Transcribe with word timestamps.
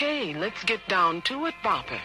Okay, 0.00 0.32
let's 0.32 0.62
get 0.62 0.78
down 0.86 1.22
to 1.22 1.46
it, 1.46 1.54
boppers. 1.64 1.98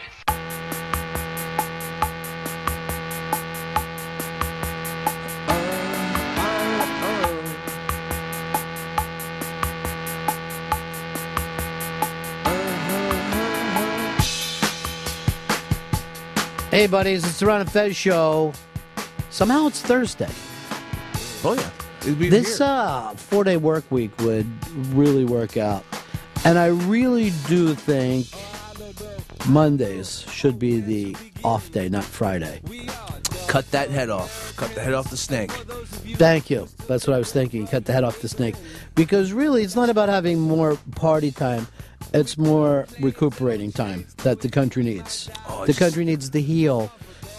Hey, 16.72 16.88
buddies, 16.88 17.24
it's 17.24 17.40
the 17.40 17.46
Ron 17.46 17.62
and 17.62 17.72
Fez 17.72 17.96
show. 17.96 18.54
Somehow 19.30 19.68
it's 19.68 19.84
Thursday. 19.84 20.26
Oh 21.44 21.54
yeah. 21.54 21.70
This 22.12 22.60
uh, 22.60 23.14
four 23.16 23.44
day 23.44 23.58
work 23.58 23.84
week 23.92 24.20
would 24.22 24.48
really 24.96 25.26
work 25.26 25.58
out. 25.58 25.86
And 26.46 26.60
I 26.60 26.68
really 26.68 27.32
do 27.48 27.74
think 27.74 28.28
Mondays 29.48 30.26
should 30.30 30.60
be 30.60 30.80
the 30.80 31.16
off 31.44 31.72
day, 31.72 31.90
not 31.90 32.04
Friday. 32.04 32.62
cut 33.48 33.70
that 33.72 33.90
head 33.90 34.10
off. 34.10 34.56
Cut 34.56 34.74
the 34.76 34.82
head 34.82 34.94
off 34.94 35.10
the 35.10 35.18
snake. 35.18 35.52
Thank 35.52 36.50
you. 36.50 36.68
That's 36.88 37.08
what 37.08 37.16
I 37.16 37.18
was 37.18 37.32
thinking. 37.32 37.68
Cut 37.68 37.86
the 37.86 37.94
head 37.94 38.04
off 38.04 38.22
the 38.22 38.28
snake. 38.28 38.56
Because 38.96 39.32
really, 39.32 39.64
it's 39.64 39.76
not 39.76 39.90
about 39.90 40.10
having 40.10 40.40
more 40.40 40.78
party 40.96 41.32
time. 41.32 41.68
It's 42.14 42.38
more 42.38 42.88
recuperating 43.00 43.72
time 43.72 44.06
that 44.18 44.42
the 44.42 44.50
country 44.50 44.84
needs. 44.84 45.30
Oh, 45.48 45.66
the 45.66 45.74
country 45.74 46.04
needs 46.06 46.30
to 46.30 46.42
heal 46.42 46.92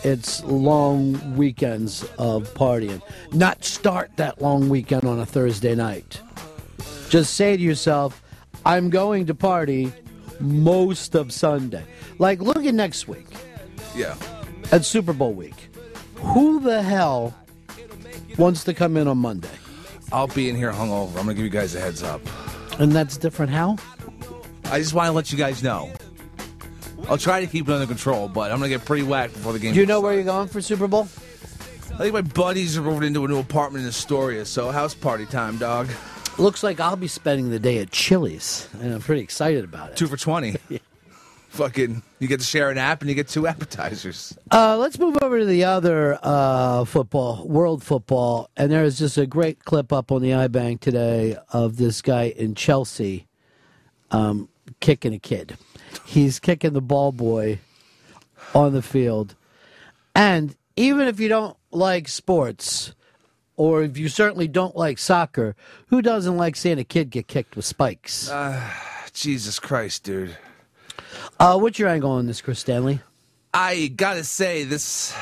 its 0.02 0.42
long 0.45 1.36
weekends 1.36 2.04
of 2.18 2.52
partying. 2.54 3.02
Not 3.32 3.64
start 3.64 4.10
that 4.16 4.40
long 4.40 4.68
weekend 4.68 5.04
on 5.04 5.18
a 5.18 5.26
Thursday 5.26 5.74
night. 5.74 6.20
Just 7.09 7.34
say 7.34 7.56
to 7.56 7.62
yourself, 7.62 8.20
I'm 8.66 8.91
going 8.91 9.27
to 9.27 9.34
party 9.34 9.92
most 10.41 11.14
of 11.14 11.32
Sunday. 11.32 11.84
Like, 12.18 12.41
look 12.41 12.64
at 12.64 12.74
next 12.74 13.06
week 13.09 13.27
Yeah. 13.95 14.15
at 14.73 14.84
Super 14.84 15.12
Bowl 15.12 15.32
week. 15.32 15.54
Who 16.16 16.60
the 16.60 16.82
hell 16.82 17.35
wants 18.38 18.65
to 18.65 18.74
come 18.74 18.96
in 18.96 19.07
on 19.09 19.18
Monday? 19.18 19.51
I'll 20.12 20.26
be 20.29 20.48
in 20.48 20.57
here 20.57 20.73
hungover. 20.73 21.09
I'm 21.10 21.15
gonna 21.26 21.35
give 21.35 21.45
you 21.45 21.51
guys 21.51 21.74
a 21.74 21.80
heads 21.80 22.02
up. 22.02 22.20
And 22.79 22.92
that's 22.92 23.16
different 23.16 23.52
how? 23.52 23.76
I 24.66 24.79
just 24.79 24.95
want 24.95 25.09
to 25.09 25.12
let 25.12 25.30
you 25.30 25.38
guys 25.38 25.62
know. 25.62 25.90
I'll 27.09 27.18
try 27.18 27.40
to 27.40 27.46
keep 27.46 27.68
it 27.68 27.73
under 27.73 27.87
control, 27.87 28.29
but 28.29 28.51
I'm 28.51 28.59
gonna 28.59 28.68
get 28.70 28.85
pretty 28.85 29.02
whacked 29.02 29.35
before 29.35 29.52
the 29.52 29.59
game. 29.59 29.74
Do 29.74 29.80
you 29.80 29.87
know 29.87 30.01
where 30.01 30.15
you're 30.15 30.24
going 30.24 30.48
for 30.48 30.60
Super 30.62 30.88
Bowl? 30.88 31.02
I 31.92 31.98
think 31.98 32.15
my 32.15 32.23
buddies 32.23 32.76
are 32.79 32.82
moving 32.82 33.07
into 33.09 33.24
a 33.24 33.29
new 33.29 33.38
apartment 33.38 33.82
in 33.82 33.88
Astoria, 33.88 34.45
so 34.46 34.70
house 34.70 34.95
party 34.95 35.26
time, 35.26 35.59
dog. 35.59 35.88
Looks 36.37 36.65
like 36.65 36.80
I'll 36.80 36.96
be 36.96 37.07
spending 37.07 37.51
the 37.51 37.60
day 37.60 37.79
at 37.79 37.93
Chili's, 37.93 38.68
and 38.80 38.93
I'm 38.93 39.01
pretty 39.01 39.23
excited 39.23 39.63
about 39.63 39.90
it. 39.93 39.96
Two 39.96 40.09
for 40.09 40.16
twenty. 40.16 40.57
Fucking, 41.51 42.02
you 42.18 42.26
get 42.26 42.41
to 42.41 42.46
share 42.46 42.71
an 42.71 42.79
app 42.79 43.01
and 43.01 43.09
you 43.09 43.15
get 43.15 43.29
two 43.29 43.46
appetizers. 43.46 44.37
Uh, 44.51 44.76
let's 44.76 44.99
move 44.99 45.16
over 45.23 45.38
to 45.38 45.45
the 45.45 45.63
other 45.63 46.18
uh, 46.21 46.85
football, 46.85 47.46
world 47.46 47.85
football, 47.85 48.51
and 48.57 48.73
there 48.73 48.82
is 48.82 48.99
just 48.99 49.16
a 49.16 49.24
great 49.26 49.65
clip 49.65 49.93
up 49.93 50.10
on 50.10 50.21
the 50.21 50.30
iBank 50.30 50.80
today 50.80 51.37
of 51.52 51.76
this 51.76 52.02
guy 52.02 52.24
in 52.24 52.57
Chelsea 52.57 53.29
um, 54.10 54.48
kicking 54.80 55.15
a 55.15 55.21
kid. 55.21 55.57
He's 56.04 56.41
kicking 56.41 56.73
the 56.73 56.80
ball 56.80 57.13
boy 57.13 57.60
on 58.52 58.73
the 58.73 58.82
field, 58.82 59.37
and 60.16 60.57
even 60.74 61.07
if 61.07 61.21
you 61.21 61.29
don't 61.29 61.57
like 61.71 62.09
sports, 62.09 62.93
or 63.57 63.83
if 63.83 63.97
you 63.97 64.09
certainly 64.09 64.49
don't 64.49 64.77
like 64.77 64.99
soccer, 64.99 65.55
who 65.87 66.03
doesn't 66.03 66.37
like 66.37 66.56
seeing 66.56 66.78
a 66.78 66.84
kid 66.84 67.10
get 67.10 67.28
kicked 67.28 67.56
with 67.56 67.65
spikes? 67.65 68.31
Jesus 69.12 69.59
Christ, 69.59 70.05
dude. 70.05 70.37
Uh, 71.38 71.59
what's 71.59 71.78
your 71.78 71.88
angle 71.88 72.10
on 72.10 72.27
this, 72.27 72.41
Chris 72.41 72.60
Stanley? 72.60 73.00
I 73.53 73.93
gotta 73.94 74.25
say 74.25 74.65
this. 74.65 75.15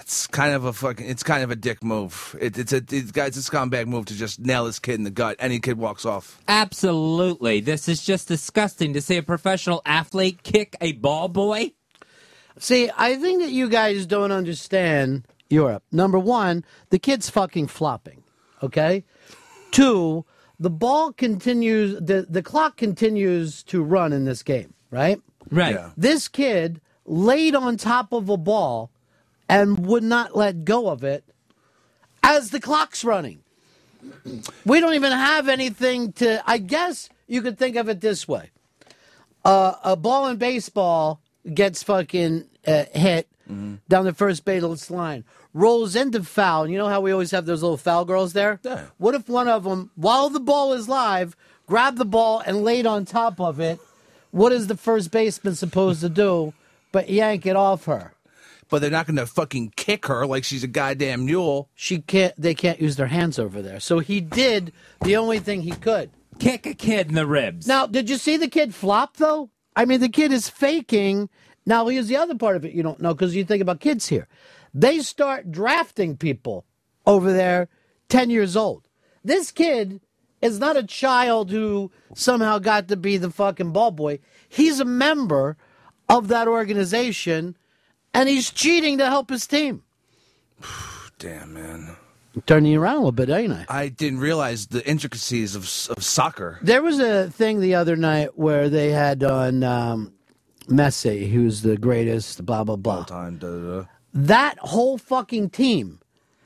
It's 0.00 0.26
kind 0.26 0.54
of 0.54 0.64
a 0.64 0.72
fucking. 0.72 1.08
It's 1.08 1.22
kind 1.22 1.42
of 1.42 1.50
a 1.50 1.56
dick 1.56 1.82
move. 1.82 2.36
It, 2.40 2.58
it's 2.58 2.72
a 2.72 2.76
it's, 2.76 3.10
guys. 3.10 3.36
It's 3.36 3.48
a 3.48 3.50
scumbag 3.50 3.86
move 3.86 4.06
to 4.06 4.14
just 4.14 4.38
nail 4.38 4.66
this 4.66 4.78
kid 4.78 4.96
in 4.96 5.04
the 5.04 5.10
gut. 5.10 5.36
Any 5.38 5.58
kid 5.58 5.78
walks 5.78 6.04
off. 6.04 6.38
Absolutely. 6.46 7.60
This 7.60 7.88
is 7.88 8.04
just 8.04 8.28
disgusting 8.28 8.92
to 8.92 9.00
see 9.00 9.16
a 9.16 9.22
professional 9.22 9.82
athlete 9.84 10.42
kick 10.42 10.76
a 10.80 10.92
ball 10.92 11.28
boy. 11.28 11.72
See, 12.58 12.90
I 12.96 13.16
think 13.16 13.42
that 13.42 13.50
you 13.50 13.68
guys 13.68 14.06
don't 14.06 14.30
understand 14.30 15.26
Europe. 15.52 15.84
Number 15.92 16.18
one, 16.18 16.64
the 16.88 16.98
kid's 16.98 17.28
fucking 17.30 17.68
flopping. 17.68 18.24
Okay. 18.62 19.04
Two, 19.70 20.24
the 20.58 20.70
ball 20.70 21.12
continues. 21.12 22.00
The 22.00 22.26
the 22.28 22.42
clock 22.42 22.76
continues 22.76 23.62
to 23.64 23.82
run 23.82 24.12
in 24.12 24.24
this 24.24 24.42
game. 24.42 24.74
Right. 24.90 25.20
Right. 25.50 25.74
Yeah. 25.74 25.90
This 25.96 26.28
kid 26.28 26.80
laid 27.04 27.54
on 27.54 27.76
top 27.76 28.12
of 28.12 28.28
a 28.28 28.36
ball 28.36 28.90
and 29.48 29.86
would 29.86 30.02
not 30.02 30.36
let 30.36 30.64
go 30.64 30.88
of 30.88 31.04
it 31.04 31.24
as 32.22 32.50
the 32.50 32.60
clock's 32.60 33.04
running. 33.04 33.42
We 34.64 34.80
don't 34.80 34.94
even 34.94 35.12
have 35.12 35.48
anything 35.48 36.12
to. 36.14 36.42
I 36.46 36.58
guess 36.58 37.08
you 37.26 37.42
could 37.42 37.58
think 37.58 37.76
of 37.76 37.88
it 37.88 38.00
this 38.00 38.26
way: 38.26 38.50
uh, 39.44 39.74
a 39.84 39.96
ball 39.96 40.28
in 40.28 40.38
baseball 40.38 41.20
gets 41.52 41.82
fucking 41.82 42.48
uh, 42.66 42.84
hit 42.92 43.28
down 43.88 44.04
the 44.04 44.14
first 44.14 44.44
base 44.44 44.90
line, 44.90 45.24
rolls 45.54 45.96
into 45.96 46.22
foul. 46.22 46.64
And 46.64 46.72
you 46.72 46.78
know 46.78 46.88
how 46.88 47.00
we 47.00 47.12
always 47.12 47.30
have 47.30 47.46
those 47.46 47.62
little 47.62 47.76
foul 47.76 48.04
girls 48.04 48.32
there? 48.32 48.60
Yeah. 48.62 48.86
What 48.98 49.14
if 49.14 49.28
one 49.28 49.48
of 49.48 49.64
them, 49.64 49.90
while 49.94 50.28
the 50.28 50.40
ball 50.40 50.72
is 50.72 50.88
live, 50.88 51.36
grabbed 51.66 51.98
the 51.98 52.04
ball 52.04 52.42
and 52.44 52.64
laid 52.64 52.86
on 52.86 53.04
top 53.04 53.40
of 53.40 53.60
it? 53.60 53.78
What 54.30 54.52
is 54.52 54.66
the 54.66 54.76
first 54.76 55.10
baseman 55.10 55.54
supposed 55.54 56.00
to 56.00 56.08
do 56.08 56.54
but 56.90 57.08
yank 57.08 57.46
it 57.46 57.56
off 57.56 57.84
her? 57.84 58.14
But 58.70 58.80
they're 58.80 58.90
not 58.90 59.06
gonna 59.06 59.26
fucking 59.26 59.74
kick 59.76 60.06
her 60.06 60.26
like 60.26 60.44
she's 60.44 60.64
a 60.64 60.68
goddamn 60.68 61.26
mule. 61.26 61.68
She 61.74 61.98
can't. 61.98 62.34
They 62.40 62.54
can't 62.54 62.80
use 62.80 62.96
their 62.96 63.08
hands 63.08 63.38
over 63.38 63.60
there. 63.60 63.80
So 63.80 63.98
he 63.98 64.22
did 64.22 64.72
the 65.02 65.16
only 65.16 65.40
thing 65.40 65.60
he 65.60 65.72
could. 65.72 66.10
Kick 66.38 66.64
a 66.64 66.72
kid 66.72 67.08
in 67.08 67.14
the 67.14 67.26
ribs. 67.26 67.66
Now, 67.66 67.86
did 67.86 68.08
you 68.08 68.16
see 68.16 68.38
the 68.38 68.48
kid 68.48 68.74
flop 68.74 69.18
though? 69.18 69.50
I 69.76 69.84
mean, 69.84 70.00
the 70.00 70.08
kid 70.08 70.32
is 70.32 70.48
faking. 70.48 71.28
Now, 71.66 71.86
here's 71.86 72.08
the 72.08 72.16
other 72.16 72.34
part 72.34 72.56
of 72.56 72.64
it 72.64 72.72
you 72.72 72.82
don't 72.82 73.00
know 73.00 73.12
because 73.12 73.36
you 73.36 73.44
think 73.44 73.60
about 73.60 73.80
kids 73.80 74.08
here. 74.08 74.26
They 74.74 75.00
start 75.00 75.52
drafting 75.52 76.16
people 76.16 76.64
over 77.06 77.32
there, 77.32 77.68
ten 78.08 78.30
years 78.30 78.56
old. 78.56 78.88
This 79.24 79.50
kid 79.50 80.00
is 80.40 80.58
not 80.58 80.76
a 80.76 80.82
child 80.82 81.50
who 81.50 81.90
somehow 82.14 82.58
got 82.58 82.88
to 82.88 82.96
be 82.96 83.16
the 83.16 83.30
fucking 83.30 83.72
ball 83.72 83.92
boy. 83.92 84.18
He's 84.48 84.80
a 84.80 84.84
member 84.84 85.56
of 86.08 86.28
that 86.28 86.48
organization, 86.48 87.56
and 88.12 88.28
he's 88.28 88.50
cheating 88.50 88.98
to 88.98 89.06
help 89.06 89.30
his 89.30 89.46
team. 89.46 89.82
Damn 91.18 91.54
man. 91.54 91.96
Turning 92.46 92.72
you 92.72 92.80
around 92.80 92.94
a 92.94 92.98
little 92.98 93.12
bit, 93.12 93.28
ain't 93.28 93.52
I? 93.52 93.66
I 93.68 93.88
didn't 93.88 94.20
realize 94.20 94.68
the 94.68 94.86
intricacies 94.88 95.54
of 95.54 95.64
of 95.94 96.02
soccer. 96.02 96.58
There 96.62 96.82
was 96.82 96.98
a 96.98 97.28
thing 97.30 97.60
the 97.60 97.74
other 97.74 97.94
night 97.94 98.38
where 98.38 98.70
they 98.70 98.90
had 98.90 99.22
on 99.22 99.62
um, 99.62 100.14
Messi, 100.66 101.30
who's 101.30 101.60
the 101.60 101.76
greatest, 101.76 102.44
blah 102.46 102.64
blah 102.64 102.76
blah. 102.76 102.98
All 102.98 103.04
Time. 103.04 103.36
Da, 103.36 103.48
da, 103.48 103.80
da. 103.82 103.86
That 104.12 104.58
whole 104.58 104.98
fucking 104.98 105.50
team 105.50 106.00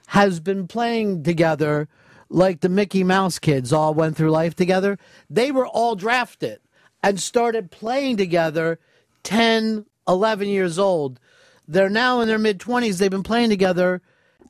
has 0.08 0.40
been 0.40 0.68
playing 0.68 1.24
together 1.24 1.88
like 2.28 2.60
the 2.60 2.68
Mickey 2.68 3.04
Mouse 3.04 3.38
kids 3.38 3.72
all 3.72 3.94
went 3.94 4.16
through 4.16 4.30
life 4.30 4.54
together. 4.54 4.98
They 5.28 5.50
were 5.50 5.66
all 5.66 5.96
drafted 5.96 6.60
and 7.02 7.20
started 7.20 7.70
playing 7.70 8.16
together 8.16 8.78
10, 9.22 9.86
11 10.08 10.48
years 10.48 10.78
old. 10.78 11.20
They're 11.68 11.88
now 11.88 12.20
in 12.20 12.28
their 12.28 12.38
mid 12.38 12.58
20s. 12.58 12.98
They've 12.98 13.10
been 13.10 13.22
playing 13.22 13.50
together 13.50 14.00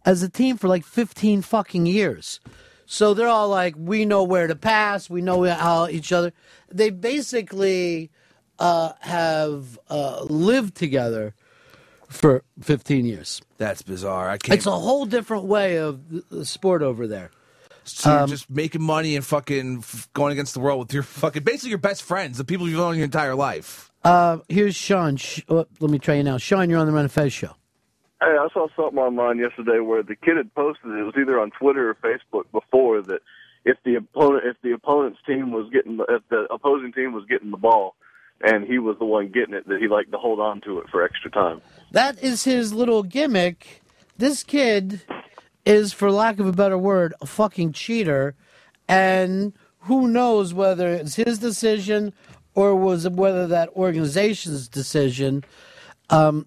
as 0.05 0.23
a 0.23 0.29
team 0.29 0.57
for 0.57 0.69
like 0.69 0.85
15 0.85 1.43
fucking 1.43 1.87
years. 1.87 2.41
So 2.87 3.15
they're 3.15 3.29
all 3.29 3.49
like, 3.49 3.75
we 3.77 4.05
know 4.05 4.23
where 4.23 4.47
to 4.47 4.55
pass, 4.55 5.11
we 5.11 5.21
know 5.21 5.43
how 5.45 5.89
each 5.89 6.13
other. 6.13 6.33
They 6.71 6.91
basically 6.91 8.11
uh, 8.59 8.93
have 9.01 9.79
uh, 9.91 10.23
lived 10.23 10.77
together 10.77 11.35
for 12.09 12.43
15 12.61 13.05
years. 13.07 13.41
That's 13.59 13.83
bizarre. 13.83 14.29
I 14.29 14.39
can't. 14.39 14.57
It's 14.57 14.67
a 14.67 14.71
whole 14.71 15.07
different 15.07 15.45
way 15.45 15.77
of 15.79 16.09
the- 16.09 16.25
the 16.31 16.45
sport 16.45 16.83
over 16.83 17.07
there. 17.07 17.31
So 17.85 18.11
Um, 18.11 18.19
you're 18.19 18.27
just 18.29 18.51
making 18.51 18.83
money 18.83 19.15
and 19.15 19.25
fucking 19.25 19.79
f- 19.79 20.09
going 20.13 20.33
against 20.33 20.55
the 20.55 20.61
world 20.61 20.81
with 20.81 20.93
your 20.93 21.05
fucking 21.05 21.45
basically 21.45 21.71
your 21.71 21.79
best 21.79 22.03
friends, 22.03 22.37
the 22.39 22.45
people 22.45 22.69
you've 22.69 22.79
known 22.79 22.97
your 22.97 23.05
entire 23.05 23.35
life. 23.37 23.93
Uh, 24.05 24.39
here's 24.49 24.75
Sean. 24.75 25.17
Sh- 25.17 25.43
oh, 25.49 25.67
let 25.81 25.91
me 25.91 25.99
try 25.99 26.15
you 26.17 26.23
now. 26.25 26.37
Sean, 26.39 26.69
you're 26.69 26.81
on 26.81 26.87
the 26.87 26.93
Ron 26.93 27.03
and 27.03 27.13
Fez 27.13 27.33
show. 27.33 27.55
Hey, 28.21 28.27
I 28.39 28.49
saw 28.53 28.67
something 28.75 28.99
online 28.99 29.39
yesterday 29.39 29.79
where 29.79 30.03
the 30.03 30.17
kid 30.17 30.37
had 30.37 30.53
posted 30.55 30.91
it 30.91 31.03
was 31.05 31.15
either 31.21 31.39
on 31.39 31.51
Twitter 31.53 31.91
or 31.91 31.95
Facebook 31.97 32.45
before 32.51 33.03
that 33.03 33.21
if 33.65 33.77
the 33.85 33.97
opponent 33.97 34.45
if 34.47 34.57
the 34.63 34.73
opponent's 34.73 35.19
team 35.27 35.53
was 35.53 35.69
getting 35.71 35.99
the, 35.99 36.05
if 36.09 36.23
the 36.31 36.47
opposing 36.53 36.93
team 36.93 37.13
was 37.13 37.25
getting 37.27 37.51
the 37.51 37.57
ball 37.57 37.95
and 38.41 38.65
he 38.65 38.79
was 38.79 38.97
the 38.99 39.05
one 39.05 39.29
getting 39.29 39.55
it 39.55 39.69
that 39.69 39.81
he 39.81 39.87
liked 39.89 40.11
to 40.13 40.19
hold 40.19 40.41
on 40.41 40.61
to 40.63 40.79
it 40.79 40.89
for 40.89 41.03
extra 41.05 41.31
time. 41.31 41.61
That 41.93 42.23
is 42.23 42.45
his 42.45 42.73
little 42.73 43.03
gimmick. 43.03 43.83
This 44.19 44.43
kid 44.43 45.03
is, 45.65 45.93
for 45.93 46.11
lack 46.11 46.39
of 46.39 46.47
a 46.47 46.53
better 46.53 46.79
word, 46.79 47.15
a 47.21 47.27
fucking 47.27 47.73
cheater. 47.73 48.35
And 48.89 49.53
who 49.81 50.09
knows 50.09 50.53
whether 50.53 50.89
it's 50.89 51.17
his 51.17 51.39
decision 51.39 52.13
or 52.55 52.75
was 52.75 53.09
whether 53.09 53.47
that 53.49 53.69
organization's 53.71 54.69
decision. 54.69 55.45
Um, 56.11 56.47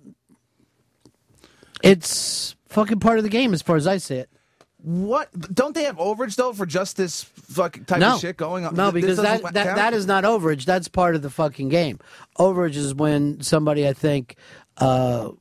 it's 1.84 2.56
fucking 2.68 3.00
part 3.00 3.18
of 3.18 3.24
the 3.24 3.30
game 3.30 3.54
as 3.54 3.62
far 3.62 3.76
as 3.76 3.88
I 3.88 3.98
see 3.98 4.16
it. 4.16 4.30
What? 4.82 5.30
Don't 5.54 5.76
they 5.76 5.84
have 5.84 5.98
overage 5.98 6.38
though 6.38 6.54
for 6.54 6.66
just 6.66 6.96
this 6.96 7.24
fucking 7.24 7.84
type 7.86 8.00
no. 8.00 8.16
of 8.16 8.22
shit 8.22 8.38
going 8.38 8.66
on? 8.66 8.76
No, 8.76 8.94
because 8.94 9.18
that, 9.18 9.42
that, 9.54 9.66
count? 9.66 9.76
that 9.76 9.94
is 9.94 10.06
not 10.06 10.24
overage. 10.24 10.64
That's 10.64 10.88
part 10.88 11.16
of 11.16 11.22
the 11.22 11.30
fucking 11.30 11.68
game. 11.68 12.00
Overage 12.38 12.76
is 12.76 12.96
when 12.96 13.42
somebody, 13.42 13.86
I 13.86 13.92
think, 13.92 14.38
uh, 14.80 15.32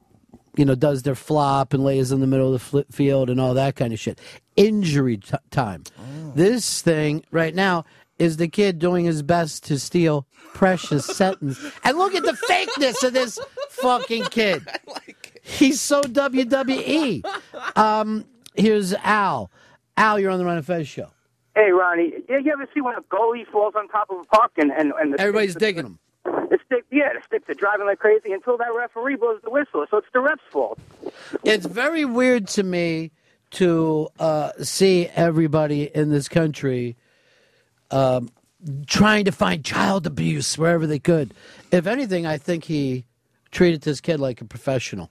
you 0.57 0.65
know, 0.65 0.75
does 0.75 1.03
their 1.03 1.15
flop 1.15 1.73
and 1.73 1.85
lays 1.85 2.11
in 2.11 2.21
the 2.21 2.27
middle 2.27 2.47
of 2.49 2.53
the 2.55 2.59
fl- 2.59 2.93
field 2.93 3.31
and 3.31 3.41
all 3.41 3.55
that 3.55 3.77
kind 3.77 3.93
of 3.93 3.99
shit. 4.01 4.21
Injury 4.57 5.19
t- 5.19 5.37
time. 5.51 5.85
Oh. 5.99 6.33
This 6.35 6.83
thing 6.83 7.25
right 7.31 7.55
now 7.55 7.85
is 8.19 8.39
the 8.39 8.49
kid 8.49 8.81
doing 8.81 9.05
his 9.05 9.23
best 9.23 9.65
to 9.67 9.79
steal 9.79 10.27
precious 10.55 11.07
sentence. 11.17 11.61
And 11.85 11.97
look 11.97 12.15
at 12.15 12.25
the 12.25 12.37
fakeness 12.49 13.05
of 13.05 13.13
this 13.13 13.39
fucking 13.71 14.25
kid. 14.31 14.67
He's 15.43 15.81
so 15.81 16.03
WWE. 16.03 17.25
Um, 17.77 18.25
here's 18.57 18.93
Al. 18.95 19.51
Al, 19.97 20.19
you're 20.19 20.31
on 20.31 20.39
the 20.39 20.45
Ron 20.45 20.59
of 20.59 20.67
Fez 20.67 20.89
show. 20.89 21.11
Hey, 21.55 21.71
Ronnie, 21.71 22.13
you 22.29 22.39
you 22.39 22.53
ever 22.53 22.69
see 22.73 22.81
when 22.81 22.95
a 22.95 23.03
goalie 23.03 23.47
falls 23.51 23.75
on 23.77 23.89
top 23.89 24.11
of 24.11 24.19
a 24.19 24.25
puck 24.25 24.53
and 24.59 24.71
and, 24.71 24.93
and 25.01 25.15
the 25.15 25.21
Everybody's 25.21 25.53
sticks, 25.53 25.61
digging 25.61 25.87
him. 25.87 25.99
The 26.51 26.59
stick, 26.67 26.85
yeah, 26.91 27.13
the 27.15 27.21
sticks 27.27 27.49
are 27.51 27.55
driving 27.55 27.87
like 27.87 27.99
crazy 27.99 28.33
until 28.33 28.57
that 28.59 28.75
referee 28.75 29.17
blows 29.17 29.41
the 29.43 29.51
whistle. 29.51 29.85
So 29.91 29.99
it's 29.99 30.07
the 30.13 30.21
ref's 30.21 30.43
fault. 30.51 30.79
It's 31.45 31.67
very 31.67 32.05
weird 32.05 32.49
to 32.49 32.63
me 32.63 33.11
to 33.51 34.09
uh, 34.19 34.53
see 34.63 35.07
everybody 35.15 35.85
in 35.95 36.11
this 36.11 36.29
country 36.29 36.97
um, 37.91 38.31
trying 38.87 39.25
to 39.25 39.33
find 39.33 39.65
child 39.65 40.07
abuse 40.07 40.59
wherever 40.59 40.87
they 40.87 40.99
could. 40.99 41.33
If 41.71 41.87
anything, 41.87 42.27
I 42.27 42.39
think 42.39 42.65
he 42.65 43.05
treated 43.51 43.83
this 43.83 44.01
kid 44.01 44.21
like 44.21 44.41
a 44.41 44.45
professional. 44.45 45.11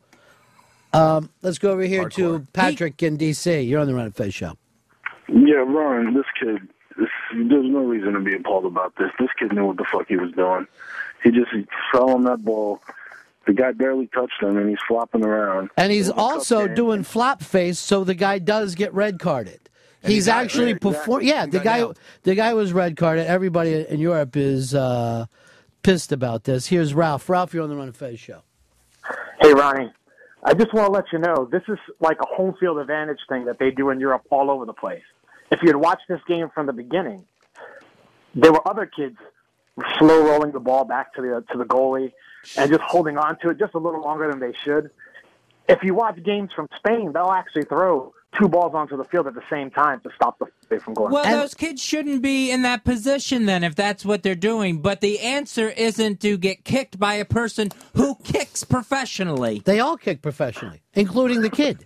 Um, 0.93 1.29
let's 1.41 1.57
go 1.57 1.71
over 1.71 1.83
here 1.83 2.09
to 2.09 2.45
Patrick 2.53 3.01
in 3.03 3.17
D.C. 3.17 3.61
You're 3.61 3.81
on 3.81 3.87
the 3.87 3.93
Ron 3.93 4.07
of 4.07 4.15
Fez 4.15 4.33
show. 4.33 4.57
Yeah, 5.27 5.57
Ron, 5.57 6.13
this 6.13 6.25
kid, 6.39 6.67
this, 6.97 7.09
there's 7.33 7.69
no 7.69 7.79
reason 7.79 8.13
to 8.13 8.19
be 8.19 8.35
appalled 8.35 8.65
about 8.65 8.93
this. 8.97 9.11
This 9.19 9.29
kid 9.37 9.53
knew 9.53 9.65
what 9.65 9.77
the 9.77 9.85
fuck 9.91 10.07
he 10.07 10.15
was 10.15 10.31
doing. 10.31 10.65
He 11.27 11.33
just 11.33 11.51
he 11.51 11.65
fell 11.91 12.11
on 12.11 12.23
that 12.23 12.45
ball. 12.45 12.81
The 13.47 13.53
guy 13.53 13.73
barely 13.73 14.07
touched 14.07 14.41
him, 14.41 14.57
and 14.57 14.69
he's 14.69 14.79
flopping 14.87 15.25
around. 15.25 15.69
And 15.75 15.91
he's 15.91 16.07
It 16.07 16.15
was 16.15 16.23
a 16.23 16.25
cup 16.25 16.31
also 16.35 16.67
doing 16.69 17.03
flop 17.03 17.41
face, 17.43 17.79
so 17.79 18.05
the 18.05 18.15
guy 18.15 18.39
does 18.39 18.75
get 18.75 18.93
red 18.93 19.19
carded. 19.19 19.69
And 20.03 20.13
He's 20.13 20.25
he 20.25 20.31
got 20.31 20.43
actually 20.45 20.73
right? 20.73 20.81
perform. 20.81 21.23
Yeah, 21.23 21.45
the 21.45 21.59
guy, 21.59 21.79
nailed. 21.79 21.99
the 22.23 22.33
guy 22.35 22.53
was 22.53 22.71
red 22.71 22.95
carded. 22.95 23.27
Everybody 23.27 23.73
in 23.89 23.99
Europe 23.99 24.37
is 24.37 24.73
uh, 24.73 25.25
pissed 25.83 26.13
about 26.13 26.45
this. 26.45 26.67
Here's 26.67 26.93
Ralph. 26.93 27.27
Ralph, 27.27 27.53
you're 27.53 27.63
on 27.63 27.69
the 27.69 27.75
Ron 27.75 27.89
of 27.89 27.97
Fez 27.97 28.19
show. 28.19 28.43
Hey, 29.41 29.53
Ronnie. 29.53 29.91
I 30.45 30.53
just 30.53 30.73
want 30.73 30.87
to 30.87 30.91
let 30.93 31.05
you 31.11 31.19
know 31.19 31.49
this 31.51 31.63
is 31.67 31.77
like 31.99 32.17
a 32.21 32.27
home 32.27 32.55
field 32.57 32.77
advantage 32.77 33.19
thing 33.27 33.43
that 33.45 33.59
they 33.59 33.71
do 33.71 33.89
in 33.89 33.99
Europe 33.99 34.21
all 34.29 34.49
over 34.49 34.65
the 34.65 34.73
place. 34.73 35.03
If 35.51 35.61
you 35.61 35.67
had 35.67 35.75
watched 35.75 36.07
this 36.07 36.21
game 36.25 36.49
from 36.53 36.67
the 36.67 36.73
beginning, 36.73 37.25
there 38.33 38.53
were 38.53 38.65
other 38.65 38.85
kids 38.85 39.17
slow 39.97 40.25
rolling 40.25 40.51
the 40.51 40.59
ball 40.59 40.85
back 40.85 41.13
to 41.15 41.21
the 41.21 41.43
to 41.51 41.57
the 41.57 41.65
goalie 41.65 42.11
and 42.57 42.69
just 42.71 42.81
holding 42.81 43.17
on 43.17 43.37
to 43.39 43.49
it 43.49 43.59
just 43.59 43.73
a 43.73 43.77
little 43.77 44.01
longer 44.01 44.29
than 44.29 44.39
they 44.39 44.53
should. 44.63 44.89
If 45.67 45.83
you 45.83 45.93
watch 45.93 46.21
games 46.23 46.51
from 46.55 46.67
Spain, 46.77 47.11
they'll 47.13 47.31
actually 47.31 47.63
throw 47.65 48.13
two 48.39 48.47
balls 48.47 48.73
onto 48.73 48.95
the 48.97 49.03
field 49.05 49.27
at 49.27 49.33
the 49.33 49.43
same 49.49 49.69
time 49.69 49.99
to 50.01 50.09
stop 50.15 50.37
the 50.39 50.45
play 50.67 50.79
from 50.79 50.93
going. 50.93 51.11
Well, 51.11 51.25
And- 51.25 51.35
those 51.35 51.53
kids 51.53 51.81
shouldn't 51.81 52.21
be 52.21 52.51
in 52.51 52.61
that 52.61 52.83
position 52.83 53.45
then 53.45 53.63
if 53.63 53.75
that's 53.75 54.05
what 54.05 54.23
they're 54.23 54.35
doing. 54.35 54.81
But 54.81 55.01
the 55.01 55.19
answer 55.19 55.69
isn't 55.69 56.21
to 56.21 56.37
get 56.37 56.63
kicked 56.63 56.99
by 56.99 57.15
a 57.15 57.25
person 57.25 57.69
who 57.95 58.15
kicks 58.23 58.63
professionally. 58.63 59.61
They 59.65 59.79
all 59.79 59.97
kick 59.97 60.21
professionally, 60.21 60.81
including 60.93 61.41
the 61.41 61.49
kid. 61.49 61.85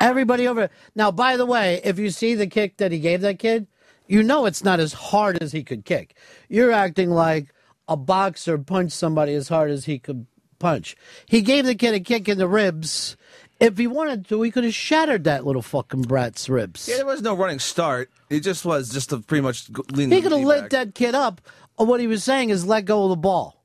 Everybody 0.00 0.48
over. 0.48 0.70
Now, 0.96 1.10
by 1.10 1.36
the 1.36 1.46
way, 1.46 1.80
if 1.84 1.98
you 1.98 2.10
see 2.10 2.34
the 2.34 2.46
kick 2.48 2.78
that 2.78 2.90
he 2.90 2.98
gave 2.98 3.20
that 3.20 3.38
kid, 3.38 3.66
you 4.06 4.22
know 4.22 4.46
it's 4.46 4.64
not 4.64 4.80
as 4.80 4.92
hard 4.92 5.42
as 5.42 5.52
he 5.52 5.62
could 5.62 5.84
kick. 5.84 6.16
You're 6.48 6.72
acting 6.72 7.10
like 7.10 7.54
a 7.88 7.96
boxer 7.96 8.58
punched 8.58 8.96
somebody 8.96 9.34
as 9.34 9.48
hard 9.48 9.70
as 9.70 9.84
he 9.84 9.98
could 9.98 10.26
punch. 10.58 10.96
He 11.26 11.42
gave 11.42 11.66
the 11.66 11.74
kid 11.74 11.94
a 11.94 12.00
kick 12.00 12.28
in 12.28 12.38
the 12.38 12.48
ribs. 12.48 13.16
If 13.60 13.78
he 13.78 13.86
wanted 13.86 14.26
to, 14.28 14.42
he 14.42 14.50
could 14.50 14.64
have 14.64 14.74
shattered 14.74 15.24
that 15.24 15.46
little 15.46 15.62
fucking 15.62 16.02
brat's 16.02 16.48
ribs. 16.48 16.88
Yeah, 16.88 16.96
there 16.96 17.06
was 17.06 17.22
no 17.22 17.34
running 17.34 17.58
start. 17.60 18.10
It 18.28 18.40
just 18.40 18.64
was 18.64 18.90
just 18.90 19.10
to 19.10 19.18
pretty 19.20 19.42
much 19.42 19.70
lean. 19.92 20.10
He 20.10 20.20
could 20.20 20.32
have 20.32 20.40
lit 20.40 20.70
that 20.70 20.94
kid 20.94 21.14
up. 21.14 21.40
Uh, 21.78 21.84
what 21.84 22.00
he 22.00 22.06
was 22.06 22.24
saying 22.24 22.50
is 22.50 22.66
let 22.66 22.84
go 22.84 23.04
of 23.04 23.10
the 23.10 23.16
ball. 23.16 23.62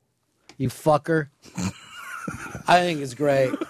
You 0.56 0.68
fucker. 0.68 1.28
I 2.68 2.80
think 2.80 3.00
it's 3.00 3.14
great. 3.14 3.50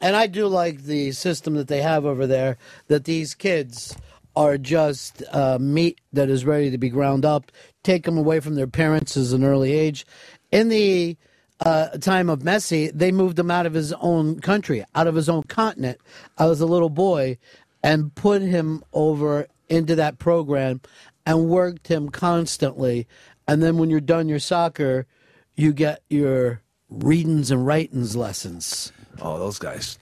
And 0.00 0.14
I 0.14 0.26
do 0.26 0.46
like 0.46 0.84
the 0.84 1.12
system 1.12 1.54
that 1.54 1.68
they 1.68 1.82
have 1.82 2.04
over 2.06 2.26
there 2.26 2.56
that 2.86 3.04
these 3.04 3.34
kids 3.34 3.96
are 4.38 4.56
just 4.56 5.24
uh, 5.32 5.58
meat 5.60 6.00
that 6.12 6.30
is 6.30 6.44
ready 6.44 6.70
to 6.70 6.78
be 6.78 6.88
ground 6.88 7.24
up. 7.24 7.50
Take 7.82 8.04
them 8.04 8.16
away 8.16 8.38
from 8.38 8.54
their 8.54 8.68
parents 8.68 9.16
as 9.16 9.32
an 9.32 9.42
early 9.42 9.72
age. 9.72 10.06
In 10.52 10.68
the 10.68 11.16
uh, 11.58 11.88
time 11.98 12.30
of 12.30 12.38
Messi, 12.38 12.92
they 12.94 13.10
moved 13.10 13.36
him 13.36 13.50
out 13.50 13.66
of 13.66 13.74
his 13.74 13.92
own 13.94 14.38
country, 14.38 14.84
out 14.94 15.08
of 15.08 15.16
his 15.16 15.28
own 15.28 15.42
continent. 15.42 15.98
I 16.38 16.46
was 16.46 16.60
a 16.60 16.66
little 16.66 16.88
boy 16.88 17.36
and 17.82 18.14
put 18.14 18.40
him 18.40 18.84
over 18.92 19.48
into 19.68 19.96
that 19.96 20.20
program 20.20 20.82
and 21.26 21.48
worked 21.48 21.88
him 21.88 22.08
constantly. 22.08 23.08
And 23.48 23.60
then 23.60 23.76
when 23.76 23.90
you're 23.90 24.00
done 24.00 24.28
your 24.28 24.38
soccer, 24.38 25.08
you 25.56 25.72
get 25.72 26.04
your 26.08 26.62
readings 26.88 27.50
and 27.50 27.66
writings 27.66 28.14
lessons. 28.14 28.92
Oh, 29.20 29.36
those 29.36 29.58
guys. 29.58 29.98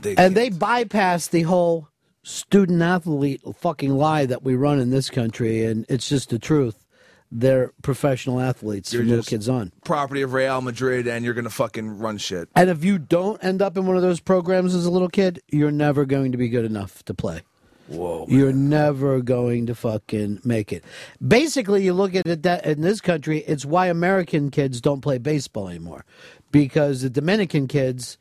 They 0.00 0.16
And 0.16 0.34
they 0.34 0.48
bypass 0.48 1.28
the 1.28 1.42
whole 1.42 1.88
student 2.26 2.82
athlete 2.82 3.40
fucking 3.60 3.94
lie 3.96 4.26
that 4.26 4.42
we 4.42 4.56
run 4.56 4.80
in 4.80 4.90
this 4.90 5.08
country, 5.10 5.64
and 5.64 5.86
it's 5.88 6.08
just 6.08 6.30
the 6.30 6.38
truth. 6.38 6.84
They're 7.30 7.72
professional 7.82 8.40
athletes 8.40 8.92
You're 8.92 9.02
little 9.04 9.18
just- 9.18 9.28
kids 9.28 9.48
on. 9.48 9.72
property 9.84 10.22
of 10.22 10.32
Real 10.32 10.60
Madrid, 10.60 11.06
and 11.06 11.24
you're 11.24 11.34
gonna 11.34 11.50
fucking 11.50 11.98
run 11.98 12.18
shit. 12.18 12.48
And 12.56 12.68
if 12.68 12.84
you 12.84 12.98
don't 12.98 13.42
end 13.44 13.62
up 13.62 13.76
in 13.76 13.86
one 13.86 13.96
of 13.96 14.02
those 14.02 14.20
programs 14.20 14.74
as 14.74 14.86
a 14.86 14.90
little 14.90 15.08
kid, 15.08 15.40
you're 15.48 15.70
never 15.70 16.04
going 16.04 16.32
to 16.32 16.38
be 16.38 16.48
good 16.48 16.64
enough 16.64 17.04
to 17.04 17.14
play. 17.14 17.42
Whoa. 17.88 18.26
You're 18.28 18.52
never 18.52 19.20
going 19.20 19.66
to 19.66 19.74
fucking 19.76 20.40
make 20.44 20.72
it. 20.72 20.84
Basically, 21.26 21.84
you 21.84 21.92
look 21.94 22.16
at 22.16 22.26
it 22.26 22.42
that 22.42 22.66
in 22.66 22.80
this 22.80 23.00
country, 23.00 23.38
it's 23.46 23.64
why 23.64 23.86
American 23.86 24.50
kids 24.50 24.80
don't 24.80 25.00
play 25.00 25.18
baseball 25.18 25.68
anymore, 25.68 26.04
because 26.50 27.02
the 27.02 27.10
Dominican 27.10 27.68
kids 27.68 28.18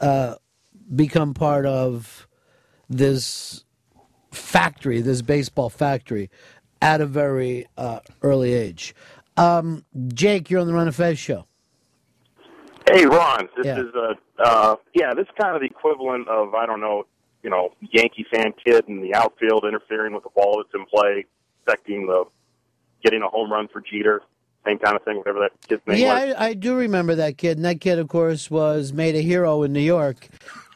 uh, 0.00 0.34
become 0.94 1.32
part 1.32 1.64
of 1.64 2.25
this 2.88 3.64
factory, 4.30 5.00
this 5.00 5.22
baseball 5.22 5.70
factory, 5.70 6.30
at 6.82 7.00
a 7.00 7.06
very 7.06 7.66
uh, 7.76 8.00
early 8.22 8.54
age. 8.54 8.94
Um, 9.36 9.84
Jake, 10.14 10.50
you're 10.50 10.60
on 10.60 10.66
the 10.66 10.74
Ron 10.74 10.88
of 10.88 10.96
Fez 10.96 11.18
show. 11.18 11.46
Hey, 12.90 13.04
Ron. 13.04 13.48
This 13.56 13.66
Yeah. 13.66 13.80
is 13.80 13.94
a 13.94 14.14
uh, 14.42 14.76
yeah. 14.94 15.12
This 15.14 15.24
is 15.24 15.34
kind 15.40 15.54
of 15.54 15.60
the 15.60 15.66
equivalent 15.66 16.28
of 16.28 16.54
I 16.54 16.66
don't 16.66 16.80
know, 16.80 17.04
you 17.42 17.50
know, 17.50 17.70
Yankee 17.80 18.24
fan 18.32 18.52
kid 18.64 18.84
in 18.88 19.02
the 19.02 19.14
outfield 19.14 19.64
interfering 19.66 20.14
with 20.14 20.22
the 20.22 20.30
ball 20.34 20.62
that's 20.62 20.74
in 20.74 20.86
play, 20.86 21.24
affecting 21.66 22.06
the 22.06 22.24
getting 23.02 23.22
a 23.22 23.28
home 23.28 23.50
run 23.50 23.68
for 23.72 23.80
Jeter. 23.80 24.22
Same 24.66 24.78
kind 24.78 24.96
of 24.96 25.02
thing, 25.04 25.16
whatever 25.18 25.38
that 25.40 25.52
kid's 25.68 25.82
name 25.86 26.00
Yeah, 26.00 26.26
was. 26.26 26.34
I, 26.36 26.46
I 26.48 26.54
do 26.54 26.74
remember 26.74 27.14
that 27.16 27.38
kid. 27.38 27.56
And 27.56 27.64
that 27.64 27.80
kid, 27.80 27.98
of 28.00 28.08
course, 28.08 28.50
was 28.50 28.92
made 28.92 29.14
a 29.14 29.20
hero 29.20 29.62
in 29.62 29.72
New 29.72 29.78
York 29.80 30.28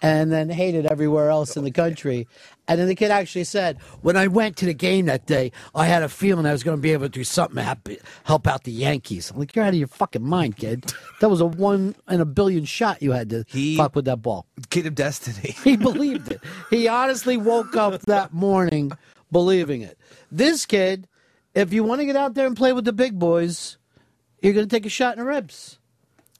and 0.02 0.32
then 0.32 0.48
hated 0.48 0.86
everywhere 0.86 1.30
else 1.30 1.56
in 1.56 1.64
the 1.64 1.70
oh, 1.70 1.72
country. 1.72 2.26
And 2.68 2.78
then 2.78 2.86
the 2.88 2.94
kid 2.94 3.10
actually 3.10 3.44
said, 3.44 3.78
When 4.02 4.16
I 4.16 4.26
went 4.26 4.56
to 4.58 4.66
the 4.66 4.74
game 4.74 5.06
that 5.06 5.26
day, 5.26 5.52
I 5.74 5.86
had 5.86 6.02
a 6.02 6.08
feeling 6.08 6.46
I 6.46 6.52
was 6.52 6.62
going 6.62 6.76
to 6.76 6.80
be 6.80 6.92
able 6.92 7.06
to 7.06 7.10
do 7.10 7.24
something 7.24 7.56
to 7.56 7.62
help, 7.62 7.88
help 8.24 8.46
out 8.46 8.64
the 8.64 8.72
Yankees. 8.72 9.30
I'm 9.30 9.38
like, 9.38 9.54
You're 9.54 9.64
out 9.64 9.70
of 9.70 9.74
your 9.74 9.88
fucking 9.88 10.26
mind, 10.26 10.56
kid. 10.56 10.92
That 11.20 11.28
was 11.28 11.40
a 11.40 11.46
one 11.46 11.94
in 12.08 12.20
a 12.20 12.24
billion 12.24 12.64
shot 12.64 13.02
you 13.02 13.12
had 13.12 13.30
to 13.30 13.44
He- 13.48 13.76
fuck 13.76 13.94
with 13.94 14.04
that 14.06 14.22
ball. 14.22 14.46
Kid 14.70 14.86
of 14.86 14.94
destiny. 14.94 15.56
He 15.64 15.76
believed 15.76 16.32
it. 16.32 16.40
He 16.70 16.88
honestly 16.88 17.36
woke 17.36 17.76
up 17.76 18.00
that 18.02 18.32
morning 18.32 18.92
believing 19.30 19.82
it. 19.82 19.98
This 20.32 20.64
kid, 20.66 21.06
if 21.54 21.72
you 21.72 21.84
want 21.84 22.00
to 22.00 22.06
get 22.06 22.16
out 22.16 22.34
there 22.34 22.46
and 22.46 22.56
play 22.56 22.72
with 22.72 22.84
the 22.84 22.92
big 22.92 23.18
boys, 23.18 23.78
you're 24.40 24.54
going 24.54 24.68
to 24.68 24.74
take 24.74 24.86
a 24.86 24.90
shot 24.90 25.14
in 25.14 25.18
the 25.18 25.24
ribs. 25.24 25.78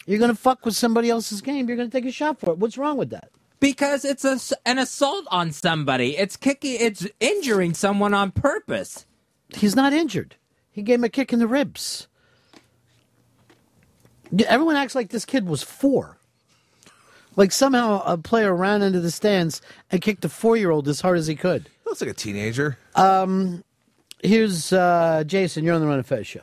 You're 0.06 0.18
going 0.18 0.30
to 0.30 0.36
fuck 0.36 0.64
with 0.64 0.74
somebody 0.74 1.10
else's 1.10 1.40
game. 1.40 1.68
You're 1.68 1.76
going 1.76 1.90
to 1.90 1.96
take 1.96 2.08
a 2.08 2.12
shot 2.12 2.40
for 2.40 2.50
it. 2.50 2.58
What's 2.58 2.78
wrong 2.78 2.96
with 2.96 3.10
that? 3.10 3.30
Because 3.60 4.04
it's 4.04 4.24
a, 4.24 4.38
an 4.66 4.78
assault 4.78 5.26
on 5.30 5.52
somebody. 5.52 6.16
It's 6.16 6.36
kicking. 6.36 6.76
It's 6.80 7.06
injuring 7.20 7.74
someone 7.74 8.14
on 8.14 8.30
purpose. 8.30 9.06
He's 9.54 9.76
not 9.76 9.92
injured. 9.92 10.36
He 10.70 10.82
gave 10.82 10.98
him 11.00 11.04
a 11.04 11.08
kick 11.08 11.32
in 11.32 11.38
the 11.38 11.46
ribs. 11.46 12.08
Everyone 14.46 14.76
acts 14.76 14.94
like 14.94 15.10
this 15.10 15.24
kid 15.24 15.46
was 15.46 15.62
four. 15.62 16.16
Like 17.36 17.52
somehow 17.52 18.02
a 18.04 18.16
player 18.16 18.54
ran 18.54 18.82
into 18.82 19.00
the 19.00 19.10
stands 19.10 19.60
and 19.90 20.00
kicked 20.00 20.24
a 20.24 20.28
four 20.28 20.56
year 20.56 20.70
old 20.70 20.88
as 20.88 21.00
hard 21.00 21.18
as 21.18 21.26
he 21.26 21.36
could. 21.36 21.68
Looks 21.84 22.00
like 22.00 22.10
a 22.10 22.14
teenager. 22.14 22.78
Um, 22.94 23.62
Here's 24.22 24.72
uh, 24.72 25.24
Jason. 25.26 25.64
You're 25.64 25.74
on 25.74 25.80
the 25.80 25.86
Ron 25.86 25.98
of 25.98 26.06
Fez 26.06 26.26
show. 26.26 26.42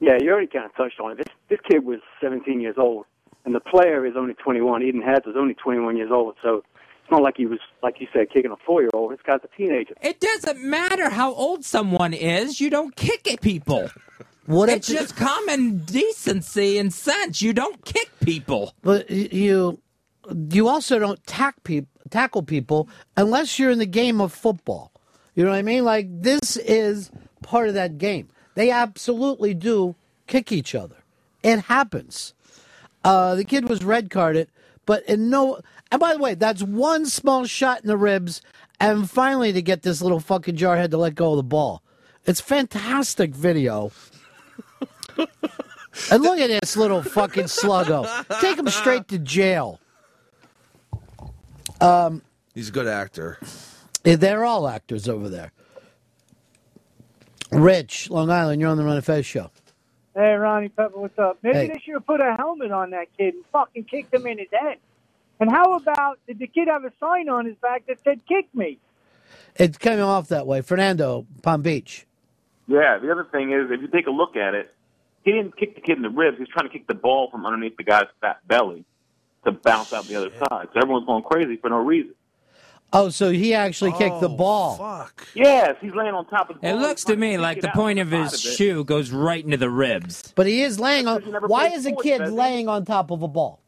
Yeah, 0.00 0.18
you 0.20 0.30
already 0.30 0.48
kind 0.48 0.64
of 0.64 0.74
touched 0.74 1.00
on 1.00 1.12
it. 1.12 1.18
This 1.18 1.26
this 1.48 1.58
kid 1.70 1.84
was 1.84 2.00
17 2.20 2.60
years 2.60 2.74
old, 2.76 3.06
and 3.46 3.54
the 3.54 3.60
player 3.60 4.04
is 4.04 4.14
only 4.16 4.34
21. 4.34 4.82
Eden 4.82 5.00
Hazard 5.00 5.28
is 5.28 5.36
only 5.36 5.54
21 5.54 5.96
years 5.96 6.10
old, 6.12 6.34
so 6.42 6.56
it's 6.56 7.10
not 7.10 7.22
like 7.22 7.36
he 7.36 7.46
was, 7.46 7.60
like 7.82 8.00
you 8.00 8.08
said, 8.12 8.28
kicking 8.30 8.50
a 8.50 8.56
four-year-old. 8.66 9.12
This 9.12 9.20
guy's 9.24 9.38
a 9.44 9.56
teenager. 9.56 9.94
It 10.02 10.18
doesn't 10.18 10.62
matter 10.62 11.08
how 11.08 11.32
old 11.32 11.64
someone 11.64 12.12
is. 12.12 12.60
You 12.60 12.68
don't 12.68 12.94
kick 12.94 13.32
at 13.32 13.40
people. 13.40 13.88
What 14.46 14.68
It's 14.68 14.88
if 14.88 14.96
just 14.96 15.16
common 15.16 15.78
decency 15.78 16.78
and 16.78 16.94
sense. 16.94 17.42
You 17.42 17.52
don't 17.52 17.84
kick 17.84 18.12
people. 18.20 18.74
But 18.80 19.10
you 19.10 19.80
you 20.52 20.68
also 20.68 21.00
don't 21.00 21.20
tack 21.26 21.64
peop 21.64 21.88
tackle 22.10 22.44
people 22.44 22.88
unless 23.16 23.58
you're 23.58 23.72
in 23.72 23.80
the 23.80 23.86
game 23.86 24.20
of 24.20 24.32
football. 24.32 24.92
You 25.34 25.42
know 25.42 25.50
what 25.50 25.56
I 25.56 25.62
mean? 25.62 25.84
Like 25.84 26.06
this 26.22 26.56
is 26.58 27.10
part 27.42 27.66
of 27.66 27.74
that 27.74 27.98
game. 27.98 28.28
They 28.54 28.70
absolutely 28.70 29.52
do 29.52 29.96
kick 30.28 30.52
each 30.52 30.76
other. 30.76 31.02
It 31.42 31.62
happens. 31.62 32.32
Uh, 33.06 33.36
the 33.36 33.44
kid 33.44 33.68
was 33.68 33.84
red 33.84 34.10
carded, 34.10 34.48
but 34.84 35.04
in 35.04 35.30
no. 35.30 35.60
And 35.92 36.00
by 36.00 36.14
the 36.14 36.18
way, 36.18 36.34
that's 36.34 36.60
one 36.60 37.06
small 37.06 37.46
shot 37.46 37.80
in 37.82 37.86
the 37.86 37.96
ribs, 37.96 38.42
and 38.80 39.08
finally 39.08 39.52
to 39.52 39.62
get 39.62 39.82
this 39.82 40.02
little 40.02 40.18
fucking 40.18 40.56
jarhead 40.56 40.90
to 40.90 40.96
let 40.98 41.14
go 41.14 41.30
of 41.30 41.36
the 41.36 41.44
ball. 41.44 41.84
It's 42.24 42.40
fantastic 42.40 43.32
video. 43.32 43.92
and 45.16 46.22
look 46.24 46.40
at 46.40 46.60
this 46.60 46.76
little 46.76 47.00
fucking 47.00 47.44
sluggo. 47.44 48.40
Take 48.40 48.58
him 48.58 48.68
straight 48.68 49.06
to 49.08 49.20
jail. 49.20 49.78
Um, 51.80 52.22
He's 52.54 52.70
a 52.70 52.72
good 52.72 52.88
actor. 52.88 53.38
they're 54.02 54.44
all 54.44 54.66
actors 54.66 55.08
over 55.08 55.28
there. 55.28 55.52
Rich, 57.52 58.10
Long 58.10 58.30
Island, 58.30 58.60
you're 58.60 58.70
on 58.70 58.76
the 58.76 58.84
Ron 58.84 58.96
of 58.96 59.04
Fez 59.04 59.24
show. 59.24 59.52
Hey, 60.16 60.32
Ronnie 60.32 60.70
Pepper, 60.70 60.98
what's 60.98 61.18
up? 61.18 61.36
Maybe 61.42 61.58
Hey. 61.58 61.66
they 61.68 61.78
should 61.84 61.92
have 61.92 62.06
put 62.06 62.22
a 62.22 62.34
helmet 62.38 62.72
on 62.72 62.90
that 62.90 63.08
kid 63.18 63.34
and 63.34 63.44
fucking 63.52 63.84
kicked 63.84 64.14
him 64.14 64.26
in 64.26 64.38
his 64.38 64.48
head. 64.50 64.78
And 65.38 65.50
how 65.50 65.74
about 65.74 66.18
did 66.26 66.38
the 66.38 66.46
kid 66.46 66.68
have 66.68 66.86
a 66.86 66.92
sign 66.98 67.28
on 67.28 67.44
his 67.44 67.56
back 67.56 67.84
that 67.86 67.98
said 68.02 68.24
"Kick 68.26 68.46
me"? 68.54 68.78
It's 69.56 69.76
coming 69.76 70.00
off 70.00 70.28
that 70.28 70.46
way. 70.46 70.62
Fernando, 70.62 71.26
Palm 71.42 71.60
Beach. 71.60 72.06
Yeah, 72.66 72.96
the 72.96 73.12
other 73.12 73.24
thing 73.24 73.52
is, 73.52 73.70
if 73.70 73.82
you 73.82 73.88
take 73.88 74.06
a 74.06 74.10
look 74.10 74.36
at 74.36 74.54
it, 74.54 74.74
he 75.22 75.32
didn't 75.32 75.54
kick 75.58 75.74
the 75.74 75.82
kid 75.82 75.98
in 75.98 76.02
the 76.02 76.08
ribs. 76.08 76.38
He's 76.38 76.48
trying 76.48 76.66
to 76.66 76.72
kick 76.72 76.86
the 76.86 76.94
ball 76.94 77.28
from 77.30 77.44
underneath 77.44 77.76
the 77.76 77.84
guy's 77.84 78.06
fat 78.22 78.38
belly 78.48 78.86
to 79.44 79.52
bounce 79.52 79.92
out 79.92 80.06
the 80.06 80.16
other 80.16 80.30
side. 80.48 80.68
So 80.72 80.80
everyone's 80.80 81.04
going 81.04 81.24
crazy 81.24 81.56
for 81.56 81.68
no 81.68 81.76
reason. 81.84 82.14
Oh, 82.92 83.08
so 83.08 83.30
he 83.30 83.52
actually 83.52 83.92
kicked 83.92 84.20
the 84.20 84.28
oh, 84.28 84.36
ball. 84.36 84.76
Fuck. 84.76 85.26
Yes, 85.34 85.76
he's 85.80 85.94
laying 85.94 86.14
on 86.14 86.24
top 86.26 86.50
of 86.50 86.56
the 86.56 86.60
ball. 86.62 86.70
It 86.70 86.72
ball. 86.74 86.82
looks 86.82 87.04
to 87.04 87.16
me 87.16 87.36
like 87.36 87.60
the 87.60 87.68
point 87.68 87.98
of 87.98 88.10
his 88.10 88.32
of 88.32 88.34
it. 88.34 88.56
shoe 88.56 88.84
goes 88.84 89.10
right 89.10 89.44
into 89.44 89.56
the 89.56 89.68
ribs. 89.68 90.32
But 90.36 90.46
he 90.46 90.62
is 90.62 90.78
laying 90.78 91.06
on. 91.06 91.30
never 91.30 91.46
Why 91.46 91.68
played 91.68 91.78
is 91.78 91.86
a 91.86 91.90
sports, 91.90 92.02
kid 92.04 92.20
Fezzi. 92.22 92.32
laying 92.32 92.68
on 92.68 92.84
top 92.84 93.10
of 93.10 93.22
a 93.22 93.28
ball? 93.28 93.60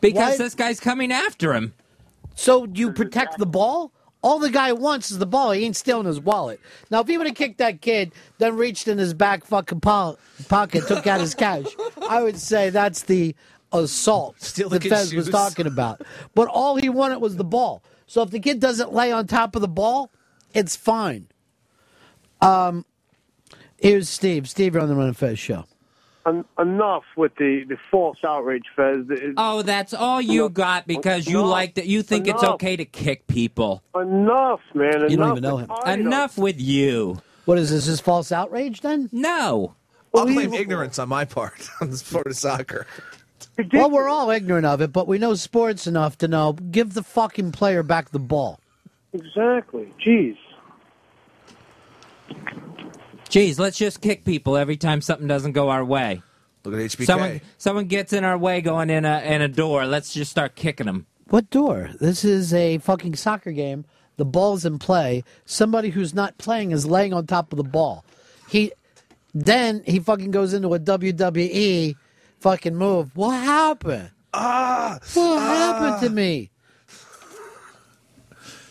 Because 0.00 0.32
Why- 0.32 0.36
this 0.36 0.54
guy's 0.54 0.78
coming 0.80 1.10
after 1.12 1.54
him. 1.54 1.74
So 2.34 2.66
you 2.66 2.92
protect 2.92 3.38
the 3.38 3.46
ball? 3.46 3.92
All 4.22 4.38
the 4.38 4.50
guy 4.50 4.72
wants 4.72 5.10
is 5.10 5.18
the 5.18 5.26
ball. 5.26 5.52
He 5.52 5.64
ain't 5.64 5.76
stealing 5.76 6.06
his 6.06 6.20
wallet. 6.20 6.60
Now, 6.90 7.00
if 7.00 7.06
he 7.06 7.16
would 7.16 7.26
have 7.26 7.36
kicked 7.36 7.58
that 7.58 7.80
kid, 7.80 8.12
then 8.38 8.56
reached 8.56 8.88
in 8.88 8.98
his 8.98 9.14
back 9.14 9.44
fucking 9.44 9.80
po- 9.80 10.18
pocket, 10.48 10.86
took 10.86 11.06
out 11.06 11.20
his 11.20 11.34
cash, 11.34 11.64
I 12.08 12.22
would 12.22 12.38
say 12.38 12.70
that's 12.70 13.02
the 13.04 13.34
assault 13.72 14.40
Steal 14.42 14.68
the 14.68 14.78
that 14.78 14.82
kid's 14.82 14.94
Fez 14.94 15.14
was 15.14 15.26
shoes. 15.26 15.32
talking 15.32 15.66
about. 15.66 16.02
But 16.34 16.48
all 16.48 16.76
he 16.76 16.88
wanted 16.88 17.18
was 17.20 17.36
the 17.36 17.44
ball. 17.44 17.82
So 18.06 18.22
if 18.22 18.30
the 18.30 18.40
kid 18.40 18.60
doesn't 18.60 18.92
lay 18.92 19.12
on 19.12 19.26
top 19.26 19.54
of 19.56 19.62
the 19.62 19.68
ball, 19.68 20.12
it's 20.54 20.76
fine. 20.76 21.26
Um, 22.40 22.84
here's 23.78 24.08
Steve. 24.08 24.48
Steve, 24.48 24.74
you're 24.74 24.82
on 24.82 24.88
the 24.88 24.94
Ron 24.94 25.08
and 25.08 25.16
Fez 25.16 25.38
show. 25.38 25.64
En- 26.26 26.44
enough 26.58 27.04
with 27.16 27.34
the, 27.36 27.64
the 27.68 27.76
false 27.90 28.18
outrage, 28.24 28.64
Fez. 28.74 29.06
It- 29.10 29.34
Oh, 29.36 29.62
that's 29.62 29.94
all 29.94 30.20
you 30.20 30.48
got 30.48 30.86
because 30.86 31.26
you 31.26 31.38
Enough. 31.38 31.50
like 31.50 31.74
that. 31.76 31.86
You 31.86 32.02
think 32.02 32.26
it's 32.26 32.42
okay 32.42 32.76
to 32.76 32.84
kick 32.84 33.26
people. 33.26 33.82
enough, 33.94 34.60
man. 34.74 35.08
You 35.10 35.16
don't 35.16 35.30
even 35.38 35.42
know 35.42 35.58
him. 35.58 35.70
Ido. 35.70 35.92
Enough 35.92 36.38
with 36.38 36.60
you. 36.60 37.20
What 37.44 37.58
is 37.58 37.70
this? 37.70 37.86
Is 37.86 38.00
false 38.00 38.32
outrage 38.32 38.80
then? 38.80 39.08
No. 39.12 39.74
I'll 40.14 40.24
claim 40.26 40.52
ignorance 40.54 40.98
on 40.98 41.08
my 41.08 41.24
part 41.26 41.68
on 41.80 41.90
the 41.90 41.96
sport 41.98 42.26
of 42.26 42.36
soccer. 42.36 42.86
Well, 43.72 43.90
we're 43.90 44.08
all 44.08 44.30
ignorant 44.30 44.66
of 44.66 44.80
it, 44.80 44.92
but 44.92 45.08
we 45.08 45.18
know 45.18 45.34
sports 45.34 45.86
enough 45.86 46.18
to 46.18 46.28
know 46.28 46.52
give 46.52 46.94
the 46.94 47.02
fucking 47.02 47.52
player 47.52 47.82
back 47.82 48.10
the 48.10 48.18
ball. 48.18 48.60
Exactly. 49.12 49.92
Jeez. 50.04 50.36
Jeez, 53.28 53.58
let's 53.58 53.78
just 53.78 54.00
kick 54.00 54.24
people 54.24 54.56
every 54.56 54.76
time 54.76 55.00
something 55.00 55.26
doesn't 55.26 55.52
go 55.52 55.70
our 55.70 55.84
way. 55.84 56.22
Look 56.64 56.74
at 56.74 56.80
HBK. 56.80 57.06
Someone, 57.06 57.40
someone 57.58 57.84
gets 57.86 58.12
in 58.12 58.24
our 58.24 58.36
way 58.36 58.60
going 58.60 58.90
in 58.90 59.04
a 59.04 59.20
in 59.20 59.42
a 59.42 59.48
door. 59.48 59.86
Let's 59.86 60.12
just 60.12 60.30
start 60.30 60.56
kicking 60.56 60.86
them. 60.86 61.06
What 61.28 61.50
door? 61.50 61.90
This 62.00 62.24
is 62.24 62.52
a 62.54 62.78
fucking 62.78 63.16
soccer 63.16 63.52
game. 63.52 63.84
The 64.16 64.24
ball's 64.24 64.64
in 64.64 64.78
play. 64.78 65.24
Somebody 65.44 65.90
who's 65.90 66.14
not 66.14 66.38
playing 66.38 66.70
is 66.70 66.86
laying 66.86 67.12
on 67.12 67.26
top 67.26 67.52
of 67.52 67.56
the 67.56 67.64
ball. 67.64 68.04
He 68.48 68.72
then 69.34 69.82
he 69.86 69.98
fucking 69.98 70.30
goes 70.30 70.54
into 70.54 70.72
a 70.74 70.78
WWE 70.78 71.94
fucking 72.40 72.74
move. 72.76 73.14
What 73.16 73.32
happened? 73.42 74.10
Ah, 74.34 74.98
What 75.14 75.40
happened 75.40 76.02
to 76.08 76.10
me? 76.14 76.50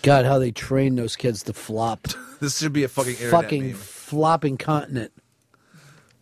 God, 0.02 0.26
how 0.26 0.38
they 0.38 0.52
train 0.52 0.96
those 0.96 1.16
kids 1.16 1.42
to 1.44 1.54
flop. 1.54 2.08
this 2.40 2.60
should 2.60 2.74
be 2.74 2.84
a 2.84 2.88
fucking 2.88 3.14
internet 3.16 3.32
fucking 3.32 3.64
meme. 3.68 3.74
flopping 3.76 4.58
continent. 4.58 5.12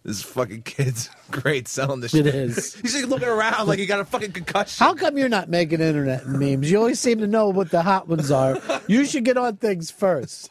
This 0.03 0.21
fucking 0.21 0.63
kid's 0.63 1.09
great 1.31 1.67
selling 1.67 1.99
this 2.01 2.11
shit. 2.11 2.25
is. 2.27 2.75
He's 2.81 2.95
like 2.95 3.07
looking 3.07 3.27
around 3.27 3.67
like 3.67 3.79
he 3.79 3.85
got 3.85 3.99
a 3.99 4.05
fucking 4.05 4.31
concussion. 4.33 4.83
How 4.85 4.93
come 4.93 5.17
you're 5.17 5.29
not 5.29 5.49
making 5.49 5.81
internet 5.81 6.27
memes? 6.27 6.69
You 6.71 6.77
always 6.77 6.99
seem 6.99 7.19
to 7.19 7.27
know 7.27 7.49
what 7.49 7.71
the 7.71 7.81
hot 7.81 8.07
ones 8.07 8.31
are. 8.31 8.59
You 8.87 9.05
should 9.05 9.23
get 9.25 9.37
on 9.37 9.57
things 9.57 9.91
first 9.91 10.49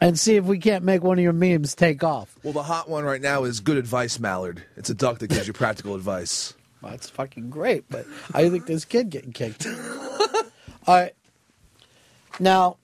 and 0.00 0.18
see 0.18 0.36
if 0.36 0.44
we 0.44 0.58
can't 0.58 0.84
make 0.84 1.02
one 1.02 1.18
of 1.18 1.22
your 1.22 1.32
memes 1.32 1.74
take 1.74 2.04
off. 2.04 2.36
Well, 2.42 2.52
the 2.52 2.62
hot 2.62 2.88
one 2.88 3.04
right 3.04 3.20
now 3.20 3.44
is 3.44 3.60
good 3.60 3.76
advice, 3.76 4.18
Mallard. 4.18 4.62
It's 4.76 4.90
a 4.90 4.94
duck 4.94 5.18
that 5.20 5.28
gives 5.28 5.46
you 5.46 5.52
practical 5.52 5.94
advice. 5.94 6.54
Well, 6.82 6.90
that's 6.92 7.08
fucking 7.10 7.50
great, 7.50 7.84
but 7.88 8.06
how 8.32 8.40
do 8.40 8.44
you 8.44 8.50
think 8.50 8.66
this 8.66 8.84
kid 8.84 9.10
getting 9.10 9.32
kicked? 9.32 9.66
All 10.86 10.94
right. 10.94 11.14
Now, 12.38 12.76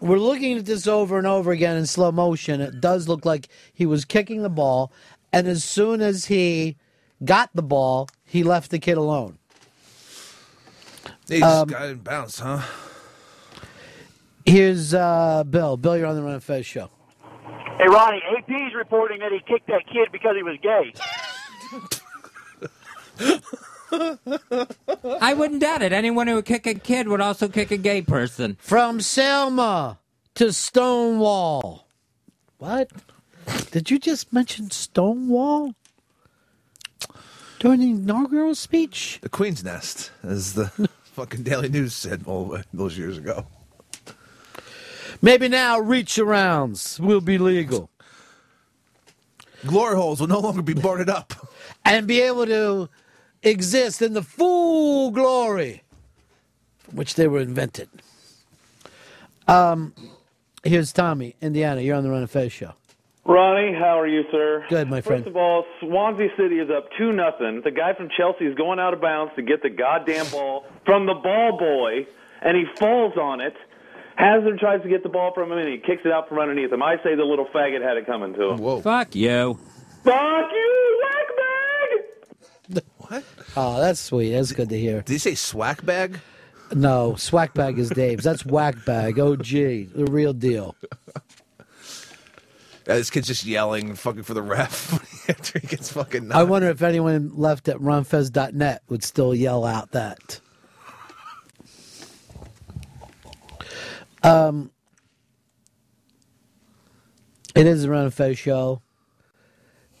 we're 0.00 0.18
looking 0.18 0.58
at 0.58 0.66
this 0.66 0.86
over 0.86 1.16
and 1.18 1.26
over 1.26 1.52
again 1.52 1.76
in 1.76 1.86
slow 1.86 2.10
motion. 2.10 2.60
It 2.60 2.80
does 2.80 3.06
look 3.06 3.24
like 3.24 3.48
he 3.72 3.86
was 3.86 4.04
kicking 4.04 4.42
the 4.42 4.48
ball, 4.50 4.92
and 5.32 5.46
as 5.46 5.62
soon 5.62 6.00
as 6.00 6.26
he 6.26 6.76
got 7.24 7.50
the 7.54 7.62
ball, 7.62 8.08
he 8.24 8.42
left 8.42 8.70
the 8.70 8.78
kid 8.78 8.96
alone. 8.96 9.38
He 11.28 11.38
just 11.38 11.62
Um, 11.62 11.68
got 11.68 11.82
it 11.84 11.90
and 11.92 12.04
bounced, 12.04 12.40
huh? 12.40 12.62
Here's 14.50 14.94
uh, 14.94 15.44
Bill. 15.44 15.76
Bill, 15.76 15.96
you're 15.96 16.08
on 16.08 16.16
the 16.16 16.22
Ron 16.22 16.32
and 16.32 16.42
Fez 16.42 16.66
show. 16.66 16.90
Hey, 17.78 17.86
Ronnie, 17.86 18.20
AP's 18.36 18.74
reporting 18.74 19.20
that 19.20 19.30
he 19.30 19.38
kicked 19.38 19.68
that 19.68 19.86
kid 19.86 20.08
because 20.10 20.34
he 20.34 20.42
was 20.42 20.58
gay. 20.60 20.92
I 25.20 25.34
wouldn't 25.34 25.60
doubt 25.60 25.82
it. 25.82 25.92
Anyone 25.92 26.26
who 26.26 26.34
would 26.34 26.46
kick 26.46 26.66
a 26.66 26.74
kid 26.74 27.06
would 27.06 27.20
also 27.20 27.46
kick 27.46 27.70
a 27.70 27.76
gay 27.76 28.02
person. 28.02 28.56
From 28.60 29.00
Selma 29.00 30.00
to 30.34 30.52
Stonewall. 30.52 31.86
What? 32.58 32.90
Did 33.70 33.88
you 33.88 34.00
just 34.00 34.32
mention 34.32 34.72
Stonewall? 34.72 35.76
During 37.60 37.78
the 37.78 37.90
inaugural 37.90 38.56
speech? 38.56 39.20
The 39.22 39.28
Queen's 39.28 39.62
Nest, 39.62 40.10
as 40.24 40.54
the 40.54 40.66
fucking 41.04 41.44
Daily 41.44 41.68
News 41.68 41.94
said 41.94 42.24
all 42.26 42.58
those 42.74 42.98
years 42.98 43.16
ago. 43.16 43.46
Maybe 45.22 45.48
now 45.48 45.78
reach 45.78 46.16
arounds 46.16 46.98
will 46.98 47.20
be 47.20 47.36
legal. 47.38 47.90
Glory 49.66 49.96
holes 49.96 50.20
will 50.20 50.28
no 50.28 50.40
longer 50.40 50.62
be 50.62 50.72
boarded 50.72 51.10
up. 51.10 51.34
And 51.84 52.06
be 52.06 52.20
able 52.22 52.46
to 52.46 52.88
exist 53.42 54.00
in 54.00 54.14
the 54.14 54.22
full 54.22 55.10
glory 55.10 55.82
from 56.78 56.96
which 56.96 57.14
they 57.14 57.28
were 57.28 57.40
invented. 57.40 57.88
Um, 59.46 59.94
here's 60.62 60.92
Tommy, 60.92 61.36
Indiana. 61.40 61.80
You're 61.80 61.96
on 61.96 62.04
the 62.04 62.10
Ron 62.10 62.20
and 62.20 62.30
Fez 62.30 62.52
show. 62.52 62.74
Ronnie, 63.24 63.74
how 63.74 64.00
are 64.00 64.06
you, 64.06 64.22
sir? 64.30 64.64
Good, 64.68 64.88
my 64.88 65.00
friend. 65.00 65.24
First 65.24 65.28
of 65.28 65.36
all, 65.36 65.64
Swansea 65.80 66.28
City 66.36 66.58
is 66.58 66.70
up 66.70 66.88
two 66.96 67.12
nothing. 67.12 67.60
The 67.62 67.70
guy 67.70 67.92
from 67.94 68.08
Chelsea 68.16 68.46
is 68.46 68.54
going 68.54 68.78
out 68.78 68.94
of 68.94 69.00
bounds 69.00 69.32
to 69.36 69.42
get 69.42 69.62
the 69.62 69.68
goddamn 69.68 70.26
ball 70.30 70.64
from 70.86 71.06
the 71.06 71.14
ball 71.14 71.58
boy, 71.58 72.06
and 72.40 72.56
he 72.56 72.64
falls 72.78 73.16
on 73.16 73.40
it. 73.40 73.54
Hazard 74.20 74.58
tries 74.58 74.82
to 74.82 74.88
get 74.88 75.02
the 75.02 75.08
ball 75.08 75.32
from 75.34 75.50
him, 75.50 75.58
and 75.58 75.68
he 75.68 75.78
kicks 75.78 76.02
it 76.04 76.12
out 76.12 76.28
from 76.28 76.38
underneath 76.38 76.70
him. 76.70 76.82
I 76.82 76.96
say 77.02 77.14
the 77.14 77.24
little 77.24 77.46
faggot 77.46 77.82
had 77.82 77.96
it 77.96 78.06
coming 78.06 78.34
to 78.34 78.50
him. 78.50 78.58
Whoa! 78.58 78.80
Fuck 78.82 79.14
you. 79.14 79.58
Fuck 80.04 80.50
you, 80.52 81.02
whack 81.02 82.76
bag! 82.76 82.84
What? 82.98 83.24
Oh, 83.56 83.80
that's 83.80 84.00
sweet. 84.00 84.32
That's 84.32 84.52
good 84.52 84.68
to 84.68 84.78
hear. 84.78 85.02
Did 85.02 85.12
he 85.12 85.18
say 85.18 85.34
swack 85.34 85.84
bag? 85.84 86.20
No, 86.72 87.16
Swack 87.16 87.54
Bag 87.54 87.78
is 87.78 87.90
Dave's. 87.90 88.22
That's 88.22 88.46
Whack 88.46 88.84
Bag, 88.84 89.18
OG, 89.18 89.40
oh, 89.40 89.40
the 89.40 90.06
real 90.08 90.32
deal. 90.32 90.76
Yeah, 92.86 92.94
this 92.94 93.10
kid's 93.10 93.26
just 93.26 93.44
yelling, 93.44 93.94
fucking 93.94 94.22
for 94.22 94.34
the 94.34 94.42
ref. 94.42 95.28
after 95.28 95.58
he 95.58 95.66
gets 95.66 95.92
fucking. 95.92 96.32
I 96.32 96.44
wonder 96.44 96.68
if 96.68 96.82
anyone 96.82 97.32
left 97.36 97.68
at 97.68 97.76
ronfez.net 97.76 98.82
would 98.88 99.04
still 99.04 99.34
yell 99.34 99.64
out 99.64 99.92
that. 99.92 100.40
Um, 104.22 104.70
it 107.54 107.66
is 107.66 107.82
the 107.82 107.90
Ron 107.90 108.04
and 108.04 108.14
Fez 108.14 108.38
show. 108.38 108.82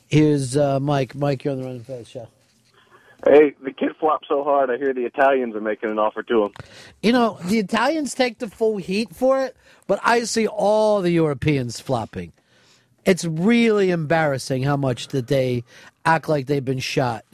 Here's 0.08 0.56
uh, 0.56 0.80
Mike. 0.80 1.14
Mike, 1.14 1.44
you're 1.44 1.52
on 1.52 1.58
the 1.58 1.64
Ron 1.64 1.76
and 1.76 1.86
Fez 1.86 2.08
show. 2.08 2.28
Hey, 3.26 3.54
the 3.62 3.72
kid 3.72 3.90
flopped 4.00 4.26
so 4.28 4.42
hard. 4.42 4.70
I 4.70 4.78
hear 4.78 4.94
the 4.94 5.04
Italians 5.04 5.54
are 5.54 5.60
making 5.60 5.90
an 5.90 5.98
offer 5.98 6.22
to 6.22 6.44
him. 6.44 6.52
You 7.02 7.12
know, 7.12 7.38
the 7.44 7.58
Italians 7.58 8.14
take 8.14 8.38
the 8.38 8.48
full 8.48 8.78
heat 8.78 9.14
for 9.14 9.42
it, 9.44 9.56
but 9.86 10.00
I 10.02 10.24
see 10.24 10.46
all 10.46 11.02
the 11.02 11.10
Europeans 11.10 11.80
flopping. 11.80 12.32
It's 13.04 13.24
really 13.24 13.90
embarrassing 13.90 14.62
how 14.62 14.76
much 14.76 15.08
that 15.08 15.26
they 15.26 15.64
act 16.04 16.28
like 16.28 16.46
they've 16.46 16.64
been 16.64 16.78
shot 16.78 17.24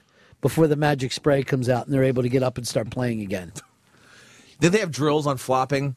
before 0.41 0.67
the 0.67 0.77
magic 0.77 1.13
spray 1.13 1.43
comes 1.43 1.69
out 1.69 1.87
and 1.87 1.95
they're 1.95 2.05
able 2.05 2.23
to 2.23 2.29
get 2.29 2.43
up 2.43 2.59
and 2.59 2.67
start 2.67 2.91
playing 2.91 3.21
again. 3.21 3.53
Did 4.61 4.73
they 4.73 4.79
have 4.79 4.91
drills 4.91 5.27
on 5.27 5.37
flopping? 5.37 5.97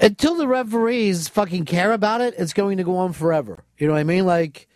Until 0.00 0.34
the 0.36 0.46
referees 0.46 1.28
fucking 1.28 1.64
care 1.64 1.92
about 1.92 2.20
it, 2.20 2.34
it's 2.38 2.52
going 2.52 2.76
to 2.76 2.84
go 2.84 2.96
on 2.98 3.12
forever. 3.12 3.64
You 3.78 3.86
know 3.86 3.94
what 3.94 4.00
I 4.00 4.04
mean? 4.04 4.26
Like 4.26 4.68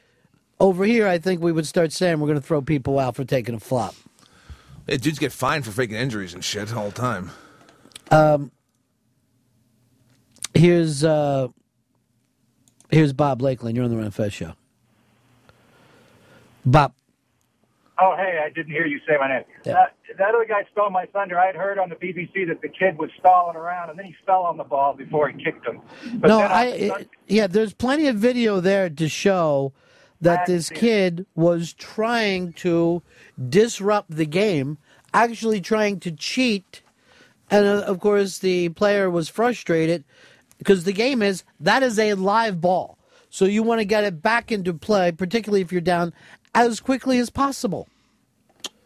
over 0.58 0.84
here, 0.84 1.06
I 1.06 1.18
think 1.18 1.42
we 1.42 1.52
would 1.52 1.66
start 1.66 1.92
saying 1.92 2.20
we're 2.20 2.28
going 2.28 2.40
to 2.40 2.46
throw 2.46 2.62
people 2.62 2.98
out 2.98 3.16
for 3.16 3.24
taking 3.24 3.54
a 3.54 3.60
flop. 3.60 3.94
Hey, 4.86 4.96
dudes 4.96 5.18
get 5.18 5.32
fined 5.32 5.64
for 5.64 5.72
faking 5.72 5.96
injuries 5.96 6.34
and 6.34 6.42
shit 6.42 6.74
all 6.74 6.86
the 6.86 6.94
time. 6.94 7.30
Um, 8.10 8.50
here's 10.54 11.04
uh, 11.04 11.48
here's 12.90 13.12
Bob 13.12 13.42
Lakeland. 13.42 13.76
You're 13.76 13.84
on 13.84 13.90
the 13.90 13.96
Ron 13.96 14.10
Fez 14.10 14.32
show. 14.32 14.54
Bob, 16.64 16.92
Oh, 18.00 18.14
hey, 18.16 18.40
I 18.44 18.48
didn't 18.50 18.72
hear 18.72 18.86
you 18.86 18.98
say 19.06 19.14
my 19.18 19.28
name. 19.28 19.44
Yeah. 19.64 19.72
That, 19.74 19.94
that 20.18 20.34
other 20.34 20.46
guy 20.48 20.64
stole 20.72 20.90
my 20.90 21.06
thunder. 21.06 21.38
I'd 21.38 21.54
heard 21.54 21.78
on 21.78 21.88
the 21.90 21.96
BBC 21.96 22.46
that 22.48 22.62
the 22.62 22.68
kid 22.68 22.98
was 22.98 23.10
stalling 23.18 23.56
around 23.56 23.90
and 23.90 23.98
then 23.98 24.06
he 24.06 24.14
fell 24.24 24.42
on 24.42 24.56
the 24.56 24.64
ball 24.64 24.94
before 24.94 25.28
he 25.28 25.42
kicked 25.42 25.66
him. 25.66 25.80
But 26.14 26.28
no, 26.28 26.40
I 26.40 26.64
it- 26.66 27.08
yeah. 27.28 27.46
There's 27.46 27.74
plenty 27.74 28.06
of 28.08 28.16
video 28.16 28.60
there 28.60 28.88
to 28.88 29.08
show 29.08 29.72
that 30.22 30.46
this 30.46 30.68
kid 30.70 31.26
was 31.34 31.72
trying 31.74 32.52
to 32.54 33.02
disrupt 33.48 34.10
the 34.10 34.26
game, 34.26 34.78
actually 35.14 35.60
trying 35.60 35.98
to 36.00 36.10
cheat, 36.12 36.82
and 37.50 37.66
uh, 37.66 37.80
of 37.86 38.00
course 38.00 38.38
the 38.38 38.68
player 38.70 39.10
was 39.10 39.28
frustrated 39.28 40.04
because 40.58 40.84
the 40.84 40.92
game 40.92 41.22
is 41.22 41.42
that 41.58 41.82
is 41.82 41.98
a 41.98 42.12
live 42.14 42.60
ball, 42.60 42.98
so 43.30 43.46
you 43.46 43.62
want 43.62 43.80
to 43.80 43.86
get 43.86 44.04
it 44.04 44.20
back 44.22 44.52
into 44.52 44.74
play, 44.74 45.10
particularly 45.10 45.62
if 45.62 45.72
you're 45.72 45.80
down 45.80 46.12
as 46.54 46.80
quickly 46.80 47.18
as 47.18 47.30
possible. 47.30 47.88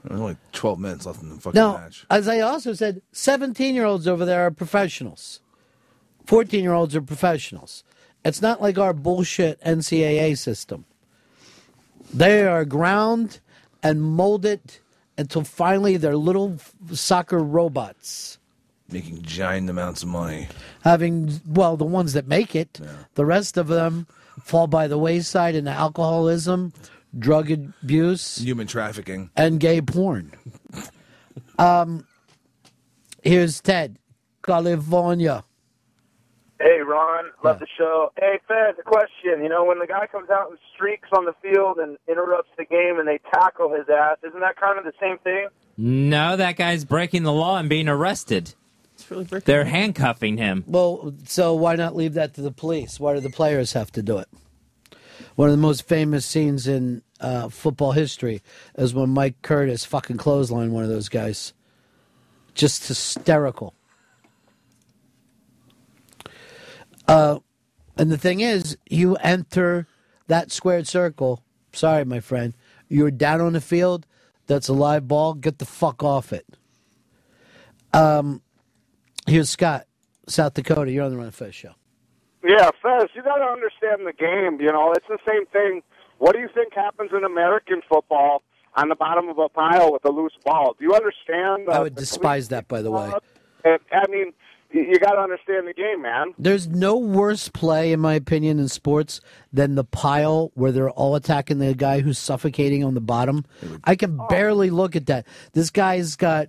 There's 0.04 0.20
only 0.20 0.36
12 0.52 0.78
minutes 0.78 1.06
left 1.06 1.22
in 1.22 1.30
the 1.30 1.36
fucking 1.36 1.58
Now, 1.58 1.78
match. 1.78 2.04
as 2.10 2.28
I 2.28 2.40
also 2.40 2.74
said, 2.74 3.00
17 3.12 3.74
year 3.74 3.86
olds 3.86 4.06
over 4.06 4.24
there 4.24 4.42
are 4.46 4.50
professionals. 4.50 5.40
14 6.26 6.62
year 6.62 6.74
olds 6.74 6.94
are 6.94 7.00
professionals. 7.02 7.84
It's 8.24 8.42
not 8.42 8.60
like 8.60 8.78
our 8.78 8.92
bullshit 8.92 9.60
NCAA 9.62 10.36
system. 10.38 10.84
They 12.12 12.46
are 12.46 12.64
ground 12.64 13.40
and 13.82 14.02
molded 14.02 14.60
until 15.16 15.44
finally 15.44 15.96
they're 15.96 16.16
little 16.16 16.58
soccer 16.92 17.38
robots. 17.38 18.38
Making 18.90 19.22
giant 19.22 19.70
amounts 19.70 20.02
of 20.02 20.10
money. 20.10 20.48
Having, 20.82 21.40
well, 21.46 21.76
the 21.76 21.84
ones 21.84 22.12
that 22.12 22.26
make 22.28 22.54
it, 22.54 22.78
the 23.14 23.24
rest 23.24 23.56
of 23.56 23.68
them 23.68 24.06
fall 24.42 24.66
by 24.66 24.86
the 24.86 24.98
wayside 24.98 25.54
into 25.54 25.70
alcoholism, 25.70 26.72
drug 27.18 27.50
abuse, 27.50 28.38
Human 28.38 28.66
trafficking. 28.66 29.30
and 29.36 29.60
gay 29.60 29.80
porn. 29.80 30.32
Um, 31.58 32.06
here's 33.22 33.60
Ted, 33.60 33.98
California. 34.42 35.44
Hey, 36.60 36.78
Ron, 36.80 37.24
love 37.42 37.58
the 37.58 37.66
show. 37.76 38.10
Hey, 38.18 38.38
Fez, 38.48 38.76
a 38.78 38.82
question. 38.82 39.42
You 39.42 39.48
know, 39.48 39.64
when 39.64 39.78
the 39.80 39.86
guy 39.86 40.06
comes 40.06 40.30
out 40.30 40.48
and 40.50 40.58
streaks 40.74 41.08
on 41.12 41.24
the 41.24 41.34
field 41.42 41.78
and 41.78 41.98
interrupts 42.08 42.50
the 42.56 42.64
game 42.64 42.98
and 42.98 43.06
they 43.06 43.18
tackle 43.32 43.72
his 43.74 43.86
ass, 43.88 44.16
isn't 44.26 44.40
that 44.40 44.56
kind 44.56 44.78
of 44.78 44.84
the 44.84 44.92
same 45.00 45.18
thing? 45.18 45.48
No, 45.76 46.36
that 46.36 46.56
guy's 46.56 46.84
breaking 46.84 47.24
the 47.24 47.32
law 47.32 47.58
and 47.58 47.68
being 47.68 47.88
arrested. 47.88 48.54
It's 48.94 49.10
really 49.10 49.24
breaking 49.24 49.44
They're 49.46 49.64
handcuffing 49.64 50.36
him. 50.38 50.64
Well, 50.68 51.12
so 51.24 51.54
why 51.54 51.74
not 51.74 51.96
leave 51.96 52.14
that 52.14 52.34
to 52.34 52.40
the 52.40 52.52
police? 52.52 53.00
Why 53.00 53.14
do 53.14 53.20
the 53.20 53.30
players 53.30 53.72
have 53.72 53.90
to 53.92 54.02
do 54.02 54.18
it? 54.18 54.28
One 55.36 55.48
of 55.48 55.52
the 55.52 55.60
most 55.60 55.86
famous 55.88 56.24
scenes 56.24 56.68
in 56.68 57.02
uh, 57.20 57.48
football 57.48 57.92
history 57.92 58.42
is 58.76 58.94
when 58.94 59.10
Mike 59.10 59.42
Curtis 59.42 59.84
fucking 59.84 60.18
clotheslined 60.18 60.70
one 60.70 60.84
of 60.84 60.90
those 60.90 61.08
guys. 61.08 61.52
Just 62.54 62.86
hysterical. 62.86 63.74
Uh, 67.08 67.40
and 67.96 68.10
the 68.10 68.18
thing 68.18 68.40
is, 68.40 68.76
you 68.88 69.16
enter 69.16 69.86
that 70.28 70.52
squared 70.52 70.86
circle. 70.86 71.42
Sorry, 71.72 72.04
my 72.04 72.20
friend. 72.20 72.54
You're 72.88 73.10
down 73.10 73.40
on 73.40 73.54
the 73.54 73.60
field. 73.60 74.06
That's 74.46 74.68
a 74.68 74.72
live 74.72 75.08
ball. 75.08 75.34
Get 75.34 75.58
the 75.58 75.64
fuck 75.64 76.02
off 76.02 76.32
it. 76.32 76.46
Um, 77.92 78.42
here's 79.26 79.50
Scott, 79.50 79.86
South 80.28 80.54
Dakota. 80.54 80.90
You're 80.92 81.04
on 81.04 81.10
the 81.10 81.16
Ron 81.16 81.30
Fez 81.30 81.54
show. 81.54 81.74
Yeah, 82.44 82.70
Fez, 82.82 83.08
you 83.14 83.22
got 83.22 83.36
to 83.36 83.44
understand 83.44 84.06
the 84.06 84.12
game. 84.12 84.60
You 84.60 84.72
know, 84.72 84.92
it's 84.92 85.06
the 85.08 85.18
same 85.26 85.46
thing. 85.46 85.82
What 86.18 86.34
do 86.34 86.40
you 86.40 86.48
think 86.54 86.74
happens 86.74 87.10
in 87.16 87.24
American 87.24 87.80
football 87.88 88.42
on 88.76 88.88
the 88.88 88.94
bottom 88.94 89.28
of 89.28 89.38
a 89.38 89.48
pile 89.48 89.92
with 89.92 90.04
a 90.04 90.10
loose 90.10 90.36
ball? 90.44 90.76
Do 90.78 90.84
you 90.84 90.94
understand? 90.94 91.68
I 91.70 91.80
would 91.80 91.94
despise 91.94 92.48
that, 92.48 92.68
by 92.68 92.82
the 92.82 92.90
way. 92.90 93.12
And, 93.64 93.78
I 93.90 94.06
mean, 94.10 94.32
you, 94.70 94.82
you 94.82 94.98
got 94.98 95.12
to 95.12 95.20
understand 95.20 95.66
the 95.66 95.72
game, 95.72 96.02
man. 96.02 96.34
There's 96.38 96.68
no 96.68 96.96
worse 96.96 97.48
play, 97.48 97.92
in 97.92 98.00
my 98.00 98.14
opinion, 98.14 98.58
in 98.58 98.68
sports 98.68 99.20
than 99.52 99.74
the 99.74 99.84
pile 99.84 100.50
where 100.54 100.70
they're 100.70 100.90
all 100.90 101.14
attacking 101.14 101.60
the 101.60 101.74
guy 101.74 102.00
who's 102.00 102.18
suffocating 102.18 102.84
on 102.84 102.94
the 102.94 103.00
bottom. 103.00 103.46
I 103.84 103.96
can 103.96 104.20
oh. 104.20 104.26
barely 104.28 104.68
look 104.70 104.96
at 104.96 105.06
that. 105.06 105.26
This 105.52 105.70
guy's 105.70 106.16
got 106.16 106.48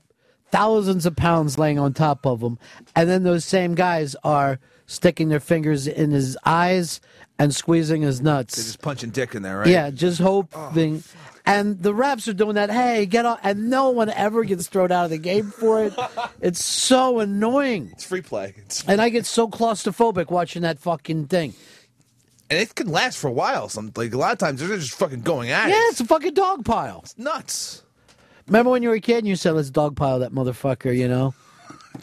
thousands 0.52 1.06
of 1.06 1.16
pounds 1.16 1.58
laying 1.58 1.80
on 1.80 1.94
top 1.94 2.26
of 2.26 2.42
him, 2.42 2.60
and 2.96 3.10
then 3.10 3.24
those 3.24 3.46
same 3.46 3.76
guys 3.76 4.16
are 4.24 4.60
sticking 4.88 5.30
their 5.30 5.40
fingers 5.40 5.88
in 5.88 6.12
his 6.12 6.38
eyes 6.46 7.02
and 7.40 7.54
squeezing 7.54 8.02
his 8.02 8.22
nuts. 8.22 8.56
They're 8.56 8.66
just 8.66 8.82
punching 8.82 9.10
dick 9.12 9.36
in 9.36 9.42
there, 9.44 9.60
right? 9.60 9.68
Yeah, 9.68 9.90
just 9.90 10.20
hoping. 10.20 11.04
Oh, 11.06 11.20
and 11.48 11.82
the 11.82 11.94
refs 11.94 12.28
are 12.28 12.34
doing 12.34 12.56
that. 12.56 12.72
Hey, 12.72 13.06
get 13.06 13.26
off! 13.26 13.40
And 13.44 13.70
no 13.70 13.90
one 13.92 14.10
ever 14.10 14.44
gets 14.44 14.68
thrown 14.68 14.92
out 14.92 15.06
of 15.06 15.12
the 15.12 15.18
game 15.20 15.52
for 15.52 15.84
it. 15.86 15.94
It's 16.42 16.64
so 16.64 17.20
annoying. 17.20 17.90
It's 17.94 18.04
free 18.04 18.22
play. 18.22 18.54
It's, 18.58 18.84
And 18.88 19.02
I 19.02 19.10
get 19.10 19.26
so 19.26 19.48
claustrophobic 19.48 20.30
watching 20.32 20.62
that 20.64 20.80
fucking 20.80 21.28
thing. 21.28 21.54
and 22.50 22.60
it 22.60 22.74
can 22.76 22.88
last 22.88 23.18
for 23.18 23.28
a 23.28 23.32
while. 23.32 23.70
Some 23.70 23.92
like 23.96 24.14
a 24.14 24.18
lot 24.18 24.32
of 24.34 24.38
times 24.38 24.60
they're 24.60 24.78
just 24.78 24.94
fucking 24.96 25.22
going 25.22 25.50
at 25.52 25.68
Yeah, 25.70 25.76
it. 25.76 25.78
Yeah, 25.78 25.90
it's 25.90 26.00
a 26.02 26.06
fucking 26.06 26.34
dog 26.36 26.66
pile. 26.66 27.02
It's 27.04 27.18
nuts. 27.18 27.84
Remember 28.48 28.70
when 28.72 28.82
you 28.84 28.90
were 28.90 28.96
a 28.96 29.02
kid 29.02 29.20
and 29.20 29.28
you 29.28 29.36
said, 29.36 29.52
"Let's 29.52 29.72
dog 29.72 29.96
pile 29.96 30.20
that 30.20 30.32
motherfucker," 30.32 30.96
you 30.96 31.08
know? 31.08 31.34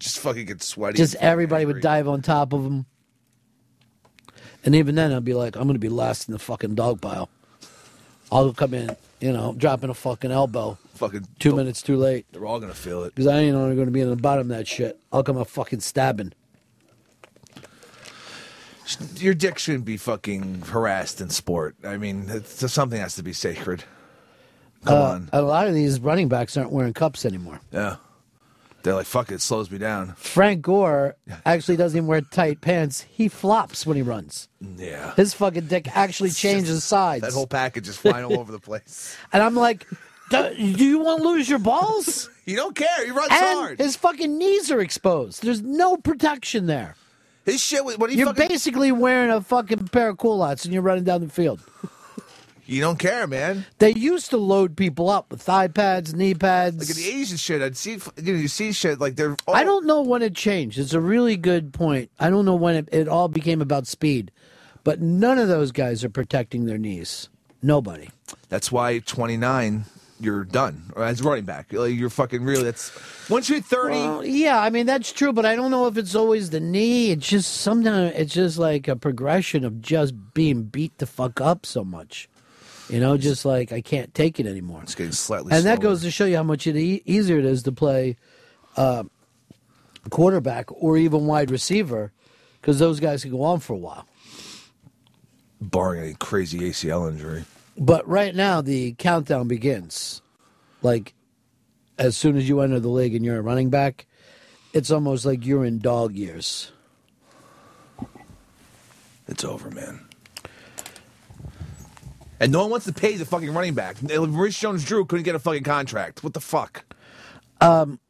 Just 0.02 0.18
fucking 0.18 0.46
get 0.46 0.62
sweaty. 0.64 0.96
Just 0.98 1.14
everybody 1.16 1.62
angry. 1.62 1.74
would 1.74 1.82
dive 1.82 2.08
on 2.08 2.22
top 2.22 2.52
of 2.52 2.64
him. 2.66 2.86
And 4.64 4.74
even 4.74 4.96
then, 4.96 5.12
I'd 5.12 5.24
be 5.24 5.32
like, 5.34 5.54
I'm 5.54 5.62
going 5.62 5.74
to 5.74 5.78
be 5.78 5.88
last 5.88 6.28
in 6.28 6.32
the 6.32 6.40
fucking 6.40 6.74
dog 6.74 7.00
pile. 7.00 7.28
I'll 8.32 8.52
come 8.52 8.74
in, 8.74 8.96
you 9.20 9.32
know, 9.32 9.54
dropping 9.56 9.90
a 9.90 9.94
fucking 9.94 10.32
elbow. 10.32 10.76
Fucking 10.94 11.28
two 11.38 11.54
minutes 11.54 11.82
too 11.82 11.96
late. 11.96 12.26
They're 12.32 12.44
all 12.46 12.58
gonna 12.58 12.74
feel 12.74 13.04
it. 13.04 13.14
Because 13.14 13.26
I 13.28 13.38
ain't 13.40 13.54
only 13.54 13.74
going 13.76 13.86
to 13.86 13.92
be 13.92 14.00
in 14.00 14.10
the 14.10 14.16
bottom 14.16 14.50
of 14.50 14.56
that 14.56 14.66
shit. 14.66 14.98
I'll 15.12 15.22
come 15.22 15.36
a 15.36 15.44
fucking 15.44 15.80
stabbing. 15.80 16.32
Your 19.16 19.34
dick 19.34 19.58
shouldn't 19.58 19.84
be 19.84 19.96
fucking 19.96 20.62
harassed 20.62 21.20
in 21.20 21.30
sport. 21.30 21.76
I 21.84 21.96
mean, 21.96 22.26
it's, 22.28 22.72
something 22.72 23.00
has 23.00 23.14
to 23.16 23.22
be 23.22 23.32
sacred. 23.32 23.84
Come 24.84 24.94
Uh, 24.98 25.00
on. 25.02 25.30
A 25.32 25.42
lot 25.42 25.68
of 25.68 25.74
these 25.74 26.00
running 26.00 26.28
backs 26.28 26.56
aren't 26.56 26.72
wearing 26.72 26.92
cups 26.92 27.24
anymore. 27.24 27.60
Yeah. 27.70 27.96
They're 28.82 28.94
like, 28.94 29.06
fuck 29.06 29.30
it, 29.30 29.36
it 29.36 29.40
slows 29.40 29.70
me 29.70 29.78
down. 29.78 30.14
Frank 30.16 30.62
Gore 30.62 31.16
actually 31.46 31.76
doesn't 31.76 31.96
even 31.96 32.06
wear 32.06 32.20
tight 32.20 32.60
pants. 32.60 33.02
He 33.02 33.28
flops 33.28 33.86
when 33.86 33.96
he 33.96 34.02
runs. 34.02 34.48
Yeah. 34.60 35.14
His 35.14 35.34
fucking 35.34 35.66
dick 35.66 35.94
actually 35.96 36.30
changes 36.44 36.84
sides. 36.84 37.22
That 37.22 37.32
whole 37.32 37.46
package 37.46 37.88
is 37.88 37.96
flying 37.96 38.24
all 38.24 38.38
over 38.38 38.52
the 38.52 38.60
place. 38.60 39.16
And 39.32 39.42
I'm 39.42 39.54
like, 39.54 39.86
do, 40.30 40.52
you 40.56 40.98
want 41.00 41.22
to 41.22 41.28
lose 41.28 41.48
your 41.48 41.58
balls? 41.58 42.28
You 42.44 42.56
don't 42.56 42.74
care. 42.74 43.04
He 43.04 43.12
runs 43.12 43.30
and 43.30 43.40
hard. 43.40 43.78
His 43.78 43.94
fucking 43.94 44.36
knees 44.36 44.72
are 44.72 44.80
exposed. 44.80 45.44
There's 45.44 45.62
no 45.62 45.96
protection 45.96 46.66
there. 46.66 46.96
His 47.44 47.60
shit, 47.62 47.84
when 47.84 48.10
he 48.10 48.16
You're 48.16 48.26
fucking, 48.26 48.48
basically 48.48 48.90
wearing 48.90 49.30
a 49.30 49.40
fucking 49.40 49.86
pair 49.88 50.08
of 50.08 50.18
culottes 50.18 50.64
and 50.64 50.74
you're 50.74 50.82
running 50.82 51.04
down 51.04 51.20
the 51.20 51.28
field. 51.28 51.60
You 52.66 52.80
don't 52.80 52.98
care, 52.98 53.26
man. 53.26 53.66
They 53.78 53.92
used 53.92 54.30
to 54.30 54.36
load 54.36 54.76
people 54.76 55.10
up 55.10 55.30
with 55.30 55.42
thigh 55.42 55.68
pads, 55.68 56.14
knee 56.14 56.34
pads. 56.34 56.78
Like 56.78 56.96
in 56.96 57.02
the 57.02 57.20
Asian 57.20 57.36
shit, 57.36 57.62
I'd 57.62 57.76
see, 57.76 57.92
you 57.92 58.32
know, 58.32 58.38
you 58.38 58.48
see 58.48 58.72
shit 58.72 59.00
like 59.00 59.16
they're. 59.16 59.36
All, 59.46 59.54
I 59.54 59.64
don't 59.64 59.86
know 59.86 60.02
when 60.02 60.22
it 60.22 60.34
changed. 60.34 60.78
It's 60.78 60.92
a 60.92 61.00
really 61.00 61.36
good 61.36 61.72
point. 61.72 62.10
I 62.20 62.30
don't 62.30 62.44
know 62.44 62.54
when 62.54 62.76
it, 62.76 62.88
it 62.92 63.08
all 63.08 63.28
became 63.28 63.60
about 63.60 63.86
speed, 63.86 64.30
but 64.84 65.00
none 65.00 65.38
of 65.38 65.48
those 65.48 65.72
guys 65.72 66.04
are 66.04 66.10
protecting 66.10 66.66
their 66.66 66.78
knees. 66.78 67.28
Nobody. 67.62 68.10
That's 68.48 68.72
why 68.72 68.98
29, 68.98 69.84
you're 70.20 70.44
done 70.44 70.92
as 70.96 71.22
running 71.22 71.44
back. 71.44 71.72
You're 71.72 72.10
fucking 72.10 72.42
really. 72.42 72.64
That's 72.64 72.92
once 73.28 73.48
you're 73.48 73.60
30. 73.60 73.94
Well, 73.94 74.24
yeah, 74.24 74.60
I 74.60 74.70
mean 74.70 74.86
that's 74.86 75.12
true, 75.12 75.32
but 75.32 75.44
I 75.44 75.56
don't 75.56 75.70
know 75.70 75.86
if 75.86 75.96
it's 75.96 76.14
always 76.14 76.50
the 76.50 76.60
knee. 76.60 77.10
It's 77.10 77.28
just 77.28 77.52
sometimes 77.52 78.14
it's 78.16 78.32
just 78.32 78.58
like 78.58 78.88
a 78.88 78.96
progression 78.96 79.64
of 79.64 79.80
just 79.80 80.14
being 80.32 80.64
beat 80.64 80.98
the 80.98 81.06
fuck 81.06 81.40
up 81.40 81.66
so 81.66 81.84
much. 81.84 82.28
You 82.88 83.00
know, 83.00 83.16
just 83.16 83.44
like 83.44 83.72
I 83.72 83.80
can't 83.80 84.12
take 84.14 84.38
it 84.40 84.46
anymore. 84.46 84.80
It's 84.82 84.94
getting 84.94 85.12
slightly. 85.12 85.52
and 85.54 85.64
that 85.64 85.76
slower. 85.78 85.90
goes 85.92 86.02
to 86.02 86.10
show 86.10 86.24
you 86.26 86.36
how 86.36 86.42
much 86.42 86.66
it 86.66 86.76
e- 86.76 87.02
easier 87.06 87.38
it 87.38 87.44
is 87.44 87.62
to 87.64 87.72
play 87.72 88.16
uh, 88.76 89.04
quarterback 90.10 90.66
or 90.72 90.96
even 90.98 91.26
wide 91.26 91.50
receiver, 91.50 92.12
because 92.60 92.78
those 92.78 93.00
guys 93.00 93.22
can 93.22 93.30
go 93.30 93.42
on 93.42 93.60
for 93.60 93.72
a 93.72 93.78
while. 93.78 94.06
barring 95.60 96.12
a 96.12 96.16
crazy 96.16 96.58
ACL 96.60 97.10
injury. 97.10 97.44
But 97.78 98.06
right 98.06 98.34
now, 98.34 98.60
the 98.60 98.92
countdown 98.98 99.48
begins. 99.48 100.20
Like, 100.82 101.14
as 101.98 102.16
soon 102.16 102.36
as 102.36 102.48
you 102.48 102.60
enter 102.60 102.80
the 102.80 102.88
league 102.88 103.14
and 103.14 103.24
you're 103.24 103.38
a 103.38 103.42
running 103.42 103.70
back, 103.70 104.06
it's 104.74 104.90
almost 104.90 105.24
like 105.24 105.46
you're 105.46 105.64
in 105.64 105.78
dog 105.78 106.14
years. 106.14 106.72
It's 109.28 109.44
over, 109.44 109.70
man. 109.70 110.00
And 112.42 112.50
no 112.50 112.62
one 112.62 112.70
wants 112.70 112.86
to 112.86 112.92
pay 112.92 113.16
the 113.16 113.24
fucking 113.24 113.54
running 113.54 113.74
back. 113.74 113.96
Rich 114.02 114.58
Jones 114.58 114.84
Drew 114.84 115.04
couldn't 115.04 115.22
get 115.22 115.36
a 115.36 115.38
fucking 115.38 115.62
contract. 115.62 116.24
What 116.24 116.34
the 116.34 116.40
fuck? 116.40 116.84
Um, 117.60 118.00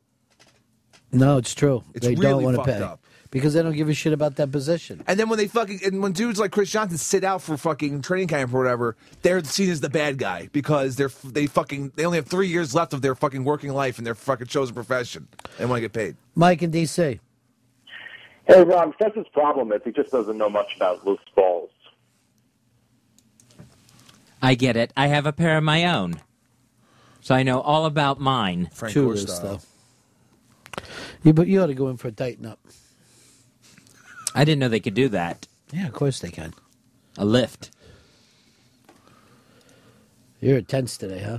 no, 1.12 1.36
it's 1.36 1.54
true. 1.54 1.84
It's 1.92 2.06
they 2.06 2.14
don't 2.14 2.42
want 2.42 2.56
to 2.56 2.64
pay 2.64 2.80
up. 2.80 3.00
because 3.30 3.52
they 3.52 3.62
don't 3.62 3.76
give 3.76 3.90
a 3.90 3.94
shit 3.94 4.14
about 4.14 4.36
that 4.36 4.50
position. 4.50 5.04
And 5.06 5.20
then 5.20 5.28
when 5.28 5.36
they 5.36 5.48
fucking 5.48 5.80
and 5.84 6.02
when 6.02 6.12
dudes 6.12 6.40
like 6.40 6.50
Chris 6.50 6.70
Johnson 6.70 6.96
sit 6.96 7.24
out 7.24 7.42
for 7.42 7.58
fucking 7.58 8.00
training 8.00 8.28
camp 8.28 8.54
or 8.54 8.58
whatever, 8.58 8.96
they're 9.20 9.44
seen 9.44 9.68
as 9.68 9.82
the 9.82 9.90
bad 9.90 10.16
guy 10.16 10.48
because 10.52 10.96
they're 10.96 11.10
they 11.24 11.46
fucking 11.46 11.92
they 11.96 12.06
only 12.06 12.16
have 12.16 12.26
three 12.26 12.48
years 12.48 12.74
left 12.74 12.94
of 12.94 13.02
their 13.02 13.14
fucking 13.14 13.44
working 13.44 13.74
life 13.74 13.98
and 13.98 14.06
their 14.06 14.14
fucking 14.14 14.46
chosen 14.46 14.74
profession. 14.74 15.28
They 15.58 15.66
want 15.66 15.76
to 15.76 15.82
get 15.82 15.92
paid. 15.92 16.16
Mike 16.34 16.62
in 16.62 16.70
D.C. 16.70 17.20
Hey, 18.46 18.64
Ron, 18.64 18.94
Fez's 18.98 19.28
problem 19.34 19.70
is 19.72 19.82
he 19.84 19.92
just 19.92 20.10
doesn't 20.10 20.38
know 20.38 20.48
much 20.48 20.74
about 20.76 21.06
loose 21.06 21.20
balls. 21.36 21.68
I 24.42 24.54
get 24.56 24.76
it. 24.76 24.92
I 24.96 25.06
have 25.06 25.24
a 25.24 25.32
pair 25.32 25.56
of 25.56 25.64
my 25.64 25.86
own. 25.86 26.20
So 27.20 27.34
I 27.34 27.44
know 27.44 27.60
all 27.60 27.86
about 27.86 28.20
mine. 28.20 28.68
Two 28.88 29.12
is, 29.12 29.40
though. 29.40 29.60
You, 31.22 31.32
but 31.32 31.46
you 31.46 31.62
ought 31.62 31.68
to 31.68 31.74
go 31.74 31.88
in 31.88 31.96
for 31.96 32.08
a 32.08 32.12
tighten 32.12 32.44
up. 32.44 32.58
I 34.34 34.44
didn't 34.44 34.58
know 34.58 34.68
they 34.68 34.80
could 34.80 34.94
do 34.94 35.08
that. 35.10 35.46
Yeah, 35.72 35.86
of 35.86 35.92
course 35.92 36.18
they 36.18 36.30
can. 36.30 36.52
A 37.16 37.24
lift. 37.24 37.70
You're 40.40 40.60
tense 40.62 40.96
today, 40.96 41.20
huh? 41.20 41.38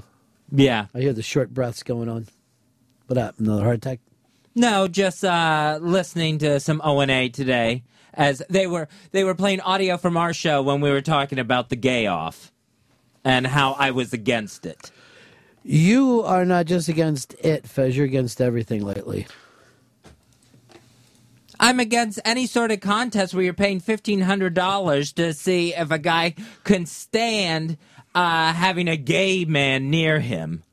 Yeah. 0.50 0.86
I 0.96 1.00
hear 1.00 1.12
the 1.12 1.22
short 1.22 1.54
breaths 1.54 1.84
going 1.84 2.08
on. 2.08 2.28
What 3.08 3.18
up? 3.18 3.38
Another 3.38 3.64
heart 3.64 3.78
attack? 3.78 4.00
No, 4.56 4.88
just 4.88 5.26
uh, 5.26 5.80
listening 5.82 6.38
to 6.38 6.62
some 6.62 6.80
O 6.84 7.02
and 7.02 7.12
A 7.12 7.28
today, 7.28 7.84
as 8.14 8.42
they 8.50 8.68
were 8.68 8.88
they 9.12 9.24
were 9.24 9.36
playing 9.36 9.60
audio 9.62 9.98
from 9.98 10.16
our 10.16 10.32
show 10.32 10.62
when 10.62 10.80
we 10.80 10.90
were 10.92 11.02
talking 11.02 11.40
about 11.40 11.70
the 11.70 11.76
gay 11.76 12.06
off, 12.06 12.53
and 13.24 13.48
how 13.48 13.74
I 13.74 13.92
was 13.92 14.14
against 14.14 14.66
it. 14.66 14.92
You 15.64 16.22
are 16.24 16.46
not 16.46 16.66
just 16.66 16.90
against 16.90 17.36
it, 17.40 17.68
Fez. 17.68 17.96
You're 17.96 18.06
against 18.06 18.42
everything 18.42 18.84
lately. 18.84 19.28
I'm 21.60 21.80
against 21.80 22.20
any 22.26 22.48
sort 22.48 22.72
of 22.72 22.82
contest 22.82 23.34
where 23.34 23.44
you're 23.44 23.54
paying 23.54 23.80
fifteen 23.80 24.22
hundred 24.22 24.54
dollars 24.54 25.14
to 25.14 25.34
see 25.34 25.74
if 25.74 25.92
a 25.92 26.00
guy 26.00 26.36
can 26.66 26.86
stand 26.86 27.78
uh, 28.14 28.52
having 28.52 28.90
a 28.90 28.98
gay 28.98 29.46
man 29.46 29.90
near 29.90 30.20
him. 30.20 30.64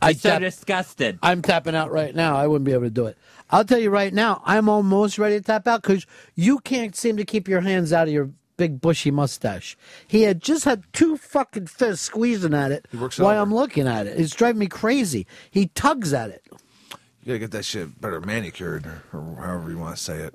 I'm 0.00 0.14
so 0.14 0.30
tap- 0.30 0.40
disgusted. 0.40 1.18
I'm 1.22 1.42
tapping 1.42 1.74
out 1.74 1.90
right 1.90 2.14
now. 2.14 2.36
I 2.36 2.46
wouldn't 2.46 2.64
be 2.64 2.72
able 2.72 2.84
to 2.84 2.90
do 2.90 3.06
it. 3.06 3.18
I'll 3.50 3.64
tell 3.64 3.78
you 3.78 3.90
right 3.90 4.12
now, 4.12 4.42
I'm 4.44 4.68
almost 4.68 5.18
ready 5.18 5.36
to 5.36 5.42
tap 5.42 5.66
out 5.68 5.82
because 5.82 6.06
you 6.34 6.58
can't 6.60 6.96
seem 6.96 7.16
to 7.18 7.24
keep 7.24 7.46
your 7.48 7.60
hands 7.60 7.92
out 7.92 8.08
of 8.08 8.14
your 8.14 8.30
big 8.56 8.80
bushy 8.80 9.10
mustache. 9.10 9.76
He 10.06 10.22
had 10.22 10.40
just 10.40 10.64
had 10.64 10.84
two 10.92 11.16
fucking 11.16 11.66
fists 11.66 12.04
squeezing 12.04 12.54
at 12.54 12.72
it 12.72 12.86
works 12.98 13.18
while 13.18 13.30
over. 13.30 13.40
I'm 13.40 13.54
looking 13.54 13.86
at 13.86 14.06
it. 14.06 14.18
It's 14.18 14.34
driving 14.34 14.60
me 14.60 14.66
crazy. 14.66 15.26
He 15.50 15.66
tugs 15.68 16.12
at 16.12 16.30
it. 16.30 16.42
You 16.50 17.32
gotta 17.32 17.38
get 17.38 17.50
that 17.52 17.64
shit 17.64 18.00
better 18.00 18.20
manicured 18.20 18.86
or, 18.86 19.02
or 19.12 19.36
however 19.36 19.70
you 19.70 19.78
want 19.78 19.96
to 19.96 20.02
say 20.02 20.18
it. 20.18 20.34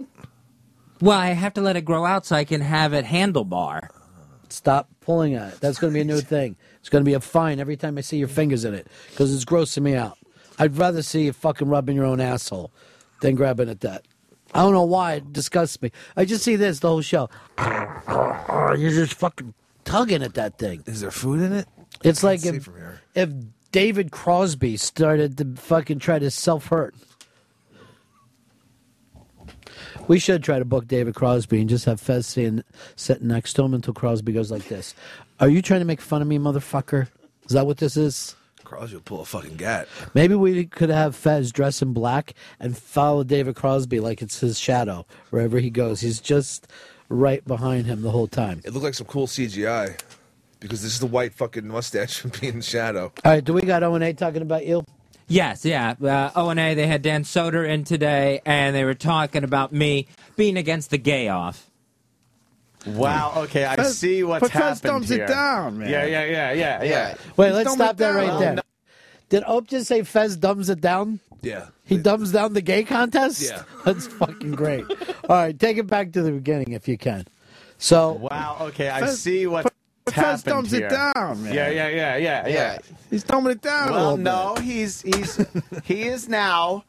Well, 1.00 1.18
I 1.18 1.28
have 1.30 1.54
to 1.56 1.62
let 1.62 1.76
it 1.76 1.86
grow 1.86 2.06
out 2.06 2.26
so 2.26 2.36
I 2.36 2.44
can 2.44 2.62
have 2.62 2.94
it 2.94 3.06
handlebar. 3.06 3.90
Stop 4.50 4.90
pulling 5.00 5.34
at 5.34 5.54
it. 5.54 5.60
That's 5.62 5.80
going 5.80 5.92
to 5.92 5.98
be 5.98 6.02
a 6.02 6.06
new 6.06 6.22
thing. 6.22 6.58
It's 6.80 6.90
going 6.90 7.04
to 7.04 7.10
be 7.10 7.14
a 7.14 7.20
fine 7.20 7.60
every 7.60 7.78
time 7.78 7.98
I 7.98 8.02
see 8.02 8.18
your 8.18 8.28
fingers 8.28 8.66
in 8.66 8.74
it 8.74 8.88
because 9.10 9.34
it's 9.34 9.46
grossing 9.46 9.84
me 9.84 9.96
out. 9.96 10.18
I'd 10.60 10.78
rather 10.78 11.02
see 11.02 11.24
you 11.24 11.34
fucking 11.34 11.68
rubbing 11.70 11.96
your 11.96 12.06
own 12.06 12.20
asshole 12.20 12.72
than 13.22 13.36
grabbing 13.36 13.70
at 13.70 13.80
that. 13.82 14.04
I 14.54 14.62
don't 14.64 14.74
know 14.74 14.84
why 14.84 15.14
it 15.14 15.34
disgusts 15.34 15.82
me. 15.82 15.92
I 16.16 16.26
just 16.26 16.44
see 16.44 16.56
this 16.56 16.80
the 16.80 16.90
whole 16.90 17.02
show. 17.02 17.30
You're 17.58 18.92
just 18.92 19.14
fucking 19.16 19.54
tugging 19.86 20.24
at 20.24 20.34
that 20.36 20.58
thing. 20.58 20.84
Is 20.86 21.02
there 21.02 21.12
food 21.12 21.42
in 21.42 21.54
it? 21.54 21.68
It's 22.04 22.24
like 22.24 22.46
if, 22.46 22.68
if 23.16 23.30
David 23.72 24.12
Crosby 24.12 24.78
started 24.78 25.38
to 25.38 25.56
fucking 25.56 26.00
try 26.00 26.20
to 26.20 26.32
self 26.32 26.68
hurt. 26.68 26.96
We 30.08 30.20
should 30.20 30.44
try 30.44 30.60
to 30.60 30.66
book 30.66 30.88
David 30.88 31.16
Crosby 31.16 31.62
and 31.62 31.70
just 31.70 31.86
have 31.86 32.02
Fez 32.02 32.28
sitting, 32.28 32.64
sitting 32.96 33.28
next 33.28 33.54
to 33.54 33.64
him 33.64 33.74
until 33.74 33.94
Crosby 33.94 34.34
goes 34.34 34.52
like 34.52 34.68
this. 34.68 34.96
Are 35.40 35.48
you 35.48 35.62
trying 35.62 35.80
to 35.80 35.86
make 35.86 36.02
fun 36.02 36.22
of 36.22 36.28
me, 36.28 36.38
motherfucker? 36.38 37.08
Is 37.46 37.54
that 37.54 37.66
what 37.66 37.78
this 37.78 37.96
is? 37.96 38.36
Crosby 38.72 38.96
will 38.96 39.02
pull 39.02 39.20
a 39.20 39.26
fucking 39.26 39.58
gat. 39.58 39.86
Maybe 40.14 40.34
we 40.34 40.66
could 40.66 40.90
have 40.90 41.14
Fez 41.14 41.52
dress 41.52 41.82
in 41.82 41.92
black 41.92 42.34
and 42.58 42.78
follow 42.78 43.26
David 43.26 43.58
Crosby 43.58 44.00
like 44.00 44.22
it's 44.22 44.40
his 44.40 44.58
shadow 44.58 45.06
wherever 45.30 45.60
he 45.60 45.70
goes. 45.70 46.00
He's 46.00 46.22
just 46.22 46.68
right 47.10 47.46
behind 47.46 47.86
him 47.86 48.02
the 48.02 48.12
whole 48.12 48.28
time. 48.30 48.62
It 48.64 48.72
looked 48.72 48.86
like 48.86 48.94
some 48.94 49.08
cool 49.08 49.28
CGI 49.28 50.00
because 50.62 50.82
this 50.84 50.94
is 50.94 51.02
the 51.02 51.06
white 51.06 51.34
fucking 51.34 51.68
mustache 51.68 52.20
from 52.20 52.32
being 52.40 52.54
in 52.54 52.60
the 52.60 52.66
shadow. 52.66 53.12
All 53.26 53.32
right, 53.34 53.44
do 53.44 53.52
we 53.52 53.62
got 53.64 53.84
O 53.84 53.94
and 53.96 54.06
A 54.06 54.14
talking 54.14 54.42
about 54.42 54.66
you? 54.66 54.86
Yes, 55.28 55.66
yeah. 55.66 55.96
Uh, 56.02 56.32
O 56.38 56.48
and 56.48 56.60
A, 56.60 56.74
they 56.74 56.88
had 56.88 57.02
Dan 57.02 57.24
Soder 57.24 57.68
in 57.68 57.84
today, 57.84 58.40
and 58.46 58.74
they 58.74 58.86
were 58.86 58.94
talking 58.94 59.44
about 59.44 59.74
me 59.74 60.08
being 60.38 60.56
against 60.56 60.92
the 60.92 60.98
gay 60.98 61.28
off. 61.28 61.71
Wow. 62.86 63.34
Okay, 63.44 63.66
I 63.66 63.76
Fez- 63.76 63.98
see 63.98 64.24
what's 64.24 64.42
but 64.42 64.52
Fez 64.52 64.62
happened 64.62 64.82
thumbs 64.82 65.12
it 65.12 65.18
here. 65.18 65.28
down, 65.28 65.78
man. 65.80 65.90
Yeah, 65.90 66.06
yeah, 66.06 66.26
yeah, 66.26 66.52
yeah, 66.54 66.84
yeah. 66.84 67.16
Wait, 67.38 67.52
let's 67.52 67.72
stop 67.74 67.98
that 67.98 67.98
down. 67.98 68.16
right 68.16 68.28
Well, 68.28 68.40
there. 68.40 68.56
no- 68.56 68.62
Did 69.30 69.44
Opie 69.48 69.68
just 69.70 69.88
say 69.88 70.04
Fez 70.04 70.36
dumbs 70.36 70.70
it 70.70 70.82
down? 70.82 71.20
Yeah. 71.42 71.68
He 71.86 71.98
dumbs 71.98 72.32
down 72.32 72.54
the 72.54 72.62
gay 72.62 72.84
contest? 72.84 73.42
Yeah. 73.42 73.64
That's 73.86 74.08
fucking 74.08 74.52
great. 74.52 74.86
All 75.30 75.36
right, 75.38 75.58
take 75.60 75.78
it 75.78 75.88
back 75.88 76.12
to 76.14 76.22
the 76.22 76.32
beginning 76.32 76.74
if 76.74 76.88
you 76.88 76.98
can. 76.98 77.26
So 77.78 78.14
Wow. 78.14 78.58
Okay, 78.62 78.90
I 78.90 79.00
Fez- 79.02 79.20
see 79.22 79.48
what's 79.48 79.64
but- 79.66 79.74
but 80.06 80.14
Fez 80.16 80.24
happened 80.44 80.44
thumbs 80.44 80.74
it 80.74 80.90
down, 80.90 81.44
man. 81.44 81.54
Yeah, 81.54 81.70
yeah, 81.70 81.88
yeah, 81.88 82.16
yeah, 82.18 82.48
yeah. 82.48 82.78
He's 83.12 83.24
dumbing 83.24 83.52
it 83.52 83.62
down 83.62 83.90
a 83.90 83.92
Well, 83.92 84.02
little 84.16 84.18
bit. 84.18 84.24
no, 84.24 84.56
he's 84.56 85.02
he's 85.04 85.40
he 85.84 86.04
is 86.08 86.28
now 86.28 86.84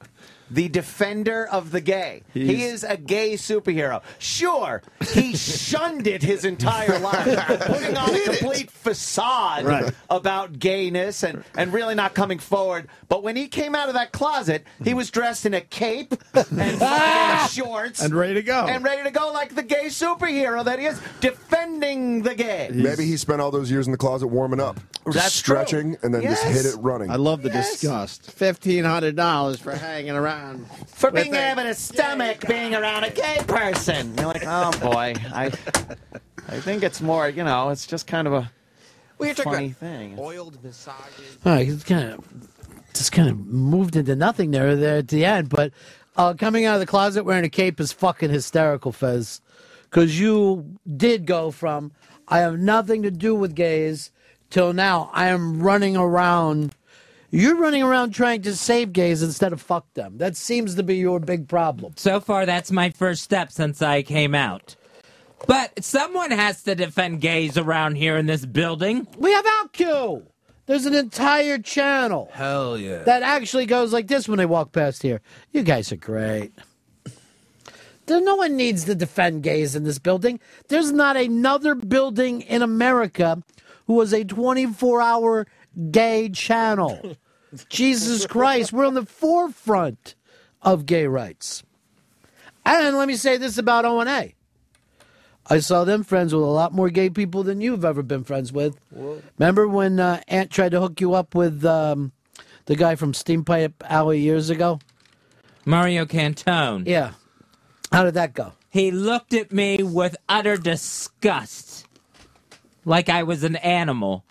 the 0.52 0.68
defender 0.68 1.46
of 1.46 1.70
the 1.70 1.80
gay. 1.80 2.22
he 2.32 2.62
is 2.64 2.84
a 2.84 2.96
gay 2.96 3.34
superhero. 3.34 4.02
Sure, 4.18 4.82
he 5.12 5.34
shunned 5.36 6.06
it 6.06 6.22
his 6.22 6.44
entire 6.44 6.98
life, 7.00 7.60
putting 7.66 7.96
on 7.96 8.14
a 8.14 8.20
complete 8.20 8.70
facade 8.70 9.64
Right. 9.64 9.92
about 10.10 10.58
gayness 10.58 11.22
and, 11.22 11.42
and 11.56 11.72
really 11.72 11.94
not 11.94 12.14
coming 12.14 12.38
forward. 12.38 12.88
But 13.08 13.22
when 13.22 13.36
he 13.36 13.48
came 13.48 13.74
out 13.74 13.88
of 13.88 13.94
that 13.94 14.12
closet, 14.12 14.64
he 14.84 14.94
was 14.94 15.10
dressed 15.10 15.46
in 15.46 15.54
a 15.54 15.60
cape 15.60 16.14
and 16.34 16.78
fucking 16.78 17.48
shorts 17.64 18.02
And 18.02 18.14
ready 18.14 18.34
to 18.34 18.42
go. 18.42 18.66
and 18.66 18.84
ready 18.84 19.02
to 19.04 19.10
go 19.10 19.32
like 19.32 19.54
the 19.54 19.62
gay 19.62 19.86
superhero 19.86 20.64
that 20.64 20.78
he 20.78 20.86
is, 20.86 21.00
defending 21.20 22.22
the 22.22 22.34
gay. 22.34 22.70
Maybe 22.72 23.04
he 23.04 23.16
spent 23.16 23.40
all 23.40 23.50
those 23.50 23.70
years 23.70 23.86
in 23.86 23.92
the 23.92 23.98
closet 23.98 24.28
warming 24.28 24.60
up, 24.60 24.76
just 25.06 25.14
That's 25.16 25.40
true. 25.40 25.54
stretching, 25.56 25.96
and 26.02 26.14
then 26.14 26.22
just 26.22 26.44
hit 26.44 26.66
it 26.66 26.76
running. 26.80 27.10
I 27.10 27.16
love 27.16 27.42
the 27.42 27.50
disgust. 27.50 28.30
Fifteen 28.30 28.84
hundred 28.84 29.16
dollars 29.16 29.60
for 29.60 29.72
hanging 29.72 30.12
around 30.12 30.41
for 30.86 31.10
being 31.10 31.34
a- 31.34 31.52
able 31.52 31.62
to 31.62 31.74
stomach 31.74 32.46
being 32.46 32.74
around 32.74 33.04
a 33.04 33.10
gay 33.10 33.38
person. 33.46 34.14
You're 34.16 34.26
like, 34.26 34.44
oh 34.46 34.70
boy, 34.80 35.14
I, 35.32 35.46
I 36.48 36.60
think 36.60 36.82
it's 36.82 37.00
more, 37.00 37.28
you 37.28 37.44
know, 37.44 37.70
it's 37.70 37.86
just 37.86 38.06
kind 38.06 38.26
of 38.26 38.32
a 38.34 38.50
Well, 39.18 39.34
funny 39.34 39.70
thing. 39.70 40.16
Oiled 40.18 40.62
massages. 40.62 41.38
All 41.44 41.52
right, 41.52 41.68
it's 41.68 41.84
kind 41.84 42.12
of 42.12 42.24
just 42.94 43.12
kind 43.12 43.28
of 43.28 43.38
moved 43.46 43.96
into 43.96 44.14
nothing 44.14 44.50
there 44.50 44.76
there 44.76 44.98
at 44.98 45.08
the 45.08 45.24
end. 45.24 45.48
But 45.48 45.72
uh, 46.16 46.34
coming 46.34 46.64
out 46.66 46.74
of 46.74 46.80
the 46.80 46.86
closet 46.86 47.24
wearing 47.24 47.44
a 47.44 47.48
cape 47.48 47.80
is 47.80 47.92
fucking 47.92 48.30
hysterical, 48.30 48.92
Fez, 48.92 49.40
because 49.84 50.20
you 50.20 50.76
did 50.96 51.26
go 51.26 51.50
from 51.50 51.92
I 52.28 52.38
have 52.40 52.58
nothing 52.58 53.02
to 53.02 53.10
do 53.10 53.34
with 53.34 53.54
gays 53.54 54.10
till 54.50 54.72
now 54.72 55.10
I 55.12 55.28
am 55.28 55.62
running 55.62 55.96
around. 55.96 56.74
You're 57.34 57.56
running 57.56 57.82
around 57.82 58.10
trying 58.10 58.42
to 58.42 58.54
save 58.54 58.92
gays 58.92 59.22
instead 59.22 59.54
of 59.54 59.62
fuck 59.62 59.90
them. 59.94 60.18
That 60.18 60.36
seems 60.36 60.74
to 60.74 60.82
be 60.82 60.96
your 60.96 61.18
big 61.18 61.48
problem. 61.48 61.94
So 61.96 62.20
far, 62.20 62.44
that's 62.44 62.70
my 62.70 62.90
first 62.90 63.22
step 63.22 63.50
since 63.50 63.80
I 63.80 64.02
came 64.02 64.34
out. 64.34 64.76
But 65.46 65.82
someone 65.82 66.30
has 66.30 66.62
to 66.64 66.74
defend 66.74 67.22
gays 67.22 67.56
around 67.56 67.94
here 67.94 68.18
in 68.18 68.26
this 68.26 68.44
building. 68.44 69.08
We 69.16 69.32
have 69.32 69.46
OutQ. 69.46 70.26
There's 70.66 70.84
an 70.84 70.94
entire 70.94 71.56
channel 71.56 72.28
Hell 72.34 72.76
yeah. 72.76 73.02
that 73.04 73.22
actually 73.22 73.64
goes 73.64 73.94
like 73.94 74.08
this 74.08 74.28
when 74.28 74.36
they 74.36 74.46
walk 74.46 74.72
past 74.72 75.02
here. 75.02 75.22
You 75.52 75.62
guys 75.62 75.90
are 75.90 75.96
great. 75.96 76.52
No 78.08 78.36
one 78.36 78.56
needs 78.56 78.84
to 78.84 78.94
defend 78.94 79.42
gays 79.42 79.74
in 79.74 79.84
this 79.84 79.98
building. 79.98 80.38
There's 80.68 80.92
not 80.92 81.16
another 81.16 81.74
building 81.74 82.42
in 82.42 82.60
America 82.60 83.42
who 83.86 83.98
has 84.00 84.12
a 84.12 84.22
24 84.22 85.00
hour 85.00 85.46
gay 85.90 86.28
channel. 86.28 87.16
Jesus 87.68 88.26
Christ, 88.26 88.72
we're 88.72 88.86
on 88.86 88.94
the 88.94 89.06
forefront 89.06 90.14
of 90.62 90.86
gay 90.86 91.06
rights. 91.06 91.62
And 92.64 92.96
let 92.96 93.08
me 93.08 93.16
say 93.16 93.36
this 93.36 93.58
about 93.58 93.84
O&A. 93.84 94.34
I 95.50 95.58
saw 95.58 95.84
them 95.84 96.04
friends 96.04 96.32
with 96.32 96.42
a 96.42 96.46
lot 96.46 96.72
more 96.72 96.88
gay 96.88 97.10
people 97.10 97.42
than 97.42 97.60
you've 97.60 97.84
ever 97.84 98.02
been 98.02 98.24
friends 98.24 98.52
with. 98.52 98.78
Remember 99.38 99.66
when 99.66 99.98
uh, 99.98 100.20
Ant 100.28 100.50
tried 100.50 100.70
to 100.70 100.80
hook 100.80 101.00
you 101.00 101.14
up 101.14 101.34
with 101.34 101.64
um, 101.64 102.12
the 102.66 102.76
guy 102.76 102.94
from 102.94 103.12
Steampipe 103.12 103.74
Alley 103.82 104.20
years 104.20 104.50
ago? 104.50 104.78
Mario 105.64 106.04
Cantone. 106.04 106.86
Yeah. 106.86 107.12
How 107.90 108.04
did 108.04 108.14
that 108.14 108.34
go? 108.34 108.52
He 108.70 108.90
looked 108.90 109.34
at 109.34 109.52
me 109.52 109.82
with 109.82 110.16
utter 110.28 110.56
disgust, 110.56 111.86
like 112.84 113.08
I 113.08 113.22
was 113.22 113.44
an 113.44 113.56
animal. 113.56 114.24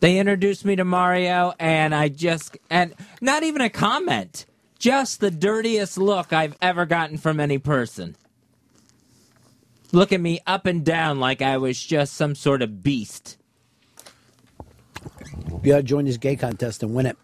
They 0.00 0.18
introduced 0.18 0.64
me 0.64 0.76
to 0.76 0.84
Mario, 0.84 1.52
and 1.58 1.94
I 1.94 2.08
just, 2.08 2.56
and 2.70 2.94
not 3.20 3.42
even 3.42 3.60
a 3.60 3.68
comment, 3.68 4.46
just 4.78 5.20
the 5.20 5.30
dirtiest 5.30 5.98
look 5.98 6.32
I've 6.32 6.56
ever 6.62 6.86
gotten 6.86 7.18
from 7.18 7.38
any 7.38 7.58
person. 7.58 8.16
Looking 9.92 10.22
me 10.22 10.40
up 10.46 10.64
and 10.66 10.84
down 10.84 11.20
like 11.20 11.42
I 11.42 11.58
was 11.58 11.82
just 11.82 12.14
some 12.14 12.34
sort 12.34 12.62
of 12.62 12.82
beast. 12.82 13.36
You 15.62 15.72
gotta 15.72 15.82
join 15.82 16.06
this 16.06 16.16
gay 16.16 16.36
contest 16.36 16.82
and 16.82 16.94
win 16.94 17.06
it. 17.06 17.18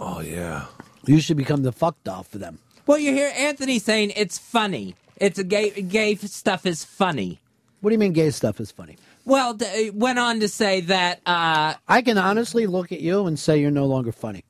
Oh 0.00 0.20
yeah. 0.20 0.66
You 1.04 1.20
should 1.20 1.36
become 1.36 1.62
the 1.62 1.72
fuck 1.72 2.02
doll 2.04 2.22
for 2.22 2.38
them. 2.38 2.58
Well, 2.86 2.98
you 2.98 3.12
hear 3.12 3.32
Anthony 3.36 3.78
saying 3.78 4.12
it's 4.16 4.38
funny. 4.38 4.94
It's 5.16 5.38
a 5.38 5.44
gay, 5.44 5.70
gay 5.70 6.14
stuff 6.14 6.64
is 6.64 6.84
funny. 6.84 7.40
What 7.80 7.90
do 7.90 7.94
you 7.94 7.98
mean 7.98 8.12
gay 8.12 8.30
stuff 8.30 8.60
is 8.60 8.70
funny? 8.70 8.96
Well, 9.24 9.54
d- 9.54 9.90
went 9.90 10.18
on 10.18 10.40
to 10.40 10.48
say 10.48 10.80
that 10.82 11.20
uh, 11.26 11.74
I 11.88 12.02
can 12.02 12.18
honestly 12.18 12.66
look 12.66 12.92
at 12.92 13.00
you 13.00 13.26
and 13.26 13.38
say 13.38 13.60
you're 13.60 13.70
no 13.70 13.86
longer 13.86 14.12
funny. 14.12 14.44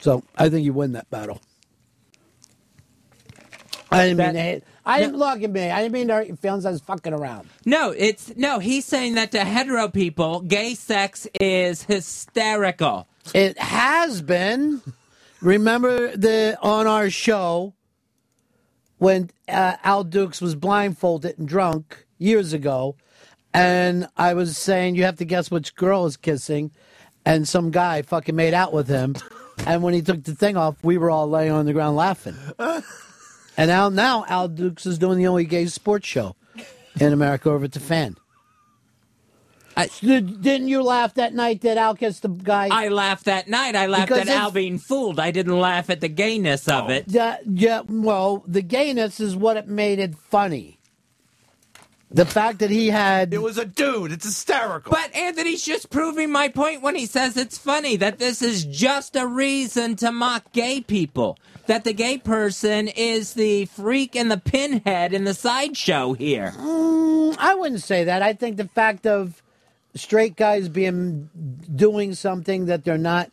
So 0.00 0.22
I 0.36 0.48
think 0.48 0.64
you 0.64 0.72
win 0.72 0.92
that 0.92 1.10
battle. 1.10 1.40
I 3.90 4.06
didn't 4.08 4.18
mean 4.18 4.34
to 4.34 4.40
hate. 4.40 4.64
I 4.84 5.00
didn't 5.00 5.16
look 5.16 5.42
at 5.42 5.50
me. 5.50 5.70
I 5.70 5.82
didn't 5.82 5.92
mean 5.92 6.08
to 6.08 6.14
hurt 6.14 6.28
your 6.28 6.36
feelings. 6.36 6.64
I 6.66 6.70
was 6.70 6.80
fucking 6.80 7.12
around. 7.12 7.48
No, 7.64 7.90
it's 7.90 8.34
no. 8.36 8.58
He's 8.58 8.84
saying 8.84 9.14
that 9.14 9.32
to 9.32 9.44
hetero 9.44 9.88
people, 9.88 10.40
gay 10.40 10.74
sex 10.74 11.26
is 11.40 11.82
hysterical. 11.82 13.08
It 13.34 13.58
has 13.58 14.22
been. 14.22 14.82
Remember 15.40 16.16
the 16.16 16.58
on 16.62 16.86
our 16.86 17.10
show 17.10 17.74
when 18.98 19.30
uh, 19.48 19.76
Al 19.84 20.04
Dukes 20.04 20.40
was 20.40 20.54
blindfolded 20.54 21.38
and 21.38 21.46
drunk 21.48 22.06
years 22.18 22.52
ago, 22.52 22.96
and 23.58 24.08
I 24.16 24.34
was 24.34 24.56
saying 24.56 24.96
you 24.96 25.04
have 25.04 25.16
to 25.16 25.24
guess 25.24 25.50
which 25.50 25.74
girl 25.74 26.06
is 26.06 26.16
kissing, 26.16 26.70
and 27.24 27.46
some 27.46 27.70
guy 27.70 28.02
fucking 28.02 28.36
made 28.36 28.54
out 28.54 28.72
with 28.72 28.88
him, 28.88 29.16
and 29.66 29.82
when 29.82 29.94
he 29.94 30.02
took 30.02 30.22
the 30.24 30.34
thing 30.34 30.56
off, 30.56 30.76
we 30.82 30.98
were 30.98 31.10
all 31.10 31.28
laying 31.28 31.52
on 31.52 31.66
the 31.66 31.72
ground 31.72 31.96
laughing. 31.96 32.36
And 33.58 33.70
now, 33.70 33.88
now 33.88 34.24
Al 34.28 34.46
Dukes 34.46 34.86
is 34.86 34.98
doing 34.98 35.18
the 35.18 35.26
only 35.26 35.44
gay 35.44 35.66
sports 35.66 36.06
show 36.06 36.36
in 37.00 37.12
America 37.12 37.50
over 37.50 37.64
at 37.64 37.72
the 37.72 37.80
fan. 37.80 38.16
Did, 40.00 40.42
didn't 40.42 40.68
you 40.68 40.82
laugh 40.82 41.14
that 41.14 41.34
night 41.34 41.62
that 41.62 41.76
Al 41.76 41.96
kissed 41.96 42.22
the 42.22 42.28
guy? 42.28 42.68
I 42.70 42.86
laughed 42.86 43.24
that 43.24 43.48
night. 43.48 43.74
I 43.74 43.86
laughed 43.86 44.08
Because 44.08 44.28
at 44.28 44.36
Al 44.36 44.52
being 44.52 44.78
fooled. 44.78 45.18
I 45.18 45.32
didn't 45.32 45.58
laugh 45.58 45.90
at 45.90 46.00
the 46.00 46.08
gayness 46.08 46.68
of 46.68 46.84
oh. 46.86 46.90
it. 46.90 47.04
Yeah, 47.08 47.38
yeah, 47.48 47.82
well, 47.88 48.44
the 48.46 48.62
gayness 48.62 49.18
is 49.18 49.34
what 49.34 49.56
it 49.56 49.66
made 49.66 49.98
it 49.98 50.14
funny. 50.14 50.77
The 52.10 52.24
fact 52.24 52.60
that 52.60 52.70
he 52.70 52.88
had. 52.88 53.34
It 53.34 53.42
was 53.42 53.58
a 53.58 53.66
dude. 53.66 54.12
It's 54.12 54.24
hysterical. 54.24 54.90
But 54.90 55.14
Anthony's 55.14 55.62
just 55.62 55.90
proving 55.90 56.30
my 56.30 56.48
point 56.48 56.80
when 56.80 56.94
he 56.94 57.04
says 57.04 57.36
it's 57.36 57.58
funny 57.58 57.96
that 57.96 58.18
this 58.18 58.40
is 58.40 58.64
just 58.64 59.14
a 59.14 59.26
reason 59.26 59.96
to 59.96 60.10
mock 60.10 60.52
gay 60.52 60.80
people. 60.80 61.38
That 61.66 61.84
the 61.84 61.92
gay 61.92 62.16
person 62.16 62.88
is 62.88 63.34
the 63.34 63.66
freak 63.66 64.16
and 64.16 64.30
the 64.30 64.38
pinhead 64.38 65.12
in 65.12 65.24
the 65.24 65.34
sideshow 65.34 66.14
here. 66.14 66.54
Mm, 66.56 67.36
I 67.38 67.54
wouldn't 67.54 67.82
say 67.82 68.04
that. 68.04 68.22
I 68.22 68.32
think 68.32 68.56
the 68.56 68.68
fact 68.68 69.06
of 69.06 69.42
straight 69.94 70.36
guys 70.36 70.68
being 70.70 71.28
doing 71.74 72.14
something 72.14 72.66
that 72.66 72.84
they're 72.84 72.96
not. 72.96 73.30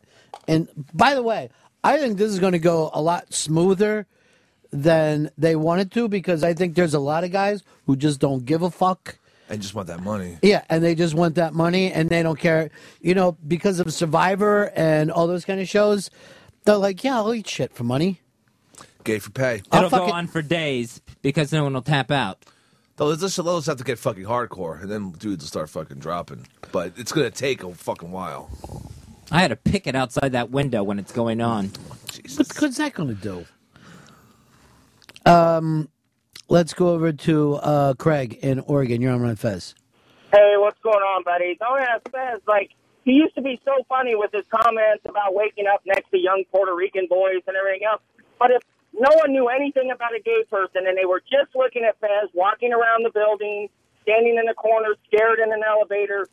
And 0.50 0.68
by 0.94 1.16
the 1.16 1.24
way, 1.24 1.50
I 1.82 1.98
think 1.98 2.18
this 2.18 2.32
is 2.32 2.40
going 2.40 2.54
to 2.54 2.60
go 2.60 2.90
a 2.94 3.02
lot 3.02 3.34
smoother 3.34 4.06
than 4.72 5.32
they 5.38 5.56
wanted 5.56 5.92
to 5.94 6.08
because 6.08 6.44
I 6.44 6.54
think 6.54 6.76
there's 6.76 6.94
a 6.94 7.00
lot 7.00 7.24
of 7.24 7.32
guys 7.32 7.64
who 7.86 7.96
just 7.96 8.20
don't 8.20 8.46
give 8.46 8.62
a 8.62 8.72
fuck. 8.72 9.18
And 9.50 9.62
just 9.62 9.76
want 9.76 9.88
that 9.88 10.02
money. 10.02 10.38
Yeah, 10.42 10.64
and 10.70 10.84
they 10.84 10.96
just 10.96 11.14
want 11.14 11.36
that 11.36 11.54
money 11.54 11.92
and 11.92 12.10
they 12.10 12.24
don't 12.24 12.40
care. 12.40 12.72
You 13.02 13.14
know, 13.14 13.38
because 13.48 13.80
of 13.80 13.94
Survivor 13.94 14.72
and 14.76 15.12
all 15.12 15.28
those 15.28 15.46
kind 15.46 15.62
of 15.62 15.68
shows, 15.68 16.10
they're 16.66 16.78
like, 16.78 17.04
yeah, 17.04 17.18
I'll 17.18 17.34
eat 17.34 17.48
shit 17.48 17.74
for 17.74 17.84
money. 17.84 18.22
Gay 19.04 19.20
for 19.20 19.30
pay. 19.30 19.62
It'll 19.72 19.90
go 19.90 20.06
on 20.06 20.28
for 20.28 20.42
days 20.42 21.02
because 21.22 21.52
no 21.52 21.64
one 21.64 21.74
will 21.74 21.84
tap 21.84 22.10
out. 22.10 22.44
Though 22.96 23.08
let's 23.08 23.22
just 23.22 23.38
let 23.38 23.56
us 23.56 23.66
have 23.68 23.78
to 23.78 23.84
get 23.84 24.00
fucking 24.00 24.24
hardcore, 24.24 24.82
and 24.82 24.90
then 24.90 25.12
dudes 25.12 25.44
will 25.44 25.50
start 25.50 25.70
fucking 25.70 26.00
dropping. 26.00 26.48
But 26.72 26.94
it's 26.96 27.12
gonna 27.12 27.30
take 27.30 27.62
a 27.62 27.74
fucking 27.74 28.10
while. 28.10 28.50
I 29.32 29.42
had 29.42 29.48
to 29.50 29.56
pick 29.56 29.88
it 29.88 29.96
outside 29.96 30.34
that 30.34 30.52
window 30.52 30.84
when 30.84 31.00
it's 31.00 31.12
going 31.12 31.42
on. 31.42 31.72
What 32.36 32.56
good's 32.56 32.78
that 32.78 32.94
going 32.94 33.10
to 33.10 33.16
do? 33.16 33.46
Um, 35.26 35.90
let's 36.50 36.74
go 36.74 36.90
over 36.90 37.12
to 37.12 37.56
uh, 37.56 37.94
Craig 37.96 38.40
in 38.42 38.60
Oregon. 38.62 39.02
You're 39.02 39.14
on 39.14 39.22
Ron 39.22 39.36
Fez. 39.36 39.76
Hey, 40.32 40.56
what's 40.58 40.80
going 40.82 40.96
on, 41.02 41.24
buddy? 41.24 41.56
Don't 41.60 41.82
ask 41.82 42.10
Fez. 42.12 42.42
Like, 42.48 42.72
he 43.04 43.14
used 43.14 43.36
to 43.36 43.42
be 43.42 43.60
so 43.66 43.84
funny 43.88 44.16
with 44.16 44.32
his 44.32 44.46
comments 44.50 45.04
about 45.08 45.34
waking 45.34 45.66
up 45.72 45.82
next 45.86 46.10
to 46.12 46.18
young 46.18 46.44
Puerto 46.52 46.76
Rican 46.76 47.08
boys 47.10 47.42
and 47.48 47.56
everything 47.56 47.86
else. 47.86 48.02
But 48.40 48.52
if 48.52 48.62
no 48.94 49.10
one 49.16 49.32
knew 49.32 49.48
anything 49.48 49.92
about 49.92 50.16
a 50.16 50.22
gay 50.22 50.44
person 50.50 50.88
and 50.88 50.98
they 50.98 51.06
were 51.06 51.22
just 51.22 51.56
looking 51.56 51.84
at 51.84 52.00
Fez 52.00 52.30
walking 52.34 52.74
around 52.74 53.06
the 53.06 53.12
building, 53.12 53.70
standing 54.04 54.38
in 54.38 54.46
the 54.46 54.54
corner, 54.54 54.96
scared 55.08 55.40
in 55.40 55.52
an 55.52 55.62
elevator, 55.68 56.28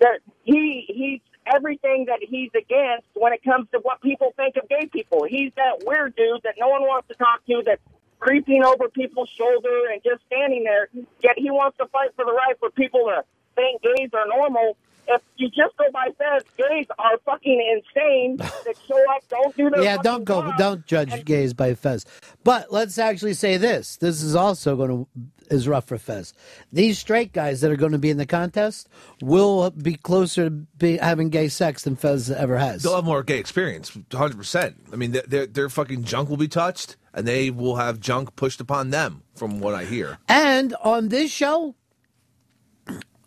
that 0.00 0.20
he 0.44 0.84
he's 0.88 1.20
everything 1.54 2.06
that 2.06 2.18
he's 2.20 2.50
against 2.54 3.06
when 3.14 3.32
it 3.32 3.42
comes 3.42 3.66
to 3.72 3.78
what 3.82 4.00
people 4.00 4.32
think 4.36 4.56
of 4.56 4.68
gay 4.68 4.86
people. 4.92 5.24
He's 5.28 5.52
that 5.56 5.82
weird 5.84 6.14
dude 6.16 6.42
that 6.44 6.54
no 6.58 6.68
one 6.68 6.82
wants 6.82 7.08
to 7.08 7.14
talk 7.14 7.44
to 7.46 7.62
that's 7.64 7.82
creeping 8.22 8.62
over 8.64 8.88
people's 8.88 9.28
shoulder 9.28 9.90
and 9.92 10.00
just 10.02 10.24
standing 10.26 10.62
there. 10.62 10.88
Yet 11.22 11.34
he 11.36 11.50
wants 11.50 11.76
to 11.78 11.86
fight 11.86 12.10
for 12.14 12.24
the 12.24 12.32
right 12.32 12.56
for 12.60 12.70
people 12.70 13.00
to 13.06 13.24
think 13.56 13.82
gays 13.82 14.10
are 14.14 14.26
normal. 14.28 14.76
If 15.08 15.20
you 15.36 15.48
just 15.48 15.76
go 15.76 15.84
by 15.92 16.08
Fez, 16.16 16.42
gays 16.56 16.86
are 16.98 17.18
fucking 17.24 17.82
insane. 17.96 18.36
That 18.64 18.76
show 18.86 18.98
up, 19.14 19.22
don't 19.28 19.56
do 19.56 19.70
their 19.70 19.82
Yeah, 19.82 19.96
don't 19.96 20.24
go. 20.24 20.42
job. 20.42 20.58
Don't 20.58 20.86
judge 20.86 21.24
gays 21.24 21.52
by 21.52 21.74
Fez. 21.74 22.04
But 22.44 22.72
let's 22.72 22.98
actually 22.98 23.34
say 23.34 23.56
this. 23.56 23.96
This 23.96 24.22
is 24.22 24.34
also 24.36 24.76
going 24.76 24.90
to 24.90 25.08
is 25.50 25.68
rough 25.68 25.86
for 25.86 25.98
Fez. 25.98 26.32
These 26.72 26.98
straight 26.98 27.32
guys 27.32 27.60
that 27.60 27.70
are 27.70 27.76
going 27.76 27.92
to 27.92 27.98
be 27.98 28.08
in 28.10 28.16
the 28.16 28.24
contest 28.26 28.88
will 29.20 29.70
be 29.70 29.94
closer 29.96 30.44
to 30.46 30.50
be 30.50 30.96
having 30.96 31.28
gay 31.28 31.48
sex 31.48 31.82
than 31.84 31.96
Fez 31.96 32.30
ever 32.30 32.56
has. 32.56 32.82
They'll 32.82 32.94
have 32.96 33.04
more 33.04 33.22
gay 33.22 33.38
experience, 33.38 33.96
hundred 34.12 34.38
percent. 34.38 34.76
I 34.92 34.96
mean, 34.96 35.12
their, 35.12 35.22
their 35.26 35.46
their 35.46 35.68
fucking 35.68 36.04
junk 36.04 36.30
will 36.30 36.36
be 36.38 36.48
touched, 36.48 36.96
and 37.12 37.26
they 37.28 37.50
will 37.50 37.76
have 37.76 38.00
junk 38.00 38.34
pushed 38.36 38.60
upon 38.60 38.90
them, 38.90 39.24
from 39.34 39.60
what 39.60 39.74
I 39.74 39.84
hear. 39.84 40.18
And 40.28 40.74
on 40.82 41.08
this 41.08 41.30
show, 41.30 41.74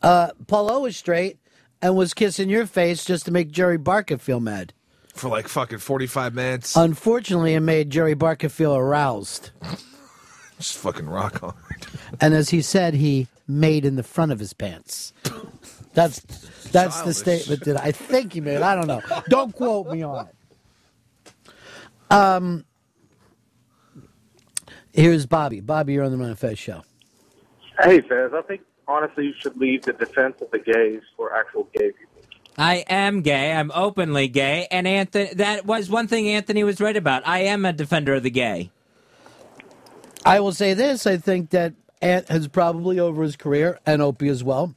uh, 0.01 0.29
Paulo 0.47 0.85
is 0.85 0.97
straight 0.97 1.37
and 1.85 1.95
was 1.95 2.15
kissing 2.15 2.49
your 2.49 2.65
face 2.65 3.05
just 3.05 3.25
to 3.25 3.31
make 3.31 3.51
Jerry 3.51 3.77
Barker 3.77 4.17
feel 4.17 4.39
mad. 4.39 4.73
For 5.13 5.29
like 5.29 5.47
fucking 5.47 5.77
forty 5.77 6.07
five 6.07 6.33
minutes, 6.33 6.75
Unfortunately, 6.75 7.53
it 7.53 7.59
made 7.59 7.91
Jerry 7.91 8.15
Barker 8.15 8.49
feel 8.49 8.75
aroused. 8.75 9.51
just 10.57 10.77
fucking 10.79 11.07
rock 11.07 11.43
on. 11.43 11.53
And 12.19 12.33
as 12.33 12.49
he 12.49 12.63
said, 12.63 12.95
he 12.95 13.27
made 13.47 13.85
in 13.85 13.97
the 13.97 14.03
front 14.03 14.31
of 14.31 14.39
his 14.39 14.51
pants. 14.51 15.13
That's 15.93 16.21
that's 16.71 17.03
the 17.03 17.13
statement 17.13 17.63
that 17.65 17.79
I 17.79 17.91
think 17.91 18.33
he 18.33 18.41
made. 18.41 18.63
I 18.63 18.75
don't 18.75 18.87
know. 18.87 19.01
Don't 19.29 19.53
quote 19.53 19.87
me 19.87 20.01
on 20.01 20.27
it. 20.27 21.53
Um, 22.11 22.65
here's 24.91 25.27
Bobby. 25.27 25.61
Bobby, 25.61 25.93
you're 25.93 26.03
on 26.03 26.11
the 26.11 26.17
Ron 26.17 26.31
of 26.31 26.39
Fez 26.39 26.57
show. 26.57 26.81
Hey, 27.79 28.01
Fez, 28.01 28.31
I 28.33 28.41
think 28.41 28.61
honestly 28.87 29.25
you 29.27 29.33
should 29.41 29.57
leave 29.57 29.83
the 29.85 29.93
defense 29.93 30.35
of 30.41 30.51
the 30.51 30.59
gays 30.59 31.01
for 31.15 31.35
actual 31.35 31.69
gay 31.73 31.91
people. 31.91 32.23
I 32.57 32.85
am 32.87 33.21
gay. 33.21 33.51
I'm 33.51 33.71
openly 33.75 34.27
gay, 34.29 34.67
and 34.71 34.87
Anthony. 34.87 35.33
That 35.33 35.65
was 35.65 35.89
one 35.89 36.07
thing 36.07 36.29
Anthony 36.29 36.63
was 36.63 36.79
right 36.79 36.95
about. 36.95 37.27
I 37.27 37.39
am 37.39 37.65
a 37.65 37.73
defender 37.73 38.13
of 38.15 38.23
the 38.23 38.29
gay. 38.29 38.71
I 40.25 40.39
will 40.39 40.53
say 40.53 40.73
this: 40.73 41.05
I 41.05 41.17
think 41.17 41.49
that 41.49 41.73
Ant 42.01 42.29
has 42.29 42.47
probably 42.47 42.99
over 42.99 43.23
his 43.23 43.35
career, 43.35 43.79
and 43.85 44.01
Opie 44.01 44.29
as 44.29 44.43
well, 44.43 44.73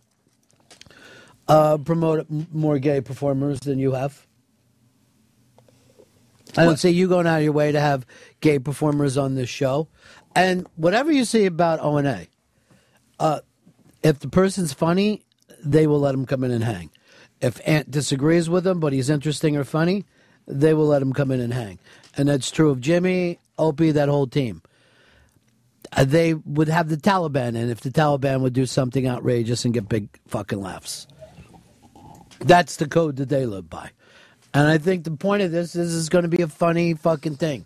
uh, 1.47 1.79
promoted 1.79 2.27
m- 2.31 2.49
more 2.53 2.79
gay 2.79 3.01
performers 3.01 3.61
than 3.61 3.79
you 3.79 3.92
have. 3.92 4.27
I 6.57 6.64
don't 6.64 6.79
see 6.79 6.90
you 6.90 7.09
going 7.09 7.27
out 7.27 7.38
of 7.38 7.44
your 7.44 7.53
way 7.53 7.71
to 7.73 7.81
have 7.81 8.05
gay 8.40 8.59
performers 8.59 9.16
on 9.16 9.35
this 9.37 9.49
show. 9.49 9.88
And 10.35 10.66
whatever 10.77 11.12
you 11.12 11.25
say 11.25 11.47
about 11.47 11.79
O 11.81 11.97
and 11.99 12.09
A, 12.09 12.27
uh, 13.21 13.40
if 14.02 14.20
the 14.20 14.28
person's 14.28 14.72
funny, 14.72 15.22
they 15.64 15.87
will 15.87 16.00
let 16.00 16.14
him 16.14 16.26
come 16.26 16.44
in 16.44 16.50
and 16.50 16.64
hang. 16.64 16.90
If 17.40 17.61
Ant 17.66 17.90
disagrees 17.90 18.48
with 18.50 18.66
him, 18.66 18.80
but 18.80 18.92
he's 18.92 19.11
interesting 19.11 19.56
or 19.56 19.64
funny, 19.64 20.04
they 20.46 20.74
will 20.74 20.87
let 20.87 21.02
him 21.02 21.12
come 21.12 21.30
in 21.30 21.40
and 21.40 21.52
hang. 21.52 21.78
And 22.16 22.28
that's 22.28 22.50
true 22.50 22.70
of 22.70 22.80
Jimmy, 22.80 23.38
Opie, 23.58 23.92
that 23.92 24.08
whole 24.08 24.26
team. 24.26 24.62
Uh, 25.92 26.04
They 26.04 26.34
would 26.34 26.68
have 26.68 26.88
the 26.88 26.96
Taliban 26.96 27.56
in 27.56 27.70
if 27.70 27.80
the 27.80 27.90
Taliban 27.90 28.40
would 28.40 28.52
do 28.52 28.66
something 28.66 29.06
outrageous 29.06 29.64
and 29.64 29.74
get 29.74 29.88
big 29.88 30.08
fucking 30.26 30.61
laughs. 30.61 31.06
That's 32.40 32.76
the 32.76 32.88
code 32.88 33.16
that 33.16 33.28
they 33.28 33.46
live 33.46 33.68
by. 33.68 33.90
And 34.54 34.66
I 34.68 34.78
think 34.78 35.04
the 35.04 35.11
point 35.11 35.42
of 35.42 35.50
this 35.50 35.74
is 35.76 35.92
is 35.92 36.08
going 36.08 36.22
to 36.22 36.28
be 36.28 36.42
a 36.42 36.48
funny 36.48 36.94
fucking 36.94 37.37
thing. 37.37 37.64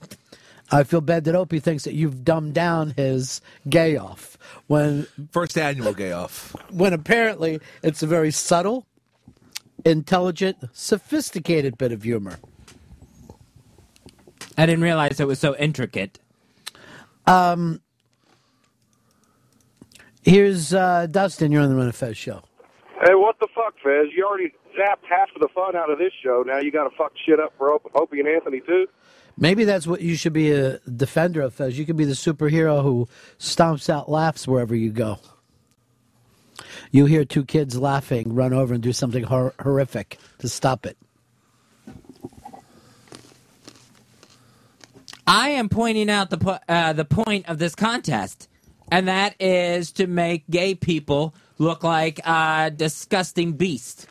I 0.72 0.85
feel 0.85 1.02
bad 1.02 1.24
that 1.24 1.35
Opie 1.35 1.61
thinks 1.61 1.85
that 1.85 1.92
you've 1.92 2.24
dumbed 2.24 2.54
down 2.54 2.94
his 2.96 3.42
gay 3.68 3.96
off 3.96 4.38
when 4.68 5.06
First 5.30 5.58
annual 5.58 5.92
gay 5.92 6.12
off. 6.12 6.56
when 6.70 6.94
apparently 6.94 7.61
it's 7.82 8.02
a 8.02 8.06
very 8.06 8.30
subtle, 8.30 8.87
intelligent, 9.85 10.56
sophisticated 10.72 11.76
bit 11.76 11.92
of 11.92 12.02
humor. 12.02 12.38
I 14.56 14.64
didn't 14.66 14.82
realize 14.82 15.20
it 15.20 15.26
was 15.26 15.38
so 15.38 15.54
intricate. 15.56 16.18
Um, 17.26 17.80
here's 20.22 20.72
uh, 20.72 21.06
Dustin. 21.11 21.52
You're 21.52 21.62
on 21.62 21.68
the 21.68 21.74
Ron 21.76 21.87
and 21.87 21.94
Fez 21.94 22.16
show. 22.16 22.42
Hey, 23.04 23.14
what 23.14 23.38
the 23.40 23.48
fuck, 23.54 23.74
Fez? 23.82 24.08
You 24.16 24.24
already 24.26 24.52
zapped 24.78 25.04
half 25.08 25.28
of 25.35 25.40
the 25.42 25.48
fun 25.54 25.76
out 25.76 25.90
of 25.90 25.98
this 25.98 26.12
show. 26.22 26.42
Now 26.46 26.58
you 26.61 26.70
got 26.70 26.85
to 26.85 26.96
fuck 26.96 27.12
shit 27.26 27.40
up 27.40 27.52
for 27.58 27.72
Opie 27.94 28.20
and 28.20 28.28
Anthony 28.28 28.61
too. 28.61 28.87
Maybe 29.36 29.64
that's 29.64 29.86
what 29.86 30.02
you 30.02 30.14
should 30.14 30.32
be 30.32 30.52
a 30.52 30.78
defender 30.80 31.40
of, 31.40 31.54
Fez. 31.54 31.78
You 31.78 31.86
could 31.86 31.96
be 31.96 32.04
the 32.04 32.12
superhero 32.12 32.82
who 32.82 33.08
stomps 33.38 33.88
out 33.88 34.10
laughs 34.10 34.46
wherever 34.46 34.74
you 34.74 34.90
go. 34.90 35.18
You 36.90 37.06
hear 37.06 37.24
two 37.24 37.44
kids 37.44 37.78
laughing, 37.78 38.34
run 38.34 38.52
over 38.52 38.74
and 38.74 38.82
do 38.82 38.92
something 38.92 39.24
hor- 39.24 39.54
horrific 39.60 40.18
to 40.38 40.48
stop 40.48 40.84
it. 40.86 40.96
I 45.26 45.50
am 45.50 45.68
pointing 45.68 46.10
out 46.10 46.30
the 46.30 46.38
po- 46.38 46.58
uh, 46.68 46.92
the 46.92 47.04
point 47.04 47.48
of 47.48 47.58
this 47.58 47.74
contest, 47.74 48.48
and 48.90 49.08
that 49.08 49.34
is 49.40 49.92
to 49.92 50.06
make 50.06 50.44
gay 50.50 50.74
people 50.74 51.34
look 51.58 51.82
like 51.82 52.20
uh, 52.24 52.68
disgusting 52.70 53.52
beasts. 53.52 54.06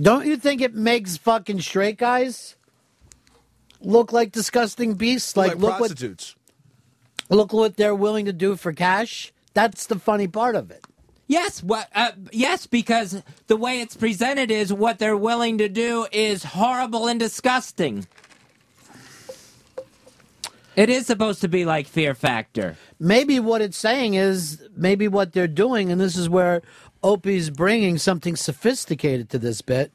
Don't 0.00 0.26
you 0.26 0.36
think 0.36 0.60
it 0.60 0.74
makes 0.74 1.16
fucking 1.16 1.60
straight 1.60 1.98
guys 1.98 2.56
look 3.84 4.12
like 4.12 4.32
disgusting 4.32 4.94
beasts? 4.94 5.36
Like, 5.36 5.52
like 5.52 5.58
look 5.58 5.70
what 5.72 5.78
prostitutes. 5.78 6.36
look 7.28 7.52
what 7.52 7.76
they're 7.76 7.94
willing 7.94 8.26
to 8.26 8.32
do 8.32 8.56
for 8.56 8.72
cash. 8.72 9.32
That's 9.52 9.86
the 9.86 9.98
funny 9.98 10.26
part 10.26 10.56
of 10.56 10.70
it. 10.70 10.84
Yes, 11.26 11.62
what? 11.62 11.88
Uh, 11.94 12.12
yes, 12.32 12.66
because 12.66 13.22
the 13.46 13.56
way 13.56 13.80
it's 13.80 13.96
presented 13.96 14.50
is 14.50 14.72
what 14.72 14.98
they're 14.98 15.16
willing 15.16 15.58
to 15.58 15.68
do 15.68 16.06
is 16.12 16.44
horrible 16.44 17.06
and 17.06 17.18
disgusting. 17.18 18.06
It 20.76 20.90
is 20.90 21.06
supposed 21.06 21.40
to 21.42 21.48
be 21.48 21.64
like 21.64 21.86
Fear 21.86 22.14
Factor. 22.14 22.76
Maybe 22.98 23.38
what 23.38 23.62
it's 23.62 23.76
saying 23.76 24.14
is 24.14 24.62
maybe 24.76 25.06
what 25.08 25.32
they're 25.32 25.46
doing, 25.46 25.90
and 25.90 26.00
this 26.00 26.16
is 26.16 26.28
where 26.28 26.62
Opie's 27.02 27.48
bringing 27.48 27.96
something 27.96 28.34
sophisticated 28.34 29.30
to 29.30 29.38
this 29.38 29.62
bit, 29.62 29.92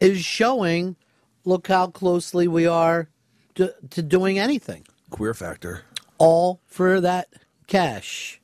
is 0.00 0.22
showing, 0.24 0.96
look 1.44 1.66
how 1.68 1.86
closely 1.88 2.46
we 2.46 2.66
are 2.66 3.08
to, 3.58 3.74
to 3.90 4.02
doing 4.02 4.38
anything, 4.38 4.86
Queer 5.10 5.34
factor. 5.34 5.82
all 6.18 6.60
for 6.66 7.00
that 7.00 7.28
cash. 7.66 8.40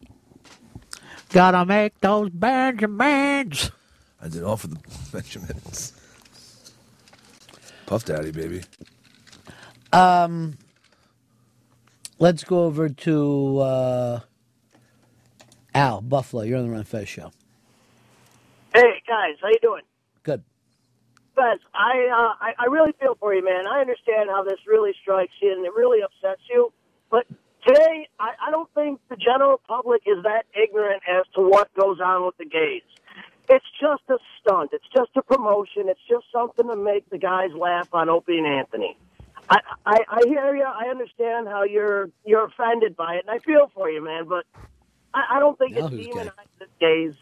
Gotta 1.30 1.64
make 1.64 1.98
those 2.00 2.30
Benjamins. 2.30 3.70
I 4.20 4.28
did 4.28 4.42
all 4.42 4.56
for 4.56 4.66
the 4.68 4.78
Benjamins. 5.12 5.92
Puff 7.86 8.04
Daddy, 8.04 8.30
baby. 8.32 8.62
Um, 9.92 10.58
let's 12.18 12.42
go 12.44 12.64
over 12.64 12.88
to 12.88 13.58
uh, 13.58 14.20
Al 15.74 16.00
Buffalo. 16.00 16.42
You're 16.42 16.58
on 16.58 16.64
the 16.66 16.70
Ron 16.72 16.84
Fez 16.84 17.08
show. 17.08 17.30
Hey 18.74 19.00
guys, 19.06 19.36
how 19.40 19.48
you 19.48 19.58
doing? 19.62 19.82
Bess, 21.34 21.58
I, 21.74 22.08
uh, 22.12 22.44
I 22.44 22.52
I 22.58 22.64
really 22.70 22.92
feel 23.00 23.16
for 23.18 23.34
you, 23.34 23.44
man. 23.44 23.66
I 23.66 23.80
understand 23.80 24.30
how 24.30 24.44
this 24.44 24.58
really 24.66 24.92
strikes 25.02 25.32
you 25.40 25.52
and 25.52 25.64
it 25.64 25.72
really 25.74 26.02
upsets 26.02 26.42
you. 26.48 26.72
But 27.10 27.26
today, 27.66 28.08
I, 28.18 28.30
I 28.46 28.50
don't 28.50 28.72
think 28.74 29.00
the 29.08 29.16
general 29.16 29.60
public 29.66 30.02
is 30.06 30.22
that 30.22 30.44
ignorant 30.54 31.02
as 31.08 31.24
to 31.34 31.42
what 31.42 31.72
goes 31.74 32.00
on 32.00 32.24
with 32.26 32.36
the 32.38 32.44
gays. 32.44 32.82
It's 33.48 33.64
just 33.80 34.02
a 34.08 34.18
stunt. 34.40 34.70
It's 34.72 34.88
just 34.94 35.10
a 35.16 35.22
promotion. 35.22 35.88
It's 35.88 36.00
just 36.08 36.24
something 36.32 36.66
to 36.68 36.76
make 36.76 37.08
the 37.10 37.18
guys 37.18 37.50
laugh 37.54 37.88
on 37.92 38.08
Opie 38.08 38.38
and 38.38 38.46
Anthony. 38.46 38.96
I, 39.50 39.58
I, 39.84 39.98
I 40.08 40.20
hear 40.26 40.56
you. 40.56 40.64
I 40.64 40.88
understand 40.88 41.48
how 41.48 41.64
you're 41.64 42.08
you're 42.24 42.46
offended 42.46 42.96
by 42.96 43.16
it, 43.16 43.24
and 43.26 43.30
I 43.30 43.38
feel 43.40 43.70
for 43.74 43.90
you, 43.90 44.02
man. 44.02 44.26
But 44.26 44.46
I, 45.12 45.36
I 45.36 45.38
don't 45.38 45.58
think 45.58 45.76
Now 45.76 45.86
it's 45.86 45.96
demonized 45.96 46.32
gays. 46.80 47.14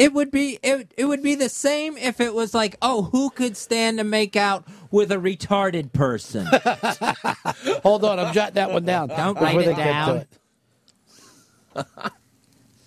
It 0.00 0.14
would 0.14 0.30
be 0.30 0.58
it, 0.62 0.94
it 0.96 1.04
would 1.04 1.22
be 1.22 1.34
the 1.34 1.50
same 1.50 1.98
if 1.98 2.22
it 2.22 2.32
was 2.32 2.54
like, 2.54 2.76
oh, 2.80 3.02
who 3.02 3.28
could 3.28 3.54
stand 3.54 3.98
to 3.98 4.04
make 4.04 4.34
out 4.34 4.64
with 4.90 5.12
a 5.12 5.16
retarded 5.16 5.92
person? 5.92 6.46
Hold 7.82 8.04
on, 8.06 8.18
I'm 8.18 8.32
jotting 8.32 8.54
that 8.54 8.72
one 8.72 8.86
down. 8.86 9.08
Don't 9.08 9.38
write 9.38 9.60
it 9.60 9.76
down. 9.76 10.24
it. 11.76 11.86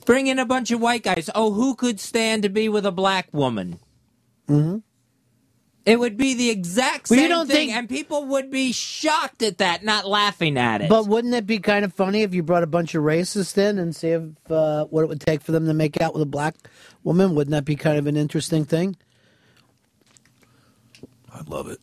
Bring 0.07 0.25
in 0.25 0.39
a 0.39 0.45
bunch 0.45 0.71
of 0.71 0.81
white 0.81 1.03
guys. 1.03 1.29
Oh, 1.35 1.53
who 1.53 1.75
could 1.75 1.99
stand 1.99 2.41
to 2.43 2.49
be 2.49 2.67
with 2.67 2.83
a 2.83 2.91
black 2.91 3.27
woman? 3.31 3.77
Mm-hmm. 4.49 4.79
It 5.85 5.99
would 5.99 6.15
be 6.15 6.33
the 6.33 6.49
exact 6.49 7.09
same 7.09 7.29
don't 7.29 7.45
thing, 7.45 7.67
think- 7.67 7.71
and 7.73 7.89
people 7.89 8.25
would 8.27 8.49
be 8.49 8.71
shocked 8.71 9.43
at 9.43 9.57
that, 9.57 9.83
not 9.83 10.07
laughing 10.07 10.57
at 10.57 10.81
it. 10.81 10.89
But 10.89 11.07
wouldn't 11.07 11.33
it 11.33 11.45
be 11.45 11.59
kind 11.59 11.83
of 11.83 11.93
funny 11.93 12.21
if 12.21 12.33
you 12.33 12.41
brought 12.41 12.63
a 12.63 12.67
bunch 12.67 12.95
of 12.95 13.03
racists 13.03 13.57
in 13.57 13.77
and 13.77 13.93
see 13.93 14.09
if 14.09 14.23
uh, 14.49 14.85
what 14.85 15.03
it 15.03 15.09
would 15.09 15.19
take 15.19 15.41
for 15.41 15.51
them 15.51 15.65
to 15.67 15.73
make 15.73 16.01
out 16.01 16.13
with 16.13 16.21
a 16.21 16.27
black 16.27 16.55
woman? 17.03 17.35
Wouldn't 17.35 17.51
that 17.51 17.65
be 17.65 17.75
kind 17.75 17.97
of 17.97 18.07
an 18.07 18.17
interesting 18.17 18.65
thing? 18.65 18.95
I'd 21.33 21.49
love 21.49 21.67
it. 21.67 21.79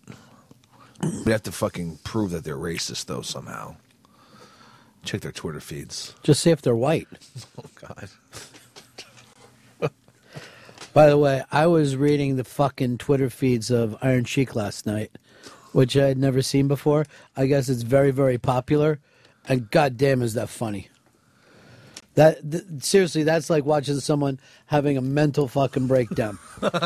We 1.25 1.33
have 1.33 1.43
to 1.45 1.53
fucking 1.53 2.01
prove 2.05 2.31
that 2.31 2.45
they're 2.45 2.57
racist, 2.57 3.07
though, 3.07 3.23
somehow. 3.23 3.77
Check 5.03 5.23
their 5.23 5.33
Twitter 5.33 5.61
feeds. 5.61 6.15
Just 6.23 6.43
see 6.43 6.51
if 6.51 6.63
they're 6.63 6.77
white. 6.77 7.09
Oh, 7.59 7.65
God. 7.75 8.09
By 10.93 11.09
the 11.09 11.17
way, 11.17 11.45
I 11.53 11.67
was 11.67 11.97
reading 11.97 12.37
the 12.37 12.45
fucking 12.45 12.99
Twitter 12.99 13.31
feeds 13.31 13.71
of 13.71 13.97
Iron 14.03 14.25
Sheik 14.25 14.57
last 14.57 14.87
night, 14.87 15.13
which 15.73 15.97
I 15.97 16.09
had 16.09 16.19
never 16.19 16.43
seen 16.43 16.67
before. 16.69 17.07
I 17.37 17.47
guess 17.47 17.69
it's 17.69 17.83
very, 17.83 18.11
very 18.11 18.39
popular, 18.39 18.99
and 19.49 19.71
goddamn, 19.71 20.21
is 20.21 20.35
that 20.35 20.49
funny. 20.49 20.90
That 22.15 22.51
th- 22.51 22.65
seriously, 22.81 23.23
that's 23.23 23.51
like 23.51 23.65
watching 23.65 24.01
someone 24.01 24.41
having 24.67 24.97
a 24.97 25.01
mental 25.01 25.49
fucking 25.49 25.87
breakdown. 25.87 26.39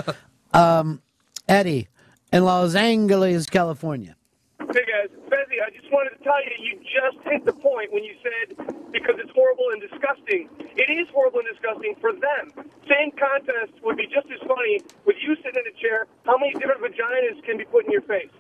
um, 0.55 1.03
Eddie 1.49 1.89
in 2.33 2.45
Los 2.45 2.75
Angeles, 2.75 3.47
California. 3.47 4.17
Hey 4.59 4.67
guys, 4.67 5.11
Fezzy, 5.29 5.63
I 5.65 5.71
just 5.71 5.91
wanted 5.93 6.19
to 6.19 6.25
tell 6.25 6.43
you, 6.43 6.51
you 6.59 6.81
just 6.83 7.25
hit 7.27 7.45
the 7.45 7.53
point 7.53 7.93
when 7.93 8.03
you 8.03 8.15
said 8.23 8.57
because 8.93 9.17
it's 9.19 9.31
horrible 9.35 9.71
and 9.73 9.81
disgusting. 9.81 10.49
It 10.77 10.91
is 10.91 11.09
horrible 11.13 11.41
and 11.41 11.49
disgusting 11.49 11.95
for 12.01 12.13
them. 12.13 12.67
Same 12.89 13.11
contest 13.13 13.73
would 13.83 13.97
be 13.97 14.07
just 14.07 14.27
as 14.33 14.41
funny 14.47 14.81
with 15.05 15.17
you 15.23 15.37
sitting 15.37 15.63
in 15.65 15.73
a 15.73 15.81
chair. 15.81 16.07
How 16.25 16.37
many 16.39 16.53
different 16.55 16.81
vaginas 16.83 17.43
can 17.45 17.59
be 17.59 17.65
put 17.65 17.87
in 17.87 17.93
your 17.93 18.03
face? 18.03 18.31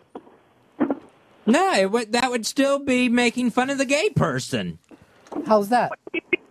no, 1.46 1.72
it 1.74 1.90
would, 1.90 2.12
that 2.12 2.30
would 2.30 2.46
still 2.46 2.78
be 2.78 3.08
making 3.08 3.50
fun 3.50 3.70
of 3.70 3.78
the 3.78 3.84
gay 3.84 4.10
person. 4.10 4.78
How's 5.46 5.68
that? 5.68 5.92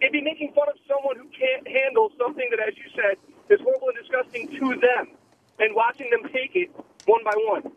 It'd 0.03 0.11
be 0.11 0.21
making 0.21 0.51
fun 0.53 0.67
of 0.67 0.75
someone 0.85 1.15
who 1.15 1.29
can't 1.29 1.65
handle 1.65 2.11
something 2.17 2.45
that, 2.51 2.59
as 2.59 2.75
you 2.75 2.83
said, 2.93 3.17
is 3.49 3.61
horrible 3.63 3.87
and 3.87 3.97
disgusting 3.97 4.49
to 4.59 4.79
them, 4.81 5.15
and 5.59 5.73
watching 5.73 6.09
them 6.09 6.29
take 6.33 6.51
it 6.55 6.69
one 7.05 7.23
by 7.23 7.31
one. 7.47 7.71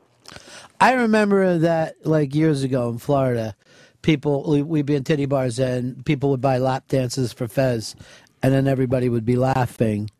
I 0.80 0.94
remember 0.94 1.56
that 1.58 2.04
like 2.04 2.34
years 2.34 2.64
ago 2.64 2.88
in 2.88 2.98
Florida, 2.98 3.54
people 4.02 4.44
we- 4.50 4.62
we'd 4.62 4.86
be 4.86 4.96
in 4.96 5.04
titty 5.04 5.26
bars 5.26 5.60
and 5.60 6.04
people 6.04 6.30
would 6.30 6.40
buy 6.40 6.58
lap 6.58 6.88
dances 6.88 7.32
for 7.32 7.46
Fez, 7.46 7.94
and 8.42 8.52
then 8.52 8.66
everybody 8.66 9.08
would 9.08 9.24
be 9.24 9.36
laughing 9.36 10.10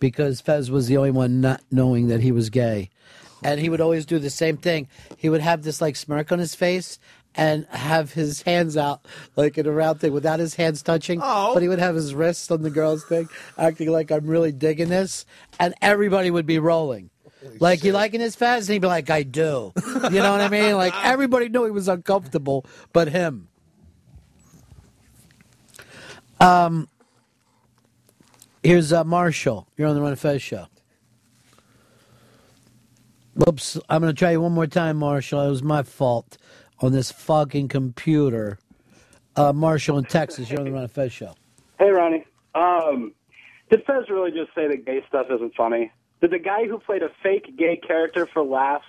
because 0.00 0.40
Fez 0.40 0.72
was 0.72 0.88
the 0.88 0.96
only 0.96 1.12
one 1.12 1.40
not 1.40 1.62
knowing 1.70 2.08
that 2.08 2.20
he 2.20 2.32
was 2.32 2.50
gay, 2.50 2.90
and 3.44 3.60
he 3.60 3.68
would 3.68 3.80
always 3.80 4.04
do 4.04 4.18
the 4.18 4.28
same 4.28 4.56
thing. 4.56 4.88
He 5.16 5.30
would 5.30 5.40
have 5.40 5.62
this 5.62 5.80
like 5.80 5.94
smirk 5.94 6.32
on 6.32 6.40
his 6.40 6.56
face, 6.56 6.98
and 7.36 7.66
have 7.66 8.12
his 8.12 8.42
hands 8.42 8.76
out 8.76 9.04
like 9.36 9.58
in 9.58 9.66
a 9.66 9.70
round 9.70 10.00
thing 10.00 10.12
without 10.12 10.40
his 10.40 10.54
hands 10.54 10.82
touching. 10.82 11.20
Oh. 11.22 11.54
But 11.54 11.62
he 11.62 11.68
would 11.68 11.78
have 11.78 11.94
his 11.94 12.14
wrists 12.14 12.50
on 12.50 12.62
the 12.62 12.70
girl's 12.70 13.04
thing, 13.04 13.28
acting 13.58 13.90
like 13.90 14.10
I'm 14.10 14.26
really 14.26 14.52
digging 14.52 14.88
this, 14.88 15.26
and 15.58 15.74
everybody 15.82 16.30
would 16.30 16.46
be 16.46 16.58
rolling. 16.58 17.10
like 17.60 17.84
you 17.84 17.92
liking 17.92 18.20
his 18.20 18.36
fez, 18.36 18.68
and 18.68 18.74
he'd 18.74 18.80
be 18.80 18.88
like, 18.88 19.10
"I 19.10 19.22
do." 19.22 19.72
You 19.76 20.10
know 20.10 20.32
what 20.32 20.40
I 20.40 20.48
mean? 20.48 20.76
Like 20.76 20.94
everybody 21.04 21.48
knew 21.48 21.64
he 21.64 21.70
was 21.70 21.88
uncomfortable, 21.88 22.64
but 22.92 23.08
him. 23.08 23.48
Um. 26.40 26.88
Here's 28.62 28.94
uh, 28.94 29.04
Marshall. 29.04 29.68
You're 29.76 29.88
on 29.88 29.94
the 29.94 30.00
Ron 30.00 30.12
and 30.12 30.18
Fez 30.18 30.40
show. 30.40 30.68
Whoops. 33.34 33.78
I'm 33.90 34.00
going 34.00 34.14
to 34.14 34.18
try 34.18 34.30
you 34.30 34.40
one 34.40 34.52
more 34.52 34.66
time, 34.66 34.96
Marshall. 34.96 35.42
It 35.42 35.50
was 35.50 35.62
my 35.62 35.82
fault 35.82 36.38
on 36.84 36.92
this 36.92 37.10
fucking 37.10 37.68
computer. 37.68 38.58
Uh, 39.36 39.52
Marshall 39.52 39.98
in 39.98 40.04
Texas. 40.04 40.50
You're 40.50 40.60
on 40.60 40.66
the 40.66 40.72
Ron 40.72 40.82
and 40.82 40.92
Fez 40.92 41.12
show. 41.12 41.34
Hey, 41.78 41.90
Ronnie. 41.90 42.24
Um, 42.54 43.12
did 43.70 43.84
Fez 43.84 44.08
really 44.08 44.30
just 44.30 44.54
say 44.54 44.68
that 44.68 44.84
gay 44.84 45.02
stuff 45.08 45.26
isn't 45.34 45.54
funny? 45.56 45.90
Did 46.20 46.30
the 46.30 46.38
guy 46.38 46.66
who 46.66 46.78
played 46.78 47.02
a 47.02 47.10
fake 47.22 47.56
gay 47.56 47.76
character 47.76 48.26
for 48.32 48.44
laughs 48.44 48.86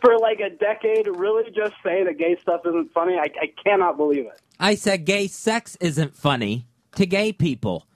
for 0.00 0.16
like 0.18 0.40
a 0.40 0.50
decade 0.50 1.06
really 1.08 1.50
just 1.50 1.74
say 1.84 2.04
that 2.04 2.16
gay 2.18 2.38
stuff 2.40 2.60
isn't 2.66 2.92
funny? 2.92 3.14
I, 3.16 3.26
I 3.40 3.52
cannot 3.62 3.96
believe 3.96 4.26
it. 4.26 4.40
I 4.60 4.76
said 4.76 5.04
gay 5.04 5.26
sex 5.26 5.76
isn't 5.80 6.16
funny 6.16 6.66
to 6.96 7.06
gay 7.06 7.32
people. 7.32 7.86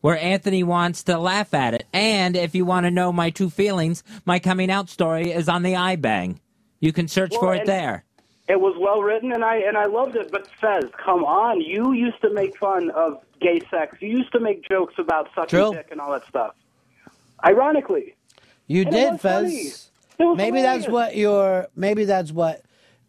Where 0.00 0.16
Anthony 0.16 0.62
wants 0.62 1.02
to 1.04 1.18
laugh 1.18 1.52
at 1.54 1.74
it. 1.74 1.84
And 1.92 2.36
if 2.36 2.54
you 2.54 2.64
want 2.64 2.86
to 2.86 2.90
know 2.90 3.12
my 3.12 3.30
true 3.30 3.50
feelings, 3.50 4.04
my 4.24 4.38
coming 4.38 4.70
out 4.70 4.88
story 4.88 5.32
is 5.32 5.48
on 5.48 5.64
the 5.64 5.72
iBang. 5.72 6.38
You 6.78 6.92
can 6.92 7.08
search 7.08 7.32
Well, 7.32 7.40
for 7.40 7.54
it 7.56 7.66
there. 7.66 8.04
It 8.48 8.60
was 8.60 8.74
well 8.78 9.02
written, 9.02 9.32
and 9.32 9.44
I 9.44 9.56
and 9.58 9.76
I 9.76 9.86
loved 9.86 10.16
it. 10.16 10.30
But 10.32 10.48
Fez, 10.60 10.84
come 11.04 11.24
on, 11.24 11.60
you 11.60 11.92
used 11.92 12.20
to 12.22 12.30
make 12.32 12.56
fun 12.58 12.90
of 12.90 13.22
gay 13.40 13.60
sex. 13.70 13.96
You 14.00 14.08
used 14.08 14.32
to 14.32 14.40
make 14.40 14.68
jokes 14.68 14.94
about 14.98 15.28
sucking 15.34 15.48
True. 15.48 15.72
dick 15.74 15.88
and 15.90 16.00
all 16.00 16.12
that 16.12 16.26
stuff. 16.28 16.54
Ironically, 17.44 18.16
You 18.66 18.82
And 18.82 18.90
did. 18.92 19.20
Fez. 19.20 19.90
Maybe 20.18 20.62
that's 20.62 20.88
what 20.88 21.16
you're. 21.16 21.68
Maybe 21.76 22.04
that's 22.04 22.32
what 22.32 22.62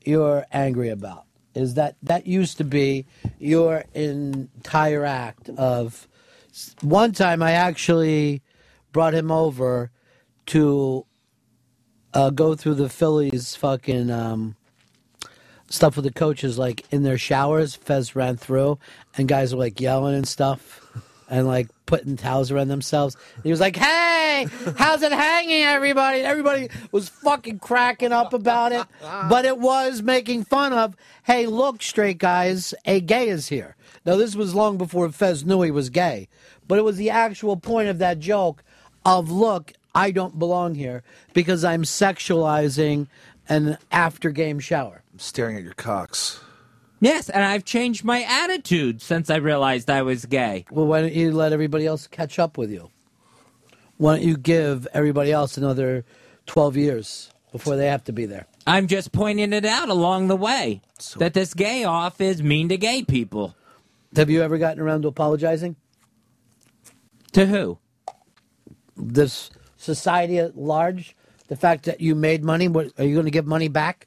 you're 0.06 0.46
angry 0.52 0.90
about. 0.90 1.26
Is 1.56 1.76
that 1.76 1.96
that 2.04 2.28
used 2.28 2.58
to 2.58 2.64
be 2.64 3.06
your 3.40 3.86
entire 3.94 5.06
act 5.06 5.50
of. 5.52 6.08
One 6.82 7.14
time, 7.14 7.42
I 7.44 7.54
actually 7.54 8.42
brought 8.92 9.14
him 9.14 9.32
over 9.32 9.92
to 10.48 11.06
uh, 12.14 12.32
go 12.32 12.56
through 12.56 12.76
the 12.76 12.90
Phillies 12.90 13.56
fucking 13.56 14.10
um, 14.12 14.56
stuff 15.70 15.96
with 15.96 16.06
the 16.06 16.12
coaches, 16.12 16.58
like 16.58 16.86
in 16.92 17.04
their 17.04 17.18
showers. 17.18 17.76
Fez 17.76 18.16
ran 18.16 18.38
through, 18.38 18.80
and 19.18 19.28
guys 19.28 19.54
were 19.54 19.60
like 19.60 19.80
yelling 19.80 20.16
and 20.16 20.28
stuff, 20.28 20.82
and 21.30 21.48
like 21.48 21.68
putting 21.86 22.18
towels 22.18 22.52
around 22.52 22.68
themselves. 22.68 23.16
He 23.44 23.52
was 23.52 23.60
like, 23.60 23.76
"Hey, 23.76 24.48
how's 24.78 25.02
it 25.02 25.12
hanging, 25.12 25.64
everybody?" 25.64 26.20
And 26.20 26.28
everybody 26.28 26.70
was 26.92 27.10
fucking 27.10 27.60
cracking 27.60 28.12
up 28.12 28.34
about 28.34 28.72
it, 28.72 28.86
but 29.02 29.46
it 29.46 29.58
was 29.58 30.02
making 30.02 30.44
fun 30.46 30.74
of, 30.74 30.96
"Hey, 31.24 31.46
look, 31.46 31.82
straight 31.82 32.18
guys, 32.18 32.74
a 32.86 33.00
gay 33.00 33.30
is 33.30 33.48
here." 33.48 33.76
Now 34.06 34.16
this 34.16 34.36
was 34.36 34.56
long 34.56 34.78
before 34.78 35.10
Fez 35.10 35.46
knew 35.46 35.62
he 35.62 35.72
was 35.72 35.90
gay, 35.90 36.28
but 36.68 36.78
it 36.78 36.84
was 36.84 36.98
the 36.98 37.10
actual 37.10 37.58
point 37.58 37.90
of 37.90 38.00
that 38.00 38.20
joke 38.20 38.64
of, 39.06 39.30
"Look, 39.30 39.74
I 39.94 40.12
don't 40.12 40.40
belong 40.40 40.76
here 40.76 41.04
because 41.34 41.64
I'm 41.64 41.84
sexualizing 41.84 43.08
an 43.48 43.78
after 43.92 44.30
game 44.30 44.60
shower." 44.60 45.04
I'm 45.20 45.24
staring 45.24 45.58
at 45.58 45.64
your 45.64 45.74
cocks. 45.74 46.40
Yes, 47.02 47.28
and 47.28 47.44
I've 47.44 47.66
changed 47.66 48.06
my 48.06 48.24
attitude 48.24 49.02
since 49.02 49.30
I 49.30 49.36
realized 49.36 49.90
I 49.90 50.02
was 50.02 50.26
gay. 50.26 50.64
Well, 50.72 50.88
why 50.88 51.02
don't 51.02 51.12
you 51.12 51.34
let 51.34 51.52
everybody 51.52 51.86
else 51.86 52.08
catch 52.08 52.40
up 52.40 52.58
with 52.58 52.72
you? 52.72 52.90
Why 53.98 54.16
don't 54.16 54.26
you 54.26 54.38
give 54.38 54.88
everybody 54.94 55.34
else 55.34 55.58
another 55.58 56.06
12 56.46 56.78
years 56.78 57.34
before 57.52 57.76
they 57.76 57.88
have 57.88 58.06
to 58.06 58.14
be 58.14 58.28
there? 58.28 58.48
I'm 58.66 58.88
just 58.88 59.12
pointing 59.12 59.52
it 59.52 59.66
out 59.66 59.90
along 59.90 60.30
the 60.30 60.38
way 60.38 60.80
that 61.18 61.34
this 61.34 61.54
gay 61.54 61.84
off 61.84 62.22
is 62.22 62.42
mean 62.42 62.70
to 62.70 62.78
gay 62.78 63.04
people. 63.04 63.58
Have 64.16 64.30
you 64.30 64.42
ever 64.42 64.58
gotten 64.58 64.82
around 64.82 65.02
to 65.02 65.10
apologizing? 65.10 65.76
To 67.34 67.46
who? 67.46 67.78
This 68.96 69.50
society 69.76 70.38
at 70.38 70.58
large? 70.58 71.14
The 71.50 71.58
fact 71.58 71.84
that 71.88 72.00
you 72.00 72.16
made 72.16 72.42
money, 72.42 72.70
what, 72.70 72.94
are 72.98 73.04
you 73.04 73.16
going 73.16 73.26
to 73.26 73.32
give 73.32 73.46
money 73.46 73.68
back 73.68 74.06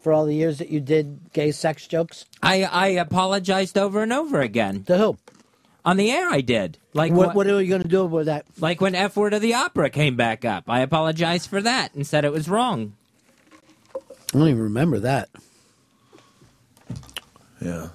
for 0.00 0.12
all 0.12 0.24
the 0.26 0.34
years 0.34 0.58
that 0.58 0.68
you 0.70 0.80
did 0.80 1.32
gay 1.32 1.52
sex 1.52 1.86
jokes? 1.86 2.24
I 2.42 2.64
I 2.64 2.86
apologized 2.88 3.76
over 3.76 4.02
and 4.02 4.12
over 4.12 4.40
again. 4.40 4.84
To 4.84 4.98
who? 4.98 5.18
On 5.84 5.96
the 5.96 6.10
air, 6.10 6.28
I 6.28 6.40
did. 6.40 6.76
Like 6.92 7.12
What, 7.12 7.34
what 7.34 7.46
are 7.46 7.62
you 7.62 7.68
going 7.68 7.82
to 7.82 7.88
do 7.88 8.04
with 8.04 8.26
that? 8.26 8.44
Like 8.58 8.80
when 8.80 8.94
F 8.94 9.16
word 9.16 9.32
of 9.32 9.40
the 9.40 9.54
opera 9.54 9.88
came 9.88 10.16
back 10.16 10.44
up, 10.44 10.64
I 10.68 10.80
apologized 10.80 11.48
for 11.48 11.62
that 11.62 11.94
and 11.94 12.06
said 12.06 12.24
it 12.24 12.32
was 12.32 12.48
wrong. 12.48 12.94
I 13.94 14.38
don't 14.38 14.48
even 14.48 14.60
remember 14.60 14.98
that. 15.00 15.30
Yeah. 17.60 17.88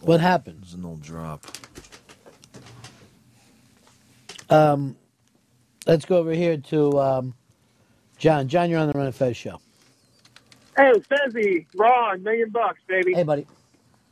What 0.00 0.20
happened? 0.20 0.58
It 0.58 0.64
was 0.64 0.74
an 0.74 0.84
old 0.84 1.02
drop. 1.02 1.44
Um, 4.48 4.96
let's 5.86 6.04
go 6.04 6.16
over 6.18 6.32
here 6.32 6.56
to 6.56 7.00
um, 7.00 7.34
John. 8.18 8.48
John, 8.48 8.70
you're 8.70 8.80
on 8.80 8.86
the 8.88 8.92
Ron 8.94 9.06
and 9.06 9.14
Fez 9.14 9.36
show. 9.36 9.60
Hey, 10.76 10.92
Fezzy, 11.00 11.66
Ron, 11.74 12.22
million 12.22 12.50
bucks, 12.50 12.80
baby. 12.86 13.14
Hey, 13.14 13.22
buddy. 13.22 13.46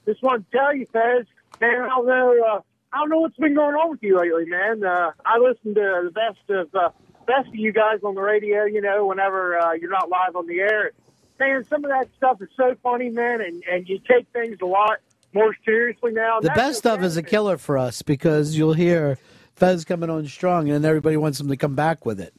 Just 0.07 0.23
want 0.23 0.51
to 0.51 0.57
tell 0.57 0.75
you, 0.75 0.87
Fez, 0.93 1.27
man, 1.61 1.83
I 1.83 1.89
don't 1.89 2.07
know, 2.07 2.45
uh, 2.47 2.61
I 2.93 2.99
don't 2.99 3.11
know 3.11 3.21
what's 3.21 3.37
been 3.37 3.55
going 3.55 3.75
on 3.75 3.91
with 3.91 4.03
you 4.03 4.19
lately, 4.19 4.45
man. 4.47 4.85
Uh, 4.85 5.13
I 5.25 5.39
listen 5.39 5.75
to 5.75 6.03
the 6.05 6.11
best 6.11 6.51
of 6.51 6.75
uh, 6.75 6.91
best 7.27 7.49
of 7.49 7.55
you 7.55 7.73
guys 7.73 8.01
on 8.05 8.15
the 8.15 8.21
radio. 8.21 8.65
You 8.65 8.83
know, 8.83 9.07
whenever 9.07 9.59
uh, 9.59 9.73
you're 9.73 9.91
not 9.91 10.11
live 10.11 10.37
on 10.37 10.47
the 10.47 10.61
air, 10.61 10.93
man, 11.41 11.65
some 11.65 11.85
of 11.85 11.91
that 11.91 12.09
stuff 12.17 12.43
is 12.43 12.49
so 12.57 12.77
funny, 12.83 13.09
man, 13.09 13.41
and 13.41 13.63
and 13.71 13.89
you 13.89 13.99
take 13.99 14.27
things 14.33 14.59
a 14.61 14.67
lot 14.67 14.99
more 15.33 15.57
seriously 15.65 16.13
now. 16.13 16.41
The 16.41 16.49
That's 16.49 16.59
best 16.59 16.79
stuff 16.79 17.03
is 17.03 17.17
a 17.17 17.23
killer 17.23 17.57
for 17.57 17.79
us 17.79 18.03
because 18.03 18.57
you'll 18.57 18.75
hear 18.75 19.19
Fez 19.57 19.87
coming 19.87 20.11
on 20.11 20.27
strong, 20.27 20.69
and 20.69 20.85
then 20.85 20.89
everybody 20.89 21.17
wants 21.17 21.41
him 21.41 21.49
to 21.49 21.57
come 21.57 21.75
back 21.75 22.05
with 22.05 22.21
it. 22.21 22.35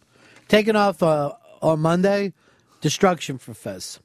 Taking 0.47 0.75
off 0.75 1.01
uh, 1.01 1.33
on 1.63 1.79
Monday, 1.79 2.33
destruction 2.81 3.39
for 3.39 3.55
Fez. 3.55 3.99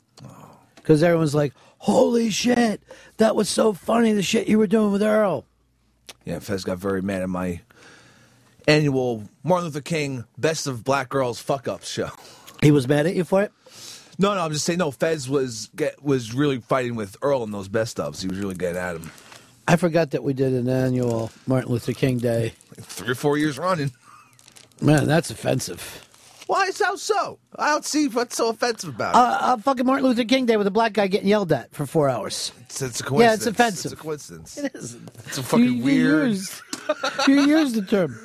Because 0.89 1.03
everyone's 1.03 1.35
like, 1.35 1.53
holy 1.77 2.31
shit, 2.31 2.81
that 3.19 3.37
was 3.37 3.51
so 3.51 3.75
funny, 3.75 4.13
the 4.13 4.23
shit 4.23 4.49
you 4.49 4.57
were 4.57 4.67
doing 4.67 4.91
with 4.91 5.03
Earl. 5.03 5.45
Yeah, 6.25 6.39
Fez 6.39 6.65
got 6.65 6.79
very 6.79 7.03
mad 7.03 7.21
at 7.21 7.29
my 7.29 7.61
annual 8.67 9.29
Martin 9.45 9.67
Luther 9.67 9.83
King 9.83 10.25
Best 10.39 10.67
of 10.67 10.85
Black 10.85 11.11
Girls 11.11 11.43
Fuck 11.43 11.69
Up 11.69 11.85
show. 11.85 12.09
He 12.63 12.71
was 12.71 12.89
mad 12.89 13.05
at 13.05 13.15
you 13.15 13.25
for 13.25 13.43
it? 13.43 13.53
No, 14.19 14.33
no, 14.33 14.41
I'm 14.41 14.51
just 14.51 14.65
saying. 14.65 14.79
No, 14.79 14.91
Fez 14.91 15.29
was 15.29 15.69
get, 15.77 16.03
was 16.03 16.33
really 16.33 16.59
fighting 16.59 16.97
with 16.97 17.19
Earl 17.21 17.45
in 17.45 17.51
those 17.51 17.69
best 17.69 17.99
ofs. 17.99 18.23
He 18.23 18.29
was 18.29 18.39
really 18.39 18.55
getting 18.55 18.79
at 18.79 18.97
him. 18.97 19.11
I 19.69 19.77
forgot 19.77 20.13
that 20.13 20.25
we 20.25 20.33
did 20.33 20.55
an 20.55 20.71
annual 20.71 21.31
Martin 21.47 21.71
Luther 21.71 21.93
King 21.93 22.17
Day. 22.17 22.55
Three 22.77 23.11
or 23.11 23.15
four 23.15 23.37
years 23.37 23.59
running. 23.59 23.93
Man, 24.81 25.07
that's 25.07 25.31
offensive. 25.31 26.08
Why? 26.49 26.65
Is 26.67 26.81
how 26.81 26.97
so? 26.97 27.39
I 27.57 27.69
don't 27.73 27.85
see 27.85 28.09
what's 28.09 28.37
so 28.37 28.49
offensive 28.49 28.95
about 28.95 29.15
it. 29.15 29.19
Uh, 29.19 29.39
uh, 29.53 29.57
fucking 29.59 29.85
Martin 29.85 30.07
Luther 30.07 30.25
King 30.25 30.47
Day 30.47 30.57
with 30.57 30.67
a 30.67 30.71
black 30.71 30.95
guy 30.95 31.07
getting 31.07 31.29
yelled 31.29 31.53
at 31.53 31.71
for 31.75 31.85
four 31.87 32.09
hours. 32.09 32.53
It's, 32.63 32.81
it's 32.81 33.01
a 33.03 33.15
Yeah, 33.17 33.35
it's 33.35 33.47
offensive. 33.47 33.93
It's 33.93 34.01
a 34.01 34.03
coincidence. 34.03 34.57
It 34.57 34.75
is. 34.75 34.97
It's 35.27 35.37
a 35.39 35.43
fucking 35.43 35.65
You- 35.67 35.73
you 35.73 35.85
weird. 35.85 36.29
used- 36.31 36.63
you 37.29 37.41
used 37.43 37.75
the 37.75 37.83
term. 37.83 38.19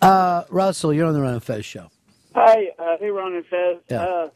Uh, 0.00 0.44
Russell, 0.48 0.92
you're 0.94 1.06
on 1.06 1.12
the 1.14 1.20
Ron 1.20 1.34
and 1.34 1.42
Fez 1.42 1.64
show. 1.64 1.90
Hi, 2.36 2.70
uh, 2.78 2.96
hey 3.00 3.10
Ron 3.10 3.34
and 3.34 3.44
Fez. 3.46 3.78
Yeah. 3.90 4.02
Uh, 4.02 4.30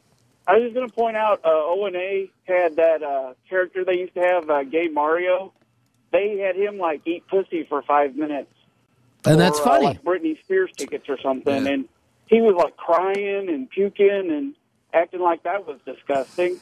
I 0.49 0.55
was 0.55 0.63
just 0.65 0.75
going 0.75 0.89
to 0.89 0.93
point 0.95 1.17
out 1.17 1.41
uh, 1.45 1.51
O 1.51 1.85
and 1.87 1.95
A 1.95 2.29
had 2.49 2.75
that 2.77 3.05
uh, 3.05 3.35
character 3.49 3.85
they 3.85 3.99
used 3.99 4.15
to 4.15 4.21
have, 4.23 4.51
uh, 4.51 4.65
Gay 4.65 4.89
Mario. 4.89 5.53
They 6.11 6.39
had 6.39 6.57
him 6.57 6.79
like 6.79 7.03
eat 7.07 7.29
pussy 7.29 7.63
for 7.63 7.81
five 7.83 8.17
minutes, 8.17 8.51
And 9.25 9.41
that's 9.41 9.59
or, 9.61 9.63
uh, 9.63 9.65
funny. 9.65 9.87
like 9.87 10.03
Britney 10.03 10.41
Spears 10.43 10.71
tickets 10.77 11.09
or 11.09 11.19
something, 11.23 11.67
and 11.67 11.89
he 12.27 12.41
was 12.41 12.55
like 12.57 12.77
crying 12.77 13.49
and 13.49 13.71
puking 13.71 14.31
and 14.31 14.55
acting 14.93 15.21
like 15.21 15.43
that 15.45 15.67
was 15.67 15.79
disgusting. 15.85 16.59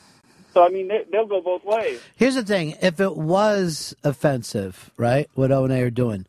So 0.52 0.64
I 0.64 0.68
mean, 0.68 0.88
they, 0.88 1.04
they'll 1.10 1.26
go 1.26 1.40
both 1.40 1.64
ways. 1.64 2.00
Here's 2.16 2.34
the 2.34 2.44
thing: 2.44 2.76
if 2.82 3.00
it 3.00 3.16
was 3.16 3.94
offensive, 4.04 4.90
right, 4.96 5.30
what 5.34 5.52
O 5.52 5.64
and 5.64 5.72
A 5.72 5.82
are 5.82 5.90
doing, 5.90 6.26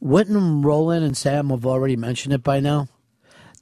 wouldn't 0.00 0.64
Roland 0.64 1.04
and 1.04 1.16
Sam 1.16 1.50
have 1.50 1.66
already 1.66 1.96
mentioned 1.96 2.34
it 2.34 2.42
by 2.42 2.60
now? 2.60 2.88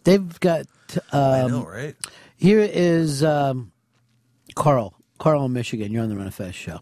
They've 0.05 0.38
got. 0.40 0.66
Um, 1.12 1.22
I 1.22 1.46
know, 1.46 1.64
right? 1.64 1.96
Here 2.36 2.61
is 2.61 3.24
um, 3.24 3.72
Carl. 4.55 4.94
Carl 5.18 5.46
in 5.46 5.52
Michigan. 5.52 5.92
You're 5.92 6.02
on 6.02 6.09
the 6.09 6.16
Ron 6.16 6.26
and 6.26 6.34
Fez 6.34 6.55
show. 6.55 6.80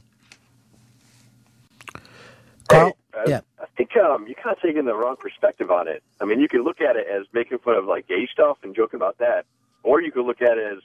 Carl. 2.69 2.97
Yeah. 3.27 3.41
I 3.61 3.67
think 3.77 3.97
um, 3.97 4.27
you're 4.27 4.35
kind 4.35 4.57
of 4.57 4.63
taking 4.63 4.85
the 4.85 4.95
wrong 4.95 5.17
perspective 5.17 5.71
on 5.71 5.89
it. 5.89 6.03
I 6.21 6.25
mean, 6.25 6.41
you 6.41 6.49
can 6.49 6.63
look 6.63 6.81
at 6.81 6.97
it 6.97 7.07
as 7.07 7.27
making 7.33 7.59
fun 7.59 7.77
of 7.77 7.87
like 7.87 8.09
gay 8.09 8.29
stuff 8.33 8.59
and 8.63 8.75
joking 8.75 8.99
about 8.99 9.19
that, 9.19 9.47
or 9.83 10.01
you 10.01 10.13
could 10.13 10.27
look 10.27 10.43
at 10.43 10.59
it 10.59 10.73
as 10.73 10.79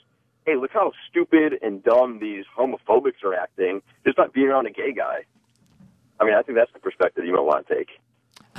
hey, 0.45 0.55
look 0.55 0.71
how 0.71 0.93
stupid 1.09 1.59
and 1.61 1.83
dumb 1.83 2.19
these 2.19 2.45
homophobics 2.57 3.21
are 3.23 3.33
acting 3.33 3.81
just 4.05 4.15
by 4.15 4.27
being 4.27 4.47
around 4.47 4.65
a 4.65 4.71
gay 4.71 4.93
guy. 4.93 5.25
I 6.19 6.23
mean, 6.23 6.33
I 6.33 6.41
think 6.41 6.57
that's 6.57 6.71
the 6.71 6.79
perspective 6.79 7.25
you 7.25 7.33
might 7.33 7.41
want 7.41 7.67
to 7.67 7.75
take. 7.75 7.89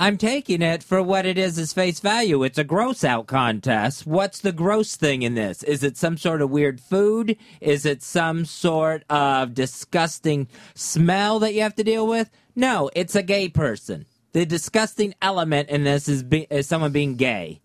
I'm 0.01 0.17
taking 0.17 0.61
it 0.61 0.81
for 0.81 1.03
what 1.03 1.25
it 1.25 1.37
is 1.37 1.57
as 1.57 1.73
face 1.73 1.99
value. 1.99 2.41
It's 2.43 2.57
a 2.57 2.63
gross 2.63 3.03
out 3.03 3.27
contest. 3.27 4.07
What's 4.07 4.39
the 4.39 4.53
gross 4.53 4.95
thing 4.95 5.23
in 5.23 5.35
this? 5.35 5.61
Is 5.63 5.83
it 5.83 5.97
some 5.97 6.15
sort 6.15 6.41
of 6.41 6.49
weird 6.49 6.79
food? 6.79 7.35
Is 7.59 7.85
it 7.85 8.01
some 8.01 8.45
sort 8.45 9.03
of 9.09 9.53
disgusting 9.53 10.47
smell 10.73 11.39
that 11.39 11.53
you 11.53 11.63
have 11.63 11.75
to 11.75 11.83
deal 11.83 12.07
with? 12.07 12.29
No, 12.59 12.89
it's 12.93 13.15
a 13.15 13.23
gay 13.23 13.47
person. 13.47 14.05
The 14.33 14.45
disgusting 14.45 15.15
element 15.21 15.69
in 15.69 15.85
this 15.85 16.09
is, 16.09 16.23
be, 16.23 16.45
is 16.49 16.67
someone 16.67 16.91
being 16.91 17.15
gay. 17.15 17.61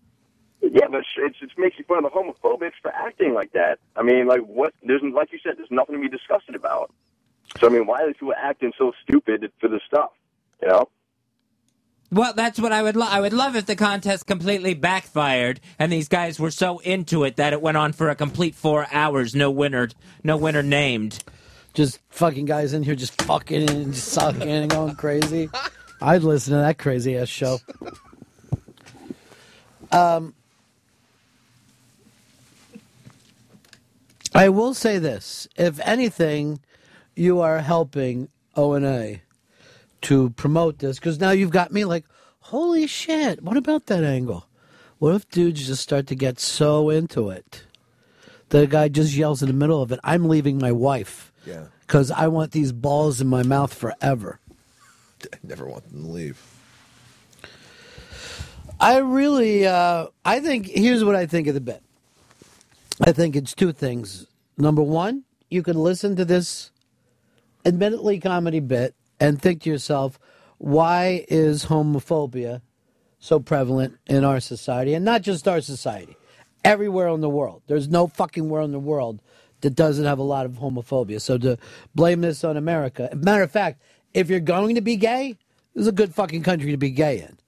Yeah, 0.61 0.87
but 0.89 1.01
it 1.17 1.35
just 1.37 1.57
makes 1.57 1.77
you 1.77 1.83
fun 1.83 2.05
of 2.05 2.13
the 2.13 2.17
homophobics 2.17 2.79
for 2.81 2.93
acting 2.93 3.33
like 3.33 3.51
that. 3.51 3.79
I 3.97 4.03
mean, 4.03 4.25
like 4.25 4.39
what? 4.39 4.73
There's 4.83 5.01
like 5.13 5.33
you 5.33 5.39
said, 5.43 5.55
there's 5.57 5.69
nothing 5.69 5.95
to 5.95 6.01
be 6.01 6.07
disgusted 6.07 6.55
about. 6.55 6.93
So 7.59 7.67
I 7.67 7.71
mean, 7.71 7.85
why 7.85 8.03
are 8.03 8.07
these 8.07 8.15
people 8.15 8.35
acting 8.41 8.71
so 8.77 8.93
stupid 9.03 9.51
for 9.59 9.67
this 9.67 9.81
stuff? 9.85 10.11
You 10.61 10.69
know? 10.69 10.89
Well, 12.09 12.33
that's 12.33 12.57
what 12.57 12.71
I 12.71 12.81
would 12.81 12.95
love. 12.95 13.09
I 13.11 13.19
would 13.19 13.33
love 13.33 13.57
if 13.57 13.65
the 13.65 13.75
contest 13.75 14.25
completely 14.25 14.75
backfired 14.75 15.59
and 15.77 15.91
these 15.91 16.07
guys 16.07 16.39
were 16.39 16.51
so 16.51 16.79
into 16.79 17.25
it 17.25 17.35
that 17.35 17.51
it 17.51 17.61
went 17.61 17.75
on 17.75 17.91
for 17.91 18.09
a 18.09 18.15
complete 18.15 18.55
four 18.55 18.87
hours. 18.93 19.35
No 19.35 19.51
winner, 19.51 19.89
no 20.23 20.37
winner 20.37 20.63
named. 20.63 21.21
Just 21.75 21.99
fucking 22.09 22.45
guys 22.45 22.71
in 22.71 22.83
here 22.83 22.95
just 22.95 23.21
fucking 23.21 23.69
and 23.69 23.93
just 23.93 24.07
sucking 24.07 24.49
and 24.49 24.69
going 24.71 24.95
crazy. 24.95 25.49
I'd 26.01 26.23
listen 26.23 26.53
to 26.53 26.59
that 26.59 26.77
crazy 26.77 27.17
ass 27.17 27.27
show. 27.27 27.59
Um, 29.91 30.33
I 34.33 34.47
will 34.49 34.73
say 34.73 34.99
this: 34.99 35.49
if 35.57 35.79
anything, 35.81 36.61
you 37.13 37.41
are 37.41 37.59
helping 37.59 38.29
O 38.55 38.73
and 38.73 38.85
A 38.85 39.21
to 40.03 40.29
promote 40.31 40.79
this 40.79 40.97
because 40.97 41.19
now 41.19 41.31
you've 41.31 41.51
got 41.51 41.73
me 41.73 41.83
like, 41.83 42.05
holy 42.39 42.87
shit! 42.87 43.43
What 43.43 43.57
about 43.57 43.87
that 43.87 44.05
angle? 44.05 44.47
What 44.99 45.15
if 45.15 45.29
dudes 45.29 45.67
just 45.67 45.83
start 45.83 46.07
to 46.07 46.15
get 46.15 46.39
so 46.39 46.89
into 46.89 47.29
it? 47.29 47.63
The 48.49 48.65
guy 48.65 48.87
just 48.87 49.13
yells 49.13 49.41
in 49.41 49.49
the 49.49 49.53
middle 49.53 49.81
of 49.81 49.91
it, 49.91 49.99
"I'm 50.05 50.29
leaving 50.29 50.57
my 50.57 50.71
wife." 50.71 51.33
Yeah. 51.45 51.65
Because 51.81 52.11
I 52.11 52.27
want 52.27 52.51
these 52.51 52.71
balls 52.71 53.21
in 53.21 53.27
my 53.27 53.43
mouth 53.43 53.73
forever. 53.73 54.39
I 55.33 55.37
never 55.43 55.65
want 55.65 55.89
them 55.91 56.03
to 56.03 56.09
leave. 56.09 56.41
I 58.79 58.97
really, 58.97 59.65
uh, 59.65 60.07
I 60.25 60.39
think, 60.39 60.67
here's 60.67 61.03
what 61.03 61.15
I 61.15 61.25
think 61.25 61.47
of 61.47 61.53
the 61.53 61.61
bit. 61.61 61.81
I 63.01 63.11
think 63.11 63.35
it's 63.35 63.53
two 63.53 63.71
things. 63.71 64.27
Number 64.57 64.81
one, 64.81 65.23
you 65.49 65.63
can 65.63 65.77
listen 65.77 66.15
to 66.17 66.25
this 66.25 66.71
admittedly 67.65 68.19
comedy 68.19 68.59
bit 68.59 68.95
and 69.19 69.41
think 69.41 69.63
to 69.63 69.69
yourself, 69.69 70.19
why 70.57 71.25
is 71.27 71.65
homophobia 71.65 72.61
so 73.19 73.39
prevalent 73.39 73.97
in 74.07 74.23
our 74.23 74.39
society? 74.39 74.93
And 74.93 75.05
not 75.05 75.21
just 75.21 75.47
our 75.47 75.61
society, 75.61 76.17
everywhere 76.63 77.07
in 77.09 77.21
the 77.21 77.29
world. 77.29 77.61
There's 77.67 77.87
no 77.87 78.07
fucking 78.07 78.49
where 78.49 78.61
in 78.61 78.71
the 78.71 78.79
world 78.79 79.21
that 79.65 79.73
doesn't 79.73 80.05
have 80.05 80.19
a 80.19 80.23
lot 80.23 80.45
of 80.45 80.53
homophobia. 80.53 81.19
So 81.19 81.39
to 81.39 81.57
blame 81.95 82.21
this 82.21 82.43
on 82.43 82.55
America, 82.55 83.09
matter 83.15 83.41
of 83.41 83.49
fact, 83.49 83.81
if 84.13 84.29
you're 84.29 84.39
going 84.39 84.75
to 84.75 84.81
be 84.81 84.95
gay, 84.95 85.37
this 85.73 85.81
is 85.81 85.87
a 85.87 85.91
good 85.91 86.13
fucking 86.13 86.43
country 86.43 86.69
to 86.69 86.77
be 86.77 86.91
gay 86.91 87.19
in. 87.19 87.39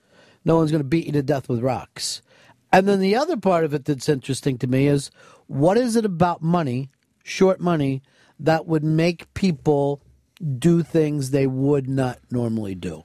No 0.44 0.56
one's 0.56 0.72
going 0.72 0.82
to 0.82 0.88
beat 0.88 1.06
you 1.06 1.12
to 1.12 1.22
death 1.22 1.48
with 1.48 1.62
rocks. 1.62 2.24
And 2.74 2.88
then 2.88 3.02
the 3.02 3.16
other 3.16 3.38
part 3.38 3.66
of 3.66 3.74
it 3.76 3.86
that's 3.86 4.10
interesting 4.10 4.58
to 4.58 4.66
me 4.66 4.88
is 4.88 5.12
what 5.46 5.78
is 5.78 5.96
it 5.96 6.06
about 6.06 6.42
money, 6.42 6.90
short 7.24 7.60
money, 7.60 8.02
that 8.40 8.66
would 8.66 8.84
make 8.84 9.32
people 9.36 10.02
do 10.58 10.82
things 10.82 11.30
they 11.30 11.46
would 11.46 11.88
not 11.88 12.18
normally 12.32 12.74
do? 12.74 13.04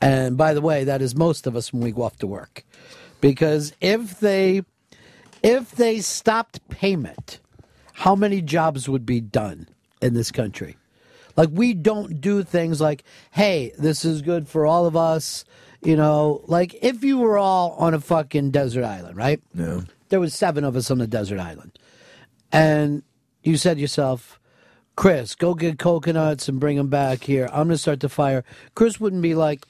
And 0.00 0.36
by 0.36 0.54
the 0.54 0.60
way, 0.60 0.84
that 0.84 1.02
is 1.02 1.16
most 1.16 1.48
of 1.48 1.56
us 1.56 1.72
when 1.72 1.82
we 1.82 1.90
go 1.90 2.02
off 2.02 2.18
to 2.18 2.28
work. 2.28 2.64
Because 3.20 3.72
if 3.80 4.20
they 4.20 4.62
if 5.42 5.72
they 5.72 6.00
stopped 6.00 6.66
payment, 6.68 7.40
how 7.98 8.14
many 8.14 8.40
jobs 8.40 8.88
would 8.88 9.04
be 9.04 9.20
done 9.20 9.66
in 10.00 10.14
this 10.14 10.30
country? 10.30 10.76
Like 11.36 11.48
we 11.52 11.74
don't 11.74 12.20
do 12.20 12.44
things 12.44 12.80
like, 12.80 13.02
"Hey, 13.32 13.72
this 13.76 14.04
is 14.04 14.22
good 14.22 14.48
for 14.48 14.66
all 14.66 14.86
of 14.86 14.96
us." 14.96 15.44
You 15.82 15.96
know, 15.96 16.42
like 16.46 16.76
if 16.80 17.02
you 17.02 17.18
were 17.18 17.38
all 17.38 17.72
on 17.72 17.94
a 17.94 18.00
fucking 18.00 18.52
desert 18.52 18.84
island, 18.84 19.16
right? 19.16 19.40
Yeah. 19.52 19.80
There 20.10 20.20
was 20.20 20.32
seven 20.32 20.62
of 20.62 20.76
us 20.76 20.92
on 20.92 20.98
the 20.98 21.08
desert 21.08 21.40
island, 21.40 21.76
and 22.52 23.02
you 23.42 23.56
said 23.56 23.74
to 23.74 23.80
yourself, 23.80 24.38
"Chris, 24.94 25.34
go 25.34 25.54
get 25.54 25.80
coconuts 25.80 26.48
and 26.48 26.60
bring 26.60 26.76
them 26.76 26.88
back 26.88 27.24
here. 27.24 27.48
I'm 27.52 27.66
gonna 27.66 27.78
start 27.78 27.98
the 27.98 28.08
fire." 28.08 28.44
Chris 28.76 29.00
wouldn't 29.00 29.22
be 29.22 29.34
like, 29.34 29.66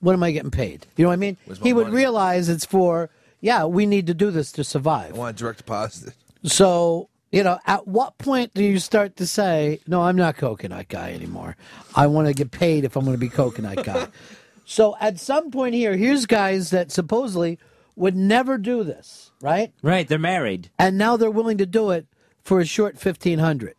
"What 0.00 0.14
am 0.14 0.24
I 0.24 0.32
getting 0.32 0.50
paid?" 0.50 0.84
You 0.96 1.04
know 1.04 1.10
what 1.10 1.14
I 1.14 1.16
mean? 1.16 1.36
He 1.62 1.72
would 1.72 1.86
money? 1.86 1.96
realize 1.96 2.48
it's 2.48 2.64
for, 2.64 3.08
yeah, 3.40 3.66
we 3.66 3.86
need 3.86 4.08
to 4.08 4.14
do 4.14 4.32
this 4.32 4.50
to 4.52 4.64
survive. 4.64 5.14
I 5.14 5.18
want 5.18 5.36
direct 5.36 5.58
deposit. 5.58 6.14
So, 6.44 7.08
you 7.30 7.42
know, 7.42 7.58
at 7.66 7.86
what 7.86 8.16
point 8.18 8.54
do 8.54 8.64
you 8.64 8.78
start 8.78 9.16
to 9.16 9.26
say, 9.26 9.80
no, 9.86 10.02
I'm 10.02 10.16
not 10.16 10.36
coconut 10.36 10.88
guy 10.88 11.12
anymore? 11.12 11.56
I 11.94 12.06
want 12.06 12.28
to 12.28 12.34
get 12.34 12.50
paid 12.50 12.84
if 12.84 12.96
I'm 12.96 13.04
going 13.04 13.16
to 13.16 13.20
be 13.20 13.28
coconut 13.28 13.84
guy. 13.84 14.08
so 14.64 14.96
at 15.00 15.20
some 15.20 15.50
point 15.50 15.74
here, 15.74 15.96
here's 15.96 16.26
guys 16.26 16.70
that 16.70 16.90
supposedly 16.90 17.58
would 17.96 18.16
never 18.16 18.56
do 18.56 18.84
this, 18.84 19.30
right? 19.40 19.72
Right, 19.82 20.08
they're 20.08 20.18
married. 20.18 20.70
And 20.78 20.96
now 20.96 21.16
they're 21.16 21.30
willing 21.30 21.58
to 21.58 21.66
do 21.66 21.90
it 21.90 22.06
for 22.42 22.60
a 22.60 22.64
short 22.64 22.94
1500 22.94 23.74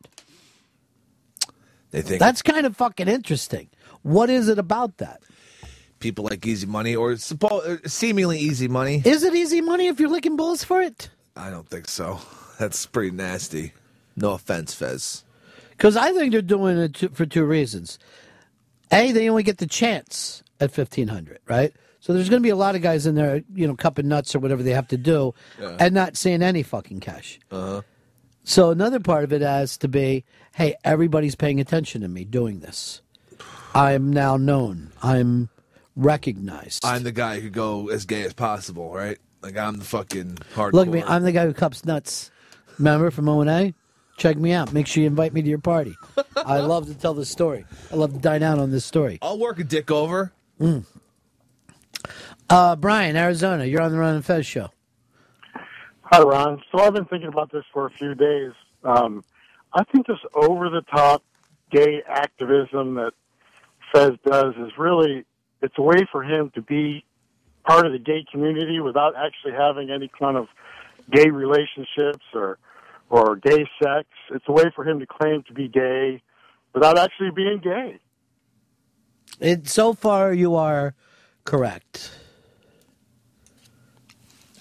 They 1.91 2.01
think 2.01 2.19
That's 2.19 2.41
kind 2.41 2.65
of 2.65 2.77
fucking 2.77 3.07
interesting. 3.07 3.69
What 4.03 4.29
is 4.29 4.47
it 4.47 4.59
about 4.59 4.97
that? 4.97 5.21
people 5.99 6.23
like 6.23 6.45
easy 6.45 6.65
money 6.65 6.95
or 6.95 7.11
suppo- 7.13 7.83
uh, 7.83 7.87
seemingly 7.87 8.39
easy 8.39 8.67
money. 8.67 9.01
Is 9.05 9.23
it 9.23 9.35
easy 9.35 9.59
money 9.61 9.87
if 9.87 9.99
you're 9.99 10.09
licking 10.09 10.37
balls 10.37 10.63
for 10.63 10.81
it? 10.81 11.09
I 11.35 11.49
don't 11.49 11.67
think 11.67 11.87
so. 11.87 12.19
That's 12.59 12.85
pretty 12.85 13.11
nasty. 13.11 13.73
No 14.15 14.33
offense, 14.33 14.73
Fez. 14.73 15.23
Because 15.71 15.95
I 15.97 16.11
think 16.11 16.33
they're 16.33 16.41
doing 16.41 16.77
it 16.77 17.15
for 17.15 17.25
two 17.25 17.45
reasons. 17.45 17.97
A, 18.91 19.11
they 19.13 19.29
only 19.29 19.43
get 19.43 19.59
the 19.59 19.65
chance 19.65 20.43
at 20.59 20.71
fifteen 20.71 21.07
hundred, 21.07 21.39
right? 21.47 21.73
So 22.01 22.13
there's 22.13 22.29
going 22.29 22.41
to 22.41 22.45
be 22.45 22.49
a 22.51 22.55
lot 22.55 22.75
of 22.75 22.81
guys 22.81 23.05
in 23.05 23.15
there, 23.15 23.43
you 23.53 23.67
know, 23.67 23.75
cupping 23.75 24.07
nuts 24.07 24.35
or 24.35 24.39
whatever 24.39 24.61
they 24.63 24.71
have 24.73 24.87
to 24.89 24.97
do, 24.97 25.33
Yeah. 25.59 25.77
and 25.79 25.93
not 25.93 26.17
seeing 26.17 26.41
any 26.43 26.63
fucking 26.63 26.99
cash. 26.99 27.39
Uh 27.49 27.59
huh. 27.75 27.81
So 28.43 28.71
another 28.71 28.99
part 28.99 29.23
of 29.23 29.31
it 29.31 29.41
has 29.41 29.77
to 29.77 29.87
be, 29.87 30.25
hey, 30.55 30.75
everybody's 30.83 31.35
paying 31.35 31.59
attention 31.59 32.01
to 32.01 32.07
me 32.07 32.25
doing 32.25 32.59
this. 32.61 33.01
I'm 33.73 34.11
now 34.11 34.35
known. 34.37 34.91
I'm 35.03 35.49
recognized. 35.95 36.83
I'm 36.83 37.03
the 37.03 37.11
guy 37.11 37.39
who 37.39 37.49
go 37.49 37.89
as 37.89 38.05
gay 38.05 38.23
as 38.23 38.33
possible, 38.33 38.91
right? 38.91 39.17
Like 39.41 39.55
I'm 39.57 39.77
the 39.77 39.85
fucking 39.85 40.35
hardcore. 40.55 40.73
Look 40.73 40.87
at 40.87 40.93
me. 40.93 41.03
I'm 41.05 41.23
the 41.23 41.31
guy 41.31 41.45
who 41.45 41.53
cups 41.53 41.85
nuts. 41.85 42.31
Remember 42.79 43.11
from 43.11 43.29
O 43.29 43.41
and 43.41 43.49
A? 43.49 43.73
Check 44.17 44.37
me 44.37 44.51
out. 44.53 44.73
Make 44.73 44.87
sure 44.87 45.01
you 45.01 45.07
invite 45.07 45.33
me 45.33 45.41
to 45.41 45.47
your 45.47 45.59
party. 45.59 45.95
I 46.35 46.57
love 46.59 46.87
to 46.87 46.93
tell 46.93 47.13
this 47.13 47.29
story. 47.29 47.65
I 47.91 47.95
love 47.95 48.13
to 48.13 48.19
dine 48.19 48.41
out 48.41 48.57
on 48.57 48.71
this 48.71 48.85
story. 48.85 49.19
I'll 49.21 49.37
work 49.37 49.59
a 49.59 49.63
dick 49.63 49.91
over. 49.91 50.33
Mm. 50.59 50.85
Uh, 52.49 52.75
Brian, 52.75 53.15
Arizona, 53.15 53.65
you're 53.65 53.81
on 53.81 53.91
the 53.91 53.97
Ron 53.97 54.15
and 54.15 54.25
Fez 54.25 54.45
show. 54.45 54.71
Hi, 56.03 56.21
Ron. 56.21 56.61
So 56.71 56.79
I've 56.79 56.93
been 56.93 57.05
thinking 57.05 57.29
about 57.29 57.51
this 57.51 57.63
for 57.71 57.85
a 57.85 57.91
few 57.91 58.15
days. 58.15 58.51
Um, 58.83 59.23
I 59.73 59.83
think 59.83 60.07
this 60.07 60.17
over-the-top 60.33 61.23
gay 61.69 62.01
activism 62.07 62.95
that 62.95 63.11
Fez 63.93 64.11
does 64.25 64.55
is 64.55 64.71
really 64.77 65.25
it's 65.61 65.77
a 65.77 65.81
way 65.81 66.07
for 66.11 66.23
him 66.23 66.51
to 66.55 66.61
be 66.61 67.05
part 67.67 67.85
of 67.85 67.91
the 67.91 67.99
gay 67.99 68.25
community 68.31 68.79
without 68.79 69.15
actually 69.15 69.51
having 69.51 69.91
any 69.91 70.09
kind 70.19 70.37
of 70.37 70.47
gay 71.11 71.29
relationships 71.29 72.23
or 72.33 72.57
or 73.09 73.35
gay 73.35 73.67
sex. 73.81 74.07
It's 74.31 74.45
a 74.47 74.51
way 74.51 74.65
for 74.75 74.87
him 74.87 74.99
to 74.99 75.05
claim 75.05 75.43
to 75.47 75.53
be 75.53 75.67
gay 75.67 76.21
without 76.73 76.97
actually 76.97 77.31
being 77.31 77.59
gay. 77.63 77.99
It 79.39 79.67
so 79.67 79.93
far 79.93 80.33
you 80.33 80.55
are 80.55 80.93
correct. 81.45 82.11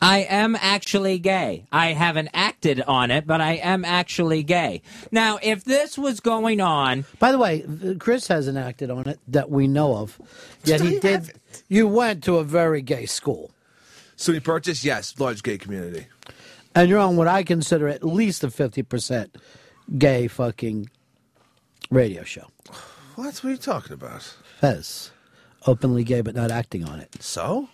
I 0.01 0.18
am 0.18 0.57
actually 0.61 1.18
gay. 1.18 1.66
I 1.72 1.88
haven't 1.92 2.28
acted 2.32 2.80
on 2.82 3.11
it, 3.11 3.26
but 3.26 3.40
I 3.40 3.55
am 3.55 3.84
actually 3.84 4.44
gay. 4.44 4.82
Now, 5.11 5.40
if 5.42 5.64
this 5.64 5.99
was 5.99 6.20
going 6.20 6.61
on. 6.61 7.05
By 7.18 7.32
the 7.32 7.38
way, 7.38 7.64
Chris 7.99 8.28
hasn't 8.28 8.57
acted 8.57 8.90
on 8.90 9.09
it 9.09 9.18
that 9.26 9.51
we 9.51 9.66
know 9.66 9.96
of. 9.96 10.20
Yet 10.64 10.80
he 10.80 10.99
did. 11.01 11.32
You 11.68 11.88
went 11.88 12.22
to 12.24 12.36
a 12.36 12.44
very 12.44 12.80
gay 12.80 13.07
school. 13.07 13.51
So 14.14 14.32
SUNY 14.32 14.42
Purchase, 14.42 14.84
yes, 14.84 15.18
large 15.18 15.42
gay 15.42 15.59
community. 15.59 16.07
And 16.75 16.89
you're 16.89 16.99
on 17.01 17.16
what 17.16 17.29
I 17.29 17.43
consider 17.43 17.89
at 17.89 18.05
least 18.05 18.45
a 18.45 18.49
50% 18.49 19.35
gay 19.99 20.29
fucking 20.29 20.89
radio 21.91 22.23
show. 22.25 22.47
What? 23.16 23.35
What 23.39 23.45
are 23.45 23.51
you 23.51 23.57
talking 23.57 23.93
about? 23.93 24.23
Fez. 24.61 25.11
Openly 25.66 26.05
gay 26.05 26.21
but 26.21 26.35
not 26.35 26.51
acting 26.51 26.85
on 26.85 27.01
it. 27.01 27.23
So? 27.23 27.69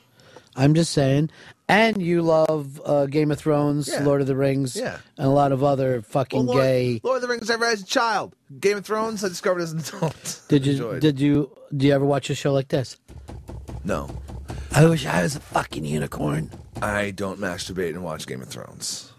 I'm 0.57 0.75
just 0.75 0.93
saying. 0.93 1.31
And 1.69 2.01
you 2.01 2.23
love 2.23 2.81
uh, 2.85 3.07
Game 3.07 3.31
of 3.31 3.39
Thrones, 3.39 3.89
Yeah. 3.89 4.05
Lord 4.05 4.21
of 4.21 4.27
the 4.27 4.37
Rings, 4.37 4.77
Yeah. 4.77 4.99
and 5.19 5.27
a 5.27 5.31
lot 5.31 5.51
of 5.51 5.65
other 5.65 6.03
fucking 6.03 6.47
Well, 6.47 6.57
Lord, 6.57 6.63
gay. 6.65 7.01
Lord 7.03 7.17
of 7.17 7.23
the 7.23 7.29
Rings 7.29 7.51
I 7.51 7.57
read 7.57 7.73
as 7.73 7.83
a 7.83 7.87
child. 7.87 8.37
Game 8.61 8.77
of 8.79 8.85
Thrones 8.87 9.25
I 9.25 9.29
discovered 9.29 9.61
as 9.63 9.73
an 9.73 9.81
adult. 9.81 10.41
Did 10.49 10.65
you 10.67 10.73
Enjoyed. 10.73 11.01
did 11.01 11.19
you 11.21 11.51
do 11.77 11.87
you 11.87 11.93
ever 11.93 12.05
watch 12.05 12.31
a 12.31 12.35
show 12.35 12.53
like 12.53 12.69
this? 12.69 12.97
No. 13.83 14.09
I 14.77 14.87
wish 14.87 15.07
I 15.07 15.23
was 15.23 15.37
a 15.37 15.41
fucking 15.41 15.85
unicorn. 15.85 16.51
I 16.83 17.13
don't 17.13 17.39
masturbate 17.39 17.91
and 17.91 18.03
watch 18.03 18.27
Game 18.27 18.43
of 18.43 18.49
Thrones. 18.49 19.13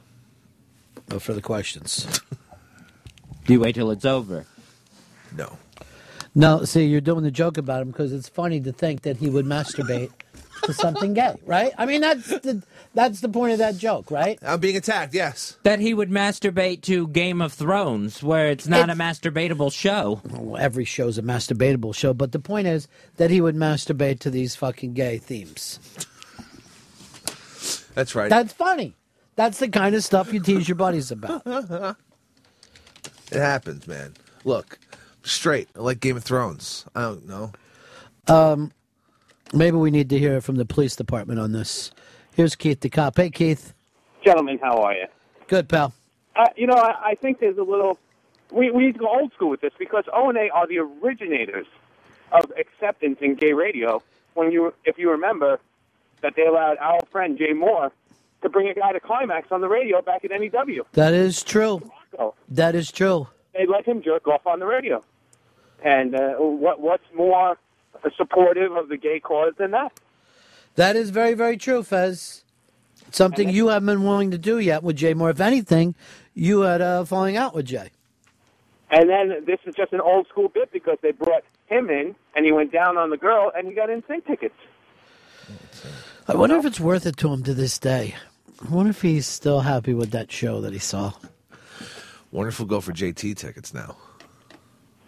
No 1.09 1.17
further 1.17 1.39
questions. 1.39 2.19
Do 3.45 3.53
you 3.53 3.61
wait 3.61 3.75
till 3.75 3.89
it's 3.91 4.03
over? 4.03 4.45
No. 5.37 5.57
No, 6.35 6.65
see, 6.65 6.83
you're 6.83 6.99
doing 6.99 7.23
the 7.23 7.31
joke 7.31 7.57
about 7.57 7.81
him 7.83 7.91
because 7.91 8.11
it's 8.11 8.27
funny 8.27 8.59
to 8.59 8.73
think 8.73 9.03
that 9.03 9.15
he 9.15 9.29
would 9.29 9.45
masturbate 9.45 10.11
to 10.63 10.73
something 10.73 11.13
gay, 11.13 11.35
right? 11.45 11.71
I 11.77 11.85
mean, 11.85 12.01
that's 12.01 12.27
the 12.27 12.61
that's 12.95 13.19
the 13.19 13.29
point 13.29 13.51
of 13.53 13.59
that 13.59 13.77
joke, 13.77 14.09
right? 14.09 14.39
I'm 14.41 14.59
being 14.59 14.77
attacked. 14.77 15.13
Yes. 15.13 15.57
That 15.63 15.79
he 15.79 15.93
would 15.93 16.09
masturbate 16.09 16.81
to 16.83 17.07
Game 17.09 17.41
of 17.41 17.53
Thrones, 17.53 18.23
where 18.23 18.47
it's 18.47 18.67
not 18.67 18.89
a 18.89 18.93
masturbatable 18.93 19.71
show. 19.71 20.21
Well, 20.29 20.57
every 20.59 20.85
show's 20.85 21.17
a 21.17 21.21
masturbatable 21.21 21.93
show, 21.93 22.13
but 22.13 22.31
the 22.31 22.39
point 22.39 22.67
is 22.67 22.87
that 23.17 23.29
he 23.29 23.41
would 23.41 23.55
masturbate 23.55 24.19
to 24.19 24.29
these 24.29 24.55
fucking 24.55 24.93
gay 24.93 25.17
themes. 25.17 25.79
That's 27.93 28.15
right. 28.15 28.29
That's 28.29 28.53
funny. 28.53 28.95
That's 29.35 29.59
the 29.59 29.69
kind 29.69 29.93
of 29.95 30.03
stuff 30.03 30.33
you 30.33 30.39
tease 30.39 30.67
your 30.67 30.75
buddies 30.75 31.11
about. 31.11 31.45
It 33.31 33.39
happens, 33.39 33.87
man. 33.87 34.13
Look, 34.43 34.77
straight. 35.23 35.67
I 35.75 35.79
like 35.79 35.99
Game 35.99 36.15
of 36.15 36.23
Thrones. 36.23 36.85
I 36.95 37.01
don't 37.01 37.27
know. 37.27 37.51
Um, 38.27 38.71
maybe 39.51 39.77
we 39.77 39.91
need 39.91 40.09
to 40.11 40.19
hear 40.19 40.41
from 40.41 40.55
the 40.55 40.65
police 40.65 40.95
department 40.95 41.39
on 41.39 41.51
this. 41.51 41.91
Here's 42.35 42.55
Keith 42.57 42.81
the 42.81 42.89
cop. 42.89 43.15
Hey, 43.15 43.29
Keith. 43.29 43.73
Gentlemen, 44.25 44.59
how 44.61 44.81
are 44.81 44.93
you? 44.93 45.05
Good, 45.47 45.69
pal. 45.69 45.93
Uh, 46.35 46.47
you 46.57 46.67
know, 46.67 46.75
I, 46.75 47.11
I 47.11 47.15
think 47.15 47.39
there's 47.39 47.57
a 47.57 47.63
little. 47.63 47.97
We, 48.51 48.71
we 48.71 48.87
need 48.87 48.93
to 48.93 48.99
go 48.99 49.07
old 49.07 49.31
school 49.33 49.49
with 49.49 49.61
this 49.61 49.71
because 49.79 50.03
O 50.13 50.27
and 50.27 50.37
A 50.37 50.49
are 50.49 50.67
the 50.67 50.79
originators 50.79 51.65
of 52.33 52.51
acceptance 52.59 53.19
in 53.21 53.35
gay 53.35 53.53
radio. 53.53 54.03
When 54.33 54.51
you, 54.51 54.73
if 54.83 54.97
you 54.97 55.09
remember, 55.11 55.61
that 56.21 56.33
they 56.35 56.45
allowed 56.45 56.77
our 56.79 56.99
friend 57.09 57.37
Jay 57.37 57.53
Mohr 57.53 57.91
to 58.41 58.49
bring 58.49 58.67
a 58.67 58.73
guy 58.73 58.91
to 58.91 58.99
climax 58.99 59.47
on 59.51 59.61
the 59.61 59.69
radio 59.69 60.01
back 60.01 60.25
at 60.25 60.31
NEW. 60.31 60.83
That 60.91 61.13
is 61.13 61.41
true. 61.41 61.89
That 62.49 62.75
is 62.75 62.91
true. 62.91 63.27
they 63.53 63.65
let 63.65 63.85
him 63.85 64.01
jerk 64.03 64.27
off 64.27 64.45
on 64.45 64.59
the 64.59 64.65
radio. 64.65 65.01
And 65.85 66.13
uh, 66.15 66.33
what 66.33 66.81
what's 66.81 67.05
more 67.15 67.57
supportive 68.17 68.73
of 68.73 68.89
the 68.89 68.97
gay 68.97 69.21
cause 69.21 69.53
than 69.57 69.71
that? 69.71 69.93
That 70.75 70.95
is 70.95 71.09
very, 71.09 71.33
very 71.33 71.57
true, 71.57 71.83
Fez. 71.83 72.43
Something 73.11 73.49
you 73.49 73.69
haven't 73.69 73.87
been 73.87 74.03
willing 74.03 74.31
to 74.31 74.37
do 74.37 74.59
yet 74.59 74.83
with 74.83 74.97
Jay 74.97 75.13
Mohr. 75.13 75.31
If 75.31 75.39
anything, 75.39 75.95
you 76.33 76.61
had 76.61 76.81
a 76.81 77.05
falling 77.05 77.37
out 77.37 77.55
with 77.55 77.65
Jay. 77.65 77.91
And 78.91 79.09
then 79.09 79.45
this 79.45 79.59
is 79.65 79.73
just 79.73 79.93
an 79.93 80.01
old 80.01 80.27
school 80.27 80.49
bit 80.49 80.71
because 80.71 80.97
they 81.01 81.11
brought 81.11 81.43
him 81.67 81.89
in 81.89 82.15
and 82.35 82.45
he 82.45 82.51
went 82.51 82.71
down 82.71 82.97
on 82.97 83.09
the 83.09 83.17
girl 83.17 83.51
and 83.55 83.67
he 83.67 83.73
got 83.73 83.89
instant 83.89 84.25
tickets. 84.25 84.55
I 86.27 86.35
wonder 86.35 86.57
if 86.57 86.65
it's 86.65 86.79
worth 86.79 87.05
it 87.05 87.17
to 87.17 87.31
him 87.31 87.43
to 87.43 87.53
this 87.53 87.79
day. 87.79 88.15
I 88.63 88.73
wonder 88.73 88.89
if 88.89 89.01
he's 89.01 89.27
still 89.27 89.61
happy 89.61 89.93
with 89.93 90.11
that 90.11 90.31
show 90.31 90.61
that 90.61 90.73
he 90.73 90.79
saw. 90.79 91.13
Wonder 92.31 92.49
if 92.49 92.59
we'll 92.59 92.67
go 92.67 92.81
for 92.81 92.91
JT 92.91 93.37
tickets 93.37 93.73
now. 93.73 93.95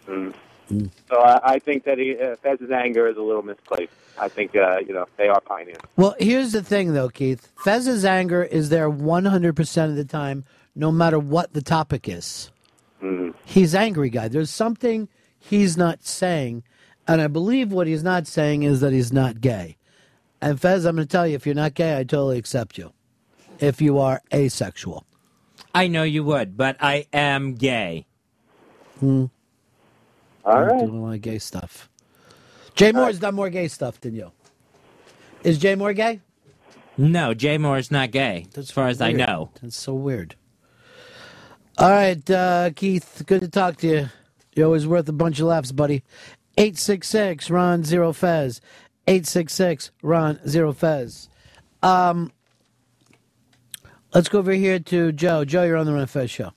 Mm. 0.06 0.34
So 0.68 1.20
I, 1.20 1.54
I 1.54 1.58
think 1.58 1.84
that 1.84 1.98
he, 1.98 2.18
uh, 2.18 2.36
Fez's 2.36 2.70
anger 2.70 3.08
is 3.08 3.16
a 3.16 3.22
little 3.22 3.42
misplaced. 3.42 3.92
I 4.18 4.28
think 4.28 4.54
uh, 4.56 4.78
you 4.78 4.92
know 4.92 5.06
they 5.16 5.28
are 5.28 5.40
pioneers. 5.40 5.78
Well, 5.96 6.14
here's 6.18 6.52
the 6.52 6.62
thing, 6.62 6.92
though, 6.92 7.08
Keith. 7.08 7.50
Fez's 7.64 8.04
anger 8.04 8.42
is 8.42 8.68
there 8.68 8.90
100% 8.90 9.84
of 9.84 9.96
the 9.96 10.04
time, 10.04 10.44
no 10.74 10.90
matter 10.90 11.18
what 11.18 11.52
the 11.52 11.62
topic 11.62 12.08
is. 12.08 12.50
Mm. 13.02 13.34
He's 13.44 13.74
angry 13.74 14.10
guy. 14.10 14.28
There's 14.28 14.50
something 14.50 15.08
he's 15.38 15.76
not 15.76 16.04
saying, 16.04 16.64
and 17.06 17.20
I 17.20 17.28
believe 17.28 17.72
what 17.72 17.86
he's 17.86 18.02
not 18.02 18.26
saying 18.26 18.64
is 18.64 18.80
that 18.80 18.92
he's 18.92 19.12
not 19.12 19.40
gay. 19.40 19.76
And 20.40 20.60
Fez, 20.60 20.84
I'm 20.84 20.96
going 20.96 21.06
to 21.06 21.10
tell 21.10 21.26
you, 21.26 21.34
if 21.34 21.46
you're 21.46 21.54
not 21.54 21.74
gay, 21.74 21.98
I 21.98 22.04
totally 22.04 22.38
accept 22.38 22.78
you. 22.78 22.92
If 23.58 23.80
you 23.80 23.98
are 23.98 24.22
asexual. 24.32 25.04
I 25.74 25.88
know 25.88 26.04
you 26.04 26.24
would, 26.24 26.56
but 26.56 26.76
I 26.80 27.06
am 27.12 27.54
gay. 27.54 28.06
Hmm. 29.00 29.26
All 30.48 30.64
I'm 30.64 30.78
doing 30.78 30.98
a 30.98 31.02
lot 31.04 31.14
of 31.14 31.20
gay 31.20 31.38
stuff. 31.38 31.90
Jay 32.74 32.90
Mohr's 32.92 33.18
done 33.18 33.34
more 33.34 33.50
gay 33.50 33.68
stuff 33.68 34.00
than 34.00 34.14
you. 34.14 34.32
Is 35.44 35.58
Jay 35.58 35.74
Mohr 35.74 35.94
gay? 35.94 36.20
No, 36.96 37.34
Jay 37.34 37.58
Mohr's 37.58 37.90
not 37.90 38.10
gay, 38.10 38.46
as 38.56 38.70
far 38.70 38.88
as 38.88 39.00
I 39.00 39.12
know. 39.12 39.50
That's 39.60 39.76
so 39.76 39.94
weird. 39.94 40.36
All 41.76 41.90
right, 41.90 42.28
uh, 42.30 42.70
Keith, 42.74 43.22
good 43.26 43.42
to 43.42 43.48
talk 43.48 43.76
to 43.78 43.86
you. 43.86 44.08
You're 44.54 44.66
always 44.66 44.86
worth 44.86 45.08
a 45.08 45.12
bunch 45.12 45.38
of 45.38 45.46
laughs, 45.46 45.70
buddy. 45.70 46.02
866 46.56 47.50
Ron 47.50 47.84
Zero 47.84 48.12
Fez. 48.12 48.60
866 49.06 49.90
Ron 50.02 50.40
Zero 50.48 50.72
Fez. 50.72 51.28
Um, 51.82 52.32
let's 54.14 54.28
go 54.28 54.38
over 54.38 54.52
here 54.52 54.78
to 54.80 55.12
Joe. 55.12 55.44
Joe, 55.44 55.64
you're 55.64 55.76
on 55.76 55.86
the 55.86 55.92
Ron 55.92 56.06
Fez 56.06 56.30
show. 56.30 56.52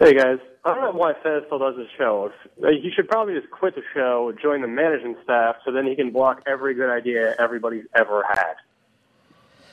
Hey 0.00 0.14
guys, 0.14 0.38
I 0.64 0.74
don't 0.74 0.82
know 0.82 0.98
why 0.98 1.12
Fez 1.22 1.42
still 1.46 1.58
does 1.58 1.76
his 1.76 1.88
show. 1.98 2.32
Uh, 2.62 2.68
He 2.68 2.90
should 2.94 3.08
probably 3.08 3.34
just 3.34 3.50
quit 3.50 3.74
the 3.74 3.82
show, 3.92 4.32
join 4.42 4.62
the 4.62 4.68
management 4.68 5.18
staff, 5.22 5.56
so 5.64 5.72
then 5.72 5.86
he 5.86 5.94
can 5.94 6.10
block 6.10 6.42
every 6.46 6.74
good 6.74 6.90
idea 6.90 7.34
everybody's 7.38 7.84
ever 7.94 8.24
had. 8.26 8.54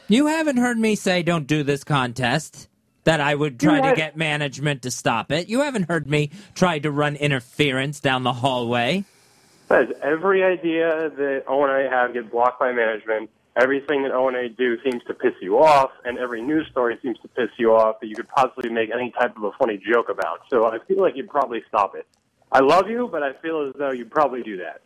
You 0.09 0.27
haven't 0.27 0.57
heard 0.57 0.77
me 0.77 0.95
say 0.95 1.23
don't 1.23 1.47
do 1.47 1.63
this 1.63 1.83
contest. 1.83 2.67
That 3.03 3.19
I 3.19 3.33
would 3.33 3.59
try 3.59 3.81
to 3.81 3.95
get 3.95 4.15
management 4.15 4.83
to 4.83 4.91
stop 4.91 5.31
it. 5.31 5.49
You 5.49 5.61
haven't 5.61 5.89
heard 5.89 6.07
me 6.07 6.29
try 6.53 6.77
to 6.77 6.91
run 6.91 7.15
interference 7.15 7.99
down 7.99 8.21
the 8.21 8.33
hallway. 8.33 9.05
Fez, 9.69 9.87
every 10.03 10.43
idea 10.43 11.09
that 11.09 11.45
O 11.47 11.63
and 11.63 11.87
A 11.87 11.89
have 11.89 12.13
get 12.13 12.29
blocked 12.29 12.59
by 12.59 12.71
management. 12.73 13.31
Everything 13.57 14.03
that 14.03 14.13
O 14.13 14.29
and 14.29 14.37
A 14.37 14.47
do 14.47 14.77
seems 14.81 15.03
to 15.07 15.13
piss 15.13 15.33
you 15.41 15.57
off, 15.59 15.91
and 16.05 16.17
every 16.17 16.41
news 16.41 16.67
story 16.71 16.97
seems 17.01 17.19
to 17.19 17.27
piss 17.27 17.49
you 17.57 17.75
off 17.75 17.99
that 17.99 18.07
you 18.07 18.15
could 18.15 18.29
possibly 18.29 18.69
make 18.69 18.89
any 18.93 19.11
type 19.11 19.35
of 19.35 19.43
a 19.43 19.51
funny 19.59 19.77
joke 19.77 20.07
about. 20.09 20.39
So 20.49 20.65
I 20.65 20.79
feel 20.87 21.01
like 21.01 21.17
you'd 21.17 21.29
probably 21.29 21.61
stop 21.67 21.93
it. 21.95 22.07
I 22.51 22.59
love 22.59 22.89
you, 22.89 23.09
but 23.11 23.23
I 23.23 23.33
feel 23.33 23.67
as 23.67 23.73
though 23.77 23.91
you'd 23.91 24.11
probably 24.11 24.41
do 24.41 24.57
that. 24.57 24.81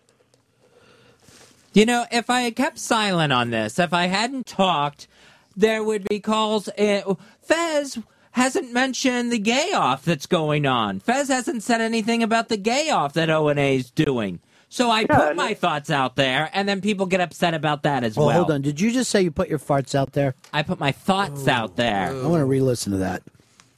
You 1.74 1.86
know, 1.86 2.06
if 2.12 2.30
I 2.30 2.42
had 2.42 2.56
kept 2.56 2.80
silent 2.80 3.34
on 3.34 3.52
this, 3.52 3.78
if 3.78 3.94
I 3.94 4.08
hadn't 4.08 4.46
talked, 4.46 5.08
there 5.56 5.84
would 5.84 6.08
be 6.08 6.20
calls. 6.20 6.68
Uh, 6.70 7.16
Fez 7.42 8.00
hasn't 8.32 8.74
mentioned 8.74 9.32
the 9.32 9.40
gay 9.40 9.74
off 9.74 10.06
that's 10.06 10.26
going 10.26 10.66
on. 10.66 11.00
Fez 11.00 11.28
hasn't 11.28 11.64
said 11.64 11.82
anything 11.82 12.24
about 12.24 12.50
the 12.50 12.58
gay 12.58 12.90
off 12.90 13.14
that 13.14 13.30
O 13.30 13.48
and 13.48 13.60
A's 13.60 13.92
doing. 13.92 14.40
So 14.70 14.90
I 14.92 15.06
put 15.06 15.36
my 15.36 15.54
thoughts 15.54 15.90
out 15.90 16.16
there, 16.16 16.50
and 16.54 16.68
then 16.68 16.82
people 16.82 17.06
get 17.06 17.22
upset 17.22 17.54
about 17.54 17.84
that 17.84 18.04
as 18.04 18.18
Well, 18.18 18.28
well. 18.28 18.36
hold 18.38 18.52
on. 18.52 18.62
Did 18.62 18.82
you 18.82 18.92
just 18.92 19.10
say 19.10 19.22
you 19.22 19.32
put 19.32 19.48
your 19.48 19.60
farts 19.60 19.96
out 19.96 20.14
there? 20.14 20.36
I 20.52 20.64
put 20.64 20.80
my 20.80 20.92
thoughts 20.92 21.48
out 21.48 21.76
there. 21.76 22.10
I 22.10 22.28
want 22.28 22.42
to 22.42 22.46
re 22.46 22.60
listen 22.60 22.92
to 22.92 22.98
that. 23.00 23.24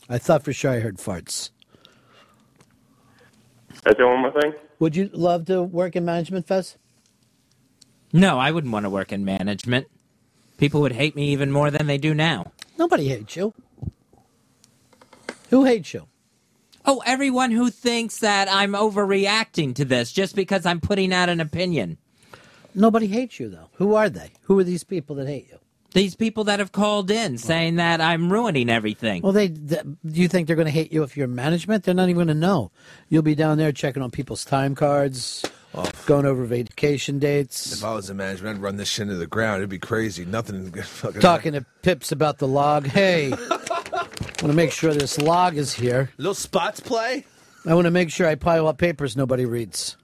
I 0.09 0.17
thought 0.17 0.43
for 0.43 0.53
sure 0.53 0.71
I 0.71 0.79
heard 0.79 0.97
farts. 0.97 1.51
That's 3.83 3.97
the 3.97 4.07
one 4.07 4.21
more 4.21 4.31
thing. 4.41 4.53
Would 4.79 4.95
you 4.95 5.09
love 5.13 5.45
to 5.45 5.61
work 5.61 5.95
in 5.95 6.05
management, 6.05 6.47
Fez? 6.47 6.77
No, 8.13 8.39
I 8.39 8.51
wouldn't 8.51 8.71
want 8.73 8.85
to 8.85 8.89
work 8.89 9.11
in 9.11 9.25
management. 9.25 9.87
People 10.57 10.81
would 10.81 10.93
hate 10.93 11.15
me 11.15 11.29
even 11.29 11.51
more 11.51 11.69
than 11.69 11.87
they 11.87 11.97
do 11.97 12.13
now. 12.13 12.51
Nobody 12.77 13.09
hates 13.09 13.35
you. 13.35 13.53
Who 15.49 15.65
hates 15.65 15.93
you? 15.93 16.07
Oh, 16.89 17.03
everyone 17.05 17.51
who 17.51 17.69
thinks 17.69 18.19
that 18.19 18.47
I'm 18.49 18.71
overreacting 18.71 19.75
to 19.75 19.83
this 19.83 20.09
just 20.13 20.37
because 20.37 20.65
I'm 20.65 20.79
putting 20.79 21.11
out 21.11 21.27
an 21.27 21.41
opinion. 21.41 21.97
Nobody 22.73 23.07
hates 23.07 23.41
you, 23.41 23.49
though. 23.49 23.67
Who 23.73 23.95
are 23.95 24.09
they? 24.09 24.31
Who 24.43 24.57
are 24.57 24.63
these 24.63 24.85
people 24.85 25.17
that 25.17 25.27
hate 25.27 25.49
you? 25.49 25.57
These 25.91 26.15
people 26.15 26.45
that 26.45 26.59
have 26.59 26.71
called 26.71 27.11
in 27.11 27.37
saying 27.37 27.75
that 27.75 27.99
I'm 27.99 28.31
ruining 28.31 28.69
everything. 28.69 29.21
Well, 29.21 29.33
they. 29.33 29.49
th- 29.49 29.81
do 29.81 30.21
you 30.21 30.29
think 30.29 30.47
they're 30.47 30.55
going 30.55 30.67
to 30.67 30.71
hate 30.71 30.93
you 30.93 31.03
if 31.03 31.17
you're 31.17 31.27
management? 31.27 31.83
They're 31.83 31.93
not 31.93 32.03
even 32.03 32.15
going 32.15 32.27
to 32.27 32.33
know. 32.33 32.71
You'll 33.09 33.21
be 33.21 33.35
down 33.35 33.57
there 33.57 33.73
checking 33.73 34.01
on 34.01 34.09
people's 34.09 34.45
time 34.45 34.73
cards, 34.73 35.43
oh. 35.75 35.89
going 36.05 36.25
over 36.25 36.45
vacation 36.45 37.19
dates, 37.19 37.73
If 37.73 37.83
I 37.83 37.93
was 37.93 38.09
in 38.09 38.15
management, 38.15 38.59
I'd 38.59 38.61
run 38.61 38.77
this 38.77 38.87
shit 38.87 39.03
into 39.03 39.15
the 39.15 39.27
ground. 39.27 39.57
It'd 39.57 39.69
be 39.69 39.79
crazy. 39.79 40.23
Nothing. 40.23 40.71
Fucking 40.71 41.19
talking 41.19 41.51
to 41.53 41.65
Pips 41.81 42.13
about 42.13 42.37
the 42.37 42.47
log. 42.47 42.87
Hey, 42.87 43.33
I 44.37 44.43
want 44.43 44.51
to 44.51 44.55
make 44.55 44.71
sure 44.71 44.93
this 44.93 45.17
log 45.17 45.57
is 45.57 45.73
here. 45.73 46.11
Little 46.17 46.35
spots 46.35 46.79
play. 46.79 47.25
I 47.65 47.73
want 47.73 47.85
to 47.85 47.91
make 47.91 48.11
sure 48.11 48.27
I 48.27 48.35
pile 48.35 48.67
up 48.67 48.77
papers 48.77 49.17
nobody 49.17 49.45
reads. 49.45 49.97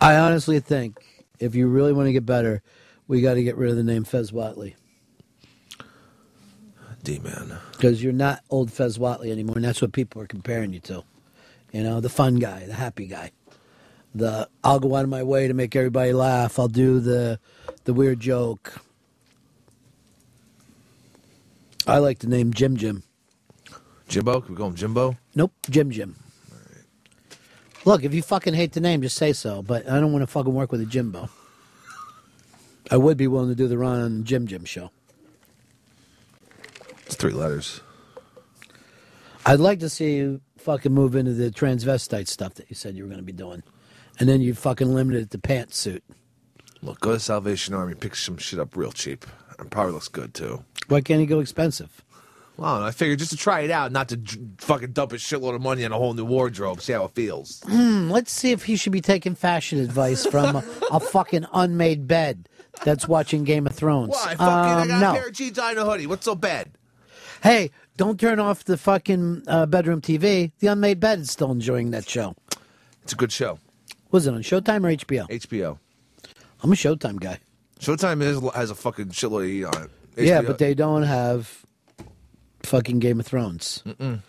I 0.00 0.14
honestly 0.16 0.60
think 0.60 1.26
if 1.40 1.56
you 1.56 1.66
really 1.66 1.92
want 1.92 2.06
to 2.06 2.12
get 2.12 2.24
better, 2.24 2.62
we 3.08 3.20
got 3.20 3.34
to 3.34 3.42
get 3.42 3.56
rid 3.56 3.70
of 3.70 3.76
the 3.76 3.82
name 3.82 4.04
Fez 4.04 4.30
Whatley. 4.30 4.74
D 7.02 7.18
man. 7.18 7.58
Because 7.72 8.04
you're 8.04 8.12
not 8.12 8.44
old 8.48 8.70
Fez 8.70 8.96
Whatley 8.96 9.32
anymore, 9.32 9.56
and 9.56 9.64
that's 9.64 9.82
what 9.82 9.92
people 9.92 10.22
are 10.22 10.26
comparing 10.26 10.72
you 10.72 10.80
to. 10.80 11.02
You 11.72 11.82
know, 11.82 12.00
the 12.00 12.08
fun 12.08 12.36
guy, 12.36 12.64
the 12.66 12.74
happy 12.74 13.06
guy. 13.06 13.32
The 14.14 14.48
I'll 14.62 14.78
go 14.78 14.94
out 14.94 15.02
of 15.02 15.10
my 15.10 15.24
way 15.24 15.48
to 15.48 15.54
make 15.54 15.74
everybody 15.74 16.12
laugh. 16.12 16.60
I'll 16.60 16.68
do 16.68 17.00
the 17.00 17.40
the 17.84 17.92
weird 17.92 18.20
joke. 18.20 18.80
I 21.86 21.98
like 21.98 22.18
the 22.18 22.26
name 22.26 22.52
Jim 22.52 22.76
Jim. 22.76 23.02
Jimbo? 24.08 24.40
Can 24.40 24.54
we 24.54 24.58
call 24.58 24.68
him 24.68 24.74
Jimbo? 24.74 25.16
Nope, 25.34 25.52
Jim 25.70 25.90
Jim. 25.90 26.16
Look, 27.84 28.02
if 28.02 28.12
you 28.12 28.22
fucking 28.22 28.54
hate 28.54 28.72
the 28.72 28.80
name, 28.80 29.02
just 29.02 29.16
say 29.16 29.32
so. 29.32 29.62
But 29.62 29.88
I 29.88 30.00
don't 30.00 30.12
want 30.12 30.22
to 30.22 30.26
fucking 30.26 30.52
work 30.52 30.72
with 30.72 30.80
a 30.80 30.86
Jimbo. 30.86 31.28
I 32.90 32.96
would 32.96 33.16
be 33.16 33.26
willing 33.26 33.48
to 33.48 33.54
do 33.54 33.68
the 33.68 33.78
Ron 33.78 34.00
and 34.00 34.24
Jim 34.24 34.46
Jim 34.46 34.64
show. 34.64 34.90
It's 37.06 37.14
three 37.14 37.32
letters. 37.32 37.80
I'd 39.44 39.60
like 39.60 39.78
to 39.80 39.88
see 39.88 40.16
you 40.16 40.40
fucking 40.58 40.92
move 40.92 41.14
into 41.14 41.32
the 41.32 41.50
transvestite 41.50 42.26
stuff 42.26 42.54
that 42.54 42.68
you 42.68 42.74
said 42.74 42.96
you 42.96 43.04
were 43.04 43.08
going 43.08 43.20
to 43.20 43.24
be 43.24 43.32
doing, 43.32 43.62
and 44.18 44.28
then 44.28 44.40
you 44.40 44.54
fucking 44.54 44.92
limited 44.92 45.22
it 45.22 45.30
to 45.30 45.38
pantsuit. 45.38 46.02
Look, 46.82 47.00
go 47.00 47.12
to 47.12 47.20
Salvation 47.20 47.74
Army, 47.74 47.94
pick 47.94 48.16
some 48.16 48.36
shit 48.38 48.58
up 48.58 48.76
real 48.76 48.90
cheap. 48.90 49.24
It 49.58 49.70
probably 49.70 49.92
looks 49.92 50.08
good 50.08 50.34
too. 50.34 50.64
Why 50.88 51.00
can't 51.00 51.20
he 51.20 51.26
go 51.26 51.40
expensive? 51.40 52.02
Well, 52.56 52.70
I, 52.70 52.72
don't 52.74 52.80
know, 52.82 52.86
I 52.86 52.90
figured 52.92 53.18
just 53.18 53.32
to 53.32 53.36
try 53.36 53.60
it 53.60 53.70
out, 53.70 53.92
not 53.92 54.08
to 54.10 54.20
fucking 54.58 54.92
dump 54.92 55.12
a 55.12 55.16
shitload 55.16 55.54
of 55.54 55.60
money 55.60 55.84
on 55.84 55.92
a 55.92 55.96
whole 55.96 56.14
new 56.14 56.24
wardrobe, 56.24 56.80
see 56.80 56.94
how 56.94 57.04
it 57.04 57.10
feels. 57.14 57.62
Hmm, 57.66 58.10
let's 58.10 58.32
see 58.32 58.50
if 58.52 58.64
he 58.64 58.76
should 58.76 58.92
be 58.92 59.02
taking 59.02 59.34
fashion 59.34 59.78
advice 59.78 60.24
from 60.24 60.56
a, 60.56 60.64
a 60.90 60.98
fucking 61.00 61.44
unmade 61.52 62.06
bed 62.08 62.48
that's 62.82 63.06
watching 63.06 63.44
Game 63.44 63.66
of 63.66 63.74
Thrones. 63.74 64.10
Why? 64.10 64.36
Fucking, 64.36 64.40
I 64.46 64.80
Um, 64.82 64.88
got 64.88 65.00
no. 65.00 65.10
a 65.10 65.14
pair 65.14 65.26
of 65.28 65.32
jeans 65.34 65.58
and 65.58 65.78
a 65.78 65.84
hoodie. 65.84 66.06
What's 66.06 66.24
so 66.24 66.34
bad? 66.34 66.70
Hey, 67.42 67.70
don't 67.98 68.18
turn 68.18 68.40
off 68.40 68.64
the 68.64 68.78
fucking 68.78 69.42
uh, 69.46 69.66
bedroom 69.66 70.00
TV. 70.00 70.52
The 70.60 70.68
unmade 70.68 70.98
bed 70.98 71.20
is 71.20 71.30
still 71.30 71.50
enjoying 71.52 71.90
that 71.90 72.08
show. 72.08 72.34
It's 73.02 73.12
a 73.12 73.16
good 73.16 73.32
show. 73.32 73.58
Was 74.10 74.26
it 74.26 74.32
on 74.32 74.42
Showtime 74.42 74.84
or 74.84 74.96
HBO? 75.04 75.28
HBO. 75.28 75.78
I'm 76.62 76.72
a 76.72 76.74
Showtime 76.74 77.20
guy. 77.20 77.38
Showtime 77.80 78.22
is, 78.22 78.40
has 78.54 78.70
a 78.70 78.74
fucking 78.74 79.06
shitload 79.08 79.42
of 79.44 79.48
heat 79.48 79.64
on 79.64 79.82
it. 79.84 79.90
Yeah, 80.16 80.42
HBO 80.42 80.46
but 80.46 80.58
they 80.58 80.74
don't 80.74 81.02
have 81.02 81.64
fucking 82.62 82.98
Game 83.00 83.20
of 83.20 83.26
Thrones. 83.26 83.82
Mm-mm. 83.86 84.20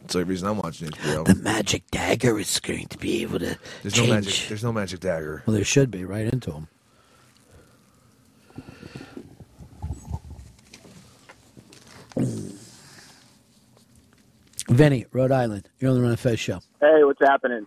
That's 0.00 0.14
the 0.14 0.24
reason 0.24 0.48
I'm 0.48 0.58
watching 0.58 0.88
HBO. 0.90 1.24
The 1.24 1.36
magic 1.36 1.90
dagger 1.90 2.38
is 2.38 2.60
going 2.60 2.88
to 2.88 2.98
be 2.98 3.22
able 3.22 3.38
to 3.38 3.56
There's 3.82 3.94
change. 3.94 4.08
no 4.08 4.14
magic. 4.14 4.48
There's 4.48 4.64
no 4.64 4.72
magic 4.72 5.00
dagger. 5.00 5.42
Well, 5.46 5.54
there 5.54 5.64
should 5.64 5.90
be 5.90 6.04
right 6.04 6.26
into 6.30 6.50
him. 6.52 6.68
Vinny, 14.68 15.06
Rhode 15.12 15.32
Island. 15.32 15.68
You're 15.78 15.90
on 15.90 15.96
the 15.96 16.02
Ron 16.02 16.12
and 16.12 16.20
Fez 16.20 16.40
show. 16.40 16.60
Hey, 16.80 17.04
what's 17.04 17.20
happening? 17.20 17.66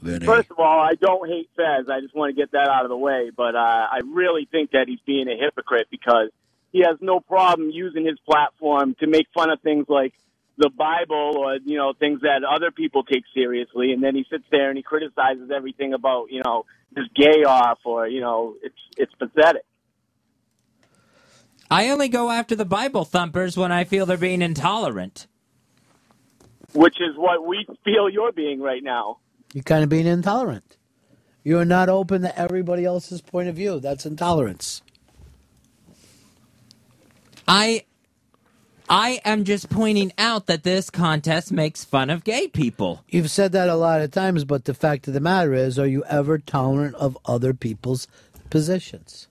Vinny. 0.00 0.26
First 0.26 0.50
of 0.50 0.58
all, 0.58 0.80
I 0.80 0.94
don't 0.94 1.28
hate 1.28 1.48
Fez. 1.56 1.88
I 1.88 2.00
just 2.00 2.14
want 2.14 2.34
to 2.34 2.40
get 2.40 2.52
that 2.52 2.68
out 2.68 2.84
of 2.84 2.88
the 2.88 2.96
way. 2.96 3.30
But 3.36 3.54
uh, 3.54 3.58
I 3.58 4.00
really 4.06 4.48
think 4.50 4.70
that 4.72 4.86
he's 4.86 5.00
being 5.00 5.28
a 5.28 5.36
hypocrite 5.36 5.88
because 5.90 6.30
he 6.72 6.80
has 6.80 6.98
no 7.00 7.20
problem 7.20 7.70
using 7.70 8.04
his 8.04 8.18
platform 8.20 8.94
to 9.00 9.06
make 9.06 9.26
fun 9.34 9.50
of 9.50 9.60
things 9.60 9.86
like 9.88 10.14
the 10.56 10.70
Bible 10.70 11.36
or 11.38 11.56
you 11.64 11.76
know 11.76 11.92
things 11.98 12.20
that 12.22 12.42
other 12.44 12.70
people 12.70 13.02
take 13.04 13.24
seriously, 13.34 13.92
and 13.92 14.02
then 14.02 14.14
he 14.14 14.24
sits 14.30 14.44
there 14.50 14.68
and 14.68 14.76
he 14.76 14.82
criticizes 14.82 15.50
everything 15.54 15.94
about 15.94 16.30
you 16.30 16.42
know 16.44 16.64
this 16.92 17.06
gay 17.14 17.44
off 17.44 17.78
or 17.84 18.06
you 18.06 18.20
know 18.20 18.54
it's 18.62 18.78
it's 18.96 19.14
pathetic. 19.14 19.62
I 21.70 21.90
only 21.90 22.08
go 22.08 22.30
after 22.30 22.56
the 22.56 22.64
Bible 22.64 23.04
thumpers 23.04 23.56
when 23.56 23.72
I 23.72 23.84
feel 23.84 24.06
they're 24.06 24.16
being 24.16 24.42
intolerant. 24.42 25.26
Which 26.72 26.96
is 27.00 27.16
what 27.16 27.46
we 27.46 27.66
feel 27.84 28.08
you're 28.08 28.32
being 28.32 28.60
right 28.60 28.82
now. 28.82 29.18
You're 29.52 29.64
kind 29.64 29.82
of 29.82 29.88
being 29.88 30.06
intolerant. 30.06 30.76
You're 31.42 31.64
not 31.64 31.88
open 31.88 32.22
to 32.22 32.38
everybody 32.38 32.84
else's 32.84 33.22
point 33.22 33.48
of 33.48 33.56
view. 33.56 33.80
That's 33.80 34.04
intolerance. 34.04 34.82
I 37.46 37.84
I 38.90 39.20
am 39.24 39.44
just 39.44 39.68
pointing 39.68 40.12
out 40.16 40.46
that 40.46 40.62
this 40.62 40.88
contest 40.88 41.52
makes 41.52 41.84
fun 41.84 42.08
of 42.08 42.24
gay 42.24 42.48
people. 42.48 43.04
You've 43.08 43.30
said 43.30 43.52
that 43.52 43.68
a 43.68 43.74
lot 43.74 44.00
of 44.00 44.10
times, 44.10 44.44
but 44.44 44.64
the 44.64 44.74
fact 44.74 45.06
of 45.08 45.14
the 45.14 45.20
matter 45.20 45.52
is, 45.52 45.78
are 45.78 45.86
you 45.86 46.04
ever 46.04 46.38
tolerant 46.38 46.94
of 46.94 47.18
other 47.26 47.52
people's 47.52 48.08
positions? 48.48 49.28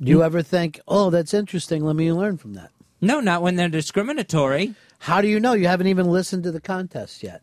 Do 0.00 0.10
you 0.10 0.18
mm. 0.18 0.24
ever 0.24 0.42
think, 0.42 0.80
oh, 0.88 1.10
that's 1.10 1.32
interesting, 1.32 1.84
let 1.84 1.94
me 1.96 2.12
learn 2.12 2.38
from 2.38 2.54
that? 2.54 2.70
No, 3.00 3.20
not 3.20 3.42
when 3.42 3.54
they're 3.54 3.68
discriminatory. 3.68 4.74
How 5.00 5.20
do 5.20 5.28
you 5.28 5.38
know? 5.38 5.52
You 5.52 5.68
haven't 5.68 5.86
even 5.86 6.10
listened 6.10 6.42
to 6.42 6.50
the 6.50 6.60
contest 6.60 7.22
yet. 7.22 7.42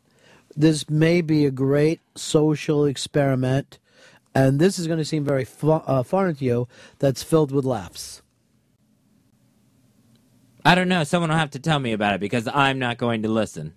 This 0.55 0.89
may 0.89 1.21
be 1.21 1.45
a 1.45 1.51
great 1.51 1.99
social 2.15 2.85
experiment, 2.85 3.77
and 4.33 4.59
this 4.59 4.79
is 4.79 4.87
going 4.87 4.99
to 4.99 5.05
seem 5.05 5.25
very 5.25 5.43
fu- 5.43 5.71
uh, 5.71 6.03
foreign 6.03 6.35
to 6.35 6.45
you, 6.45 6.67
that's 6.99 7.23
filled 7.23 7.51
with 7.51 7.65
laughs. 7.65 8.21
I 10.63 10.73
don't 10.73 10.87
know. 10.87 11.03
Someone 11.03 11.29
will 11.29 11.37
have 11.37 11.51
to 11.51 11.59
tell 11.59 11.79
me 11.79 11.93
about 11.93 12.15
it 12.15 12.19
because 12.19 12.47
I'm 12.47 12.79
not 12.79 12.97
going 12.97 13.21
to 13.23 13.29
listen. 13.29 13.75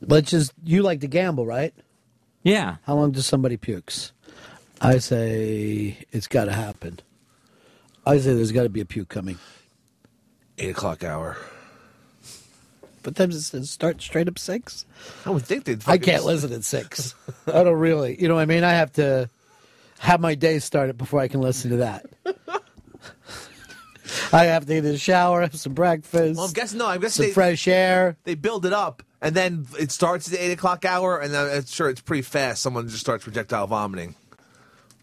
Let's 0.00 0.30
just, 0.30 0.52
you 0.62 0.82
like 0.82 1.00
to 1.00 1.08
gamble, 1.08 1.46
right? 1.46 1.74
Yeah. 2.42 2.76
How 2.86 2.94
long 2.94 3.12
does 3.12 3.26
somebody 3.26 3.56
pukes? 3.56 4.12
I 4.80 4.98
say 4.98 5.98
it's 6.12 6.28
got 6.28 6.44
to 6.44 6.52
happen. 6.52 7.00
I 8.06 8.18
say 8.18 8.34
there's 8.34 8.52
got 8.52 8.64
to 8.64 8.68
be 8.68 8.80
a 8.82 8.84
puke 8.84 9.08
coming. 9.08 9.38
Eight 10.58 10.70
o'clock 10.70 11.02
hour. 11.02 11.38
Time 13.04 13.30
does 13.30 13.52
it 13.52 13.66
start? 13.66 14.00
Straight 14.00 14.28
up 14.28 14.38
six? 14.38 14.86
I 15.26 15.30
would 15.30 15.44
think 15.44 15.64
they'd. 15.64 15.82
I 15.86 15.98
can't 15.98 16.24
listen 16.24 16.52
at 16.52 16.64
six. 16.64 17.14
I 17.46 17.62
don't 17.62 17.78
really. 17.78 18.20
You 18.20 18.28
know 18.28 18.36
what 18.36 18.42
I 18.42 18.46
mean? 18.46 18.64
I 18.64 18.72
have 18.72 18.92
to 18.94 19.28
have 19.98 20.20
my 20.20 20.34
day 20.34 20.58
started 20.58 20.96
before 20.96 21.20
I 21.20 21.28
can 21.28 21.40
listen 21.40 21.70
to 21.70 21.76
that. 21.78 22.06
I 24.32 24.44
have 24.44 24.66
to 24.66 24.74
get 24.74 24.82
the 24.82 24.98
shower, 24.98 25.40
have 25.42 25.54
some 25.54 25.74
breakfast. 25.74 26.36
Well, 26.36 26.46
I'm 26.46 26.52
guessing 26.52 26.78
no. 26.78 26.86
I'm 26.86 27.00
guessing 27.00 27.24
some 27.24 27.26
they, 27.26 27.32
fresh 27.32 27.68
air. 27.68 28.16
They 28.24 28.34
build 28.34 28.66
it 28.66 28.72
up, 28.72 29.02
and 29.20 29.34
then 29.34 29.66
it 29.78 29.90
starts 29.92 30.26
at 30.28 30.32
the 30.32 30.44
eight 30.44 30.52
o'clock 30.52 30.84
hour, 30.84 31.18
and 31.18 31.32
then 31.32 31.56
it's 31.56 31.72
sure 31.72 31.88
it's 31.88 32.00
pretty 32.00 32.22
fast. 32.22 32.62
Someone 32.62 32.88
just 32.88 33.00
starts 33.00 33.24
projectile 33.24 33.66
vomiting 33.66 34.14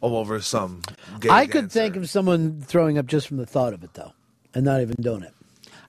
all 0.01 0.17
over 0.17 0.41
some. 0.41 0.81
I 1.29 1.45
could 1.45 1.63
dancer. 1.63 1.79
think 1.79 1.95
of 1.95 2.09
someone 2.09 2.61
throwing 2.61 2.97
up 2.97 3.05
just 3.05 3.27
from 3.27 3.37
the 3.37 3.45
thought 3.45 3.73
of 3.73 3.83
it, 3.83 3.93
though, 3.93 4.13
and 4.53 4.65
not 4.65 4.81
even 4.81 4.95
doing 5.01 5.23
it. 5.23 5.33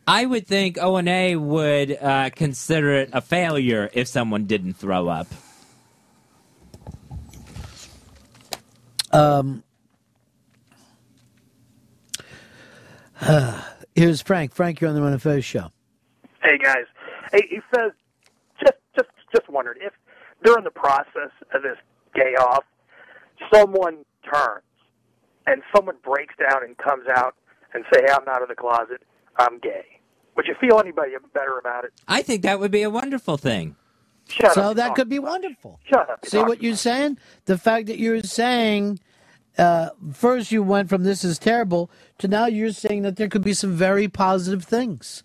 I 0.07 0.26
would 0.26 0.46
think 0.46 0.78
O 0.78 0.96
and 0.96 1.09
A 1.09 1.36
would 1.36 1.96
uh, 2.00 2.30
consider 2.30 2.92
it 2.94 3.11
a 3.12 3.20
failure 3.20 3.88
if 3.92 4.09
someone 4.09 4.46
didn't 4.46 4.74
throw 4.74 5.09
up. 5.09 5.28
Um, 9.12 9.62
here's 13.94 14.22
Frank. 14.22 14.55
Frank, 14.55 14.80
you're 14.80 14.88
on 14.88 14.96
the 14.96 15.03
Ron 15.03 15.12
and 15.12 15.22
Fez 15.22 15.44
show. 15.44 15.70
Hey 16.42 16.59
guys, 16.59 16.86
hey, 17.30 17.46
he 17.48 17.61
says, 17.72 17.92
just 18.59 18.78
just 18.96 19.11
just 19.32 19.48
wondered 19.48 19.78
if 19.80 19.92
during 20.42 20.64
the 20.64 20.70
process 20.70 21.30
of 21.55 21.62
this 21.62 21.76
gay 22.14 22.34
off, 22.40 22.64
someone 23.53 23.98
turns 24.24 24.64
and 25.46 25.62
someone 25.74 25.96
breaks 26.03 26.34
down 26.36 26.64
and 26.64 26.76
comes 26.78 27.05
out 27.14 27.36
and 27.74 27.84
say, 27.92 28.00
"Hey, 28.05 28.12
I'm 28.12 28.28
out 28.28 28.42
of 28.42 28.48
the 28.48 28.57
closet. 28.57 29.03
I'm 29.37 29.59
gay." 29.59 29.93
Would 30.37 30.47
you 30.47 30.55
feel 30.61 30.80
anybody 30.80 31.12
better 31.35 31.59
about 31.59 31.85
it? 31.85 31.93
I 32.09 32.22
think 32.22 32.43
that 32.43 32.59
would 32.59 32.70
be 32.70 32.83
a 32.83 32.91
wonderful 32.91 33.37
thing. 33.37 33.76
Shut 34.28 34.55
so 34.55 34.70
up. 34.70 34.76
that 34.76 34.95
could 34.95 35.09
be 35.09 35.18
wonderful. 35.18 35.78
Shut 35.85 36.09
up. 36.09 36.24
See 36.24 36.39
what 36.39 36.62
you're 36.62 36.76
saying? 36.76 37.18
The 37.45 37.59
fact 37.59 37.87
that 37.87 37.99
you're 37.99 38.22
saying 38.22 39.01
uh, 39.59 39.91
first 40.12 40.53
you 40.53 40.62
went 40.62 40.89
from 40.89 41.03
this 41.05 41.24
is 41.24 41.39
terrible 41.39 41.91
to 42.18 42.28
now 42.28 42.47
you're 42.47 42.72
saying 42.72 43.03
that 43.03 43.16
there 43.16 43.28
could 43.28 43.43
be 43.43 43.53
some 43.53 43.72
very 43.72 44.09
positive 44.09 44.64
things. 44.64 45.22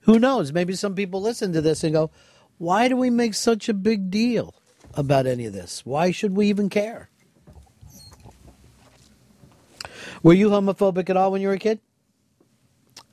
Who 0.00 0.18
knows? 0.18 0.52
Maybe 0.52 0.74
some 0.74 0.94
people 0.94 1.20
listen 1.20 1.52
to 1.52 1.60
this 1.60 1.84
and 1.84 1.92
go, 1.92 2.10
"Why 2.56 2.88
do 2.88 2.96
we 2.96 3.10
make 3.10 3.34
such 3.34 3.68
a 3.68 3.74
big 3.74 4.10
deal 4.10 4.54
about 4.94 5.26
any 5.26 5.44
of 5.44 5.52
this? 5.52 5.84
Why 5.84 6.10
should 6.10 6.34
we 6.34 6.48
even 6.48 6.70
care?" 6.70 7.10
Were 10.22 10.32
you 10.32 10.48
homophobic 10.48 11.10
at 11.10 11.16
all 11.16 11.30
when 11.30 11.42
you 11.42 11.48
were 11.48 11.54
a 11.54 11.58
kid? 11.58 11.80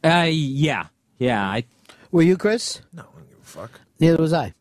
Uh, 0.06 0.30
yeah, 0.30 0.86
yeah. 1.18 1.43
I 1.43 1.66
Were 2.12 2.22
you, 2.22 2.38
Chris? 2.38 2.82
No, 2.93 3.01
I 3.01 3.18
don't 3.18 3.30
give 3.30 3.39
a 3.39 3.43
fuck. 3.43 3.82
Neither 3.99 4.18
was 4.18 4.34
I. 4.34 4.53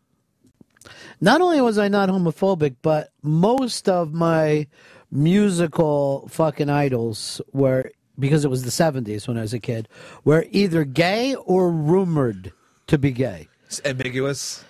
Not 1.21 1.43
only 1.43 1.61
was 1.61 1.77
I 1.77 1.89
not 1.89 2.09
homophobic, 2.09 2.77
but 2.81 3.11
most 3.23 3.89
of 3.89 4.15
my 4.15 4.67
musical 5.11 6.27
fucking 6.31 6.71
idols 6.71 7.43
were 7.53 7.91
because 8.19 8.45
it 8.45 8.49
was 8.49 8.63
the 8.63 8.71
70s 8.71 9.29
when 9.29 9.37
I 9.37 9.43
was 9.43 9.53
a 9.53 9.59
kid 9.59 9.89
were 10.25 10.47
either 10.51 10.85
gay 10.85 11.35
or 11.35 11.71
rumored 11.71 12.53
to 12.87 12.97
be 12.97 13.11
gay. 13.11 13.49
It's 13.67 13.81
ambiguous. 13.85 14.65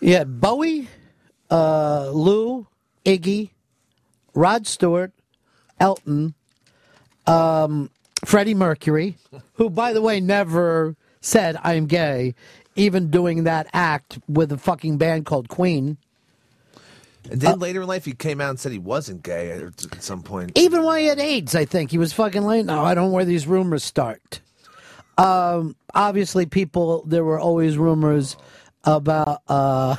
Yeah, 0.00 0.24
Bowie, 0.24 0.88
uh, 1.50 2.10
Lou, 2.10 2.66
Iggy, 3.04 3.50
Rod 4.34 4.66
Stewart, 4.66 5.12
Elton, 5.80 6.34
um, 7.26 7.90
Freddie 8.28 8.52
Mercury, 8.52 9.16
who, 9.54 9.70
by 9.70 9.94
the 9.94 10.02
way, 10.02 10.20
never 10.20 10.94
said 11.22 11.56
I 11.64 11.72
am 11.72 11.86
gay, 11.86 12.34
even 12.76 13.10
doing 13.10 13.44
that 13.44 13.68
act 13.72 14.18
with 14.28 14.52
a 14.52 14.58
fucking 14.58 14.98
band 14.98 15.24
called 15.24 15.48
Queen. 15.48 15.96
And 17.30 17.40
then 17.40 17.58
later 17.58 17.80
in 17.80 17.88
life, 17.88 18.04
he 18.04 18.12
came 18.12 18.42
out 18.42 18.50
and 18.50 18.60
said 18.60 18.72
he 18.72 18.78
wasn't 18.78 19.22
gay 19.22 19.52
at, 19.52 19.62
at 19.62 20.02
some 20.02 20.22
point. 20.22 20.52
Even 20.56 20.84
when 20.84 20.98
he 20.98 21.06
had 21.06 21.18
AIDS, 21.18 21.54
I 21.54 21.64
think 21.64 21.90
he 21.90 21.96
was 21.96 22.12
fucking 22.12 22.42
late. 22.42 22.66
No, 22.66 22.84
I 22.84 22.92
don't 22.92 23.06
know 23.06 23.12
where 23.12 23.24
these 23.24 23.46
rumors 23.46 23.82
start. 23.82 24.42
Um, 25.16 25.74
obviously, 25.94 26.44
people 26.44 27.04
there 27.06 27.24
were 27.24 27.40
always 27.40 27.78
rumors 27.78 28.36
about. 28.84 29.40
Uh, 29.48 29.96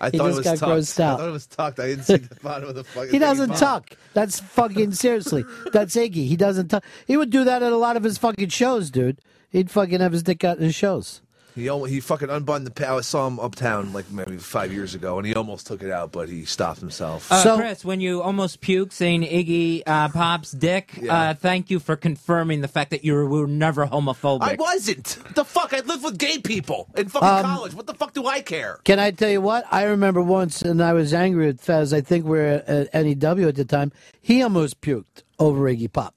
I 0.00 0.10
he 0.10 0.18
thought 0.18 0.30
it 0.30 0.30
got 0.30 0.36
was 0.36 0.60
tucked. 0.60 0.62
grossed 0.62 1.00
I 1.00 1.16
thought 1.16 1.28
it 1.28 1.32
was 1.32 1.46
tucked. 1.46 1.80
I 1.80 1.86
didn't 1.88 2.04
see 2.04 2.16
the 2.16 2.34
bottom 2.36 2.68
of 2.68 2.74
the 2.74 2.84
fucking. 2.84 3.10
He 3.10 3.18
doesn't 3.18 3.50
Fine. 3.50 3.58
tuck. 3.58 3.96
That's 4.12 4.40
fucking 4.40 4.92
seriously. 4.92 5.44
That's 5.72 5.96
Iggy. 5.96 6.26
He 6.28 6.36
doesn't 6.36 6.68
tuck. 6.68 6.84
He 7.06 7.16
would 7.16 7.30
do 7.30 7.44
that 7.44 7.62
at 7.62 7.72
a 7.72 7.76
lot 7.76 7.96
of 7.96 8.02
his 8.02 8.18
fucking 8.18 8.48
shows, 8.48 8.90
dude. 8.90 9.20
He'd 9.50 9.70
fucking 9.70 10.00
have 10.00 10.12
his 10.12 10.22
dick 10.22 10.42
out 10.44 10.58
in 10.58 10.64
his 10.64 10.74
shows. 10.74 11.20
He 11.54 11.68
almost, 11.68 11.92
he 11.92 12.00
fucking 12.00 12.30
unbuttoned 12.30 12.66
the. 12.66 12.72
pa- 12.72 12.96
I 12.96 13.00
saw 13.02 13.28
him 13.28 13.38
uptown 13.38 13.92
like 13.92 14.10
maybe 14.10 14.38
five 14.38 14.72
years 14.72 14.96
ago, 14.96 15.18
and 15.18 15.26
he 15.26 15.34
almost 15.34 15.68
took 15.68 15.84
it 15.84 15.90
out, 15.92 16.10
but 16.10 16.28
he 16.28 16.44
stopped 16.44 16.80
himself. 16.80 17.30
Uh, 17.30 17.56
Chris, 17.56 17.84
when 17.84 18.00
you 18.00 18.22
almost 18.22 18.60
puked 18.60 18.90
saying 18.92 19.22
Iggy 19.22 19.84
uh, 19.86 20.08
Pop's 20.08 20.50
dick, 20.50 20.90
Yeah. 21.00 21.30
uh, 21.30 21.34
thank 21.34 21.70
you 21.70 21.78
for 21.78 21.94
confirming 21.94 22.60
the 22.60 22.66
fact 22.66 22.90
that 22.90 23.04
you 23.04 23.12
were, 23.14 23.24
were 23.28 23.46
never 23.46 23.86
homophobic. 23.86 24.42
I 24.42 24.54
wasn't. 24.58 25.16
The 25.36 25.44
fuck? 25.44 25.72
I 25.72 25.78
lived 25.80 26.02
with 26.02 26.18
gay 26.18 26.38
people 26.38 26.88
in 26.96 27.08
fucking 27.08 27.28
Um, 27.28 27.44
college. 27.44 27.74
What 27.74 27.86
the 27.86 27.94
fuck 27.94 28.12
do 28.14 28.26
I 28.26 28.40
care? 28.40 28.80
Can 28.84 28.98
I 28.98 29.12
tell 29.12 29.30
you 29.30 29.40
what? 29.40 29.64
I 29.70 29.84
remember 29.84 30.22
once, 30.22 30.60
and 30.62 30.82
I 30.82 30.92
was 30.92 31.14
angry 31.14 31.48
at 31.48 31.60
Fez. 31.60 31.92
I 31.92 32.00
think 32.00 32.24
we 32.24 32.30
were 32.38 32.64
at 32.66 32.92
NEW 32.92 33.46
at 33.46 33.54
the 33.54 33.64
time. 33.64 33.92
He 34.20 34.42
almost 34.42 34.80
puked 34.80 35.22
over 35.38 35.60
Iggy 35.72 35.92
Pop. 35.92 36.14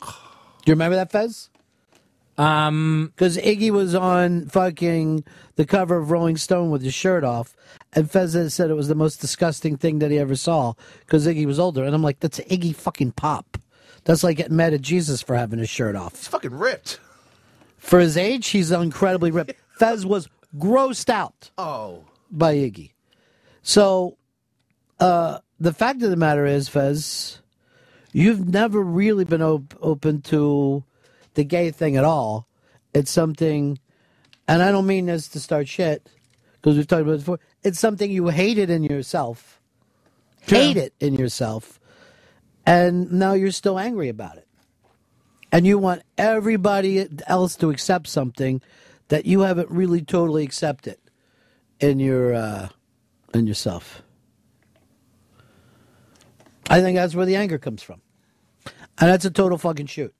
Do 0.00 0.10
you 0.66 0.72
remember 0.72 0.96
that, 0.96 1.12
Fez? 1.12 1.48
Um, 2.38 3.12
because 3.16 3.36
Iggy 3.36 3.70
was 3.72 3.94
on 3.96 4.46
fucking 4.46 5.24
the 5.56 5.66
cover 5.66 5.96
of 5.96 6.10
Rolling 6.12 6.36
Stone 6.36 6.70
with 6.70 6.82
his 6.82 6.94
shirt 6.94 7.24
off, 7.24 7.54
and 7.92 8.08
Fez 8.10 8.54
said 8.54 8.70
it 8.70 8.74
was 8.74 8.86
the 8.88 8.94
most 8.94 9.16
disgusting 9.20 9.76
thing 9.76 9.98
that 9.98 10.12
he 10.12 10.18
ever 10.20 10.36
saw 10.36 10.74
because 11.00 11.26
Iggy 11.26 11.46
was 11.46 11.58
older, 11.58 11.82
and 11.84 11.94
I'm 11.94 12.02
like, 12.02 12.20
that's 12.20 12.38
Iggy 12.40 12.74
fucking 12.76 13.12
Pop. 13.12 13.58
That's 14.04 14.22
like 14.22 14.36
getting 14.36 14.56
mad 14.56 14.72
at 14.72 14.80
Jesus 14.82 15.20
for 15.20 15.34
having 15.36 15.58
his 15.58 15.68
shirt 15.68 15.96
off. 15.96 16.12
He's 16.16 16.28
fucking 16.28 16.54
ripped. 16.54 17.00
For 17.76 17.98
his 17.98 18.16
age, 18.16 18.46
he's 18.48 18.70
incredibly 18.70 19.30
ripped. 19.32 19.54
Fez 19.78 20.06
was 20.06 20.28
grossed 20.56 21.10
out 21.10 21.50
Oh. 21.58 22.04
by 22.30 22.54
Iggy. 22.54 22.92
So, 23.62 24.16
uh, 25.00 25.40
the 25.58 25.72
fact 25.72 26.02
of 26.04 26.10
the 26.10 26.16
matter 26.16 26.46
is, 26.46 26.68
Fez, 26.68 27.40
you've 28.12 28.48
never 28.48 28.80
really 28.80 29.24
been 29.24 29.42
op- 29.42 29.76
open 29.80 30.22
to 30.22 30.84
the 31.38 31.44
gay 31.44 31.70
thing 31.70 31.96
at 31.96 32.02
all. 32.02 32.48
It's 32.92 33.12
something, 33.12 33.78
and 34.48 34.60
I 34.60 34.72
don't 34.72 34.88
mean 34.88 35.06
this 35.06 35.28
to 35.28 35.38
start 35.38 35.68
shit, 35.68 36.10
because 36.54 36.76
we've 36.76 36.86
talked 36.88 37.02
about 37.02 37.12
it 37.12 37.18
before. 37.18 37.38
It's 37.62 37.78
something 37.78 38.10
you 38.10 38.26
hated 38.26 38.70
in 38.70 38.82
yourself, 38.82 39.60
hate 40.40 40.76
it 40.76 40.94
in 40.98 41.14
yourself, 41.14 41.78
and 42.66 43.12
now 43.12 43.34
you're 43.34 43.52
still 43.52 43.78
angry 43.78 44.08
about 44.08 44.36
it. 44.36 44.48
And 45.52 45.64
you 45.64 45.78
want 45.78 46.02
everybody 46.18 47.06
else 47.28 47.54
to 47.56 47.70
accept 47.70 48.08
something 48.08 48.60
that 49.06 49.24
you 49.24 49.42
haven't 49.42 49.70
really 49.70 50.02
totally 50.02 50.42
accepted 50.42 50.98
in 51.78 52.00
your 52.00 52.34
uh, 52.34 52.68
in 53.32 53.46
yourself. 53.46 54.02
I 56.68 56.80
think 56.80 56.96
that's 56.96 57.14
where 57.14 57.26
the 57.26 57.36
anger 57.36 57.58
comes 57.58 57.84
from, 57.84 58.02
and 58.66 59.08
that's 59.08 59.24
a 59.24 59.30
total 59.30 59.56
fucking 59.56 59.86
shoot. 59.86 60.12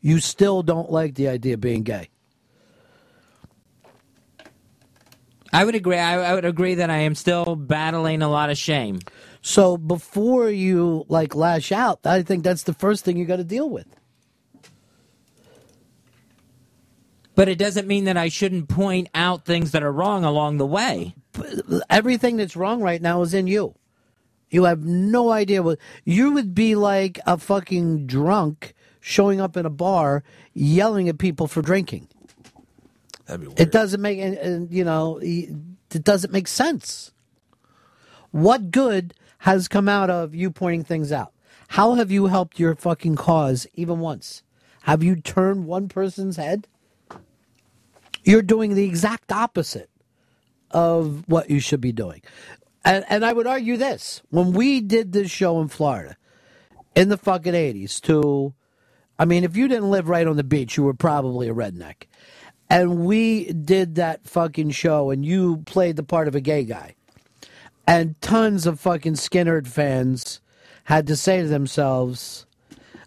You 0.00 0.20
still 0.20 0.62
don't 0.62 0.90
like 0.90 1.14
the 1.14 1.28
idea 1.28 1.54
of 1.54 1.60
being 1.60 1.82
gay. 1.82 2.08
I 5.52 5.64
would 5.64 5.74
agree. 5.74 5.96
I, 5.96 6.30
I 6.30 6.34
would 6.34 6.44
agree 6.44 6.74
that 6.74 6.90
I 6.90 6.98
am 6.98 7.14
still 7.14 7.56
battling 7.56 8.22
a 8.22 8.28
lot 8.28 8.50
of 8.50 8.58
shame. 8.58 9.00
So 9.40 9.76
before 9.76 10.50
you 10.50 11.04
like 11.08 11.34
lash 11.34 11.72
out, 11.72 12.00
I 12.04 12.22
think 12.22 12.44
that's 12.44 12.64
the 12.64 12.74
first 12.74 13.04
thing 13.04 13.16
you 13.16 13.24
got 13.24 13.36
to 13.36 13.44
deal 13.44 13.68
with. 13.68 13.86
But 17.34 17.48
it 17.48 17.56
doesn't 17.56 17.86
mean 17.86 18.04
that 18.04 18.16
I 18.16 18.28
shouldn't 18.28 18.68
point 18.68 19.08
out 19.14 19.44
things 19.44 19.70
that 19.70 19.82
are 19.82 19.92
wrong 19.92 20.24
along 20.24 20.58
the 20.58 20.66
way. 20.66 21.14
Everything 21.88 22.36
that's 22.36 22.56
wrong 22.56 22.82
right 22.82 23.00
now 23.00 23.22
is 23.22 23.32
in 23.32 23.46
you. 23.46 23.76
You 24.50 24.64
have 24.64 24.84
no 24.84 25.30
idea 25.30 25.62
what 25.62 25.78
you 26.04 26.32
would 26.32 26.54
be 26.54 26.74
like 26.74 27.20
a 27.26 27.38
fucking 27.38 28.06
drunk 28.06 28.74
showing 29.08 29.40
up 29.40 29.56
in 29.56 29.64
a 29.64 29.70
bar 29.70 30.22
yelling 30.52 31.08
at 31.08 31.16
people 31.16 31.46
for 31.46 31.62
drinking. 31.62 32.06
That'd 33.24 33.40
be 33.40 33.46
weird. 33.46 33.60
It 33.60 33.72
doesn't 33.72 34.02
make 34.02 34.18
and, 34.18 34.36
and, 34.36 34.70
you 34.70 34.84
know 34.84 35.18
it 35.22 36.04
doesn't 36.04 36.30
make 36.30 36.46
sense. 36.46 37.12
What 38.32 38.70
good 38.70 39.14
has 39.38 39.66
come 39.66 39.88
out 39.88 40.10
of 40.10 40.34
you 40.34 40.50
pointing 40.50 40.84
things 40.84 41.10
out? 41.10 41.32
How 41.68 41.94
have 41.94 42.10
you 42.10 42.26
helped 42.26 42.60
your 42.60 42.74
fucking 42.74 43.16
cause 43.16 43.66
even 43.72 43.98
once? 44.00 44.42
Have 44.82 45.02
you 45.02 45.16
turned 45.16 45.66
one 45.66 45.88
person's 45.88 46.36
head? 46.36 46.68
You're 48.24 48.42
doing 48.42 48.74
the 48.74 48.84
exact 48.84 49.32
opposite 49.32 49.88
of 50.70 51.24
what 51.26 51.48
you 51.48 51.60
should 51.60 51.80
be 51.80 51.92
doing. 51.92 52.20
And, 52.84 53.06
and 53.08 53.24
I 53.24 53.32
would 53.32 53.46
argue 53.46 53.78
this 53.78 54.20
when 54.28 54.52
we 54.52 54.82
did 54.82 55.12
this 55.12 55.30
show 55.30 55.60
in 55.62 55.68
Florida 55.68 56.16
in 56.94 57.08
the 57.08 57.16
fucking 57.16 57.54
80s, 57.54 58.00
to, 58.02 58.54
I 59.18 59.24
mean, 59.24 59.44
if 59.44 59.56
you 59.56 59.68
didn't 59.68 59.90
live 59.90 60.08
right 60.08 60.26
on 60.26 60.36
the 60.36 60.44
beach, 60.44 60.76
you 60.76 60.84
were 60.84 60.94
probably 60.94 61.48
a 61.48 61.54
redneck. 61.54 62.04
And 62.70 63.04
we 63.04 63.52
did 63.52 63.96
that 63.96 64.26
fucking 64.28 64.70
show, 64.70 65.10
and 65.10 65.24
you 65.24 65.58
played 65.66 65.96
the 65.96 66.02
part 66.02 66.28
of 66.28 66.34
a 66.34 66.40
gay 66.40 66.64
guy. 66.64 66.94
And 67.86 68.20
tons 68.20 68.66
of 68.66 68.78
fucking 68.78 69.14
Skynyrd 69.14 69.66
fans 69.66 70.40
had 70.84 71.06
to 71.06 71.16
say 71.16 71.42
to 71.42 71.48
themselves, 71.48 72.46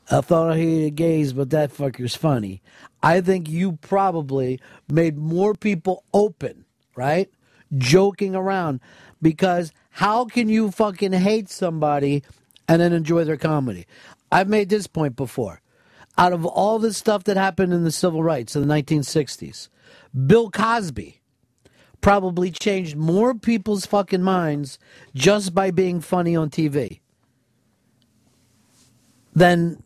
I 0.10 0.22
thought 0.22 0.52
I 0.52 0.58
hated 0.58 0.96
gays, 0.96 1.34
but 1.34 1.52
that 1.52 1.72
fucker's 1.72 2.16
funny. 2.16 2.62
I 3.04 3.22
think 3.22 3.48
you 3.48 3.74
probably 3.74 4.60
made 4.90 5.18
more 5.18 5.54
people 5.54 6.04
open, 6.14 6.66
right? 6.96 7.30
Joking 7.78 8.36
around. 8.36 8.82
Because 9.22 9.72
how 9.92 10.26
can 10.26 10.50
you 10.50 10.72
fucking 10.72 11.14
hate 11.14 11.50
somebody 11.50 12.24
and 12.68 12.82
then 12.82 12.92
enjoy 12.92 13.24
their 13.24 13.38
comedy? 13.38 13.86
I've 14.32 14.50
made 14.50 14.70
this 14.70 14.88
point 14.88 15.16
before. 15.16 15.62
Out 16.22 16.34
of 16.34 16.46
all 16.46 16.78
the 16.78 16.94
stuff 16.94 17.24
that 17.24 17.36
happened 17.36 17.74
in 17.74 17.84
the 17.84 17.90
civil 17.90 18.22
rights 18.22 18.56
in 18.56 18.68
the 18.68 18.72
1960s, 18.72 19.70
Bill 20.28 20.52
Cosby 20.52 21.20
probably 22.00 22.52
changed 22.52 22.96
more 22.96 23.34
people's 23.34 23.88
fucking 23.88 24.22
minds 24.22 24.78
just 25.16 25.56
by 25.56 25.72
being 25.72 26.00
funny 26.00 26.36
on 26.36 26.52
TV 26.52 27.00
than 29.34 29.82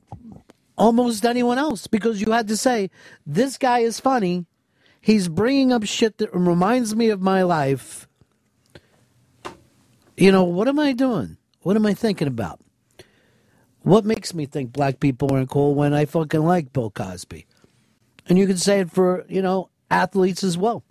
almost 0.78 1.26
anyone 1.26 1.58
else 1.58 1.88
because 1.88 2.20
you 2.20 2.34
had 2.34 2.50
to 2.50 2.58
say, 2.58 2.92
this 3.26 3.58
guy 3.58 3.80
is 3.80 4.02
funny. 4.02 4.46
He's 5.00 5.30
bringing 5.30 5.72
up 5.72 5.86
shit 5.86 6.18
that 6.18 6.36
reminds 6.36 6.98
me 6.98 7.12
of 7.12 7.22
my 7.22 7.44
life. 7.44 8.10
You 10.18 10.34
know, 10.34 10.44
what 10.44 10.68
am 10.68 10.80
I 10.80 10.92
doing? 10.92 11.38
What 11.62 11.78
am 11.78 11.86
I 11.86 11.94
thinking 11.94 12.28
about? 12.28 12.60
What 13.86 14.04
makes 14.04 14.34
me 14.34 14.48
think 14.48 14.74
black 14.74 15.00
people 15.00 15.32
aren't 15.32 15.52
cool 15.52 15.76
when 15.76 15.94
I 15.94 16.06
fucking 16.06 16.44
like 16.44 16.74
Bill 16.74 16.90
Cosby? 16.90 17.46
And 18.28 18.36
you 18.36 18.48
can 18.48 18.58
say 18.58 18.80
it 18.80 18.90
for, 18.90 19.24
you 19.30 19.44
know, 19.44 19.70
athletes 19.92 20.44
as 20.44 20.58
well. 20.58 20.84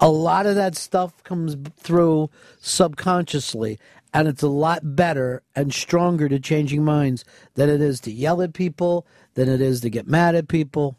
A 0.00 0.10
lot 0.10 0.44
of 0.44 0.54
that 0.56 0.76
stuff 0.76 1.24
comes 1.24 1.56
through 1.78 2.28
subconsciously, 2.60 3.78
and 4.12 4.28
it's 4.28 4.42
a 4.42 4.48
lot 4.48 4.94
better 4.94 5.42
and 5.56 5.72
stronger 5.72 6.28
to 6.28 6.38
changing 6.38 6.84
minds 6.84 7.24
than 7.54 7.70
it 7.70 7.80
is 7.80 8.00
to 8.00 8.12
yell 8.12 8.42
at 8.42 8.52
people, 8.52 9.06
than 9.32 9.48
it 9.48 9.62
is 9.62 9.80
to 9.80 9.88
get 9.88 10.06
mad 10.06 10.34
at 10.34 10.46
people, 10.46 10.98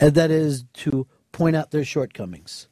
and 0.00 0.16
that 0.16 0.32
is 0.32 0.64
to 0.72 1.06
point 1.30 1.54
out 1.54 1.70
their 1.70 1.84
shortcomings. 1.84 2.66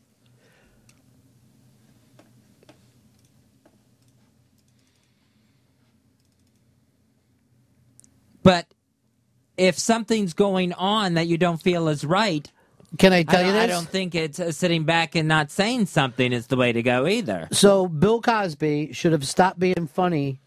But 8.48 8.66
if 9.58 9.78
something's 9.78 10.32
going 10.32 10.72
on 10.72 11.14
that 11.14 11.26
you 11.26 11.36
don't 11.36 11.60
feel 11.60 11.86
is 11.88 12.02
right, 12.02 12.50
can 12.96 13.12
I 13.12 13.22
tell 13.22 13.42
you 13.44 13.52
don't- 13.52 13.60
I 13.60 13.66
don't 13.66 13.86
think 13.86 14.14
it's 14.14 14.40
uh, 14.40 14.52
sitting 14.52 14.84
back 14.84 15.14
and 15.14 15.28
not 15.28 15.50
saying 15.50 15.84
something 15.84 16.32
is 16.32 16.46
the 16.46 16.56
way 16.56 16.72
to 16.72 16.82
go 16.82 17.06
either. 17.06 17.48
So 17.52 17.86
Bill 17.88 18.22
Cosby 18.22 18.94
should 18.94 19.12
have 19.12 19.26
stopped 19.28 19.58
being 19.58 19.86
funny 19.86 20.40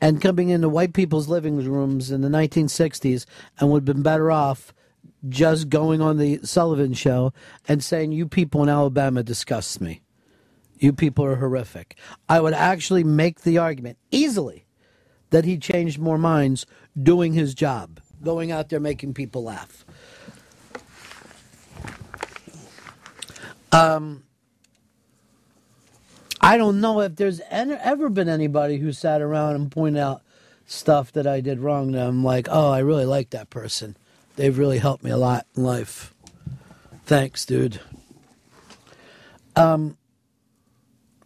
and 0.00 0.20
coming 0.20 0.48
into 0.48 0.68
white 0.68 0.92
people's 0.92 1.28
living 1.28 1.64
rooms 1.64 2.10
in 2.10 2.20
the 2.22 2.28
1960s 2.28 3.26
and 3.60 3.70
would 3.70 3.86
have 3.86 3.94
been 3.94 4.02
better 4.02 4.32
off 4.32 4.74
just 5.28 5.68
going 5.68 6.00
on 6.00 6.18
the 6.18 6.40
Sullivan 6.42 6.94
show 6.94 7.32
and 7.68 7.82
saying, 7.84 8.10
You 8.10 8.26
people 8.26 8.60
in 8.64 8.68
Alabama 8.68 9.22
disgust 9.22 9.80
me. 9.80 10.02
You 10.78 10.92
people 10.92 11.24
are 11.24 11.36
horrific. 11.36 11.96
I 12.28 12.40
would 12.40 12.54
actually 12.54 13.04
make 13.04 13.42
the 13.42 13.58
argument 13.58 13.98
easily 14.10 14.66
that 15.30 15.44
he 15.44 15.58
changed 15.58 15.98
more 16.00 16.18
minds 16.18 16.66
doing 17.00 17.32
his 17.32 17.54
job, 17.54 18.00
going 18.22 18.50
out 18.50 18.68
there 18.68 18.80
making 18.80 19.14
people 19.14 19.44
laugh. 19.44 19.84
Um, 23.72 24.24
I 26.40 26.56
don't 26.56 26.80
know 26.80 27.00
if 27.00 27.16
there's 27.16 27.40
ever 27.50 28.08
been 28.08 28.28
anybody 28.28 28.78
who 28.78 28.92
sat 28.92 29.20
around 29.20 29.56
and 29.56 29.70
pointed 29.70 30.00
out 30.00 30.22
stuff 30.66 31.12
that 31.12 31.26
I 31.26 31.40
did 31.40 31.58
wrong. 31.58 31.92
That 31.92 32.06
I'm 32.06 32.24
like, 32.24 32.48
oh, 32.50 32.70
I 32.70 32.78
really 32.78 33.04
like 33.04 33.30
that 33.30 33.50
person. 33.50 33.96
They've 34.36 34.56
really 34.56 34.78
helped 34.78 35.02
me 35.02 35.10
a 35.10 35.16
lot 35.16 35.46
in 35.56 35.64
life. 35.64 36.14
Thanks, 37.04 37.44
dude. 37.44 37.80
Um, 39.54 39.96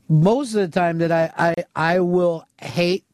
most 0.09 0.55
of 0.55 0.61
the 0.61 0.69
time 0.69 0.99
that 0.99 1.13
I, 1.13 1.33
I, 1.37 1.65
I 1.75 2.01
will 2.01 2.47
hate 2.61 3.05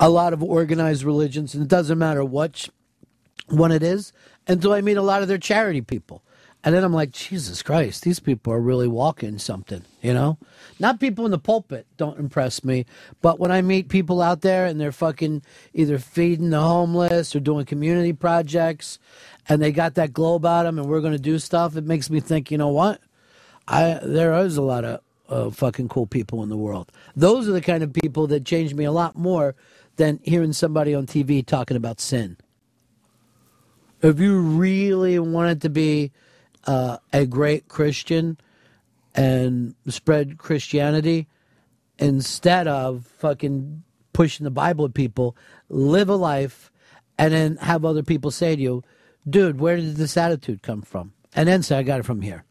a 0.00 0.08
lot 0.08 0.32
of 0.32 0.42
organized 0.42 1.04
religions, 1.04 1.54
and 1.54 1.62
it 1.62 1.68
doesn't 1.68 1.98
matter 1.98 2.24
which 2.24 2.70
one 3.48 3.72
it 3.72 3.82
is, 3.82 4.12
until 4.46 4.72
I 4.72 4.80
meet 4.80 4.96
a 4.96 5.02
lot 5.02 5.22
of 5.22 5.28
their 5.28 5.38
charity 5.38 5.80
people. 5.80 6.22
And 6.64 6.74
then 6.74 6.82
I'm 6.82 6.94
like, 6.94 7.10
Jesus 7.10 7.62
Christ, 7.62 8.04
these 8.04 8.20
people 8.20 8.50
are 8.50 8.60
really 8.60 8.88
walking 8.88 9.38
something, 9.38 9.82
you 10.00 10.14
know? 10.14 10.38
Not 10.80 10.98
people 10.98 11.26
in 11.26 11.30
the 11.30 11.38
pulpit 11.38 11.86
don't 11.98 12.18
impress 12.18 12.64
me, 12.64 12.86
but 13.20 13.38
when 13.38 13.52
I 13.52 13.60
meet 13.60 13.90
people 13.90 14.22
out 14.22 14.40
there 14.40 14.64
and 14.64 14.80
they're 14.80 14.90
fucking 14.90 15.42
either 15.74 15.98
feeding 15.98 16.48
the 16.48 16.62
homeless 16.62 17.36
or 17.36 17.40
doing 17.40 17.66
community 17.66 18.14
projects 18.14 18.98
and 19.46 19.60
they 19.60 19.72
got 19.72 19.94
that 19.96 20.14
glow 20.14 20.36
about 20.36 20.62
them 20.62 20.78
and 20.78 20.88
we're 20.88 21.02
going 21.02 21.12
to 21.12 21.18
do 21.18 21.38
stuff, 21.38 21.76
it 21.76 21.84
makes 21.84 22.08
me 22.08 22.18
think, 22.18 22.50
you 22.50 22.56
know 22.56 22.68
what? 22.68 23.02
I 23.68 24.00
There 24.02 24.32
is 24.38 24.56
a 24.56 24.62
lot 24.62 24.84
of 24.86 25.00
uh, 25.28 25.50
fucking 25.50 25.88
cool 25.88 26.06
people 26.06 26.42
in 26.42 26.48
the 26.48 26.56
world. 26.56 26.90
Those 27.14 27.46
are 27.46 27.52
the 27.52 27.60
kind 27.60 27.82
of 27.82 27.92
people 27.92 28.26
that 28.28 28.46
change 28.46 28.72
me 28.72 28.84
a 28.84 28.92
lot 28.92 29.18
more 29.18 29.54
than 29.96 30.20
hearing 30.22 30.52
somebody 30.52 30.94
on 30.94 31.06
TV 31.06 31.44
talking 31.44 31.76
about 31.76 32.00
sin. 32.00 32.36
If 34.02 34.20
you 34.20 34.38
really 34.38 35.18
wanted 35.18 35.62
to 35.62 35.70
be 35.70 36.12
uh, 36.66 36.98
a 37.12 37.26
great 37.26 37.68
Christian 37.68 38.38
and 39.14 39.74
spread 39.88 40.38
Christianity 40.38 41.28
instead 41.98 42.66
of 42.66 43.06
fucking 43.18 43.82
pushing 44.12 44.44
the 44.44 44.50
Bible 44.50 44.86
at 44.86 44.94
people, 44.94 45.36
live 45.68 46.08
a 46.08 46.16
life 46.16 46.70
and 47.18 47.32
then 47.32 47.56
have 47.56 47.84
other 47.84 48.02
people 48.02 48.30
say 48.30 48.56
to 48.56 48.62
you, 48.62 48.82
dude, 49.28 49.60
where 49.60 49.76
did 49.76 49.96
this 49.96 50.16
attitude 50.16 50.62
come 50.62 50.82
from? 50.82 51.12
And 51.34 51.48
then 51.48 51.62
say, 51.62 51.78
I 51.78 51.82
got 51.82 52.00
it 52.00 52.06
from 52.06 52.22
here. 52.22 52.44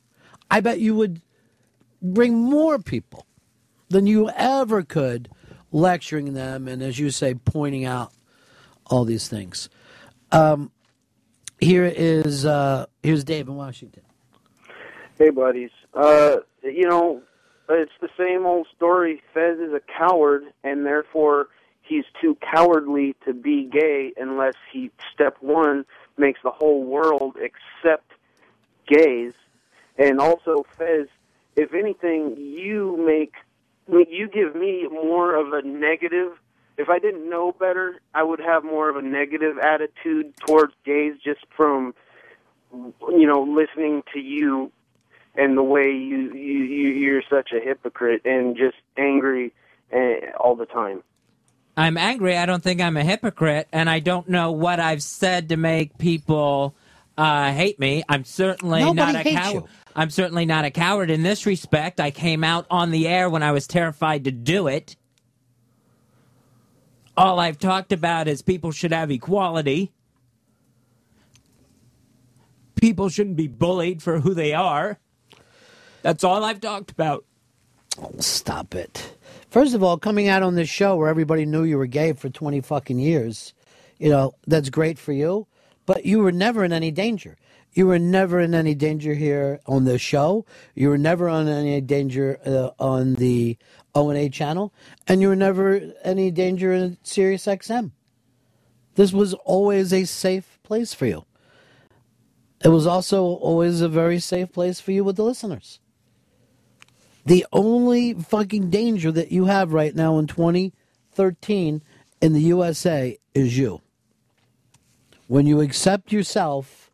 I 0.49 0.59
bet 0.61 0.79
you 0.79 0.95
would 0.95 1.21
bring 2.01 2.35
more 2.35 2.79
people 2.79 3.25
than 3.89 4.07
you 4.07 4.29
ever 4.31 4.83
could 4.83 5.29
lecturing 5.73 6.33
them 6.33 6.69
and, 6.69 6.81
as 6.81 6.97
you 6.97 7.09
say, 7.09 7.33
pointing 7.33 7.83
out 7.83 8.13
all 8.85 9.03
these 9.03 9.27
things. 9.27 9.67
Um, 10.31 10.71
here 11.59 11.85
is 11.85 12.45
uh, 12.45 12.85
here's 13.01 13.25
Dave 13.25 13.49
in 13.49 13.55
Washington. 13.55 14.03
Hey, 15.17 15.29
buddies. 15.29 15.71
Uh, 15.93 16.37
you 16.63 16.87
know, 16.87 17.21
it's 17.69 17.91
the 18.01 18.09
same 18.17 18.45
old 18.45 18.67
story. 18.75 19.21
Fez 19.33 19.59
is 19.59 19.73
a 19.73 19.81
coward, 19.97 20.43
and 20.63 20.85
therefore 20.85 21.49
he's 21.81 22.05
too 22.21 22.37
cowardly 22.41 23.15
to 23.25 23.33
be 23.33 23.65
gay 23.65 24.13
unless 24.17 24.55
he, 24.71 24.91
step 25.13 25.37
one, 25.41 25.85
makes 26.17 26.39
the 26.43 26.51
whole 26.51 26.83
world 26.83 27.35
accept 27.37 28.11
gays. 28.87 29.33
And 29.97 30.19
also, 30.19 30.65
Fez, 30.77 31.07
if 31.55 31.73
anything, 31.73 32.35
you 32.37 32.97
make, 32.97 33.33
you 33.87 34.29
give 34.29 34.55
me 34.55 34.87
more 34.89 35.35
of 35.35 35.53
a 35.53 35.61
negative. 35.67 36.31
If 36.77 36.89
I 36.89 36.99
didn't 36.99 37.29
know 37.29 37.51
better, 37.51 37.99
I 38.13 38.23
would 38.23 38.39
have 38.39 38.63
more 38.63 38.89
of 38.89 38.95
a 38.95 39.01
negative 39.01 39.57
attitude 39.57 40.35
towards 40.37 40.73
gays 40.85 41.13
just 41.23 41.41
from, 41.55 41.93
you 42.71 43.27
know, 43.27 43.43
listening 43.43 44.03
to 44.13 44.19
you 44.19 44.71
and 45.35 45.57
the 45.57 45.63
way 45.63 45.91
you, 45.91 46.33
you, 46.33 46.63
you 46.63 46.89
you're 46.89 47.23
such 47.29 47.51
a 47.51 47.59
hypocrite 47.59 48.21
and 48.25 48.55
just 48.55 48.77
angry 48.97 49.53
uh, 49.93 50.31
all 50.39 50.55
the 50.55 50.65
time. 50.65 51.03
I'm 51.75 51.97
angry. 51.97 52.37
I 52.37 52.45
don't 52.45 52.61
think 52.61 52.81
I'm 52.81 52.97
a 52.97 53.03
hypocrite, 53.03 53.67
and 53.71 53.89
I 53.89 53.99
don't 53.99 54.29
know 54.29 54.51
what 54.51 54.79
I've 54.79 55.01
said 55.01 55.49
to 55.49 55.57
make 55.57 55.97
people 55.97 56.75
uh, 57.17 57.51
hate 57.51 57.79
me. 57.79 58.03
I'm 58.09 58.23
certainly 58.23 58.81
Nobody 58.81 59.13
not 59.13 59.25
a 59.25 59.29
coward. 59.29 59.63
I'm 59.95 60.09
certainly 60.09 60.45
not 60.45 60.65
a 60.65 60.71
coward 60.71 61.11
in 61.11 61.21
this 61.23 61.45
respect. 61.45 61.99
I 61.99 62.11
came 62.11 62.43
out 62.43 62.65
on 62.71 62.91
the 62.91 63.07
air 63.07 63.29
when 63.29 63.43
I 63.43 63.51
was 63.51 63.67
terrified 63.67 64.23
to 64.23 64.31
do 64.31 64.67
it. 64.67 64.95
All 67.15 67.39
I've 67.39 67.59
talked 67.59 67.91
about 67.91 68.27
is 68.27 68.41
people 68.41 68.71
should 68.71 68.91
have 68.91 69.11
equality. 69.11 69.93
People 72.75 73.09
shouldn't 73.09 73.35
be 73.35 73.47
bullied 73.47 74.01
for 74.01 74.19
who 74.19 74.33
they 74.33 74.53
are. 74.53 74.99
That's 76.01 76.23
all 76.23 76.43
I've 76.43 76.59
talked 76.59 76.91
about. 76.91 77.23
Stop 78.19 78.73
it. 78.73 79.15
First 79.51 79.75
of 79.75 79.83
all, 79.83 79.97
coming 79.97 80.27
out 80.27 80.41
on 80.41 80.55
this 80.55 80.69
show 80.69 80.95
where 80.95 81.07
everybody 81.07 81.45
knew 81.45 81.63
you 81.63 81.77
were 81.77 81.85
gay 81.85 82.13
for 82.13 82.29
20 82.29 82.61
fucking 82.61 82.97
years, 82.97 83.53
you 83.99 84.09
know, 84.09 84.33
that's 84.47 84.69
great 84.69 84.97
for 84.97 85.13
you, 85.13 85.47
but 85.85 86.05
you 86.05 86.19
were 86.19 86.31
never 86.31 86.63
in 86.63 86.73
any 86.73 86.91
danger. 86.91 87.37
You 87.73 87.87
were 87.87 87.99
never 87.99 88.39
in 88.39 88.53
any 88.53 88.75
danger 88.75 89.15
here 89.15 89.59
on 89.65 89.85
the 89.85 89.97
show. 89.97 90.45
You 90.75 90.89
were 90.89 90.97
never 90.97 91.27
on 91.27 91.47
any 91.47 91.81
danger 91.81 92.39
uh, 92.45 92.69
on 92.79 93.15
the 93.15 93.57
O&A 93.95 94.29
channel, 94.29 94.73
and 95.07 95.21
you 95.21 95.29
were 95.29 95.35
never 95.35 95.93
any 96.03 96.31
danger 96.31 96.71
in 96.71 96.97
Sirius 97.03 97.45
XM. 97.45 97.91
This 98.95 99.11
was 99.11 99.33
always 99.33 99.91
a 99.91 100.05
safe 100.05 100.59
place 100.63 100.93
for 100.93 101.07
you. 101.07 101.25
It 102.63 102.69
was 102.69 102.87
also 102.87 103.23
always 103.23 103.81
a 103.81 103.89
very 103.89 104.19
safe 104.19 104.51
place 104.51 104.79
for 104.79 104.91
you 104.91 105.03
with 105.03 105.15
the 105.15 105.23
listeners. 105.23 105.79
The 107.25 107.45
only 107.51 108.13
fucking 108.13 108.69
danger 108.69 109.11
that 109.11 109.31
you 109.31 109.45
have 109.45 109.73
right 109.73 109.95
now 109.95 110.17
in 110.17 110.27
2013 110.27 111.81
in 112.21 112.33
the 112.33 112.41
USA 112.41 113.17
is 113.33 113.57
you. 113.57 113.82
When 115.33 115.47
you 115.47 115.61
accept 115.61 116.11
yourself, 116.11 116.91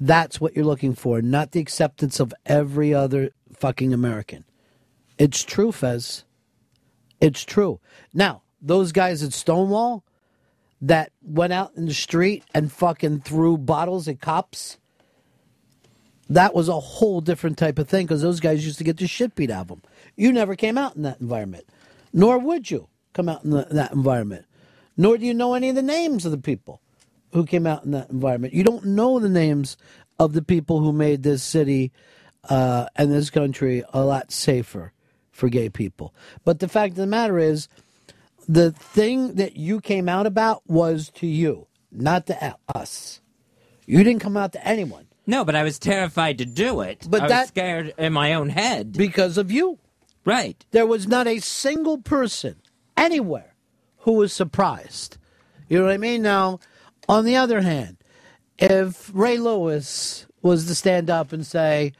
that's 0.00 0.40
what 0.40 0.56
you're 0.56 0.64
looking 0.64 0.94
for, 0.94 1.20
not 1.20 1.52
the 1.52 1.60
acceptance 1.60 2.18
of 2.20 2.32
every 2.46 2.94
other 2.94 3.32
fucking 3.52 3.92
American. 3.92 4.46
It's 5.18 5.42
true, 5.42 5.72
Fez. 5.72 6.24
It's 7.20 7.44
true. 7.44 7.78
Now, 8.14 8.40
those 8.62 8.92
guys 8.92 9.22
at 9.22 9.34
Stonewall 9.34 10.06
that 10.80 11.12
went 11.20 11.52
out 11.52 11.72
in 11.76 11.84
the 11.84 11.92
street 11.92 12.44
and 12.54 12.72
fucking 12.72 13.20
threw 13.20 13.58
bottles 13.58 14.08
at 14.08 14.22
cops, 14.22 14.78
that 16.30 16.54
was 16.54 16.70
a 16.70 16.80
whole 16.80 17.20
different 17.20 17.58
type 17.58 17.78
of 17.78 17.90
thing 17.90 18.06
because 18.06 18.22
those 18.22 18.40
guys 18.40 18.64
used 18.64 18.78
to 18.78 18.84
get 18.84 18.96
the 18.96 19.06
shit 19.06 19.34
beat 19.34 19.50
out 19.50 19.60
of 19.60 19.68
them. 19.68 19.82
You 20.16 20.32
never 20.32 20.56
came 20.56 20.78
out 20.78 20.96
in 20.96 21.02
that 21.02 21.20
environment, 21.20 21.66
nor 22.10 22.38
would 22.38 22.70
you 22.70 22.88
come 23.12 23.28
out 23.28 23.44
in 23.44 23.50
the, 23.50 23.66
that 23.70 23.92
environment. 23.92 24.46
Nor 24.96 25.18
do 25.18 25.26
you 25.26 25.34
know 25.34 25.52
any 25.52 25.68
of 25.68 25.74
the 25.74 25.82
names 25.82 26.24
of 26.24 26.32
the 26.32 26.38
people 26.38 26.80
who 27.36 27.44
came 27.44 27.66
out 27.66 27.84
in 27.84 27.90
that 27.90 28.08
environment. 28.08 28.54
You 28.54 28.64
don't 28.64 28.84
know 28.86 29.18
the 29.18 29.28
names 29.28 29.76
of 30.18 30.32
the 30.32 30.40
people 30.40 30.80
who 30.80 30.90
made 30.90 31.22
this 31.22 31.42
city 31.42 31.92
uh, 32.48 32.86
and 32.96 33.12
this 33.12 33.28
country 33.28 33.84
a 33.92 34.02
lot 34.02 34.32
safer 34.32 34.92
for 35.32 35.50
gay 35.50 35.68
people. 35.68 36.14
But 36.46 36.60
the 36.60 36.68
fact 36.68 36.92
of 36.92 36.96
the 36.96 37.06
matter 37.06 37.38
is, 37.38 37.68
the 38.48 38.72
thing 38.72 39.34
that 39.34 39.56
you 39.56 39.82
came 39.82 40.08
out 40.08 40.24
about 40.26 40.62
was 40.66 41.10
to 41.16 41.26
you, 41.26 41.66
not 41.92 42.26
to 42.28 42.56
us. 42.74 43.20
You 43.84 44.02
didn't 44.02 44.22
come 44.22 44.36
out 44.38 44.52
to 44.52 44.66
anyone. 44.66 45.06
No, 45.26 45.44
but 45.44 45.54
I 45.56 45.62
was 45.62 45.78
terrified 45.78 46.38
to 46.38 46.46
do 46.46 46.80
it. 46.80 47.06
But 47.06 47.20
I 47.20 47.24
was 47.24 47.30
that- 47.32 47.48
scared 47.48 47.92
in 47.98 48.14
my 48.14 48.32
own 48.32 48.48
head 48.48 48.92
because 48.92 49.36
of 49.36 49.50
you. 49.50 49.78
Right. 50.24 50.64
There 50.70 50.86
was 50.86 51.06
not 51.06 51.26
a 51.26 51.40
single 51.40 51.98
person 51.98 52.56
anywhere 52.96 53.54
who 53.98 54.12
was 54.12 54.32
surprised. 54.32 55.18
You 55.68 55.78
know 55.78 55.84
what 55.84 55.92
I 55.92 55.98
mean? 55.98 56.22
Now, 56.22 56.60
on 57.08 57.24
the 57.24 57.36
other 57.36 57.60
hand, 57.62 57.98
if 58.58 59.10
Ray 59.14 59.38
Lewis 59.38 60.26
was 60.42 60.66
to 60.66 60.74
stand 60.74 61.10
up 61.10 61.32
and 61.32 61.46
say, 61.46 61.92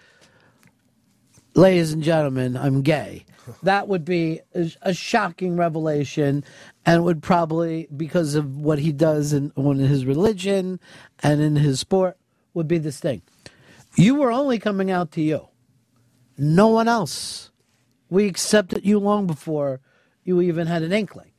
Ladies 1.55 1.93
and 1.93 2.03
gentlemen, 2.03 2.57
I'm 2.57 2.83
gay, 2.83 3.25
that 3.63 3.89
would 3.89 4.05
be 4.05 4.41
a, 4.55 4.71
a 4.83 4.95
shocking 4.95 5.57
revelation 5.57 6.45
and 6.87 7.05
would 7.05 7.23
probably, 7.23 7.89
because 7.97 8.35
of 8.35 8.59
what 8.59 8.79
he 8.79 8.93
does 8.93 9.33
in, 9.33 9.53
in 9.57 9.79
his 9.79 10.05
religion 10.07 10.81
and 11.23 11.41
in 11.41 11.57
his 11.57 11.81
sport, 11.81 12.19
would 12.55 12.69
be 12.69 12.79
this 12.79 13.01
thing. 13.01 13.23
You 13.97 14.17
were 14.17 14.33
only 14.33 14.59
coming 14.59 14.91
out 14.91 15.13
to 15.13 15.23
you, 15.23 15.49
no 16.39 16.69
one 16.69 16.89
else. 16.89 17.51
We 18.11 18.27
accepted 18.27 18.87
you 18.87 18.99
long 18.99 19.27
before 19.27 19.81
you 20.25 20.41
even 20.43 20.67
had 20.67 20.83
an 20.83 20.93
inkling 20.93 21.33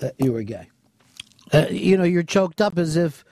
that 0.00 0.14
you 0.18 0.32
were 0.32 0.42
gay. 0.42 0.68
Uh, 1.52 1.66
you 1.70 1.96
know, 1.96 2.04
you're 2.04 2.22
choked 2.22 2.60
up 2.60 2.78
as 2.78 2.96
if, 2.96 3.24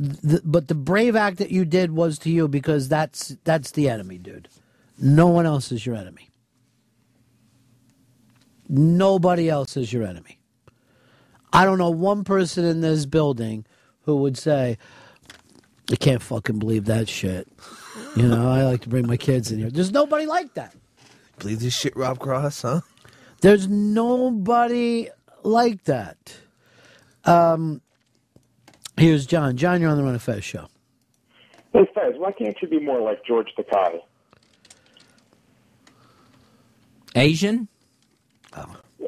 th- 0.00 0.42
but 0.44 0.68
the 0.68 0.74
brave 0.74 1.14
act 1.14 1.38
that 1.38 1.50
you 1.50 1.64
did 1.64 1.92
was 1.92 2.18
to 2.20 2.30
you 2.30 2.48
because 2.48 2.88
that's 2.88 3.36
that's 3.44 3.70
the 3.72 3.88
enemy, 3.88 4.18
dude. 4.18 4.48
No 4.98 5.28
one 5.28 5.46
else 5.46 5.72
is 5.72 5.86
your 5.86 5.94
enemy. 5.94 6.30
Nobody 8.68 9.48
else 9.48 9.76
is 9.76 9.92
your 9.92 10.04
enemy. 10.04 10.38
I 11.52 11.64
don't 11.64 11.78
know 11.78 11.90
one 11.90 12.24
person 12.24 12.64
in 12.64 12.80
this 12.80 13.04
building 13.06 13.66
who 14.02 14.16
would 14.16 14.38
say, 14.38 14.78
"I 15.90 15.96
can't 15.96 16.22
fucking 16.22 16.58
believe 16.58 16.86
that 16.86 17.08
shit." 17.08 17.48
You 18.16 18.26
know, 18.28 18.50
I 18.50 18.62
like 18.64 18.80
to 18.82 18.88
bring 18.88 19.06
my 19.06 19.16
kids 19.16 19.52
in 19.52 19.58
here. 19.58 19.70
There's 19.70 19.92
nobody 19.92 20.26
like 20.26 20.54
that. 20.54 20.74
Believe 21.38 21.60
this 21.60 21.74
shit, 21.74 21.96
Rob 21.96 22.18
Cross, 22.18 22.62
huh? 22.62 22.80
There's 23.40 23.68
nobody 23.68 25.08
like 25.42 25.84
that. 25.84 26.36
Um, 27.24 27.80
here's 28.96 29.26
John. 29.26 29.56
John, 29.56 29.80
you're 29.80 29.90
on 29.90 29.96
the 29.96 30.02
Ron 30.02 30.12
and 30.12 30.22
Fez 30.22 30.44
show. 30.44 30.66
Hey, 31.72 31.86
Fez, 31.94 32.14
why 32.16 32.32
can't 32.32 32.56
you 32.60 32.68
be 32.68 32.80
more 32.80 33.00
like 33.00 33.24
George 33.24 33.48
Takei? 33.58 34.00
Asian? 37.14 37.68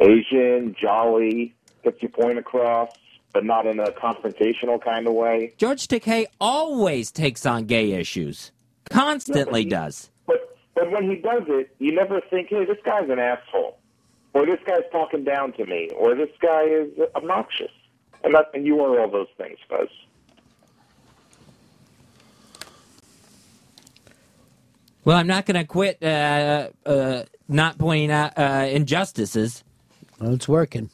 Asian, 0.00 0.74
jolly, 0.80 1.54
gets 1.82 2.02
your 2.02 2.10
point 2.10 2.38
across, 2.38 2.90
but 3.32 3.44
not 3.44 3.66
in 3.66 3.78
a 3.78 3.90
confrontational 3.92 4.82
kind 4.82 5.06
of 5.06 5.14
way. 5.14 5.54
George 5.56 5.86
Takei 5.88 6.26
always 6.40 7.10
takes 7.10 7.46
on 7.46 7.64
gay 7.64 7.92
issues. 7.92 8.52
Constantly 8.90 9.64
does. 9.64 10.10
But 10.26 10.56
but 10.74 10.90
when 10.90 11.08
he 11.08 11.16
does 11.16 11.44
it, 11.46 11.74
you 11.78 11.94
never 11.94 12.20
think, 12.28 12.48
hey, 12.50 12.64
this 12.64 12.76
guy's 12.84 13.08
an 13.08 13.18
asshole, 13.18 13.78
or 14.34 14.44
this 14.44 14.58
guy's 14.66 14.82
talking 14.90 15.24
down 15.24 15.52
to 15.54 15.64
me, 15.64 15.88
or 15.96 16.14
this 16.14 16.30
guy 16.42 16.64
is 16.64 16.88
obnoxious. 17.14 17.70
And 18.24 18.34
that, 18.34 18.46
and 18.54 18.66
you 18.66 18.80
are 18.80 19.00
all 19.00 19.10
those 19.10 19.28
things, 19.38 19.58
Fez. 19.68 19.88
Well, 25.04 25.18
I'm 25.18 25.26
not 25.26 25.46
going 25.46 25.60
to 25.60 25.64
quit 25.66 26.02
uh, 26.02 26.70
uh, 26.86 27.24
not 27.48 27.78
pointing 27.78 28.10
out 28.10 28.38
uh, 28.38 28.66
injustices. 28.70 29.62
Well, 30.18 30.34
it's 30.34 30.48
working. 30.48 30.90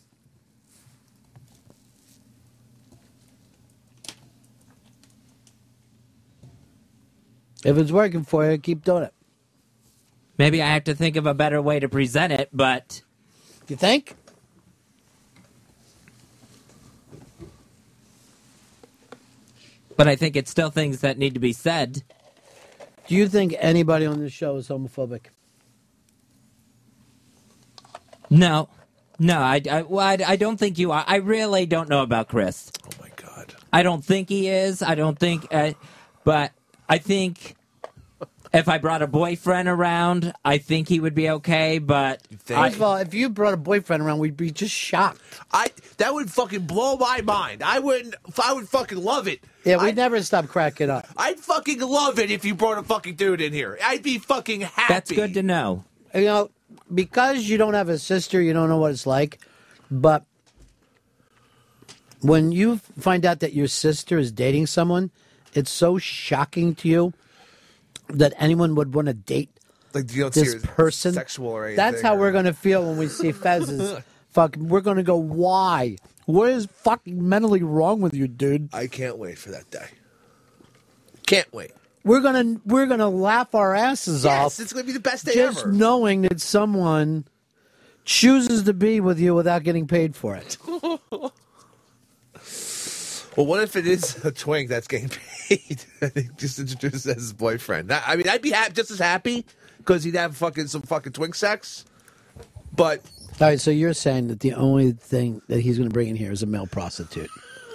If 7.64 7.76
it's 7.78 7.92
working 7.92 8.24
for 8.24 8.50
you, 8.50 8.58
keep 8.58 8.84
doing 8.84 9.04
it. 9.04 9.14
Maybe 10.38 10.62
I 10.62 10.66
have 10.68 10.84
to 10.84 10.94
think 10.94 11.16
of 11.16 11.26
a 11.26 11.34
better 11.34 11.62
way 11.62 11.78
to 11.80 11.88
present 11.88 12.32
it, 12.32 12.48
but. 12.52 13.02
You 13.68 13.76
think? 13.76 14.16
But 20.00 20.08
I 20.08 20.16
think 20.16 20.34
it's 20.34 20.50
still 20.50 20.70
things 20.70 21.02
that 21.02 21.18
need 21.18 21.34
to 21.34 21.40
be 21.40 21.52
said. 21.52 22.02
Do 23.06 23.14
you 23.14 23.28
think 23.28 23.54
anybody 23.58 24.06
on 24.06 24.18
this 24.18 24.32
show 24.32 24.56
is 24.56 24.66
homophobic? 24.66 25.26
No. 28.30 28.70
No, 29.18 29.40
I, 29.40 29.60
I, 29.70 29.82
well, 29.82 30.06
I, 30.06 30.16
I 30.26 30.36
don't 30.36 30.56
think 30.56 30.78
you 30.78 30.90
are. 30.90 31.04
I 31.06 31.16
really 31.16 31.66
don't 31.66 31.90
know 31.90 32.02
about 32.02 32.28
Chris. 32.28 32.72
Oh, 32.82 32.88
my 32.98 33.10
God. 33.14 33.54
I 33.74 33.82
don't 33.82 34.02
think 34.02 34.30
he 34.30 34.48
is. 34.48 34.80
I 34.80 34.94
don't 34.94 35.18
think. 35.18 35.46
Uh, 35.50 35.72
but 36.24 36.52
I 36.88 36.96
think 36.96 37.54
if 38.52 38.68
I 38.68 38.78
brought 38.78 39.02
a 39.02 39.06
boyfriend 39.06 39.68
around, 39.68 40.32
I 40.44 40.58
think 40.58 40.88
he 40.88 40.98
would 40.98 41.14
be 41.14 41.30
okay. 41.30 41.78
But 41.78 42.22
First 42.44 42.76
of 42.76 42.82
all, 42.82 42.96
if 42.96 43.14
you 43.14 43.28
brought 43.28 43.54
a 43.54 43.58
boyfriend 43.58 44.02
around, 44.02 44.18
we'd 44.18 44.36
be 44.36 44.50
just 44.50 44.74
shocked. 44.74 45.20
I 45.52 45.70
that 45.98 46.12
would 46.12 46.30
fucking 46.30 46.66
blow 46.66 46.96
my 46.96 47.20
mind. 47.20 47.62
I 47.62 47.78
wouldn't. 47.78 48.14
I 48.42 48.52
would 48.52 48.68
fucking 48.68 48.98
love 48.98 49.28
it. 49.28 49.40
Yeah, 49.64 49.82
we'd 49.82 49.96
never 49.96 50.22
stop 50.22 50.48
cracking 50.48 50.90
up. 50.90 51.06
I'd 51.16 51.38
fucking 51.38 51.80
love 51.80 52.18
it 52.18 52.30
if 52.30 52.44
you 52.44 52.54
brought 52.54 52.78
a 52.78 52.82
fucking 52.82 53.16
dude 53.16 53.40
in 53.40 53.52
here. 53.52 53.78
I'd 53.84 54.02
be 54.02 54.18
fucking 54.18 54.62
happy. 54.62 54.94
That's 54.94 55.12
good 55.12 55.34
to 55.34 55.42
know. 55.42 55.84
You 56.14 56.24
know, 56.24 56.50
because 56.92 57.48
you 57.48 57.56
don't 57.56 57.74
have 57.74 57.88
a 57.88 57.98
sister, 57.98 58.40
you 58.40 58.52
don't 58.52 58.68
know 58.68 58.78
what 58.78 58.90
it's 58.92 59.06
like. 59.06 59.40
But 59.90 60.24
when 62.20 62.52
you 62.52 62.78
find 62.98 63.24
out 63.24 63.40
that 63.40 63.52
your 63.52 63.68
sister 63.68 64.18
is 64.18 64.32
dating 64.32 64.66
someone, 64.66 65.10
it's 65.54 65.70
so 65.70 65.98
shocking 65.98 66.74
to 66.76 66.88
you 66.88 67.12
that 68.18 68.34
anyone 68.38 68.74
would 68.74 68.94
want 68.94 69.06
to 69.08 69.14
date 69.14 69.50
Like 69.94 70.12
you 70.14 70.30
see 70.32 70.40
this 70.42 70.56
person. 70.64 71.12
sexual 71.14 71.48
or 71.48 71.64
anything. 71.66 71.76
That's 71.76 72.02
how 72.02 72.16
we're 72.16 72.32
going 72.32 72.44
to 72.46 72.52
feel 72.52 72.86
when 72.86 72.96
we 72.98 73.08
see 73.08 73.32
Fez's 73.32 73.98
fucking. 74.30 74.68
We're 74.68 74.80
going 74.80 74.96
to 74.98 75.02
go, 75.02 75.16
why? 75.16 75.96
What 76.26 76.50
is 76.50 76.66
fucking 76.66 77.28
mentally 77.28 77.62
wrong 77.62 78.00
with 78.00 78.14
you, 78.14 78.28
dude? 78.28 78.68
I 78.72 78.86
can't 78.86 79.18
wait 79.18 79.38
for 79.38 79.50
that 79.50 79.70
day. 79.70 79.86
Can't 81.26 81.52
wait. 81.52 81.72
We're 82.02 82.20
gonna 82.20 82.58
we're 82.64 82.86
gonna 82.86 83.10
laugh 83.10 83.54
our 83.54 83.74
asses 83.74 84.24
Yes, 84.24 84.32
off. 84.58 84.60
it's 84.64 84.72
gonna 84.72 84.86
be 84.86 84.92
the 84.92 85.00
best 85.00 85.26
day 85.26 85.34
just 85.34 85.58
ever. 85.58 85.68
Just 85.70 85.78
knowing 85.78 86.22
that 86.22 86.40
someone 86.40 87.26
chooses 88.06 88.62
to 88.64 88.72
be 88.72 89.00
with 89.00 89.20
you 89.20 89.34
without 89.34 89.62
getting 89.64 89.86
paid 89.86 90.16
for 90.16 90.34
it. 90.36 90.56
Well, 93.36 93.46
what 93.46 93.62
if 93.62 93.76
it 93.76 93.86
is 93.86 94.22
a 94.24 94.32
twink 94.32 94.68
that's 94.68 94.88
getting 94.88 95.08
paid? 95.08 95.20
And 95.50 96.12
he 96.14 96.28
just 96.36 96.58
introduced 96.58 97.06
as 97.06 97.14
his 97.16 97.32
boyfriend. 97.32 97.92
I 97.92 98.16
mean, 98.16 98.28
I'd 98.28 98.42
be 98.42 98.50
ha- 98.52 98.68
just 98.72 98.90
as 98.90 98.98
happy 98.98 99.44
because 99.78 100.04
he'd 100.04 100.14
have 100.14 100.36
fucking 100.36 100.68
some 100.68 100.82
fucking 100.82 101.12
twink 101.12 101.34
sex. 101.34 101.84
But 102.74 103.00
All 103.40 103.48
right, 103.48 103.60
so 103.60 103.70
you're 103.70 103.94
saying 103.94 104.28
that 104.28 104.40
the 104.40 104.54
only 104.54 104.92
thing 104.92 105.42
that 105.48 105.60
he's 105.60 105.76
going 105.76 105.88
to 105.88 105.92
bring 105.92 106.08
in 106.08 106.16
here 106.16 106.30
is 106.32 106.42
a 106.42 106.46
male 106.46 106.66
prostitute. 106.66 107.30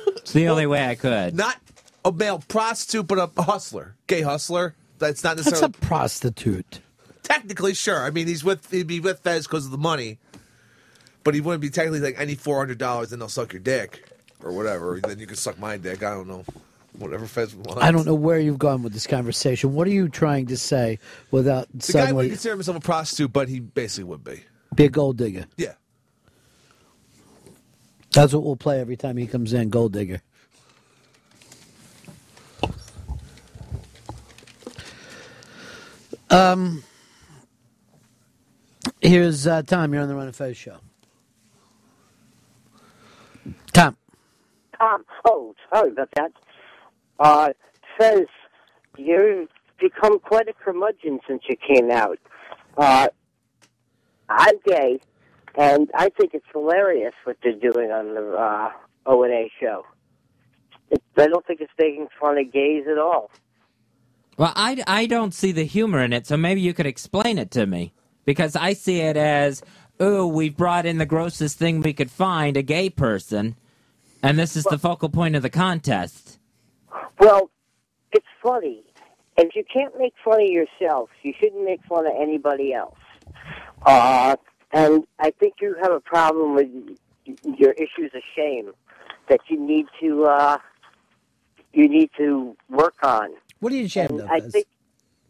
It's 0.08 0.32
the 0.32 0.48
only 0.48 0.66
way 0.66 0.88
I 0.88 0.96
could. 0.96 1.36
not 1.36 1.58
a 2.06 2.12
male 2.12 2.40
prostitute, 2.48 3.08
but 3.08 3.32
a 3.36 3.42
hustler, 3.42 3.96
gay 4.08 4.22
hustler. 4.22 4.76
That's 5.00 5.24
not 5.24 5.38
That's 5.38 5.62
a 5.62 5.70
prostitute. 5.70 6.80
technically 7.24 7.74
sure. 7.74 8.00
I 8.04 8.10
mean, 8.12 8.28
he's 8.28 8.44
with 8.44 8.72
he'd 8.72 8.88
be 8.88 9.00
with 9.02 9.20
Fez 9.20 9.46
because 9.46 9.66
of 9.66 9.72
the 9.72 9.78
money, 9.78 10.18
but 11.26 11.34
he 11.34 11.42
wouldn't 11.42 11.62
be 11.62 11.70
technically 11.70 12.00
like 12.00 12.16
any 12.18 12.36
four 12.36 12.58
hundred 12.58 12.78
dollars. 12.78 13.10
Then 13.10 13.20
they'll 13.20 13.28
suck 13.28 13.52
your 13.52 13.60
dick 13.62 14.08
or 14.42 14.54
whatever. 14.54 15.00
Then 15.04 15.20
you 15.20 15.28
can 15.28 15.36
suck 15.36 15.60
my 15.60 15.76
dick. 15.78 16.02
I 16.04 16.12
don't 16.14 16.28
know. 16.28 16.46
Whatever 16.98 17.26
Fez 17.26 17.56
wants. 17.56 17.82
I 17.82 17.92
don't 17.92 18.06
know 18.06 18.16
where 18.16 18.40
you've 18.40 18.60
gone 18.60 18.84
with 18.84 18.94
this 18.94 19.08
conversation. 19.08 19.74
What 19.74 19.88
are 19.88 19.92
you 19.92 20.08
trying 20.08 20.48
to 20.48 20.58
say 20.58 21.00
without 21.32 21.68
The 21.74 21.94
guy 21.94 22.12
wouldn't 22.12 22.34
consider 22.34 22.56
himself 22.56 22.78
a 22.78 22.80
prostitute, 22.80 23.34
but 23.34 23.50
he 23.50 23.60
basically 23.60 24.06
would 24.06 24.24
be. 24.24 24.44
be 24.76 24.86
a 24.86 24.90
gold 24.90 25.18
digger? 25.18 25.46
Yeah. 25.58 25.74
That's 28.14 28.34
what 28.34 28.44
we'll 28.44 28.56
play 28.56 28.80
every 28.80 28.96
time 28.96 29.18
he 29.18 29.28
comes 29.28 29.52
in, 29.52 29.70
gold 29.70 29.92
digger. 29.92 30.22
Um, 36.30 36.84
here's 39.02 39.48
uh, 39.48 39.62
Tom. 39.64 39.94
You're 39.94 40.02
on 40.02 40.08
the 40.08 40.16
Ron 40.16 40.28
and 40.28 40.36
Fez 40.36 40.58
show. 40.58 40.78
Tom. 43.74 43.96
Tom. 44.80 45.06
Oh, 45.26 45.54
sorry 45.74 45.92
about 45.92 46.10
that. 46.16 46.32
Uh, 47.20 47.50
says 48.00 48.26
you've 48.98 49.50
become 49.80 50.20
quite 50.20 50.48
a 50.48 50.54
curmudgeon 50.54 51.20
since 51.28 51.44
you 51.48 51.56
came 51.56 51.92
out. 51.92 52.20
Uh, 52.78 53.08
I'm 54.30 54.56
gay, 54.66 55.00
and 55.56 55.90
I 55.94 56.10
think 56.10 56.34
it's 56.34 56.46
hilarious 56.52 57.14
what 57.24 57.38
they're 57.44 57.54
doing 57.54 57.92
on 57.92 58.14
the 58.16 58.32
uh, 58.34 58.72
O 59.06 59.24
and 59.24 59.34
A 59.34 59.52
show. 59.60 59.86
It, 60.90 61.02
I 61.18 61.28
don't 61.28 61.46
think 61.46 61.62
it's 61.62 61.72
making 61.80 62.08
fun 62.20 62.38
of 62.38 62.52
gays 62.52 62.86
at 62.92 62.98
all. 62.98 63.32
Well, 64.38 64.54
I, 64.56 64.84
I 64.86 65.06
don't 65.06 65.34
see 65.34 65.52
the 65.52 65.64
humor 65.64 66.02
in 66.02 66.12
it, 66.12 66.28
so 66.28 66.36
maybe 66.36 66.62
you 66.62 66.74
could 66.74 66.86
explain 66.86 67.38
it 67.38 67.52
to 67.52 67.66
me. 67.66 67.94
Because 68.26 68.56
I 68.56 68.74
see 68.74 69.02
it 69.02 69.18
as, 69.18 69.62
oh, 70.00 70.26
we've 70.26 70.58
brought 70.58 70.86
in 70.86 70.98
the 70.98 71.06
grossest 71.06 71.60
thing 71.60 71.82
we 71.82 71.94
could 71.94 72.10
find, 72.10 72.58
a 72.58 72.64
gay 72.64 72.90
person, 72.90 73.56
and 74.24 74.38
this 74.38 74.56
is 74.56 74.64
the 74.64 74.80
focal 74.80 75.10
point 75.10 75.36
of 75.36 75.44
the 75.44 75.50
contest. 75.50 76.40
Well, 77.20 77.50
it's 78.12 78.26
funny. 78.42 78.84
If 79.38 79.56
you 79.56 79.64
can't 79.72 79.98
make 79.98 80.14
fun 80.24 80.42
of 80.42 80.48
yourself, 80.48 81.10
you 81.24 81.34
shouldn't 81.40 81.64
make 81.64 81.84
fun 81.84 82.08
of 82.08 82.14
anybody 82.18 82.74
else. 82.74 82.98
Uh, 83.86 84.36
and 84.72 85.06
I 85.20 85.32
think 85.32 85.56
you 85.62 85.76
have 85.82 85.92
a 85.92 86.00
problem 86.00 86.56
with 86.56 86.68
your 87.58 87.72
issues 87.74 88.12
of 88.14 88.22
shame 88.36 88.72
that 89.30 89.40
you 89.50 89.60
need 89.60 89.88
to 90.02 90.26
uh, 90.26 90.58
you 91.74 91.90
need 91.90 92.10
to 92.18 92.56
work 92.70 92.96
on. 93.04 93.30
What 93.60 93.74
are 93.74 93.76
you 93.76 93.86
ashamed 93.86 94.12
And 94.12 94.22
of, 94.22 94.30
I 94.30 94.40
Fez? 94.40 94.52
think 94.54 94.68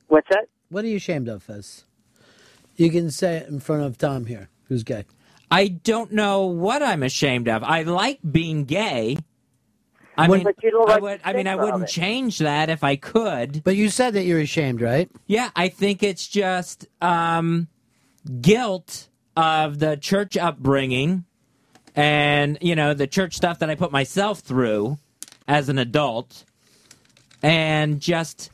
what's 0.08 0.28
that? 0.30 0.48
What 0.70 0.84
are 0.84 0.88
you 0.88 0.98
ashamed 0.98 1.28
of, 1.28 1.44
Fez? 1.44 1.86
You 2.76 2.92
can 2.92 3.10
say 3.10 3.38
it 3.38 3.48
in 3.48 3.60
front 3.60 3.84
of 3.84 3.98
Tom 3.98 4.26
here, 4.26 4.50
who's 4.68 4.84
gay. 4.84 5.06
I 5.50 5.68
don't 5.70 6.12
know 6.12 6.46
what 6.46 6.84
I'm 6.84 7.04
ashamed 7.04 7.48
of. 7.48 7.64
I 7.64 7.84
like 7.84 8.20
being 8.30 8.66
gay. 8.66 9.18
I 10.18 10.28
mean, 10.28 10.44
but 10.44 10.56
you 10.64 10.72
don't 10.72 10.90
I 10.90 10.98
would, 10.98 11.20
I 11.24 11.34
mean, 11.34 11.48
I 11.48 11.56
wouldn't 11.56 11.88
change 11.88 12.40
that 12.40 12.70
if 12.70 12.84
I 12.84 12.96
could. 12.96 13.64
But 13.64 13.76
you 13.76 13.90
said 13.90 14.14
that 14.14 14.24
you're 14.24 14.40
ashamed, 14.40 14.82
right? 14.82 15.10
Yeah, 15.28 15.50
I 15.56 15.68
think 15.70 16.04
it's 16.04 16.28
just 16.28 16.88
um, 17.02 17.68
guilt 18.42 19.10
of 19.36 19.80
the 19.80 19.98
church 19.98 20.38
upbringing 20.38 21.26
and, 21.96 22.58
you 22.62 22.76
know, 22.76 22.94
the 22.94 23.08
church 23.08 23.36
stuff 23.36 23.60
that 23.60 23.70
I 23.70 23.76
put 23.76 23.92
myself 23.92 24.40
through 24.40 24.98
as 25.48 25.70
an 25.70 25.78
adult. 25.78 26.46
And 27.44 28.00
just 28.00 28.50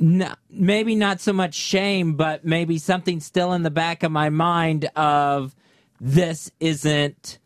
n- 0.00 0.34
maybe 0.48 0.94
not 0.94 1.20
so 1.20 1.32
much 1.32 1.54
shame, 1.54 2.14
but 2.14 2.44
maybe 2.44 2.78
something 2.78 3.20
still 3.20 3.52
in 3.52 3.62
the 3.62 3.70
back 3.70 4.02
of 4.02 4.12
my 4.12 4.30
mind 4.30 4.88
of 4.96 5.54
this 6.00 6.50
isn't 6.60 7.38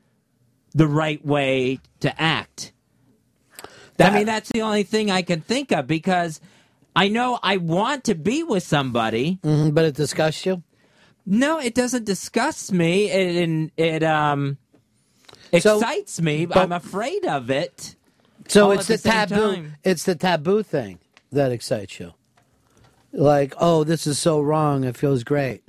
the 0.73 0.87
right 0.87 1.25
way 1.25 1.81
to 2.01 2.21
act. 2.21 2.73
I 4.01 4.11
mean, 4.15 4.27
that's 4.27 4.51
the 4.51 4.63
only 4.63 4.83
thing 4.83 5.11
I 5.11 5.23
can 5.23 5.41
think 5.41 5.73
of 5.73 5.87
because 5.87 6.41
I 6.97 7.09
know 7.09 7.39
I 7.43 7.57
want 7.59 8.05
to 8.05 8.15
be 8.15 8.43
with 8.43 8.63
somebody, 8.63 9.39
Mhm, 9.45 9.75
but 9.75 9.85
it 9.85 9.95
disgusts 9.95 10.45
you. 10.47 10.63
No, 11.27 11.59
it 11.61 11.75
doesn't 11.75 12.05
disgust 12.05 12.73
me. 12.73 13.11
It 13.11 13.49
it, 13.49 13.71
it 13.77 14.03
um 14.03 14.59
So- 15.59 15.77
excites 15.79 16.21
me. 16.21 16.47
but- 16.47 16.57
I'm 16.59 16.73
afraid 16.73 17.27
of 17.27 17.51
it. 17.51 17.95
So 18.49 18.73
it's 18.73 18.87
the, 18.89 18.97
the 18.97 19.09
taboo. 19.11 19.55
time. 19.55 19.77
It's 19.85 20.05
the 20.05 20.17
taboo 20.17 20.63
thing 20.65 20.99
that 21.31 21.53
excites 21.53 22.01
you. 22.01 22.15
Like, 23.13 23.55
oh, 23.59 23.85
this 23.85 24.07
is 24.07 24.19
so 24.19 24.41
wrong. 24.41 24.83
It 24.85 24.97
feels 24.97 25.23
great. 25.23 25.63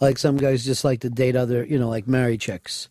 Like 0.00 0.18
some 0.18 0.36
guys 0.38 0.64
just 0.64 0.84
like 0.84 1.00
to 1.00 1.10
date 1.10 1.36
other, 1.36 1.64
you 1.64 1.78
know, 1.78 1.88
like 1.88 2.08
married 2.08 2.40
chicks. 2.40 2.88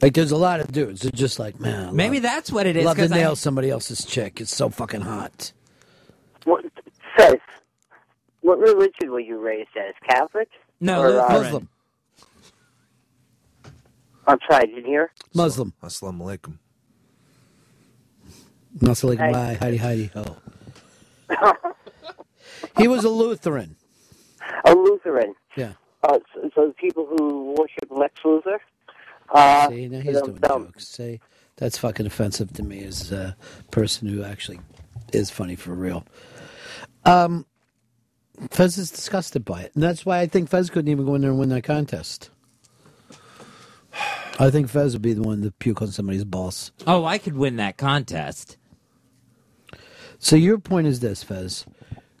Like 0.00 0.14
there's 0.14 0.30
a 0.30 0.36
lot 0.36 0.60
of 0.60 0.70
dudes 0.70 1.02
that 1.02 1.14
just 1.14 1.38
like, 1.38 1.58
man, 1.58 1.88
I 1.88 1.92
Maybe 1.92 2.16
love, 2.16 2.22
that's 2.22 2.52
what 2.52 2.66
it 2.66 2.76
is. 2.76 2.84
Love 2.84 2.96
to 2.96 3.02
'cause 3.02 3.12
I- 3.12 3.16
nail 3.16 3.36
somebody 3.36 3.68
else's 3.70 4.04
chick. 4.04 4.40
It's 4.40 4.54
so 4.54 4.68
fucking 4.68 5.00
hot. 5.00 5.52
What 6.44 6.64
says? 7.18 7.36
What 8.42 8.58
religion 8.60 9.10
were 9.10 9.20
you 9.20 9.38
raised 9.40 9.70
as? 9.76 9.94
Catholic? 10.08 10.48
No, 10.80 11.00
Or, 11.00 11.20
uh, 11.20 11.28
Muslim. 11.32 11.68
I'm 14.26 14.38
sorry, 14.48 14.62
I 14.62 14.66
didn't 14.66 14.84
hear. 14.84 15.10
Muslim. 15.34 15.72
Assalamu 15.82 16.20
alaikum. 16.38 16.58
Muslim. 18.80 19.18
Hey. 19.18 19.32
Bye. 19.32 19.58
Heidi, 19.60 19.76
Heidi, 19.78 20.10
ho. 20.14 20.36
he 22.78 22.86
was 22.86 23.04
a 23.04 23.08
Lutheran. 23.08 23.74
A 24.64 24.74
Lutheran. 24.74 25.34
Yeah. 25.56 25.72
Uh, 26.04 26.18
so, 26.34 26.50
so 26.54 26.66
the 26.68 26.74
people 26.74 27.06
who 27.06 27.54
worship 27.58 27.88
Lex 27.90 28.14
Luthor. 28.24 28.58
Uh, 29.30 29.68
See, 29.68 29.88
now 29.88 30.00
he's 30.00 30.14
them- 30.14 30.24
doing 30.26 30.36
them- 30.40 30.64
jokes. 30.66 30.88
See, 30.88 31.20
that's 31.56 31.78
fucking 31.78 32.06
offensive 32.06 32.52
to 32.54 32.62
me 32.62 32.82
as 32.84 33.12
a 33.12 33.36
person 33.70 34.08
who 34.08 34.22
actually 34.22 34.60
is 35.12 35.30
funny 35.30 35.56
for 35.56 35.74
real. 35.74 36.04
Um, 37.04 37.46
Fez 38.50 38.78
is 38.78 38.90
disgusted 38.90 39.44
by 39.44 39.62
it, 39.62 39.72
and 39.74 39.82
that's 39.82 40.06
why 40.06 40.20
I 40.20 40.26
think 40.26 40.48
Fez 40.48 40.70
couldn't 40.70 40.90
even 40.90 41.04
go 41.04 41.14
in 41.16 41.22
there 41.22 41.30
and 41.30 41.38
win 41.40 41.48
that 41.48 41.64
contest. 41.64 42.30
I 44.38 44.50
think 44.50 44.68
Fez 44.68 44.92
would 44.92 45.02
be 45.02 45.12
the 45.14 45.22
one 45.22 45.42
to 45.42 45.50
puke 45.50 45.82
on 45.82 45.88
somebody's 45.88 46.24
balls. 46.24 46.70
Oh, 46.86 47.04
I 47.04 47.18
could 47.18 47.36
win 47.36 47.56
that 47.56 47.76
contest 47.76 48.56
So 50.20 50.36
your 50.36 50.58
point 50.58 50.86
is 50.86 51.00
this, 51.00 51.22
Fez? 51.22 51.64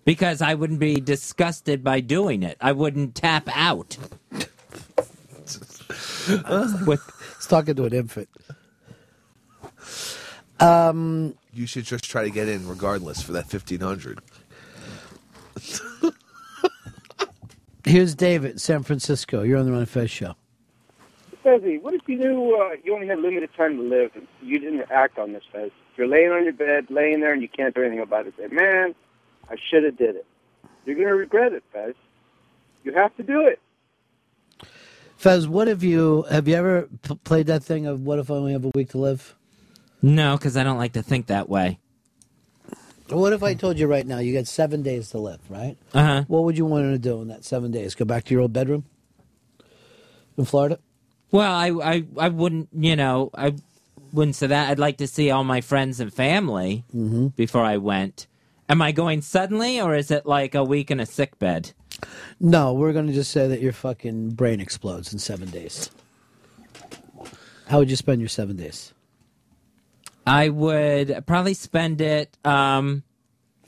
because 0.04 0.40
I 0.42 0.54
wouldn't 0.54 0.80
be 0.80 1.00
disgusted 1.00 1.84
by 1.84 2.00
doing 2.00 2.42
it. 2.42 2.56
I 2.60 2.72
wouldn't 2.72 3.14
tap 3.14 3.48
out. 3.54 3.96
With 6.86 7.02
he's 7.36 7.46
talking 7.46 7.74
to 7.76 7.84
an 7.84 7.92
infant. 7.92 8.28
Um, 10.60 11.34
You 11.52 11.66
should 11.66 11.84
just 11.84 12.04
try 12.04 12.24
to 12.24 12.30
get 12.30 12.48
in 12.48 12.68
regardless 12.68 13.22
for 13.22 13.32
that 13.32 13.48
fifteen 13.48 13.80
hundred. 13.80 14.20
here's 17.84 18.14
David, 18.14 18.60
San 18.60 18.82
Francisco. 18.82 19.42
You're 19.42 19.58
on 19.58 19.66
the 19.66 19.72
Ron 19.72 19.80
and 19.80 19.88
Fez 19.88 20.10
show. 20.10 20.34
Fezzy, 21.44 21.80
what 21.80 21.94
if 21.94 22.02
you 22.06 22.18
knew 22.18 22.54
uh, 22.60 22.76
you 22.84 22.94
only 22.94 23.06
had 23.06 23.20
limited 23.20 23.50
time 23.56 23.76
to 23.76 23.82
live 23.82 24.10
and 24.14 24.26
you 24.42 24.58
didn't 24.58 24.90
act 24.90 25.18
on 25.18 25.32
this, 25.32 25.44
Fez? 25.52 25.70
You're 25.96 26.08
laying 26.08 26.30
on 26.30 26.44
your 26.44 26.52
bed, 26.52 26.86
laying 26.90 27.20
there, 27.20 27.32
and 27.32 27.40
you 27.40 27.48
can't 27.48 27.74
do 27.74 27.80
anything 27.82 28.00
about 28.00 28.26
it. 28.26 28.34
Say, 28.36 28.48
man, 28.48 28.94
I 29.48 29.56
should 29.70 29.84
have 29.84 29.96
did 29.96 30.16
it. 30.16 30.26
You're 30.84 30.96
going 30.96 31.08
to 31.08 31.14
regret 31.14 31.52
it, 31.52 31.62
Fez. 31.72 31.94
You 32.84 32.92
have 32.92 33.16
to 33.16 33.22
do 33.22 33.46
it. 33.46 33.60
Fez, 35.18 35.48
what 35.48 35.66
have 35.68 35.82
you 35.82 36.22
have 36.30 36.46
you 36.48 36.54
ever 36.54 36.88
played 37.24 37.46
that 37.48 37.64
thing 37.64 37.86
of 37.86 38.02
what 38.02 38.18
if 38.18 38.30
I 38.30 38.34
only 38.34 38.52
have 38.52 38.64
a 38.64 38.70
week 38.74 38.90
to 38.90 38.98
live? 38.98 39.34
No, 40.00 40.36
because 40.36 40.56
I 40.56 40.62
don't 40.62 40.78
like 40.78 40.92
to 40.92 41.02
think 41.02 41.26
that 41.26 41.48
way. 41.48 41.80
What 43.08 43.32
if 43.32 43.42
I 43.42 43.54
told 43.54 43.78
you 43.78 43.86
right 43.88 44.06
now 44.06 44.18
you 44.18 44.32
got 44.32 44.46
seven 44.46 44.82
days 44.82 45.10
to 45.10 45.18
live, 45.18 45.40
right? 45.50 45.76
Uh 45.92 46.04
huh. 46.04 46.24
What 46.28 46.44
would 46.44 46.56
you 46.56 46.66
want 46.66 46.84
to 46.92 46.98
do 46.98 47.20
in 47.20 47.28
that 47.28 47.44
seven 47.44 47.72
days? 47.72 47.94
Go 47.96 48.04
back 48.04 48.24
to 48.24 48.34
your 48.34 48.42
old 48.42 48.52
bedroom 48.52 48.84
in 50.36 50.44
Florida? 50.44 50.78
Well, 51.32 51.52
I, 51.52 51.68
I, 51.70 52.04
I 52.16 52.28
wouldn't, 52.28 52.68
you 52.72 52.96
know, 52.96 53.30
I 53.34 53.54
wouldn't 54.12 54.36
say 54.36 54.46
that. 54.46 54.70
I'd 54.70 54.78
like 54.78 54.98
to 54.98 55.06
see 55.06 55.30
all 55.30 55.44
my 55.44 55.60
friends 55.60 56.00
and 56.00 56.12
family 56.14 56.84
Mm-hmm. 56.94 57.28
before 57.28 57.64
I 57.64 57.76
went. 57.78 58.26
Am 58.68 58.80
I 58.80 58.92
going 58.92 59.20
suddenly, 59.22 59.80
or 59.80 59.94
is 59.94 60.10
it 60.10 60.26
like 60.26 60.54
a 60.54 60.62
week 60.64 60.90
in 60.90 61.00
a 61.00 61.06
sick 61.06 61.38
bed? 61.38 61.72
No, 62.40 62.72
we're 62.72 62.92
going 62.92 63.06
to 63.06 63.12
just 63.12 63.30
say 63.30 63.48
that 63.48 63.60
your 63.60 63.72
fucking 63.72 64.30
brain 64.30 64.60
explodes 64.60 65.12
in 65.12 65.18
seven 65.18 65.50
days. 65.50 65.90
How 67.66 67.78
would 67.78 67.90
you 67.90 67.96
spend 67.96 68.20
your 68.20 68.28
seven 68.28 68.56
days? 68.56 68.94
I 70.26 70.48
would 70.48 71.24
probably 71.26 71.54
spend 71.54 72.00
it. 72.00 72.36
Um, 72.44 73.02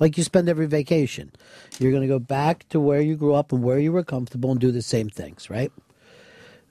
like 0.00 0.16
you 0.16 0.24
spend 0.24 0.48
every 0.48 0.66
vacation. 0.66 1.30
You're 1.78 1.92
going 1.92 2.02
to 2.02 2.08
go 2.08 2.18
back 2.18 2.68
to 2.70 2.80
where 2.80 3.00
you 3.00 3.16
grew 3.16 3.34
up 3.34 3.52
and 3.52 3.62
where 3.62 3.78
you 3.78 3.92
were 3.92 4.02
comfortable 4.02 4.50
and 4.50 4.58
do 4.58 4.72
the 4.72 4.82
same 4.82 5.10
things, 5.10 5.50
right? 5.50 5.70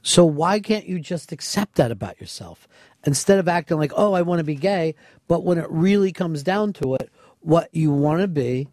So 0.02 0.26
why 0.26 0.60
can't 0.60 0.88
you 0.88 1.00
just 1.00 1.32
accept 1.32 1.76
that 1.76 1.92
about 1.92 2.20
yourself 2.20 2.68
instead 3.06 3.38
of 3.40 3.48
acting 3.48 3.78
like, 3.78 3.94
"Oh, 3.96 4.14
I 4.14 4.24
want 4.24 4.40
to 4.40 4.44
be 4.44 4.56
gay," 4.56 4.96
but 5.28 5.44
when 5.44 5.58
it 5.58 5.70
really 5.70 6.12
comes 6.12 6.42
down 6.42 6.74
to 6.74 6.96
it, 6.96 7.12
what 7.42 7.70
you 7.74 7.92
want 7.92 8.22
to 8.22 8.28
be 8.28 8.70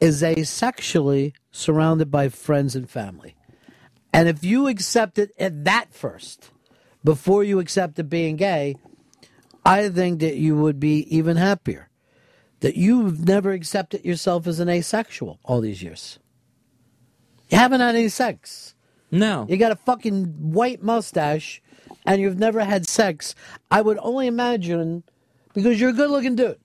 is 0.00 0.22
asexually 0.22 1.32
surrounded 1.50 2.10
by 2.10 2.28
friends 2.28 2.74
and 2.74 2.88
family. 2.88 3.36
And 4.12 4.28
if 4.28 4.42
you 4.42 4.66
accept 4.66 5.18
it 5.18 5.30
at 5.38 5.64
that 5.64 5.92
first, 5.92 6.50
before 7.04 7.44
you 7.44 7.58
accepted 7.58 8.08
being 8.08 8.36
gay, 8.36 8.76
I 9.64 9.88
think 9.88 10.20
that 10.20 10.36
you 10.36 10.56
would 10.56 10.80
be 10.80 11.06
even 11.14 11.36
happier. 11.36 11.88
That 12.60 12.76
you've 12.76 13.26
never 13.26 13.52
accepted 13.52 14.04
yourself 14.04 14.46
as 14.46 14.60
an 14.60 14.68
asexual 14.68 15.38
all 15.44 15.60
these 15.60 15.82
years. 15.82 16.18
You 17.48 17.58
haven't 17.58 17.80
had 17.80 17.94
any 17.94 18.08
sex. 18.08 18.74
No. 19.10 19.46
You 19.48 19.56
got 19.56 19.72
a 19.72 19.76
fucking 19.76 20.52
white 20.52 20.82
mustache 20.82 21.62
and 22.06 22.20
you've 22.20 22.38
never 22.38 22.64
had 22.64 22.88
sex. 22.88 23.34
I 23.70 23.82
would 23.82 23.98
only 24.00 24.26
imagine 24.26 25.04
because 25.54 25.80
you're 25.80 25.90
a 25.90 25.94
good 25.94 26.10
looking 26.10 26.36
dude. 26.36 26.58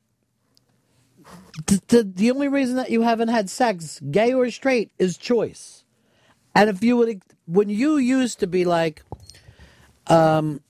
The, 1.67 1.81
the, 1.87 2.03
the 2.03 2.31
only 2.31 2.47
reason 2.47 2.75
that 2.77 2.91
you 2.91 3.01
haven't 3.01 3.29
had 3.29 3.49
sex, 3.49 3.99
gay 4.11 4.33
or 4.33 4.49
straight, 4.51 4.91
is 4.99 5.17
choice. 5.17 5.83
And 6.53 6.69
if 6.69 6.83
you 6.83 6.97
would, 6.97 7.21
when 7.45 7.69
you 7.69 7.97
used 7.97 8.39
to 8.39 8.47
be 8.47 8.65
like, 8.65 9.03
um, 10.07 10.61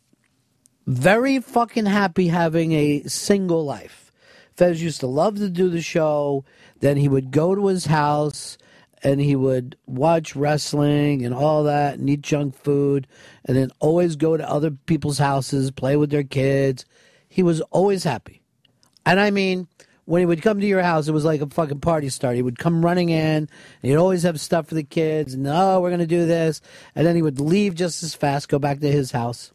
very 0.87 1.39
fucking 1.39 1.85
happy 1.85 2.27
having 2.27 2.71
a 2.73 3.03
single 3.03 3.65
life. 3.65 4.11
Fez 4.55 4.81
used 4.81 5.01
to 5.01 5.07
love 5.07 5.37
to 5.37 5.49
do 5.49 5.69
the 5.69 5.81
show. 5.81 6.45
Then 6.79 6.97
he 6.97 7.09
would 7.09 7.31
go 7.31 7.55
to 7.55 7.67
his 7.67 7.85
house 7.87 8.57
and 9.03 9.19
he 9.19 9.35
would 9.35 9.77
watch 9.85 10.35
wrestling 10.35 11.25
and 11.25 11.33
all 11.33 11.63
that 11.63 11.97
and 11.99 12.09
eat 12.09 12.21
junk 12.21 12.55
food 12.55 13.07
and 13.45 13.57
then 13.57 13.71
always 13.79 14.15
go 14.15 14.37
to 14.37 14.49
other 14.49 14.71
people's 14.71 15.17
houses, 15.17 15.71
play 15.71 15.95
with 15.95 16.09
their 16.09 16.23
kids. 16.23 16.85
He 17.27 17.43
was 17.43 17.61
always 17.61 18.03
happy. 18.03 18.41
And 19.05 19.19
I 19.19 19.31
mean, 19.31 19.67
when 20.05 20.19
he 20.19 20.25
would 20.25 20.41
come 20.41 20.59
to 20.59 20.67
your 20.67 20.83
house, 20.83 21.07
it 21.07 21.13
was 21.13 21.25
like 21.25 21.41
a 21.41 21.47
fucking 21.49 21.79
party 21.79 22.09
start. 22.09 22.35
He 22.35 22.41
would 22.43 22.59
come 22.59 22.85
running 22.85 23.09
in, 23.09 23.17
and 23.17 23.49
he'd 23.81 23.95
always 23.95 24.23
have 24.23 24.39
stuff 24.39 24.67
for 24.67 24.75
the 24.75 24.83
kids, 24.83 25.33
and 25.33 25.45
oh, 25.47 25.81
we're 25.81 25.89
gonna 25.89 26.05
do 26.05 26.25
this, 26.25 26.61
and 26.93 27.05
then 27.05 27.15
he 27.15 27.21
would 27.21 27.39
leave 27.39 27.75
just 27.75 28.03
as 28.03 28.13
fast, 28.13 28.49
go 28.49 28.59
back 28.59 28.79
to 28.79 28.91
his 28.91 29.11
house. 29.11 29.51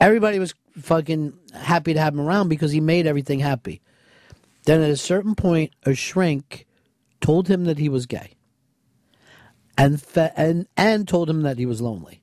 Everybody 0.00 0.38
was 0.38 0.54
fucking 0.80 1.36
happy 1.52 1.92
to 1.92 2.00
have 2.00 2.14
him 2.14 2.20
around 2.20 2.48
because 2.48 2.70
he 2.70 2.80
made 2.80 3.06
everything 3.06 3.40
happy. 3.40 3.80
Then 4.64 4.80
at 4.80 4.90
a 4.90 4.96
certain 4.96 5.34
point, 5.34 5.72
a 5.84 5.94
shrink 5.94 6.66
told 7.20 7.48
him 7.48 7.64
that 7.64 7.78
he 7.78 7.88
was 7.88 8.06
gay, 8.06 8.36
and 9.76 10.00
fe- 10.00 10.32
and 10.36 10.68
and 10.76 11.08
told 11.08 11.28
him 11.28 11.42
that 11.42 11.58
he 11.58 11.66
was 11.66 11.80
lonely, 11.80 12.22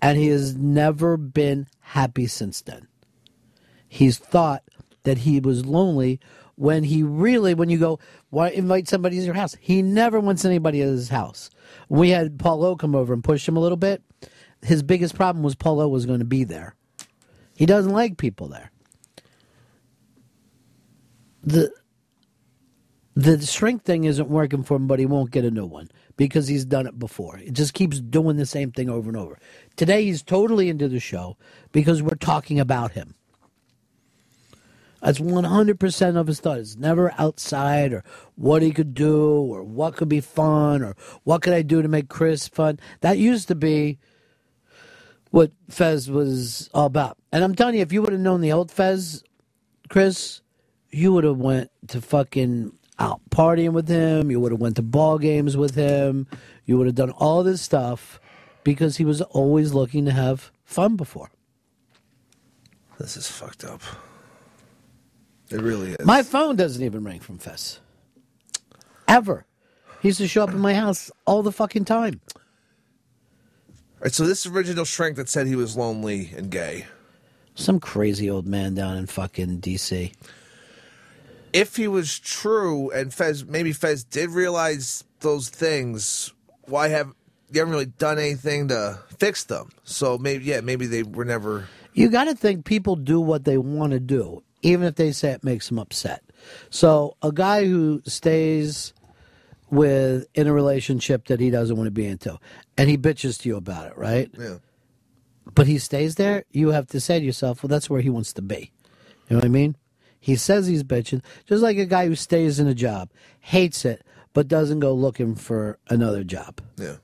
and 0.00 0.16
he 0.16 0.28
has 0.28 0.56
never 0.56 1.18
been 1.18 1.66
happy 1.80 2.26
since 2.26 2.62
then. 2.62 2.88
He's 3.88 4.16
thought 4.16 4.62
that 5.02 5.18
he 5.18 5.38
was 5.38 5.66
lonely 5.66 6.18
when 6.56 6.84
he 6.84 7.02
really, 7.02 7.54
when 7.54 7.70
you 7.70 7.78
go, 7.78 7.98
why 8.30 8.50
invite 8.50 8.88
somebody 8.88 9.18
to 9.18 9.24
your 9.24 9.34
house? 9.34 9.56
He 9.60 9.82
never 9.82 10.18
wants 10.18 10.44
anybody 10.44 10.82
at 10.82 10.88
his 10.88 11.10
house. 11.10 11.50
We 11.88 12.10
had 12.10 12.38
Paul 12.38 12.64
O 12.64 12.76
come 12.76 12.94
over 12.94 13.12
and 13.12 13.22
push 13.22 13.46
him 13.46 13.56
a 13.56 13.60
little 13.60 13.76
bit. 13.76 14.02
His 14.62 14.82
biggest 14.82 15.14
problem 15.14 15.42
was 15.42 15.54
Paul 15.54 15.80
O 15.80 15.88
was 15.88 16.06
going 16.06 16.18
to 16.18 16.24
be 16.24 16.44
there. 16.44 16.74
He 17.54 17.66
doesn't 17.66 17.92
like 17.92 18.16
people 18.16 18.48
there. 18.48 18.70
The 21.42 21.72
the 23.14 23.40
shrink 23.46 23.82
thing 23.84 24.04
isn't 24.04 24.28
working 24.28 24.62
for 24.62 24.76
him, 24.76 24.86
but 24.86 24.98
he 24.98 25.06
won't 25.06 25.30
get 25.30 25.44
a 25.44 25.50
new 25.50 25.64
one 25.64 25.88
because 26.18 26.48
he's 26.48 26.66
done 26.66 26.86
it 26.86 26.98
before. 26.98 27.38
It 27.38 27.54
just 27.54 27.72
keeps 27.72 27.98
doing 27.98 28.36
the 28.36 28.44
same 28.44 28.72
thing 28.72 28.90
over 28.90 29.08
and 29.08 29.16
over. 29.16 29.38
Today 29.76 30.04
he's 30.04 30.22
totally 30.22 30.68
into 30.68 30.86
the 30.86 31.00
show 31.00 31.38
because 31.72 32.02
we're 32.02 32.16
talking 32.16 32.60
about 32.60 32.92
him. 32.92 33.14
That's 35.06 35.20
100% 35.20 36.16
of 36.16 36.26
his 36.26 36.40
thought. 36.40 36.58
It's 36.58 36.74
never 36.74 37.14
outside 37.16 37.92
or 37.92 38.02
what 38.34 38.60
he 38.60 38.72
could 38.72 38.92
do 38.92 39.30
or 39.30 39.62
what 39.62 39.94
could 39.94 40.08
be 40.08 40.20
fun 40.20 40.82
or 40.82 40.96
what 41.22 41.42
could 41.42 41.52
I 41.52 41.62
do 41.62 41.80
to 41.80 41.86
make 41.86 42.08
Chris 42.08 42.48
fun. 42.48 42.80
That 43.02 43.16
used 43.16 43.46
to 43.46 43.54
be 43.54 44.00
what 45.30 45.52
Fez 45.70 46.10
was 46.10 46.68
all 46.74 46.86
about. 46.86 47.18
And 47.30 47.44
I'm 47.44 47.54
telling 47.54 47.76
you, 47.76 47.82
if 47.82 47.92
you 47.92 48.02
would 48.02 48.10
have 48.10 48.20
known 48.20 48.40
the 48.40 48.50
old 48.50 48.72
Fez, 48.72 49.22
Chris, 49.88 50.40
you 50.90 51.12
would 51.12 51.22
have 51.22 51.38
went 51.38 51.70
to 51.86 52.00
fucking 52.00 52.76
out 52.98 53.20
partying 53.30 53.74
with 53.74 53.86
him. 53.86 54.28
You 54.28 54.40
would 54.40 54.50
have 54.50 54.60
went 54.60 54.74
to 54.74 54.82
ball 54.82 55.18
games 55.18 55.56
with 55.56 55.76
him. 55.76 56.26
You 56.64 56.78
would 56.78 56.88
have 56.88 56.96
done 56.96 57.10
all 57.12 57.44
this 57.44 57.62
stuff 57.62 58.18
because 58.64 58.96
he 58.96 59.04
was 59.04 59.22
always 59.22 59.72
looking 59.72 60.04
to 60.06 60.10
have 60.10 60.50
fun 60.64 60.96
before. 60.96 61.30
This 62.98 63.16
is 63.16 63.30
fucked 63.30 63.62
up. 63.62 63.82
It 65.50 65.60
really 65.60 65.92
is. 65.92 66.04
My 66.04 66.22
phone 66.22 66.56
doesn't 66.56 66.82
even 66.82 67.04
ring 67.04 67.20
from 67.20 67.38
Fez. 67.38 67.80
Ever. 69.06 69.46
He 70.00 70.08
used 70.08 70.18
to 70.18 70.28
show 70.28 70.44
up 70.44 70.50
in 70.50 70.58
my 70.58 70.74
house 70.74 71.10
all 71.24 71.42
the 71.42 71.52
fucking 71.52 71.84
time. 71.84 72.20
All 72.34 74.02
right, 74.02 74.12
so 74.12 74.26
this 74.26 74.46
original 74.46 74.84
shrink 74.84 75.16
that 75.16 75.28
said 75.28 75.46
he 75.46 75.56
was 75.56 75.76
lonely 75.76 76.32
and 76.36 76.50
gay. 76.50 76.86
Some 77.54 77.80
crazy 77.80 78.28
old 78.28 78.46
man 78.46 78.74
down 78.74 78.96
in 78.96 79.06
fucking 79.06 79.60
D.C. 79.60 80.12
If 81.52 81.76
he 81.76 81.88
was 81.88 82.18
true 82.18 82.90
and 82.90 83.14
Fez, 83.14 83.46
maybe 83.46 83.72
Fez 83.72 84.04
did 84.04 84.30
realize 84.30 85.04
those 85.20 85.48
things, 85.48 86.32
why 86.66 86.88
have 86.88 87.14
you 87.50 87.60
haven't 87.60 87.72
really 87.72 87.86
done 87.86 88.18
anything 88.18 88.68
to 88.68 88.98
fix 89.18 89.44
them? 89.44 89.70
So 89.84 90.18
maybe, 90.18 90.44
yeah, 90.44 90.60
maybe 90.60 90.86
they 90.86 91.02
were 91.02 91.24
never. 91.24 91.68
You 91.94 92.10
got 92.10 92.24
to 92.24 92.34
think 92.34 92.66
people 92.66 92.96
do 92.96 93.20
what 93.20 93.44
they 93.44 93.56
want 93.56 93.92
to 93.92 94.00
do, 94.00 94.42
even 94.62 94.86
if 94.86 94.96
they 94.96 95.12
say 95.12 95.30
it 95.30 95.44
makes 95.44 95.68
them 95.68 95.78
upset. 95.78 96.22
So 96.70 97.16
a 97.22 97.32
guy 97.32 97.66
who 97.66 98.02
stays 98.06 98.92
with 99.70 100.26
in 100.34 100.46
a 100.46 100.52
relationship 100.52 101.26
that 101.26 101.40
he 101.40 101.50
doesn't 101.50 101.76
want 101.76 101.86
to 101.86 101.92
be 101.92 102.06
into, 102.06 102.38
and 102.76 102.88
he 102.88 102.96
bitches 102.96 103.40
to 103.40 103.48
you 103.48 103.56
about 103.56 103.88
it, 103.88 103.96
right? 103.96 104.30
Yeah. 104.38 104.58
But 105.54 105.66
he 105.66 105.78
stays 105.78 106.16
there. 106.16 106.44
You 106.50 106.68
have 106.70 106.86
to 106.88 107.00
say 107.00 107.18
to 107.18 107.24
yourself, 107.24 107.62
"Well, 107.62 107.68
that's 107.68 107.90
where 107.90 108.00
he 108.00 108.10
wants 108.10 108.32
to 108.34 108.42
be." 108.42 108.72
You 109.28 109.34
know 109.34 109.36
what 109.38 109.44
I 109.44 109.48
mean? 109.48 109.76
He 110.20 110.36
says 110.36 110.66
he's 110.66 110.82
bitching, 110.82 111.22
just 111.46 111.62
like 111.62 111.78
a 111.78 111.86
guy 111.86 112.06
who 112.06 112.14
stays 112.14 112.58
in 112.58 112.66
a 112.66 112.74
job, 112.74 113.10
hates 113.40 113.84
it, 113.84 114.04
but 114.32 114.48
doesn't 114.48 114.80
go 114.80 114.92
looking 114.92 115.34
for 115.34 115.78
another 115.88 116.24
job. 116.24 116.60
Yeah. 116.76 116.96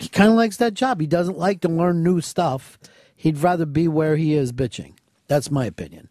He 0.00 0.08
kind 0.08 0.30
of 0.30 0.36
likes 0.36 0.56
that 0.58 0.74
job. 0.74 1.00
He 1.00 1.06
doesn't 1.06 1.38
like 1.38 1.60
to 1.62 1.68
learn 1.68 2.02
new 2.02 2.20
stuff. 2.20 2.78
He'd 3.16 3.38
rather 3.38 3.66
be 3.66 3.88
where 3.88 4.16
he 4.16 4.34
is 4.34 4.52
bitching. 4.52 4.94
That's 5.28 5.50
my 5.50 5.66
opinion. 5.66 6.10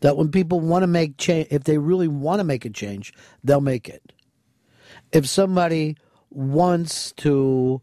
That 0.00 0.16
when 0.16 0.30
people 0.30 0.60
want 0.60 0.82
to 0.84 0.86
make 0.86 1.16
change, 1.16 1.48
if 1.50 1.64
they 1.64 1.78
really 1.78 2.08
want 2.08 2.40
to 2.40 2.44
make 2.44 2.64
a 2.64 2.70
change, 2.70 3.12
they'll 3.42 3.60
make 3.60 3.88
it. 3.88 4.12
If 5.12 5.26
somebody 5.26 5.96
wants 6.30 7.12
to 7.12 7.80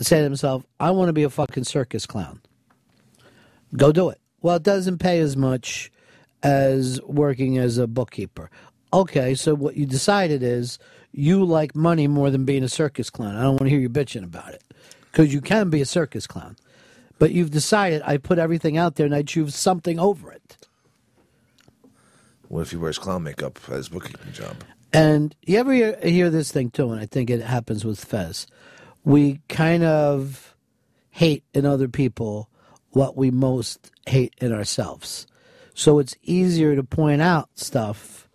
say 0.00 0.18
to 0.18 0.24
himself, 0.24 0.64
I 0.78 0.90
want 0.92 1.08
to 1.08 1.12
be 1.12 1.24
a 1.24 1.30
fucking 1.30 1.64
circus 1.64 2.06
clown, 2.06 2.40
go 3.76 3.92
do 3.92 4.10
it. 4.10 4.20
Well, 4.40 4.56
it 4.56 4.62
doesn't 4.62 4.98
pay 4.98 5.20
as 5.20 5.36
much 5.36 5.90
as 6.42 7.00
working 7.02 7.58
as 7.58 7.78
a 7.78 7.86
bookkeeper. 7.86 8.50
Okay, 8.92 9.34
so 9.34 9.54
what 9.54 9.76
you 9.76 9.86
decided 9.86 10.42
is 10.42 10.78
you 11.12 11.44
like 11.44 11.74
money 11.74 12.06
more 12.08 12.30
than 12.30 12.44
being 12.44 12.62
a 12.64 12.68
circus 12.68 13.10
clown. 13.10 13.36
I 13.36 13.42
don't 13.42 13.52
want 13.52 13.62
to 13.62 13.70
hear 13.70 13.80
you 13.80 13.88
bitching 13.88 14.24
about 14.24 14.52
it 14.52 14.62
because 15.10 15.32
you 15.32 15.40
can 15.40 15.70
be 15.70 15.80
a 15.80 15.86
circus 15.86 16.26
clown. 16.26 16.56
But 17.18 17.30
you've 17.32 17.50
decided 17.50 18.02
I 18.04 18.16
put 18.16 18.38
everything 18.38 18.76
out 18.76 18.96
there 18.96 19.06
and 19.06 19.14
I 19.14 19.22
choose 19.22 19.54
something 19.54 19.98
over 19.98 20.32
it. 20.32 20.56
What 22.52 22.60
if 22.60 22.70
he 22.70 22.76
wears 22.76 22.98
clown 22.98 23.22
makeup 23.22 23.58
at 23.68 23.76
his 23.76 23.88
bookkeeping 23.88 24.30
job? 24.34 24.56
And 24.92 25.34
you 25.40 25.56
ever 25.56 25.72
hear, 25.72 25.98
hear 26.02 26.28
this 26.28 26.52
thing 26.52 26.68
too, 26.70 26.90
and 26.90 27.00
I 27.00 27.06
think 27.06 27.30
it 27.30 27.40
happens 27.40 27.82
with 27.82 28.04
Fez. 28.04 28.46
We 29.04 29.40
kind 29.48 29.82
of 29.82 30.54
hate 31.08 31.44
in 31.54 31.64
other 31.64 31.88
people 31.88 32.50
what 32.90 33.16
we 33.16 33.30
most 33.30 33.90
hate 34.06 34.34
in 34.36 34.52
ourselves. 34.52 35.26
So 35.72 35.98
it's 35.98 36.14
easier 36.22 36.76
to 36.76 36.84
point 36.84 37.22
out 37.22 37.48
stuff 37.54 38.28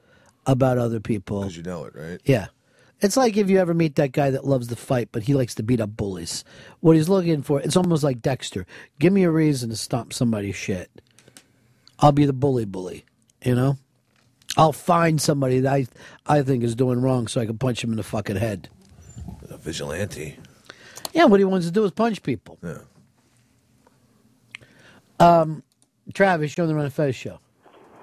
about 0.48 0.80
other 0.80 1.00
people. 1.00 1.42
Because 1.42 1.56
you 1.56 1.62
know 1.62 1.86
it, 1.86 1.94
right? 1.94 2.20
Yeah. 2.26 2.48
It's 3.02 3.18
like 3.18 3.38
if 3.38 3.52
you 3.52 3.60
ever 3.60 3.76
meet 3.76 3.98
that 3.98 4.14
guy 4.14 4.32
that 4.32 4.48
loves 4.48 4.66
to 4.70 4.76
fight, 4.76 5.10
but 5.12 5.22
he 5.22 5.36
likes 5.36 5.54
to 5.56 5.64
beat 5.64 5.80
up 5.80 5.96
bullies. 5.96 6.44
What 6.80 6.96
he's 6.96 7.08
looking 7.08 7.44
for, 7.44 7.62
it's 7.62 7.78
almost 7.78 8.04
like 8.04 8.24
Dexter. 8.24 8.66
Give 8.98 9.14
me 9.14 9.26
a 9.26 9.30
reason 9.30 9.70
to 9.70 9.76
stomp 9.76 10.12
somebody's 10.12 10.56
shit. 10.56 10.90
I'll 12.00 12.12
be 12.12 12.26
the 12.26 12.34
bully 12.34 12.66
bully, 12.66 13.06
you 13.44 13.54
know? 13.54 13.78
I'll 14.58 14.74
find 14.74 15.22
somebody 15.22 15.60
that 15.62 15.72
I, 15.72 15.88
I 16.26 16.42
think 16.42 16.64
is 16.64 16.76
doing 16.76 17.00
wrong 17.02 17.28
so 17.28 17.40
I 17.40 17.46
can 17.46 17.58
punch 17.58 17.84
him 17.84 17.92
in 17.92 17.98
the 17.98 18.04
fucking 18.04 18.38
head. 18.38 18.70
A 19.50 19.58
vigilante. 19.58 20.38
Yeah, 21.14 21.26
what 21.26 21.40
he 21.40 21.46
wants 21.46 21.68
to 21.68 21.72
do 21.72 21.84
is 21.86 21.92
punch 21.92 22.24
people. 22.24 22.58
Yeah. 22.64 22.80
Um, 25.20 25.64
Travis, 26.14 26.58
you're 26.58 26.64
on 26.64 26.70
the 26.70 26.76
Ron 26.76 26.86
and 26.86 26.94
Fez 26.94 27.16
show. 27.16 27.40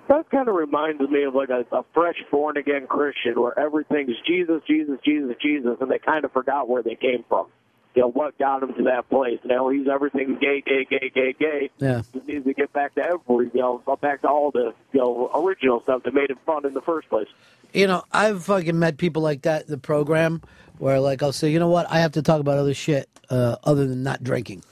That 0.08 0.28
kind 0.30 0.48
of 0.48 0.54
reminds 0.54 1.00
me 1.00 1.24
of 1.24 1.34
like 1.34 1.48
a, 1.48 1.64
a 1.74 1.84
fresh 1.94 2.16
born 2.30 2.56
again 2.56 2.86
Christian 2.86 3.40
where 3.40 3.58
everything's 3.58 4.16
Jesus, 4.26 4.62
Jesus, 4.66 4.98
Jesus, 5.04 5.34
Jesus, 5.40 5.76
and 5.80 5.90
they 5.90 5.98
kind 5.98 6.24
of 6.24 6.32
forgot 6.32 6.68
where 6.68 6.82
they 6.82 6.94
came 6.94 7.24
from. 7.28 7.46
You 7.94 8.02
know, 8.02 8.08
what 8.10 8.36
got 8.38 8.62
him 8.62 8.74
to 8.74 8.82
that 8.84 9.08
place. 9.08 9.38
Now 9.44 9.68
he's 9.68 9.86
everything 9.86 10.36
gay, 10.40 10.62
gay, 10.66 10.84
gay, 10.84 11.12
gay, 11.14 11.32
gay. 11.38 11.70
Yeah. 11.78 12.02
He 12.12 12.32
needs 12.32 12.44
to 12.44 12.52
get 12.52 12.72
back 12.72 12.94
to 12.96 13.02
every, 13.02 13.50
you 13.54 13.60
know, 13.60 13.82
back 14.00 14.22
to 14.22 14.28
all 14.28 14.50
the, 14.50 14.74
you 14.92 15.00
know, 15.00 15.30
original 15.32 15.80
stuff 15.82 16.02
that 16.02 16.12
made 16.12 16.30
him 16.30 16.38
fun 16.44 16.66
in 16.66 16.74
the 16.74 16.80
first 16.80 17.08
place. 17.08 17.28
You 17.72 17.86
know, 17.86 18.02
I've 18.10 18.44
fucking 18.44 18.76
met 18.76 18.98
people 18.98 19.22
like 19.22 19.42
that 19.42 19.66
in 19.66 19.70
the 19.70 19.78
program 19.78 20.42
where, 20.78 20.98
like, 20.98 21.22
I'll 21.22 21.32
say, 21.32 21.50
you 21.50 21.58
know 21.60 21.68
what, 21.68 21.88
I 21.88 22.00
have 22.00 22.12
to 22.12 22.22
talk 22.22 22.40
about 22.40 22.58
other 22.58 22.74
shit 22.74 23.08
uh, 23.30 23.56
other 23.62 23.86
than 23.86 24.02
not 24.02 24.24
drinking. 24.24 24.64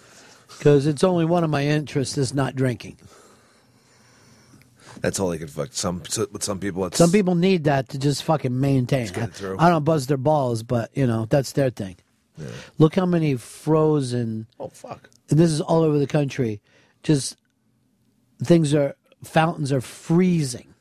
Because 0.58 0.86
it's 0.86 1.04
only 1.04 1.24
one 1.24 1.44
of 1.44 1.50
my 1.50 1.64
interests 1.64 2.18
is 2.18 2.34
not 2.34 2.56
drinking. 2.56 2.98
That's 5.00 5.18
all 5.18 5.30
they 5.30 5.38
can 5.38 5.48
fuck. 5.48 5.68
Some 5.72 6.02
so- 6.08 6.26
with 6.30 6.42
some 6.42 6.58
people, 6.58 6.84
it's 6.86 6.98
Some 6.98 7.10
people 7.10 7.34
need 7.34 7.64
that 7.64 7.88
to 7.90 7.98
just 7.98 8.24
fucking 8.24 8.58
maintain. 8.60 9.06
get 9.12 9.30
it 9.30 9.34
through. 9.34 9.56
I 9.58 9.68
don't 9.68 9.84
buzz 9.84 10.06
their 10.06 10.16
balls, 10.16 10.62
but, 10.62 10.90
you 10.96 11.06
know, 11.06 11.26
that's 11.26 11.52
their 11.52 11.70
thing. 11.70 11.96
Look 12.78 12.94
how 12.94 13.06
many 13.06 13.36
frozen. 13.36 14.46
Oh, 14.59 14.68
fuck. 14.68 15.10
And 15.30 15.38
this 15.38 15.50
is 15.50 15.60
all 15.60 15.82
over 15.82 15.98
the 15.98 16.06
country. 16.06 16.60
Just 17.02 17.36
things 18.42 18.74
are, 18.74 18.96
fountains 19.22 19.72
are 19.72 19.80
freezing. 19.80 20.74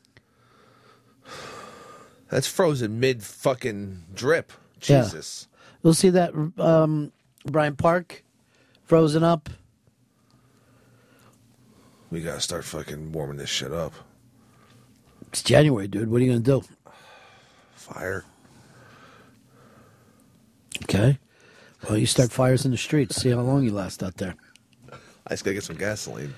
That's 2.30 2.48
frozen 2.48 3.00
mid 3.00 3.24
fucking 3.24 4.06
drip. 4.14 4.54
Yeah. 4.84 5.04
Jesus. 5.04 5.48
You'll 5.84 5.94
see 5.94 6.10
that 6.12 6.34
um, 6.58 7.12
Bryant 7.46 7.78
Park 7.78 8.24
frozen 8.86 9.24
up. 9.24 9.50
We 12.10 12.22
gotta 12.22 12.42
start 12.42 12.64
fucking 12.64 13.12
warming 13.12 13.38
this 13.38 13.50
shit 13.50 13.74
up. 13.74 13.94
It's 15.32 15.44
January, 15.44 15.88
dude. 15.88 16.12
What 16.12 16.22
are 16.22 16.26
you 16.26 16.32
going 16.32 16.44
to 16.44 16.62
do? 16.62 16.92
Fire. 17.74 18.26
Okay. 20.84 21.18
Well, 21.84 21.98
you 21.98 22.06
start 22.06 22.32
fires 22.32 22.66
in 22.66 22.72
the 22.72 22.78
streets. 22.78 23.16
See 23.16 23.30
how 23.30 23.42
long 23.42 23.64
you 23.64 23.72
last 23.72 24.04
out 24.04 24.16
there. 24.18 24.36
I 25.28 25.32
just 25.32 25.44
gotta 25.44 25.56
get 25.56 25.64
some 25.64 25.78
gasoline. 25.78 26.34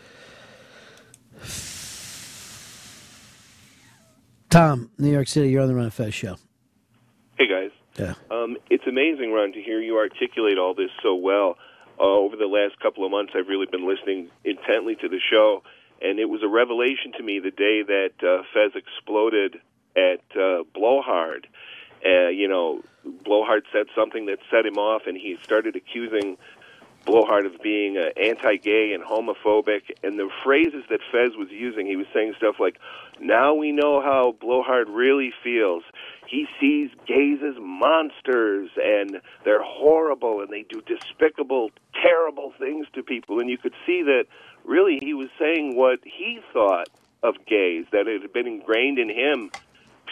Tom, 4.49 4.91
New 4.97 5.11
York 5.11 5.27
City, 5.27 5.49
you're 5.49 5.61
on 5.61 5.67
the 5.67 5.75
Ron 5.75 5.85
and 5.85 5.93
Fez 5.93 6.13
show. 6.13 6.37
Hey 7.37 7.47
guys. 7.47 7.71
Yeah. 7.97 8.13
Um, 8.29 8.57
it's 8.69 8.85
amazing, 8.87 9.31
Ron, 9.31 9.51
to 9.53 9.61
hear 9.61 9.81
you 9.81 9.97
articulate 9.97 10.57
all 10.57 10.73
this 10.73 10.91
so 11.01 11.15
well. 11.15 11.57
Uh, 11.99 12.03
over 12.03 12.35
the 12.35 12.45
last 12.45 12.79
couple 12.79 13.05
of 13.05 13.11
months, 13.11 13.33
I've 13.35 13.47
really 13.47 13.65
been 13.65 13.87
listening 13.87 14.29
intently 14.43 14.95
to 14.95 15.09
the 15.09 15.19
show, 15.31 15.63
and 16.01 16.19
it 16.19 16.29
was 16.29 16.41
a 16.43 16.47
revelation 16.47 17.11
to 17.17 17.23
me 17.23 17.39
the 17.39 17.51
day 17.51 17.83
that 17.83 18.13
uh, 18.21 18.43
Fez 18.53 18.71
exploded 18.75 19.57
at 19.95 20.21
uh, 20.39 20.63
Blowhard. 20.73 21.47
Uh, 22.05 22.29
you 22.29 22.47
know, 22.47 22.83
Blowhard 23.05 23.63
said 23.71 23.87
something 23.95 24.25
that 24.27 24.39
set 24.49 24.65
him 24.65 24.77
off, 24.77 25.03
and 25.07 25.17
he 25.17 25.37
started 25.43 25.75
accusing 25.75 26.37
Blowhard 27.05 27.45
of 27.45 27.61
being 27.61 27.97
uh, 27.97 28.09
anti-gay 28.17 28.93
and 28.93 29.03
homophobic. 29.03 29.91
And 30.03 30.17
the 30.17 30.29
phrases 30.43 30.83
that 30.89 31.01
Fez 31.11 31.35
was 31.35 31.49
using, 31.51 31.85
he 31.85 31.97
was 31.97 32.07
saying 32.13 32.33
stuff 32.37 32.55
like, 32.59 32.79
"Now 33.19 33.53
we 33.53 33.71
know 33.71 34.01
how 34.01 34.35
Blowhard 34.39 34.89
really 34.89 35.33
feels. 35.43 35.83
He 36.27 36.47
sees 36.59 36.89
gays 37.05 37.39
as 37.43 37.55
monsters, 37.59 38.69
and 38.81 39.21
they're 39.43 39.61
horrible, 39.61 40.39
and 40.39 40.49
they 40.49 40.63
do 40.63 40.81
despicable, 40.81 41.71
terrible 42.01 42.53
things 42.57 42.87
to 42.93 43.03
people." 43.03 43.39
And 43.39 43.49
you 43.49 43.57
could 43.57 43.75
see 43.85 44.01
that 44.03 44.25
really 44.63 44.97
he 45.01 45.13
was 45.13 45.29
saying 45.37 45.75
what 45.75 45.99
he 46.03 46.39
thought 46.53 46.87
of 47.21 47.35
gays, 47.45 47.85
that 47.91 48.07
it 48.07 48.21
had 48.21 48.31
been 48.31 48.47
ingrained 48.47 48.99
in 48.99 49.09
him 49.09 49.51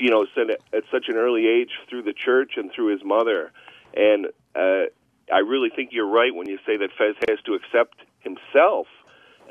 you 0.02 0.10
know, 0.10 0.26
at, 0.36 0.50
at 0.74 0.84
such 0.92 1.06
an 1.10 1.16
early 1.16 1.48
age 1.48 1.70
through 1.88 2.02
the 2.02 2.14
church 2.14 2.54
and 2.58 2.72
through 2.72 2.92
his 2.92 3.04
mother. 3.04 3.52
And 3.96 4.28
uh, 4.56 4.90
I 5.32 5.40
really 5.46 5.70
think 5.70 5.92
you're 5.94 6.10
right 6.10 6.34
when 6.34 6.50
you 6.50 6.58
say 6.66 6.76
that 6.78 6.90
Fez 6.98 7.16
has 7.30 7.40
to 7.46 7.54
accept 7.54 7.98
himself 8.20 8.88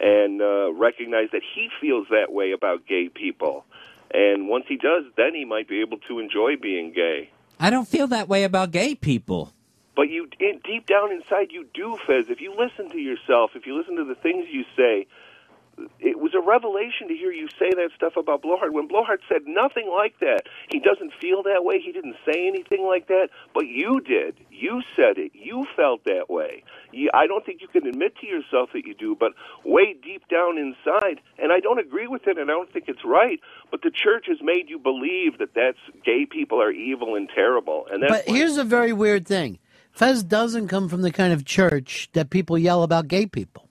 and 0.00 0.42
uh, 0.42 0.72
recognize 0.72 1.28
that 1.32 1.42
he 1.54 1.68
feels 1.80 2.08
that 2.10 2.32
way 2.32 2.50
about 2.50 2.86
gay 2.86 3.08
people. 3.08 3.64
And 4.12 4.48
once 4.48 4.64
he 4.66 4.76
does, 4.76 5.04
then 5.16 5.34
he 5.34 5.44
might 5.44 5.68
be 5.68 5.80
able 5.82 5.98
to 6.08 6.18
enjoy 6.18 6.56
being 6.60 6.92
gay. 6.92 7.30
I 7.60 7.70
don't 7.70 7.86
feel 7.86 8.08
that 8.08 8.28
way 8.28 8.42
about 8.42 8.72
gay 8.72 8.96
people. 8.96 9.52
But 9.94 10.08
you, 10.08 10.28
in, 10.40 10.60
deep 10.64 10.86
down 10.86 11.12
inside, 11.12 11.52
you 11.52 11.66
do, 11.74 11.96
Fez. 12.06 12.24
If 12.28 12.40
you 12.40 12.54
listen 12.58 12.90
to 12.90 12.98
yourself, 12.98 13.52
if 13.54 13.66
you 13.66 13.76
listen 13.78 13.96
to 13.96 14.04
the 14.04 14.14
things 14.16 14.46
you 14.50 14.64
say, 14.76 15.06
it 15.98 16.18
was 16.18 16.32
a 16.34 16.40
revelation 16.40 17.08
to 17.08 17.14
hear 17.14 17.32
you 17.32 17.48
say 17.58 17.70
that 17.70 17.90
stuff 17.96 18.14
about 18.16 18.42
Blowhard 18.42 18.72
when 18.72 18.88
Blowhard 18.88 19.20
said 19.28 19.42
nothing 19.46 19.88
like 19.88 20.18
that. 20.20 20.42
He 20.70 20.80
doesn't 20.80 21.12
feel 21.20 21.42
that 21.44 21.64
way. 21.64 21.80
He 21.80 21.92
didn't 21.92 22.16
say 22.26 22.46
anything 22.46 22.84
like 22.86 23.08
that, 23.08 23.28
but 23.54 23.66
you 23.66 24.00
did. 24.00 24.36
You 24.50 24.82
said 24.96 25.18
it. 25.18 25.32
You 25.34 25.66
felt 25.76 26.04
that 26.04 26.28
way. 26.28 26.64
You, 26.92 27.10
I 27.14 27.26
don't 27.26 27.44
think 27.44 27.60
you 27.60 27.68
can 27.68 27.86
admit 27.86 28.16
to 28.20 28.26
yourself 28.26 28.70
that 28.74 28.84
you 28.86 28.94
do, 28.94 29.16
but 29.18 29.32
way 29.64 29.94
deep 29.94 30.28
down 30.28 30.58
inside, 30.58 31.20
and 31.38 31.52
I 31.52 31.60
don't 31.60 31.78
agree 31.78 32.06
with 32.06 32.26
it, 32.26 32.38
and 32.38 32.50
I 32.50 32.54
don't 32.54 32.72
think 32.72 32.86
it's 32.88 33.04
right. 33.04 33.40
But 33.70 33.82
the 33.82 33.90
church 33.90 34.26
has 34.28 34.38
made 34.42 34.68
you 34.68 34.78
believe 34.78 35.38
that 35.38 35.54
that's 35.54 35.78
gay 36.04 36.26
people 36.26 36.60
are 36.60 36.70
evil 36.72 37.14
and 37.14 37.28
terrible, 37.34 37.86
and 37.90 38.02
that's 38.02 38.24
But 38.26 38.34
here's 38.34 38.56
a 38.56 38.64
very 38.64 38.92
weird 38.92 39.26
thing. 39.26 39.58
Fez 39.92 40.22
doesn't 40.22 40.68
come 40.68 40.88
from 40.88 41.02
the 41.02 41.10
kind 41.10 41.32
of 41.32 41.44
church 41.44 42.08
that 42.12 42.30
people 42.30 42.56
yell 42.58 42.82
about 42.82 43.08
gay 43.08 43.26
people. 43.26 43.69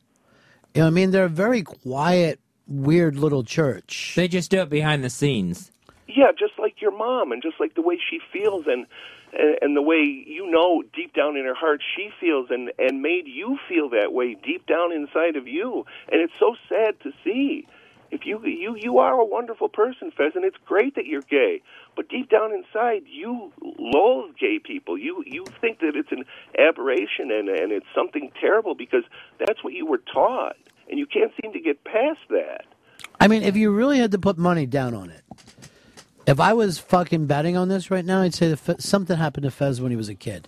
You 0.74 0.82
know 0.82 0.88
I 0.88 0.92
mean? 0.92 1.12
They're 1.12 1.26
a 1.26 1.30
very 1.30 1.64
quiet, 1.64 2.40
weird 2.68 3.16
little 3.16 3.44
church. 3.44 4.14
They 4.16 4.28
just 4.28 4.52
do 4.52 4.62
it 4.62 4.70
behind 4.70 5.04
the 5.04 5.10
scenes. 5.10 5.72
Yeah, 6.08 6.32
just 6.38 6.54
like 6.60 6.82
your 6.82 6.96
mom, 6.96 7.32
and 7.32 7.42
just 7.42 7.60
like 7.60 7.76
the 7.76 7.82
way 7.82 8.00
she 8.10 8.20
feels, 8.32 8.66
and 8.68 8.86
and, 9.34 9.58
and 9.62 9.78
the 9.78 9.82
way 9.82 9.98
you 9.98 10.50
know 10.50 10.84
deep 10.94 11.14
down 11.14 11.38
in 11.38 11.46
her 11.46 11.56
heart 11.56 11.82
she 11.96 12.10
feels, 12.20 12.48
and 12.50 12.72
and 12.78 13.02
made 13.02 13.28
you 13.28 13.58
feel 13.68 13.90
that 13.90 14.14
way 14.14 14.36
deep 14.36 14.66
down 14.66 14.92
inside 14.92 15.36
of 15.36 15.48
you, 15.48 15.86
and 16.12 16.22
it's 16.22 16.34
so 16.40 16.56
sad 16.68 17.00
to 17.02 17.12
see. 17.24 17.68
If 18.12 18.26
you 18.26 18.44
you 18.44 18.76
you 18.76 18.98
are 18.98 19.20
a 19.20 19.26
wonderful 19.26 19.70
person, 19.70 20.12
Fez, 20.16 20.34
and 20.36 20.44
it's 20.44 20.58
great 20.66 20.96
that 20.96 21.06
you're 21.06 21.22
gay, 21.22 21.62
but 22.00 22.08
deep 22.08 22.30
down 22.30 22.54
inside 22.54 23.02
you 23.06 23.52
loathe 23.78 24.34
gay 24.40 24.58
people. 24.58 24.98
You 24.98 25.22
you 25.28 25.44
think 25.60 25.80
that 25.80 25.98
it's 25.98 26.14
an 26.14 26.24
aberration 26.58 27.30
and 27.30 27.50
and 27.50 27.74
it's 27.74 27.86
something 27.94 28.32
terrible 28.40 28.74
because 28.74 29.04
that's 29.38 29.62
what 29.66 29.74
you 29.74 29.86
were 29.86 29.98
taught, 29.98 30.56
and 30.90 30.98
you 30.98 31.06
can't 31.06 31.34
seem 31.42 31.52
to 31.52 31.60
get 31.60 31.84
past 31.84 32.22
that. 32.30 32.64
I 33.20 33.28
mean, 33.28 33.44
if 33.44 33.58
you 33.58 33.72
really 33.72 33.98
had 33.98 34.12
to 34.12 34.18
put 34.18 34.38
money 34.38 34.66
down 34.66 34.94
on 34.94 35.10
it, 35.10 35.26
if 36.26 36.40
I 36.40 36.54
was 36.54 36.80
fucking 36.80 37.26
betting 37.26 37.58
on 37.58 37.68
this 37.68 37.92
right 37.92 38.06
now, 38.06 38.22
I'd 38.22 38.34
say 38.34 38.54
that 38.54 38.82
something 38.82 39.18
happened 39.18 39.44
to 39.44 39.52
Fez 39.52 39.82
when 39.82 39.92
he 39.92 39.98
was 39.98 40.08
a 40.08 40.16
kid. 40.16 40.48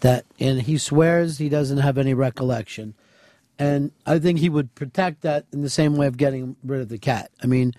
That, 0.00 0.26
and 0.38 0.60
he 0.60 0.76
swears 0.76 1.38
he 1.38 1.48
doesn't 1.48 1.78
have 1.78 1.96
any 1.96 2.12
recollection. 2.12 2.92
And 3.58 3.90
I 4.04 4.18
think 4.18 4.40
he 4.40 4.50
would 4.50 4.74
protect 4.74 5.22
that 5.22 5.46
in 5.50 5.62
the 5.62 5.70
same 5.70 5.96
way 5.96 6.06
of 6.06 6.18
getting 6.18 6.56
rid 6.62 6.82
of 6.82 6.90
the 6.90 6.98
cat. 6.98 7.30
I 7.42 7.46
mean, 7.46 7.72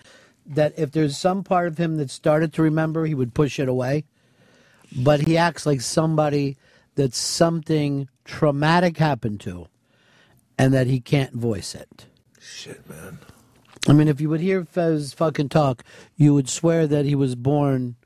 that 0.48 0.74
if 0.78 0.90
there's 0.90 1.16
some 1.16 1.44
part 1.44 1.68
of 1.68 1.78
him 1.78 1.96
that 1.96 2.10
started 2.10 2.52
to 2.54 2.62
remember, 2.62 3.04
he 3.04 3.14
would 3.14 3.34
push 3.34 3.58
it 3.58 3.68
away. 3.68 4.04
But 4.96 5.20
he 5.20 5.36
acts 5.36 5.66
like 5.66 5.82
somebody 5.82 6.56
that 6.94 7.14
something 7.14 8.08
traumatic 8.24 8.96
happened 8.96 9.40
to 9.40 9.68
and 10.58 10.72
that 10.74 10.86
he 10.86 11.00
can't 11.00 11.34
voice 11.34 11.74
it. 11.74 12.06
Shit, 12.40 12.88
man. 12.88 13.18
I 13.86 13.92
mean, 13.92 14.08
if 14.08 14.20
you 14.20 14.28
would 14.28 14.40
hear 14.40 14.64
Fez 14.64 15.12
fucking 15.12 15.50
talk, 15.50 15.84
you 16.16 16.34
would 16.34 16.48
swear 16.48 16.86
that 16.86 17.04
he 17.04 17.14
was 17.14 17.34
born 17.34 17.96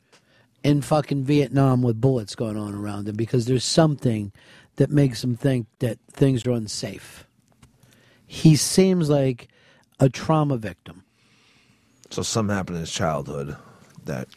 in 0.63 0.83
fucking 0.83 1.25
Vietnam 1.25 1.83
with 1.83 2.01
bullets 2.01 2.35
going 2.35 2.57
on 2.57 2.75
around 2.75 3.09
him 3.09 3.17
because 3.17 3.47
there's 3.47 3.65
something 3.65 4.33
that 4.77 4.91
makes 4.91 5.23
him 5.23 5.37
think 5.37 5.67
that 5.79 5.99
things 6.11 6.47
are 6.47 6.53
unsafe. 6.53 7.27
He 8.27 8.57
seems 8.57 9.11
like 9.11 9.49
a 9.99 10.09
trauma 10.09 10.57
victim. 10.57 11.05
So 12.13 12.21
something 12.21 12.55
happened 12.55 12.77
in 12.77 12.83
his 12.83 12.93
childhood 12.93 13.57
that 14.05 14.29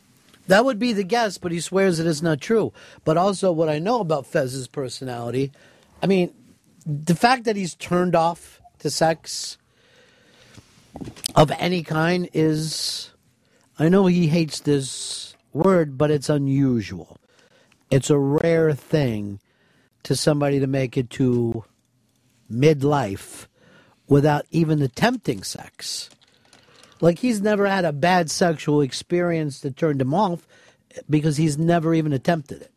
That 0.48 0.64
would 0.64 0.80
be 0.80 0.94
the 0.94 1.04
guess, 1.04 1.38
but 1.38 1.52
he 1.52 1.60
swears 1.60 2.00
it 2.00 2.08
is 2.08 2.22
not 2.22 2.40
true. 2.40 2.72
But 3.04 3.18
also, 3.18 3.52
what 3.52 3.68
I 3.68 3.80
know 3.80 4.00
about 4.00 4.26
Fez's 4.26 4.68
personality, 4.68 5.52
I 6.02 6.08
mean, 6.08 6.34
the 6.86 7.16
fact 7.16 7.44
that 7.44 7.58
he's 7.58 7.76
turned 7.76 8.16
off 8.16 8.62
to 8.80 8.90
sex 8.90 9.58
of 11.36 11.52
any 11.60 11.84
kind 11.84 12.30
is. 12.34 13.12
I 13.78 13.90
know 13.90 14.06
he 14.06 14.28
hates 14.28 14.62
this 14.62 15.36
word, 15.52 15.98
but 15.98 16.10
it's 16.10 16.30
unusual. 16.30 17.18
It's 17.92 18.10
a 18.10 18.18
rare 18.18 18.72
thing 18.72 19.42
to 20.04 20.16
somebody 20.16 20.62
to 20.62 20.68
make 20.68 20.96
it 20.96 21.10
to 21.12 21.66
midlife 22.50 23.48
without 24.08 24.46
even 24.52 24.82
attempting 24.82 25.44
sex. 25.44 26.10
Like 27.02 27.20
he's 27.20 27.42
never 27.42 27.68
had 27.68 27.86
a 27.86 27.92
bad 27.92 28.32
sexual 28.32 28.82
experience 28.82 29.60
that 29.62 29.78
turned 29.78 30.02
him 30.02 30.14
off 30.14 30.48
because 31.10 31.38
he's 31.38 31.58
never 31.58 31.94
even 31.94 32.14
attempted 32.14 32.62
it. 32.62 32.72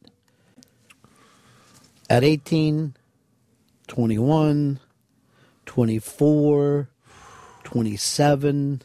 At 2.10 2.24
18, 2.24 2.94
21, 3.86 4.80
24, 5.66 6.88
27, 7.64 8.82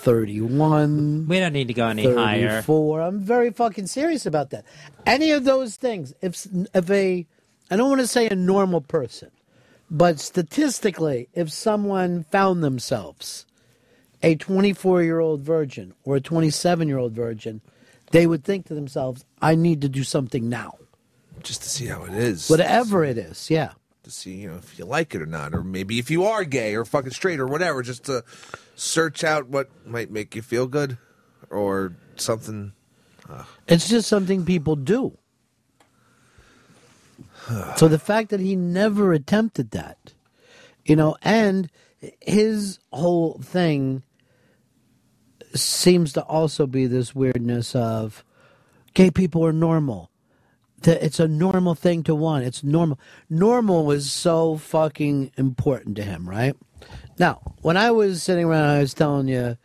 31. 0.00 1.28
We 1.28 1.38
don't 1.38 1.52
need 1.52 1.68
to 1.68 1.74
go 1.74 1.86
any 1.86 2.12
higher. 2.12 2.62
34. 2.62 3.00
I'm 3.02 3.20
very 3.20 3.50
fucking 3.50 3.86
serious 3.86 4.26
about 4.26 4.50
that. 4.50 4.64
Any 5.06 5.30
of 5.30 5.44
those 5.44 5.76
things, 5.76 6.12
if 6.20 6.46
if 6.74 6.90
a, 6.90 7.26
I 7.70 7.76
don't 7.76 7.88
want 7.88 8.00
to 8.00 8.06
say 8.06 8.26
a 8.26 8.34
normal 8.34 8.80
person, 8.80 9.30
but 9.90 10.18
statistically, 10.18 11.28
if 11.34 11.52
someone 11.52 12.24
found 12.24 12.64
themselves 12.64 13.46
a 14.22 14.34
24 14.36 15.02
year 15.02 15.20
old 15.20 15.40
virgin 15.40 15.94
or 16.04 16.16
a 16.16 16.20
27 16.20 16.88
year 16.88 16.98
old 16.98 17.12
virgin, 17.12 17.60
they 18.10 18.26
would 18.26 18.44
think 18.44 18.66
to 18.66 18.74
themselves, 18.74 19.24
I 19.40 19.54
need 19.54 19.80
to 19.82 19.88
do 19.88 20.04
something 20.04 20.48
now. 20.48 20.76
just 21.42 21.62
to 21.62 21.68
see 21.68 21.86
how 21.86 22.04
it 22.04 22.14
is. 22.14 22.50
Whatever 22.50 23.04
it 23.04 23.16
is, 23.16 23.50
yeah. 23.50 23.72
To 24.02 24.10
see, 24.10 24.34
you 24.34 24.50
know, 24.50 24.56
if 24.56 24.78
you 24.78 24.84
like 24.84 25.14
it 25.14 25.22
or 25.22 25.26
not, 25.26 25.54
or 25.54 25.62
maybe 25.62 25.98
if 25.98 26.10
you 26.10 26.24
are 26.24 26.44
gay 26.44 26.74
or 26.74 26.84
fucking 26.84 27.12
straight 27.12 27.40
or 27.40 27.46
whatever, 27.46 27.82
just 27.82 28.04
to 28.04 28.24
search 28.74 29.24
out 29.24 29.48
what 29.48 29.68
might 29.86 30.10
make 30.10 30.34
you 30.34 30.42
feel 30.42 30.66
good 30.66 30.98
or 31.50 31.94
something. 32.16 32.72
It's 33.68 33.88
just 33.88 34.08
something 34.08 34.44
people 34.44 34.74
do. 34.74 35.16
so 37.76 37.88
the 37.88 37.98
fact 37.98 38.30
that 38.30 38.40
he 38.40 38.56
never 38.56 39.12
attempted 39.12 39.70
that, 39.70 40.14
you 40.84 40.96
know, 40.96 41.16
and 41.22 41.70
his 42.20 42.80
whole 42.92 43.38
thing 43.42 44.02
seems 45.54 46.12
to 46.14 46.22
also 46.22 46.66
be 46.66 46.86
this 46.86 47.14
weirdness 47.14 47.74
of 47.74 48.24
gay 48.94 49.10
people 49.10 49.44
are 49.44 49.52
normal. 49.52 50.10
It's 50.82 51.20
a 51.20 51.28
normal 51.28 51.74
thing 51.74 52.02
to 52.04 52.14
want. 52.14 52.44
It's 52.44 52.64
normal. 52.64 52.98
Normal 53.28 53.84
was 53.84 54.10
so 54.10 54.56
fucking 54.56 55.32
important 55.36 55.96
to 55.96 56.02
him, 56.02 56.28
right? 56.28 56.56
Now, 57.18 57.54
when 57.60 57.76
I 57.76 57.90
was 57.90 58.22
sitting 58.22 58.46
around, 58.46 58.64
I 58.70 58.78
was 58.78 58.94
telling 58.94 59.28
you 59.28 59.58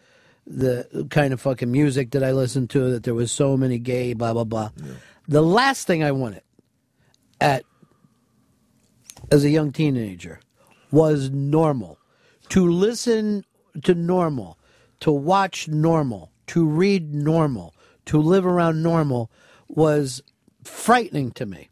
the 0.46 1.08
kind 1.10 1.32
of 1.32 1.40
fucking 1.40 1.72
music 1.72 2.12
that 2.12 2.24
I 2.24 2.34
listened 2.34 2.70
to, 2.72 2.92
that 2.92 3.04
there 3.04 3.14
was 3.14 3.32
so 3.32 3.56
many 3.56 3.80
gay, 3.80 4.14
blah, 4.14 4.34
blah, 4.34 4.44
blah. 4.44 4.72
The 5.28 5.42
last 5.42 5.88
thing 5.88 6.04
I 6.04 6.12
wanted 6.12 6.42
at 7.40 7.64
as 9.32 9.44
a 9.44 9.50
young 9.50 9.72
teenager 9.72 10.40
was 10.92 11.30
normal. 11.30 11.98
To 12.50 12.70
listen 12.70 13.46
to 13.84 13.96
normal, 13.96 14.60
to 15.02 15.12
watch 15.12 15.68
normal, 15.68 16.32
to 16.48 16.66
read 16.66 17.14
normal, 17.14 17.74
to 18.06 18.20
live 18.20 18.46
around 18.46 18.82
normal 18.82 19.32
was 19.68 20.22
frightening 20.64 21.32
to 21.32 21.46
me. 21.46 21.70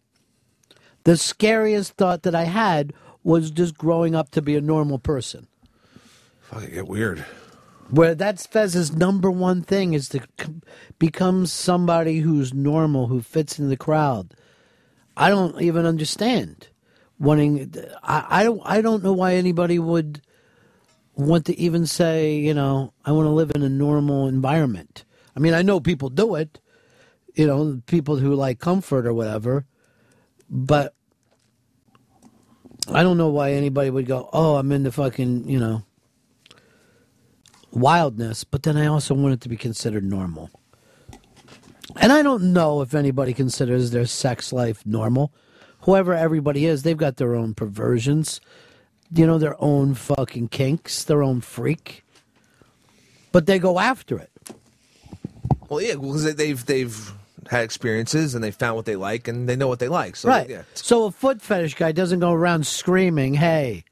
The 1.04 1.18
scariest 1.18 1.94
thought 1.94 2.24
that 2.24 2.36
I 2.36 2.46
had 2.46 2.94
was 3.24 3.52
just 3.52 3.78
growing 3.78 4.16
up 4.16 4.30
to 4.32 4.42
be 4.42 4.56
a 4.56 4.62
normal 4.62 5.00
person. 5.00 5.48
Fuck, 6.42 6.64
it 6.64 6.74
get 6.74 6.88
weird. 6.88 7.26
Where 7.90 8.16
that's 8.16 8.48
Fez's 8.48 8.96
number 8.96 9.30
one 9.30 9.62
thing 9.62 9.94
is 9.94 10.10
to 10.10 10.22
become 11.00 11.46
somebody 11.46 12.20
who's 12.20 12.54
normal, 12.54 13.08
who 13.08 13.22
fits 13.22 13.60
in 13.60 13.70
the 13.70 13.78
crowd. 13.78 14.34
I 15.16 15.30
don't 15.30 15.62
even 15.62 15.86
understand 15.86 16.70
wanting. 17.20 17.74
I, 18.02 18.26
I 18.30 18.44
don't. 18.44 18.62
I 18.64 18.82
don't 18.82 19.04
know 19.04 19.14
why 19.14 19.36
anybody 19.36 19.80
would 19.80 20.22
want 21.16 21.46
to 21.46 21.60
even 21.60 21.86
say, 21.86 22.36
you 22.36 22.54
know, 22.54 22.94
I 23.06 23.12
want 23.12 23.26
to 23.26 23.32
live 23.32 23.52
in 23.56 23.64
a 23.64 23.70
normal 23.70 24.28
environment. 24.28 25.06
I 25.36 25.40
mean, 25.40 25.54
I 25.54 25.62
know 25.62 25.80
people 25.80 26.10
do 26.10 26.36
it. 26.36 26.60
You 27.36 27.48
know, 27.48 27.82
people 27.88 28.18
who 28.18 28.36
like 28.36 28.60
comfort 28.60 29.08
or 29.08 29.14
whatever, 29.14 29.66
but 30.50 30.94
I 32.92 33.02
don't 33.02 33.18
know 33.18 33.30
why 33.30 33.54
anybody 33.54 33.90
would 33.90 34.06
go, 34.06 34.30
"Oh, 34.32 34.58
I'm 34.58 34.72
into 34.72 34.92
fucking," 34.92 35.50
you 35.50 35.60
know, 35.60 35.84
wildness, 37.72 38.44
but 38.44 38.62
then 38.62 38.78
I 38.78 38.86
also 38.86 39.16
want 39.16 39.34
it 39.34 39.42
to 39.42 39.50
be 39.50 39.58
considered 39.58 40.04
normal. 40.04 40.52
And 41.96 42.12
I 42.12 42.22
don't 42.22 42.54
know 42.54 42.82
if 42.82 42.94
anybody 42.94 43.34
considers 43.34 43.92
their 43.92 44.06
sex 44.06 44.54
life 44.54 44.86
normal. 44.86 45.34
Whoever 45.82 46.14
everybody 46.14 46.66
is, 46.66 46.84
they've 46.84 46.96
got 46.96 47.18
their 47.18 47.36
own 47.36 47.54
perversions, 47.54 48.40
you 49.14 49.26
know, 49.28 49.38
their 49.38 49.56
own 49.62 49.94
fucking 49.94 50.48
kinks, 50.50 51.04
their 51.04 51.22
own 51.24 51.42
freak. 51.42 52.04
But 53.32 53.46
they 53.46 53.60
go 53.60 53.80
after 53.80 54.18
it. 54.18 54.32
Well, 55.70 55.82
yeah, 55.82 55.96
because 55.96 56.24
they- 56.24 56.34
they've 56.34 56.66
they've 56.66 57.14
had 57.50 57.64
experiences 57.64 58.36
and 58.36 58.44
they 58.44 58.52
found 58.52 58.76
what 58.76 58.86
they 58.86 58.96
like 58.96 59.28
and 59.28 59.50
they 59.50 59.56
know 59.56 59.68
what 59.68 59.80
they 59.80 59.88
like. 59.90 60.16
So 60.16 60.30
right. 60.30 60.50
yeah, 60.50 60.62
So 60.76 61.06
a 61.06 61.12
foot 61.12 61.42
fetish 61.42 61.76
guy 61.76 61.92
doesn't 61.92 62.20
go 62.20 62.32
around 62.32 62.66
screaming, 62.66 63.34
hey, 63.34 63.84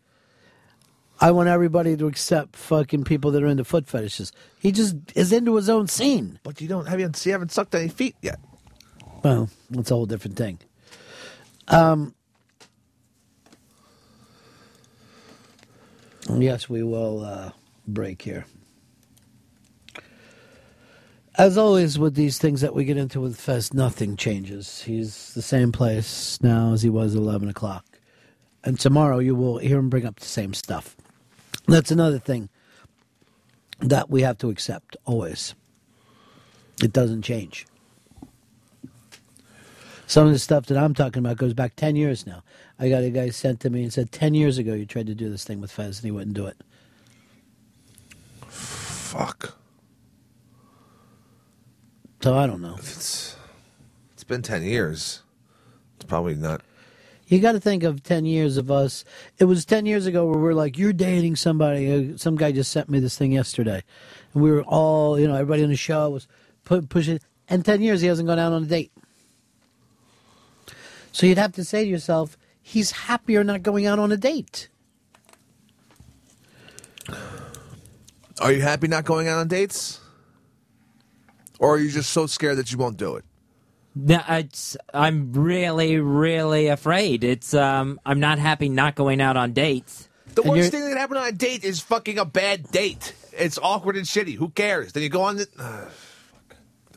I 1.20 1.32
want 1.32 1.50
everybody 1.50 1.98
to 1.98 2.08
accept 2.08 2.56
fucking 2.56 3.04
people 3.04 3.30
that 3.32 3.44
are 3.44 3.48
into 3.48 3.64
foot 3.66 3.88
fetishes. 3.88 4.32
He 4.60 4.72
just 4.72 4.96
is 5.16 5.32
into 5.34 5.56
his 5.56 5.70
own 5.70 5.88
scene. 5.88 6.40
But 6.44 6.62
you 6.62 6.68
don't 6.68 6.88
have 6.88 7.00
you, 7.00 7.12
you 7.24 7.32
haven't 7.32 7.52
sucked 7.52 7.76
any 7.76 7.90
feet 7.90 8.16
yet. 8.22 8.40
Well, 9.22 9.50
that's 9.70 9.92
a 9.92 9.96
whole 9.96 10.06
different 10.08 10.38
thing. 10.38 10.60
Um, 11.68 12.16
yes, 16.38 16.70
we 16.70 16.84
will 16.84 17.24
uh, 17.24 17.52
break 17.88 18.22
here. 18.22 18.46
As 21.38 21.58
always, 21.58 21.98
with 21.98 22.16
these 22.16 22.38
things 22.38 22.62
that 22.62 22.76
we 22.76 22.84
get 22.86 22.98
into 22.98 23.22
with 23.22 23.40
Fez, 23.40 23.74
nothing 23.74 24.18
changes. 24.18 24.82
He's 24.84 25.34
the 25.34 25.42
same 25.42 25.72
place 25.72 26.38
now 26.42 26.74
as 26.74 26.84
he 26.84 26.90
was 26.90 27.16
at 27.16 27.22
11 27.22 27.50
o'clock. 27.50 27.86
And 28.64 28.80
tomorrow 28.80 29.20
you 29.20 29.36
will 29.36 29.58
hear 29.58 29.80
him 29.80 29.90
bring 29.90 30.06
up 30.06 30.20
the 30.20 30.26
same 30.26 30.54
stuff. 30.54 30.96
That's 31.68 31.90
another 31.92 32.20
thing 32.20 32.50
that 33.80 34.10
we 34.10 34.22
have 34.22 34.38
to 34.40 34.50
accept 34.50 34.98
always. 35.06 35.56
It 36.84 36.94
doesn't 36.94 37.24
change. 37.24 37.66
Some 40.08 40.28
of 40.28 40.34
the 40.34 40.40
stuff 40.40 40.66
that 40.68 40.78
I'm 40.78 40.94
talking 40.94 41.20
about 41.20 41.38
goes 41.38 41.54
back 41.54 41.76
10 41.78 41.96
years 41.96 42.28
now. 42.28 42.44
I 42.82 42.90
got 42.90 43.04
a 43.04 43.12
guy 43.12 43.30
sent 43.30 43.60
to 43.60 43.70
me 43.70 43.84
and 43.84 43.94
said, 43.94 44.12
10 44.12 44.34
years 44.34 44.58
ago 44.58 44.74
you 44.74 44.88
tried 44.88 45.06
to 45.06 45.14
do 45.14 45.30
this 45.30 45.44
thing 45.44 45.62
with 45.62 45.72
Fez 45.72 46.00
and 46.00 46.06
he 46.06 46.10
wouldn't 46.10 46.34
do 46.34 46.48
it. 46.48 46.58
Fuck. 48.48 49.56
So 52.22 52.36
I 52.36 52.48
don't 52.48 52.60
know. 52.62 52.76
It's, 52.80 53.36
it's 54.14 54.24
been 54.24 54.42
10 54.42 54.64
years. 54.64 55.22
It's 55.96 56.06
probably 56.06 56.34
not. 56.34 56.62
You 57.28 57.40
got 57.40 57.52
to 57.52 57.60
think 57.60 57.84
of 57.84 58.02
10 58.02 58.26
years 58.26 58.58
of 58.58 58.72
us. 58.72 59.06
It 59.38 59.46
was 59.46 59.64
10 59.64 59.86
years 59.86 60.08
ago 60.08 60.26
where 60.26 60.40
we're 60.40 60.54
like, 60.54 60.78
you're 60.78 60.92
dating 60.92 61.36
somebody. 61.36 62.14
Uh, 62.14 62.18
Some 62.18 62.36
guy 62.36 62.52
just 62.52 62.72
sent 62.72 62.90
me 62.90 63.00
this 63.00 63.16
thing 63.16 63.32
yesterday. 63.32 63.84
And 64.34 64.44
we 64.44 64.52
were 64.52 64.64
all, 64.64 65.20
you 65.20 65.28
know, 65.28 65.36
everybody 65.36 65.64
on 65.64 65.70
the 65.70 65.76
show 65.76 66.10
was 66.10 66.28
pu- 66.66 66.82
pushing. 66.82 67.20
And 67.48 67.64
10 67.64 67.84
years, 67.84 68.02
he 68.02 68.08
hasn't 68.08 68.28
gone 68.28 68.40
out 68.40 68.54
on 68.54 68.64
a 68.64 68.66
date. 68.66 68.92
So 71.12 71.28
you'd 71.28 71.38
have 71.38 71.54
to 71.54 71.64
say 71.64 71.84
to 71.86 71.90
yourself, 71.90 72.38
he's 72.62 72.92
happier 72.92 73.44
not 73.44 73.64
going 73.64 73.86
out 73.86 74.00
on 74.00 74.12
a 74.12 74.18
date. 74.18 74.70
Are 78.40 78.52
you 78.52 78.62
happy 78.62 78.88
not 78.88 79.06
going 79.06 79.28
out 79.28 79.40
on 79.40 79.48
dates? 79.48 80.00
Or 81.60 81.76
are 81.76 81.78
you 81.78 81.92
just 81.92 82.10
so 82.10 82.26
scared 82.26 82.58
that 82.58 82.72
you 82.72 82.78
won't 82.78 82.98
do 82.98 83.16
it? 83.16 83.26
No, 83.94 84.22
it's, 84.30 84.78
I'm 84.94 85.34
really, 85.34 86.00
really 86.00 86.68
afraid. 86.68 87.24
It's 87.24 87.54
um, 87.54 88.00
I'm 88.06 88.20
not 88.20 88.40
happy 88.40 88.70
not 88.70 88.96
going 88.96 89.22
out 89.22 89.38
on 89.38 89.54
dates. 89.54 90.08
The 90.34 90.44
worst 90.44 90.72
thing 90.72 90.90
that 90.90 90.98
happened 90.98 91.20
on 91.20 91.28
a 91.28 91.32
date 91.34 91.64
is 91.64 91.82
fucking 91.82 92.18
a 92.18 92.26
bad 92.26 92.72
date. 92.72 93.14
It's 93.34 93.60
awkward 93.62 93.98
and 93.98 94.06
shitty. 94.06 94.36
Who 94.36 94.50
cares? 94.50 94.94
Then 94.94 95.04
you 95.04 95.10
go 95.10 95.22
on 95.22 95.36
the. 95.36 95.48
Uh, 95.60 95.86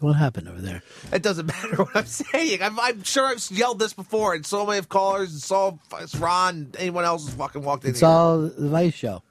What 0.04 0.16
happened 0.16 0.48
over 0.48 0.60
there? 0.60 0.82
it 1.12 1.22
doesn't 1.22 1.46
matter 1.62 1.76
what 1.76 1.96
I'm 1.96 2.06
saying. 2.06 2.62
I'm, 2.62 2.78
I'm 2.78 3.02
sure 3.02 3.26
I've 3.26 3.44
yelled 3.50 3.78
this 3.78 3.92
before, 3.92 4.34
and 4.34 4.44
so 4.46 4.64
many 4.66 4.78
of 4.78 4.88
callers, 4.88 5.32
and 5.32 5.40
so 5.42 5.78
Ron, 6.18 6.54
and 6.54 6.76
anyone 6.78 7.04
else 7.04 7.24
has 7.26 7.34
fucking 7.34 7.62
walked 7.62 7.84
in 7.84 7.90
It's 7.90 8.00
here. 8.00 8.08
all 8.08 8.38
the 8.42 8.68
Vice 8.68 8.94
show. 8.94 9.22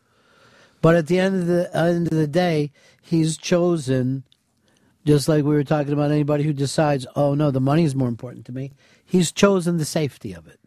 But 0.81 0.95
at 0.95 1.07
the 1.07 1.17
end 1.19 1.35
of 1.41 1.47
the 1.47 1.75
end 1.77 2.07
of 2.11 2.17
the 2.17 2.27
day, 2.27 2.71
he's 3.01 3.37
chosen. 3.37 4.23
Just 5.05 5.27
like 5.27 5.43
we 5.43 5.53
were 5.53 5.63
talking 5.65 5.93
about, 5.93 6.11
anybody 6.11 6.43
who 6.43 6.53
decides, 6.53 7.05
"Oh 7.15 7.33
no, 7.35 7.51
the 7.51 7.59
money 7.61 7.83
is 7.83 7.93
more 7.95 8.07
important 8.07 8.45
to 8.47 8.51
me," 8.51 8.71
he's 9.05 9.31
chosen 9.31 9.77
the 9.77 9.85
safety 9.85 10.33
of 10.33 10.47
it. 10.47 10.59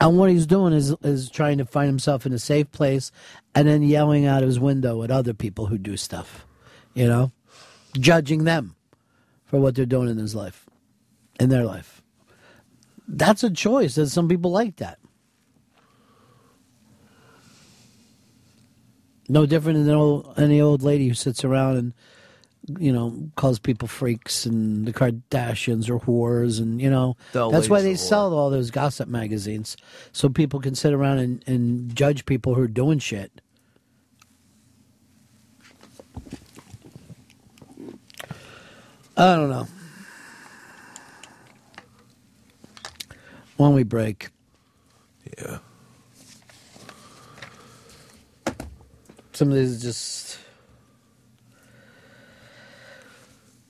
And 0.00 0.18
what 0.18 0.30
he's 0.30 0.46
doing 0.46 0.72
is 0.72 0.94
is 1.02 1.30
trying 1.30 1.58
to 1.58 1.64
find 1.64 1.86
himself 1.88 2.26
in 2.26 2.32
a 2.32 2.38
safe 2.38 2.70
place, 2.72 3.12
and 3.54 3.66
then 3.68 3.82
yelling 3.82 4.26
out 4.26 4.42
of 4.42 4.48
his 4.48 4.58
window 4.60 5.02
at 5.02 5.10
other 5.10 5.34
people 5.34 5.66
who 5.66 5.78
do 5.78 5.96
stuff, 5.96 6.46
you 6.94 7.06
know, 7.06 7.32
judging 7.98 8.44
them 8.44 8.76
for 9.44 9.60
what 9.60 9.74
they're 9.74 9.86
doing 9.86 10.08
in 10.08 10.18
his 10.18 10.34
life, 10.34 10.66
in 11.38 11.48
their 11.48 11.64
life. 11.64 12.02
That's 13.08 13.42
a 13.42 13.50
choice. 13.50 13.96
There's 13.96 14.12
some 14.12 14.28
people 14.28 14.52
like 14.52 14.76
that. 14.76 14.98
No 19.28 19.46
different 19.46 19.84
than 19.84 19.94
old, 19.94 20.34
any 20.36 20.60
old 20.60 20.82
lady 20.82 21.08
who 21.08 21.14
sits 21.14 21.44
around 21.44 21.76
and, 21.76 21.94
you 22.80 22.92
know, 22.92 23.30
calls 23.36 23.58
people 23.58 23.88
freaks 23.88 24.44
and 24.44 24.86
the 24.86 24.92
Kardashians 24.92 25.88
are 25.88 25.98
whores 25.98 26.60
and, 26.60 26.80
you 26.80 26.90
know, 26.90 27.16
that's 27.50 27.68
why 27.68 27.80
they 27.80 27.94
sell 27.96 28.34
all 28.34 28.50
those 28.50 28.70
gossip 28.70 29.08
magazines 29.08 29.76
so 30.12 30.28
people 30.28 30.60
can 30.60 30.74
sit 30.74 30.92
around 30.92 31.18
and, 31.18 31.44
and 31.46 31.94
judge 31.94 32.26
people 32.26 32.54
who 32.54 32.62
are 32.62 32.68
doing 32.68 32.98
shit. 32.98 33.40
I 39.20 39.36
don't 39.36 39.50
know. 39.50 39.68
Why 43.58 43.66
don't 43.66 43.74
we 43.74 43.82
break? 43.82 44.30
Yeah. 45.38 45.58
Some 49.34 49.50
of 49.50 49.56
these 49.56 49.82
just 49.82 50.38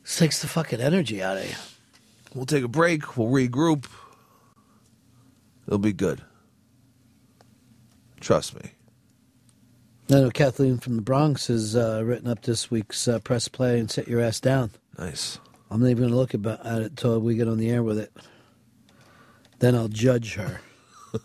takes 0.05 0.40
the 0.40 0.47
fucking 0.47 0.81
energy 0.81 1.20
out 1.20 1.39
of 1.39 1.44
you. 1.44 1.56
We'll 2.32 2.47
take 2.47 2.62
a 2.62 2.68
break. 2.68 3.16
We'll 3.16 3.27
regroup. 3.27 3.86
It'll 5.66 5.81
be 5.81 5.93
good. 5.93 6.22
Trust 8.20 8.55
me. 8.55 8.70
I 10.10 10.20
know 10.20 10.31
Kathleen 10.31 10.78
from 10.78 10.94
the 10.94 11.02
Bronx 11.02 11.48
has 11.48 11.74
uh, 11.74 12.02
written 12.05 12.28
up 12.28 12.43
this 12.43 12.70
week's 12.70 13.09
uh, 13.09 13.18
press 13.18 13.48
play 13.48 13.81
and 13.81 13.90
sit 13.90 14.06
your 14.06 14.20
ass 14.20 14.39
down. 14.39 14.70
Nice. 15.01 15.39
I'm 15.70 15.81
not 15.81 15.86
even 15.89 16.02
going 16.02 16.10
to 16.10 16.16
look 16.16 16.35
about, 16.35 16.64
at 16.66 16.82
it 16.82 16.97
till 16.97 17.18
we 17.20 17.35
get 17.35 17.48
on 17.48 17.56
the 17.56 17.70
air 17.70 17.82
with 17.82 17.98
it. 17.98 18.12
Then 19.59 19.74
I'll 19.74 19.89
judge 19.89 20.35
her. 20.35 20.60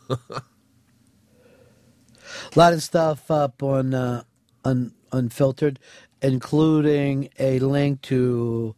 A 0.10 0.18
lot 2.56 2.72
of 2.72 2.82
stuff 2.82 3.30
up 3.30 3.62
on 3.62 3.94
uh, 3.94 4.24
un, 4.64 4.94
Unfiltered, 5.12 5.80
including 6.22 7.30
a 7.38 7.60
link 7.60 8.02
to 8.04 8.76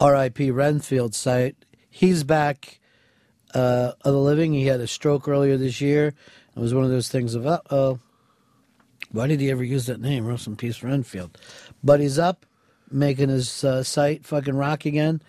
R.I.P. 0.00 0.50
Renfield's 0.52 1.16
site. 1.16 1.56
He's 1.90 2.22
back 2.24 2.80
uh, 3.54 3.92
of 4.00 4.12
the 4.12 4.20
living. 4.20 4.52
He 4.52 4.66
had 4.66 4.80
a 4.80 4.86
stroke 4.86 5.28
earlier 5.28 5.56
this 5.56 5.80
year. 5.80 6.14
It 6.56 6.60
was 6.60 6.72
one 6.72 6.84
of 6.84 6.90
those 6.90 7.08
things 7.08 7.34
of, 7.34 7.46
uh 7.46 7.60
oh, 7.70 7.98
why 9.10 9.26
did 9.26 9.40
he 9.40 9.50
ever 9.50 9.64
use 9.64 9.86
that 9.86 10.00
name? 10.00 10.26
Rest 10.26 10.46
in 10.46 10.56
peace, 10.56 10.82
Renfield. 10.82 11.36
But 11.82 12.00
he's 12.00 12.18
up, 12.18 12.46
making 12.90 13.28
his 13.28 13.64
uh, 13.64 13.82
site 13.82 14.24
fucking 14.24 14.56
rock 14.56 14.84
again, 14.84 15.22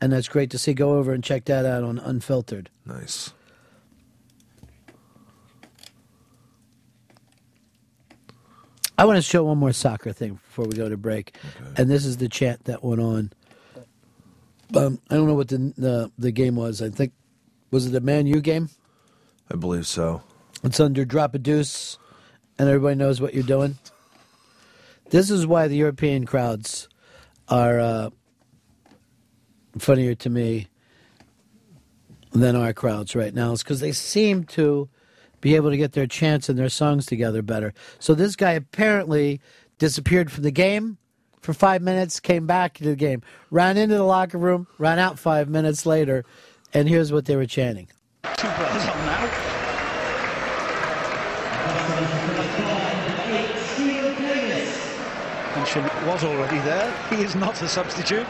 and 0.00 0.12
that's 0.12 0.28
great 0.28 0.50
to 0.50 0.58
see. 0.58 0.74
Go 0.74 0.98
over 0.98 1.12
and 1.12 1.22
check 1.22 1.44
that 1.46 1.66
out 1.66 1.82
on 1.84 1.98
Unfiltered. 1.98 2.70
Nice. 2.86 3.32
I 9.00 9.06
want 9.06 9.16
to 9.16 9.22
show 9.22 9.44
one 9.44 9.56
more 9.56 9.72
soccer 9.72 10.12
thing 10.12 10.34
before 10.34 10.66
we 10.66 10.76
go 10.76 10.90
to 10.90 10.96
break, 10.98 11.34
and 11.76 11.90
this 11.90 12.04
is 12.04 12.18
the 12.18 12.28
chant 12.28 12.64
that 12.64 12.84
went 12.84 13.00
on. 13.00 13.32
Um, 14.76 15.00
I 15.08 15.14
don't 15.14 15.26
know 15.26 15.34
what 15.34 15.48
the, 15.48 15.72
the 15.78 16.12
the 16.18 16.30
game 16.30 16.54
was. 16.54 16.82
I 16.82 16.90
think 16.90 17.12
was 17.70 17.86
it 17.86 17.94
a 17.94 18.00
Man 18.00 18.26
U 18.26 18.42
game? 18.42 18.68
I 19.50 19.56
believe 19.56 19.86
so. 19.86 20.22
It's 20.62 20.78
under 20.78 21.06
drop 21.06 21.34
a 21.34 21.38
deuce, 21.38 21.96
and 22.58 22.68
everybody 22.68 22.94
knows 22.94 23.22
what 23.22 23.32
you're 23.32 23.42
doing. 23.42 23.78
This 25.08 25.30
is 25.30 25.46
why 25.46 25.66
the 25.66 25.76
European 25.76 26.26
crowds 26.26 26.86
are 27.50 27.80
uh, 27.80 28.10
funnier 29.78 30.14
to 30.14 30.30
me 30.30 30.68
than 32.32 32.56
our 32.56 32.72
crowds 32.72 33.14
right 33.16 33.34
now. 33.34 33.52
It's 33.52 33.62
because 33.62 33.80
they 33.80 33.92
seem 33.92 34.44
to 34.44 34.88
be 35.40 35.56
able 35.56 35.70
to 35.70 35.76
get 35.76 35.92
their 35.92 36.06
chants 36.06 36.48
and 36.48 36.58
their 36.58 36.68
songs 36.68 37.06
together 37.06 37.42
better. 37.42 37.74
So 37.98 38.14
this 38.14 38.36
guy 38.36 38.52
apparently 38.52 39.40
disappeared 39.78 40.30
from 40.30 40.44
the 40.44 40.50
game 40.50 40.98
for 41.40 41.54
five 41.54 41.82
minutes, 41.82 42.20
came 42.20 42.46
back 42.46 42.74
to 42.74 42.84
the 42.84 42.96
game, 42.96 43.22
ran 43.50 43.76
into 43.76 43.94
the 43.96 44.04
locker 44.04 44.38
room, 44.38 44.66
ran 44.78 44.98
out 44.98 45.18
five 45.18 45.48
minutes 45.48 45.86
later, 45.86 46.24
and 46.74 46.88
here's 46.88 47.10
what 47.12 47.24
they 47.24 47.36
were 47.36 47.46
chanting. 47.46 47.88
Two 48.36 48.48
players 48.48 48.82
on 48.86 49.06
now. 49.06 49.39
And 55.76 56.06
was 56.06 56.24
already 56.24 56.58
there. 56.58 56.92
He 57.10 57.22
is 57.22 57.36
not 57.36 57.62
a 57.62 57.68
substitute. 57.68 58.26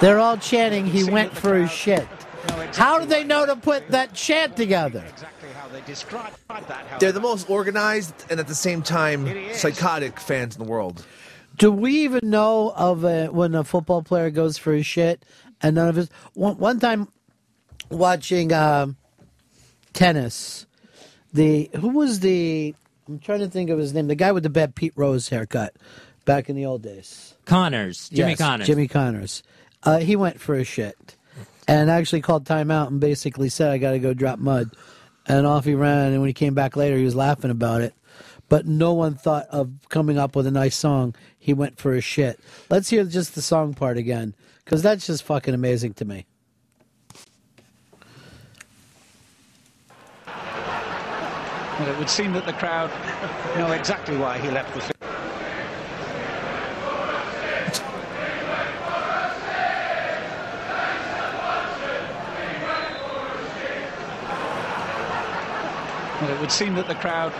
They're 0.00 0.18
all 0.18 0.36
chanting, 0.38 0.86
he 0.86 1.04
went 1.04 1.36
for 1.36 1.54
his 1.54 1.70
shit. 1.70 2.06
How 2.74 2.98
do 2.98 3.06
they 3.06 3.24
know 3.24 3.44
to 3.46 3.56
put 3.56 3.88
that 3.88 4.14
chant 4.14 4.56
together? 4.56 5.04
They're 6.98 7.12
the 7.12 7.20
most 7.20 7.48
organized 7.48 8.14
and 8.30 8.40
at 8.40 8.48
the 8.48 8.54
same 8.54 8.82
time 8.82 9.54
psychotic 9.54 10.18
fans 10.18 10.56
in 10.56 10.64
the 10.64 10.70
world. 10.70 11.04
Do 11.60 11.70
we 11.70 12.04
even 12.04 12.30
know 12.30 12.72
of 12.74 13.04
a, 13.04 13.26
when 13.26 13.54
a 13.54 13.64
football 13.64 14.02
player 14.02 14.30
goes 14.30 14.56
for 14.56 14.72
a 14.72 14.82
shit 14.82 15.26
and 15.60 15.74
none 15.74 15.88
of 15.88 15.96
his? 15.96 16.08
One, 16.32 16.56
one 16.56 16.80
time, 16.80 17.08
watching 17.90 18.50
um, 18.50 18.96
tennis, 19.92 20.64
the 21.34 21.68
who 21.76 21.88
was 21.88 22.20
the? 22.20 22.74
I'm 23.06 23.18
trying 23.18 23.40
to 23.40 23.48
think 23.48 23.68
of 23.68 23.78
his 23.78 23.92
name. 23.92 24.06
The 24.06 24.14
guy 24.14 24.32
with 24.32 24.42
the 24.42 24.48
bad 24.48 24.74
Pete 24.74 24.94
Rose 24.96 25.28
haircut 25.28 25.76
back 26.24 26.48
in 26.48 26.56
the 26.56 26.64
old 26.64 26.80
days. 26.82 27.34
Connors, 27.44 28.08
Jimmy 28.08 28.30
Yes, 28.30 28.38
Connors. 28.38 28.66
Jimmy 28.66 28.88
Connors. 28.88 29.42
Uh, 29.82 29.98
he 29.98 30.16
went 30.16 30.40
for 30.40 30.54
a 30.54 30.64
shit 30.64 31.16
and 31.68 31.90
actually 31.90 32.22
called 32.22 32.46
timeout 32.46 32.88
and 32.88 33.00
basically 33.00 33.50
said, 33.50 33.70
"I 33.70 33.76
got 33.76 33.90
to 33.90 33.98
go 33.98 34.14
drop 34.14 34.38
mud," 34.38 34.70
and 35.26 35.46
off 35.46 35.66
he 35.66 35.74
ran. 35.74 36.12
And 36.12 36.20
when 36.20 36.28
he 36.28 36.32
came 36.32 36.54
back 36.54 36.74
later, 36.74 36.96
he 36.96 37.04
was 37.04 37.14
laughing 37.14 37.50
about 37.50 37.82
it. 37.82 37.92
But 38.50 38.66
no 38.66 38.92
one 38.92 39.14
thought 39.14 39.46
of 39.48 39.70
coming 39.88 40.18
up 40.18 40.36
with 40.36 40.46
a 40.46 40.50
nice 40.50 40.76
song. 40.76 41.14
He 41.38 41.54
went 41.54 41.78
for 41.78 41.94
his 41.94 42.04
shit. 42.04 42.40
Let's 42.68 42.90
hear 42.90 43.04
just 43.04 43.34
the 43.34 43.40
song 43.40 43.72
part 43.72 43.96
again, 43.96 44.34
because 44.64 44.82
that's 44.82 45.06
just 45.06 45.22
fucking 45.22 45.54
amazing 45.54 45.94
to 45.94 46.04
me. 46.04 46.26
Well, 50.26 51.88
it 51.88 51.96
would 51.98 52.10
seem 52.10 52.32
that 52.34 52.44
the 52.44 52.52
crowd 52.52 52.90
know 53.56 53.72
exactly 53.72 54.16
why 54.16 54.38
he 54.38 54.50
left 54.50 54.74
the 54.74 54.80
field. 54.80 55.09
Well, 66.20 66.30
it 66.30 66.40
would 66.40 66.52
seem 66.52 66.74
that 66.74 66.86
the 66.86 66.94
crowd 66.96 67.32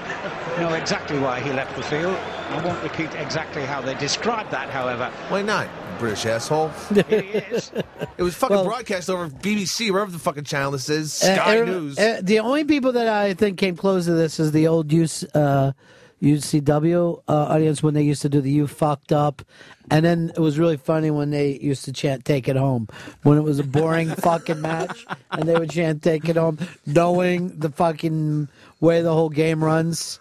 know 0.58 0.72
exactly 0.74 1.18
why 1.18 1.40
he 1.40 1.52
left 1.52 1.76
the 1.76 1.82
field. 1.82 2.16
I 2.50 2.64
won't 2.64 2.82
repeat 2.82 3.14
exactly 3.14 3.62
how 3.64 3.80
they 3.82 3.94
described 3.94 4.50
that, 4.52 4.70
however. 4.70 5.10
Why 5.28 5.42
not, 5.42 5.68
British 5.98 6.24
asshole? 6.26 6.70
it 6.90 7.72
was 8.18 8.34
fucking 8.34 8.56
Well- 8.56 8.64
broadcast 8.64 9.10
over 9.10 9.28
BBC, 9.28 9.90
wherever 9.90 10.10
the 10.10 10.18
fucking 10.18 10.44
channel 10.44 10.70
this 10.72 10.88
is. 10.88 11.22
Uh, 11.22 11.34
Sky 11.36 11.58
er- 11.58 11.66
News. 11.66 11.98
uh, 11.98 12.20
the 12.22 12.38
only 12.40 12.64
people 12.64 12.92
that 12.92 13.06
I 13.08 13.34
think 13.34 13.58
came 13.58 13.76
close 13.76 14.06
to 14.06 14.12
this 14.12 14.40
is 14.40 14.52
the 14.52 14.66
old 14.66 14.88
UC, 14.88 15.28
uh, 15.34 15.72
ECW 16.22 17.22
uh, 17.28 17.32
audience 17.32 17.82
when 17.82 17.94
they 17.94 18.02
used 18.02 18.20
to 18.22 18.28
do 18.28 18.40
the 18.42 18.50
"You 18.50 18.66
fucked 18.66 19.10
up," 19.10 19.40
and 19.90 20.04
then 20.04 20.30
it 20.36 20.40
was 20.40 20.58
really 20.58 20.76
funny 20.76 21.10
when 21.10 21.30
they 21.30 21.58
used 21.58 21.86
to 21.86 21.92
chant 21.92 22.26
"Take 22.26 22.46
it 22.46 22.56
home" 22.56 22.88
when 23.22 23.38
it 23.38 23.42
was 23.42 23.58
a 23.58 23.64
boring 23.64 24.10
fucking 24.16 24.60
match, 24.60 25.06
and 25.30 25.44
they 25.48 25.54
would 25.54 25.70
chant 25.70 26.02
"Take 26.02 26.28
it 26.28 26.36
home," 26.36 26.58
knowing 26.84 27.58
the 27.58 27.70
fucking 27.70 28.48
way 28.80 29.02
the 29.02 29.12
whole 29.12 29.28
game 29.28 29.62
runs. 29.62 30.20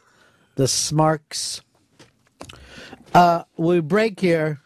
The 0.56 0.68
smarks. 0.68 1.62
Uh, 3.14 3.44
we 3.58 3.80
break 3.80 4.20
here. 4.20 4.62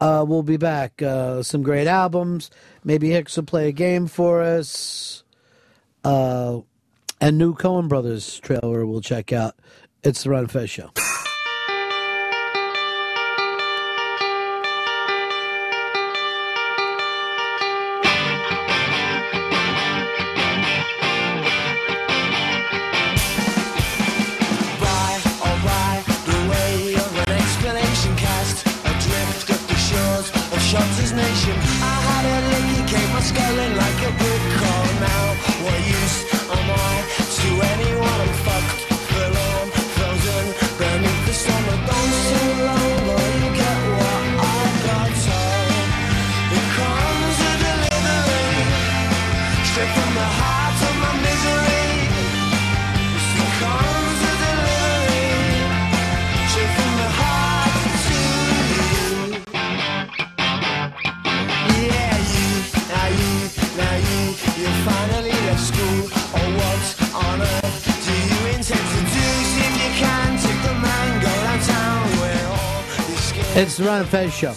Uh, 0.00 0.24
we'll 0.26 0.42
be 0.42 0.58
back. 0.58 1.00
Uh, 1.00 1.42
some 1.42 1.62
great 1.62 1.86
albums. 1.86 2.50
Maybe 2.84 3.10
Hicks 3.10 3.36
will 3.36 3.44
play 3.44 3.68
a 3.68 3.72
game 3.72 4.06
for 4.06 4.42
us. 4.42 5.24
Uh, 6.04 6.60
and 7.20 7.38
new 7.38 7.54
Coen 7.54 7.88
Brothers 7.88 8.38
trailer 8.40 8.84
we'll 8.86 9.00
check 9.00 9.32
out. 9.32 9.56
It's 10.04 10.22
the 10.22 10.30
Ron 10.30 10.46
Fez 10.46 10.70
Show. 10.70 10.90
It's 73.58 73.78
the 73.78 73.84
Ron 73.84 74.00
and 74.00 74.08
Fez 74.10 74.34
Show. 74.34 74.50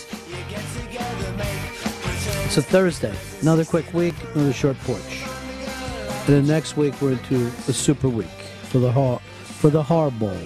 It's 2.43 2.57
a 2.57 2.61
Thursday. 2.61 3.15
Another 3.39 3.63
quick 3.63 3.93
week, 3.93 4.13
another 4.35 4.51
short 4.51 4.77
porch. 4.79 5.23
And 5.23 6.27
then 6.27 6.45
next 6.45 6.75
week 6.75 7.01
we're 7.01 7.13
into 7.13 7.47
a 7.69 7.73
super 7.73 8.09
week 8.09 8.27
for 8.63 8.79
the 8.79 8.91
har 8.91 9.19
for 9.19 9.69
the 9.69 9.81
Har 9.81 10.11
Bowl. 10.11 10.37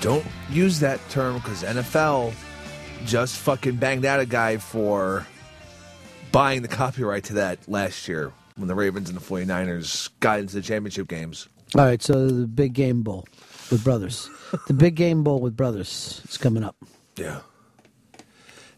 Don't 0.00 0.24
use 0.48 0.80
that 0.80 0.98
term 1.10 1.34
because 1.34 1.62
NFL 1.62 2.32
just 3.04 3.36
fucking 3.36 3.76
banged 3.76 4.06
out 4.06 4.20
a 4.20 4.26
guy 4.26 4.56
for 4.56 5.26
buying 6.32 6.62
the 6.62 6.68
copyright 6.68 7.24
to 7.24 7.34
that 7.34 7.58
last 7.68 8.08
year 8.08 8.32
when 8.56 8.66
the 8.66 8.74
Ravens 8.74 9.10
and 9.10 9.18
the 9.18 9.22
49ers 9.22 10.08
got 10.20 10.40
into 10.40 10.54
the 10.54 10.62
championship 10.62 11.08
games. 11.08 11.50
All 11.76 11.84
right, 11.84 12.00
so 12.02 12.28
the 12.28 12.46
big 12.46 12.72
game 12.72 13.02
bowl 13.02 13.26
with 13.70 13.84
brothers. 13.84 14.30
the 14.68 14.74
big 14.74 14.94
game 14.94 15.22
bowl 15.22 15.40
with 15.40 15.54
brothers 15.54 16.22
is 16.26 16.38
coming 16.38 16.64
up. 16.64 16.76
Yeah. 17.16 17.40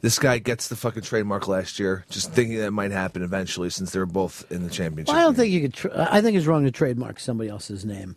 This 0.02 0.18
guy 0.18 0.38
gets 0.38 0.68
the 0.68 0.76
fucking 0.76 1.02
trademark 1.02 1.48
last 1.48 1.78
year, 1.78 2.04
just 2.10 2.32
thinking 2.32 2.58
that 2.58 2.70
might 2.70 2.92
happen 2.92 3.22
eventually 3.22 3.70
since 3.70 3.92
they 3.92 3.98
were 3.98 4.06
both 4.06 4.50
in 4.52 4.62
the 4.62 4.70
championship. 4.70 5.08
Well, 5.12 5.18
I 5.18 5.22
don't 5.22 5.34
think 5.34 5.52
you 5.52 5.62
could. 5.62 5.74
Tra- 5.74 6.08
I 6.12 6.20
think 6.20 6.36
it's 6.36 6.46
wrong 6.46 6.64
to 6.64 6.70
trademark 6.70 7.18
somebody 7.18 7.50
else's 7.50 7.84
name. 7.84 8.14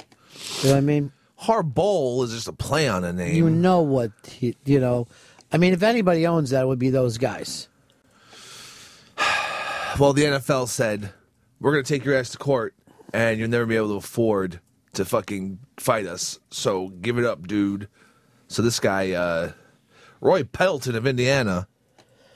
You 0.61 0.69
know 0.69 0.71
what 0.71 0.77
I 0.77 0.81
mean? 0.81 1.11
Har 1.37 1.63
Bowl 1.63 2.21
is 2.23 2.31
just 2.31 2.47
a 2.47 2.53
play 2.53 2.87
on 2.87 3.03
a 3.05 3.13
name. 3.13 3.35
You 3.35 3.49
know 3.49 3.81
what? 3.81 4.11
He, 4.27 4.55
you 4.65 4.79
know, 4.79 5.07
I 5.51 5.57
mean, 5.57 5.73
if 5.73 5.81
anybody 5.81 6.27
owns 6.27 6.49
that, 6.49 6.63
it 6.63 6.67
would 6.67 6.79
be 6.79 6.89
those 6.89 7.17
guys. 7.17 7.67
Well, 9.97 10.13
the 10.13 10.23
NFL 10.23 10.69
said, 10.69 11.11
we're 11.59 11.73
going 11.73 11.83
to 11.83 11.93
take 11.93 12.05
your 12.05 12.15
ass 12.15 12.29
to 12.29 12.37
court 12.37 12.73
and 13.11 13.37
you'll 13.37 13.49
never 13.49 13.65
be 13.65 13.75
able 13.75 13.89
to 13.89 13.95
afford 13.95 14.61
to 14.93 15.03
fucking 15.03 15.59
fight 15.77 16.05
us. 16.05 16.39
So 16.51 16.89
give 16.89 17.17
it 17.17 17.25
up, 17.25 17.47
dude. 17.47 17.89
So 18.47 18.61
this 18.61 18.79
guy, 18.79 19.11
uh, 19.11 19.51
Roy 20.21 20.43
Pelton 20.43 20.95
of 20.95 21.07
Indiana, 21.07 21.67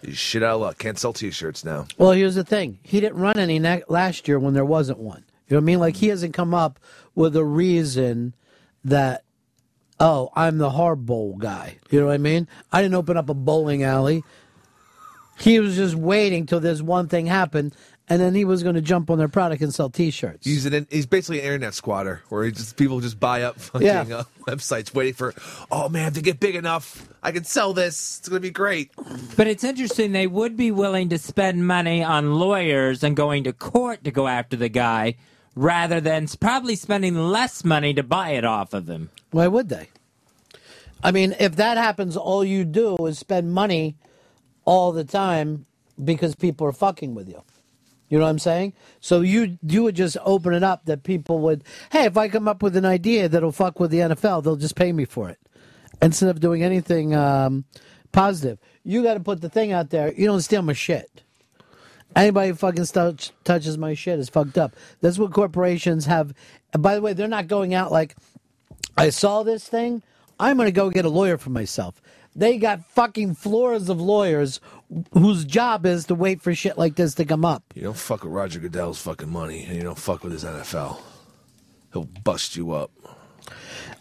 he's 0.02 0.18
shit 0.18 0.44
out 0.44 0.56
of 0.56 0.62
luck. 0.62 0.78
Can't 0.78 0.98
sell 0.98 1.14
t 1.14 1.32
shirts 1.32 1.66
now. 1.66 1.88
Well, 1.98 2.12
here's 2.12 2.36
the 2.36 2.44
thing: 2.44 2.80
he 2.84 3.00
didn't 3.00 3.20
run 3.20 3.38
any 3.38 3.60
last 3.88 4.28
year 4.28 4.40
when 4.40 4.54
there 4.54 4.66
wasn't 4.66 5.00
one. 5.00 5.26
You 5.48 5.56
know 5.56 5.60
what 5.60 5.64
I 5.64 5.66
mean? 5.66 5.80
Like 5.80 5.96
he 5.98 6.08
hasn't 6.08 6.34
come 6.34 6.54
up 6.54 6.80
with 7.16 7.36
a 7.36 7.44
reason 7.44 8.34
that, 8.86 9.24
oh, 10.00 10.30
I'm 10.36 10.58
the 10.58 10.72
hard 10.72 11.06
bowl 11.06 11.36
guy. 11.38 11.78
You 11.90 12.00
know 12.00 12.08
what 12.08 12.14
I 12.14 12.18
mean? 12.18 12.48
I 12.72 12.82
didn't 12.82 12.96
open 12.96 13.18
up 13.18 13.30
a 13.30 13.34
bowling 13.34 13.84
alley. 13.84 14.24
He 15.40 15.60
was 15.60 15.76
just 15.76 15.96
waiting 15.96 16.46
till 16.46 16.60
this 16.60 16.82
one 16.82 17.08
thing 17.08 17.26
happened, 17.26 17.76
and 18.10 18.22
then 18.22 18.36
he 18.36 18.44
was 18.46 18.64
going 18.64 18.76
to 18.76 18.82
jump 18.82 19.10
on 19.10 19.18
their 19.18 19.28
product 19.30 19.62
and 19.62 19.74
sell 19.74 19.90
T-shirts. 19.90 20.46
He's 20.46 20.66
an 20.66 20.88
he's 20.90 21.06
basically 21.06 21.40
an 21.40 21.46
internet 21.46 21.74
squatter, 21.74 22.22
where 22.30 22.44
he 22.46 22.52
just 22.52 22.76
people 22.76 23.00
just 23.00 23.20
buy 23.20 23.44
up 23.44 23.60
fucking 23.60 23.88
Yeah. 23.88 24.02
uh, 24.02 24.24
websites, 24.48 24.94
waiting 24.94 25.14
for, 25.14 25.34
oh 25.72 25.90
man, 25.90 26.10
if 26.10 26.14
they 26.16 26.22
get 26.22 26.40
big 26.40 26.56
enough, 26.56 27.08
I 27.24 27.32
can 27.32 27.44
sell 27.44 27.74
this. 27.74 28.20
It's 28.20 28.30
gonna 28.30 28.40
be 28.42 28.50
great. 28.52 28.92
But 29.38 29.48
it's 29.48 29.64
interesting. 29.64 30.12
They 30.12 30.28
would 30.28 30.58
be 30.58 30.72
willing 30.72 31.10
to 31.10 31.18
spend 31.18 31.66
money 31.66 32.04
on 32.04 32.34
lawyers 32.36 33.04
and 33.04 33.16
going 33.16 33.46
to 33.46 33.54
court 33.54 34.04
to 34.04 34.12
go 34.12 34.28
after 34.28 34.56
the 34.58 34.70
guy, 34.70 35.16
rather 35.56 36.02
than 36.02 36.28
probably 36.40 36.76
spending 36.76 37.16
less 37.16 37.64
money 37.64 37.94
to 37.94 38.04
buy 38.04 38.32
it 38.32 38.44
off 38.46 38.74
of 38.74 38.88
him. 38.90 39.10
Why 39.32 39.48
would 39.48 39.70
they? 39.70 39.88
I 41.06 41.12
mean, 41.12 41.36
if 41.40 41.56
that 41.58 41.78
happens, 41.78 42.16
all 42.16 42.44
you 42.46 42.64
do 42.66 42.96
is 43.08 43.20
spend 43.20 43.52
money 43.54 43.96
all 44.66 44.92
the 44.94 45.04
time 45.04 45.66
because 46.04 46.34
people 46.36 46.66
are 46.68 46.72
fucking 46.72 47.14
with 47.14 47.28
you. 47.28 47.42
You 48.14 48.20
know 48.20 48.26
what 48.26 48.30
I'm 48.30 48.38
saying? 48.38 48.74
So 49.00 49.22
you 49.22 49.58
you 49.64 49.82
would 49.82 49.96
just 49.96 50.18
open 50.24 50.54
it 50.54 50.62
up 50.62 50.86
that 50.86 51.02
people 51.02 51.40
would, 51.40 51.64
hey, 51.92 52.06
if 52.06 52.16
I 52.16 52.28
come 52.28 52.48
up 52.48 52.62
with 52.62 52.78
an 52.78 52.86
idea 52.86 53.28
that'll 53.28 53.52
fuck 53.52 53.80
with 53.80 53.90
the 53.90 53.98
NFL, 53.98 54.44
they'll 54.44 54.56
just 54.56 54.76
pay 54.76 54.94
me 54.94 55.04
for 55.04 55.32
it 55.32 55.40
instead 56.00 56.30
of 56.30 56.40
doing 56.40 56.62
anything 56.62 57.16
um, 57.16 57.66
positive. 58.12 58.60
You 58.84 59.02
got 59.02 59.16
to 59.16 59.20
put 59.20 59.42
the 59.42 59.50
thing 59.50 59.72
out 59.72 59.90
there. 59.90 60.14
You 60.14 60.28
don't 60.28 60.42
steal 60.42 60.62
my 60.62 60.74
shit. 60.74 61.24
Anybody 62.16 62.50
who 62.50 62.54
fucking 62.54 62.86
touch, 62.86 63.32
touches 63.44 63.80
my 63.80 63.96
shit 63.96 64.20
is 64.20 64.30
fucked 64.30 64.60
up. 64.60 64.76
That's 65.02 65.18
what 65.18 65.34
corporations 65.34 66.06
have. 66.06 66.36
By 66.78 66.94
the 66.94 67.02
way, 67.02 67.14
they're 67.14 67.28
not 67.28 67.48
going 67.48 67.74
out 67.74 67.92
like, 67.92 68.16
I 68.96 69.10
saw 69.10 69.42
this 69.42 69.68
thing. 69.68 70.04
I'm 70.40 70.58
going 70.58 70.68
to 70.68 70.72
go 70.72 70.92
get 70.92 71.06
a 71.06 71.10
lawyer 71.10 71.40
for 71.40 71.50
myself. 71.50 72.00
They 72.36 72.58
got 72.58 72.86
fucking 72.92 73.36
floors 73.36 73.90
of 73.90 74.02
lawyers 74.02 74.60
whose 75.14 75.46
job 75.46 75.86
is 75.86 76.06
to 76.06 76.16
wait 76.16 76.42
for 76.42 76.54
shit 76.56 76.78
like 76.78 76.96
this 76.96 77.14
to 77.16 77.26
come 77.26 77.46
up. 77.46 77.64
You 77.76 77.84
don't 77.84 77.98
fuck 77.98 78.24
with 78.24 78.34
Roger 78.34 78.60
Goodell's 78.60 79.02
fucking 79.02 79.30
money, 79.32 79.64
and 79.66 79.76
you 79.76 79.84
don't 79.84 79.98
fuck 79.98 80.24
with 80.24 80.34
his 80.34 80.44
NFL. 80.44 81.00
He'll 81.92 82.06
bust 82.24 82.56
you 82.56 82.72
up. 82.72 82.92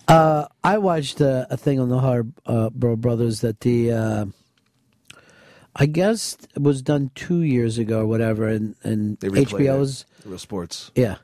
Uh, 0.08 0.46
I 0.64 0.78
watched 0.78 1.20
a, 1.20 1.46
a 1.50 1.56
thing 1.56 1.78
on 1.78 1.88
the 1.88 2.00
Hard 2.00 2.32
uh, 2.46 2.70
Bro 2.70 2.96
Brothers 2.96 3.40
that 3.42 3.60
the 3.60 3.92
uh, 3.92 4.24
I 5.76 5.86
guess 5.86 6.36
it 6.54 6.62
was 6.62 6.82
done 6.82 7.10
two 7.14 7.42
years 7.42 7.78
ago 7.78 8.00
or 8.00 8.06
whatever, 8.06 8.48
and 8.48 8.74
and 8.82 9.18
HBO's 9.20 10.04
it. 10.24 10.28
Real 10.28 10.38
sports. 10.38 10.90
yeah. 10.94 11.16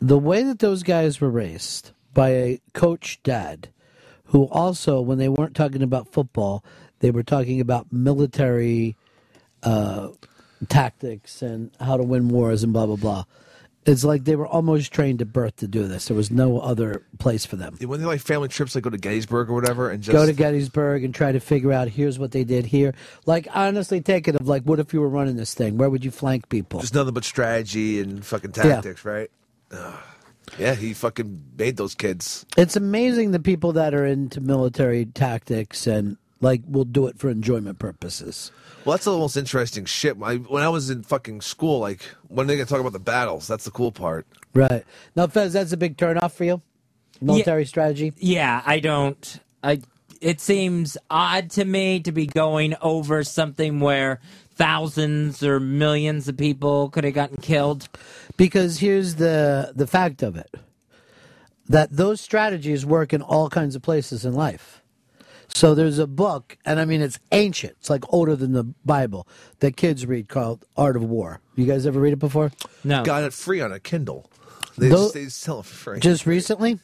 The 0.00 0.18
way 0.18 0.42
that 0.42 0.58
those 0.58 0.82
guys 0.82 1.20
were 1.20 1.30
raised 1.30 1.92
by 2.12 2.28
a 2.30 2.60
coach 2.74 3.18
dad, 3.22 3.70
who 4.26 4.44
also, 4.48 5.00
when 5.00 5.18
they 5.18 5.28
weren't 5.28 5.54
talking 5.54 5.82
about 5.82 6.12
football, 6.12 6.64
they 7.00 7.10
were 7.10 7.22
talking 7.22 7.60
about 7.60 7.92
military 7.92 8.96
uh, 9.62 10.08
tactics 10.68 11.42
and 11.42 11.70
how 11.80 11.96
to 11.96 12.02
win 12.02 12.28
wars 12.28 12.62
and 12.62 12.72
blah 12.72 12.86
blah 12.86 12.96
blah. 12.96 13.24
It's 13.84 14.02
like 14.02 14.24
they 14.24 14.34
were 14.34 14.48
almost 14.48 14.92
trained 14.92 15.22
at 15.22 15.32
birth 15.32 15.56
to 15.56 15.68
do 15.68 15.86
this. 15.86 16.06
There 16.06 16.16
was 16.16 16.28
no 16.28 16.58
other 16.58 17.06
place 17.20 17.46
for 17.46 17.54
them. 17.54 17.76
When 17.80 18.00
they 18.00 18.06
like 18.06 18.20
family 18.20 18.48
trips, 18.48 18.74
like 18.74 18.82
go 18.82 18.90
to 18.90 18.98
Gettysburg 18.98 19.48
or 19.48 19.54
whatever, 19.54 19.90
and 19.90 20.02
just 20.02 20.12
Go 20.12 20.26
to 20.26 20.32
Gettysburg 20.32 21.04
and 21.04 21.14
try 21.14 21.30
to 21.30 21.38
figure 21.38 21.72
out 21.72 21.86
here's 21.88 22.18
what 22.18 22.32
they 22.32 22.42
did 22.42 22.66
here. 22.66 22.94
Like 23.26 23.46
honestly, 23.54 24.00
take 24.00 24.26
it 24.26 24.34
of 24.34 24.48
like, 24.48 24.64
what 24.64 24.80
if 24.80 24.92
you 24.92 25.00
were 25.00 25.08
running 25.08 25.36
this 25.36 25.54
thing? 25.54 25.78
Where 25.78 25.88
would 25.88 26.04
you 26.04 26.10
flank 26.10 26.48
people? 26.48 26.80
just 26.80 26.94
nothing 26.94 27.14
but 27.14 27.22
strategy 27.24 28.00
and 28.00 28.26
fucking 28.26 28.54
Yeah. 28.56 28.62
tactics, 28.64 29.04
right? 29.04 29.30
Ugh. 29.70 29.94
Yeah, 30.58 30.74
he 30.74 30.94
fucking 30.94 31.42
made 31.58 31.76
those 31.76 31.94
kids. 31.94 32.46
It's 32.56 32.76
amazing 32.76 33.30
the 33.30 33.40
people 33.40 33.72
that 33.72 33.94
are 33.94 34.06
into 34.06 34.40
military 34.40 35.06
tactics 35.06 35.86
and 35.86 36.16
like 36.40 36.62
will 36.66 36.84
do 36.84 37.06
it 37.06 37.18
for 37.18 37.28
enjoyment 37.28 37.78
purposes. 37.78 38.52
Well, 38.84 38.96
that's 38.96 39.04
the 39.04 39.12
most 39.12 39.36
interesting 39.36 39.84
shit. 39.84 40.16
I, 40.22 40.36
when 40.36 40.62
I 40.62 40.68
was 40.68 40.90
in 40.90 41.02
fucking 41.02 41.40
school, 41.40 41.80
like 41.80 42.02
when 42.28 42.46
they 42.46 42.56
get 42.56 42.68
to 42.68 42.72
talk 42.72 42.80
about 42.80 42.92
the 42.92 43.00
battles, 43.00 43.46
that's 43.48 43.64
the 43.64 43.70
cool 43.70 43.90
part. 43.90 44.26
Right. 44.54 44.84
Now, 45.16 45.26
Fez, 45.26 45.52
that's 45.52 45.72
a 45.72 45.76
big 45.76 45.96
turnoff 45.96 46.32
for 46.32 46.44
you? 46.44 46.62
Military 47.20 47.64
strategy? 47.64 48.12
Yeah, 48.16 48.62
I 48.64 48.80
don't. 48.80 49.40
I. 49.62 49.80
It 50.20 50.40
seems 50.40 50.96
odd 51.10 51.50
to 51.52 51.64
me 51.64 52.00
to 52.00 52.12
be 52.12 52.26
going 52.26 52.74
over 52.80 53.22
something 53.22 53.80
where 53.80 54.20
thousands 54.54 55.42
or 55.42 55.60
millions 55.60 56.26
of 56.26 56.36
people 56.36 56.88
could 56.88 57.04
have 57.04 57.12
gotten 57.12 57.36
killed. 57.36 57.88
Because 58.36 58.78
here's 58.78 59.16
the 59.16 59.72
the 59.74 59.86
fact 59.86 60.22
of 60.22 60.36
it. 60.36 60.54
That 61.68 61.90
those 61.90 62.20
strategies 62.20 62.86
work 62.86 63.12
in 63.12 63.22
all 63.22 63.48
kinds 63.48 63.74
of 63.74 63.82
places 63.82 64.24
in 64.24 64.34
life. 64.34 64.82
So 65.48 65.74
there's 65.74 65.98
a 65.98 66.06
book, 66.06 66.58
and 66.64 66.78
I 66.78 66.84
mean 66.84 67.00
it's 67.00 67.18
ancient. 67.32 67.76
It's 67.80 67.90
like 67.90 68.04
older 68.12 68.36
than 68.36 68.52
the 68.52 68.64
Bible 68.84 69.26
that 69.60 69.76
kids 69.76 70.06
read 70.06 70.28
called 70.28 70.64
Art 70.76 70.96
of 70.96 71.02
War. 71.02 71.40
You 71.54 71.66
guys 71.66 71.86
ever 71.86 71.98
read 71.98 72.12
it 72.12 72.18
before? 72.18 72.52
No. 72.84 73.02
Got 73.04 73.24
it 73.24 73.32
free 73.32 73.60
on 73.60 73.72
a 73.72 73.80
Kindle. 73.80 74.30
They, 74.76 74.88
Tho- 74.90 75.04
just, 75.04 75.14
they 75.14 75.26
sell 75.26 75.60
it 75.60 75.66
for 75.66 75.74
free. 75.74 76.00
Just 76.00 76.26
recently? 76.26 76.78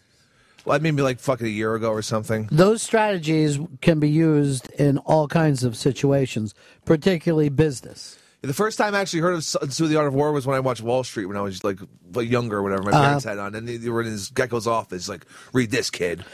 Well, 0.65 0.79
maybe 0.81 1.03
like 1.03 1.19
fucking 1.19 1.47
a 1.47 1.51
year 1.51 1.75
ago 1.75 1.91
or 1.91 2.03
something. 2.03 2.49
Those 2.51 2.83
strategies 2.83 3.59
can 3.81 3.99
be 3.99 4.09
used 4.09 4.71
in 4.73 4.99
all 4.99 5.27
kinds 5.29 5.65
of 5.65 5.77
situations, 5.77 6.55
particularly 6.85 7.49
business. 7.49 8.19
The 8.43 8.53
first 8.53 8.77
time 8.77 8.93
I 8.95 9.01
actually 9.01 9.21
heard 9.21 9.35
of 9.35 9.45
Sun 9.45 9.69
Tzu: 9.69 9.87
The 9.87 9.97
Art 9.97 10.09
of 10.09 10.15
War 10.15 10.33
was 10.33 10.47
when 10.47 10.57
I 10.57 10.61
watched 10.61 10.83
Wall 10.83 11.05
Street 11.05 11.27
when 11.27 11.37
I 11.37 11.41
was 11.43 11.63
like 11.63 11.79
younger 12.17 12.59
or 12.59 12.63
whatever. 12.65 12.83
My 12.83 12.91
Uh-huh. 12.91 13.01
parents 13.03 13.25
had 13.25 13.39
on, 13.39 13.55
and 13.55 13.69
they, 13.69 13.77
they 13.77 13.89
were 13.89 14.01
in 14.01 14.09
his 14.09 14.31
Gekko's 14.31 14.67
office. 14.67 15.09
Like, 15.09 15.27
read 15.53 15.71
this, 15.71 15.91
kid. 15.91 16.25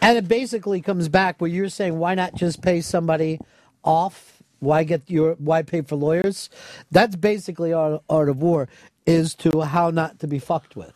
And 0.00 0.16
it 0.16 0.28
basically 0.28 0.80
comes 0.80 1.08
back 1.08 1.40
where 1.40 1.50
you're 1.50 1.68
saying, 1.68 1.98
why 1.98 2.14
not 2.14 2.34
just 2.36 2.62
pay 2.62 2.80
somebody 2.80 3.40
off? 3.82 4.42
Why 4.60 4.84
get 4.84 5.10
your 5.10 5.34
why 5.34 5.62
pay 5.62 5.82
for 5.82 5.96
lawyers? 5.96 6.50
That's 6.92 7.16
basically 7.16 7.72
art, 7.72 8.00
art 8.08 8.28
of 8.28 8.40
war 8.40 8.68
is 9.04 9.34
to 9.36 9.62
how 9.62 9.90
not 9.90 10.20
to 10.20 10.28
be 10.28 10.38
fucked 10.38 10.76
with. 10.76 10.94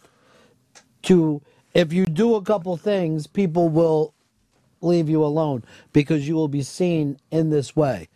To 1.03 1.43
if 1.75 1.93
you 1.93 2.07
do 2.07 2.37
a 2.37 2.43
couple 2.43 2.77
things, 2.77 3.27
people 3.27 3.69
will 3.69 4.15
leave 4.81 5.09
you 5.09 5.25
alone 5.25 5.65
because 5.93 6.29
you 6.29 6.35
will 6.37 6.49
be 6.49 6.63
seen 6.63 7.19
in 7.31 7.51
this 7.51 7.75
way. 7.77 8.09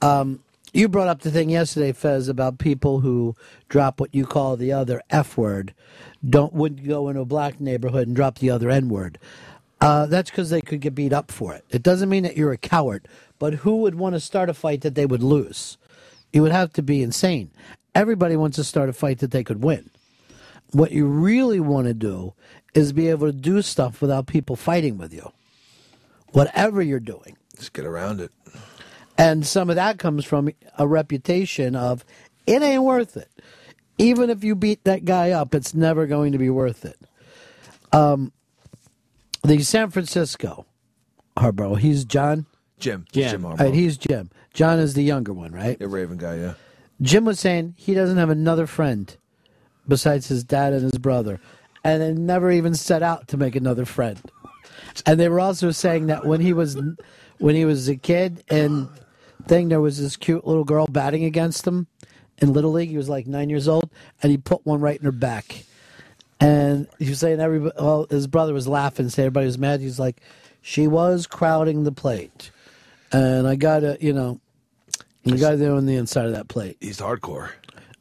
Um, 0.00 0.40
you 0.72 0.88
brought 0.88 1.08
up 1.08 1.20
the 1.20 1.30
thing 1.30 1.50
yesterday, 1.50 1.92
Fez, 1.92 2.28
about 2.28 2.58
people 2.58 3.00
who 3.00 3.36
drop 3.68 4.00
what 4.00 4.14
you 4.14 4.24
call 4.24 4.56
the 4.56 4.72
other 4.72 5.02
F 5.10 5.36
word, 5.36 5.74
don't 6.28 6.52
wouldn't 6.52 6.86
go 6.86 7.08
into 7.08 7.20
a 7.20 7.26
black 7.26 7.60
neighborhood 7.60 8.06
and 8.06 8.16
drop 8.16 8.38
the 8.38 8.50
other 8.50 8.70
N 8.70 8.88
word. 8.88 9.18
Uh, 9.80 10.06
that's 10.06 10.30
because 10.30 10.50
they 10.50 10.60
could 10.60 10.80
get 10.80 10.94
beat 10.94 11.12
up 11.12 11.30
for 11.30 11.52
it. 11.54 11.64
It 11.70 11.82
doesn't 11.82 12.08
mean 12.08 12.22
that 12.22 12.36
you're 12.36 12.52
a 12.52 12.58
coward, 12.58 13.08
but 13.38 13.54
who 13.54 13.78
would 13.78 13.96
want 13.96 14.14
to 14.14 14.20
start 14.20 14.48
a 14.48 14.54
fight 14.54 14.82
that 14.82 14.94
they 14.94 15.06
would 15.06 15.22
lose? 15.22 15.76
You 16.32 16.42
would 16.42 16.52
have 16.52 16.72
to 16.74 16.82
be 16.82 17.02
insane. 17.02 17.50
Everybody 17.94 18.36
wants 18.36 18.56
to 18.56 18.64
start 18.64 18.88
a 18.88 18.92
fight 18.92 19.18
that 19.18 19.32
they 19.32 19.44
could 19.44 19.62
win. 19.62 19.90
What 20.70 20.92
you 20.92 21.06
really 21.06 21.60
want 21.60 21.88
to 21.88 21.94
do 21.94 22.32
is 22.74 22.92
be 22.92 23.08
able 23.08 23.26
to 23.26 23.32
do 23.32 23.60
stuff 23.60 24.00
without 24.00 24.26
people 24.26 24.56
fighting 24.56 24.96
with 24.96 25.12
you. 25.12 25.32
Whatever 26.30 26.80
you're 26.80 27.00
doing. 27.00 27.36
Just 27.56 27.74
get 27.74 27.84
around 27.84 28.20
it. 28.20 28.30
And 29.18 29.46
some 29.46 29.70
of 29.70 29.76
that 29.76 29.98
comes 29.98 30.24
from 30.24 30.50
a 30.78 30.86
reputation 30.86 31.76
of 31.76 32.04
it 32.46 32.62
ain't 32.62 32.82
worth 32.82 33.16
it. 33.16 33.30
Even 33.98 34.30
if 34.30 34.42
you 34.42 34.54
beat 34.54 34.84
that 34.84 35.04
guy 35.04 35.30
up, 35.30 35.54
it's 35.54 35.74
never 35.74 36.06
going 36.06 36.32
to 36.32 36.38
be 36.38 36.50
worth 36.50 36.84
it. 36.84 36.98
Um, 37.92 38.32
the 39.42 39.62
San 39.62 39.90
Francisco 39.90 40.66
Harbaugh, 41.36 41.78
he's 41.78 42.04
John. 42.04 42.46
Jim. 42.78 43.04
Jim. 43.12 43.30
Jim 43.30 43.44
All 43.44 43.56
right, 43.56 43.74
he's 43.74 43.96
Jim. 43.96 44.30
John 44.54 44.78
is 44.78 44.94
the 44.94 45.02
younger 45.02 45.32
one, 45.32 45.52
right? 45.52 45.78
The 45.78 45.88
Raven 45.88 46.16
guy, 46.16 46.36
yeah. 46.36 46.54
Jim 47.00 47.24
was 47.24 47.40
saying 47.40 47.74
he 47.76 47.94
doesn't 47.94 48.16
have 48.16 48.30
another 48.30 48.66
friend 48.66 49.16
besides 49.86 50.28
his 50.28 50.44
dad 50.44 50.72
and 50.72 50.82
his 50.82 50.98
brother, 50.98 51.40
and 51.84 52.02
they 52.02 52.12
never 52.12 52.50
even 52.50 52.74
set 52.74 53.02
out 53.02 53.28
to 53.28 53.36
make 53.36 53.56
another 53.56 53.84
friend. 53.84 54.20
And 55.06 55.18
they 55.18 55.28
were 55.28 55.40
also 55.40 55.70
saying 55.70 56.06
that 56.06 56.26
when 56.26 56.40
he 56.40 56.52
was 56.52 56.76
when 57.42 57.56
he 57.56 57.64
was 57.64 57.88
a 57.88 57.96
kid 57.96 58.44
and 58.48 58.88
thing, 59.48 59.68
there 59.68 59.80
was 59.80 59.98
this 59.98 60.16
cute 60.16 60.46
little 60.46 60.62
girl 60.62 60.86
batting 60.86 61.24
against 61.24 61.66
him 61.66 61.88
in 62.38 62.52
little 62.52 62.70
league. 62.70 62.90
He 62.90 62.96
was 62.96 63.08
like 63.08 63.26
nine 63.26 63.50
years 63.50 63.66
old, 63.66 63.90
and 64.22 64.30
he 64.30 64.38
put 64.38 64.64
one 64.64 64.80
right 64.80 64.96
in 64.96 65.04
her 65.04 65.10
back. 65.10 65.64
And 66.40 66.86
he 67.00 67.08
was 67.08 67.18
saying 67.18 67.40
everybody, 67.40 67.74
well, 67.76 68.06
his 68.08 68.28
brother 68.28 68.54
was 68.54 68.68
laughing, 68.68 69.08
saying 69.08 69.26
everybody 69.26 69.46
was 69.46 69.58
mad. 69.58 69.80
He's 69.80 69.98
like, 69.98 70.20
she 70.60 70.86
was 70.86 71.26
crowding 71.26 71.82
the 71.82 71.90
plate, 71.90 72.52
and 73.10 73.48
I 73.48 73.56
gotta, 73.56 73.98
you 74.00 74.12
know, 74.12 74.40
you 75.24 75.36
gotta 75.36 75.56
do 75.56 75.76
on 75.76 75.86
the 75.86 75.96
inside 75.96 76.26
of 76.26 76.32
that 76.32 76.46
plate. 76.46 76.76
He's 76.80 77.00
hardcore. 77.00 77.50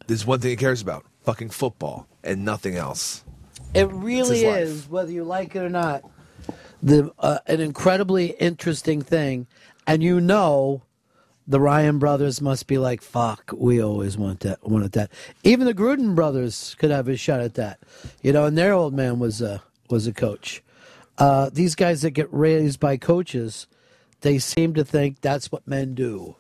There's 0.05 0.23
one 0.23 0.39
thing 0.39 0.51
he 0.51 0.55
cares 0.55 0.83
about: 0.83 1.03
fucking 1.23 1.49
football 1.49 2.07
and 2.23 2.45
nothing 2.45 2.75
else. 2.75 3.23
It 3.73 3.91
really 3.91 4.41
his 4.41 4.43
life. 4.43 4.61
is, 4.61 4.89
whether 4.89 5.11
you 5.11 5.23
like 5.23 5.55
it 5.55 5.63
or 5.63 5.69
not, 5.69 6.03
the 6.81 7.11
uh, 7.19 7.39
an 7.47 7.59
incredibly 7.59 8.31
interesting 8.31 9.01
thing, 9.01 9.47
and 9.85 10.01
you 10.03 10.19
know, 10.19 10.81
the 11.47 11.59
Ryan 11.59 11.99
brothers 11.99 12.41
must 12.41 12.67
be 12.67 12.77
like, 12.77 13.01
"Fuck, 13.01 13.51
we 13.55 13.81
always 13.81 14.17
want 14.17 14.41
that, 14.41 14.67
wanted 14.67 14.93
that." 14.93 15.11
Even 15.43 15.65
the 15.65 15.73
Gruden 15.73 16.15
brothers 16.15 16.75
could 16.79 16.91
have 16.91 17.07
a 17.07 17.17
shot 17.17 17.41
at 17.41 17.55
that, 17.55 17.79
you 18.21 18.33
know. 18.33 18.45
And 18.45 18.57
their 18.57 18.73
old 18.73 18.93
man 18.93 19.19
was 19.19 19.41
a 19.41 19.61
was 19.89 20.07
a 20.07 20.13
coach. 20.13 20.63
Uh, 21.17 21.49
these 21.53 21.75
guys 21.75 22.01
that 22.01 22.11
get 22.11 22.31
raised 22.31 22.79
by 22.79 22.97
coaches, 22.97 23.67
they 24.21 24.39
seem 24.39 24.73
to 24.73 24.83
think 24.83 25.21
that's 25.21 25.51
what 25.51 25.67
men 25.67 25.93
do, 25.93 26.35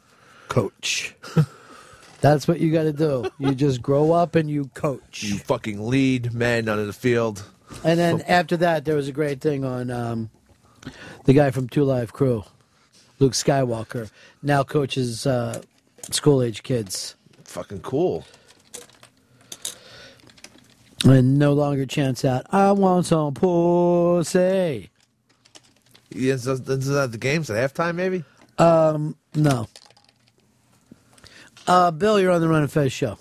coach. 0.47 1.15
that's 2.21 2.47
what 2.47 2.59
you 2.59 2.71
got 2.71 2.83
to 2.83 2.93
do. 2.93 3.29
You 3.37 3.53
just 3.53 3.81
grow 3.81 4.11
up 4.11 4.35
and 4.35 4.49
you 4.49 4.71
coach. 4.73 5.23
You 5.23 5.37
fucking 5.37 5.87
lead 5.87 6.33
men 6.33 6.67
onto 6.67 6.85
the 6.85 6.93
field. 6.93 7.43
And 7.83 7.99
then 7.99 8.21
after 8.21 8.57
that, 8.57 8.85
there 8.85 8.95
was 8.95 9.07
a 9.07 9.11
great 9.11 9.41
thing 9.41 9.65
on 9.65 9.89
um, 9.89 10.29
the 11.25 11.33
guy 11.33 11.51
from 11.51 11.67
Two 11.67 11.83
Live 11.83 12.13
Crew, 12.13 12.43
Luke 13.19 13.33
Skywalker, 13.33 14.09
now 14.43 14.63
coaches 14.63 15.25
uh, 15.25 15.61
school 16.11 16.41
age 16.41 16.63
kids. 16.63 17.15
Fucking 17.43 17.81
cool. 17.81 18.25
And 21.03 21.39
no 21.39 21.53
longer 21.53 21.85
chants 21.85 22.23
out, 22.23 22.45
I 22.51 22.71
want 22.73 23.07
some 23.07 23.33
pussy. 23.33 24.91
He 26.11 26.31
ends 26.31 26.47
up, 26.47 26.69
ends 26.69 26.87
the 26.87 27.17
games 27.19 27.49
at 27.49 27.73
halftime, 27.73 27.95
maybe. 27.95 28.23
Um, 28.57 29.15
no. 29.33 29.67
Uh, 31.67 31.89
Bill, 31.91 32.19
you're 32.19 32.31
on 32.31 32.41
the 32.41 32.47
Ron 32.47 32.63
and 32.63 32.71
Fez 32.71 32.91
show. 32.91 33.17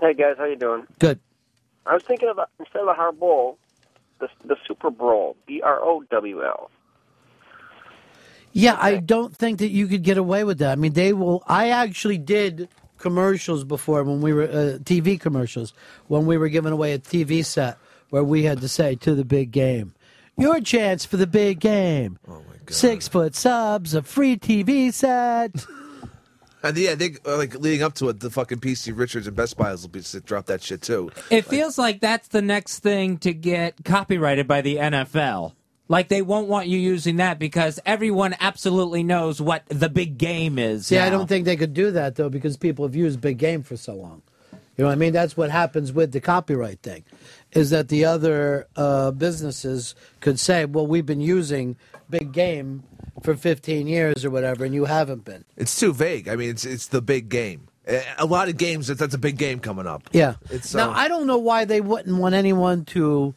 Hey 0.00 0.12
guys, 0.12 0.34
how 0.36 0.44
you 0.44 0.56
doing? 0.56 0.86
Good. 0.98 1.20
I 1.86 1.94
was 1.94 2.02
thinking 2.02 2.28
about 2.28 2.50
instead 2.58 2.82
of 2.82 2.88
a 2.88 2.94
hard 2.94 3.18
bowl, 3.18 3.58
the 4.18 4.28
the 4.44 4.56
Super 4.66 4.90
Brawl, 4.90 5.36
B 5.46 5.62
R 5.62 5.80
O 5.80 6.02
W 6.10 6.44
L. 6.44 6.70
Yeah, 8.52 8.78
I 8.80 8.96
don't 8.96 9.36
think 9.36 9.58
that 9.58 9.68
you 9.68 9.86
could 9.86 10.02
get 10.02 10.16
away 10.16 10.42
with 10.42 10.58
that. 10.58 10.72
I 10.72 10.76
mean, 10.76 10.94
they 10.94 11.12
will. 11.12 11.42
I 11.46 11.70
actually 11.70 12.18
did 12.18 12.68
commercials 12.98 13.64
before 13.64 14.02
when 14.02 14.22
we 14.22 14.32
were 14.32 14.44
uh, 14.44 14.78
TV 14.82 15.20
commercials 15.20 15.74
when 16.08 16.24
we 16.24 16.38
were 16.38 16.48
giving 16.48 16.72
away 16.72 16.92
a 16.92 16.98
TV 16.98 17.44
set 17.44 17.76
where 18.08 18.24
we 18.24 18.44
had 18.44 18.62
to 18.62 18.68
say 18.68 18.94
to 18.94 19.14
the 19.14 19.24
big 19.24 19.50
game, 19.50 19.92
your 20.38 20.60
chance 20.60 21.04
for 21.04 21.18
the 21.18 21.26
big 21.26 21.60
game. 21.60 22.18
Oh 22.26 22.42
my 22.48 22.56
god! 22.64 22.74
Six 22.74 23.08
foot 23.08 23.34
subs, 23.34 23.94
a 23.94 24.02
free 24.02 24.36
TV 24.36 24.92
set. 24.92 25.52
And 26.68 26.76
yeah, 26.76 26.94
they 26.94 27.16
uh, 27.24 27.36
like 27.36 27.54
leading 27.54 27.82
up 27.82 27.94
to 27.94 28.08
it, 28.08 28.20
the 28.20 28.30
fucking 28.30 28.58
PC 28.58 28.96
Richards 28.96 29.26
and 29.26 29.36
Best 29.36 29.56
Buys 29.56 29.82
will 29.82 29.88
be 29.88 30.00
to 30.00 30.20
drop 30.20 30.46
that 30.46 30.62
shit 30.62 30.82
too. 30.82 31.10
It 31.30 31.44
feels 31.44 31.78
like 31.78 32.00
that's 32.00 32.28
the 32.28 32.42
next 32.42 32.80
thing 32.80 33.18
to 33.18 33.32
get 33.32 33.84
copyrighted 33.84 34.46
by 34.46 34.60
the 34.60 34.76
NFL. 34.76 35.52
Like 35.88 36.08
they 36.08 36.22
won't 36.22 36.48
want 36.48 36.66
you 36.66 36.78
using 36.78 37.16
that 37.16 37.38
because 37.38 37.78
everyone 37.86 38.34
absolutely 38.40 39.04
knows 39.04 39.40
what 39.40 39.64
the 39.68 39.88
big 39.88 40.18
game 40.18 40.58
is. 40.58 40.86
See, 40.86 40.98
I 40.98 41.10
don't 41.10 41.28
think 41.28 41.44
they 41.44 41.56
could 41.56 41.74
do 41.74 41.92
that 41.92 42.16
though 42.16 42.28
because 42.28 42.56
people 42.56 42.84
have 42.84 42.96
used 42.96 43.20
big 43.20 43.38
game 43.38 43.62
for 43.62 43.76
so 43.76 43.94
long. 43.94 44.22
You 44.52 44.82
know 44.82 44.88
what 44.88 44.92
I 44.92 44.96
mean? 44.96 45.12
That's 45.12 45.36
what 45.36 45.50
happens 45.50 45.92
with 45.92 46.12
the 46.12 46.20
copyright 46.20 46.80
thing, 46.80 47.04
is 47.52 47.70
that 47.70 47.88
the 47.88 48.04
other 48.04 48.66
uh, 48.76 49.10
businesses 49.12 49.94
could 50.20 50.38
say, 50.38 50.66
"Well, 50.66 50.86
we've 50.86 51.06
been 51.06 51.22
using 51.22 51.76
big 52.10 52.32
game 52.32 52.82
for 53.22 53.34
15 53.34 53.86
years 53.86 54.24
or 54.24 54.30
whatever, 54.30 54.64
and 54.64 54.74
you 54.74 54.84
haven't 54.84 55.24
been." 55.24 55.44
It's 55.56 55.78
too 55.78 55.92
vague. 55.92 56.28
I 56.28 56.36
mean, 56.36 56.50
it's 56.50 56.64
it's 56.64 56.88
the 56.88 57.02
big 57.02 57.28
game. 57.28 57.68
A 58.18 58.26
lot 58.26 58.48
of 58.48 58.56
games 58.56 58.88
that's 58.88 59.14
a 59.14 59.18
big 59.18 59.38
game 59.38 59.60
coming 59.60 59.86
up. 59.86 60.10
Yeah. 60.12 60.34
It's 60.50 60.74
now 60.74 60.90
uh, 60.90 60.94
I 60.94 61.06
don't 61.06 61.28
know 61.28 61.38
why 61.38 61.64
they 61.64 61.80
wouldn't 61.80 62.18
want 62.18 62.34
anyone 62.34 62.84
to 62.86 63.32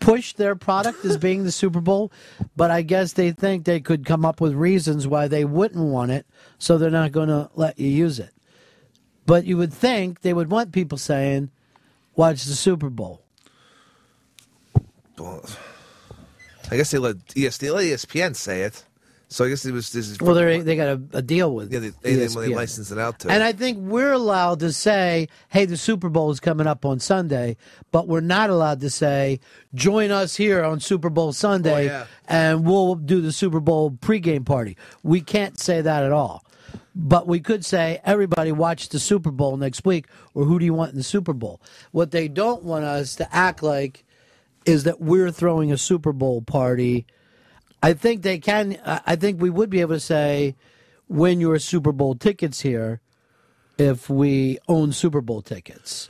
push 0.00 0.34
their 0.34 0.54
product 0.54 1.02
as 1.06 1.16
being 1.16 1.44
the 1.44 1.52
Super 1.52 1.80
Bowl, 1.80 2.12
but 2.54 2.70
I 2.70 2.82
guess 2.82 3.14
they 3.14 3.32
think 3.32 3.64
they 3.64 3.80
could 3.80 4.04
come 4.04 4.26
up 4.26 4.38
with 4.38 4.52
reasons 4.52 5.06
why 5.06 5.28
they 5.28 5.46
wouldn't 5.46 5.82
want 5.82 6.10
it, 6.10 6.26
so 6.58 6.76
they're 6.76 6.90
not 6.90 7.12
going 7.12 7.28
to 7.28 7.48
let 7.54 7.78
you 7.78 7.88
use 7.88 8.18
it. 8.18 8.34
But 9.24 9.46
you 9.46 9.56
would 9.56 9.72
think 9.72 10.20
they 10.20 10.34
would 10.34 10.50
want 10.50 10.72
people 10.72 10.98
saying, 10.98 11.50
"Watch 12.14 12.44
the 12.44 12.54
Super 12.54 12.90
Bowl." 12.90 13.22
well, 15.18 15.44
I 16.70 16.76
guess 16.76 16.90
they 16.90 16.98
let 16.98 17.16
yes, 17.34 17.56
they 17.58 17.70
let 17.70 17.84
ESPN 17.84 18.36
say 18.36 18.62
it. 18.62 18.84
So 19.28 19.44
I 19.44 19.48
guess 19.48 19.64
it 19.66 19.72
was 19.72 19.90
this 19.90 20.08
is 20.08 20.20
Well, 20.20 20.34
they 20.36 20.60
they 20.60 20.76
got 20.76 20.86
a, 20.88 21.00
a 21.14 21.22
deal 21.22 21.52
with 21.52 21.72
yeah, 21.72 21.80
they, 21.80 21.88
they, 21.88 22.14
they, 22.14 22.28
when 22.28 22.44
they 22.46 22.52
ESPN. 22.52 22.56
licensed 22.56 22.92
it 22.92 22.98
out 22.98 23.18
to. 23.20 23.30
And 23.30 23.42
I 23.42 23.52
think 23.52 23.78
we're 23.78 24.12
allowed 24.12 24.60
to 24.60 24.72
say, 24.72 25.28
hey, 25.48 25.64
the 25.64 25.76
Super 25.76 26.08
Bowl 26.08 26.30
is 26.30 26.38
coming 26.38 26.68
up 26.68 26.84
on 26.84 27.00
Sunday, 27.00 27.56
but 27.90 28.06
we're 28.06 28.20
not 28.20 28.50
allowed 28.50 28.80
to 28.82 28.90
say, 28.90 29.40
join 29.74 30.12
us 30.12 30.36
here 30.36 30.62
on 30.62 30.78
Super 30.78 31.10
Bowl 31.10 31.32
Sunday 31.32 31.88
Oh, 31.88 31.92
yeah. 31.92 32.06
and 32.28 32.64
we'll 32.64 32.94
do 32.94 33.20
the 33.20 33.32
Super 33.32 33.58
Bowl 33.58 33.90
pregame 33.90 34.46
party. 34.46 34.76
We 35.02 35.20
can't 35.20 35.58
say 35.58 35.80
that 35.80 36.04
at 36.04 36.12
all. 36.12 36.44
But 36.94 37.26
we 37.26 37.40
could 37.40 37.64
say, 37.64 38.00
everybody 38.04 38.52
watch 38.52 38.88
the 38.90 38.98
Super 39.00 39.30
Bowl 39.30 39.56
next 39.56 39.84
week, 39.84 40.06
or 40.34 40.44
who 40.44 40.58
do 40.58 40.64
you 40.64 40.72
want 40.72 40.92
in 40.92 40.96
the 40.96 41.02
Super 41.04 41.32
Bowl? 41.34 41.60
What 41.90 42.10
they 42.10 42.26
don't 42.28 42.62
want 42.62 42.84
us 42.84 43.16
to 43.16 43.34
act 43.34 43.62
like 43.62 44.04
is 44.64 44.84
that 44.84 45.00
we're 45.00 45.30
throwing 45.30 45.70
a 45.72 45.76
Super 45.78 46.12
Bowl 46.12 46.40
party. 46.42 47.06
I 47.82 47.92
think 47.92 48.22
they 48.22 48.38
can. 48.38 48.78
I 48.84 49.16
think 49.16 49.40
we 49.40 49.50
would 49.50 49.70
be 49.70 49.80
able 49.80 49.94
to 49.94 50.00
say, 50.00 50.56
win 51.08 51.40
your 51.40 51.58
Super 51.58 51.92
Bowl 51.92 52.14
tickets 52.14 52.60
here 52.60 53.00
if 53.78 54.08
we 54.10 54.58
own 54.68 54.92
Super 54.92 55.20
Bowl 55.20 55.42
tickets. 55.42 56.08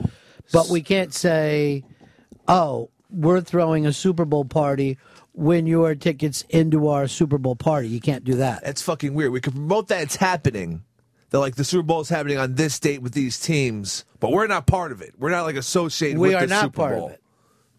But 0.51 0.69
we 0.69 0.81
can't 0.81 1.13
say, 1.13 1.83
oh, 2.47 2.89
we're 3.09 3.41
throwing 3.41 3.85
a 3.85 3.93
Super 3.93 4.25
Bowl 4.25 4.45
party. 4.45 4.97
Win 5.33 5.67
your 5.67 5.93
tickets 5.93 6.43
into 6.49 6.87
our 6.87 7.07
Super 7.07 7.37
Bowl 7.37 7.55
party. 7.55 7.89
You 7.89 7.99
can't 7.99 8.23
do 8.23 8.35
that. 8.35 8.63
That's 8.63 8.81
fucking 8.81 9.13
weird. 9.13 9.31
We 9.31 9.41
could 9.41 9.53
promote 9.53 9.89
that 9.89 10.01
it's 10.01 10.15
happening. 10.15 10.83
That 11.29 11.39
like 11.39 11.55
the 11.55 11.65
Super 11.65 11.83
Bowl 11.83 11.99
is 11.99 12.09
happening 12.09 12.37
on 12.37 12.55
this 12.55 12.79
date 12.79 13.01
with 13.01 13.13
these 13.13 13.37
teams, 13.39 14.05
but 14.21 14.31
we're 14.31 14.47
not 14.47 14.65
part 14.65 14.93
of 14.93 15.01
it. 15.01 15.13
We're 15.19 15.29
not 15.29 15.43
like 15.43 15.57
associated 15.57 16.17
we 16.17 16.29
with 16.29 16.37
are 16.37 16.47
the 16.47 16.47
not 16.47 16.63
Super 16.63 16.75
part 16.77 16.95
Bowl. 16.95 17.07
of 17.07 17.11
it. 17.11 17.21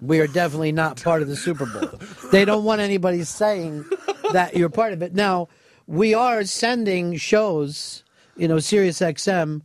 We 0.01 0.21
are 0.21 0.27
definitely 0.27 0.73
not 0.73 1.03
part 1.03 1.23
of 1.23 1.29
the 1.29 1.37
Super 1.37 1.67
Bowl. 1.67 2.01
they 2.31 2.45
don't 2.45 2.65
want 2.65 2.81
anybody 2.81 3.25
saying 3.25 3.85
that 4.33 4.57
you're 4.57 4.69
part 4.69 4.93
of 4.93 5.03
it. 5.03 5.15
Now, 5.15 5.49
we 5.87 6.15
are 6.15 6.45
sending 6.45 7.17
shows, 7.17 8.05
you 8.37 8.47
know, 8.47 8.59
Sirius 8.59 9.01
XM 9.01 9.63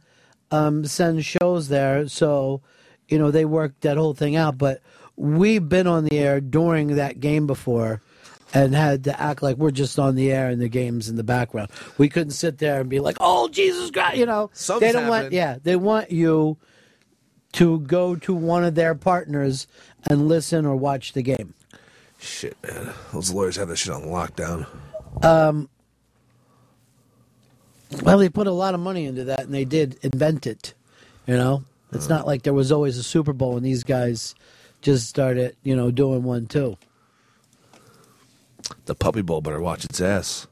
um, 0.51 0.85
sends 0.85 1.25
shows 1.25 1.67
there. 1.67 2.07
So, 2.07 2.61
you 3.07 3.19
know, 3.19 3.31
they 3.31 3.45
work 3.45 3.79
that 3.81 3.97
whole 3.97 4.13
thing 4.13 4.35
out. 4.35 4.57
But 4.57 4.81
we've 5.15 5.67
been 5.67 5.87
on 5.87 6.05
the 6.05 6.17
air 6.17 6.41
during 6.41 6.95
that 6.95 7.19
game 7.19 7.45
before 7.45 8.01
and 8.53 8.75
had 8.75 9.03
to 9.05 9.19
act 9.19 9.41
like 9.41 9.57
we're 9.57 9.71
just 9.71 9.97
on 9.97 10.15
the 10.15 10.31
air 10.31 10.49
and 10.49 10.61
the 10.61 10.69
game's 10.69 11.09
in 11.09 11.15
the 11.15 11.23
background. 11.23 11.69
We 11.97 12.07
couldn't 12.07 12.31
sit 12.31 12.59
there 12.59 12.81
and 12.81 12.89
be 12.89 12.99
like, 12.99 13.17
oh, 13.19 13.47
Jesus 13.49 13.91
Christ, 13.91 14.17
you 14.17 14.25
know. 14.25 14.51
Something's 14.53 14.93
they 14.93 14.99
don't 14.99 15.09
want, 15.09 15.33
yeah, 15.33 15.57
they 15.61 15.75
want 15.75 16.11
you 16.11 16.57
to 17.53 17.79
go 17.81 18.15
to 18.15 18.33
one 18.33 18.63
of 18.63 18.75
their 18.75 18.95
partners 18.95 19.67
and 20.09 20.27
listen 20.27 20.65
or 20.65 20.75
watch 20.75 21.13
the 21.13 21.21
game. 21.21 21.53
Shit, 22.19 22.57
man. 22.63 22.93
Those 23.11 23.31
lawyers 23.31 23.57
have 23.57 23.67
that 23.67 23.77
shit 23.77 23.93
on 23.93 24.03
lockdown. 24.03 24.65
Um, 25.23 25.69
well, 28.01 28.17
they 28.17 28.29
put 28.29 28.47
a 28.47 28.51
lot 28.51 28.73
of 28.73 28.79
money 28.79 29.05
into 29.05 29.25
that, 29.25 29.41
and 29.41 29.53
they 29.53 29.65
did 29.65 29.99
invent 30.01 30.47
it. 30.47 30.73
You 31.27 31.35
know, 31.37 31.63
it's 31.91 32.09
not 32.09 32.25
like 32.25 32.43
there 32.43 32.53
was 32.53 32.71
always 32.71 32.97
a 32.97 33.03
Super 33.03 33.33
Bowl, 33.33 33.55
and 33.55 33.65
these 33.65 33.83
guys 33.83 34.35
just 34.81 35.07
started, 35.07 35.55
you 35.63 35.75
know, 35.75 35.91
doing 35.91 36.23
one 36.23 36.47
too. 36.47 36.77
The 38.85 38.95
Puppy 38.95 39.21
Bowl 39.21 39.41
better 39.41 39.61
watch 39.61 39.85
its 39.85 40.01
ass. 40.01 40.47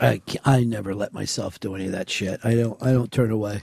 I, 0.00 0.20
I 0.44 0.64
never 0.64 0.94
let 0.94 1.12
myself 1.12 1.60
do 1.60 1.74
any 1.76 1.86
of 1.86 1.92
that 1.92 2.10
shit. 2.10 2.40
I 2.42 2.54
don't 2.54 2.82
I 2.82 2.92
don't 2.92 3.12
turn 3.12 3.30
away. 3.30 3.62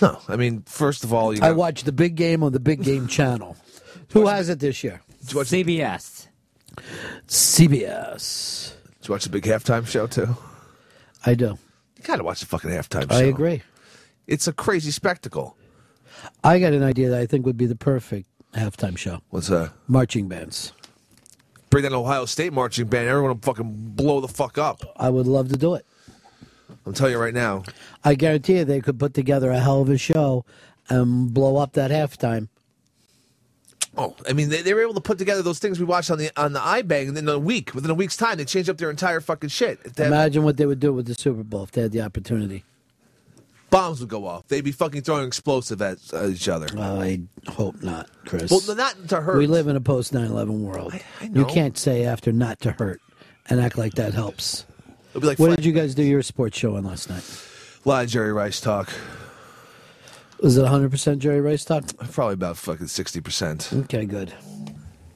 No, 0.00 0.18
I 0.28 0.36
mean, 0.36 0.62
first 0.62 1.04
of 1.04 1.12
all, 1.12 1.34
you 1.34 1.40
I 1.42 1.48
got, 1.48 1.56
watch 1.56 1.84
the 1.84 1.92
big 1.92 2.14
game 2.14 2.42
on 2.42 2.52
the 2.52 2.60
big 2.60 2.82
game 2.82 3.06
channel. 3.18 3.56
Who 4.12 4.26
has 4.26 4.48
it 4.48 4.60
this 4.60 4.82
year? 4.84 5.02
CBS. 5.24 6.28
CBS. 7.26 8.72
Did 9.00 9.08
you 9.08 9.12
watch 9.14 9.24
the 9.24 9.30
big 9.30 9.44
halftime 9.44 9.86
show 9.86 10.06
too? 10.06 10.36
I 11.26 11.34
do. 11.34 11.58
You 11.96 12.02
gotta 12.04 12.24
watch 12.24 12.40
the 12.40 12.46
fucking 12.46 12.70
halftime 12.70 13.10
show. 13.10 13.16
I 13.16 13.22
agree. 13.22 13.62
It's 14.26 14.46
a 14.46 14.52
crazy 14.52 14.90
spectacle. 14.90 15.56
I 16.44 16.58
got 16.58 16.72
an 16.72 16.82
idea 16.82 17.10
that 17.10 17.20
I 17.20 17.26
think 17.26 17.46
would 17.46 17.56
be 17.56 17.66
the 17.66 17.76
perfect 17.76 18.28
halftime 18.54 18.96
show. 18.96 19.20
What's 19.30 19.48
that? 19.48 19.72
Marching 19.86 20.28
bands. 20.28 20.72
Bring 21.70 21.82
that 21.82 21.92
Ohio 21.92 22.24
State 22.24 22.52
marching 22.52 22.86
band. 22.86 23.08
Everyone 23.08 23.30
will 23.32 23.40
fucking 23.42 23.92
blow 23.94 24.20
the 24.20 24.28
fuck 24.28 24.56
up. 24.58 24.80
I 24.96 25.10
would 25.10 25.26
love 25.26 25.48
to 25.50 25.56
do 25.56 25.74
it. 25.74 25.84
I'm 26.88 26.94
telling 26.94 27.12
you 27.12 27.18
right 27.20 27.34
now. 27.34 27.64
I 28.04 28.14
guarantee 28.14 28.58
you 28.58 28.64
they 28.64 28.80
could 28.80 28.98
put 28.98 29.14
together 29.14 29.50
a 29.50 29.60
hell 29.60 29.82
of 29.82 29.90
a 29.90 29.98
show 29.98 30.44
and 30.88 31.32
blow 31.34 31.56
up 31.58 31.74
that 31.74 31.90
halftime. 31.90 32.48
Oh, 33.96 34.14
I 34.28 34.32
mean, 34.32 34.48
they, 34.48 34.62
they 34.62 34.74
were 34.74 34.80
able 34.82 34.94
to 34.94 35.00
put 35.00 35.18
together 35.18 35.42
those 35.42 35.58
things 35.58 35.78
we 35.78 35.84
watched 35.84 36.10
on 36.10 36.18
the 36.18 36.30
on 36.36 36.52
the 36.52 36.60
iBang, 36.60 37.08
and 37.08 37.16
then 37.16 37.24
in 37.24 37.34
a 37.34 37.38
week, 37.38 37.74
within 37.74 37.90
a 37.90 37.94
week's 37.94 38.16
time, 38.16 38.36
they 38.38 38.44
changed 38.44 38.70
up 38.70 38.76
their 38.78 38.90
entire 38.90 39.20
fucking 39.20 39.48
shit. 39.50 39.82
They 39.96 40.04
had- 40.04 40.12
Imagine 40.12 40.44
what 40.44 40.56
they 40.56 40.66
would 40.66 40.78
do 40.80 40.92
with 40.92 41.06
the 41.06 41.14
Super 41.14 41.42
Bowl 41.42 41.64
if 41.64 41.72
they 41.72 41.82
had 41.82 41.92
the 41.92 42.00
opportunity. 42.02 42.64
bombs 43.70 44.00
would 44.00 44.08
go 44.08 44.26
off. 44.26 44.46
They'd 44.48 44.64
be 44.64 44.72
fucking 44.72 45.02
throwing 45.02 45.26
explosive 45.26 45.82
at 45.82 45.98
uh, 46.14 46.28
each 46.28 46.48
other. 46.48 46.68
I 46.78 47.20
hope 47.48 47.82
not, 47.82 48.08
Chris. 48.24 48.50
Well, 48.50 48.76
not 48.76 49.08
to 49.08 49.20
hurt. 49.20 49.36
We 49.36 49.46
live 49.46 49.66
in 49.68 49.76
a 49.76 49.80
post 49.80 50.14
9 50.14 50.24
11 50.24 50.62
world. 50.62 50.94
You 51.20 51.28
know. 51.30 51.44
can't 51.44 51.76
say 51.76 52.04
after 52.04 52.32
not 52.32 52.60
to 52.60 52.72
hurt 52.72 53.00
and 53.50 53.60
act 53.60 53.76
like 53.76 53.94
that 53.94 54.14
helps. 54.14 54.64
It'll 55.18 55.26
be 55.26 55.30
like 55.30 55.38
what 55.40 55.56
did 55.56 55.64
you 55.64 55.72
guys 55.72 55.96
do 55.96 56.04
your 56.04 56.22
sports 56.22 56.56
show 56.56 56.76
on 56.76 56.84
last 56.84 57.10
night? 57.10 57.24
A 57.84 57.88
lot 57.88 58.04
of 58.04 58.10
Jerry 58.10 58.32
Rice 58.32 58.60
talk. 58.60 58.92
Was 60.40 60.56
it 60.56 60.64
100% 60.64 61.18
Jerry 61.18 61.40
Rice 61.40 61.64
talk? 61.64 61.82
Probably 62.12 62.34
about 62.34 62.56
fucking 62.56 62.86
sixty 62.86 63.20
percent. 63.20 63.68
Okay, 63.72 64.04
good. 64.04 64.32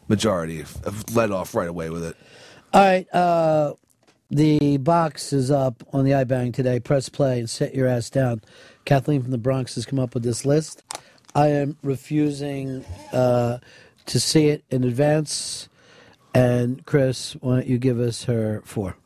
Majority 0.08 0.58
have 0.58 1.04
led 1.14 1.30
off 1.30 1.54
right 1.54 1.68
away 1.68 1.88
with 1.90 2.02
it. 2.02 2.16
All 2.72 2.80
right. 2.82 3.14
Uh, 3.14 3.74
the 4.28 4.78
box 4.78 5.32
is 5.32 5.52
up 5.52 5.84
on 5.92 6.04
the 6.04 6.10
iBang 6.10 6.52
today. 6.52 6.80
Press 6.80 7.08
play 7.08 7.38
and 7.38 7.48
set 7.48 7.72
your 7.72 7.86
ass 7.86 8.10
down. 8.10 8.40
Kathleen 8.84 9.22
from 9.22 9.30
the 9.30 9.38
Bronx 9.38 9.76
has 9.76 9.86
come 9.86 10.00
up 10.00 10.14
with 10.14 10.24
this 10.24 10.44
list. 10.44 10.82
I 11.36 11.46
am 11.46 11.76
refusing 11.84 12.84
uh, 13.12 13.58
to 14.06 14.18
see 14.18 14.48
it 14.48 14.64
in 14.68 14.82
advance. 14.82 15.68
And 16.34 16.84
Chris, 16.86 17.34
why 17.34 17.60
don't 17.60 17.66
you 17.68 17.78
give 17.78 18.00
us 18.00 18.24
her 18.24 18.62
four? 18.64 18.96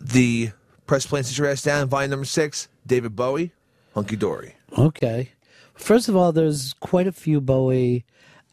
The 0.00 0.50
press 0.86 1.06
play 1.06 1.20
and 1.20 1.26
sit 1.26 1.38
your 1.38 1.48
ass 1.48 1.62
down. 1.62 1.88
Volume 1.88 2.10
number 2.10 2.24
six. 2.24 2.68
David 2.86 3.14
Bowie, 3.14 3.52
Hunky 3.94 4.16
Dory. 4.16 4.56
Okay. 4.76 5.30
First 5.74 6.08
of 6.08 6.16
all, 6.16 6.32
there's 6.32 6.74
quite 6.80 7.06
a 7.06 7.12
few 7.12 7.40
Bowie 7.40 8.04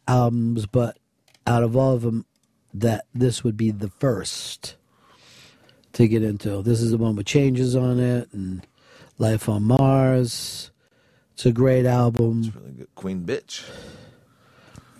albums, 0.07 0.65
but 0.65 0.97
out 1.45 1.63
of 1.63 1.75
all 1.75 1.93
of 1.93 2.01
them, 2.01 2.25
that 2.73 3.05
this 3.13 3.43
would 3.43 3.57
be 3.57 3.71
the 3.71 3.89
first 3.89 4.75
to 5.93 6.07
get 6.07 6.21
into. 6.21 6.61
This 6.61 6.81
is 6.81 6.91
the 6.91 6.97
one 6.97 7.15
with 7.15 7.25
changes 7.25 7.75
on 7.75 7.99
it 7.99 8.31
and 8.31 8.65
Life 9.17 9.49
on 9.49 9.63
Mars. 9.63 10.69
It's 11.33 11.45
a 11.45 11.51
great 11.51 11.85
album. 11.85 12.53
Really 12.55 12.87
Queen 12.95 13.25
Bitch. 13.25 13.67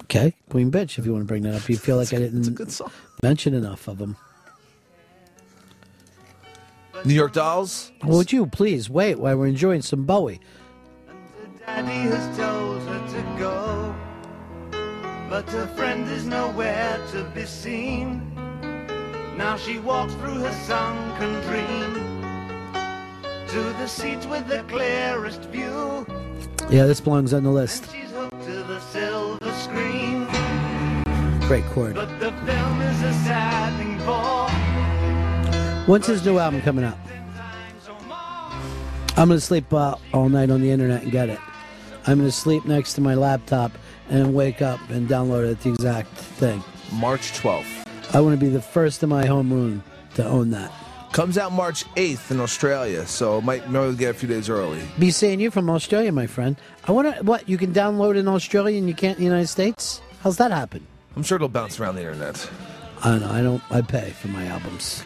Okay, 0.04 0.34
Queen 0.50 0.72
Bitch. 0.72 0.98
If 0.98 1.06
you 1.06 1.14
want 1.14 1.24
to 1.24 1.28
bring 1.28 1.44
that 1.44 1.56
up, 1.56 1.70
you 1.70 1.78
feel 1.78 1.98
like 1.98 2.14
I 2.14 2.18
didn't 2.18 2.82
mention 3.22 3.54
enough 3.54 3.88
of 3.88 3.98
them. 3.98 4.18
New 7.06 7.14
York 7.14 7.34
Dolls. 7.34 7.92
Would 8.04 8.32
you 8.32 8.46
please 8.48 8.90
wait 8.90 9.20
while 9.20 9.38
we're 9.38 9.48
enjoying 9.48 9.82
some 9.82 10.04
Bowie? 10.06 10.40
Daddy 11.66 11.92
has 12.10 12.38
told 12.38 12.82
her 12.84 13.08
to 13.08 13.40
go, 13.40 13.96
but 15.30 15.50
her 15.50 15.68
friend 15.68 16.10
is 16.10 16.26
nowhere 16.26 17.00
to 17.12 17.24
be 17.36 17.46
seen. 17.46 18.22
Now 19.38 19.58
she 19.58 19.80
walks 19.80 20.14
through 20.16 20.40
her 20.40 20.54
sunken 20.66 21.34
dream 21.44 21.94
to 23.50 23.62
the 23.80 23.88
seat 23.88 24.26
with 24.28 24.48
the 24.48 24.64
clearest 24.68 25.42
view. 25.44 26.06
Yeah, 26.70 26.86
this 26.86 27.00
belongs 27.00 27.34
on 27.34 27.44
the 27.44 27.52
list. 27.52 27.86
She's 27.92 28.10
hooked 28.12 28.44
to 28.46 28.64
the 28.64 28.80
silver 28.80 29.52
screen, 29.54 30.26
Great 31.48 31.64
chord. 31.66 31.96
but 31.96 32.10
the 32.20 32.32
film 32.32 32.82
is 32.82 33.02
a 33.04 33.14
sad 33.24 33.78
thing 33.78 34.00
for. 34.00 34.57
When's 35.88 36.06
his 36.06 36.26
new 36.26 36.38
album 36.38 36.62
coming 36.64 36.84
out? 36.84 36.98
I'm 39.16 39.30
going 39.30 39.40
to 39.40 39.42
sleep 39.42 39.74
uh, 39.74 39.96
all 40.14 40.28
night 40.28 40.50
on 40.50 40.60
the 40.60 40.70
internet 40.70 41.04
and 41.04 41.12
get 41.14 41.30
it. 41.30 41.40
I'm 42.06 42.18
going 42.18 42.30
to 42.30 42.32
sleep 42.32 42.66
next 42.66 42.96
to 42.96 43.02
my 43.02 43.16
laptop 43.16 43.72
and 44.10 44.34
wake 44.34 44.62
up 44.62 44.82
and 44.90 45.08
download 45.08 45.50
it, 45.50 45.62
the 45.62 45.70
exact 45.70 46.10
thing. 46.10 46.62
March 46.92 47.32
12th. 47.40 47.88
I 48.14 48.20
want 48.20 48.38
to 48.38 48.46
be 48.46 48.50
the 48.50 48.62
first 48.62 49.02
in 49.02 49.08
my 49.08 49.26
home 49.26 49.50
homeroom 49.50 49.82
to 50.16 50.26
own 50.26 50.52
that. 50.52 50.74
Comes 51.14 51.38
out 51.38 51.54
March 51.54 51.86
8th 51.96 52.32
in 52.32 52.42
Australia, 52.42 53.08
so 53.08 53.40
might 53.40 53.70
maybe 53.70 53.96
get 53.96 54.12
a 54.12 54.14
few 54.14 54.28
days 54.28 54.50
early. 54.50 54.82
Be 55.00 55.10
seeing 55.10 55.40
you 55.40 55.50
from 55.50 55.70
Australia, 55.70 56.12
my 56.12 56.28
friend. 56.28 56.58
I 56.84 56.92
want 56.92 57.16
to, 57.16 57.24
what, 57.24 57.48
you 57.48 57.58
can 57.58 57.72
download 57.72 58.18
in 58.18 58.28
Australia 58.28 58.78
and 58.78 58.90
you 58.90 58.94
can't 58.94 59.18
in 59.18 59.24
the 59.24 59.30
United 59.30 59.48
States? 59.48 60.02
How's 60.22 60.36
that 60.36 60.52
happen? 60.52 60.86
I'm 61.16 61.24
sure 61.24 61.38
it'll 61.38 61.48
bounce 61.48 61.80
around 61.80 61.96
the 61.96 62.02
internet. 62.02 62.50
I 63.06 63.12
don't 63.12 63.22
know. 63.22 63.32
I 63.32 63.42
don't, 63.42 63.64
I 63.72 63.82
pay 63.82 64.10
for 64.10 64.28
my 64.28 64.46
albums. 64.48 65.06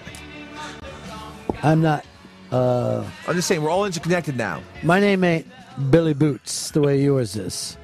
I'm 1.64 1.82
not, 1.82 2.06
uh, 2.52 3.06
I'm 3.28 3.36
just 3.36 3.48
saying, 3.48 3.62
we're 3.62 3.70
all 3.70 3.86
interconnected 3.86 4.36
now. 4.38 4.62
My 4.84 5.00
name 5.00 5.24
ain't 5.24 5.48
Billy 5.90 6.14
Boots 6.14 6.72
the 6.72 6.82
way 6.82 7.02
yours 7.02 7.36
is. 7.36 7.78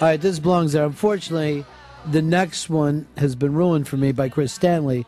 All 0.00 0.08
right, 0.08 0.20
this 0.20 0.38
belongs 0.38 0.72
there. 0.72 0.84
Unfortunately, 0.84 1.64
the 2.10 2.22
next 2.22 2.70
one 2.70 3.06
has 3.16 3.34
been 3.34 3.54
ruined 3.54 3.88
for 3.88 3.96
me 3.96 4.12
by 4.12 4.28
Chris 4.28 4.52
Stanley, 4.52 5.06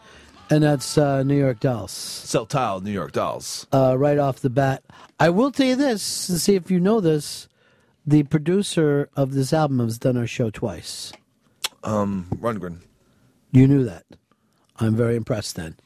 and 0.51 0.65
that's 0.65 0.99
uh, 0.99 1.23
New 1.23 1.39
York 1.39 1.61
Dolls. 1.61 1.93
Sell 1.93 2.47
tile, 2.47 2.81
New 2.81 2.91
York 2.91 3.13
Dolls. 3.13 3.67
Uh, 3.73 3.97
right 3.97 4.19
off 4.19 4.41
the 4.41 4.51
bat, 4.51 4.83
I 5.19 5.31
will 5.31 5.53
tell 5.53 5.67
you 5.67 5.77
this 5.77 6.27
to 6.27 6.39
see 6.39 6.57
if 6.57 6.71
you 6.71 6.81
know 6.81 7.01
this. 7.01 7.49
The 8.07 8.23
producer 8.25 9.11
of 9.15 9.35
this 9.35 9.53
album 9.53 9.79
has 9.81 9.99
done 9.99 10.17
our 10.17 10.27
show 10.27 10.51
twice. 10.51 11.13
Um, 11.85 12.27
Rundgren. 12.35 12.79
You 13.53 13.69
knew 13.69 13.85
that. 13.85 14.05
I'm 14.79 14.97
very 14.97 15.17
impressed. 15.17 15.57
Then, 15.57 15.77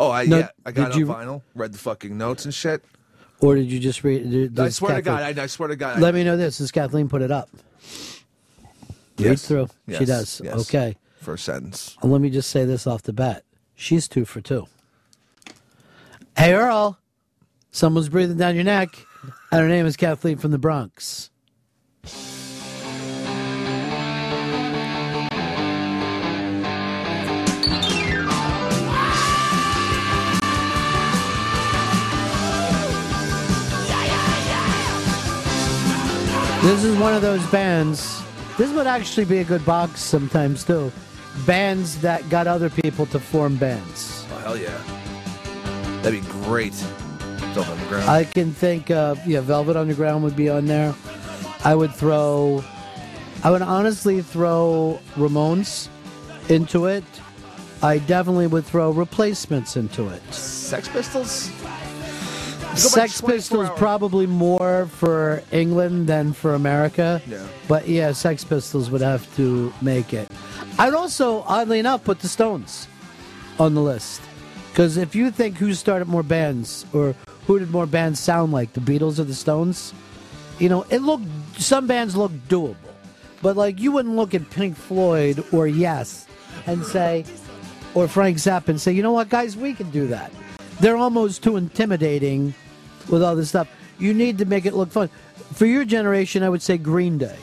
Oh, 0.00 0.10
I 0.10 0.24
No, 0.24 0.38
yeah, 0.38 0.48
I 0.64 0.72
got 0.72 0.90
it 0.90 0.94
on 0.94 0.98
you- 0.98 1.06
vinyl, 1.06 1.42
read 1.54 1.72
the 1.72 1.78
fucking 1.78 2.16
notes 2.16 2.46
and 2.46 2.54
shit. 2.54 2.82
or 3.40 3.54
did 3.54 3.70
you 3.70 3.78
just 3.78 4.02
read? 4.02 4.30
did- 4.30 4.58
I 4.58 4.70
swear 4.70 4.96
to 4.96 5.02
God, 5.02 5.38
I, 5.38 5.42
I 5.42 5.46
swear 5.46 5.68
to 5.68 5.76
God. 5.76 5.98
I- 5.98 6.00
Let 6.00 6.14
me 6.14 6.24
know 6.24 6.36
this. 6.38 6.56
Does 6.58 6.72
Kathleen 6.72 7.08
put 7.08 7.20
it 7.22 7.30
up? 7.30 7.50
Read 9.18 9.26
Yes. 9.26 9.46
through. 9.46 9.68
She 9.88 10.06
does. 10.06 10.40
yes. 10.42 10.54
Okay. 10.62 10.96
First 11.20 11.44
sentence. 11.44 11.96
Well, 12.02 12.12
let 12.12 12.22
me 12.22 12.30
just 12.30 12.48
say 12.50 12.64
this 12.64 12.86
off 12.86 13.02
the 13.02 13.12
bat. 13.12 13.44
She's 13.74 14.08
two 14.08 14.24
for 14.24 14.40
two. 14.40 14.66
Hey, 16.36 16.54
Earl. 16.54 16.98
Someone's 17.70 18.08
breathing 18.08 18.38
down 18.38 18.54
your 18.54 18.64
neck. 18.64 18.96
And 19.52 19.60
her 19.60 19.68
name 19.68 19.84
is 19.84 19.96
Kathleen 19.98 20.38
from 20.38 20.50
the 20.50 20.58
Bronx. 20.58 21.28
This 36.62 36.84
is 36.84 36.96
one 36.98 37.14
of 37.14 37.22
those 37.22 37.44
bands. 37.46 38.22
This 38.58 38.70
would 38.72 38.86
actually 38.86 39.24
be 39.24 39.38
a 39.38 39.44
good 39.44 39.64
box 39.64 40.00
sometimes, 40.00 40.62
too. 40.62 40.92
Bands 41.46 41.98
that 42.02 42.28
got 42.28 42.46
other 42.46 42.68
people 42.68 43.06
to 43.06 43.18
form 43.18 43.56
bands. 43.56 44.26
Oh, 44.30 44.38
hell 44.38 44.56
yeah. 44.58 44.76
That'd 46.02 46.22
be 46.22 46.28
great. 46.42 46.74
Velvet 47.54 47.70
Underground. 47.70 48.10
I 48.10 48.24
can 48.24 48.52
think 48.52 48.90
of 48.90 49.26
yeah, 49.26 49.40
Velvet 49.40 49.76
Underground 49.76 50.22
would 50.24 50.36
be 50.36 50.48
on 50.48 50.66
there. 50.66 50.94
I 51.64 51.74
would 51.74 51.94
throw 51.94 52.62
I 53.42 53.50
would 53.50 53.62
honestly 53.62 54.20
throw 54.20 55.00
Ramones 55.16 55.88
into 56.48 56.86
it. 56.86 57.04
I 57.82 57.98
definitely 57.98 58.46
would 58.46 58.66
throw 58.66 58.90
replacements 58.90 59.76
into 59.76 60.08
it. 60.08 60.22
Sex 60.32 60.88
Pistols? 60.88 61.50
Sex 62.76 63.20
Pistols 63.20 63.68
probably 63.76 64.26
more 64.26 64.86
for 64.86 65.42
England 65.52 66.06
than 66.06 66.32
for 66.32 66.54
America. 66.54 67.20
Yeah. 67.26 67.46
But 67.68 67.88
yeah, 67.88 68.12
Sex 68.12 68.44
Pistols 68.44 68.90
would 68.90 69.00
have 69.00 69.34
to 69.36 69.72
make 69.82 70.12
it. 70.12 70.30
I'd 70.78 70.94
also, 70.94 71.42
oddly 71.42 71.78
enough, 71.78 72.04
put 72.04 72.20
the 72.20 72.28
Stones 72.28 72.88
on 73.58 73.74
the 73.74 73.82
list. 73.82 74.22
Because 74.70 74.96
if 74.96 75.14
you 75.14 75.30
think 75.30 75.58
who 75.58 75.74
started 75.74 76.08
more 76.08 76.22
bands 76.22 76.86
or 76.92 77.14
who 77.46 77.58
did 77.58 77.70
more 77.70 77.86
bands 77.86 78.20
sound 78.20 78.52
like, 78.52 78.72
the 78.72 78.80
Beatles 78.80 79.18
or 79.18 79.24
the 79.24 79.34
Stones, 79.34 79.92
you 80.58 80.68
know, 80.68 80.86
it 80.90 81.02
looked, 81.02 81.24
some 81.58 81.86
bands 81.86 82.16
look 82.16 82.32
doable. 82.48 82.76
But 83.42 83.56
like, 83.56 83.80
you 83.80 83.92
wouldn't 83.92 84.16
look 84.16 84.34
at 84.34 84.48
Pink 84.50 84.76
Floyd 84.76 85.44
or 85.52 85.66
Yes 85.66 86.26
and 86.66 86.84
say, 86.84 87.24
or 87.94 88.06
Frank 88.06 88.36
Zappa 88.36 88.68
and 88.68 88.80
say, 88.80 88.92
you 88.92 89.02
know 89.02 89.12
what, 89.12 89.28
guys, 89.28 89.56
we 89.56 89.74
can 89.74 89.90
do 89.90 90.06
that. 90.06 90.32
They're 90.80 90.96
almost 90.96 91.42
too 91.42 91.56
intimidating 91.56 92.54
with 93.08 93.22
all 93.22 93.36
this 93.36 93.50
stuff. 93.50 93.68
You 93.98 94.14
need 94.14 94.38
to 94.38 94.44
make 94.44 94.64
it 94.66 94.74
look 94.74 94.90
fun. 94.90 95.10
For 95.52 95.66
your 95.66 95.84
generation, 95.84 96.42
I 96.42 96.48
would 96.48 96.62
say 96.62 96.78
Green 96.78 97.18
Day, 97.18 97.36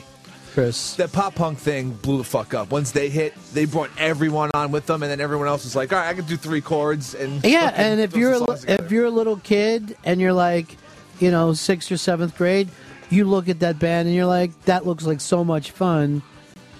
Chris. 0.54 0.94
That 0.96 1.12
pop 1.12 1.34
punk 1.34 1.58
thing 1.58 1.90
blew 1.92 2.18
the 2.18 2.24
fuck 2.24 2.54
up. 2.54 2.70
Once 2.70 2.90
they 2.90 3.08
hit, 3.08 3.34
they 3.52 3.64
brought 3.64 3.90
everyone 3.98 4.50
on 4.54 4.72
with 4.72 4.86
them, 4.86 5.02
and 5.02 5.12
then 5.12 5.20
everyone 5.20 5.46
else 5.46 5.64
was 5.64 5.76
like, 5.76 5.92
"All 5.92 5.98
right, 5.98 6.08
I 6.08 6.14
can 6.14 6.24
do 6.24 6.36
three 6.36 6.60
chords." 6.60 7.14
And 7.14 7.44
Yeah, 7.44 7.72
and 7.76 8.00
if 8.00 8.16
you're 8.16 8.34
a, 8.34 8.52
if 8.66 8.90
you're 8.90 9.04
a 9.04 9.10
little 9.10 9.36
kid 9.36 9.96
and 10.04 10.20
you're 10.20 10.32
like, 10.32 10.76
you 11.20 11.30
know, 11.30 11.52
sixth 11.52 11.92
or 11.92 11.96
seventh 11.96 12.36
grade, 12.36 12.68
you 13.10 13.24
look 13.24 13.48
at 13.48 13.60
that 13.60 13.78
band 13.78 14.08
and 14.08 14.16
you're 14.16 14.26
like, 14.26 14.50
that 14.64 14.86
looks 14.86 15.04
like 15.04 15.20
so 15.20 15.44
much 15.44 15.70
fun. 15.70 16.22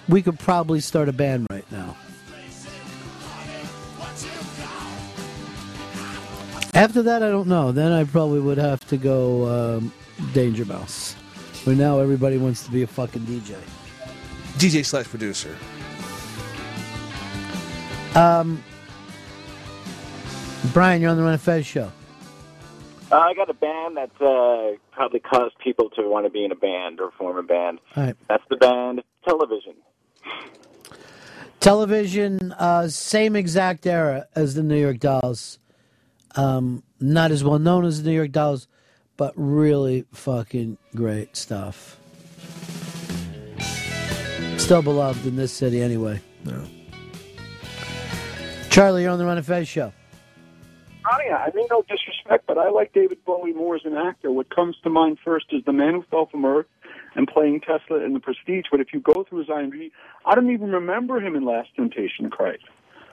We 0.09 0.23
could 0.23 0.39
probably 0.39 0.81
start 0.81 1.09
a 1.09 1.13
band 1.13 1.47
right 1.51 1.71
now. 1.71 1.97
After 6.79 7.03
that, 7.03 7.25
I 7.25 7.31
don't 7.31 7.49
know. 7.49 7.73
Then 7.73 7.91
I 7.91 8.05
probably 8.05 8.39
would 8.39 8.57
have 8.57 8.79
to 8.87 8.97
go 8.97 9.79
um, 9.79 9.93
Danger 10.33 10.65
Mouse. 10.65 11.17
But 11.65 11.77
now 11.77 11.99
everybody 11.99 12.39
wants 12.39 12.65
to 12.67 12.71
be 12.71 12.85
a 12.85 12.87
fucking 12.87 13.23
DJ. 13.23 13.57
DJ 14.59 14.87
slash 14.87 15.07
producer. 15.07 15.57
Um, 18.15 18.63
Brian, 20.73 21.03
you're 21.03 21.11
on 21.11 21.17
the 21.17 21.25
Ron 21.25 21.35
of 21.35 21.43
Fez 21.43 21.67
show. 21.67 21.91
Uh, 23.11 23.17
I 23.17 23.35
got 23.35 23.51
a 23.51 23.55
band 23.55 23.97
that's 23.97 24.21
uh, 24.21 24.75
probably 24.93 25.19
caused 25.19 25.59
people 25.59 25.91
to 25.97 26.09
want 26.09 26.27
to 26.27 26.31
be 26.31 26.45
in 26.45 26.53
a 26.53 26.57
band 26.57 27.01
or 27.01 27.11
form 27.11 27.39
a 27.39 27.43
band. 27.43 27.81
All 27.97 28.05
right. 28.05 28.17
That's 28.29 28.45
the 28.51 28.57
band 28.57 29.03
Television. 29.27 29.75
Television, 31.59 32.53
uh, 32.53 32.87
same 32.87 33.35
exact 33.35 33.85
era 33.85 34.29
as 34.37 34.55
the 34.55 34.63
New 34.63 34.81
York 34.81 35.01
Dolls. 35.01 35.59
Um, 36.39 36.85
not 37.01 37.33
as 37.33 37.43
well 37.43 37.59
known 37.59 37.85
as 37.85 38.03
the 38.03 38.11
New 38.11 38.17
York 38.17 38.31
Dolls, 38.31 38.69
but 39.17 39.33
really 39.35 40.05
fucking 40.13 40.79
great 40.95 41.37
stuff. 41.37 41.99
Still 44.57 44.83
beloved 44.83 45.27
in 45.27 45.35
this 45.35 45.53
city 45.53 45.83
anyway. 45.83 46.21
No. 46.45 46.65
Charlie, 48.71 49.03
you're 49.03 49.11
on 49.11 49.19
the 49.19 49.27
Ron 49.27 49.39
of 49.39 49.47
Fez 49.47 49.67
show. 49.67 49.93
Oh. 51.05 51.11
I 51.11 51.51
mean, 51.55 51.67
no 51.71 51.83
disrespect, 51.89 52.45
but 52.47 52.59
I 52.59 52.69
like 52.69 52.93
David 52.93 53.25
Bowie 53.25 53.53
more 53.53 53.75
as 53.75 53.83
an 53.85 53.97
actor. 53.97 54.31
What 54.31 54.55
comes 54.55 54.77
to 54.85 54.91
mind 54.91 55.19
first 55.25 55.47
is 55.51 55.65
The 55.65 55.73
Man 55.73 55.95
Who 55.95 56.05
Fell 56.11 56.27
from 56.27 56.45
Earth 56.45 56.67
and 57.17 57.27
playing 57.27 57.63
Tesla 57.63 58.05
in 58.05 58.13
The 58.13 58.21
Prestige. 58.21 58.67
But 58.71 58.81
if 58.81 58.93
you 58.93 59.01
go 59.01 59.25
through 59.25 59.39
his 59.41 59.49
IMDb, 59.49 59.91
I 60.25 60.35
don't 60.35 60.51
even 60.51 60.71
remember 60.71 61.19
him 61.19 61.35
in 61.35 61.45
Last 61.45 61.75
Temptation 61.75 62.27
of 62.27 62.31
Christ. 62.31 62.65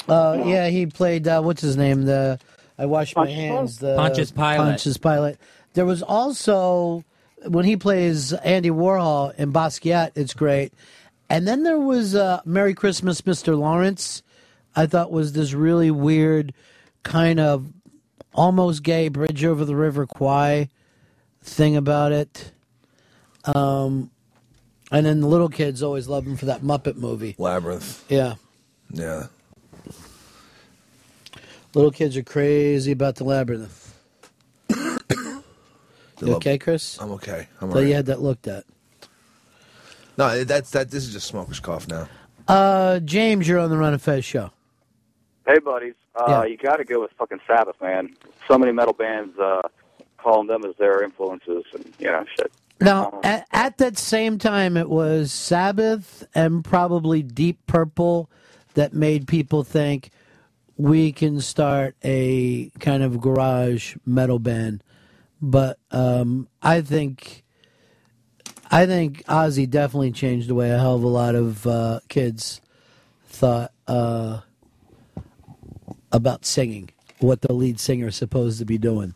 Uh, 0.07 0.43
yeah, 0.45 0.67
he 0.67 0.85
played, 0.85 1.27
uh, 1.27 1.41
what's 1.41 1.61
his 1.61 1.77
name? 1.77 2.03
The 2.03 2.39
I 2.77 2.85
Wash 2.85 3.15
My 3.15 3.29
Hands. 3.29 3.77
The 3.77 3.95
Pontius 3.95 4.31
Pilate. 4.31 4.57
Pontius 4.57 4.97
Pilate. 4.97 5.37
There 5.73 5.85
was 5.85 6.01
also, 6.01 7.03
when 7.47 7.65
he 7.65 7.77
plays 7.77 8.33
Andy 8.33 8.69
Warhol 8.69 9.33
in 9.35 9.51
Basquiat, 9.53 10.11
it's 10.15 10.33
great. 10.33 10.73
And 11.29 11.47
then 11.47 11.63
there 11.63 11.79
was 11.79 12.15
uh, 12.15 12.41
Merry 12.45 12.73
Christmas, 12.73 13.21
Mr. 13.21 13.57
Lawrence. 13.57 14.21
I 14.75 14.85
thought 14.85 15.11
was 15.11 15.33
this 15.33 15.53
really 15.53 15.89
weird, 15.91 16.53
kind 17.03 17.39
of 17.39 17.71
almost 18.33 18.83
gay 18.83 19.07
Bridge 19.07 19.43
over 19.45 19.63
the 19.65 19.75
River 19.75 20.05
Kwai 20.05 20.69
thing 21.41 21.75
about 21.75 22.11
it. 22.11 22.51
Um, 23.45 24.11
and 24.91 25.05
then 25.05 25.21
the 25.21 25.27
little 25.27 25.49
kids 25.49 25.81
always 25.81 26.07
love 26.07 26.25
him 26.25 26.35
for 26.35 26.45
that 26.45 26.61
Muppet 26.61 26.95
movie. 26.95 27.35
Labyrinth. 27.37 28.03
Yeah. 28.09 28.35
Yeah. 28.91 29.27
Little 31.75 31.91
kids 31.91 32.15
are 32.17 32.23
crazy 32.23 32.91
about 32.93 33.15
the 33.15 33.23
labyrinth. 33.25 33.93
You 36.21 36.27
love- 36.27 36.37
okay, 36.37 36.57
Chris? 36.57 36.97
I'm 37.01 37.11
okay. 37.11 37.45
I'm 37.59 37.69
Thought 37.69 37.79
you 37.79 37.93
had 37.93 38.05
that 38.05 38.21
looked 38.21 38.47
at. 38.47 38.63
No, 40.17 40.45
that's 40.45 40.71
that. 40.71 40.89
This 40.89 41.03
is 41.05 41.11
just 41.11 41.27
smoker's 41.27 41.59
cough 41.59 41.89
now. 41.89 42.07
Uh, 42.47 42.99
James, 42.99 43.49
you're 43.49 43.59
on 43.59 43.69
the 43.69 43.75
Ron 43.77 43.93
of 43.93 44.01
Fez 44.01 44.23
show. 44.23 44.51
Hey, 45.45 45.59
buddies. 45.59 45.93
Uh, 46.15 46.45
You 46.47 46.55
got 46.55 46.77
to 46.77 46.85
go 46.85 47.01
with 47.01 47.11
fucking 47.19 47.41
Sabbath, 47.45 47.75
man. 47.81 48.15
So 48.47 48.57
many 48.57 48.71
metal 48.71 48.93
bands 48.93 49.37
uh, 49.37 49.61
calling 50.17 50.47
them 50.47 50.63
as 50.63 50.73
their 50.77 51.03
influences, 51.03 51.65
and 51.73 51.85
you 51.99 52.05
know, 52.07 52.23
shit. 52.37 52.49
Now, 52.79 53.19
at, 53.21 53.45
at 53.51 53.77
that 53.79 53.97
same 53.97 54.37
time, 54.37 54.77
it 54.77 54.87
was 54.89 55.33
Sabbath 55.33 56.25
and 56.33 56.63
probably 56.63 57.23
Deep 57.23 57.59
Purple 57.67 58.29
that 58.75 58.93
made 58.93 59.27
people 59.27 59.65
think 59.65 60.11
we 60.77 61.11
can 61.11 61.39
start 61.39 61.95
a 62.03 62.69
kind 62.79 63.03
of 63.03 63.21
garage 63.21 63.95
metal 64.05 64.39
band. 64.39 64.83
But 65.41 65.77
um, 65.91 66.47
I 66.61 66.81
think, 66.81 67.43
I 68.71 68.85
think 68.85 69.23
Ozzy 69.25 69.69
definitely 69.69 70.11
changed 70.11 70.49
the 70.49 70.55
way 70.55 70.71
a 70.71 70.77
hell 70.77 70.95
of 70.95 71.03
a 71.03 71.07
lot 71.07 71.35
of 71.35 71.67
uh, 71.67 71.99
kids 72.09 72.61
thought 73.27 73.71
uh, 73.87 74.41
about 76.11 76.45
singing, 76.45 76.89
what 77.19 77.41
the 77.41 77.53
lead 77.53 77.79
singer 77.79 78.07
is 78.07 78.15
supposed 78.15 78.59
to 78.59 78.65
be 78.65 78.77
doing 78.77 79.13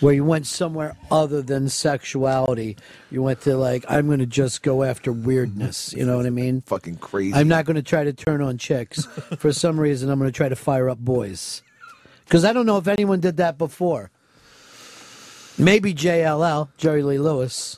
where 0.00 0.14
you 0.14 0.24
went 0.24 0.46
somewhere 0.46 0.96
other 1.10 1.42
than 1.42 1.68
sexuality. 1.68 2.76
You 3.10 3.22
went 3.22 3.42
to 3.42 3.56
like, 3.56 3.84
I'm 3.88 4.06
going 4.06 4.18
to 4.18 4.26
just 4.26 4.62
go 4.62 4.82
after 4.82 5.12
weirdness. 5.12 5.92
You 5.92 6.04
know 6.04 6.16
what 6.16 6.26
I 6.26 6.30
mean? 6.30 6.62
Fucking 6.62 6.96
crazy. 6.96 7.34
I'm 7.34 7.48
not 7.48 7.64
going 7.64 7.76
to 7.76 7.82
try 7.82 8.04
to 8.04 8.12
turn 8.12 8.42
on 8.42 8.58
chicks. 8.58 9.04
For 9.38 9.52
some 9.52 9.78
reason, 9.78 10.10
I'm 10.10 10.18
going 10.18 10.30
to 10.30 10.36
try 10.36 10.48
to 10.48 10.56
fire 10.56 10.90
up 10.90 10.98
boys. 10.98 11.62
Because 12.24 12.44
I 12.44 12.52
don't 12.52 12.66
know 12.66 12.78
if 12.78 12.88
anyone 12.88 13.20
did 13.20 13.36
that 13.36 13.58
before. 13.58 14.10
Maybe 15.56 15.94
JLL, 15.94 16.68
Jerry 16.76 17.02
Lee 17.02 17.18
Lewis. 17.18 17.76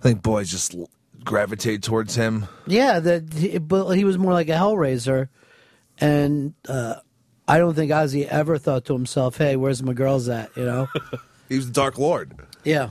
I 0.00 0.02
think 0.02 0.22
boys 0.22 0.50
just 0.50 0.74
l- 0.74 0.90
gravitate 1.24 1.82
towards 1.82 2.16
him. 2.16 2.46
Yeah, 2.66 2.98
that 2.98 3.32
he, 3.32 3.58
but 3.58 3.92
he 3.92 4.04
was 4.04 4.18
more 4.18 4.32
like 4.32 4.48
a 4.48 4.52
Hellraiser, 4.52 5.28
and 5.98 6.54
uh, 6.68 6.96
I 7.48 7.58
don't 7.58 7.74
think 7.74 7.92
Ozzy 7.92 8.26
ever 8.26 8.58
thought 8.58 8.84
to 8.86 8.92
himself, 8.92 9.36
"Hey, 9.36 9.56
where's 9.56 9.82
my 9.82 9.92
girls 9.92 10.28
at?" 10.28 10.56
You 10.56 10.64
know. 10.64 10.88
he 11.48 11.56
was 11.56 11.66
the 11.66 11.72
Dark 11.72 11.98
Lord. 11.98 12.34
Yeah. 12.64 12.90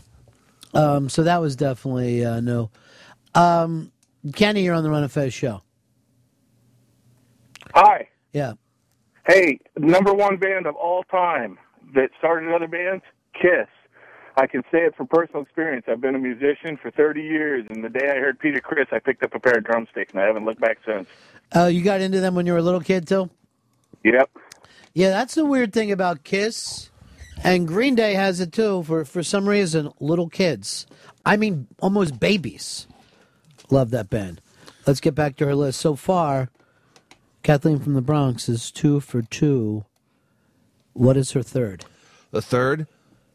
Um, 0.74 1.10
so 1.10 1.24
that 1.24 1.42
was 1.42 1.56
definitely 1.56 2.26
uh, 2.26 2.40
no. 2.42 2.70
Um, 3.34 3.92
Kenny, 4.34 4.64
you're 4.64 4.76
on 4.76 4.84
the 4.84 4.90
Ron 4.90 5.04
of 5.04 5.12
Fez 5.12 5.34
show. 5.34 5.62
Hi. 7.74 8.08
Yeah. 8.34 8.54
Hey, 9.28 9.60
number 9.78 10.14
one 10.14 10.38
band 10.38 10.66
of 10.68 10.76
all 10.76 11.04
time 11.04 11.58
that 11.94 12.10
started 12.18 12.54
other 12.54 12.68
bands, 12.68 13.04
Kiss. 13.34 13.68
I 14.38 14.48
can 14.48 14.64
say 14.72 14.80
it 14.80 14.96
from 14.96 15.08
personal 15.08 15.42
experience. 15.42 15.86
I've 15.88 16.02
been 16.02 16.16
a 16.16 16.20
musician 16.20 16.78
for 16.78 16.92
30 16.92 17.22
years, 17.22 17.66
and 17.70 17.84
the 17.84 17.90
day 17.90 18.10
I 18.10 18.16
heard 18.20 18.38
Peter 18.38 18.60
Criss, 18.60 18.88
I 18.92 19.00
picked 19.00 19.24
up 19.24 19.34
a 19.34 19.40
pair 19.40 19.58
of 19.58 19.64
drumsticks, 19.64 20.12
and 20.12 20.22
I 20.22 20.26
haven't 20.26 20.46
looked 20.46 20.60
back 20.60 20.78
since. 20.86 21.08
Uh, 21.56 21.66
you 21.66 21.82
got 21.82 22.02
into 22.02 22.20
them 22.20 22.36
when 22.36 22.46
you 22.46 22.52
were 22.52 22.60
a 22.60 22.64
little 22.64 22.82
kid 22.82 23.08
too. 23.08 23.30
Yep. 24.04 24.30
Yeah, 24.96 25.10
that's 25.10 25.36
the 25.36 25.46
weird 25.46 25.74
thing 25.74 25.92
about 25.92 26.24
Kiss, 26.24 26.90
and 27.44 27.68
Green 27.68 27.96
Day 27.96 28.14
has 28.14 28.40
it 28.40 28.54
too. 28.54 28.82
For 28.84 29.04
for 29.04 29.24
some 29.24 29.48
reason, 29.48 29.92
little 30.00 30.30
kids, 30.30 30.88
I 31.26 31.36
mean, 31.36 31.68
almost 31.82 32.18
babies, 32.18 32.88
love 33.70 33.92
that 33.92 34.10
band. 34.10 34.40
Let's 34.88 35.02
get 35.02 35.14
back 35.14 35.36
to 35.36 35.46
her 35.48 35.54
list. 35.54 35.82
So 35.82 35.98
far, 35.98 36.50
Kathleen 37.44 37.80
from 37.80 37.94
the 37.94 38.02
Bronx 38.02 38.48
is 38.48 38.72
two 38.72 39.02
for 39.02 39.22
two. 39.22 39.84
What 40.94 41.18
is 41.18 41.34
her 41.34 41.44
third? 41.44 41.84
The 42.32 42.42
third, 42.42 42.88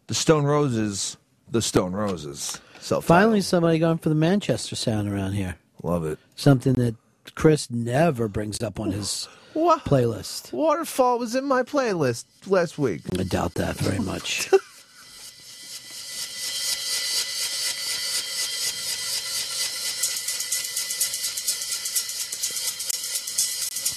the 0.07 0.15
Stone 0.15 0.45
Roses. 0.45 1.19
The 1.51 1.61
Stone 1.61 1.93
Roses. 1.93 2.59
Self. 2.81 3.05
Finally, 3.05 3.43
somebody 3.43 3.79
going 3.79 3.99
for 3.99 4.09
the 4.09 4.15
Manchester 4.15 4.77
sound 4.77 5.13
around 5.13 5.33
here. 5.33 5.57
Love 5.83 6.07
it. 6.07 6.19
Something 6.37 6.73
that 6.75 6.95
Chris 7.35 7.71
never 7.71 8.29
brings 8.29 8.63
up 8.63 8.81
on 8.81 8.93
his 8.93 9.29
What? 9.53 9.85
playlist. 9.85 10.53
Waterfall 10.53 11.19
was 11.19 11.35
in 11.35 11.45
my 11.45 11.63
playlist 11.63 12.25
last 12.47 12.79
week. 12.79 13.03
I 13.19 13.25
doubt 13.25 13.55
that 13.55 13.77
very 13.77 13.99
much. 13.99 14.51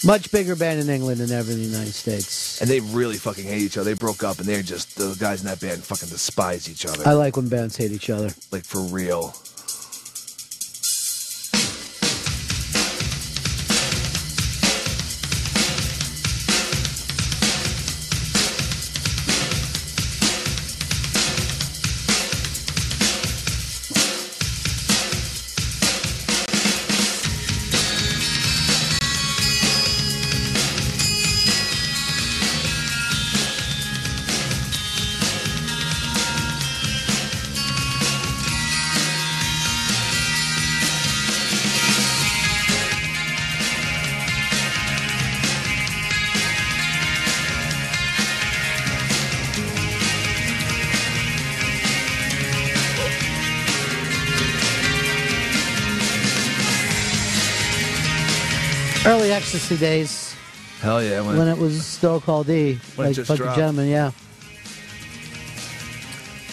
Much 0.05 0.31
bigger 0.31 0.53
band 0.57 0.81
in 0.81 0.89
England 0.89 1.21
than 1.21 1.31
ever 1.31 1.49
in 1.49 1.57
the 1.57 1.63
United 1.63 1.93
States. 1.93 2.59
And 2.59 2.69
they 2.69 2.81
really 2.81 3.15
fucking 3.15 3.45
hate 3.45 3.61
each 3.61 3.77
other. 3.77 3.91
They 3.91 3.97
broke 3.97 4.21
up, 4.21 4.37
and 4.39 4.45
they're 4.45 4.61
just 4.61 4.97
the 4.97 5.15
guys 5.17 5.39
in 5.39 5.47
that 5.47 5.61
band 5.61 5.81
fucking 5.81 6.09
despise 6.09 6.69
each 6.69 6.85
other. 6.85 7.07
I 7.07 7.13
like 7.13 7.37
when 7.37 7.47
bands 7.47 7.77
hate 7.77 7.93
each 7.93 8.09
other. 8.09 8.29
like 8.51 8.65
for 8.65 8.81
real. 8.81 9.33
Early 59.73 59.79
days 59.79 60.35
Hell 60.81 61.03
yeah! 61.03 61.21
when 61.21 61.47
it 61.47 61.57
was 61.57 61.83
still 61.83 62.21
called 62.21 62.47
E, 62.47 62.75
When 62.95 63.07
like 63.07 63.15
just 63.15 63.27
Fuck 63.27 63.39
the 63.39 63.45
dropped. 63.45 63.57
Gentleman, 63.57 63.87
yeah. 63.89 64.11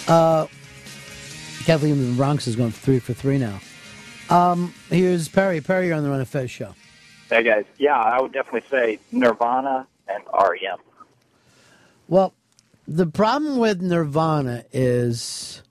Uh, 0.09 0.47
Kathleen 1.65 1.93
in 1.93 2.13
the 2.13 2.17
Bronx 2.17 2.47
is 2.47 2.57
going 2.57 2.71
three 2.71 2.99
for 2.99 3.13
three 3.13 3.37
now. 3.37 3.61
Um, 4.31 4.73
here's 4.89 5.29
Perry. 5.29 5.61
Perry, 5.61 5.89
you're 5.89 5.97
on 5.97 6.03
the 6.03 6.09
Ron 6.09 6.23
of 6.23 6.31
Fez 6.31 6.51
show. 6.51 6.75
Hey 7.29 7.43
guys, 7.43 7.67
yeah, 7.77 8.01
I 8.01 8.23
would 8.23 8.33
definitely 8.33 8.67
say 8.71 8.99
Nirvana 9.13 9.87
and 10.09 10.25
REM. 10.33 10.79
Well, 12.09 12.33
the 12.89 13.07
problem 13.07 13.59
with 13.59 13.83
Nirvana 13.83 14.65
is 14.73 15.63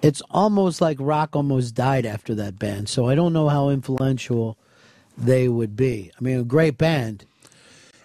it's 0.00 0.22
almost 0.30 0.80
like 0.80 0.96
rock 0.98 1.36
almost 1.36 1.74
died 1.74 2.06
after 2.06 2.34
that 2.36 2.58
band. 2.58 2.88
So 2.88 3.06
I 3.06 3.14
don't 3.14 3.34
know 3.34 3.50
how 3.50 3.68
influential 3.68 4.56
they 5.16 5.48
would 5.48 5.76
be. 5.76 6.10
I 6.18 6.22
mean, 6.22 6.38
a 6.38 6.44
great 6.44 6.78
band. 6.78 7.24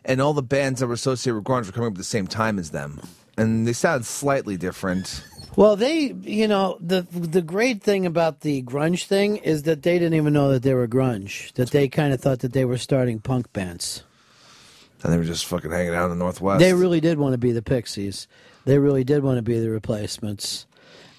And 0.06 0.22
all 0.22 0.34
the 0.34 0.42
bands 0.42 0.80
that 0.80 0.88
were 0.88 0.94
associated 0.94 1.36
with 1.36 1.44
grunge 1.44 1.66
were 1.68 1.72
coming 1.72 1.88
up 1.88 1.94
at 1.94 1.98
the 1.98 2.04
same 2.04 2.28
time 2.28 2.58
as 2.58 2.72
them, 2.72 3.00
and 3.38 3.68
they 3.68 3.74
sound 3.74 4.06
slightly 4.06 4.58
different. 4.58 5.24
Well, 5.56 5.76
they, 5.76 6.14
you 6.22 6.48
know, 6.48 6.78
the 6.80 7.06
the 7.12 7.42
great 7.42 7.84
thing 7.84 8.06
about 8.06 8.42
the 8.42 8.64
grunge 8.64 9.06
thing 9.06 9.38
is 9.38 9.64
that 9.64 9.84
they 9.84 10.00
didn't 10.00 10.14
even 10.14 10.34
know 10.34 10.52
that 10.52 10.64
they 10.64 10.74
were 10.74 10.88
grunge. 10.88 11.52
That 11.54 11.72
they 11.72 11.88
kind 11.90 12.14
of 12.14 12.22
thought 12.22 12.40
that 12.40 12.54
they 12.54 12.66
were 12.66 12.78
starting 12.78 13.20
punk 13.20 13.52
bands. 13.52 14.04
And 15.04 15.14
they 15.14 15.18
were 15.18 15.24
just 15.24 15.46
fucking 15.46 15.72
hanging 15.72 15.96
out 15.96 16.06
in 16.06 16.10
the 16.12 16.24
Northwest. 16.24 16.60
They 16.60 16.74
really 16.74 17.00
did 17.00 17.18
want 17.18 17.34
to 17.34 17.38
be 17.38 17.52
the 17.52 17.62
Pixies. 17.62 18.28
They 18.66 18.78
really 18.80 19.04
did 19.04 19.24
want 19.24 19.38
to 19.38 19.42
be 19.42 19.60
the 19.60 19.70
replacements. 19.70 20.66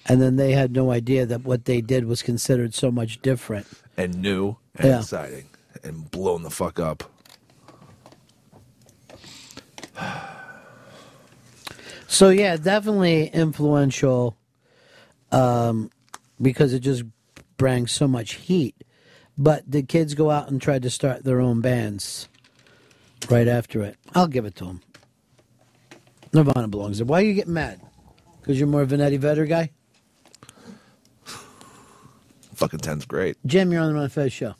And 0.07 0.21
then 0.21 0.37
they 0.37 0.53
had 0.53 0.73
no 0.73 0.91
idea 0.91 1.25
that 1.27 1.45
what 1.45 1.65
they 1.65 1.81
did 1.81 2.05
was 2.05 2.23
considered 2.23 2.75
so 2.75 2.91
much 2.91 3.21
different. 3.23 3.67
and 3.97 4.17
new 4.23 4.57
and 4.77 4.89
Yeah. 4.89 4.99
exciting 5.01 5.45
and 5.83 6.11
blown 6.11 6.43
the 6.43 6.51
fuck 6.51 6.79
up. 6.79 7.05
So 12.07 12.31
yeah, 12.31 12.57
definitely 12.57 13.29
influential, 13.29 14.37
um, 15.31 15.91
because 16.43 16.73
it 16.73 16.81
just 16.81 17.05
bring 17.57 17.87
so 17.87 18.09
much 18.09 18.35
heat. 18.35 18.75
But 19.39 19.71
the 19.71 19.83
kids 19.83 20.15
go 20.15 20.31
out 20.31 20.51
and 20.51 20.61
try 20.61 20.79
to 20.79 20.91
start 20.91 21.25
their 21.25 21.41
own 21.41 21.61
bands 21.61 22.29
right 23.31 23.49
after 23.49 23.83
it. 23.83 23.97
I'll 24.15 24.27
give 24.27 24.45
it 24.45 24.57
to 24.57 24.65
them. 24.65 24.81
Nirvana 26.33 26.69
belongs 26.69 26.99
there. 26.99 27.07
Why 27.07 27.21
are 27.21 27.25
you 27.25 27.35
getting 27.35 27.55
mad? 27.55 27.81
Because 28.41 28.59
you're 28.59 28.69
more 28.69 28.83
of 28.83 28.93
an 28.93 29.01
Eddie 29.01 29.17
Vedder 29.17 29.47
guy. 29.47 29.71
Fucking 32.55 32.81
ten's 32.81 33.07
great. 33.07 33.37
Jim, 33.47 33.73
you're 33.73 33.81
on 33.81 33.89
the 33.89 33.95
Ron 33.99 34.09
Fez 34.11 34.33
show. 34.33 34.55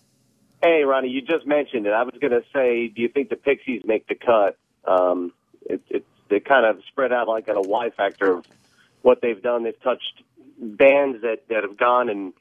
Hey, 0.63 0.83
Ronnie, 0.85 1.09
you 1.09 1.23
just 1.23 1.47
mentioned 1.47 1.87
it. 1.87 1.93
I 1.93 2.03
was 2.03 2.15
going 2.21 2.33
to 2.33 2.43
say, 2.53 2.89
do 2.89 3.01
you 3.01 3.09
think 3.09 3.31
the 3.31 3.37
Pixies 3.37 3.83
make 3.85 4.07
the 4.07 4.15
cut? 4.15 4.59
Um, 4.85 5.33
it, 5.63 5.81
it, 5.89 6.07
they 6.29 6.41
kind 6.41 6.67
of 6.67 6.83
spread 6.89 7.13
out 7.13 7.29
like 7.29 7.49
on 7.49 7.57
a 7.57 7.63
Y 7.63 7.91
factor 7.91 8.39
of 8.39 8.47
what 9.03 9.21
they've 9.23 9.41
done. 9.43 9.65
They've 9.65 9.81
touched 9.83 10.23
bands 10.59 11.23
that, 11.23 11.49
that 11.49 11.63
have 11.63 11.79
gone 11.79 12.11
in 12.11 12.35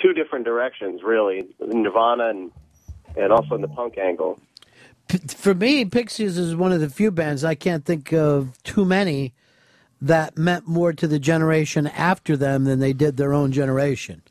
two 0.00 0.12
different 0.12 0.44
directions, 0.44 1.02
really, 1.02 1.48
Nirvana 1.60 2.28
and 2.28 2.52
and 3.16 3.32
also 3.32 3.56
in 3.56 3.60
the 3.60 3.68
punk 3.68 3.98
angle. 3.98 4.40
For 5.26 5.52
me, 5.52 5.84
Pixies 5.84 6.38
is 6.38 6.54
one 6.54 6.70
of 6.70 6.80
the 6.80 6.88
few 6.88 7.10
bands 7.10 7.42
I 7.42 7.56
can't 7.56 7.84
think 7.84 8.12
of 8.12 8.62
too 8.62 8.84
many 8.84 9.34
that 10.00 10.38
meant 10.38 10.68
more 10.68 10.92
to 10.92 11.08
the 11.08 11.18
generation 11.18 11.88
after 11.88 12.36
them 12.36 12.64
than 12.64 12.78
they 12.78 12.92
did 12.92 13.16
their 13.16 13.34
own 13.34 13.50
generation. 13.50 14.22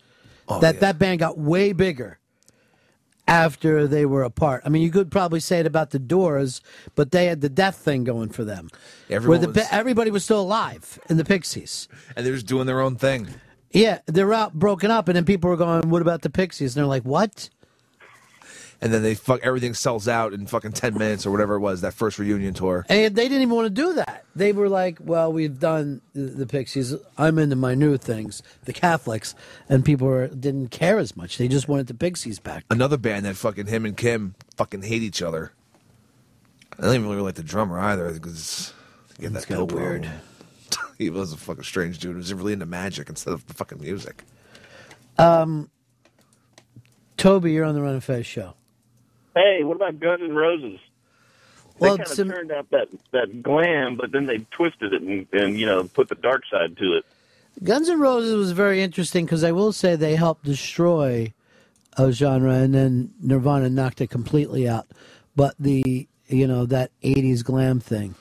Oh, 0.47 0.59
that 0.61 0.79
that 0.79 0.97
band 0.97 1.19
got 1.19 1.37
way 1.37 1.73
bigger 1.73 2.18
after 3.29 3.87
they 3.87 4.05
were 4.05 4.23
apart. 4.23 4.63
I 4.65 4.69
mean, 4.69 4.81
you 4.81 4.91
could 4.91 5.11
probably 5.11 5.39
say 5.39 5.59
it 5.59 5.65
about 5.67 5.91
the 5.91 5.99
Doors, 5.99 6.61
but 6.95 7.11
they 7.11 7.27
had 7.27 7.41
the 7.41 7.49
death 7.49 7.75
thing 7.77 8.03
going 8.03 8.29
for 8.29 8.43
them. 8.43 8.69
Everyone 9.09 9.39
where 9.41 9.47
the, 9.53 9.59
was- 9.59 9.67
everybody 9.71 10.09
was 10.11 10.23
still 10.23 10.41
alive 10.41 10.99
in 11.09 11.17
the 11.17 11.23
Pixies. 11.25 11.87
and 12.15 12.25
they're 12.25 12.33
just 12.33 12.47
doing 12.47 12.65
their 12.65 12.81
own 12.81 12.95
thing. 12.95 13.27
Yeah, 13.71 13.99
they're 14.07 14.33
out 14.33 14.53
broken 14.55 14.89
up, 14.89 15.07
and 15.07 15.15
then 15.15 15.25
people 15.25 15.47
were 15.49 15.55
going, 15.57 15.89
"What 15.89 16.01
about 16.01 16.23
the 16.23 16.29
Pixies?" 16.31 16.75
And 16.75 16.81
they're 16.81 16.87
like, 16.87 17.03
"What?" 17.03 17.49
And 18.81 18.93
then 18.93 19.03
they 19.03 19.13
fuck 19.13 19.41
everything 19.43 19.73
sells 19.73 20.07
out 20.07 20.33
in 20.33 20.47
fucking 20.47 20.71
ten 20.71 20.93
minutes 20.93 21.25
or 21.25 21.31
whatever 21.31 21.55
it 21.55 21.59
was 21.59 21.81
that 21.81 21.93
first 21.93 22.17
reunion 22.17 22.53
tour. 22.53 22.85
And 22.87 23.13
they 23.13 23.27
didn't 23.27 23.41
even 23.41 23.55
want 23.55 23.65
to 23.65 23.69
do 23.69 23.93
that. 23.95 24.23
They 24.35 24.53
were 24.53 24.69
like, 24.69 24.99
"Well, 25.01 25.33
we've 25.33 25.59
done 25.59 26.01
the, 26.13 26.21
the 26.21 26.45
Pixies. 26.45 26.95
I'm 27.17 27.37
into 27.39 27.57
my 27.57 27.75
new 27.75 27.97
things, 27.97 28.41
the 28.63 28.71
Catholics," 28.71 29.35
and 29.67 29.83
people 29.83 30.07
were, 30.07 30.27
didn't 30.27 30.69
care 30.69 30.97
as 30.97 31.17
much. 31.17 31.37
They 31.37 31.49
just 31.49 31.67
wanted 31.67 31.87
the 31.87 31.93
Pixies 31.93 32.39
back. 32.39 32.63
Another 32.69 32.97
band 32.97 33.25
that 33.25 33.35
fucking 33.35 33.67
him 33.67 33.85
and 33.85 33.97
Kim 33.97 34.35
fucking 34.55 34.83
hate 34.83 35.01
each 35.01 35.21
other. 35.21 35.51
I 36.77 36.83
don't 36.83 36.95
even 36.95 37.09
really 37.09 37.21
like 37.21 37.35
the 37.35 37.43
drummer 37.43 37.77
either 37.79 38.13
because 38.13 38.73
he 39.17 39.25
had 39.25 39.33
that 39.33 39.45
kinda 39.45 39.65
weird. 39.65 40.09
he 40.97 41.09
was 41.09 41.33
a 41.33 41.37
fucking 41.37 41.63
strange 41.63 41.99
dude. 41.99 42.11
He 42.11 42.17
was 42.17 42.33
really 42.33 42.53
into 42.53 42.65
magic 42.65 43.09
instead 43.09 43.33
of 43.33 43.45
the 43.47 43.53
fucking 43.53 43.81
music. 43.81 44.23
Um, 45.17 45.69
Toby, 47.17 47.51
you're 47.51 47.65
on 47.65 47.75
the 47.75 47.81
Ron 47.81 47.95
and 47.95 48.03
Fez 48.03 48.25
show. 48.25 48.53
Hey, 49.35 49.63
what 49.63 49.75
about 49.75 49.99
Guns 49.99 50.21
N' 50.23 50.35
Roses? 50.35 50.79
Well, 51.79 51.97
they 51.97 52.03
kind 52.03 52.09
some- 52.15 52.29
of 52.29 52.35
turned 52.35 52.51
out 52.51 52.69
that 52.71 52.87
that 53.11 53.41
glam, 53.41 53.95
but 53.95 54.11
then 54.11 54.25
they 54.25 54.39
twisted 54.51 54.93
it 54.93 55.01
and, 55.01 55.27
and 55.31 55.59
you 55.59 55.65
know 55.65 55.85
put 55.85 56.09
the 56.09 56.15
dark 56.15 56.43
side 56.51 56.77
to 56.77 56.97
it. 56.97 57.05
Guns 57.63 57.89
N' 57.89 57.99
Roses 57.99 58.35
was 58.35 58.51
very 58.51 58.81
interesting 58.81 59.25
because 59.25 59.43
I 59.43 59.51
will 59.51 59.71
say 59.71 59.95
they 59.95 60.15
helped 60.15 60.43
destroy 60.45 61.33
a 61.97 62.11
genre, 62.11 62.53
and 62.53 62.73
then 62.73 63.13
Nirvana 63.21 63.69
knocked 63.69 64.01
it 64.01 64.09
completely 64.09 64.67
out. 64.67 64.87
But 65.35 65.55
the 65.59 66.07
you 66.27 66.47
know 66.47 66.65
that 66.65 66.91
'80s 67.03 67.43
glam 67.43 67.79
thing. 67.79 68.15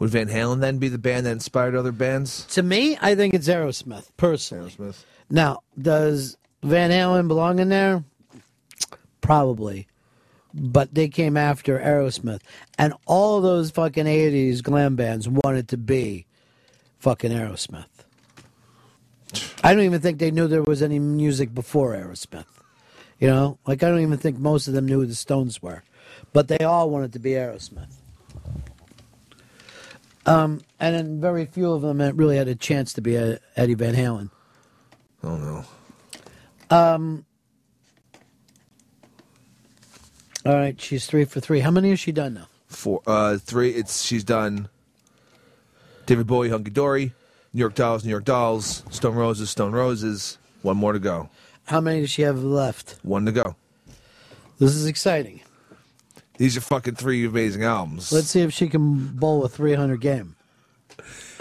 Would 0.00 0.10
Van 0.10 0.28
Halen 0.28 0.60
then 0.60 0.78
be 0.78 0.88
the 0.88 0.98
band 0.98 1.24
that 1.26 1.30
inspired 1.32 1.76
other 1.76 1.92
bands? 1.92 2.44
To 2.46 2.62
me, 2.64 2.98
I 3.00 3.14
think 3.14 3.32
it's 3.32 3.48
Aerosmith 3.48 4.08
personally. 4.16 4.70
Aerosmith. 4.70 5.04
Now, 5.30 5.60
does 5.80 6.36
Van 6.64 6.90
Halen 6.90 7.28
belong 7.28 7.60
in 7.60 7.68
there? 7.68 8.02
Probably. 9.20 9.86
But 10.56 10.94
they 10.94 11.08
came 11.08 11.36
after 11.36 11.80
Aerosmith. 11.80 12.40
And 12.78 12.94
all 13.06 13.40
those 13.40 13.70
fucking 13.72 14.06
80s 14.06 14.62
glam 14.62 14.94
bands 14.94 15.28
wanted 15.28 15.68
to 15.68 15.76
be 15.76 16.26
fucking 17.00 17.32
Aerosmith. 17.32 17.86
I 19.64 19.74
don't 19.74 19.82
even 19.82 20.00
think 20.00 20.18
they 20.18 20.30
knew 20.30 20.46
there 20.46 20.62
was 20.62 20.82
any 20.82 21.00
music 21.00 21.52
before 21.52 21.92
Aerosmith. 21.94 22.46
You 23.18 23.28
know, 23.28 23.58
like 23.66 23.82
I 23.82 23.88
don't 23.88 24.00
even 24.00 24.18
think 24.18 24.38
most 24.38 24.68
of 24.68 24.74
them 24.74 24.86
knew 24.86 25.00
who 25.00 25.06
the 25.06 25.14
Stones 25.14 25.60
were. 25.60 25.82
But 26.32 26.48
they 26.48 26.58
all 26.58 26.90
wanted 26.90 27.12
to 27.14 27.18
be 27.18 27.30
Aerosmith. 27.30 27.92
Um, 30.26 30.62
and 30.80 30.94
then 30.94 31.20
very 31.20 31.46
few 31.46 31.72
of 31.72 31.82
them 31.82 31.98
really 32.16 32.36
had 32.36 32.48
a 32.48 32.54
chance 32.54 32.92
to 32.94 33.00
be 33.00 33.18
uh, 33.18 33.36
Eddie 33.56 33.74
Van 33.74 33.94
Halen. 33.94 34.30
Oh 35.22 35.36
no. 35.36 35.64
Um. 36.70 37.24
All 40.46 40.54
right, 40.54 40.78
she's 40.80 41.06
three 41.06 41.24
for 41.24 41.40
three. 41.40 41.60
How 41.60 41.70
many 41.70 41.90
has 41.90 42.00
she 42.00 42.12
done 42.12 42.34
now? 42.34 42.48
Four, 42.68 43.02
uh, 43.06 43.38
three. 43.38 43.70
It's 43.70 44.02
she's 44.02 44.24
done. 44.24 44.68
David 46.06 46.26
Bowie, 46.26 46.50
Hunky 46.50 46.70
Dory, 46.70 47.14
New 47.54 47.60
York 47.60 47.74
Dolls, 47.74 48.04
New 48.04 48.10
York 48.10 48.24
Dolls, 48.24 48.82
Stone 48.90 49.14
Roses, 49.14 49.48
Stone 49.50 49.72
Roses. 49.72 50.38
One 50.62 50.76
more 50.76 50.92
to 50.92 50.98
go. 50.98 51.30
How 51.66 51.80
many 51.80 52.00
does 52.00 52.10
she 52.10 52.22
have 52.22 52.42
left? 52.42 52.98
One 53.02 53.24
to 53.26 53.32
go. 53.32 53.56
This 54.58 54.74
is 54.74 54.86
exciting. 54.86 55.40
These 56.36 56.56
are 56.56 56.60
fucking 56.60 56.96
three 56.96 57.24
amazing 57.24 57.62
albums. 57.64 58.12
Let's 58.12 58.28
see 58.28 58.40
if 58.40 58.52
she 58.52 58.68
can 58.68 59.08
bowl 59.16 59.44
a 59.44 59.48
300 59.48 60.00
game. 60.00 60.36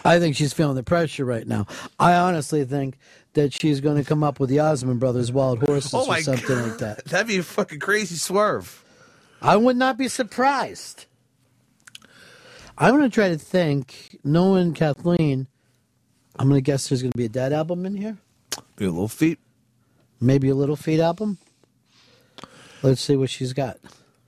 I 0.05 0.19
think 0.19 0.35
she's 0.35 0.53
feeling 0.53 0.75
the 0.75 0.83
pressure 0.83 1.25
right 1.25 1.47
now. 1.47 1.65
I 1.99 2.13
honestly 2.15 2.63
think 2.65 2.97
that 3.33 3.53
she's 3.53 3.81
going 3.81 3.97
to 3.97 4.03
come 4.07 4.23
up 4.23 4.39
with 4.39 4.49
the 4.49 4.59
Osmond 4.59 4.99
Brothers 4.99 5.31
Wild 5.31 5.59
Horses 5.63 5.93
Oh 5.93 6.05
or 6.11 6.21
something 6.21 6.45
God. 6.47 6.67
like 6.69 6.77
that. 6.79 7.05
That'd 7.05 7.27
be 7.27 7.37
a 7.37 7.43
fucking 7.43 7.79
crazy 7.79 8.15
swerve. 8.15 8.82
I 9.43 9.57
would 9.57 9.75
not 9.75 9.97
be 9.97 10.07
surprised. 10.07 11.05
I'm 12.77 12.91
going 12.95 13.03
to 13.03 13.13
try 13.13 13.27
to 13.27 13.37
think, 13.37 14.17
knowing 14.23 14.73
Kathleen, 14.73 15.47
I'm 16.39 16.47
going 16.47 16.57
to 16.57 16.65
guess 16.65 16.87
there's 16.87 17.01
going 17.01 17.11
to 17.11 17.17
be 17.17 17.25
a 17.25 17.29
Dead 17.29 17.51
album 17.51 17.85
in 17.85 17.97
here. 17.97 18.17
Be 18.77 18.85
a 18.85 18.89
Little 18.89 19.09
Feat. 19.09 19.39
Maybe 20.19 20.49
a 20.49 20.55
Little 20.55 20.77
Feat 20.77 21.01
album. 21.01 21.37
Let's 22.81 23.01
see 23.01 23.17
what 23.17 23.29
she's 23.29 23.53
got. 23.53 23.77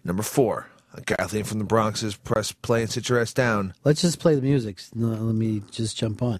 Number 0.04 0.22
four. 0.22 0.68
Kathleen 1.06 1.44
from 1.44 1.60
the 1.60 1.66
Bronx 1.66 2.04
is 2.04 2.16
press 2.16 2.52
play 2.52 2.82
and 2.82 2.92
sit 2.92 3.10
your 3.10 3.20
ass 3.20 3.34
down. 3.34 3.74
Let's 3.84 4.02
just 4.02 4.20
play 4.20 4.36
the 4.36 4.42
music. 4.42 4.80
No, 4.94 5.08
let 5.08 5.36
me 5.36 5.64
just 5.72 5.98
jump 5.98 6.22
on. 6.22 6.40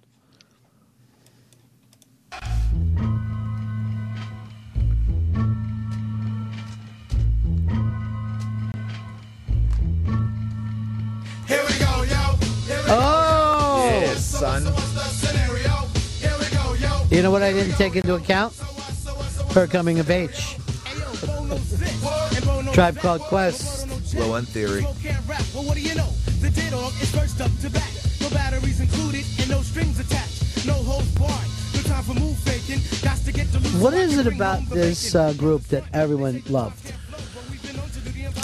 Son. 14.36 14.64
You 17.10 17.22
know 17.22 17.32
what 17.32 17.42
I 17.42 17.54
didn't 17.54 17.76
take 17.76 17.96
into 17.96 18.16
account? 18.16 18.54
Her 19.54 19.68
coming 19.68 20.00
of 20.00 20.10
age. 20.10 20.58
Tribe 22.74 22.98
called 22.98 23.22
Quest. 23.22 23.88
Low 24.16 24.36
end 24.36 24.48
theory. 24.50 24.84
Well, 25.54 25.64
what 25.64 25.76
do 25.76 25.82
you 25.82 25.96
know? 25.96 26.10
The 26.42 26.50
dead 26.50 26.72
dog 26.72 26.92
is 27.02 27.16
first 27.16 27.40
up 27.40 27.52
to 27.62 27.70
bat. 27.70 27.90
No 28.20 28.30
batteries 28.30 28.82
included 28.82 29.24
and 29.40 29.50
no 29.50 29.62
strings 29.62 30.00
attached. 30.00 30.66
No 30.66 30.74
holds 30.74 31.08
barred. 31.18 31.32
No 31.74 31.82
time 31.84 32.04
for 32.04 32.14
move 32.14 32.38
faking. 32.40 32.82
Got 33.02 33.18
to 33.26 33.32
get 33.32 33.50
the 33.54 33.60
loose. 33.60 33.74
What 33.76 33.94
is 33.94 34.18
it 34.18 34.28
about 34.28 34.66
this 34.70 35.16
uh, 35.16 35.32
group 35.34 35.64
that 35.68 35.84
everyone 35.94 36.44
loved? 36.50 36.94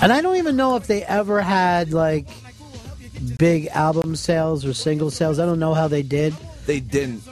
And 0.02 0.14
I 0.14 0.22
don't 0.22 0.38
even 0.38 0.56
know 0.56 0.78
if 0.78 0.88
they 0.88 1.04
ever 1.04 1.42
had 1.42 1.92
like 1.94 2.28
big 3.38 3.68
album 3.68 4.16
sales 4.16 4.66
or 4.66 4.74
single 4.74 5.12
sales. 5.12 5.40
I 5.40 5.46
don't 5.46 5.60
know 5.60 5.74
how 5.74 5.88
they 5.88 6.04
did. 6.04 6.34
They 6.66 6.80
didn't. 6.80 7.24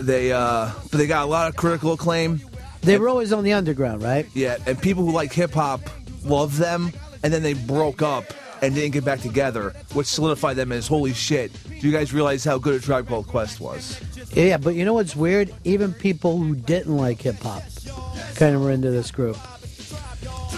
They 0.00 0.32
uh, 0.32 0.70
but 0.90 0.98
they 0.98 1.06
got 1.06 1.24
a 1.24 1.30
lot 1.30 1.48
of 1.48 1.56
critical 1.56 1.92
acclaim. 1.92 2.40
They 2.82 2.98
were 2.98 3.08
always 3.08 3.32
on 3.32 3.44
the 3.44 3.52
underground, 3.52 4.02
right? 4.02 4.26
Yeah, 4.34 4.56
and 4.66 4.80
people 4.80 5.04
who 5.04 5.12
like 5.12 5.32
hip 5.32 5.52
hop 5.52 5.80
love 6.24 6.56
them, 6.56 6.92
and 7.22 7.32
then 7.32 7.42
they 7.42 7.54
broke 7.54 8.02
up 8.02 8.32
and 8.62 8.74
didn't 8.74 8.92
get 8.92 9.04
back 9.04 9.20
together, 9.20 9.74
which 9.94 10.06
solidified 10.06 10.56
them 10.56 10.72
as 10.72 10.86
holy 10.86 11.12
shit. 11.12 11.52
Do 11.68 11.86
you 11.86 11.92
guys 11.92 12.12
realize 12.12 12.44
how 12.44 12.58
good 12.58 12.74
a 12.74 12.80
Tribe 12.80 13.08
Called 13.08 13.26
Quest 13.26 13.60
was? 13.60 14.00
Yeah, 14.32 14.56
but 14.56 14.74
you 14.74 14.84
know 14.84 14.94
what's 14.94 15.16
weird? 15.16 15.54
Even 15.64 15.92
people 15.92 16.38
who 16.38 16.54
didn't 16.54 16.96
like 16.96 17.20
hip 17.22 17.38
hop 17.40 17.62
kind 18.34 18.54
of 18.54 18.62
were 18.62 18.70
into 18.70 18.90
this 18.90 19.10
group. 19.10 19.36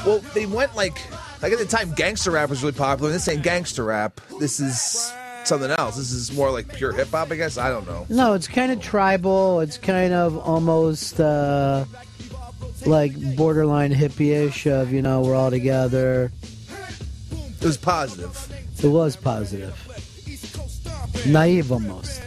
Well, 0.07 0.19
they 0.35 0.47
went 0.47 0.75
like 0.75 0.99
like 1.43 1.53
at 1.53 1.59
the 1.59 1.67
time, 1.67 1.93
gangster 1.95 2.31
rap 2.31 2.51
was 2.51 2.63
really 2.63 2.77
popular. 2.77 3.11
This 3.11 3.29
ain't 3.29 3.43
gangster 3.43 3.85
rap. 3.85 4.21
This 4.39 4.61
is 4.61 5.13
something 5.45 5.71
else. 5.71 5.97
This 5.97 6.13
is 6.13 6.33
more 6.33 6.51
like 6.51 6.73
pure 6.73 6.93
hip 6.93 7.09
hop, 7.09 7.31
I 7.31 7.37
guess. 7.37 7.59
I 7.59 7.69
don't 7.71 7.87
know. 7.87 8.07
No, 8.09 8.35
it's 8.35 8.49
kind 8.49 8.71
of 8.73 8.81
tribal. 8.81 9.61
It's 9.61 9.79
kind 9.79 10.13
of 10.13 10.37
almost 10.39 11.19
uh, 11.21 11.85
like 12.87 13.13
borderline 13.37 13.93
hippie-ish 13.93 14.67
of 14.67 14.93
you 14.93 15.03
know 15.03 15.23
we're 15.23 15.35
all 15.35 15.51
together. 15.51 16.31
It 17.61 17.65
was 17.67 17.77
positive. 17.77 18.37
It 18.83 18.89
was 18.89 19.17
positive, 19.17 19.77
naive 21.27 21.71
almost. 21.71 22.23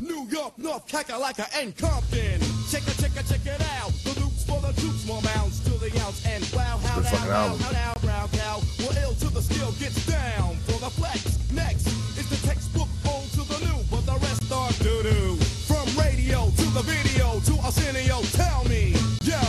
New 0.00 0.26
York, 0.28 0.56
North 0.56 0.86
Kakalaka, 0.86 1.46
and 1.60 1.76
Compton. 1.76 2.40
Check 2.70 2.82
it, 2.86 2.96
check 3.00 3.16
it, 3.16 3.26
check 3.26 3.44
it 3.44 3.60
out. 3.80 3.90
The 4.04 4.20
loops 4.20 4.44
for 4.44 4.60
the 4.60 4.72
troops, 4.80 5.06
more 5.06 5.20
mounds 5.22 5.58
to 5.64 5.73
the 5.90 6.00
ounce. 6.00 6.24
And 6.26 6.44
wow, 6.54 6.78
how, 6.78 6.96
Good 6.96 7.04
how, 7.04 7.16
fucking 7.16 7.32
album. 7.32 7.60
how, 7.60 7.74
how, 7.74 7.94
brown 8.00 8.28
cow. 8.28 8.60
Well, 8.80 8.96
ill 9.02 9.14
to 9.14 9.28
the 9.28 9.42
skill 9.42 9.72
gets 9.72 10.06
down 10.06 10.56
for 10.64 10.78
the 10.80 10.90
flex. 10.90 11.38
Next 11.52 11.86
is 12.16 12.28
the 12.28 12.40
textbook 12.46 12.88
old 13.06 13.28
to 13.36 13.42
the 13.44 13.58
new, 13.66 13.80
but 13.90 14.06
the 14.06 14.16
rest 14.24 14.50
are 14.52 14.72
doo-doo. 14.80 15.36
From 15.68 15.86
radio 15.98 16.48
to 16.48 16.66
the 16.72 16.82
video 16.82 17.40
to 17.40 17.52
Arsenio, 17.64 18.22
tell 18.32 18.64
me, 18.64 18.96
yo, 19.22 19.40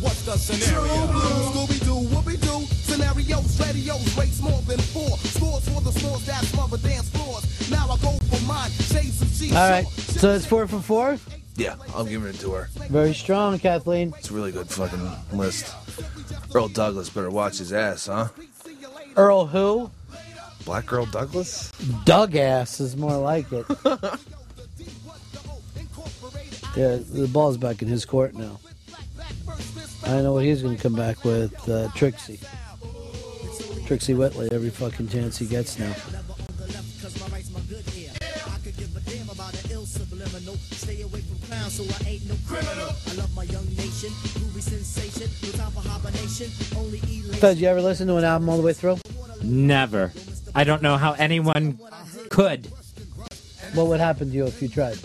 what's 0.00 0.24
the 0.24 0.36
scenario? 0.36 1.08
Scooby-Doo, 1.52 2.08
whoopie-doo, 2.14 2.66
scenarios, 2.88 3.60
radios, 3.60 4.16
rates 4.16 4.40
more 4.40 4.62
than 4.62 4.80
four. 4.80 5.16
Scores 5.18 5.68
for 5.68 5.80
the 5.80 5.92
scores 5.92 6.24
that 6.26 6.44
smother 6.44 6.78
dance 6.78 7.08
floors. 7.10 7.44
Now 7.70 7.90
I 7.90 7.96
go 7.98 8.16
for 8.30 8.40
mine, 8.46 8.70
shades 8.70 9.20
of 9.20 9.28
cheese. 9.28 9.54
All 9.54 9.68
right, 9.70 9.86
so 9.88 10.32
it's 10.32 10.46
four 10.46 10.66
for 10.66 10.80
four. 10.80 11.18
Yeah, 11.56 11.76
I'm 11.94 12.06
giving 12.06 12.28
it 12.28 12.38
to 12.40 12.52
her. 12.52 12.68
Very 12.88 13.14
strong, 13.14 13.58
Kathleen. 13.58 14.12
It's 14.18 14.30
a 14.30 14.34
really 14.34 14.52
good 14.52 14.68
fucking 14.68 15.10
list. 15.32 15.74
Earl 16.54 16.68
Douglas 16.68 17.08
better 17.08 17.30
watch 17.30 17.58
his 17.58 17.72
ass, 17.72 18.06
huh? 18.06 18.28
Earl 19.16 19.46
who? 19.46 19.90
Black 20.66 20.92
Earl 20.92 21.06
Douglas? 21.06 21.70
Doug 22.04 22.36
ass 22.36 22.80
is 22.80 22.96
more 22.96 23.16
like 23.16 23.50
it. 23.52 23.66
yeah, 26.76 26.98
the 27.10 27.28
ball's 27.32 27.56
back 27.56 27.80
in 27.82 27.88
his 27.88 28.04
court 28.04 28.34
now. 28.34 28.60
I 30.04 30.20
know 30.22 30.34
what 30.34 30.44
he's 30.44 30.62
going 30.62 30.76
to 30.76 30.82
come 30.82 30.94
back 30.94 31.24
with. 31.24 31.68
Uh, 31.68 31.88
Trixie. 31.94 32.40
Trixie 33.86 34.14
Whitley 34.14 34.48
every 34.52 34.70
fucking 34.70 35.08
chance 35.08 35.38
he 35.38 35.46
gets 35.46 35.78
now. 35.78 35.94
Fez, 47.38 47.60
you 47.60 47.68
ever 47.68 47.82
listen 47.82 48.06
to 48.08 48.16
an 48.16 48.24
album 48.24 48.48
all 48.48 48.56
the 48.56 48.62
way 48.62 48.72
through? 48.72 48.98
Never. 49.42 50.12
I 50.54 50.64
don't 50.64 50.80
know 50.82 50.96
how 50.96 51.12
anyone 51.12 51.78
could. 52.30 52.66
What 53.74 53.88
would 53.88 54.00
happen 54.00 54.30
to 54.30 54.34
you 54.34 54.46
if 54.46 54.62
you 54.62 54.68
tried? 54.68 54.98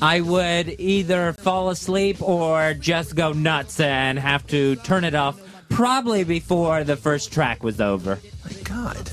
I 0.00 0.20
would 0.20 0.76
either 0.78 1.32
fall 1.32 1.70
asleep 1.70 2.22
or 2.22 2.74
just 2.74 3.16
go 3.16 3.32
nuts 3.32 3.80
and 3.80 4.18
have 4.18 4.46
to 4.48 4.76
turn 4.76 5.04
it 5.04 5.14
off 5.14 5.40
probably 5.68 6.24
before 6.24 6.84
the 6.84 6.96
first 6.96 7.32
track 7.32 7.62
was 7.62 7.80
over. 7.80 8.18
My 8.44 8.52
God. 8.62 9.10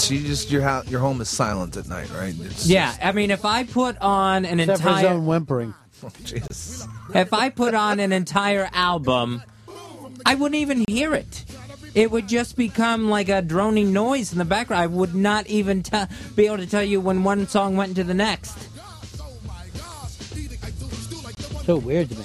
So 0.00 0.14
you 0.14 0.26
just 0.26 0.50
your 0.50 0.62
house, 0.62 0.88
your 0.88 1.00
home 1.00 1.20
is 1.20 1.28
silent 1.28 1.76
at 1.76 1.86
night, 1.86 2.10
right? 2.10 2.34
It's 2.40 2.66
Yeah, 2.66 2.96
I 3.02 3.12
mean, 3.12 3.30
if 3.30 3.44
I 3.44 3.64
put 3.64 3.98
on 3.98 4.46
an 4.46 4.58
Except 4.58 4.80
for 4.82 4.88
his 4.88 4.98
entire 4.98 5.14
own 5.14 5.26
whimpering. 5.26 5.74
Oh, 6.02 6.08
if 7.14 7.34
I 7.34 7.50
put 7.50 7.74
on 7.74 8.00
an 8.00 8.10
entire 8.10 8.70
album, 8.72 9.42
I 10.24 10.34
wouldn't 10.34 10.58
even 10.58 10.82
hear 10.88 11.12
it. 11.12 11.44
It 11.94 12.10
would 12.10 12.26
just 12.26 12.56
become 12.56 13.10
like 13.10 13.28
a 13.28 13.42
droning 13.42 13.92
noise 13.92 14.32
in 14.32 14.38
the 14.38 14.46
background. 14.46 14.82
I 14.82 14.86
would 14.86 15.14
not 15.14 15.46
even 15.48 15.82
te- 15.82 16.06
be 16.34 16.46
able 16.46 16.56
to 16.56 16.66
tell 16.66 16.82
you 16.82 17.02
when 17.02 17.22
one 17.22 17.46
song 17.48 17.76
went 17.76 17.90
into 17.90 18.04
the 18.04 18.14
next. 18.14 18.56
So 21.66 21.76
weird 21.76 22.08
to 22.08 22.18
me. 22.18 22.24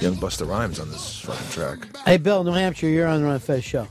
Young 0.00 0.16
Busta 0.16 0.46
Rhymes 0.46 0.78
on 0.78 0.90
this 0.90 1.20
fucking 1.20 1.48
track. 1.48 1.96
Hey, 2.04 2.18
Bill, 2.18 2.44
New 2.44 2.52
Hampshire, 2.52 2.88
you're 2.88 3.06
on 3.06 3.22
the 3.22 3.26
Ron 3.26 3.38
Fez 3.38 3.64
show. 3.64 3.88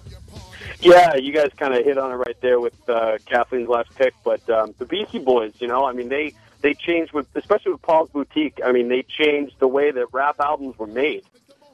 Yeah, 0.80 1.16
you 1.16 1.34
guys 1.34 1.50
kind 1.58 1.74
of 1.74 1.84
hit 1.84 1.98
on 1.98 2.12
it 2.12 2.16
right 2.16 2.40
there 2.42 2.60
with 2.60 2.76
uh, 2.88 3.18
Kathleen's 3.26 3.68
last 3.68 3.94
pick, 3.96 4.14
but 4.24 4.48
um, 4.50 4.74
the 4.78 4.86
Beastie 4.86 5.20
Boys, 5.20 5.54
you 5.60 5.68
know, 5.68 5.86
I 5.86 5.92
mean, 5.94 6.10
they 6.10 6.34
they 6.62 6.74
changed 6.74 7.14
with, 7.14 7.28
especially 7.36 7.72
with 7.74 7.82
Paul's 7.82 8.10
Boutique. 8.10 8.60
I 8.64 8.72
mean, 8.72 8.88
they 8.88 9.04
changed 9.04 9.56
the 9.60 9.68
way 9.68 9.92
that 9.92 10.08
rap 10.12 10.40
albums 10.40 10.78
were 10.78 10.88
made. 10.88 11.24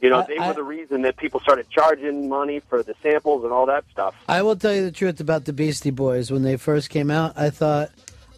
You 0.01 0.09
know, 0.09 0.19
I- 0.19 0.25
they 0.25 0.37
I- 0.37 0.47
were 0.49 0.53
the 0.53 0.63
reason 0.63 1.01
that 1.03 1.17
people 1.17 1.39
started 1.39 1.69
charging 1.69 2.27
money 2.29 2.59
for 2.61 2.81
the 2.83 2.93
samples 3.01 3.43
and 3.43 3.53
all 3.53 3.65
that 3.67 3.83
stuff. 3.91 4.15
I 4.27 4.41
will 4.41 4.55
tell 4.55 4.73
you 4.73 4.83
the 4.83 4.91
truth 4.91 5.19
about 5.19 5.45
the 5.45 5.53
Beastie 5.53 5.91
Boys. 5.91 6.31
When 6.31 6.43
they 6.43 6.57
first 6.57 6.89
came 6.89 7.09
out, 7.11 7.33
I 7.37 7.49
thought, 7.49 7.91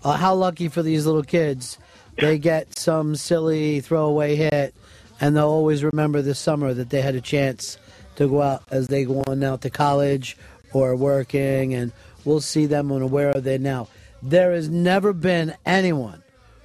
uh, 0.03 0.13
how 0.17 0.33
lucky 0.35 0.67
for 0.67 0.81
these 0.83 1.05
little 1.05 1.23
kids. 1.23 1.77
They 2.17 2.37
get 2.51 2.77
some 2.77 3.15
silly 3.15 3.81
throwaway 3.81 4.35
hit, 4.35 4.73
and 5.21 5.35
they'll 5.35 5.47
always 5.49 5.83
remember 5.83 6.21
this 6.21 6.39
summer 6.39 6.73
that 6.73 6.89
they 6.89 7.01
had 7.01 7.15
a 7.15 7.21
chance 7.21 7.77
to 8.17 8.27
go 8.27 8.41
out 8.41 8.63
as 8.71 8.87
they 8.87 9.03
go 9.03 9.23
on 9.27 9.43
out 9.43 9.61
to 9.61 9.69
college 9.69 10.37
or 10.75 10.93
working, 10.93 11.73
and 11.73 11.93
we'll 12.25 12.41
see 12.41 12.65
them 12.65 12.91
and 12.91 13.09
where 13.09 13.29
are 13.29 13.39
they 13.39 13.57
now. 13.57 13.87
There 14.21 14.51
has 14.51 14.67
never 14.67 15.13
been 15.13 15.55
anyone 15.65 16.21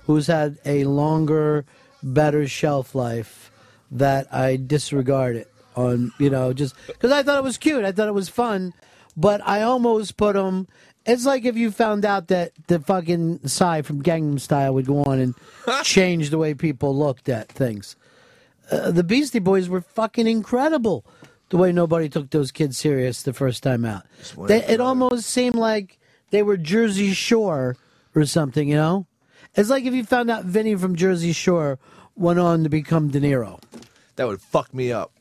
who's 0.07 0.27
had 0.27 0.59
a 0.65 0.83
longer, 0.83 1.65
better 2.03 2.49
shelf 2.49 2.97
life 2.97 3.53
that 3.93 4.35
I 4.35 4.57
disregard 4.57 5.37
it 5.37 5.53
on, 5.77 6.11
you 6.19 6.29
know, 6.29 6.53
just 6.53 6.75
because 6.89 7.13
I 7.13 7.23
thought 7.23 7.39
it 7.39 7.45
was 7.45 7.57
cute. 7.57 7.85
I 7.85 7.93
thought 7.93 8.09
it 8.09 8.15
was 8.15 8.29
fun, 8.29 8.75
but 9.17 9.41
I 9.47 9.63
almost 9.63 10.17
put 10.17 10.35
them. 10.35 10.67
It's 11.07 11.25
like 11.25 11.45
if 11.45 11.57
you 11.57 11.71
found 11.71 12.05
out 12.05 12.27
that 12.29 12.51
the 12.67 12.81
fucking 12.81 13.47
Psy 13.47 13.83
from 13.83 14.03
Gangnam 14.03 14.41
Style 14.41 14.75
would 14.75 14.87
go 14.87 15.05
on 15.05 15.21
and 15.21 15.35
change 15.85 16.31
the 16.31 16.39
way 16.39 16.55
people 16.55 16.97
looked 16.97 17.29
at 17.29 17.49
things. 17.49 17.95
Uh, 18.73 18.91
the 18.91 19.05
Beastie 19.05 19.39
Boys 19.39 19.69
were 19.69 19.81
fucking 19.81 20.27
incredible. 20.27 21.05
The 21.51 21.57
way 21.57 21.73
nobody 21.73 22.09
took 22.09 22.31
those 22.31 22.53
kids 22.53 22.79
serious 22.79 23.23
the 23.23 23.33
first 23.33 23.63
time 23.63 23.85
out. 23.85 24.05
They, 24.47 24.65
it 24.65 24.81
almost 24.81 25.27
seemed 25.27 25.57
like 25.57 25.99
they 26.31 26.43
were 26.43 26.57
Jersey 26.57 27.13
Shore 27.13 27.77
or 28.15 28.25
something, 28.25 28.69
you 28.69 28.77
know? 28.77 29.07
It's 29.57 29.69
like 29.69 29.85
if 29.85 29.93
you 29.93 30.05
found 30.05 30.31
out 30.31 30.45
Vinny 30.45 30.77
from 30.77 30.95
Jersey 30.95 31.33
Shore 31.33 31.79
went 32.15 32.39
on 32.39 32.63
to 32.63 32.69
become 32.69 33.09
De 33.09 33.21
Niro. 33.21 33.61
That 34.15 34.29
would 34.29 34.41
fuck 34.41 34.73
me 34.73 34.93
up. 34.93 35.13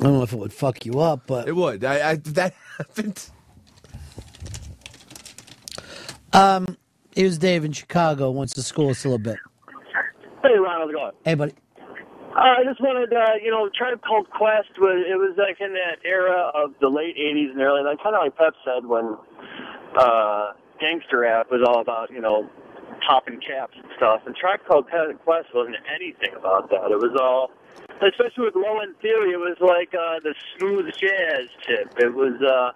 I 0.00 0.04
don't 0.04 0.14
know 0.14 0.22
if 0.22 0.32
it 0.32 0.38
would 0.38 0.52
fuck 0.52 0.86
you 0.86 1.00
up, 1.00 1.26
but 1.26 1.48
it 1.48 1.54
would. 1.54 1.84
I, 1.84 2.10
I 2.10 2.14
that 2.16 2.54
happened. 2.78 3.30
Um, 6.32 6.78
here's 7.14 7.36
Dave 7.36 7.64
in 7.64 7.72
Chicago. 7.72 8.30
Wants 8.30 8.54
to 8.54 8.62
school 8.62 8.90
us 8.90 9.04
a 9.04 9.08
little 9.08 9.18
bit. 9.18 9.36
Hey, 10.42 10.56
Ron, 10.56 10.80
how's 10.80 10.88
it 10.88 10.94
going? 10.94 11.12
Hey, 11.24 11.34
buddy. 11.34 11.52
Uh, 12.40 12.56
I 12.56 12.64
just 12.64 12.80
wanted, 12.80 13.12
uh, 13.12 13.36
you 13.36 13.52
know, 13.52 13.68
Tribe 13.68 14.00
Called 14.00 14.24
Quest 14.32 14.72
was 14.80 15.04
it 15.04 15.20
was 15.20 15.36
like 15.36 15.60
in 15.60 15.76
that 15.76 16.00
era 16.08 16.48
of 16.56 16.72
the 16.80 16.88
late 16.88 17.12
'80s 17.20 17.52
and 17.52 17.60
early, 17.60 17.84
like 17.84 18.00
kind 18.00 18.16
of 18.16 18.24
like 18.24 18.32
Pep 18.32 18.56
said 18.64 18.88
when 18.88 19.12
uh, 19.92 20.56
gangster 20.80 21.20
rap 21.20 21.52
was 21.52 21.60
all 21.68 21.84
about, 21.84 22.08
you 22.08 22.24
know, 22.24 22.48
popping 23.04 23.44
caps 23.44 23.76
and 23.76 23.84
stuff. 24.00 24.24
And 24.24 24.32
Tribe 24.32 24.64
Called 24.64 24.88
Quest 24.88 25.52
wasn't 25.52 25.84
anything 25.92 26.32
about 26.32 26.72
that. 26.72 26.88
It 26.88 26.96
was 26.96 27.12
all, 27.20 27.52
especially 28.00 28.48
with 28.48 28.56
Low 28.56 28.80
End 28.80 28.96
Theory, 29.04 29.36
it 29.36 29.42
was 29.42 29.60
like 29.60 29.92
uh, 29.92 30.24
the 30.24 30.32
smooth 30.56 30.88
jazz 30.96 31.44
tip. 31.68 31.92
It 32.00 32.14
was, 32.16 32.40
uh, 32.40 32.72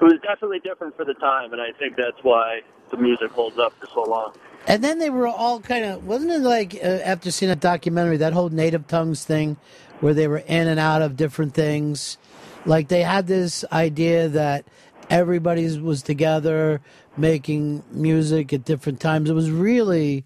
it 0.00 0.04
was 0.08 0.16
definitely 0.24 0.64
different 0.64 0.96
for 0.96 1.04
the 1.04 1.12
time, 1.20 1.52
and 1.52 1.60
I 1.60 1.76
think 1.76 2.00
that's 2.00 2.24
why 2.24 2.64
the 2.88 2.96
music 2.96 3.36
holds 3.36 3.58
up 3.58 3.76
for 3.76 3.86
so 3.92 4.08
long. 4.08 4.32
And 4.66 4.84
then 4.84 4.98
they 4.98 5.08
were 5.10 5.26
all 5.26 5.60
kind 5.60 5.84
of 5.84 6.06
wasn't 6.06 6.32
it 6.32 6.40
like 6.40 6.74
uh, 6.74 7.00
after 7.04 7.30
seeing 7.30 7.48
that 7.48 7.60
documentary 7.60 8.18
that 8.18 8.32
whole 8.32 8.50
native 8.50 8.86
tongues 8.86 9.24
thing, 9.24 9.56
where 10.00 10.14
they 10.14 10.28
were 10.28 10.38
in 10.38 10.68
and 10.68 10.78
out 10.78 11.02
of 11.02 11.16
different 11.16 11.54
things, 11.54 12.18
like 12.66 12.88
they 12.88 13.02
had 13.02 13.26
this 13.26 13.64
idea 13.72 14.28
that 14.28 14.66
everybody 15.08 15.78
was 15.78 16.02
together 16.02 16.80
making 17.16 17.82
music 17.90 18.52
at 18.52 18.64
different 18.64 19.00
times. 19.00 19.30
It 19.30 19.34
was 19.34 19.50
really 19.50 20.24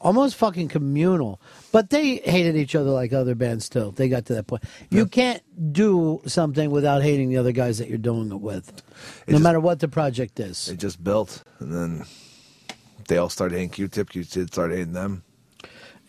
almost 0.00 0.36
fucking 0.36 0.68
communal. 0.68 1.40
But 1.72 1.90
they 1.90 2.16
hated 2.16 2.56
each 2.56 2.74
other 2.74 2.90
like 2.90 3.12
other 3.12 3.34
bands 3.34 3.68
too. 3.68 3.92
They 3.96 4.08
got 4.08 4.26
to 4.26 4.34
that 4.34 4.46
point. 4.46 4.64
You 4.90 5.06
can't 5.06 5.42
do 5.72 6.22
something 6.26 6.70
without 6.70 7.02
hating 7.02 7.28
the 7.28 7.38
other 7.38 7.52
guys 7.52 7.78
that 7.78 7.88
you're 7.88 7.98
doing 7.98 8.30
it 8.30 8.40
with, 8.40 8.82
no 9.26 9.38
matter 9.38 9.60
what 9.60 9.80
the 9.80 9.88
project 9.88 10.38
is. 10.40 10.66
They 10.66 10.76
just 10.76 11.02
built, 11.02 11.42
and 11.58 11.72
then 11.72 12.06
they 13.06 13.18
all 13.18 13.28
started 13.28 13.56
hating 13.56 13.70
Q-Tip. 13.70 14.10
Q-Tip 14.10 14.48
started 14.48 14.78
hating 14.78 14.92
them. 14.92 15.22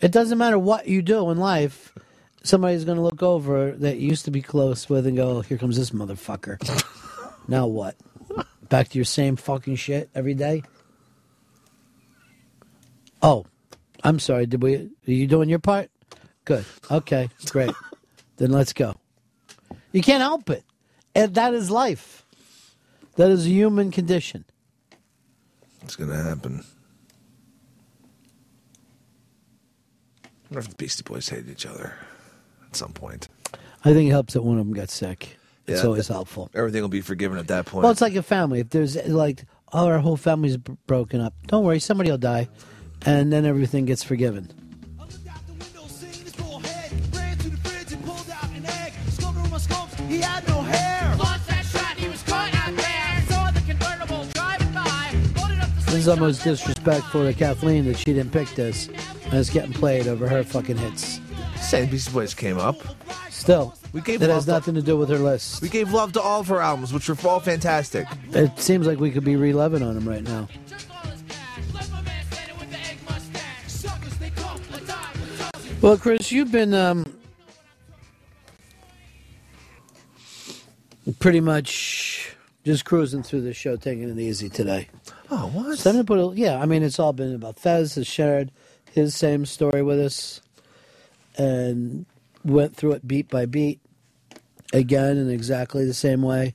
It 0.00 0.12
doesn't 0.12 0.38
matter 0.38 0.58
what 0.58 0.86
you 0.86 1.02
do 1.02 1.30
in 1.30 1.38
life. 1.38 1.94
Somebody's 2.42 2.84
going 2.84 2.96
to 2.96 3.02
look 3.02 3.22
over 3.22 3.72
that 3.72 3.98
you 3.98 4.08
used 4.08 4.24
to 4.26 4.30
be 4.30 4.42
close 4.42 4.88
with 4.88 5.06
and 5.06 5.16
go, 5.16 5.38
oh, 5.38 5.40
"Here 5.40 5.58
comes 5.58 5.76
this 5.76 5.90
motherfucker." 5.90 6.58
now 7.48 7.66
what? 7.66 7.96
Back 8.68 8.88
to 8.90 8.98
your 8.98 9.04
same 9.04 9.36
fucking 9.36 9.76
shit 9.76 10.08
every 10.14 10.34
day. 10.34 10.62
Oh, 13.22 13.46
I'm 14.04 14.20
sorry. 14.20 14.46
Did 14.46 14.62
we? 14.62 14.76
Are 14.76 14.88
you 15.04 15.26
doing 15.26 15.48
your 15.48 15.58
part? 15.58 15.90
Good. 16.44 16.64
Okay. 16.90 17.28
Great. 17.46 17.72
then 18.36 18.50
let's 18.50 18.72
go. 18.72 18.94
You 19.92 20.02
can't 20.02 20.22
help 20.22 20.48
it, 20.48 20.64
and 21.14 21.34
that 21.34 21.54
is 21.54 21.70
life. 21.70 22.24
That 23.16 23.30
is 23.30 23.46
a 23.46 23.50
human 23.50 23.90
condition. 23.90 24.44
It's 25.82 25.96
gonna 25.96 26.22
happen. 26.22 26.64
Wonder 30.50 30.60
if 30.60 30.68
the 30.68 30.76
Beastie 30.76 31.02
Boys 31.04 31.28
hated 31.28 31.50
each 31.50 31.66
other 31.66 31.94
at 32.68 32.76
some 32.76 32.92
point. 32.92 33.28
I 33.84 33.92
think 33.92 34.08
it 34.08 34.12
helps 34.12 34.34
that 34.34 34.42
one 34.42 34.58
of 34.58 34.66
them 34.66 34.74
got 34.74 34.90
sick. 34.90 35.36
It's 35.66 35.80
Yeah, 35.82 35.86
always 35.86 36.08
that- 36.08 36.14
helpful. 36.14 36.50
Everything 36.54 36.82
will 36.82 36.88
be 36.88 37.00
forgiven 37.00 37.38
at 37.38 37.48
that 37.48 37.66
point. 37.66 37.82
Well, 37.82 37.92
it's 37.92 38.00
like 38.00 38.14
a 38.16 38.22
family. 38.22 38.60
If 38.60 38.70
there's 38.70 38.96
like, 39.06 39.44
oh, 39.72 39.86
our 39.86 39.98
whole 39.98 40.16
family's 40.16 40.56
b- 40.56 40.76
broken 40.86 41.20
up, 41.20 41.34
don't 41.46 41.64
worry, 41.64 41.78
somebody 41.78 42.10
will 42.10 42.18
die, 42.18 42.48
and 43.04 43.32
then 43.32 43.44
everything 43.44 43.84
gets 43.84 44.02
forgiven. 44.02 44.50
He 50.08 50.20
had 50.20 50.46
no 50.48 50.62
hair. 50.62 51.14
Lost 51.18 51.46
that 51.48 51.64
shot, 51.66 51.96
he 51.98 52.08
was 52.08 52.22
caught 52.22 52.54
out 52.54 52.74
there. 52.74 53.22
Saw 53.28 53.50
the 53.50 53.60
convertible 53.60 54.24
driving 54.32 54.72
by. 54.72 55.14
Loaded 55.38 55.60
up 55.60 55.68
the 55.76 55.84
This 55.86 55.94
is 55.94 56.08
almost 56.08 56.42
disrespectful 56.44 57.24
to 57.24 57.34
Kathleen 57.34 57.84
that 57.86 57.98
she 57.98 58.06
didn't 58.06 58.32
pick 58.32 58.48
this, 58.54 58.88
and 59.30 59.34
it's 59.34 59.50
getting 59.50 59.72
played 59.72 60.06
over 60.06 60.28
her 60.28 60.42
fucking 60.42 60.76
hits. 60.76 61.20
Saying 61.60 61.90
Beastie 61.90 62.12
Boys 62.12 62.34
came 62.34 62.58
up. 62.58 62.76
Still, 63.30 63.74
We 63.92 64.00
gave 64.00 64.22
it 64.22 64.28
love 64.28 64.36
has 64.36 64.44
to- 64.46 64.50
nothing 64.52 64.74
to 64.74 64.82
do 64.82 64.96
with 64.96 65.08
her 65.10 65.18
list. 65.18 65.60
We 65.62 65.68
gave 65.68 65.92
love 65.92 66.12
to 66.12 66.20
all 66.20 66.40
of 66.40 66.48
her 66.48 66.60
albums, 66.60 66.92
which 66.92 67.08
were 67.08 67.16
all 67.28 67.40
fantastic. 67.40 68.06
It 68.32 68.58
seems 68.58 68.86
like 68.86 68.98
we 68.98 69.10
could 69.10 69.24
be 69.24 69.36
reliving 69.36 69.82
on 69.82 69.94
them 69.94 70.08
right 70.08 70.22
now. 70.22 70.48
Well, 75.80 75.96
Chris, 75.96 76.32
you've 76.32 76.50
been 76.50 76.74
um, 76.74 77.06
pretty 81.20 81.40
much 81.40 82.34
just 82.64 82.84
cruising 82.84 83.22
through 83.22 83.42
the 83.42 83.54
show, 83.54 83.76
taking 83.76 84.08
it 84.10 84.18
easy 84.18 84.48
today. 84.48 84.88
Oh, 85.30 85.46
what? 85.48 85.78
So 85.78 85.90
I'm 85.90 85.96
gonna 85.96 86.04
put 86.04 86.18
a, 86.18 86.36
yeah. 86.36 86.60
I 86.60 86.66
mean, 86.66 86.82
it's 86.82 86.98
all 86.98 87.12
been 87.12 87.34
about 87.34 87.60
Fez 87.60 87.94
has 87.94 88.06
shared 88.08 88.50
his 88.94 89.14
same 89.14 89.46
story 89.46 89.82
with 89.82 89.98
us, 90.00 90.40
and 91.36 92.06
went 92.44 92.76
through 92.76 92.92
it 92.92 93.06
beat 93.06 93.28
by 93.28 93.46
beat 93.46 93.80
again 94.72 95.16
in 95.16 95.30
exactly 95.30 95.84
the 95.84 95.94
same 95.94 96.22
way. 96.22 96.54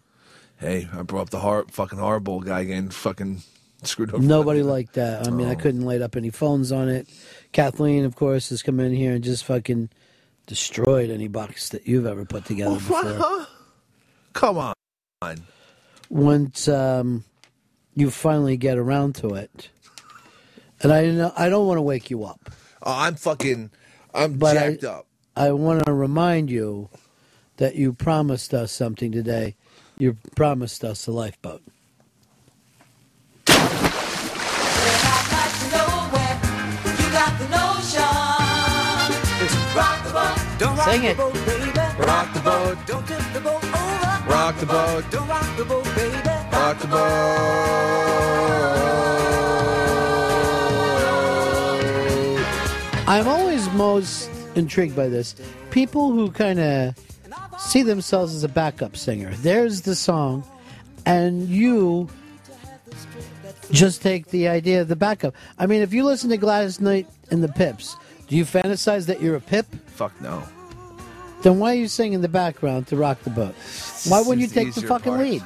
Hey, 0.60 0.88
I 0.94 1.02
brought 1.04 1.24
up 1.24 1.30
the 1.30 1.40
hor- 1.40 1.66
fucking 1.70 2.00
horrible 2.00 2.40
guy 2.42 2.62
again. 2.62 2.90
fucking 2.90 3.42
screwed 3.84 4.14
over. 4.14 4.24
Nobody 4.24 4.62
liked 4.64 4.94
that. 4.96 5.28
I 5.28 5.32
mean, 5.32 5.48
I 5.48 5.54
Oh. 5.54 5.58
couldn't 5.58 5.82
light 5.82 6.02
up 6.02 6.16
any 6.16 6.30
phones 6.30 6.72
on 6.72 6.90
it. 6.90 7.08
Kathleen, 7.52 8.06
of 8.06 8.16
course, 8.16 8.50
has 8.50 8.62
come 8.64 8.80
in 8.80 8.94
here 8.94 9.14
and 9.14 9.24
just 9.24 9.44
fucking 9.46 9.90
destroyed 10.48 11.10
any 11.10 11.28
box 11.28 11.70
that 11.70 11.88
you've 11.88 12.06
ever 12.06 12.26
put 12.26 12.46
together 12.46 12.76
before. 12.76 13.02
Huh? 13.04 13.46
Come 14.34 14.58
on. 14.58 14.74
Once 16.10 16.68
um, 16.68 17.24
you 17.96 18.10
finally 18.12 18.58
get 18.58 18.78
around 18.78 19.16
to 19.16 19.34
it, 19.36 19.70
and 20.84 20.92
I 20.94 21.06
know 21.08 21.34
I 21.38 21.50
don't 21.50 21.68
want 21.68 21.78
to 21.78 21.82
wake 21.82 22.10
you 22.10 22.24
up, 22.26 22.50
Oh, 22.84 22.94
I'm 22.96 23.16
fucking. 23.16 23.72
I'm 24.14 24.38
but 24.38 24.54
jacked 24.54 24.84
I, 24.84 24.88
up. 24.88 25.08
I 25.36 25.52
want 25.54 25.86
to 25.86 25.94
remind 25.94 26.52
you 26.52 26.90
that 27.58 27.76
you 27.76 27.94
promised 27.94 28.54
us 28.54 28.72
something 28.72 29.12
today. 29.12 29.56
You 29.98 30.18
promised 30.36 30.84
us 30.84 31.08
a 31.08 31.12
lifeboat. 31.12 31.62
Sing 40.86 41.04
it. 41.06 41.18
Rock 41.18 42.34
the 42.34 42.42
boat. 42.44 42.78
Don't 42.86 43.08
tip 43.08 43.22
the 43.34 43.40
boat 43.42 43.64
over. 43.64 44.30
Rock 44.30 44.58
the 44.60 44.66
boat. 44.66 45.04
Don't 45.12 45.28
rock 45.28 45.58
the 45.58 45.66
boat, 45.66 45.86
baby. 45.96 46.18
Rock 46.52 46.80
the 46.80 46.88
boat. 46.88 48.83
I'm 53.06 53.28
always 53.28 53.70
most 53.72 54.30
intrigued 54.56 54.96
by 54.96 55.10
this. 55.10 55.36
People 55.72 56.14
who 56.14 56.32
kind 56.32 56.60
of 56.60 56.96
see 57.60 57.84
themselves 57.84 58.34
as 58.34 58.46
a 58.46 58.50
backup 58.50 58.96
singer. 58.96 59.32
There's 59.36 59.82
the 59.82 59.94
song, 59.94 60.46
and 61.06 61.50
you 61.50 62.08
just 63.72 64.02
take 64.02 64.28
the 64.28 64.48
idea 64.48 64.82
of 64.82 64.88
the 64.88 64.96
backup. 64.96 65.36
I 65.60 65.66
mean, 65.66 65.82
if 65.82 65.94
you 65.94 66.06
listen 66.06 66.30
to 66.30 66.38
Gladys 66.38 66.80
Knight 66.80 67.08
and 67.30 67.44
the 67.44 67.50
Pips, 67.50 67.98
do 68.30 68.38
you 68.38 68.46
fantasize 68.46 69.06
that 69.08 69.22
you're 69.22 69.36
a 69.36 69.42
Pip? 69.42 69.66
Fuck 69.88 70.20
no. 70.22 70.42
Then 71.42 71.60
why 71.60 71.74
are 71.74 71.80
you 71.80 71.90
singing 71.90 72.14
in 72.14 72.22
the 72.22 72.30
background 72.30 72.88
to 72.88 72.96
rock 72.96 73.22
the 73.24 73.32
boat? 73.32 73.54
Why 74.08 74.22
wouldn't 74.22 74.40
you 74.40 74.48
the 74.48 74.54
take 74.54 74.74
the 74.74 74.82
fucking 74.82 75.14
part. 75.14 75.28
lead? 75.28 75.44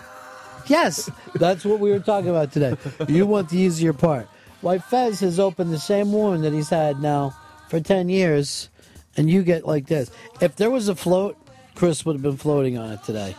Yes, 0.67 1.09
that's 1.33 1.65
what 1.65 1.79
we 1.79 1.89
were 1.89 1.99
talking 1.99 2.29
about 2.29 2.51
today. 2.51 2.77
You 3.07 3.25
want 3.25 3.49
the 3.49 3.57
easier 3.57 3.93
part. 3.93 4.27
Why 4.61 4.77
Fez 4.77 5.19
has 5.21 5.39
opened 5.39 5.73
the 5.73 5.79
same 5.79 6.13
wound 6.13 6.43
that 6.43 6.53
he's 6.53 6.69
had 6.69 6.99
now 6.99 7.35
for 7.69 7.79
10 7.79 8.09
years, 8.09 8.69
and 9.15 9.29
you 9.29 9.43
get 9.43 9.65
like 9.65 9.87
this. 9.87 10.11
If 10.41 10.55
there 10.55 10.69
was 10.69 10.87
a 10.87 10.95
float, 10.95 11.37
Chris 11.75 12.05
would 12.05 12.13
have 12.13 12.21
been 12.21 12.37
floating 12.37 12.77
on 12.77 12.91
it 12.91 13.03
today. 13.03 13.35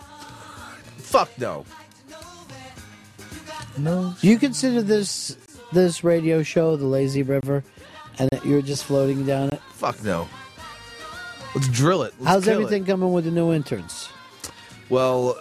Fuck 0.99 1.31
no. 1.39 1.65
No. 3.79 4.15
Do 4.21 4.29
you 4.29 4.39
consider 4.39 4.83
this 4.83 5.37
this 5.73 6.03
radio 6.03 6.43
show 6.43 6.77
the 6.77 6.87
lazy 6.87 7.23
river, 7.23 7.63
and 8.19 8.29
that 8.31 8.45
you're 8.45 8.63
just 8.63 8.85
floating 8.85 9.25
down 9.25 9.49
it? 9.51 9.61
Fuck 9.73 10.03
no. 10.03 10.29
Let's 11.55 11.69
drill 11.69 12.03
it. 12.03 12.15
Let's 12.19 12.29
How's 12.29 12.45
kill 12.45 12.55
everything 12.55 12.85
coming 12.85 13.13
with 13.13 13.25
the 13.25 13.31
new 13.31 13.53
interns? 13.53 14.09
Well, 14.91 15.39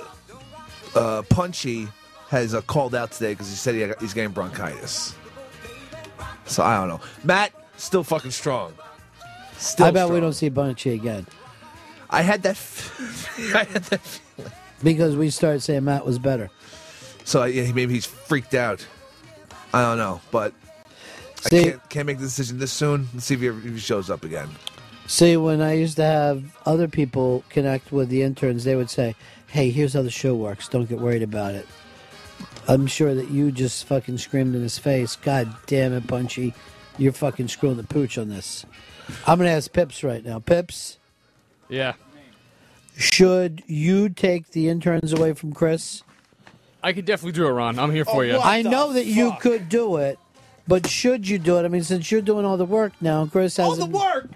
uh, 0.95 1.23
Punchy 1.29 1.87
has 2.29 2.53
uh, 2.53 2.61
called 2.61 2.95
out 2.95 3.11
today 3.11 3.33
because 3.33 3.49
he 3.49 3.55
said 3.55 3.75
he, 3.75 3.91
he's 3.99 4.13
getting 4.13 4.31
bronchitis. 4.31 5.15
So 6.45 6.63
I 6.63 6.77
don't 6.77 6.87
know. 6.87 7.01
Matt 7.23 7.51
still 7.77 8.03
fucking 8.03 8.31
strong. 8.31 8.73
Still 9.57 9.87
I 9.87 9.91
bet 9.91 10.09
we 10.09 10.19
don't 10.19 10.33
see 10.33 10.49
Bunchy 10.49 10.91
again. 10.93 11.25
I 12.09 12.21
had 12.21 12.43
that. 12.43 12.51
F- 12.51 13.39
I 13.55 13.63
had 13.63 13.83
that 13.85 14.01
feeling. 14.01 14.51
Because 14.83 15.15
we 15.15 15.29
started 15.29 15.61
saying 15.61 15.83
Matt 15.83 16.05
was 16.05 16.19
better. 16.19 16.49
So 17.23 17.43
yeah, 17.45 17.71
maybe 17.71 17.93
he's 17.93 18.05
freaked 18.05 18.53
out. 18.53 18.85
I 19.73 19.81
don't 19.81 19.97
know, 19.97 20.21
but 20.31 20.53
See- 21.41 21.59
I 21.59 21.63
can't, 21.63 21.89
can't 21.89 22.07
make 22.07 22.17
the 22.19 22.25
decision 22.25 22.59
this 22.59 22.71
soon. 22.71 23.07
Let's 23.13 23.25
see 23.25 23.33
if 23.33 23.41
he, 23.41 23.47
if 23.47 23.63
he 23.63 23.79
shows 23.79 24.09
up 24.09 24.23
again. 24.23 24.49
See, 25.07 25.37
when 25.37 25.61
I 25.61 25.73
used 25.73 25.95
to 25.97 26.03
have 26.03 26.57
other 26.65 26.87
people 26.87 27.43
connect 27.49 27.91
with 27.91 28.09
the 28.09 28.23
interns, 28.23 28.65
they 28.65 28.75
would 28.75 28.89
say, 28.89 29.15
"Hey, 29.47 29.71
here's 29.71 29.93
how 29.93 30.01
the 30.01 30.11
show 30.11 30.35
works. 30.35 30.67
Don't 30.67 30.87
get 30.87 30.99
worried 30.99 31.23
about 31.23 31.55
it." 31.55 31.65
I'm 32.67 32.87
sure 32.87 33.15
that 33.15 33.31
you 33.31 33.51
just 33.51 33.85
fucking 33.85 34.17
screamed 34.17 34.53
in 34.53 34.61
his 34.61 34.77
face, 34.77 35.15
"God 35.15 35.53
damn 35.65 35.93
it, 35.93 36.07
Punchy, 36.07 36.53
you're 36.97 37.13
fucking 37.13 37.47
screwing 37.47 37.77
the 37.77 37.83
pooch 37.83 38.17
on 38.17 38.29
this." 38.29 38.65
I'm 39.25 39.37
gonna 39.37 39.51
ask 39.51 39.71
Pips 39.71 40.03
right 40.03 40.23
now. 40.23 40.39
Pips, 40.39 40.97
Yeah. 41.69 41.93
should 42.97 43.63
you 43.67 44.09
take 44.09 44.51
the 44.51 44.69
interns 44.69 45.13
away 45.13 45.33
from 45.33 45.53
Chris? 45.53 46.03
I 46.83 46.93
could 46.93 47.05
definitely 47.05 47.33
do 47.33 47.47
it, 47.47 47.51
Ron. 47.51 47.79
I'm 47.79 47.91
here 47.91 48.05
for 48.05 48.17
oh, 48.17 48.21
you. 48.21 48.37
I 48.37 48.61
know 48.61 48.93
that 48.93 49.05
you 49.05 49.33
could 49.39 49.69
do 49.69 49.97
it, 49.97 50.19
but 50.67 50.87
should 50.87 51.27
you 51.27 51.39
do 51.39 51.57
it? 51.57 51.65
I 51.65 51.67
mean, 51.69 51.83
since 51.83 52.11
you're 52.11 52.21
doing 52.21 52.45
all 52.45 52.57
the 52.57 52.65
work 52.65 52.93
now, 53.01 53.25
Chris 53.25 53.57
has 53.57 53.65
All 53.65 53.75
the 53.75 53.85
work. 53.85 54.29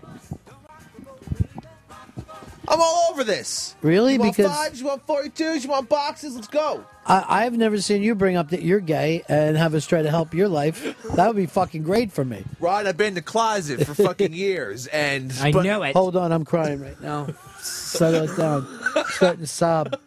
I'm 2.72 2.80
all 2.80 3.08
over 3.12 3.24
this. 3.26 3.76
Really? 3.82 4.14
You 4.14 4.20
want 4.20 4.38
Because- 4.38 4.52
fives? 4.52 4.80
You 4.80 4.88
want 4.88 5.06
forty-twos? 5.06 5.66
You 5.66 5.70
want 5.72 5.90
boxes? 5.90 6.36
Let's 6.36 6.48
go. 6.48 6.86
I, 7.06 7.44
I've 7.46 7.58
never 7.58 7.82
seen 7.82 8.02
you 8.02 8.16
bring 8.16 8.38
up 8.38 8.52
that 8.52 8.62
you're 8.62 8.80
gay 8.80 9.24
and 9.28 9.58
have 9.58 9.76
us 9.76 9.86
try 9.86 10.02
to 10.04 10.10
help 10.10 10.34
your 10.34 10.48
life. 10.48 10.96
That 11.16 11.28
would 11.28 11.36
be 11.36 11.48
fucking 11.48 11.84
great 11.84 12.12
for 12.14 12.24
me. 12.24 12.46
Ron, 12.62 12.88
I've 12.88 12.96
been 12.96 13.10
in 13.10 13.14
the 13.16 13.22
closet 13.22 13.86
for 13.86 13.94
fucking 13.94 14.32
years, 14.34 14.88
and 14.88 15.34
I 15.42 15.52
but- 15.52 15.66
know 15.66 15.84
it. 15.84 15.94
Hold 15.94 16.16
on, 16.16 16.32
I'm 16.32 16.46
crying 16.46 16.80
right 16.82 17.00
now. 17.02 17.28
Settle 17.60 18.24
it 18.30 18.38
down. 18.38 18.66
Starting 19.10 19.42
to 19.42 19.48
sob. 19.48 20.00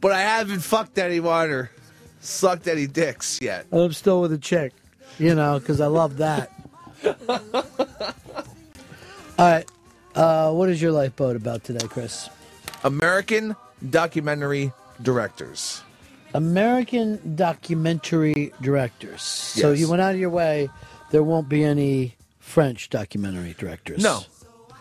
But 0.00 0.12
I 0.12 0.20
haven't 0.20 0.60
fucked 0.60 0.98
anyone 0.98 1.50
or 1.50 1.70
sucked 2.20 2.68
any 2.68 2.86
dicks 2.86 3.40
yet. 3.42 3.66
I'm 3.72 3.92
still 3.92 4.20
with 4.20 4.32
a 4.32 4.38
chick, 4.38 4.72
you 5.18 5.34
know, 5.34 5.58
because 5.58 5.80
I 5.80 5.86
love 5.88 6.18
that. 6.18 6.50
All 7.28 7.42
right. 9.38 9.68
Uh, 10.14 10.52
what 10.52 10.68
is 10.68 10.80
your 10.80 10.92
lifeboat 10.92 11.36
about 11.36 11.64
today, 11.64 11.86
Chris? 11.88 12.28
American 12.84 13.56
documentary 13.90 14.72
directors. 15.02 15.82
American 16.34 17.36
documentary 17.36 18.52
directors. 18.60 19.22
So 19.22 19.72
you 19.72 19.88
went 19.88 20.02
out 20.02 20.14
of 20.14 20.20
your 20.20 20.30
way. 20.30 20.68
There 21.10 21.22
won't 21.22 21.48
be 21.48 21.64
any 21.64 22.16
French 22.38 22.90
documentary 22.90 23.54
directors. 23.58 24.02
No, 24.02 24.22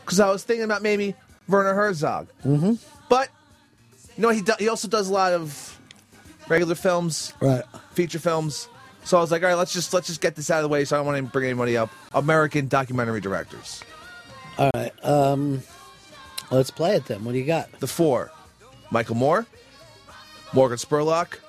because 0.01 0.19
I 0.19 0.29
was 0.29 0.43
thinking 0.43 0.63
about 0.63 0.81
maybe 0.81 1.15
Werner 1.47 1.73
Herzog. 1.73 2.27
Mm-hmm. 2.45 2.73
But 3.09 3.29
you 4.15 4.21
know, 4.21 4.29
he 4.29 4.41
do, 4.41 4.53
he 4.59 4.67
also 4.67 4.87
does 4.87 5.09
a 5.09 5.13
lot 5.13 5.33
of 5.33 5.79
regular 6.47 6.75
films, 6.75 7.33
right? 7.39 7.63
Feature 7.93 8.19
films. 8.19 8.67
So 9.03 9.17
I 9.17 9.21
was 9.21 9.31
like, 9.31 9.43
all 9.43 9.49
right, 9.49 9.55
let's 9.55 9.73
just 9.73 9.93
let's 9.93 10.07
just 10.07 10.21
get 10.21 10.35
this 10.35 10.49
out 10.49 10.57
of 10.57 10.63
the 10.63 10.69
way. 10.69 10.85
So 10.85 10.95
I 10.95 10.99
don't 10.99 11.05
want 11.05 11.17
to 11.17 11.23
bring 11.23 11.45
anybody 11.45 11.77
up. 11.77 11.89
American 12.13 12.67
documentary 12.67 13.21
directors. 13.21 13.83
All 14.57 14.69
right. 14.73 14.91
Um, 15.03 15.63
let's 16.51 16.71
play 16.71 16.95
it 16.95 17.05
then. 17.05 17.23
What 17.25 17.31
do 17.33 17.37
you 17.39 17.45
got? 17.45 17.71
The 17.79 17.87
four: 17.87 18.31
Michael 18.91 19.15
Moore, 19.15 19.45
Morgan 20.53 20.77
Spurlock, 20.77 21.39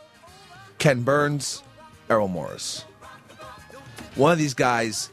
Ken 0.79 1.03
Burns, 1.03 1.63
Errol 2.09 2.29
Morris. 2.29 2.83
One 4.15 4.33
of 4.33 4.39
these 4.39 4.55
guys 4.55 5.11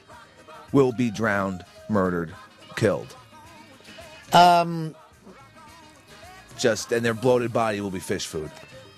will 0.72 0.92
be 0.94 1.10
drowned, 1.12 1.66
murdered, 1.90 2.34
killed. 2.76 3.16
Um, 4.32 4.96
Just 6.58 6.92
and 6.92 7.04
their 7.04 7.14
bloated 7.14 7.52
body 7.52 7.82
will 7.82 7.92
be 7.92 8.00
fish 8.00 8.26
food. 8.28 8.50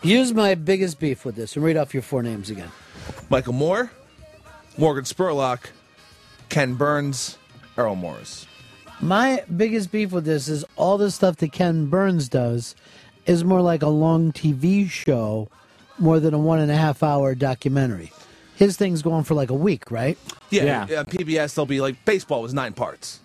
here's 0.04 0.34
my 0.34 0.54
biggest 0.56 1.00
beef 1.00 1.26
with 1.26 1.36
this, 1.36 1.56
and 1.56 1.66
read 1.66 1.78
off 1.78 1.94
your 1.94 2.04
four 2.04 2.22
names 2.22 2.50
again. 2.50 2.70
Michael 3.30 3.54
Moore, 3.54 3.90
Morgan 4.78 5.06
Spurlock, 5.06 5.70
Ken 6.50 6.76
Burns, 6.76 7.38
Errol 7.78 7.96
Morris. 7.96 8.46
My 9.04 9.44
biggest 9.58 9.92
beef 9.92 10.14
with 10.14 10.24
this 10.24 10.48
is 10.48 10.64
all 10.78 10.98
the 10.98 11.12
stuff 11.12 11.36
that 11.38 11.52
Ken 11.52 11.88
Burns 11.88 12.30
does 12.30 12.74
is 13.26 13.44
more 13.44 13.60
like 13.60 13.82
a 13.82 13.90
long 13.90 14.32
TV 14.32 14.90
show 14.90 15.50
more 16.00 16.22
than 16.22 16.34
a 16.34 16.38
one 16.38 16.60
and 16.60 16.72
a 16.72 16.76
half 16.78 17.04
hour 17.04 17.36
documentary. 17.36 18.14
His 18.56 18.78
thing's 18.78 19.02
going 19.02 19.26
for 19.26 19.34
like 19.34 19.50
a 19.50 19.56
week, 19.56 19.92
right? 19.92 20.18
Yeah, 20.52 20.88
yeah. 20.90 21.04
PBS 21.04 21.54
they'll 21.54 21.66
be 21.66 21.82
like 21.82 22.06
baseball 22.06 22.42
was 22.42 22.54
nine 22.54 22.72
parts, 22.72 23.20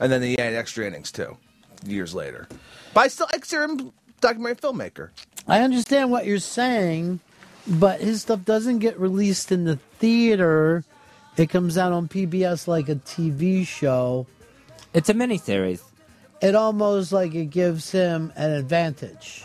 and 0.00 0.10
then 0.10 0.22
they 0.22 0.34
add 0.38 0.54
extra 0.54 0.86
innings 0.86 1.12
too. 1.12 1.36
years 1.84 2.14
later. 2.14 2.48
But 2.94 3.00
I 3.00 3.08
still 3.08 3.26
I 3.28 3.36
consider 3.36 3.64
him 3.64 3.80
a 3.80 3.92
documentary 4.22 4.56
filmmaker. 4.56 5.10
I 5.46 5.60
understand 5.60 6.10
what 6.10 6.24
you're 6.24 6.38
saying, 6.38 7.20
but 7.66 8.00
his 8.00 8.22
stuff 8.22 8.46
doesn't 8.46 8.78
get 8.78 8.98
released 8.98 9.52
in 9.52 9.64
the 9.64 9.76
theater. 9.98 10.84
It 11.36 11.50
comes 11.50 11.76
out 11.76 11.92
on 11.92 12.08
PBS 12.08 12.66
like 12.66 12.88
a 12.88 12.94
TV 12.94 13.66
show. 13.66 14.26
It's 14.96 15.10
a 15.10 15.14
miniseries. 15.14 15.82
It 16.40 16.54
almost 16.54 17.12
like 17.12 17.34
it 17.34 17.50
gives 17.50 17.90
him 17.92 18.32
an 18.34 18.50
advantage. 18.50 19.44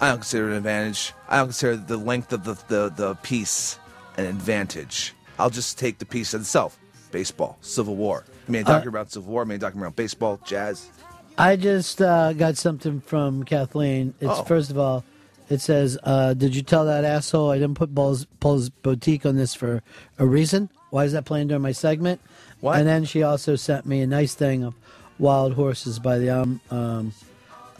I 0.00 0.08
don't 0.08 0.18
consider 0.18 0.48
it 0.48 0.52
an 0.52 0.56
advantage. 0.56 1.12
I 1.28 1.36
don't 1.36 1.48
consider 1.48 1.76
the 1.76 1.98
length 1.98 2.32
of 2.32 2.44
the, 2.44 2.54
the, 2.68 2.88
the 2.88 3.14
piece 3.16 3.78
an 4.16 4.24
advantage. 4.24 5.12
I'll 5.38 5.50
just 5.50 5.78
take 5.78 5.98
the 5.98 6.06
piece 6.06 6.32
itself. 6.32 6.78
Baseball, 7.10 7.58
Civil 7.60 7.94
War. 7.94 8.24
You 8.48 8.52
made 8.52 8.58
a 8.60 8.62
Uh, 8.62 8.64
documentary 8.72 8.88
about 8.88 9.12
Civil 9.12 9.32
War, 9.32 9.44
made 9.44 9.56
a 9.56 9.58
documentary 9.58 9.88
about 9.88 9.96
baseball, 9.96 10.40
jazz. 10.46 10.88
I 11.36 11.56
just 11.56 12.00
uh, 12.00 12.32
got 12.32 12.56
something 12.56 13.02
from 13.02 13.42
Kathleen. 13.44 14.14
It's 14.20 14.30
Oh. 14.30 14.44
first 14.44 14.70
of 14.70 14.78
all, 14.78 15.04
it 15.50 15.60
says, 15.60 15.98
uh, 16.04 16.32
"Did 16.32 16.56
you 16.56 16.62
tell 16.62 16.86
that 16.86 17.04
asshole 17.04 17.50
I 17.50 17.58
didn't 17.58 17.74
put 17.76 17.94
Paul's, 17.94 18.24
Paul's 18.40 18.70
boutique 18.70 19.26
on 19.26 19.36
this 19.36 19.54
for 19.54 19.82
a 20.18 20.24
reason? 20.26 20.70
Why 20.88 21.04
is 21.04 21.12
that 21.12 21.26
playing 21.26 21.48
during 21.48 21.62
my 21.62 21.72
segment?" 21.72 22.20
What? 22.66 22.80
And 22.80 22.88
then 22.88 23.04
she 23.04 23.22
also 23.22 23.54
sent 23.54 23.86
me 23.86 24.00
a 24.00 24.08
nice 24.08 24.34
thing 24.34 24.64
of 24.64 24.74
"Wild 25.20 25.52
Horses" 25.52 26.00
by 26.00 26.18
the 26.18 26.30
um, 26.30 26.60
um 26.68 27.12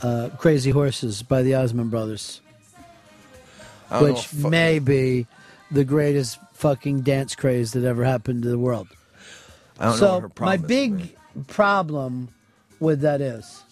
uh, 0.01 0.29
"Crazy 0.39 0.71
Horses" 0.71 1.25
by 1.25 1.43
the 1.43 1.57
Osmond 1.57 1.91
Brothers, 1.91 2.41
know 3.91 4.01
which 4.01 4.33
may 4.33 4.79
be 4.79 5.27
the 5.73 5.83
greatest 5.83 6.39
fucking 6.53 7.01
dance 7.01 7.35
craze 7.35 7.73
that 7.73 7.83
ever 7.83 8.05
happened 8.05 8.45
to 8.45 8.49
the 8.49 8.61
world. 8.61 8.87
I 9.81 9.87
don't 9.87 9.93
know 9.95 9.99
so 9.99 10.13
what 10.21 10.23
her 10.39 10.45
my 10.45 10.55
is. 10.55 10.63
big 10.63 11.17
problem 11.49 12.29
with 12.79 13.01
that 13.01 13.21
is, 13.21 13.65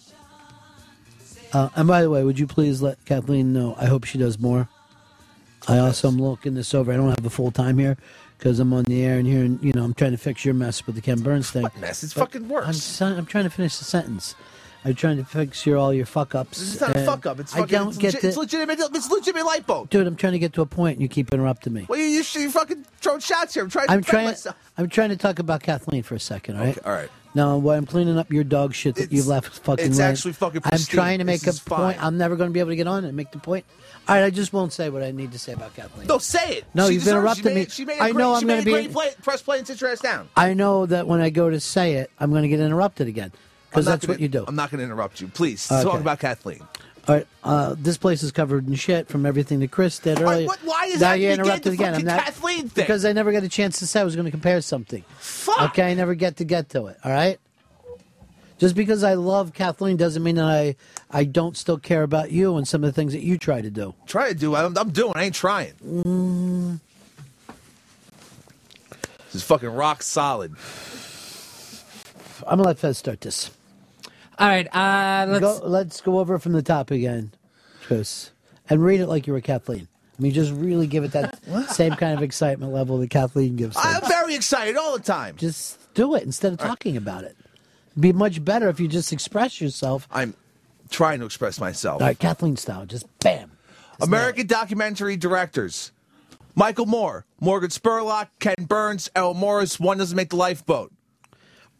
uh, 1.53 1.69
and 1.77 1.87
by 1.87 2.01
the 2.01 2.09
way, 2.09 2.25
would 2.25 2.37
you 2.37 2.45
please 2.45 2.81
let 2.81 3.05
Kathleen 3.05 3.53
know? 3.53 3.73
I 3.79 3.85
hope 3.85 4.03
she 4.03 4.17
does 4.17 4.37
more. 4.37 4.67
I 5.65 5.77
also 5.77 6.09
am 6.09 6.17
looking 6.17 6.55
this 6.55 6.73
over. 6.73 6.91
I 6.91 6.97
don't 6.97 7.07
have 7.07 7.23
the 7.23 7.29
full 7.29 7.51
time 7.51 7.77
here 7.77 7.95
because 8.37 8.59
I'm 8.59 8.73
on 8.73 8.83
the 8.85 9.03
air 9.03 9.17
and 9.17 9.27
here, 9.27 9.43
and 9.43 9.61
you 9.63 9.73
know, 9.73 9.83
I'm 9.83 9.93
trying 9.93 10.11
to 10.11 10.17
fix 10.17 10.45
your 10.45 10.53
mess 10.53 10.85
with 10.85 10.95
the 10.95 11.01
Ken 11.01 11.21
Burns 11.21 11.51
thing. 11.51 11.63
What 11.63 11.77
mess? 11.77 12.03
It's 12.03 12.13
fucking 12.13 12.47
worse. 12.47 13.01
I'm, 13.01 13.17
I'm 13.17 13.25
trying 13.25 13.45
to 13.45 13.49
finish 13.49 13.77
the 13.77 13.85
sentence. 13.85 14.35
I'm 14.85 14.93
trying 14.93 15.17
to 15.17 15.25
fix 15.25 15.65
your 15.65 15.77
all 15.77 15.91
your 15.91 16.05
fuck 16.05 16.35
ups. 16.35 16.61
It's 16.61 16.79
not 16.79 16.95
a 16.95 17.05
fuck 17.05 17.25
up. 17.25 17.39
It's 17.39 17.55
I 17.55 17.59
fucking. 17.61 17.71
don't 17.75 17.87
it's, 17.87 17.97
get 17.97 18.07
legit, 18.13 18.21
the, 18.21 18.27
it's 18.27 18.37
legitimate. 18.37 18.79
It's 18.79 19.09
legitimate 19.09 19.89
dude. 19.89 20.05
I'm 20.05 20.15
trying 20.15 20.33
to 20.33 20.39
get 20.39 20.53
to 20.53 20.61
a 20.61 20.67
point, 20.67 20.97
and 20.97 21.01
you 21.01 21.07
keep 21.07 21.33
interrupting 21.33 21.73
me. 21.73 21.87
Well, 21.89 21.97
you, 21.97 22.05
you, 22.05 22.23
you're 22.35 22.51
fucking 22.51 22.85
throwing 23.01 23.19
shots 23.19 23.55
here. 23.55 23.63
I'm 23.63 23.69
trying 23.69 23.87
to 23.87 23.93
I'm 23.93 24.03
trying. 24.03 24.25
myself. 24.25 24.55
I'm 24.77 24.87
trying 24.87 25.09
to 25.09 25.17
talk 25.17 25.39
about 25.39 25.63
Kathleen 25.63 26.03
for 26.03 26.13
a 26.13 26.19
second. 26.19 26.57
All 26.57 26.63
right. 26.63 26.77
Okay, 26.77 26.87
all 26.87 26.93
right. 26.93 27.09
Now, 27.35 27.57
while 27.57 27.77
I'm 27.77 27.85
cleaning 27.85 28.17
up 28.17 28.31
your 28.31 28.45
dog 28.45 28.73
shit 28.73 28.95
that 28.95 29.11
you've 29.11 29.27
left 29.27 29.59
fucking. 29.59 29.85
it's 29.85 29.99
actually 29.99 30.33
fucking 30.33 30.61
I'm 30.63 30.79
trying 30.79 31.17
to 31.19 31.25
make 31.25 31.41
This 31.41 31.59
a 31.59 31.65
point. 31.65 31.97
fine. 31.97 31.97
I'm 31.99 32.17
never 32.17 32.35
going 32.37 32.49
to 32.49 32.53
be 32.53 32.61
able 32.61 32.69
to 32.71 32.75
get 32.77 32.87
on 32.87 33.03
and 33.03 33.15
make 33.15 33.31
the 33.31 33.39
point. 33.39 33.65
All 34.07 34.15
right, 34.15 34.23
I 34.23 34.29
just 34.29 34.53
won't 34.53 34.71
say 34.71 34.89
what 34.89 35.03
I 35.03 35.11
need 35.11 35.33
to 35.33 35.39
say 35.39 35.51
about 35.53 35.75
Kathleen. 35.75 36.07
No, 36.07 36.17
say 36.17 36.57
it. 36.59 36.65
No, 36.73 36.87
She 36.87 36.93
you've 36.93 37.03
deserves- 37.03 37.17
interrupted 37.17 37.45
made, 37.45 37.55
me. 37.55 37.65
She 37.69 37.83
made 37.85 37.97
a 37.99 38.03
I 38.03 38.11
great, 38.11 38.19
know 38.21 38.35
she 38.35 38.41
I'm 38.43 38.47
gonna 38.47 38.61
be- 38.63 38.71
great 38.71 38.93
play, 38.93 39.09
press 39.21 39.41
play 39.41 39.57
and 39.57 39.67
sit 39.67 39.81
your 39.81 39.89
ass 39.91 39.99
down. 39.99 40.29
I 40.37 40.53
know 40.53 40.85
that 40.85 41.07
when 41.07 41.19
I 41.19 41.29
go 41.29 41.49
to 41.49 41.59
say 41.59 41.95
it, 41.95 42.09
I'm 42.19 42.29
going 42.31 42.43
to 42.43 42.47
get 42.47 42.59
interrupted 42.61 43.07
again 43.07 43.31
because 43.69 43.85
that's 43.85 44.05
gonna- 44.05 44.13
what 44.13 44.21
you 44.21 44.27
do. 44.29 44.45
I'm 44.47 44.55
not 44.55 44.71
going 44.71 44.79
to 44.79 44.85
interrupt 44.85 45.19
you. 45.19 45.27
Please 45.27 45.69
Okay. 45.69 45.83
talk 45.83 45.99
about 45.99 46.19
Kathleen. 46.19 46.61
All 47.07 47.13
right, 47.15 47.27
uh, 47.43 47.75
this 47.77 47.97
place 47.97 48.23
is 48.23 48.31
covered 48.31 48.67
in 48.67 48.73
shit 48.75 49.07
from 49.07 49.25
everything 49.27 49.59
that 49.59 49.69
Chris 49.69 49.99
did 49.99 50.17
All 50.17 50.23
right, 50.23 50.33
earlier. 50.33 50.47
what- 50.47 50.59
why 50.63 50.85
is 50.85 50.99
now 50.99 51.09
that 51.11 51.19
you 51.19 51.29
interrupted 51.29 51.73
again? 51.73 51.93
I'm 51.93 52.03
not 52.03 52.23
Kathleen 52.25 52.67
thing? 52.69 52.83
because 52.83 53.05
I 53.05 53.13
never 53.13 53.31
got 53.31 53.43
a 53.43 53.49
chance 53.49 53.77
to 53.79 53.85
say 53.87 54.01
I 54.01 54.03
was 54.03 54.15
going 54.15 54.25
to 54.25 54.31
compare 54.31 54.59
something. 54.61 55.03
Fuck. 55.19 55.61
Okay, 55.69 55.83
I 55.91 55.93
never 55.93 56.15
get 56.15 56.37
to 56.37 56.43
get 56.45 56.69
to 56.69 56.87
it. 56.87 56.97
All 57.03 57.11
right. 57.11 57.39
Just 58.57 58.73
because 58.73 59.03
I 59.03 59.13
love 59.15 59.53
Kathleen 59.53 59.97
doesn't 59.97 60.23
mean 60.23 60.35
that 60.35 60.45
I 60.45 60.75
I 61.11 61.25
don't 61.25 61.55
still 61.57 61.77
care 61.77 62.03
about 62.03 62.31
you 62.31 62.55
and 62.57 62.65
some 62.67 62.83
of 62.83 62.87
the 62.87 62.93
things 62.93 63.11
that 63.13 63.21
you 63.21 63.37
try 63.37 63.61
to 63.61 63.69
do. 63.69 63.93
Try 64.07 64.29
to 64.29 64.33
do. 64.33 64.55
I'm, 64.55 64.75
I'm 64.77 64.89
doing. 64.91 65.11
I 65.13 65.25
ain't 65.25 65.35
trying. 65.35 65.73
Mm, 65.85 66.79
This 69.27 69.35
is 69.35 69.43
fucking 69.43 69.69
rock 69.69 70.01
solid. 70.01 70.55
I'm 72.47 72.57
gonna 72.57 72.63
let 72.63 72.79
Fez 72.79 72.97
start 72.97 73.21
this. 73.21 73.51
All 74.37 74.47
right, 74.47 74.67
uh, 74.75 75.25
let's 75.29 75.41
go. 75.41 75.59
Let's 75.65 76.01
go 76.01 76.19
over 76.19 76.39
from 76.39 76.51
the 76.51 76.61
top 76.61 76.91
again, 76.91 77.31
Chris, 77.83 78.31
and 78.69 78.83
read 78.83 78.99
it 78.99 79.07
like 79.07 79.27
you 79.27 79.33
were 79.33 79.41
Kathleen. 79.41 79.87
I 80.17 80.21
mean, 80.21 80.33
just 80.33 80.51
really 80.53 80.87
give 80.87 81.03
it 81.03 81.11
that 81.11 81.39
same 81.69 81.93
kind 81.93 82.17
of 82.17 82.23
excitement 82.23 82.73
level 82.73 82.97
that 82.99 83.09
Kathleen 83.09 83.55
gives. 83.55 83.75
I'm 83.77 84.01
things. 84.01 84.07
very 84.07 84.35
excited 84.35 84.77
all 84.77 84.97
the 84.97 85.03
time. 85.03 85.35
Just 85.37 85.93
do 85.93 86.15
it 86.15 86.23
instead 86.23 86.53
of 86.53 86.59
talking 86.59 86.97
about 86.97 87.23
it. 87.23 87.35
It'd 87.91 88.01
be 88.01 88.13
much 88.13 88.43
better 88.43 88.67
if 88.69 88.79
you 88.79 88.87
just 88.87 89.13
express 89.13 89.61
yourself. 89.61 90.07
I'm 90.11 90.33
trying 90.89 91.19
to 91.19 91.25
express 91.25 91.59
myself. 91.59 92.01
All 92.01 92.07
right, 92.07 92.19
Kathleen 92.19 92.57
style. 92.57 92.85
Just 92.85 93.07
bam. 93.19 93.51
American 94.01 94.47
documentary 94.47 95.15
directors. 95.15 95.91
Michael 96.55 96.85
Moore, 96.85 97.25
Morgan 97.41 97.69
Spurlock, 97.69 98.29
Ken 98.39 98.65
Burns, 98.65 99.09
El 99.15 99.33
Morris. 99.33 99.79
One 99.79 99.97
doesn't 99.97 100.15
make 100.15 100.29
the 100.29 100.37
lifeboat. 100.37 100.91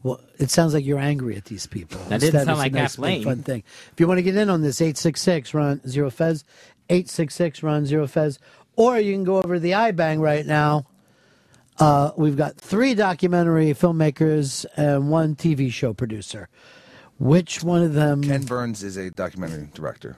Well, 0.06 0.22
it 0.38 0.52
sounds 0.52 0.76
like 0.76 0.86
you're 0.86 0.99
angry 0.99 1.36
at 1.36 1.45
these 1.45 1.65
people. 1.65 1.98
That 2.10 2.19
didn't 2.22 2.36
Instead, 2.36 2.45
sound 2.45 2.60
it's 2.68 2.76
a 2.76 2.80
nice, 2.80 2.95
Kathleen. 2.95 3.23
fun 3.23 3.41
thing. 3.41 3.64
If 3.91 3.99
you 3.99 4.07
want 4.07 4.19
to 4.19 4.22
get 4.22 4.38
in 4.38 4.52
on 4.52 4.61
this, 4.61 4.80
866 4.80 5.52
Ron 5.56 5.82
Zero 5.88 6.11
Fez, 6.11 6.44
866 6.91 7.64
Ron 7.64 7.88
Zero 7.88 8.06
Fez, 8.06 8.38
or 8.76 8.99
you 8.99 9.14
can 9.14 9.23
go 9.23 9.38
over 9.38 9.56
to 9.56 9.60
the 9.60 9.72
iBang 9.72 10.19
right 10.19 10.45
now. 10.45 10.86
Uh, 11.80 12.11
we've 12.18 12.38
got 12.38 12.56
three 12.56 12.94
documentary 12.94 13.73
filmmakers 13.73 14.68
and 14.77 15.10
one 15.10 15.36
TV 15.36 15.72
show 15.72 15.91
producer. 15.91 16.49
Which 17.18 17.64
one 17.64 17.82
of 17.82 17.94
them? 17.94 18.22
Ken 18.22 18.44
Burns 18.44 18.84
is 18.84 18.98
a 18.98 19.10
documentary 19.10 19.69
director. 19.73 20.18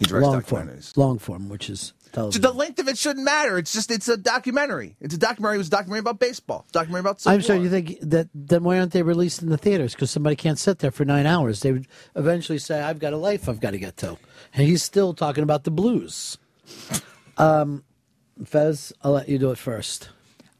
He 0.00 0.06
directs 0.06 0.26
long 0.26 0.40
form, 0.40 0.80
long 0.96 1.18
form, 1.20 1.48
which 1.48 1.70
is 1.70 1.92
So 1.92 1.94
television. 2.12 2.42
the 2.42 2.52
length 2.52 2.78
of 2.78 2.88
it 2.88 2.98
shouldn't 2.98 3.24
matter. 3.24 3.58
It's 3.58 3.72
just 3.72 3.90
it's 3.90 4.08
a 4.08 4.16
documentary. 4.16 4.96
It's 5.00 5.14
a 5.14 5.18
documentary. 5.18 5.56
It 5.56 5.58
was 5.58 5.68
a 5.68 5.70
documentary 5.70 6.00
about 6.00 6.18
baseball. 6.18 6.66
Documentary 6.72 7.00
about. 7.00 7.20
Civil 7.20 7.34
I'm 7.34 7.42
sorry. 7.42 7.58
War. 7.58 7.64
You 7.64 7.70
think 7.70 7.98
that 8.02 8.28
then 8.34 8.64
why 8.64 8.78
aren't 8.78 8.92
they 8.92 9.02
released 9.02 9.42
in 9.42 9.50
the 9.50 9.58
theaters? 9.58 9.94
Because 9.94 10.10
somebody 10.10 10.36
can't 10.36 10.58
sit 10.58 10.78
there 10.80 10.90
for 10.90 11.04
nine 11.04 11.26
hours. 11.26 11.60
They 11.60 11.72
would 11.72 11.86
eventually 12.14 12.58
say, 12.58 12.80
"I've 12.80 12.98
got 12.98 13.12
a 13.12 13.16
life 13.18 13.48
I've 13.48 13.60
got 13.60 13.72
to 13.72 13.78
get 13.78 13.96
to," 13.98 14.16
and 14.54 14.66
he's 14.66 14.82
still 14.82 15.14
talking 15.14 15.42
about 15.42 15.64
the 15.64 15.70
blues. 15.70 16.38
Um, 17.38 17.84
Fez, 18.44 18.92
I'll 19.02 19.12
let 19.12 19.28
you 19.28 19.38
do 19.38 19.50
it 19.50 19.58
first. 19.58 20.10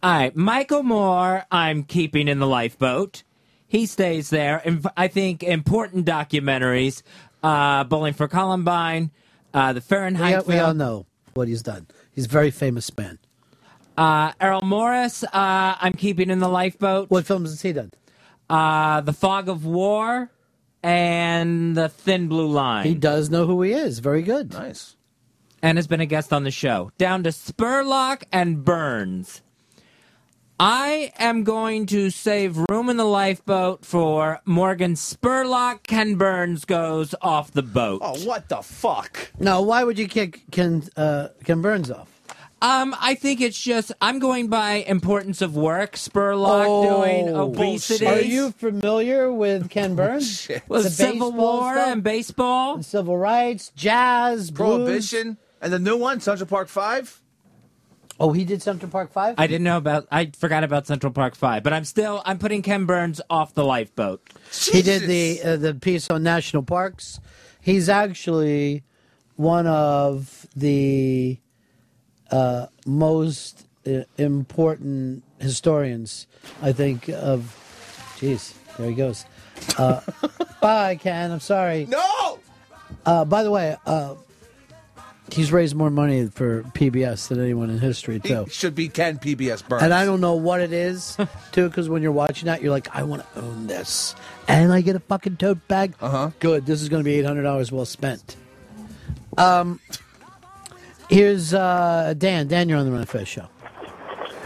All 0.03 0.13
right, 0.13 0.37
Michael 0.37 0.83
Moore, 0.83 1.45
I'm 1.51 1.83
keeping 1.83 2.29
in 2.29 2.39
the 2.39 2.47
lifeboat. 2.47 3.23
He 3.67 3.87
stays 3.87 4.31
there. 4.31 4.63
And 4.65 4.87
I 4.97 5.09
think 5.09 5.43
important 5.43 6.07
documentaries, 6.07 7.03
uh, 7.43 7.85
Bowling 7.85 8.13
for 8.13 8.29
Columbine, 8.29 9.11
uh, 9.53 9.73
the 9.73 9.81
Fahrenheit 9.81 10.47
we 10.47 10.59
all 10.59 10.75
know 10.75 11.07
what 11.37 11.49
he's 11.49 11.63
done. 11.63 11.87
He's 12.13 12.27
a 12.27 12.29
very 12.29 12.51
famous 12.51 12.95
man. 12.97 13.19
uh, 13.97 14.33
Errol 14.41 14.63
Morris, 14.63 15.23
uh, 15.25 15.29
I'm 15.33 15.95
keeping 15.95 16.31
in 16.31 16.39
the 16.41 16.49
lifeboat. 16.49 17.11
What 17.11 17.27
films 17.27 17.51
has 17.51 17.63
he 17.63 17.73
done? 17.73 17.91
Uh, 18.49 19.01
the 19.01 19.13
Fog 19.13 19.49
of 19.49 19.65
War 19.65 20.31
and 20.83 21.77
The 21.77 21.89
Thin 21.89 22.29
Blue 22.29 22.47
Line. 22.49 22.87
He 22.87 22.95
does 22.95 23.31
know 23.31 23.47
who 23.47 23.63
he 23.63 23.73
is. 23.73 23.99
Very 23.99 24.23
good. 24.23 24.53
Nice. 24.53 24.95
and 25.63 25.79
has 25.79 25.87
been 25.87 26.01
a 26.01 26.07
guest 26.07 26.33
on 26.33 26.45
the 26.45 26.51
show. 26.51 26.93
Down 26.99 27.23
to 27.25 27.31
Spurlock 27.31 28.23
and 28.33 28.65
Burns. 28.65 29.43
I 30.59 31.13
am 31.19 31.45
going 31.45 31.85
to 31.87 32.09
save 32.09 32.57
room 32.71 32.89
in 32.89 32.97
the 32.97 33.05
lifeboat 33.05 33.85
for 33.85 34.41
Morgan 34.47 34.95
Spurlock. 34.95 35.83
Ken 35.83 36.15
Burns 36.15 36.65
goes 36.65 37.15
off 37.21 37.51
the 37.53 37.63
boat. 37.63 38.01
Oh, 38.03 38.19
what 38.25 38.49
the 38.49 38.63
fuck? 38.63 39.33
No, 39.39 39.61
why 39.61 39.85
would 39.85 39.99
you 39.99 40.09
kick 40.09 40.45
Ken 40.51 40.83
uh, 40.97 41.29
Ken 41.45 41.61
Burns 41.61 41.91
off? 41.91 42.09
Um, 42.63 42.97
I 42.99 43.15
think 43.17 43.43
it's 43.43 43.61
just 43.61 43.93
I'm 44.01 44.19
going 44.19 44.49
by 44.49 44.77
importance 44.77 45.43
of 45.43 45.55
work. 45.55 45.93
Spurlock 45.93 46.89
doing 46.89 47.29
obesity. 47.37 48.07
Oh, 48.07 48.15
Are 48.15 48.21
you 48.21 48.51
familiar 48.53 49.31
with 49.31 49.69
Ken 49.69 49.95
Burns? 49.95 50.49
With 50.69 50.85
The 50.85 50.91
Civil 50.91 51.33
baseball 51.33 51.59
War 51.61 51.75
stuff? 51.75 51.89
and 51.89 52.03
baseball, 52.03 52.83
civil 52.83 53.19
rights, 53.19 53.73
jazz, 53.77 54.51
blues. 54.51 54.69
Prohibition 54.79 55.37
and 55.61 55.71
the 55.71 55.79
new 55.79 55.99
one, 55.99 56.21
Central 56.21 56.49
Park 56.49 56.69
Five. 56.69 57.21
Oh, 58.19 58.33
he 58.33 58.45
did 58.45 58.63
Central 58.63 58.91
Park 58.91 59.13
Five. 59.13 59.35
I 59.39 59.47
didn't 59.47 59.65
know 59.65 59.77
about. 59.77 60.07
I 60.11 60.31
forgot 60.37 60.65
about 60.65 60.87
Central 60.87 61.13
Park 61.13 61.35
Five, 61.35 61.63
but 61.63 61.73
I'm 61.73 61.85
still. 61.85 62.23
I'm 62.25 62.39
putting 62.39 62.63
Ken 62.63 62.87
Burns 62.87 63.21
off 63.29 63.55
the 63.55 63.65
lifeboat. 63.65 64.23
He 64.73 64.83
did 64.83 65.03
the 65.03 65.43
uh, 65.43 65.57
the 65.57 65.75
piece 65.75 66.11
on 66.11 66.23
national 66.23 66.63
parks. 66.63 67.21
He's 67.61 67.89
actually 67.89 68.85
one 69.37 69.67
of 69.67 70.47
the 70.57 71.39
uh, 72.31 72.67
most 72.87 73.67
uh, 73.87 74.03
important 74.17 75.23
historians, 75.39 76.27
I 76.63 76.73
think. 76.73 77.09
Of, 77.09 77.55
jeez, 78.19 78.55
there 78.77 78.89
he 78.89 78.95
goes. 78.95 79.27
Uh, 79.77 80.01
bye, 80.61 80.97
Ken. 80.97 81.31
I'm 81.31 81.41
sorry. 81.41 81.87
No. 81.87 82.39
Uh, 83.05 83.25
by 83.25 83.43
the 83.43 83.51
way, 83.51 83.77
uh, 83.85 84.15
He's 85.33 85.51
raised 85.53 85.75
more 85.75 85.91
money 85.91 86.27
for 86.29 86.63
PBS 86.63 87.29
than 87.29 87.41
anyone 87.41 87.69
in 87.71 87.79
history, 87.79 88.21
He 88.23 88.29
too. 88.29 88.47
should 88.49 88.75
be 88.75 88.89
Ken 88.89 89.19
PBS 89.19 89.67
Burns. 89.69 89.83
And 89.83 89.93
I 89.93 90.05
don't 90.05 90.21
know 90.21 90.35
what 90.35 90.61
it 90.61 90.73
is, 90.73 91.17
too, 91.53 91.69
because 91.69 91.89
when 91.89 92.01
you're 92.03 92.13
watching 92.13 92.47
that, 92.47 92.63
you're 92.63 92.71
like, 92.71 92.95
I 92.95 93.03
want 93.03 93.23
to 93.35 93.41
own 93.41 93.67
this. 93.67 94.15
And 94.49 94.73
I 94.73 94.81
get 94.81 94.95
a 94.97 95.01
fucking 95.01 95.37
tote 95.37 95.67
bag. 95.69 95.95
Uh 96.01 96.07
Uh-huh. 96.07 96.31
Good. 96.41 96.65
This 96.67 96.81
is 96.81 96.89
going 96.89 97.03
to 97.03 97.05
be 97.05 97.17
$800 97.23 97.73
well 97.73 97.85
spent. 97.85 98.37
Um, 99.37 99.81
Here's 101.11 101.55
uh, 101.55 102.15
Dan. 102.19 102.49
Dan, 102.49 102.69
you're 102.69 102.79
on 102.79 102.85
the 102.87 102.91
Ron 102.93 103.03
of 103.03 103.09
Fez 103.09 103.29
show. 103.29 103.49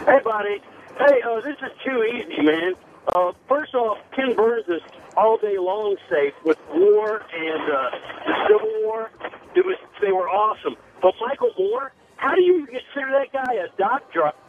Hey, 0.04 0.18
buddy. 0.24 0.60
Hey, 0.98 1.22
uh, 1.22 1.40
this 1.40 1.56
is 1.62 1.70
too 1.84 2.02
easy, 2.04 2.42
man. 2.42 2.74
Uh, 3.14 3.32
first 3.48 3.74
off, 3.74 3.98
Ken 4.14 4.34
Burns 4.36 4.66
is 4.68 4.82
all 5.16 5.36
day 5.38 5.58
long 5.58 5.96
safe 6.08 6.34
with 6.44 6.58
war 6.72 7.22
and 7.34 7.62
uh, 7.72 7.90
the 8.26 8.34
Civil 8.48 8.72
War. 8.84 9.10
It 9.54 9.64
was 9.64 9.76
they 10.00 10.12
were 10.12 10.28
awesome. 10.28 10.76
But 11.02 11.14
Michael 11.20 11.50
Moore, 11.58 11.92
how 12.16 12.34
do 12.34 12.42
you 12.42 12.66
consider 12.66 13.10
that 13.12 13.32
guy 13.32 13.54
a 13.54 13.68
doc 13.78 14.02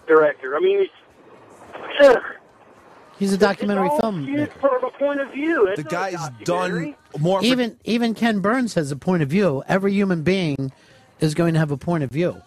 director? 0.07 0.55
I 0.55 0.59
mean, 0.59 0.81
it's, 0.81 0.93
ugh, 2.01 2.21
He's 3.21 3.33
a 3.33 3.37
documentary 3.37 3.85
it's 3.85 3.93
all 3.93 4.11
film. 4.11 4.23
skewed 4.23 4.51
from 4.53 4.83
a 4.83 4.89
point 4.89 5.21
of 5.21 5.31
view. 5.31 5.67
It's 5.67 5.77
The 5.77 5.83
not 5.83 6.09
a 6.09 6.11
guy's 6.17 6.29
done 6.43 6.95
more. 7.19 7.39
For, 7.39 7.45
even 7.45 7.77
even 7.83 8.15
Ken 8.15 8.39
Burns 8.39 8.73
has 8.73 8.91
a 8.91 8.95
point 8.95 9.21
of 9.21 9.29
view. 9.29 9.63
Every 9.67 9.93
human 9.93 10.23
being 10.23 10.71
is 11.19 11.35
going 11.35 11.53
to 11.53 11.59
have 11.59 11.69
a 11.69 11.77
point 11.77 12.03
of 12.03 12.09
view. 12.09 12.41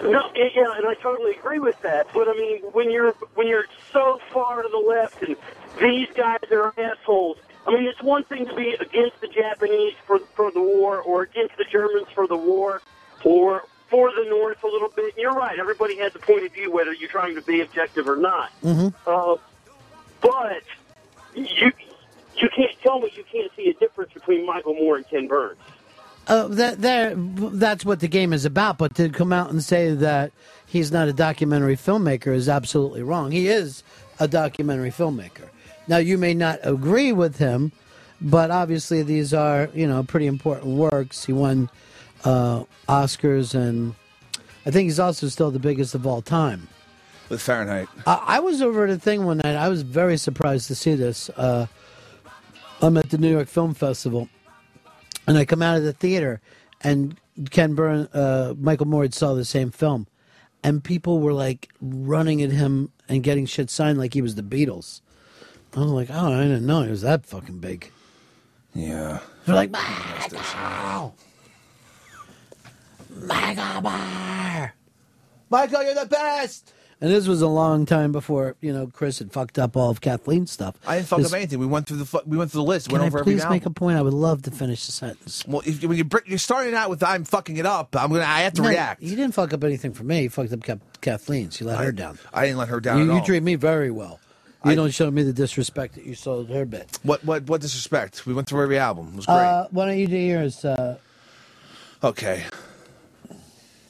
No, 0.00 0.30
yeah, 0.36 0.44
yeah, 0.54 0.76
and 0.76 0.86
I 0.86 0.94
totally 1.02 1.32
agree 1.32 1.58
with 1.58 1.82
that. 1.82 2.06
But 2.14 2.28
I 2.28 2.32
mean, 2.34 2.60
when 2.72 2.92
you're 2.92 3.10
when 3.34 3.48
you're 3.48 3.64
so 3.92 4.20
far 4.32 4.62
to 4.62 4.68
the 4.68 4.78
left, 4.78 5.20
and 5.24 5.34
these 5.80 6.08
guys 6.14 6.40
are 6.50 6.72
assholes. 6.78 7.38
I 7.66 7.72
mean, 7.72 7.84
it's 7.84 8.02
one 8.02 8.24
thing 8.24 8.46
to 8.46 8.54
be 8.54 8.76
against 8.80 9.20
the 9.20 9.28
Japanese 9.28 9.94
for 10.06 10.18
for 10.34 10.50
the 10.50 10.62
war, 10.62 11.00
or 11.00 11.22
against 11.22 11.56
the 11.56 11.64
Germans 11.64 12.08
for 12.14 12.26
the 12.26 12.36
war, 12.36 12.80
or 13.24 13.64
for 13.88 14.10
the 14.10 14.26
North 14.28 14.62
a 14.62 14.66
little 14.66 14.88
bit. 14.88 15.14
And 15.14 15.22
you're 15.22 15.34
right. 15.34 15.58
Everybody 15.58 15.98
has 15.98 16.14
a 16.14 16.18
point 16.18 16.44
of 16.44 16.52
view, 16.52 16.70
whether 16.70 16.92
you're 16.92 17.10
trying 17.10 17.34
to 17.34 17.42
be 17.42 17.60
objective 17.60 18.08
or 18.08 18.16
not. 18.16 18.50
Mm-hmm. 18.62 18.88
Uh, 19.06 19.36
but 20.20 20.62
you 21.34 21.72
you 22.36 22.48
can't 22.48 22.78
tell 22.82 23.00
me 23.00 23.10
you 23.14 23.24
can't 23.30 23.50
see 23.56 23.68
a 23.68 23.74
difference 23.74 24.12
between 24.12 24.46
Michael 24.46 24.74
Moore 24.74 24.96
and 24.96 25.08
Ken 25.08 25.26
Burns. 25.26 25.58
Uh, 26.26 26.46
that 26.48 26.80
that 26.82 27.14
that's 27.58 27.84
what 27.84 28.00
the 28.00 28.08
game 28.08 28.32
is 28.32 28.44
about. 28.44 28.78
But 28.78 28.94
to 28.96 29.08
come 29.08 29.32
out 29.32 29.50
and 29.50 29.62
say 29.62 29.94
that 29.94 30.32
he's 30.66 30.92
not 30.92 31.08
a 31.08 31.12
documentary 31.12 31.76
filmmaker 31.76 32.34
is 32.34 32.48
absolutely 32.48 33.02
wrong. 33.02 33.30
He 33.30 33.48
is 33.48 33.82
a 34.20 34.28
documentary 34.28 34.90
filmmaker. 34.90 35.48
Now 35.88 35.96
you 35.96 36.18
may 36.18 36.34
not 36.34 36.60
agree 36.62 37.12
with 37.12 37.38
him, 37.38 37.72
but 38.20 38.50
obviously 38.50 39.02
these 39.02 39.32
are 39.32 39.70
you 39.74 39.86
know 39.86 40.02
pretty 40.02 40.26
important 40.26 40.76
works. 40.76 41.24
He 41.24 41.32
won 41.32 41.70
uh, 42.24 42.64
Oscars, 42.88 43.54
and 43.54 43.94
I 44.66 44.70
think 44.70 44.84
he's 44.86 45.00
also 45.00 45.28
still 45.28 45.50
the 45.50 45.58
biggest 45.58 45.94
of 45.94 46.06
all 46.06 46.20
time. 46.22 46.68
with 47.28 47.40
Fahrenheit. 47.40 47.88
I, 48.06 48.22
I 48.26 48.40
was 48.40 48.60
over 48.62 48.84
at 48.84 48.90
a 48.90 48.98
thing 48.98 49.24
one 49.24 49.38
night. 49.38 49.56
I 49.56 49.68
was 49.68 49.82
very 49.82 50.16
surprised 50.16 50.66
to 50.68 50.74
see 50.74 50.94
this. 50.94 51.30
Uh, 51.30 51.66
I'm 52.80 52.96
at 52.96 53.10
the 53.10 53.18
New 53.18 53.30
York 53.30 53.48
Film 53.48 53.74
Festival, 53.74 54.28
and 55.26 55.36
I 55.38 55.44
come 55.44 55.62
out 55.62 55.76
of 55.78 55.82
the 55.84 55.92
theater, 55.92 56.40
and 56.82 57.16
Ken 57.50 57.74
Burn, 57.74 58.08
uh, 58.12 58.54
Michael 58.58 58.86
Moore 58.86 59.10
saw 59.10 59.34
the 59.34 59.44
same 59.44 59.70
film, 59.70 60.06
and 60.62 60.84
people 60.84 61.20
were 61.20 61.32
like 61.32 61.70
running 61.80 62.42
at 62.42 62.50
him 62.50 62.92
and 63.08 63.22
getting 63.22 63.46
shit 63.46 63.70
signed 63.70 63.98
like 63.98 64.14
he 64.14 64.22
was 64.22 64.34
the 64.34 64.42
Beatles. 64.42 65.00
I 65.76 65.80
was 65.80 65.90
like, 65.90 66.08
oh, 66.10 66.32
I 66.32 66.42
didn't 66.42 66.66
know 66.66 66.82
he 66.82 66.90
was 66.90 67.02
that 67.02 67.26
fucking 67.26 67.58
big. 67.58 67.90
Yeah. 68.74 69.20
They're 69.46 69.54
like, 69.54 69.70
Michael, 69.70 71.14
Michael 73.10 73.80
Moore. 73.82 74.74
Michael, 75.50 75.82
you're 75.82 75.94
the 75.94 76.06
best. 76.06 76.72
And 77.00 77.12
this 77.12 77.28
was 77.28 77.42
a 77.42 77.46
long 77.46 77.86
time 77.86 78.10
before 78.10 78.56
you 78.60 78.72
know 78.72 78.88
Chris 78.88 79.20
had 79.20 79.32
fucked 79.32 79.56
up 79.56 79.76
all 79.76 79.88
of 79.88 80.00
Kathleen's 80.00 80.50
stuff. 80.50 80.74
I 80.84 80.96
didn't 80.96 81.06
fuck 81.06 81.18
This- 81.20 81.32
up 81.32 81.36
anything. 81.36 81.60
We 81.60 81.66
went 81.66 81.86
through 81.86 81.98
the 81.98 82.04
fu- 82.04 82.20
we 82.26 82.36
went 82.36 82.50
through 82.50 82.62
the 82.62 82.68
list. 82.68 82.88
Can 82.88 82.94
went 82.94 83.04
I 83.04 83.06
over 83.06 83.20
every 83.20 83.34
please 83.34 83.44
make 83.44 83.62
album. 83.62 83.70
a 83.70 83.74
point? 83.74 83.98
I 83.98 84.02
would 84.02 84.12
love 84.14 84.42
to 84.42 84.50
finish 84.50 84.84
the 84.86 84.90
sentence. 84.92 85.44
Well, 85.46 85.62
if, 85.64 85.82
when 85.84 85.96
you 85.96 86.02
br- 86.04 86.18
you're 86.26 86.38
starting 86.38 86.74
out 86.74 86.90
with 86.90 87.04
"I'm 87.04 87.22
fucking 87.24 87.56
it 87.56 87.66
up," 87.66 87.94
I'm 87.94 88.10
gonna 88.10 88.24
I 88.24 88.40
have 88.40 88.54
to 88.54 88.62
No, 88.62 88.68
react. 88.68 89.00
You 89.00 89.14
didn't 89.14 89.32
fuck 89.34 89.52
up 89.52 89.62
anything 89.62 89.92
for 89.92 90.02
me. 90.02 90.22
You 90.24 90.30
fucked 90.30 90.52
up 90.52 90.64
Ka- 90.64 90.78
Kathleen's. 91.00 91.60
You 91.60 91.66
let 91.68 91.78
her 91.78 91.92
down. 91.92 92.18
I 92.34 92.46
didn't 92.46 92.58
let 92.58 92.68
her 92.68 92.80
down 92.80 92.98
You, 92.98 93.04
at 93.04 93.06
you 93.06 93.18
all. 93.20 93.24
treat 93.24 93.44
me 93.44 93.54
very 93.54 93.92
well. 93.92 94.18
You 94.64 94.72
I- 94.72 94.74
don't 94.74 94.90
show 94.92 95.10
me 95.10 95.22
the 95.22 95.32
disrespect 95.32 95.94
that 95.94 96.04
you 96.04 96.14
showed 96.14 96.48
her 96.50 96.64
bit. 96.64 96.98
What 97.04 97.24
what 97.24 97.44
what 97.44 97.60
disrespect? 97.60 98.26
We 98.26 98.34
went 98.34 98.48
through 98.48 98.62
every 98.62 98.78
album. 98.78 99.08
It 99.12 99.16
was 99.16 99.26
great. 99.26 99.34
Uh, 99.36 99.68
why 99.70 99.86
don't 99.86 99.98
you 99.98 100.06
do 100.08 100.16
yours? 100.16 100.64
Uh, 100.64 100.98
okay. 102.02 102.44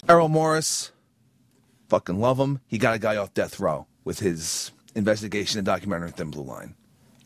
Errol 0.08 0.28
Morris, 0.28 0.90
fucking 1.88 2.18
love 2.20 2.38
him. 2.38 2.60
He 2.66 2.78
got 2.78 2.94
a 2.94 2.98
guy 2.98 3.16
off 3.16 3.34
death 3.34 3.60
row 3.60 3.86
with 4.04 4.18
his 4.20 4.70
investigation 4.94 5.58
and 5.58 5.66
documentary 5.66 6.10
Thin 6.10 6.30
Blue 6.30 6.42
Line. 6.44 6.74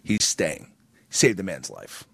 He's 0.05 0.25
staying. 0.25 0.73
Saved 1.11 1.39
a 1.39 1.43
man's 1.43 1.71
life. 1.71 2.05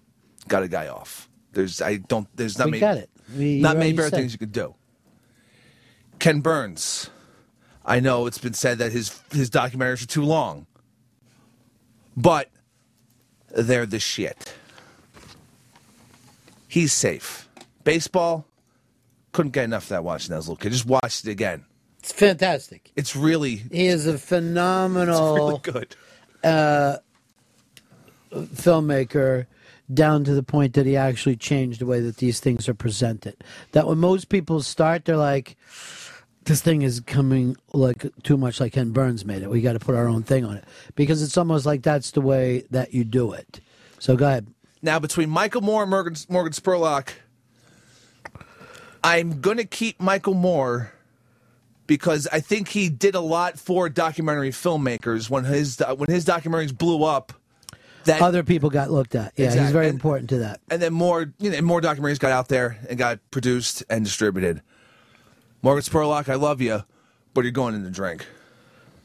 Got 0.47 0.63
a 0.63 0.67
guy 0.67 0.87
off. 0.87 1.29
There's 1.53 1.81
I 1.81 1.97
don't. 1.97 2.27
There's 2.35 2.57
not 2.57 2.65
We 2.65 2.71
many. 2.71 2.81
got 2.81 2.97
it. 2.97 3.09
We- 3.37 3.61
not 3.61 3.77
many 3.77 3.93
better 3.93 4.09
said. 4.09 4.17
things 4.19 4.33
you 4.33 4.39
could 4.39 4.51
do. 4.51 4.75
Ken 6.19 6.41
Burns. 6.41 7.09
I 7.85 7.99
know 7.99 8.27
it's 8.27 8.37
been 8.37 8.53
said 8.53 8.77
that 8.79 8.91
his 8.91 9.19
his 9.31 9.49
documentaries 9.49 10.03
are 10.03 10.07
too 10.07 10.23
long, 10.23 10.67
but 12.19 12.49
they're 13.51 13.85
the 13.85 13.99
shit. 13.99 14.53
He's 16.67 16.91
safe. 16.93 17.47
Baseball, 17.83 18.45
couldn't 19.31 19.51
get 19.53 19.63
enough 19.63 19.83
of 19.83 19.89
that 19.89 20.03
watching 20.03 20.29
that 20.31 20.37
as 20.37 20.47
a 20.47 20.51
little 20.51 20.61
kid. 20.61 20.71
Just 20.71 20.85
watched 20.85 21.25
it 21.25 21.31
again. 21.31 21.65
it's 21.99 22.11
fantastic. 22.11 22.91
It's 22.95 23.15
really, 23.15 23.55
He 23.71 23.87
is 23.87 24.05
a 24.05 24.17
phenomenal, 24.17 25.35
really 25.35 25.59
good. 25.59 25.95
uh, 26.43 26.97
filmmaker 28.31 29.47
down 29.91 30.23
to 30.23 30.33
the 30.35 30.43
point 30.43 30.73
that 30.73 30.85
he 30.85 30.95
actually 30.95 31.35
changed 31.35 31.81
the 31.81 31.85
way 31.87 31.99
that 31.99 32.17
these 32.17 32.39
things 32.39 32.69
are 32.69 32.75
presented. 32.75 33.35
That 33.71 33.87
when 33.87 33.97
most 33.97 34.29
people 34.29 34.61
start, 34.61 35.05
they're 35.05 35.17
like, 35.17 35.57
this 36.49 36.61
thing 36.61 36.81
is 36.81 36.99
coming 36.99 37.55
like 37.73 38.05
too 38.23 38.35
much 38.35 38.59
like 38.59 38.73
Ken 38.73 38.91
Burns 38.91 39.23
made 39.23 39.41
it. 39.41 39.49
We 39.49 39.61
got 39.61 39.73
to 39.73 39.79
put 39.79 39.95
our 39.95 40.07
own 40.07 40.23
thing 40.23 40.43
on 40.43 40.57
it 40.57 40.65
because 40.95 41.23
it's 41.23 41.37
almost 41.37 41.65
like 41.65 41.81
that's 41.81 42.11
the 42.11 42.21
way 42.21 42.65
that 42.71 42.93
you 42.93 43.05
do 43.05 43.31
it. 43.31 43.61
So 43.99 44.17
go 44.17 44.25
ahead. 44.27 44.47
Now, 44.81 44.99
between 44.99 45.29
Michael 45.29 45.61
Moore 45.61 45.83
and 45.83 45.89
Morgan, 45.91 46.15
Morgan 46.29 46.53
Spurlock, 46.53 47.09
I'm 49.03 49.39
going 49.41 49.57
to 49.57 49.65
keep 49.65 49.99
Michael 50.01 50.33
Moore 50.33 50.91
because 51.87 52.27
I 52.31 52.39
think 52.39 52.67
he 52.69 52.89
did 52.89 53.15
a 53.15 53.19
lot 53.21 53.57
for 53.57 53.89
documentary 53.89 54.51
filmmakers 54.51 55.29
when 55.29 55.43
his 55.45 55.79
when 55.97 56.09
his 56.09 56.25
documentaries 56.25 56.77
blew 56.77 57.03
up. 57.03 57.33
That 58.05 58.21
Other 58.21 58.43
people 58.43 58.69
got 58.69 58.89
looked 58.91 59.13
at. 59.15 59.33
Yeah, 59.35 59.53
he's 59.53 59.71
very 59.71 59.87
And- 59.87 59.95
important 59.95 60.29
to 60.29 60.37
that. 60.39 60.61
and 60.71 60.81
then 60.81 60.93
more 60.93 61.31
you 61.39 61.49
know 61.51 61.61
more 61.61 61.81
documentaries 61.81 62.19
got 62.19 62.31
out 62.31 62.47
there 62.47 62.77
and 62.89 62.97
got 62.97 63.19
produced 63.31 63.83
and 63.89 64.05
distributed. 64.05 64.61
Morgan 65.61 65.83
Spurlock, 65.83 66.29
I 66.29 66.35
love 66.35 66.61
you, 66.61 66.83
but 67.33 67.41
you're 67.43 67.51
going 67.51 67.75
in 67.75 67.83
the 67.83 67.91
drink. 67.91 68.25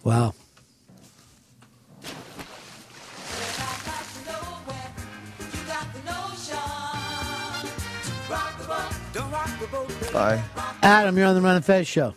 Wow. 0.04 0.34
Bye. 10.12 10.42
Adam, 10.82 11.16
you're 11.16 11.26
on 11.26 11.34
the 11.34 11.40
Ron 11.40 11.56
and 11.56 11.64
Fez 11.64 11.86
show. 11.86 12.14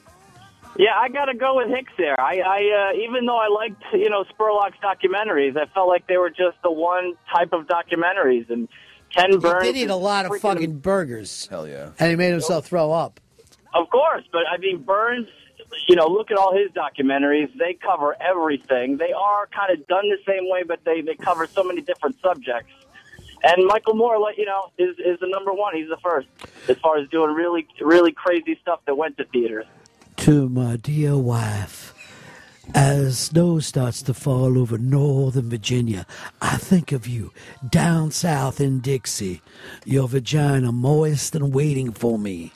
Yeah, 0.77 0.95
I 0.95 1.09
got 1.09 1.25
to 1.25 1.33
go 1.33 1.55
with 1.55 1.69
Hicks 1.69 1.91
there. 1.97 2.19
I, 2.19 2.39
I 2.39 2.91
uh, 2.93 2.97
even 2.97 3.25
though 3.25 3.37
I 3.37 3.47
liked 3.47 3.81
you 3.93 4.09
know 4.09 4.23
Spurlock's 4.25 4.77
documentaries, 4.83 5.57
I 5.57 5.65
felt 5.73 5.87
like 5.87 6.05
they 6.07 6.17
were 6.17 6.29
just 6.29 6.57
the 6.63 6.71
one 6.71 7.13
type 7.33 7.51
of 7.53 7.65
documentaries. 7.65 8.49
And 8.49 8.67
Ken 9.15 9.39
Burns 9.39 9.65
He 9.65 9.73
did 9.73 9.79
eat 9.79 9.89
a 9.89 9.95
lot 9.95 10.25
of 10.25 10.31
freaking- 10.33 10.41
fucking 10.41 10.79
burgers. 10.79 11.47
Hell 11.49 11.67
yeah. 11.67 11.91
And 11.97 12.11
he 12.11 12.15
made 12.15 12.31
himself 12.31 12.67
throw 12.67 12.91
up. 12.91 13.19
Of 13.77 13.89
course, 13.91 14.23
but 14.31 14.41
I 14.51 14.57
mean 14.57 14.81
Burns. 14.81 15.27
You 15.87 15.95
know, 15.95 16.07
look 16.07 16.31
at 16.31 16.37
all 16.37 16.55
his 16.55 16.71
documentaries. 16.71 17.55
They 17.57 17.73
cover 17.73 18.15
everything. 18.21 18.97
They 18.97 19.11
are 19.11 19.47
kind 19.47 19.71
of 19.77 19.85
done 19.87 20.09
the 20.09 20.17
same 20.25 20.49
way, 20.49 20.63
but 20.63 20.79
they 20.83 21.01
they 21.01 21.15
cover 21.15 21.45
so 21.45 21.63
many 21.63 21.81
different 21.81 22.15
subjects. 22.21 22.71
And 23.43 23.67
Michael 23.67 23.93
Moore, 23.93 24.17
you 24.35 24.45
know, 24.45 24.71
is 24.77 24.97
is 24.97 25.19
the 25.19 25.27
number 25.27 25.53
one. 25.53 25.75
He's 25.75 25.89
the 25.89 25.97
first 25.97 26.27
as 26.67 26.77
far 26.77 26.97
as 26.97 27.07
doing 27.09 27.31
really 27.33 27.67
really 27.79 28.11
crazy 28.11 28.57
stuff 28.61 28.79
that 28.85 28.95
went 28.95 29.17
to 29.17 29.25
theaters. 29.25 29.65
To 30.17 30.49
my 30.49 30.77
dear 30.77 31.15
wife, 31.17 31.93
as 32.73 33.19
snow 33.19 33.59
starts 33.59 34.01
to 34.03 34.13
fall 34.13 34.57
over 34.57 34.77
northern 34.77 35.49
Virginia, 35.49 36.07
I 36.41 36.57
think 36.57 36.91
of 36.91 37.07
you 37.07 37.31
down 37.69 38.11
south 38.11 38.59
in 38.59 38.79
Dixie, 38.79 39.41
your 39.85 40.07
vagina 40.07 40.71
moist 40.71 41.35
and 41.35 41.53
waiting 41.53 41.91
for 41.91 42.17
me. 42.17 42.53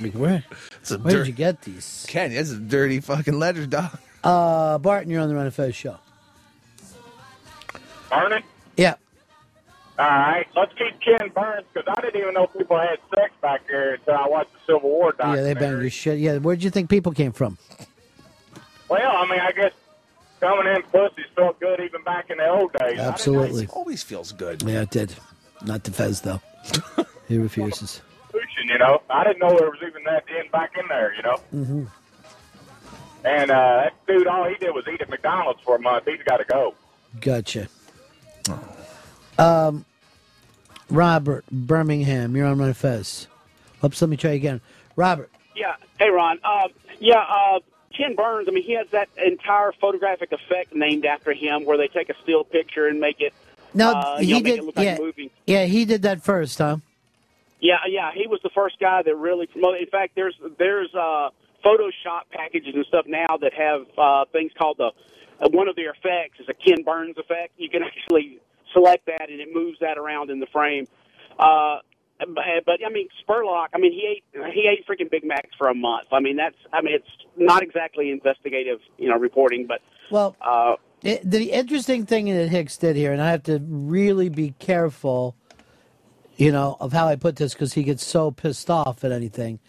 Like, 0.00 0.12
where? 0.12 0.44
a 0.90 0.98
Where 0.98 1.12
dirt- 1.12 1.18
did 1.18 1.26
you 1.28 1.32
get 1.32 1.62
these? 1.62 2.04
Ken, 2.08 2.34
that's 2.34 2.50
a 2.50 2.58
dirty 2.58 3.00
fucking 3.00 3.38
letter, 3.38 3.66
dog. 3.66 3.96
Uh, 4.22 4.78
Barton, 4.78 5.10
you're 5.10 5.20
on 5.20 5.28
the 5.28 5.34
Ron 5.34 5.46
of 5.46 5.54
Fez 5.54 5.74
show. 5.74 5.98
Barton? 8.10 8.42
Yeah. 8.76 8.94
All 9.98 10.06
right, 10.08 10.46
let's 10.56 10.72
keep 10.76 11.00
Ken 11.00 11.30
Burns 11.34 11.64
because 11.72 11.94
I 11.96 12.00
didn't 12.00 12.20
even 12.20 12.34
know 12.34 12.48
people 12.48 12.76
had 12.78 12.98
sex 13.14 13.32
back 13.40 13.66
there 13.68 13.94
until 13.94 14.14
I 14.14 14.26
watched 14.26 14.52
the 14.52 14.72
Civil 14.74 14.90
War 14.90 15.14
Yeah, 15.20 15.36
they 15.36 15.54
banged 15.54 15.80
your 15.82 15.90
shit. 15.90 16.18
Yeah, 16.18 16.38
where'd 16.38 16.64
you 16.64 16.70
think 16.70 16.90
people 16.90 17.12
came 17.12 17.30
from? 17.30 17.58
Well, 18.88 19.16
I 19.16 19.30
mean, 19.30 19.38
I 19.38 19.52
guess 19.52 19.72
coming 20.40 20.74
in 20.74 20.82
pussies 20.90 21.26
felt 21.36 21.60
good 21.60 21.78
even 21.80 22.02
back 22.02 22.28
in 22.30 22.38
the 22.38 22.48
old 22.48 22.72
days. 22.72 22.98
Absolutely. 22.98 23.68
Always 23.68 24.02
feels 24.02 24.32
good. 24.32 24.62
Yeah, 24.62 24.82
it 24.82 24.90
did. 24.90 25.14
Not 25.64 25.84
the 25.84 25.92
Fez 25.92 26.20
though. 26.22 26.40
he 27.28 27.38
refuses. 27.38 28.00
Pushing, 28.34 28.68
you 28.68 28.78
know, 28.78 29.00
I 29.08 29.22
didn't 29.22 29.38
know 29.38 29.56
there 29.56 29.70
was 29.70 29.78
even 29.86 30.02
that 30.04 30.24
in 30.28 30.50
back 30.50 30.72
in 30.76 30.88
there, 30.88 31.14
you 31.14 31.22
know. 31.22 31.36
hmm 31.50 31.84
And 33.24 33.50
uh, 33.50 33.82
that 33.84 33.92
dude, 34.08 34.26
all 34.26 34.48
he 34.48 34.56
did 34.56 34.74
was 34.74 34.84
eat 34.92 35.00
at 35.00 35.08
McDonald's 35.08 35.60
for 35.62 35.76
a 35.76 35.80
month. 35.80 36.04
He's 36.06 36.22
got 36.26 36.38
to 36.38 36.44
go. 36.44 36.74
Gotcha. 37.20 37.68
Um, 39.38 39.84
Robert 40.90 41.44
Birmingham, 41.50 42.36
you're 42.36 42.46
on 42.46 42.58
my 42.58 42.72
Fez. 42.72 43.28
Oops, 43.84 44.00
let 44.02 44.08
me 44.10 44.16
try 44.16 44.32
again. 44.32 44.60
Robert. 44.96 45.30
Yeah. 45.54 45.76
Hey, 45.98 46.08
Ron. 46.10 46.38
Uh, 46.42 46.68
yeah, 46.98 47.18
uh, 47.28 47.60
Ken 47.96 48.16
Burns, 48.16 48.48
I 48.48 48.50
mean, 48.50 48.64
he 48.64 48.72
has 48.72 48.88
that 48.90 49.08
entire 49.24 49.72
photographic 49.80 50.32
effect 50.32 50.74
named 50.74 51.04
after 51.04 51.32
him 51.32 51.64
where 51.64 51.78
they 51.78 51.86
take 51.88 52.08
a 52.10 52.14
still 52.22 52.42
picture 52.42 52.88
and 52.88 52.98
make 53.00 53.20
it, 53.20 53.32
No, 53.74 53.92
uh, 53.92 54.18
he 54.18 54.32
know, 54.32 54.40
did. 54.42 54.58
it 54.58 54.64
look 54.64 54.76
like 54.76 54.84
yeah, 54.86 54.96
a 54.96 55.00
movie. 55.00 55.30
yeah, 55.46 55.64
he 55.66 55.84
did 55.84 56.02
that 56.02 56.22
first, 56.22 56.58
huh? 56.58 56.78
Yeah, 57.64 57.80
yeah, 57.88 58.10
he 58.14 58.26
was 58.26 58.40
the 58.42 58.50
first 58.54 58.78
guy 58.78 59.00
that 59.02 59.16
really 59.16 59.46
promoted. 59.46 59.80
In 59.80 59.88
fact, 59.88 60.12
there's 60.14 60.34
there's 60.58 60.92
uh, 60.94 61.30
Photoshop 61.64 62.28
packages 62.30 62.74
and 62.74 62.84
stuff 62.84 63.06
now 63.08 63.38
that 63.40 63.54
have 63.54 63.86
uh, 63.96 64.26
things 64.32 64.52
called 64.58 64.76
the 64.76 64.90
uh, 65.40 65.48
one 65.48 65.66
of 65.66 65.74
their 65.74 65.92
effects 65.92 66.40
is 66.40 66.46
a 66.50 66.52
Ken 66.52 66.84
Burns 66.84 67.16
effect. 67.16 67.54
You 67.56 67.70
can 67.70 67.82
actually 67.88 68.38
select 68.74 69.06
that 69.06 69.30
and 69.30 69.40
it 69.40 69.48
moves 69.50 69.78
that 69.80 69.96
around 69.96 70.28
in 70.28 70.40
the 70.40 70.46
frame. 70.52 70.86
Uh, 71.38 71.78
but, 72.18 72.44
but 72.66 72.80
I 72.86 72.90
mean, 72.92 73.08
Spurlock. 73.26 73.68
I 73.72 73.78
mean, 73.78 73.92
he 73.92 74.12
ate 74.12 74.52
he 74.52 74.68
ate 74.68 74.86
freaking 74.86 75.10
Big 75.10 75.24
Macs 75.24 75.50
for 75.56 75.68
a 75.68 75.74
month. 75.74 76.08
I 76.12 76.20
mean, 76.20 76.36
that's 76.36 76.56
I 76.70 76.82
mean, 76.82 76.94
it's 76.94 77.08
not 77.38 77.62
exactly 77.62 78.10
investigative, 78.10 78.80
you 78.98 79.08
know, 79.08 79.16
reporting, 79.16 79.66
but 79.66 79.80
Well, 80.10 80.36
uh, 80.42 80.74
It, 81.02 81.22
the 81.28 81.50
interesting 81.50 82.04
thing 82.04 82.26
that 82.26 82.50
Hicks 82.50 82.76
did 82.76 82.94
here, 82.94 83.14
and 83.14 83.22
I 83.22 83.30
have 83.30 83.44
to 83.44 83.58
really 83.66 84.28
be 84.28 84.54
careful, 84.58 85.34
you 86.36 86.50
know, 86.50 86.76
of 86.80 86.92
how 86.92 87.06
I 87.06 87.16
put 87.16 87.36
this 87.36 87.54
because 87.54 87.74
he 87.74 87.82
gets 87.82 88.04
so 88.04 88.30
pissed 88.30 88.70
off 88.70 89.04
at 89.04 89.12
anything. 89.12 89.60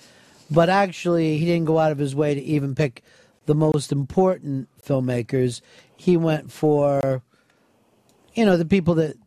But 0.49 0.69
actually, 0.69 1.37
he 1.37 1.45
didn't 1.45 1.65
go 1.65 1.79
out 1.79 1.91
of 1.91 1.97
his 1.97 2.15
way 2.15 2.35
to 2.35 2.41
even 2.41 2.75
pick 2.75 3.03
the 3.45 3.55
most 3.55 3.91
important 3.91 4.69
filmmakers. 4.83 5.61
He 5.95 6.17
went 6.17 6.51
for, 6.51 7.21
you 8.33 8.45
know, 8.45 8.57
the 8.57 8.65
people 8.65 8.95
that 8.95 9.17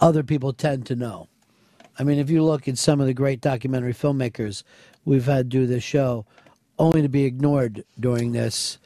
other 0.00 0.22
people 0.22 0.52
tend 0.52 0.86
to 0.86 0.96
know. 0.96 1.28
I 1.98 2.04
mean, 2.04 2.18
if 2.18 2.30
you 2.30 2.42
look 2.42 2.66
at 2.66 2.78
some 2.78 3.00
of 3.00 3.06
the 3.06 3.14
great 3.14 3.40
documentary 3.40 3.92
filmmakers 3.92 4.62
we've 5.04 5.26
had 5.26 5.48
do 5.48 5.66
this 5.66 5.84
show, 5.84 6.24
only 6.78 7.02
to 7.02 7.08
be 7.08 7.24
ignored 7.24 7.84
during 8.00 8.32
this 8.32 8.78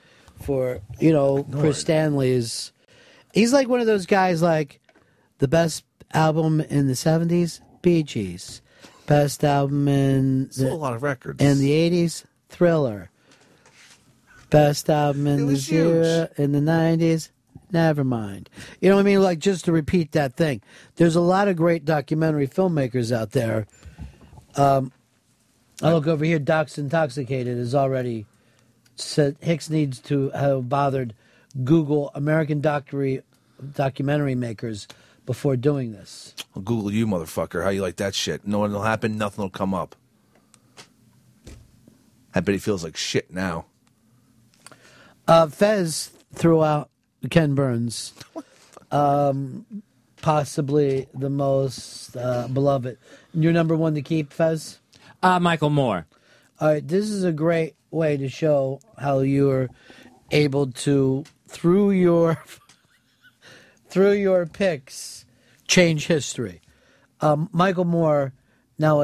for, 0.42 0.80
you 0.98 1.12
know, 1.12 1.46
Chris 1.52 1.80
Stanley 1.80 2.30
is. 2.30 2.72
He's 3.32 3.52
like 3.52 3.68
one 3.68 3.80
of 3.80 3.86
those 3.86 4.06
guys 4.06 4.42
like 4.42 4.80
the 5.38 5.48
best 5.48 5.84
album 6.12 6.60
in 6.60 6.86
the 6.86 6.94
70s, 6.94 7.60
Bee 7.86 8.02
Gees. 8.02 8.62
Best 9.06 9.44
album 9.44 9.86
in 9.86 10.48
the, 10.48 10.72
a 10.72 10.74
lot 10.74 10.94
of 10.94 11.04
records. 11.04 11.40
in 11.40 11.60
the 11.60 11.70
80s, 11.70 12.24
Thriller. 12.48 13.10
Best 14.50 14.90
album 14.90 15.28
in 15.28 15.46
the 15.46 15.54
zero, 15.54 16.28
in 16.36 16.50
the 16.50 16.58
90s, 16.58 17.30
never 17.70 18.02
mind. 18.02 18.50
You 18.80 18.88
know 18.88 18.96
what 18.96 19.02
I 19.02 19.04
mean? 19.04 19.22
Like 19.22 19.38
just 19.38 19.66
to 19.66 19.72
repeat 19.72 20.10
that 20.12 20.34
thing. 20.34 20.62
There's 20.96 21.14
a 21.14 21.20
lot 21.20 21.46
of 21.46 21.54
great 21.54 21.84
documentary 21.84 22.48
filmmakers 22.48 23.16
out 23.16 23.30
there. 23.30 23.68
Um, 24.56 24.90
I 25.80 25.92
look 25.92 26.08
over 26.08 26.24
here. 26.24 26.40
Doc's 26.40 26.78
Intoxicated 26.78 27.56
is 27.56 27.72
already 27.72 28.26
said 28.96 29.36
Hicks 29.38 29.70
needs 29.70 30.00
to 30.00 30.30
have 30.30 30.68
bothered 30.68 31.14
Google 31.62 32.10
American 32.16 32.60
documentary 32.60 33.22
documentary 33.74 34.34
makers 34.34 34.88
before 35.26 35.56
doing 35.56 35.92
this. 35.92 36.34
I'll 36.54 36.62
Google 36.62 36.92
you, 36.92 37.06
motherfucker. 37.06 37.62
How 37.62 37.70
you 37.70 37.82
like 37.82 37.96
that 37.96 38.14
shit? 38.14 38.46
No 38.46 38.60
one 38.60 38.72
will 38.72 38.82
happen. 38.82 39.18
Nothing 39.18 39.42
will 39.42 39.50
come 39.50 39.74
up. 39.74 39.96
I 42.34 42.40
bet 42.40 42.54
he 42.54 42.58
feels 42.58 42.84
like 42.84 42.96
shit 42.96 43.32
now. 43.32 43.66
Uh, 45.26 45.48
Fez 45.48 46.10
threw 46.34 46.62
out 46.62 46.90
Ken 47.30 47.54
Burns, 47.54 48.12
um, 48.92 49.66
possibly 50.22 51.08
the 51.14 51.30
most 51.30 52.16
uh, 52.16 52.46
beloved. 52.48 52.98
Your 53.34 53.52
number 53.52 53.74
one 53.74 53.94
to 53.94 54.02
keep, 54.02 54.32
Fez? 54.32 54.78
Uh, 55.22 55.40
Michael 55.40 55.70
Moore. 55.70 56.06
All 56.60 56.68
right, 56.68 56.86
this 56.86 57.10
is 57.10 57.24
a 57.24 57.32
great 57.32 57.74
way 57.90 58.16
to 58.16 58.28
show 58.28 58.80
how 58.98 59.20
you're 59.20 59.68
able 60.30 60.68
to, 60.72 61.24
through 61.48 61.92
your 61.92 62.42
through 63.88 64.12
your 64.12 64.46
picks, 64.46 65.24
change 65.66 66.06
history. 66.06 66.60
Um, 67.20 67.48
Michael 67.52 67.84
Moore 67.84 68.32
now 68.78 69.00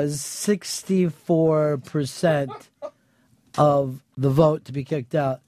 four 1.09 1.79
percent 1.79 2.51
of 3.57 4.03
the 4.17 4.31
vote 4.31 4.65
to 4.67 4.73
be 4.73 4.85
kicked 4.85 5.15
out, 5.15 5.41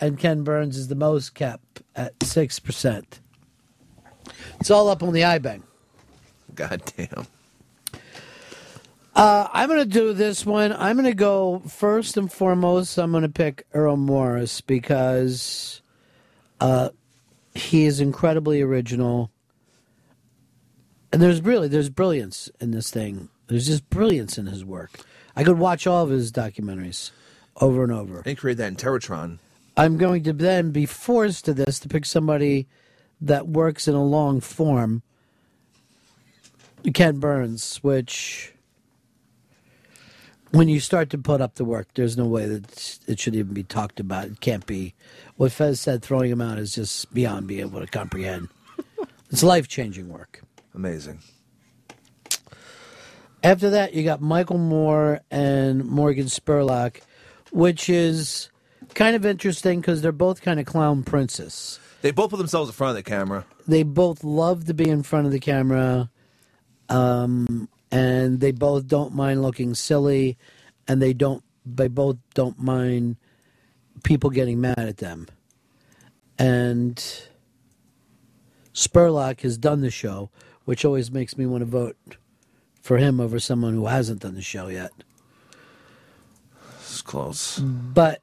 and 0.00 0.18
Ken 0.18 0.44
Burns 0.44 0.76
is 0.76 0.88
the 0.88 0.94
most 0.94 1.34
kept 1.34 1.82
at 1.96 2.22
six 2.22 2.58
percent. 2.58 3.20
It's 4.60 4.70
all 4.70 4.88
up 4.88 5.02
on 5.02 5.12
the 5.12 5.22
iBang. 5.22 5.62
God 6.54 6.82
damn. 6.96 7.26
Uh, 9.14 9.46
I'm 9.52 9.68
going 9.68 9.80
to 9.80 9.84
do 9.84 10.14
this 10.14 10.46
one. 10.46 10.72
I'm 10.72 10.96
going 10.96 11.04
to 11.04 11.14
go 11.14 11.60
first 11.68 12.16
and 12.16 12.32
foremost. 12.32 12.96
I'm 12.98 13.10
going 13.10 13.24
to 13.24 13.28
pick 13.28 13.66
Errol 13.74 13.96
Morris 13.96 14.62
because 14.62 15.82
uh, 16.60 16.90
he 17.54 17.84
is 17.84 18.00
incredibly 18.00 18.62
original, 18.62 19.30
and 21.12 21.20
there's 21.20 21.40
really 21.42 21.68
there's 21.68 21.90
brilliance 21.90 22.50
in 22.60 22.70
this 22.70 22.90
thing. 22.90 23.28
There's 23.48 23.66
just 23.66 23.88
brilliance 23.90 24.38
in 24.38 24.46
his 24.46 24.64
work. 24.64 24.90
I 25.36 25.44
could 25.44 25.58
watch 25.58 25.86
all 25.86 26.04
of 26.04 26.10
his 26.10 26.32
documentaries 26.32 27.10
over 27.60 27.82
and 27.82 27.92
over. 27.92 28.22
They 28.22 28.34
created 28.34 28.58
that 28.58 28.74
Interrotron. 28.74 29.38
I'm 29.76 29.96
going 29.96 30.22
to 30.24 30.32
then 30.32 30.70
be 30.70 30.86
forced 30.86 31.46
to 31.46 31.54
this 31.54 31.78
to 31.80 31.88
pick 31.88 32.04
somebody 32.04 32.66
that 33.20 33.48
works 33.48 33.88
in 33.88 33.94
a 33.94 34.04
long 34.04 34.40
form. 34.40 35.02
Ken 36.92 37.18
Burns, 37.18 37.76
which 37.78 38.51
when 40.52 40.68
you 40.68 40.80
start 40.80 41.10
to 41.10 41.18
put 41.18 41.40
up 41.40 41.54
the 41.54 41.64
work, 41.64 41.88
there's 41.94 42.16
no 42.16 42.26
way 42.26 42.46
that 42.46 42.98
it 43.06 43.18
should 43.18 43.34
even 43.34 43.54
be 43.54 43.62
talked 43.62 43.98
about. 43.98 44.26
It 44.26 44.40
can't 44.40 44.66
be. 44.66 44.94
What 45.36 45.50
Fez 45.50 45.80
said, 45.80 46.02
throwing 46.02 46.30
him 46.30 46.40
out 46.40 46.58
is 46.58 46.74
just 46.74 47.12
beyond 47.12 47.46
being 47.46 47.60
able 47.60 47.80
to 47.80 47.86
comprehend. 47.86 48.48
it's 49.30 49.42
life 49.42 49.66
changing 49.66 50.08
work. 50.08 50.42
Amazing. 50.74 51.20
After 53.42 53.70
that, 53.70 53.94
you 53.94 54.04
got 54.04 54.20
Michael 54.20 54.58
Moore 54.58 55.20
and 55.30 55.84
Morgan 55.84 56.26
Spurlock, 56.26 57.00
which 57.50 57.88
is 57.88 58.50
kind 58.94 59.16
of 59.16 59.26
interesting 59.26 59.80
because 59.80 60.02
they're 60.02 60.12
both 60.12 60.42
kind 60.42 60.60
of 60.60 60.66
clown 60.66 61.02
princes. 61.02 61.80
They 62.02 62.10
both 62.10 62.30
put 62.30 62.36
themselves 62.36 62.68
in 62.68 62.74
front 62.74 62.90
of 62.90 62.96
the 62.96 63.02
camera. 63.08 63.44
They 63.66 63.82
both 63.84 64.22
love 64.22 64.66
to 64.66 64.74
be 64.74 64.88
in 64.88 65.02
front 65.02 65.26
of 65.26 65.32
the 65.32 65.40
camera, 65.40 66.10
um, 66.88 67.68
and 67.92 68.40
they 68.40 68.50
both 68.50 68.88
don't 68.88 69.14
mind 69.14 69.42
looking 69.42 69.74
silly, 69.74 70.38
and 70.88 71.00
they 71.00 71.12
don't. 71.12 71.44
They 71.64 71.86
both 71.86 72.16
don't 72.34 72.58
mind 72.58 73.16
people 74.02 74.30
getting 74.30 74.60
mad 74.60 74.78
at 74.78 74.96
them. 74.96 75.28
And 76.38 76.96
Spurlock 78.74 79.42
has 79.42 79.58
done 79.58 79.82
the 79.82 79.90
show, 79.90 80.30
which 80.64 80.84
always 80.84 81.12
makes 81.12 81.36
me 81.36 81.46
want 81.46 81.60
to 81.60 81.66
vote 81.66 81.96
for 82.80 82.96
him 82.96 83.20
over 83.20 83.38
someone 83.38 83.74
who 83.74 83.86
hasn't 83.86 84.22
done 84.22 84.34
the 84.34 84.42
show 84.42 84.66
yet. 84.68 84.90
It's 86.80 87.02
close. 87.02 87.58
But 87.60 88.22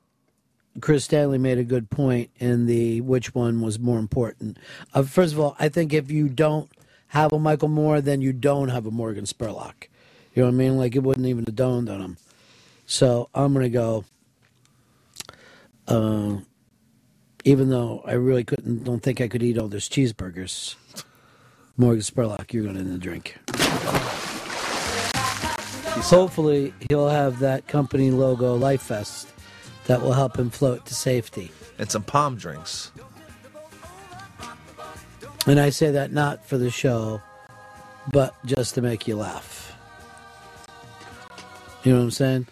Chris 0.82 1.06
Stanley 1.06 1.38
made 1.38 1.60
a 1.60 1.64
good 1.64 1.90
point 1.90 2.32
in 2.40 2.66
the 2.66 3.02
which 3.02 3.34
one 3.34 3.62
was 3.62 3.80
more 3.80 4.00
important. 4.00 4.58
Uh, 4.94 5.04
first 5.04 5.34
of 5.34 5.40
all, 5.40 5.56
I 5.60 5.70
think 5.70 5.94
if 5.94 6.12
you 6.12 6.28
don't 6.28 6.70
have 7.10 7.34
a 7.34 7.40
Michael 7.40 7.68
Moore, 7.68 8.02
then 8.02 8.22
you 8.22 8.34
don't 8.34 8.70
have 8.70 8.86
a 8.86 8.92
Morgan 8.92 9.26
Spurlock. 9.26 9.88
You 10.34 10.44
know 10.44 10.48
what 10.48 10.54
I 10.54 10.58
mean? 10.58 10.78
Like 10.78 10.96
it 10.96 11.04
wouldn't 11.04 11.26
even 11.26 11.46
have 11.46 11.56
dawned 11.56 11.90
on 11.90 12.02
him. 12.02 12.18
So 12.86 13.30
I'm 13.36 13.54
gonna 13.54 13.70
go. 13.70 14.06
Uh, 15.88 16.38
even 17.44 17.70
though 17.70 18.04
I 18.06 18.14
really 18.14 18.44
couldn't, 18.44 18.84
don't 18.84 19.02
think 19.02 19.22
I 19.22 19.28
could 19.28 19.42
eat 19.42 19.58
all 19.58 19.68
those 19.68 19.90
cheeseburgers. 19.90 20.76
Morgan 21.78 22.02
Spurlock, 22.02 22.52
you're 22.54 22.64
going 22.64 22.76
in 22.76 22.92
the 22.92 22.98
drink. 22.98 23.38
Hopefully, 26.04 26.74
he'll 26.90 27.10
have 27.10 27.40
that 27.40 27.68
company 27.68 28.12
logo, 28.12 28.56
Life 28.56 28.84
Vest, 28.84 29.30
that 29.86 30.02
will 30.02 30.14
help 30.14 30.38
him 30.38 30.50
float 30.50 30.86
to 30.88 30.94
safety. 30.94 31.52
And 31.78 31.90
some 31.90 32.04
palm 32.04 32.36
drinks. 32.36 32.92
And 35.48 35.60
I 35.60 35.70
say 35.70 35.92
that 35.92 36.12
not 36.12 36.46
for 36.46 36.58
the 36.58 36.70
show, 36.70 37.22
but 38.12 38.36
just 38.46 38.76
to 38.76 38.82
make 38.82 39.08
you 39.08 39.16
laugh. 39.16 39.76
You 41.84 41.94
know 41.94 42.00
what 42.00 42.04
I'm 42.04 42.12
saying? 42.12 42.48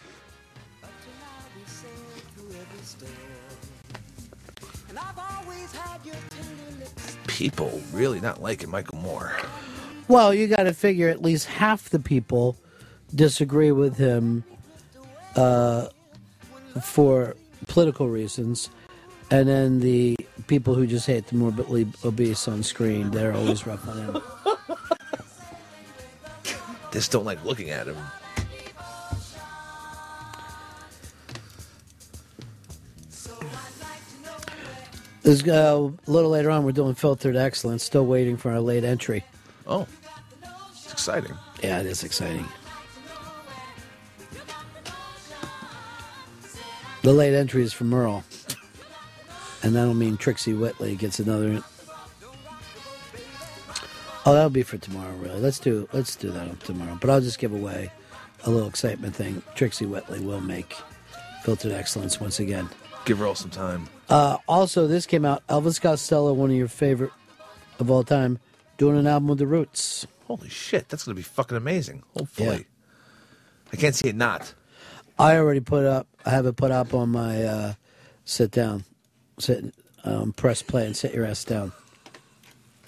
People 7.27 7.81
really 7.93 8.19
not 8.19 8.41
liking 8.41 8.71
Michael 8.71 8.97
Moore. 8.97 9.37
Well, 10.07 10.33
you 10.33 10.47
got 10.47 10.63
to 10.63 10.73
figure 10.73 11.09
at 11.09 11.21
least 11.21 11.45
half 11.45 11.89
the 11.89 11.99
people 11.99 12.57
disagree 13.13 13.71
with 13.71 13.97
him 13.97 14.43
uh, 15.35 15.89
for 16.81 17.35
political 17.67 18.09
reasons, 18.09 18.69
and 19.29 19.47
then 19.47 19.81
the 19.81 20.16
people 20.47 20.73
who 20.73 20.87
just 20.87 21.05
hate 21.05 21.27
the 21.27 21.35
morbidly 21.35 21.87
obese 22.03 22.47
on 22.47 22.63
screen, 22.63 23.11
they're 23.11 23.33
always 23.33 23.67
rough 23.67 23.87
on 23.87 23.97
him. 23.97 24.21
Just 26.91 27.11
don't 27.11 27.25
like 27.25 27.43
looking 27.43 27.69
at 27.69 27.87
him. 27.87 27.97
This, 35.21 35.45
uh, 35.45 35.89
a 36.07 36.09
little 36.09 36.29
later 36.29 36.49
on, 36.49 36.63
we're 36.63 36.71
doing 36.71 36.95
filtered 36.95 37.35
excellence. 37.35 37.83
Still 37.83 38.05
waiting 38.05 38.37
for 38.37 38.49
our 38.49 38.61
late 38.61 38.85
entry. 38.85 39.25
Oh, 39.67 39.85
it's 40.71 40.93
exciting. 40.93 41.33
Yeah, 41.61 41.81
it 41.81 41.85
is 41.85 42.05
exciting. 42.05 42.45
The 47.01 47.11
late 47.11 47.33
entry 47.33 47.61
is 47.61 47.73
from 47.73 47.89
Merle, 47.89 48.23
and 49.63 49.75
that'll 49.75 49.93
mean 49.93 50.17
Trixie 50.17 50.53
Whitley 50.53 50.95
gets 50.95 51.19
another. 51.19 51.63
Oh, 54.25 54.33
that'll 54.33 54.49
be 54.49 54.63
for 54.63 54.77
tomorrow. 54.77 55.13
Really, 55.15 55.39
let's 55.39 55.59
do 55.59 55.87
let's 55.93 56.15
do 56.15 56.31
that 56.31 56.59
tomorrow. 56.61 56.97
But 56.99 57.09
I'll 57.09 57.21
just 57.21 57.39
give 57.39 57.53
away 57.53 57.91
a 58.43 58.49
little 58.49 58.67
excitement 58.67 59.15
thing. 59.15 59.41
Trixie 59.55 59.85
Whitley 59.85 60.19
will 60.19 60.41
make 60.41 60.75
filtered 61.43 61.71
excellence 61.71 62.19
once 62.19 62.39
again. 62.39 62.69
Give 63.05 63.19
her 63.19 63.27
all 63.27 63.35
some 63.35 63.51
time. 63.51 63.87
Uh, 64.09 64.37
also, 64.47 64.85
this 64.85 65.05
came 65.05 65.23
out. 65.23 65.45
Elvis 65.47 65.79
Costello, 65.79 66.33
one 66.33 66.49
of 66.49 66.55
your 66.57 66.67
favorite 66.67 67.11
of 67.79 67.89
all 67.89 68.03
time, 68.03 68.39
doing 68.77 68.97
an 68.97 69.07
album 69.07 69.29
with 69.29 69.37
the 69.37 69.47
Roots. 69.47 70.05
Holy 70.25 70.49
shit, 70.49 70.89
that's 70.89 71.05
gonna 71.05 71.15
be 71.15 71.21
fucking 71.21 71.55
amazing. 71.55 72.03
Hopefully, 72.17 72.65
I 73.71 73.77
can't 73.77 73.95
see 73.95 74.09
it 74.09 74.15
not. 74.15 74.53
I 75.17 75.37
already 75.37 75.61
put 75.61 75.85
up. 75.85 76.07
I 76.25 76.31
have 76.31 76.45
it 76.45 76.57
put 76.57 76.71
up 76.71 76.93
on 76.93 77.09
my 77.09 77.43
uh, 77.43 77.73
sit 78.25 78.51
down, 78.51 78.83
sit, 79.39 79.73
um, 80.03 80.33
press 80.33 80.61
play, 80.61 80.85
and 80.85 80.95
sit 80.95 81.13
your 81.13 81.25
ass 81.25 81.43
down. 81.43 81.71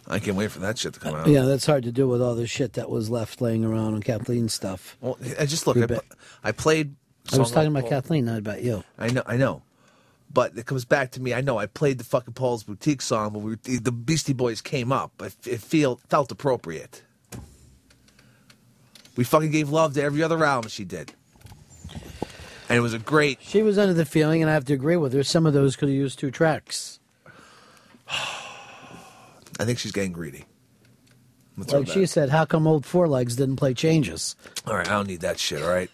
I 0.08 0.18
can't 0.20 0.36
wait 0.36 0.50
for 0.52 0.60
that 0.60 0.78
shit 0.78 0.94
to 0.96 1.00
come 1.00 1.14
out. 1.14 1.28
Yeah, 1.28 1.44
that's 1.44 1.66
hard 1.68 1.84
to 1.84 1.92
do 1.92 2.08
with 2.08 2.22
all 2.22 2.34
the 2.34 2.48
shit 2.48 2.74
that 2.74 2.90
was 2.90 3.10
left 3.12 3.42
laying 3.42 3.64
around 3.64 3.94
on 3.94 4.02
Kathleen's 4.02 4.54
stuff. 4.56 4.98
Well, 5.02 5.20
I 5.40 5.46
just 5.46 5.68
look. 5.68 5.78
I, 5.78 5.86
pl- 5.86 6.04
I 6.44 6.52
played. 6.52 6.96
I 7.32 7.38
was 7.38 7.52
talking 7.52 7.68
about 7.68 7.82
Paul- 7.82 7.90
Kathleen, 7.92 8.26
not 8.26 8.40
about 8.40 8.64
you. 8.64 8.84
I 8.98 9.10
know, 9.10 9.22
I 9.28 9.38
know, 9.38 9.62
but 10.34 10.58
it 10.58 10.66
comes 10.66 10.84
back 10.84 11.12
to 11.12 11.22
me. 11.22 11.34
I 11.36 11.42
know 11.42 11.60
I 11.60 11.68
played 11.68 12.00
the 12.00 12.04
fucking 12.04 12.34
Paul's 12.34 12.64
Boutique 12.64 13.04
song, 13.04 13.34
but 13.34 13.40
we 13.40 13.52
were, 13.52 13.60
the 13.64 13.92
Beastie 13.92 14.34
Boys 14.34 14.62
came 14.62 14.92
up. 14.92 15.12
It, 15.22 15.36
it 15.46 15.62
feel 15.62 16.00
felt 16.10 16.32
appropriate. 16.32 17.04
We 19.16 19.24
fucking 19.26 19.52
gave 19.52 19.70
love 19.70 19.94
to 19.94 20.02
every 20.02 20.24
other 20.24 20.44
album 20.44 20.70
she 20.70 20.86
did, 20.86 21.14
and 22.70 22.78
it 22.78 22.82
was 22.82 22.94
a 22.94 23.00
great. 23.00 23.40
She 23.42 23.64
was 23.64 23.78
under 23.78 23.94
the 23.94 24.06
feeling, 24.06 24.42
and 24.42 24.50
I 24.50 24.54
have 24.54 24.66
to 24.66 24.74
agree 24.74 24.96
with 24.96 25.14
her. 25.14 25.24
Some 25.24 25.46
of 25.46 25.54
those 25.54 25.76
could 25.76 25.90
have 25.90 25.96
used 25.96 26.20
two 26.20 26.32
tracks. 26.32 27.00
I 28.08 29.66
think 29.66 29.80
she's 29.80 29.92
getting 29.92 30.14
greedy. 30.14 30.46
I'm 31.58 31.64
Like 31.64 31.88
she 31.88 32.06
said, 32.06 32.30
how 32.30 32.46
come 32.46 32.66
old 32.68 32.86
Four 32.86 33.10
Legs 33.10 33.36
didn't 33.36 33.58
play 33.58 33.74
changes 33.74 34.38
All 34.66 34.76
right, 34.76 34.88
I 34.88 34.92
don't 34.92 35.08
need 35.08 35.22
that 35.22 35.38
shit. 35.40 35.62
All 35.62 35.70
right, 35.70 35.90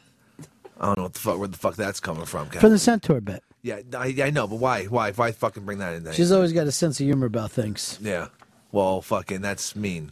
I 0.80 0.86
don't 0.86 0.98
know 0.98 1.04
what 1.04 1.14
the 1.14 1.20
fuck 1.20 1.40
where 1.40 1.48
the 1.48 1.58
fuck 1.58 1.76
that's 1.76 2.00
coming 2.00 2.26
from. 2.26 2.50
Kat. 2.50 2.62
from 2.62 2.72
the 2.72 2.78
Centaur 2.78 3.20
bit? 3.22 3.44
Yeah, 3.64 3.80
I, 3.98 4.16
I 4.22 4.30
know, 4.30 4.46
but 4.46 4.58
why? 4.58 4.86
Why? 4.86 5.12
Why 5.12 5.32
fucking 5.32 5.66
bring 5.66 5.80
that 5.80 5.96
in 5.96 6.04
there? 6.04 6.14
She's 6.14 6.32
always 6.32 6.54
got 6.54 6.68
a 6.68 6.72
sense 6.72 7.00
of 7.00 7.06
humor 7.06 7.26
about 7.26 7.52
things. 7.52 7.98
yeah. 8.02 8.28
Well, 8.72 9.02
fucking, 9.02 9.42
that's 9.42 9.76
mean. 9.76 10.12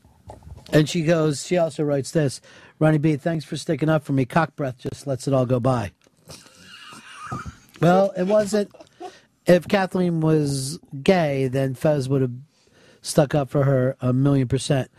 And 0.72 0.88
she 0.90 1.03
goes, 1.03 1.45
she 1.45 1.58
also 1.58 1.83
writes 1.83 2.11
this 2.11 2.40
Ronnie 2.80 2.98
B, 2.98 3.17
thanks 3.17 3.43
for 3.45 3.58
sticking 3.58 3.90
up 3.90 4.06
for 4.06 4.14
me. 4.14 4.25
Cock 4.25 4.56
breath 4.56 4.77
just 4.77 5.06
lets 5.06 5.27
it 5.27 5.33
all 5.33 5.45
go 5.45 5.59
by. 5.59 5.92
Well, 7.82 8.11
it 8.16 8.24
wasn't. 8.24 8.72
If 9.45 9.68
Kathleen 9.68 10.22
was 10.22 10.80
gay, 11.02 11.48
then 11.48 11.76
Fez 11.76 12.08
would 12.08 12.22
have 12.22 12.32
stuck 13.02 13.35
up 13.35 13.50
for 13.50 13.64
her 13.64 13.98
a 14.00 14.14
million 14.14 14.48
percent. 14.48 14.90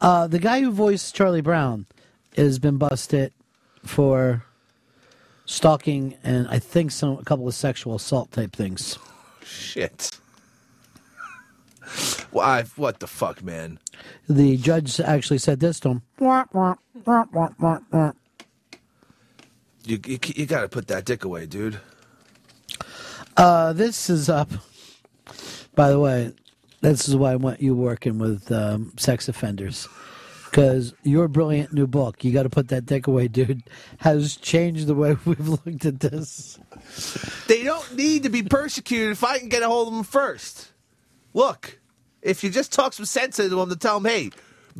Uh, 0.00 0.26
the 0.26 0.38
guy 0.38 0.60
who 0.60 0.70
voiced 0.70 1.14
Charlie 1.14 1.40
Brown 1.40 1.86
has 2.36 2.58
been 2.58 2.76
busted 2.76 3.32
for 3.84 4.44
stalking 5.46 6.16
and 6.22 6.46
I 6.48 6.58
think 6.58 6.90
some 6.90 7.18
a 7.18 7.24
couple 7.24 7.48
of 7.48 7.54
sexual 7.54 7.94
assault 7.94 8.32
type 8.32 8.54
things. 8.54 8.98
Shit. 9.42 10.10
Well, 12.32 12.44
I, 12.44 12.64
what 12.74 12.98
the 13.00 13.06
fuck, 13.06 13.42
man? 13.42 13.78
The 14.28 14.56
judge 14.56 15.00
actually 15.00 15.38
said 15.38 15.60
this 15.60 15.80
to 15.80 15.90
him. 15.90 16.02
You, 19.84 20.00
you, 20.04 20.18
you 20.34 20.46
got 20.46 20.62
to 20.62 20.68
put 20.68 20.88
that 20.88 21.04
dick 21.04 21.24
away, 21.24 21.46
dude. 21.46 21.78
Uh, 23.36 23.74
this 23.74 24.08
is 24.08 24.30
up. 24.30 24.50
By 25.74 25.90
the 25.90 26.00
way, 26.00 26.32
this 26.80 27.06
is 27.08 27.16
why 27.16 27.32
I 27.32 27.36
want 27.36 27.60
you 27.60 27.74
working 27.74 28.18
with 28.18 28.50
um, 28.50 28.92
sex 28.96 29.28
offenders. 29.28 29.88
Because 30.44 30.94
your 31.02 31.28
brilliant 31.28 31.74
new 31.74 31.86
book, 31.86 32.24
You 32.24 32.32
Got 32.32 32.44
to 32.44 32.48
Put 32.48 32.68
That 32.68 32.86
Dick 32.86 33.08
Away, 33.08 33.28
Dude, 33.28 33.62
has 33.98 34.36
changed 34.36 34.86
the 34.86 34.94
way 34.94 35.16
we've 35.26 35.48
looked 35.48 35.84
at 35.84 36.00
this. 36.00 36.58
They 37.46 37.62
don't 37.62 37.94
need 37.94 38.22
to 38.22 38.30
be 38.30 38.42
persecuted 38.42 39.10
if 39.10 39.22
I 39.22 39.38
can 39.38 39.50
get 39.50 39.62
a 39.62 39.66
hold 39.66 39.88
of 39.88 39.94
them 39.94 40.04
first. 40.04 40.72
Look, 41.34 41.78
if 42.22 42.42
you 42.42 42.48
just 42.48 42.72
talk 42.72 42.94
some 42.94 43.04
sense 43.04 43.38
into 43.38 43.54
them 43.54 43.68
to 43.68 43.76
tell 43.76 44.00
them, 44.00 44.10
hey, 44.10 44.30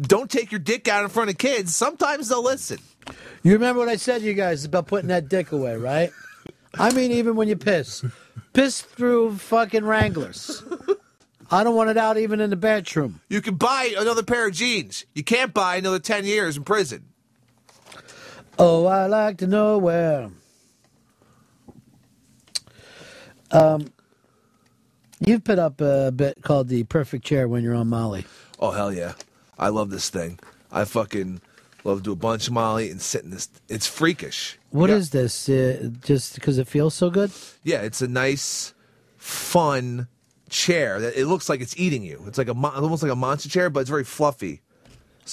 don't 0.00 0.30
take 0.30 0.50
your 0.50 0.60
dick 0.60 0.88
out 0.88 1.02
in 1.02 1.10
front 1.10 1.28
of 1.28 1.36
kids, 1.36 1.76
sometimes 1.76 2.30
they'll 2.30 2.42
listen. 2.42 2.78
You 3.42 3.52
remember 3.52 3.80
what 3.80 3.90
I 3.90 3.96
said 3.96 4.22
to 4.22 4.26
you 4.26 4.32
guys 4.32 4.64
about 4.64 4.86
putting 4.86 5.08
that 5.08 5.28
dick 5.28 5.52
away, 5.52 5.76
right? 5.76 6.10
I 6.74 6.92
mean, 6.92 7.12
even 7.12 7.36
when 7.36 7.48
you 7.48 7.56
piss, 7.56 8.04
piss 8.52 8.82
through 8.82 9.38
fucking 9.38 9.84
Wranglers. 9.84 10.62
I 11.50 11.62
don't 11.62 11.76
want 11.76 11.90
it 11.90 11.96
out 11.96 12.18
even 12.18 12.40
in 12.40 12.50
the 12.50 12.56
bathroom. 12.56 13.20
You 13.28 13.40
can 13.40 13.54
buy 13.54 13.94
another 13.96 14.22
pair 14.22 14.48
of 14.48 14.54
jeans. 14.54 15.04
You 15.14 15.22
can't 15.22 15.54
buy 15.54 15.76
another 15.76 16.00
10 16.00 16.24
years 16.24 16.56
in 16.56 16.64
prison. 16.64 17.04
Oh, 18.58 18.86
I 18.86 19.06
like 19.06 19.38
to 19.38 19.46
know 19.46 19.78
where. 19.78 20.30
Um, 23.52 23.92
you've 25.20 25.44
put 25.44 25.58
up 25.58 25.80
a 25.80 26.10
bit 26.10 26.42
called 26.42 26.68
the 26.68 26.82
perfect 26.84 27.24
chair 27.24 27.46
when 27.46 27.62
you're 27.62 27.74
on 27.74 27.88
Molly. 27.88 28.26
Oh, 28.58 28.72
hell 28.72 28.92
yeah. 28.92 29.12
I 29.58 29.68
love 29.68 29.90
this 29.90 30.10
thing. 30.10 30.38
I 30.72 30.84
fucking 30.84 31.40
love 31.86 31.98
to 31.98 32.04
do 32.04 32.12
a 32.12 32.16
bunch 32.16 32.46
of 32.46 32.52
Molly 32.52 32.90
and 32.90 33.00
sit 33.00 33.24
in 33.24 33.30
this. 33.30 33.48
It's 33.68 33.86
freakish. 33.86 34.58
What 34.70 34.90
is 34.90 35.10
this? 35.10 35.48
Uh, 35.48 35.90
just 36.02 36.34
because 36.34 36.58
it 36.58 36.66
feels 36.68 36.94
so 36.94 37.10
good? 37.10 37.30
Yeah, 37.62 37.80
it's 37.82 38.02
a 38.02 38.08
nice, 38.08 38.74
fun 39.16 40.08
chair 40.48 41.00
that 41.00 41.18
it 41.18 41.26
looks 41.26 41.48
like 41.48 41.60
it's 41.60 41.78
eating 41.78 42.02
you. 42.02 42.22
It's 42.26 42.38
like 42.38 42.48
a 42.48 42.54
mo- 42.54 42.70
almost 42.70 43.02
like 43.02 43.12
a 43.12 43.16
monster 43.16 43.48
chair, 43.48 43.70
but 43.70 43.80
it's 43.80 43.90
very 43.90 44.04
fluffy. 44.04 44.60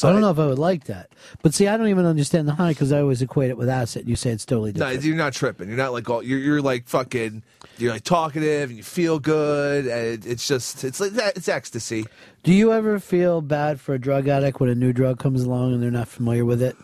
I 0.01 0.11
don't 0.11 0.21
know 0.21 0.31
if 0.31 0.39
I 0.39 0.47
would 0.47 0.57
like 0.59 0.85
that. 0.85 1.11
But 1.43 1.53
see, 1.53 1.67
I 1.67 1.77
don't 1.77 1.87
even 1.87 2.05
understand 2.05 2.47
the 2.47 2.53
high 2.55 2.69
because 2.71 2.91
I 2.91 2.99
always 2.99 3.21
equate 3.21 3.51
it 3.51 3.57
with 3.57 3.69
acid. 3.69 4.09
You 4.09 4.15
say 4.15 4.31
it's 4.31 4.43
totally 4.45 4.71
No, 4.71 4.85
different. 4.87 5.03
you're 5.03 5.15
not 5.15 5.33
tripping. 5.33 5.67
You're 5.67 5.77
not 5.77 5.93
like 5.93 6.09
all. 6.09 6.23
You're, 6.23 6.39
you're 6.39 6.61
like 6.61 6.87
fucking. 6.87 7.43
You're 7.77 7.91
like 7.93 8.03
talkative 8.03 8.69
and 8.69 8.77
you 8.77 8.83
feel 8.83 9.19
good. 9.19 9.85
And 9.85 10.07
it, 10.07 10.25
it's 10.25 10.47
just 10.47 10.83
it's 10.83 10.99
like 10.99 11.11
that. 11.11 11.37
It's 11.37 11.47
ecstasy. 11.47 12.05
Do 12.41 12.53
you 12.53 12.73
ever 12.73 12.99
feel 12.99 13.41
bad 13.41 13.79
for 13.79 13.93
a 13.93 13.99
drug 13.99 14.27
addict 14.27 14.59
when 14.59 14.69
a 14.69 14.75
new 14.75 14.93
drug 14.93 15.19
comes 15.19 15.43
along 15.43 15.73
and 15.73 15.83
they're 15.83 15.91
not 15.91 16.07
familiar 16.07 16.43
with 16.45 16.61
it? 16.61 16.75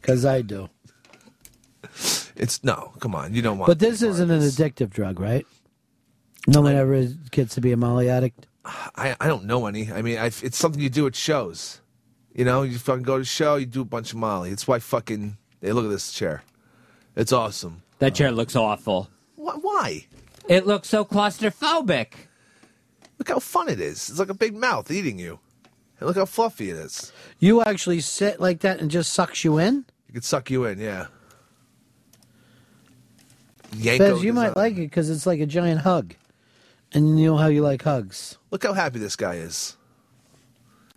Because 0.00 0.24
I 0.24 0.42
do. 0.42 0.68
It's 2.36 2.64
no. 2.64 2.92
Come 3.00 3.14
on, 3.14 3.34
you 3.34 3.42
don't 3.42 3.58
want. 3.58 3.68
But 3.68 3.78
this 3.78 4.02
isn't 4.02 4.30
an 4.30 4.40
addictive 4.40 4.90
drug, 4.90 5.20
right? 5.20 5.46
No 6.46 6.62
one 6.62 6.74
ever 6.74 7.04
gets 7.30 7.54
to 7.54 7.60
be 7.60 7.70
a 7.72 7.76
Molly 7.76 8.08
addict. 8.08 8.46
I 8.64 9.14
I 9.20 9.28
don't 9.28 9.44
know 9.44 9.66
any. 9.66 9.92
I 9.92 10.02
mean, 10.02 10.18
I, 10.18 10.26
it's 10.26 10.56
something 10.56 10.80
you 10.80 10.90
do 10.90 11.06
at 11.06 11.14
shows. 11.14 11.80
You 12.34 12.44
know, 12.44 12.62
you 12.62 12.78
fucking 12.78 13.02
go 13.02 13.16
to 13.16 13.22
a 13.22 13.24
show, 13.24 13.56
you 13.56 13.66
do 13.66 13.82
a 13.82 13.84
bunch 13.84 14.12
of 14.12 14.18
Molly. 14.18 14.50
It's 14.50 14.66
why 14.66 14.78
fucking. 14.78 15.36
Hey, 15.60 15.72
look 15.72 15.84
at 15.84 15.90
this 15.90 16.12
chair. 16.12 16.42
It's 17.14 17.32
awesome. 17.32 17.82
That 17.98 18.14
chair 18.14 18.32
looks 18.32 18.56
awful. 18.56 19.10
Why? 19.36 19.54
Why? 19.54 20.06
It 20.48 20.66
looks 20.66 20.88
so 20.88 21.04
claustrophobic. 21.04 22.08
Look 23.18 23.28
how 23.28 23.38
fun 23.38 23.68
it 23.68 23.80
is. 23.80 24.10
It's 24.10 24.18
like 24.18 24.30
a 24.30 24.34
big 24.34 24.56
mouth 24.56 24.90
eating 24.90 25.18
you. 25.18 25.38
And 26.00 26.08
look 26.08 26.16
how 26.16 26.24
fluffy 26.24 26.70
it 26.70 26.76
is. 26.76 27.12
You 27.38 27.62
actually 27.62 28.00
sit 28.00 28.40
like 28.40 28.60
that 28.60 28.80
and 28.80 28.90
just 28.90 29.12
sucks 29.12 29.44
you 29.44 29.58
in? 29.58 29.84
It 30.08 30.14
could 30.14 30.24
suck 30.24 30.50
you 30.50 30.64
in, 30.64 30.80
yeah. 30.80 31.06
Yanko 33.76 34.16
Fez, 34.16 34.24
you 34.24 34.32
might 34.32 34.56
like 34.56 34.74
it 34.74 34.90
because 34.90 35.08
it's 35.10 35.26
like 35.26 35.40
a 35.40 35.46
giant 35.46 35.82
hug. 35.82 36.14
And 36.92 37.20
you 37.20 37.26
know 37.26 37.36
how 37.36 37.46
you 37.46 37.62
like 37.62 37.82
hugs. 37.82 38.36
Look 38.50 38.64
how 38.64 38.72
happy 38.72 38.98
this 38.98 39.16
guy 39.16 39.34
is. 39.34 39.76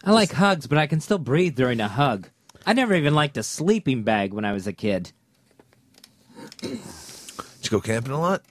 I 0.06 0.12
like 0.12 0.32
hugs, 0.34 0.68
but 0.68 0.78
I 0.78 0.88
can 0.88 1.00
still 1.00 1.18
breathe 1.18 1.56
during 1.56 1.80
a 1.80 1.88
hug. 1.88 2.30
I 2.66 2.74
never 2.74 2.94
even 2.94 3.16
liked 3.16 3.38
a 3.38 3.44
sleeping 3.44 4.04
bag 4.04 4.34
when 4.34 4.46
I 4.46 4.54
was 4.54 4.68
a 4.68 4.74
kid. 4.74 5.12
Did 6.62 6.80
you 7.64 7.70
go 7.70 7.82
camping 7.82 8.12
a 8.12 8.20
lot? 8.20 8.44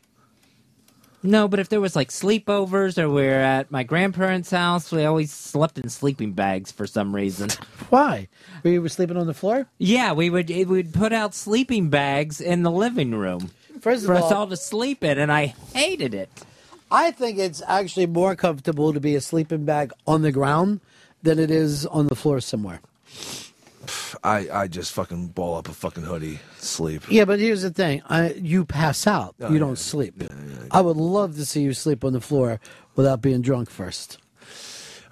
No, 1.22 1.48
but 1.48 1.58
if 1.58 1.70
there 1.70 1.80
was 1.80 1.96
like 1.96 2.10
sleepovers 2.10 2.98
or 2.98 3.08
we 3.08 3.26
are 3.26 3.40
at 3.40 3.70
my 3.70 3.82
grandparents' 3.82 4.50
house, 4.50 4.92
we 4.92 5.04
always 5.04 5.32
slept 5.32 5.78
in 5.78 5.88
sleeping 5.88 6.32
bags 6.32 6.70
for 6.70 6.86
some 6.86 7.14
reason. 7.14 7.48
Why? 7.88 8.28
We 8.62 8.78
were 8.78 8.90
sleeping 8.90 9.16
on 9.16 9.26
the 9.26 9.32
floor. 9.32 9.66
Yeah, 9.78 10.12
we 10.12 10.28
would 10.28 10.50
we 10.50 10.64
would 10.64 10.92
put 10.92 11.12
out 11.14 11.34
sleeping 11.34 11.88
bags 11.88 12.40
in 12.42 12.62
the 12.62 12.70
living 12.70 13.12
room 13.14 13.50
First 13.80 14.02
of 14.02 14.08
for 14.08 14.14
us 14.16 14.24
all- 14.24 14.34
all 14.34 14.46
to 14.48 14.56
sleep 14.56 15.02
in, 15.02 15.18
and 15.18 15.32
I 15.32 15.54
hated 15.72 16.12
it. 16.14 16.28
I 16.90 17.10
think 17.10 17.38
it's 17.38 17.62
actually 17.66 18.06
more 18.06 18.36
comfortable 18.36 18.92
to 18.92 19.00
be 19.00 19.14
a 19.16 19.20
sleeping 19.22 19.64
bag 19.64 19.92
on 20.06 20.20
the 20.22 20.30
ground 20.30 20.80
than 21.24 21.38
it 21.38 21.50
is 21.50 21.84
on 21.86 22.06
the 22.06 22.14
floor 22.14 22.40
somewhere. 22.40 22.80
I, 24.22 24.48
I 24.50 24.68
just 24.68 24.92
fucking 24.92 25.28
ball 25.28 25.56
up 25.56 25.68
a 25.68 25.72
fucking 25.72 26.04
hoodie, 26.04 26.38
sleep. 26.56 27.02
Yeah, 27.10 27.24
but 27.24 27.38
here's 27.40 27.62
the 27.62 27.70
thing: 27.70 28.02
I, 28.08 28.32
you 28.34 28.64
pass 28.64 29.06
out, 29.06 29.34
Oh, 29.40 29.52
you 29.52 29.58
don't 29.58 29.78
sleep. 29.78 30.22
I 30.70 30.80
would 30.80 30.96
love 30.96 31.34
to 31.36 31.44
see 31.44 31.62
you 31.62 31.74
sleep 31.74 32.04
on 32.04 32.12
the 32.12 32.20
floor 32.20 32.60
without 32.96 33.20
being 33.20 33.42
drunk 33.42 33.68
first. 33.68 34.18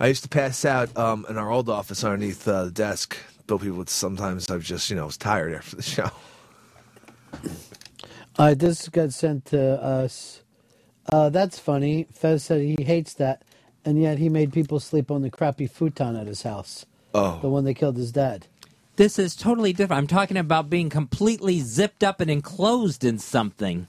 I 0.01 0.07
used 0.07 0.23
to 0.23 0.29
pass 0.29 0.65
out 0.65 0.97
um, 0.97 1.27
in 1.29 1.37
our 1.37 1.51
old 1.51 1.69
office 1.69 2.03
underneath 2.05 2.47
uh, 2.49 2.65
the 2.65 2.71
desk. 2.71 3.17
But 3.47 3.59
people 3.59 3.79
would 3.79 3.91
sometimes 3.91 4.49
I 4.51 4.55
was 4.55 4.65
just 4.65 4.89
you 4.89 4.97
know 4.97 5.07
was 5.07 5.17
tired 5.17 5.53
after 5.55 5.77
the 5.77 5.83
show. 5.97 6.11
Uh, 8.39 8.55
this 8.55 8.89
got 8.89 9.13
sent 9.13 9.45
to 9.47 9.83
us. 9.83 10.43
Uh, 11.13 11.29
that's 11.29 11.59
funny. 11.59 12.07
Fez 12.13 12.45
said 12.45 12.63
he 12.63 12.83
hates 12.83 13.15
that, 13.15 13.43
and 13.85 14.01
yet 14.01 14.19
he 14.19 14.29
made 14.29 14.53
people 14.53 14.81
sleep 14.81 15.11
on 15.11 15.23
the 15.23 15.31
crappy 15.31 15.67
futon 15.67 16.17
at 16.17 16.27
his 16.27 16.43
house. 16.43 16.87
Oh. 17.15 17.39
The 17.43 17.49
one 17.49 17.65
that 17.65 17.75
killed 17.75 17.97
his 17.97 18.13
dad. 18.13 18.47
This 18.97 19.19
is 19.19 19.35
totally 19.35 19.73
different. 19.73 19.99
I'm 19.99 20.07
talking 20.07 20.37
about 20.37 20.69
being 20.69 20.91
completely 20.91 21.61
zipped 21.61 22.05
up 22.05 22.21
and 22.21 22.31
enclosed 22.31 23.05
in 23.05 23.19
something. 23.19 23.89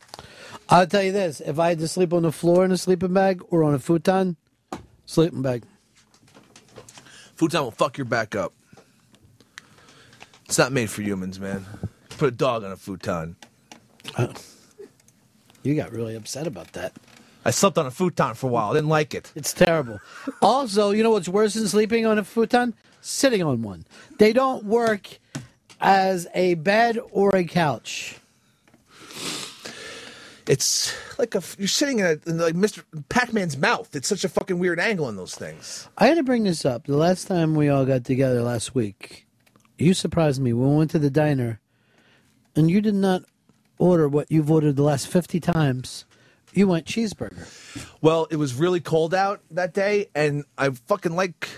I'll 0.69 0.87
tell 0.87 1.03
you 1.03 1.11
this: 1.11 1.41
if 1.41 1.59
I 1.59 1.69
had 1.69 1.79
to 1.79 1.87
sleep 1.87 2.13
on 2.13 2.23
the 2.23 2.31
floor 2.31 2.63
in 2.63 2.71
a 2.71 2.77
sleeping 2.77 3.13
bag 3.13 3.41
or 3.49 3.63
on 3.63 3.73
a 3.73 3.79
futon, 3.79 4.37
sleeping 5.05 5.41
bag. 5.41 5.63
Futon 7.35 7.63
will 7.63 7.71
fuck 7.71 7.97
your 7.97 8.05
back 8.05 8.35
up. 8.35 8.53
It's 10.45 10.57
not 10.57 10.71
made 10.71 10.89
for 10.89 11.01
humans, 11.01 11.39
man. 11.39 11.65
Put 12.17 12.27
a 12.29 12.31
dog 12.31 12.63
on 12.63 12.71
a 12.71 12.77
futon. 12.77 13.35
Uh, 14.15 14.33
you 15.63 15.75
got 15.75 15.91
really 15.91 16.15
upset 16.15 16.47
about 16.47 16.71
that. 16.73 16.93
I 17.45 17.51
slept 17.51 17.77
on 17.77 17.85
a 17.85 17.91
futon 17.91 18.35
for 18.35 18.47
a 18.47 18.49
while. 18.49 18.71
I 18.71 18.75
didn't 18.75 18.89
like 18.89 19.13
it. 19.13 19.31
It's 19.35 19.53
terrible. 19.53 19.99
also, 20.41 20.91
you 20.91 21.03
know 21.03 21.11
what's 21.11 21.27
worse 21.27 21.55
than 21.55 21.67
sleeping 21.67 22.05
on 22.05 22.17
a 22.17 22.23
futon? 22.23 22.73
Sitting 23.01 23.43
on 23.43 23.61
one. 23.61 23.85
They 24.17 24.31
don't 24.31 24.63
work 24.63 25.19
as 25.81 26.27
a 26.33 26.53
bed 26.55 26.97
or 27.11 27.35
a 27.35 27.43
couch. 27.43 28.17
It's 30.47 30.93
like 31.17 31.35
a 31.35 31.43
you're 31.57 31.67
sitting 31.67 31.99
in, 31.99 32.05
a, 32.05 32.29
in 32.29 32.37
like 32.37 32.55
Mr. 32.55 32.83
Pac-Man's 33.09 33.57
mouth. 33.57 33.95
It's 33.95 34.07
such 34.07 34.23
a 34.23 34.29
fucking 34.29 34.59
weird 34.59 34.79
angle 34.79 35.05
on 35.05 35.15
those 35.15 35.35
things. 35.35 35.87
I 35.97 36.07
had 36.07 36.15
to 36.15 36.23
bring 36.23 36.43
this 36.43 36.65
up. 36.65 36.85
The 36.85 36.97
last 36.97 37.27
time 37.27 37.55
we 37.55 37.69
all 37.69 37.85
got 37.85 38.03
together 38.03 38.41
last 38.41 38.75
week, 38.75 39.25
you 39.77 39.93
surprised 39.93 40.41
me. 40.41 40.51
We 40.51 40.75
went 40.75 40.91
to 40.91 40.99
the 40.99 41.09
diner, 41.09 41.61
and 42.55 42.69
you 42.69 42.81
did 42.81 42.95
not 42.95 43.23
order 43.77 44.07
what 44.07 44.31
you've 44.31 44.51
ordered 44.51 44.75
the 44.75 44.83
last 44.83 45.07
50 45.07 45.39
times. 45.39 46.05
You 46.53 46.67
went 46.67 46.85
cheeseburger. 46.85 47.47
Well, 48.01 48.27
it 48.29 48.35
was 48.35 48.53
really 48.53 48.79
cold 48.79 49.13
out 49.13 49.41
that 49.51 49.73
day, 49.73 50.09
and 50.13 50.45
I 50.57 50.69
fucking 50.69 51.15
like 51.15 51.49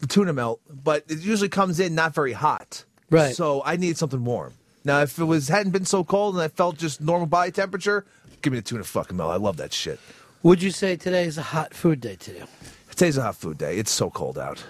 the 0.00 0.06
tuna 0.06 0.32
melt, 0.32 0.60
but 0.68 1.04
it 1.08 1.20
usually 1.20 1.48
comes 1.48 1.80
in 1.80 1.94
not 1.94 2.14
very 2.14 2.32
hot. 2.32 2.84
Right. 3.08 3.34
So 3.34 3.62
I 3.64 3.76
need 3.76 3.96
something 3.96 4.24
warm. 4.24 4.54
Now, 4.84 5.00
if 5.00 5.18
it 5.18 5.24
was 5.24 5.48
hadn't 5.48 5.72
been 5.72 5.84
so 5.84 6.04
cold 6.04 6.34
and 6.34 6.42
I 6.42 6.48
felt 6.48 6.76
just 6.76 7.00
normal 7.00 7.26
body 7.26 7.52
temperature, 7.52 8.04
give 8.42 8.52
me 8.52 8.58
the 8.58 8.64
tuna 8.64 8.84
fucking 8.84 9.16
melt. 9.16 9.30
I 9.30 9.36
love 9.36 9.56
that 9.58 9.72
shit. 9.72 10.00
Would 10.42 10.62
you 10.62 10.70
say 10.70 10.96
today 10.96 11.24
is 11.24 11.38
a 11.38 11.42
hot 11.42 11.72
food 11.72 12.00
day 12.00 12.16
to 12.16 12.32
you? 12.32 12.44
Today's 12.90 13.16
a 13.16 13.22
hot 13.22 13.36
food 13.36 13.58
day. 13.58 13.78
It's 13.78 13.92
so 13.92 14.10
cold 14.10 14.38
out. 14.38 14.64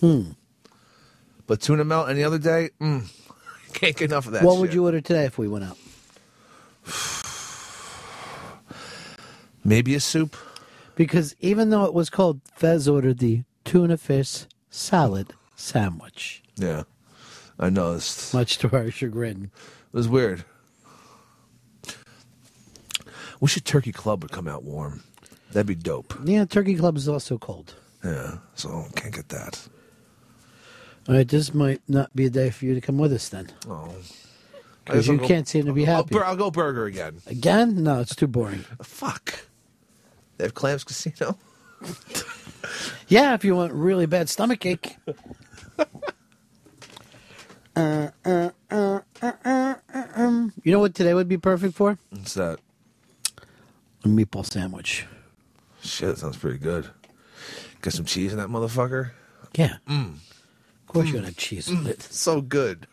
Hmm. 0.00 0.32
But 1.46 1.60
tuna 1.60 1.84
melt 1.84 2.10
any 2.10 2.24
other 2.24 2.38
day, 2.38 2.70
mm, 2.80 3.06
can't 3.72 3.96
get 3.96 4.10
enough 4.10 4.26
of 4.26 4.32
that. 4.32 4.42
what 4.42 4.54
shit. 4.54 4.60
would 4.60 4.74
you 4.74 4.84
order 4.84 5.00
today 5.00 5.24
if 5.24 5.38
we 5.38 5.48
went 5.48 5.64
out? 5.64 5.78
Maybe 9.70 9.94
a 9.94 10.00
soup. 10.00 10.36
Because 10.96 11.36
even 11.38 11.70
though 11.70 11.84
it 11.84 11.94
was 11.94 12.10
called, 12.10 12.40
Fez 12.56 12.88
ordered 12.88 13.18
the 13.18 13.44
tuna 13.64 13.96
fish 13.96 14.46
salad 14.68 15.32
sandwich. 15.54 16.42
Yeah, 16.56 16.82
I 17.56 17.70
noticed. 17.70 18.34
Much 18.34 18.58
to 18.58 18.76
our 18.76 18.90
chagrin. 18.90 19.44
It 19.44 19.96
was 19.96 20.08
weird. 20.08 20.44
Wish 23.38 23.56
a 23.56 23.60
turkey 23.60 23.92
club 23.92 24.24
would 24.24 24.32
come 24.32 24.48
out 24.48 24.64
warm. 24.64 25.04
That'd 25.52 25.66
be 25.68 25.76
dope. 25.76 26.14
Yeah, 26.24 26.44
Turkey 26.44 26.74
Club 26.74 26.96
is 26.96 27.08
also 27.08 27.38
cold. 27.38 27.74
Yeah, 28.04 28.38
so 28.54 28.86
can't 28.96 29.14
get 29.14 29.28
that. 29.30 29.68
All 31.08 31.14
right, 31.14 31.26
this 31.26 31.54
might 31.54 31.80
not 31.88 32.14
be 32.14 32.26
a 32.26 32.30
day 32.30 32.50
for 32.50 32.64
you 32.66 32.74
to 32.74 32.80
come 32.80 32.98
with 32.98 33.12
us 33.12 33.28
then. 33.28 33.50
Oh. 33.68 33.94
Because 34.84 35.08
you 35.08 35.16
go- 35.18 35.26
can't 35.26 35.48
seem 35.48 35.66
to 35.66 35.72
be 35.72 35.86
I'll, 35.88 35.96
happy. 36.02 36.14
bur- 36.14 36.24
I'll 36.24 36.36
go 36.36 36.50
burger 36.50 36.84
again. 36.86 37.20
Again? 37.26 37.82
No, 37.82 38.00
it's 38.00 38.14
too 38.14 38.26
boring. 38.26 38.64
Fuck. 38.82 39.46
They 40.40 40.46
have 40.46 40.54
Clams 40.54 40.84
Casino. 40.84 41.36
Yeah, 43.08 43.34
if 43.34 43.44
you 43.44 43.56
want 43.56 43.72
really 43.72 44.06
bad 44.06 44.28
stomach 44.28 44.64
ache. 44.64 44.96
Uh, 45.76 45.84
uh, 47.76 48.10
uh, 48.24 48.50
uh, 48.70 49.00
uh, 49.44 49.74
uh, 49.94 50.04
um. 50.14 50.52
You 50.62 50.72
know 50.72 50.78
what 50.78 50.94
today 50.94 51.14
would 51.14 51.26
be 51.26 51.38
perfect 51.38 51.74
for? 51.74 51.98
What's 52.10 52.34
that? 52.34 52.60
A 54.04 54.08
meatball 54.08 54.44
sandwich. 54.44 55.06
Shit, 55.82 56.08
that 56.10 56.18
sounds 56.18 56.36
pretty 56.36 56.58
good. 56.58 56.88
Got 57.80 57.94
some 57.94 58.04
cheese 58.04 58.32
in 58.32 58.38
that 58.38 58.48
motherfucker. 58.48 59.10
Yeah. 59.56 59.76
Mm. 59.88 60.14
Of 60.14 60.86
course 60.86 61.06
you're 61.06 61.14
going 61.14 61.24
to 61.24 61.30
have 61.30 61.36
cheese 61.36 61.68
with 61.68 61.88
it. 61.88 62.02
So 62.02 62.40
good. 62.40 62.86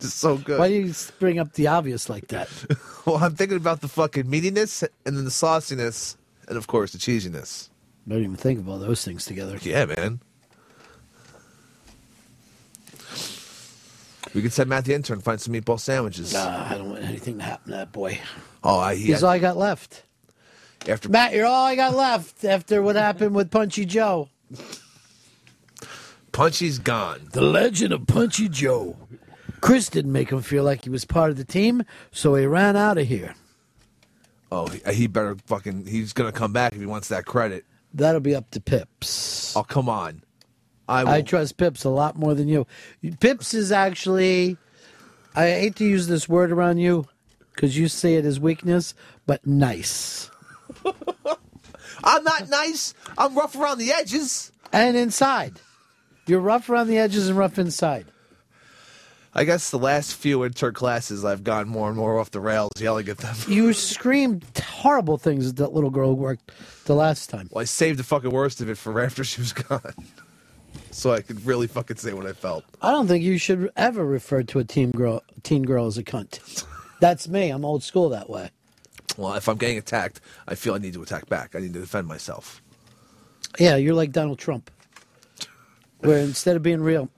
Just 0.00 0.18
so 0.18 0.36
good. 0.36 0.58
Why 0.58 0.68
do 0.68 0.74
you 0.74 0.94
bring 1.18 1.38
up 1.38 1.52
the 1.54 1.66
obvious 1.66 2.08
like 2.08 2.28
that? 2.28 2.48
well, 3.04 3.16
I'm 3.16 3.34
thinking 3.34 3.56
about 3.56 3.80
the 3.82 3.88
fucking 3.88 4.24
meatiness 4.24 4.86
and 5.04 5.16
then 5.16 5.24
the 5.24 5.30
sauciness 5.30 6.16
and 6.48 6.56
of 6.56 6.66
course 6.66 6.92
the 6.92 6.98
cheesiness. 6.98 7.68
I 8.06 8.10
Don't 8.14 8.22
even 8.24 8.36
think 8.36 8.58
of 8.58 8.68
all 8.68 8.78
those 8.78 9.04
things 9.04 9.24
together. 9.26 9.58
Yeah, 9.62 9.84
man. 9.84 10.20
We 14.34 14.42
could 14.42 14.52
send 14.52 14.68
Matt 14.68 14.84
the 14.84 14.94
intern 14.94 15.20
find 15.20 15.40
some 15.40 15.54
meatball 15.54 15.80
sandwiches. 15.80 16.32
Nah, 16.34 16.68
I 16.70 16.74
don't 16.76 16.90
want 16.90 17.04
anything 17.04 17.38
to 17.38 17.44
happen 17.44 17.72
to 17.72 17.78
that 17.78 17.92
boy. 17.92 18.20
Oh, 18.62 18.78
I 18.78 18.94
He's 18.94 19.22
all 19.22 19.30
I 19.30 19.38
got 19.38 19.56
left. 19.56 20.04
after 20.86 21.08
Matt, 21.08 21.32
you're 21.34 21.46
all 21.46 21.64
I 21.66 21.76
got 21.76 21.94
left 21.94 22.44
after 22.44 22.82
what 22.82 22.96
happened 22.96 23.34
with 23.34 23.50
Punchy 23.50 23.84
Joe. 23.84 24.28
Punchy's 26.32 26.78
gone. 26.78 27.28
The 27.32 27.40
legend 27.40 27.92
of 27.92 28.06
Punchy 28.06 28.48
Joe. 28.48 28.96
Chris 29.60 29.88
didn't 29.88 30.12
make 30.12 30.30
him 30.30 30.42
feel 30.42 30.62
like 30.62 30.84
he 30.84 30.90
was 30.90 31.04
part 31.04 31.30
of 31.30 31.36
the 31.36 31.44
team, 31.44 31.82
so 32.12 32.34
he 32.34 32.46
ran 32.46 32.76
out 32.76 32.98
of 32.98 33.08
here. 33.08 33.34
Oh, 34.50 34.66
he, 34.66 34.80
he 34.92 35.06
better 35.06 35.36
fucking. 35.46 35.86
He's 35.86 36.12
gonna 36.12 36.32
come 36.32 36.52
back 36.52 36.72
if 36.72 36.80
he 36.80 36.86
wants 36.86 37.08
that 37.08 37.24
credit. 37.24 37.64
That'll 37.94 38.20
be 38.20 38.34
up 38.34 38.50
to 38.52 38.60
Pips. 38.60 39.56
Oh, 39.56 39.62
come 39.62 39.88
on. 39.88 40.22
I. 40.88 41.16
I 41.16 41.22
trust 41.22 41.56
Pips 41.56 41.84
a 41.84 41.90
lot 41.90 42.16
more 42.16 42.34
than 42.34 42.48
you. 42.48 42.66
Pips 43.20 43.54
is 43.54 43.72
actually, 43.72 44.56
I 45.34 45.46
hate 45.46 45.76
to 45.76 45.84
use 45.84 46.06
this 46.06 46.28
word 46.28 46.50
around 46.50 46.78
you 46.78 47.06
because 47.54 47.76
you 47.76 47.88
see 47.88 48.14
it 48.14 48.24
as 48.24 48.38
weakness, 48.40 48.94
but 49.26 49.46
nice. 49.46 50.30
I'm 52.04 52.24
not 52.24 52.48
nice. 52.48 52.94
I'm 53.16 53.34
rough 53.34 53.56
around 53.56 53.78
the 53.78 53.92
edges. 53.92 54.52
And 54.72 54.96
inside. 54.96 55.60
You're 56.26 56.40
rough 56.40 56.68
around 56.68 56.88
the 56.88 56.98
edges 56.98 57.28
and 57.28 57.38
rough 57.38 57.58
inside. 57.58 58.06
I 59.34 59.44
guess 59.44 59.70
the 59.70 59.78
last 59.78 60.14
few 60.14 60.44
intern 60.44 60.74
classes, 60.74 61.24
I've 61.24 61.44
gone 61.44 61.68
more 61.68 61.88
and 61.88 61.96
more 61.96 62.18
off 62.18 62.30
the 62.30 62.40
rails, 62.40 62.72
yelling 62.78 63.08
at 63.08 63.18
them. 63.18 63.36
You 63.46 63.72
screamed 63.72 64.44
horrible 64.58 65.18
things 65.18 65.48
at 65.48 65.56
that 65.56 65.72
little 65.72 65.90
girl 65.90 66.10
who 66.10 66.14
worked 66.14 66.50
the 66.86 66.94
last 66.94 67.28
time. 67.30 67.48
Well, 67.52 67.62
I 67.62 67.64
saved 67.64 67.98
the 67.98 68.04
fucking 68.04 68.30
worst 68.30 68.60
of 68.60 68.68
it 68.70 68.78
for 68.78 68.98
after 69.04 69.24
she 69.24 69.40
was 69.40 69.52
gone, 69.52 69.94
so 70.90 71.12
I 71.12 71.20
could 71.20 71.44
really 71.44 71.66
fucking 71.66 71.98
say 71.98 72.12
what 72.14 72.26
I 72.26 72.32
felt. 72.32 72.64
I 72.80 72.90
don't 72.90 73.06
think 73.06 73.22
you 73.22 73.38
should 73.38 73.70
ever 73.76 74.04
refer 74.04 74.42
to 74.44 74.58
a 74.58 74.64
teen 74.64 74.90
girl, 74.90 75.22
teen 75.42 75.62
girl 75.62 75.86
as 75.86 75.98
a 75.98 76.02
cunt. 76.02 76.64
That's 77.00 77.28
me. 77.28 77.50
I'm 77.50 77.64
old 77.64 77.82
school 77.82 78.08
that 78.08 78.28
way. 78.28 78.50
Well, 79.16 79.34
if 79.34 79.48
I'm 79.48 79.56
getting 79.56 79.78
attacked, 79.78 80.20
I 80.46 80.54
feel 80.54 80.74
I 80.74 80.78
need 80.78 80.94
to 80.94 81.02
attack 81.02 81.28
back. 81.28 81.54
I 81.54 81.60
need 81.60 81.74
to 81.74 81.80
defend 81.80 82.06
myself. 82.06 82.62
Yeah, 83.58 83.76
you're 83.76 83.94
like 83.94 84.12
Donald 84.12 84.38
Trump, 84.38 84.70
where 86.00 86.18
instead 86.18 86.56
of 86.56 86.62
being 86.62 86.80
real, 86.80 87.08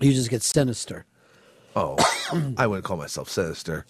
you 0.00 0.12
just 0.12 0.30
get 0.30 0.42
sinister. 0.42 1.06
Oh, 1.76 1.96
I 2.56 2.66
wouldn't 2.66 2.84
call 2.84 2.96
myself 2.96 3.28
sinister. 3.28 3.84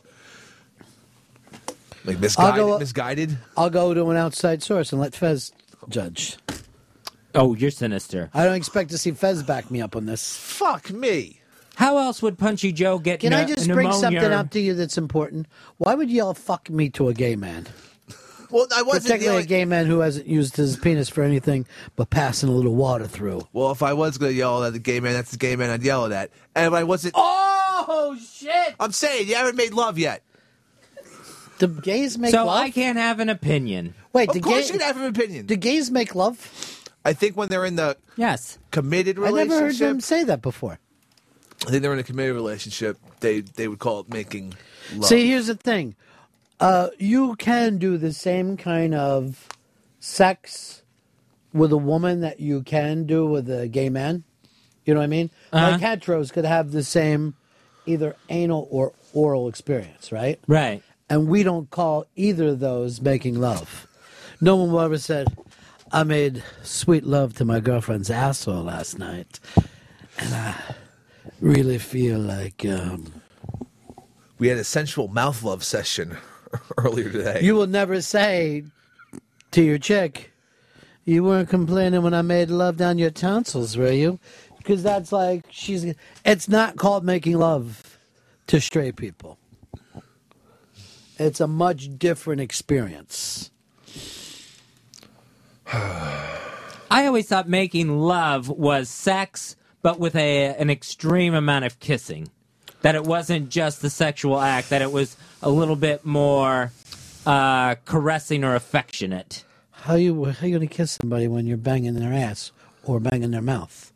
Like 2.04 2.16
I'll 2.16 2.20
misguided. 2.22 2.56
go- 2.58 2.78
misguided. 2.78 3.38
I'll 3.56 3.70
go 3.70 3.94
to 3.94 4.10
an 4.10 4.16
outside 4.16 4.62
source 4.62 4.92
and 4.92 5.00
let 5.00 5.14
Fez 5.14 5.52
judge. 5.88 6.36
Oh, 7.34 7.54
you're 7.54 7.70
sinister. 7.70 8.30
I 8.34 8.44
don't 8.44 8.54
expect 8.54 8.90
to 8.90 8.98
see 8.98 9.10
Fez 9.12 9.42
back 9.42 9.70
me 9.70 9.80
up 9.80 9.96
on 9.96 10.06
this. 10.06 10.36
Fuck 10.36 10.90
me. 10.90 11.40
How 11.76 11.98
else 11.98 12.22
would 12.22 12.38
Punchy 12.38 12.70
Joe 12.72 12.98
get 12.98 13.20
Can 13.20 13.32
I 13.32 13.44
pneu- 13.44 13.48
just 13.48 13.66
bring 13.68 13.88
pneumonia? 13.88 14.00
something 14.00 14.32
up 14.32 14.50
to 14.50 14.60
you 14.60 14.74
that's 14.74 14.96
important? 14.96 15.46
Why 15.78 15.94
would 15.94 16.08
y'all 16.10 16.34
fuck 16.34 16.70
me 16.70 16.88
to 16.90 17.08
a 17.08 17.14
gay 17.14 17.34
man? 17.36 17.66
Well, 18.50 18.68
I 18.76 18.82
wasn't 18.82 19.04
the 19.04 19.08
Particularly 19.08 19.36
only- 19.38 19.44
a 19.44 19.48
gay 19.48 19.64
man 19.64 19.86
who 19.86 19.98
hasn't 20.00 20.26
used 20.28 20.56
his 20.56 20.76
penis 20.76 21.08
for 21.08 21.24
anything 21.24 21.66
but 21.96 22.10
passing 22.10 22.48
a 22.48 22.52
little 22.52 22.76
water 22.76 23.08
through. 23.08 23.48
Well, 23.52 23.72
if 23.72 23.82
I 23.82 23.94
was 23.94 24.16
going 24.18 24.30
to 24.30 24.36
yell 24.38 24.62
at 24.62 24.72
the 24.74 24.78
gay 24.78 25.00
man, 25.00 25.14
that's 25.14 25.32
the 25.32 25.38
gay 25.38 25.56
man 25.56 25.70
I'd 25.70 25.82
yell 25.82 26.04
it 26.04 26.12
at. 26.12 26.30
And 26.54 26.66
if 26.68 26.72
I 26.72 26.84
wasn't. 26.84 27.14
Oh, 27.16 27.53
shit! 28.20 28.74
I'm 28.80 28.92
saying, 28.92 29.28
you 29.28 29.34
haven't 29.36 29.56
made 29.56 29.72
love 29.74 29.98
yet. 29.98 30.22
Do 31.58 31.68
gays 31.68 32.18
make 32.18 32.32
so 32.32 32.46
love? 32.46 32.56
I 32.62 32.70
can't 32.70 32.98
have 32.98 33.20
an 33.20 33.28
opinion. 33.28 33.94
Wait, 34.12 34.28
Of 34.28 34.34
do 34.34 34.40
course 34.40 34.68
gay- 34.68 34.74
you'd 34.74 34.82
have 34.82 34.96
an 34.96 35.04
opinion. 35.04 35.46
Do 35.46 35.56
gays 35.56 35.90
make 35.90 36.14
love? 36.14 36.80
I 37.04 37.12
think 37.12 37.36
when 37.36 37.48
they're 37.48 37.64
in 37.64 37.76
the 37.76 37.96
yes 38.16 38.58
committed 38.70 39.18
relationship. 39.18 39.50
I 39.52 39.54
relationship. 39.54 39.80
never 39.80 39.86
heard 39.86 39.94
them 39.94 40.00
say 40.00 40.24
that 40.24 40.42
before. 40.42 40.78
I 41.66 41.70
think 41.70 41.82
they're 41.82 41.92
in 41.92 41.98
a 41.98 42.02
committed 42.04 42.34
relationship. 42.34 42.98
They 43.20 43.40
they 43.40 43.68
would 43.68 43.78
call 43.78 44.00
it 44.00 44.08
making 44.08 44.54
love. 44.94 45.04
See, 45.06 45.28
here's 45.28 45.46
the 45.46 45.54
thing. 45.54 45.94
Uh, 46.60 46.88
you 46.98 47.36
can 47.36 47.78
do 47.78 47.98
the 47.98 48.12
same 48.12 48.56
kind 48.56 48.94
of 48.94 49.48
sex 50.00 50.82
with 51.52 51.72
a 51.72 51.76
woman 51.76 52.20
that 52.20 52.40
you 52.40 52.62
can 52.62 53.04
do 53.06 53.26
with 53.26 53.48
a 53.50 53.68
gay 53.68 53.88
man. 53.90 54.24
You 54.84 54.94
know 54.94 55.00
what 55.00 55.04
I 55.04 55.08
mean? 55.08 55.30
Uh-huh. 55.52 55.70
Like 55.72 55.80
heteros 55.80 56.32
could 56.32 56.44
have 56.44 56.72
the 56.72 56.82
same 56.82 57.34
either 57.86 58.16
anal 58.28 58.68
or 58.70 58.92
oral 59.12 59.48
experience, 59.48 60.12
right? 60.12 60.40
Right. 60.46 60.82
And 61.08 61.28
we 61.28 61.42
don't 61.42 61.70
call 61.70 62.06
either 62.16 62.48
of 62.48 62.60
those 62.60 63.00
making 63.00 63.40
love. 63.40 63.86
No 64.40 64.56
one 64.56 64.72
will 64.72 64.80
ever 64.80 64.98
said, 64.98 65.28
I 65.92 66.02
made 66.02 66.42
sweet 66.62 67.04
love 67.04 67.34
to 67.36 67.44
my 67.44 67.60
girlfriend's 67.60 68.10
asshole 68.10 68.64
last 68.64 68.98
night. 68.98 69.38
And 70.18 70.34
I 70.34 70.56
really 71.40 71.78
feel 71.78 72.18
like 72.18 72.64
um, 72.64 73.12
we 74.38 74.48
had 74.48 74.58
a 74.58 74.64
sensual 74.64 75.08
mouth 75.08 75.42
love 75.42 75.62
session 75.64 76.16
earlier 76.76 77.10
today. 77.10 77.40
You 77.42 77.54
will 77.54 77.66
never 77.66 78.00
say 78.00 78.64
to 79.52 79.62
your 79.62 79.78
chick, 79.78 80.32
"You 81.04 81.22
weren't 81.24 81.48
complaining 81.48 82.02
when 82.02 82.14
I 82.14 82.22
made 82.22 82.50
love 82.50 82.76
down 82.76 82.98
your 82.98 83.10
tonsils, 83.10 83.76
were 83.76 83.92
you?" 83.92 84.18
Because 84.64 84.82
that's 84.82 85.12
like 85.12 85.44
she's. 85.50 85.94
It's 86.24 86.48
not 86.48 86.76
called 86.76 87.04
making 87.04 87.38
love 87.38 87.98
to 88.46 88.60
straight 88.62 88.96
people. 88.96 89.38
It's 91.18 91.38
a 91.38 91.46
much 91.46 91.98
different 91.98 92.40
experience. 92.40 93.50
I 95.72 97.06
always 97.06 97.28
thought 97.28 97.46
making 97.46 97.98
love 97.98 98.48
was 98.48 98.88
sex, 98.88 99.54
but 99.82 100.00
with 100.00 100.16
a 100.16 100.56
an 100.56 100.70
extreme 100.70 101.34
amount 101.34 101.66
of 101.66 101.78
kissing. 101.78 102.30
That 102.80 102.94
it 102.94 103.04
wasn't 103.04 103.50
just 103.50 103.82
the 103.82 103.90
sexual 103.90 104.40
act; 104.40 104.70
that 104.70 104.80
it 104.80 104.92
was 104.92 105.18
a 105.42 105.50
little 105.50 105.76
bit 105.76 106.06
more 106.06 106.72
uh, 107.26 107.74
caressing 107.84 108.44
or 108.44 108.54
affectionate. 108.54 109.44
How 109.72 109.96
you 109.96 110.24
how 110.24 110.46
you 110.46 110.54
gonna 110.54 110.66
kiss 110.66 110.98
somebody 111.02 111.28
when 111.28 111.46
you're 111.46 111.58
banging 111.58 111.94
their 111.94 112.14
ass 112.14 112.50
or 112.82 112.98
banging 112.98 113.30
their 113.30 113.42
mouth? 113.42 113.92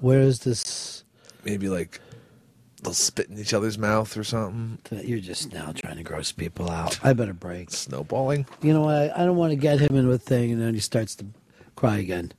Where 0.00 0.20
is 0.20 0.40
this? 0.40 1.04
Maybe 1.44 1.68
like 1.68 2.00
they'll 2.82 2.92
spit 2.94 3.28
in 3.28 3.38
each 3.38 3.52
other's 3.54 3.78
mouth 3.78 4.16
or 4.16 4.24
something. 4.24 4.78
You're 5.06 5.20
just 5.20 5.52
now 5.52 5.72
trying 5.72 5.96
to 5.96 6.02
gross 6.02 6.32
people 6.32 6.70
out. 6.70 6.98
I 7.04 7.12
better 7.12 7.32
break. 7.34 7.70
Snowballing. 7.70 8.46
You 8.62 8.72
know 8.72 8.82
what? 8.82 8.94
I, 8.94 9.22
I 9.22 9.24
don't 9.24 9.36
want 9.36 9.50
to 9.52 9.56
get 9.56 9.78
him 9.80 9.96
into 9.96 10.10
a 10.12 10.18
thing, 10.18 10.50
and 10.52 10.60
then 10.60 10.74
he 10.74 10.80
starts 10.80 11.14
to 11.16 11.26
cry 11.76 11.98
again. 11.98 12.32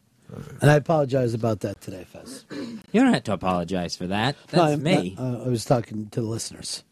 And 0.61 0.71
I 0.71 0.75
apologize 0.75 1.33
about 1.33 1.59
that 1.59 1.81
today, 1.81 2.05
Fez. 2.05 2.45
You 2.93 3.01
don't 3.01 3.13
have 3.13 3.23
to 3.25 3.33
apologize 3.33 3.95
for 3.97 4.07
that. 4.07 4.35
No, 4.53 4.65
That's 4.69 4.79
I- 4.79 4.83
me. 4.83 5.15
uh, 5.19 5.43
I 5.43 5.47
was 5.49 5.65
talking 5.65 6.07
to 6.09 6.21
the 6.21 6.27
listeners. 6.27 6.83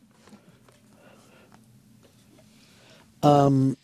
Um, 3.24 3.78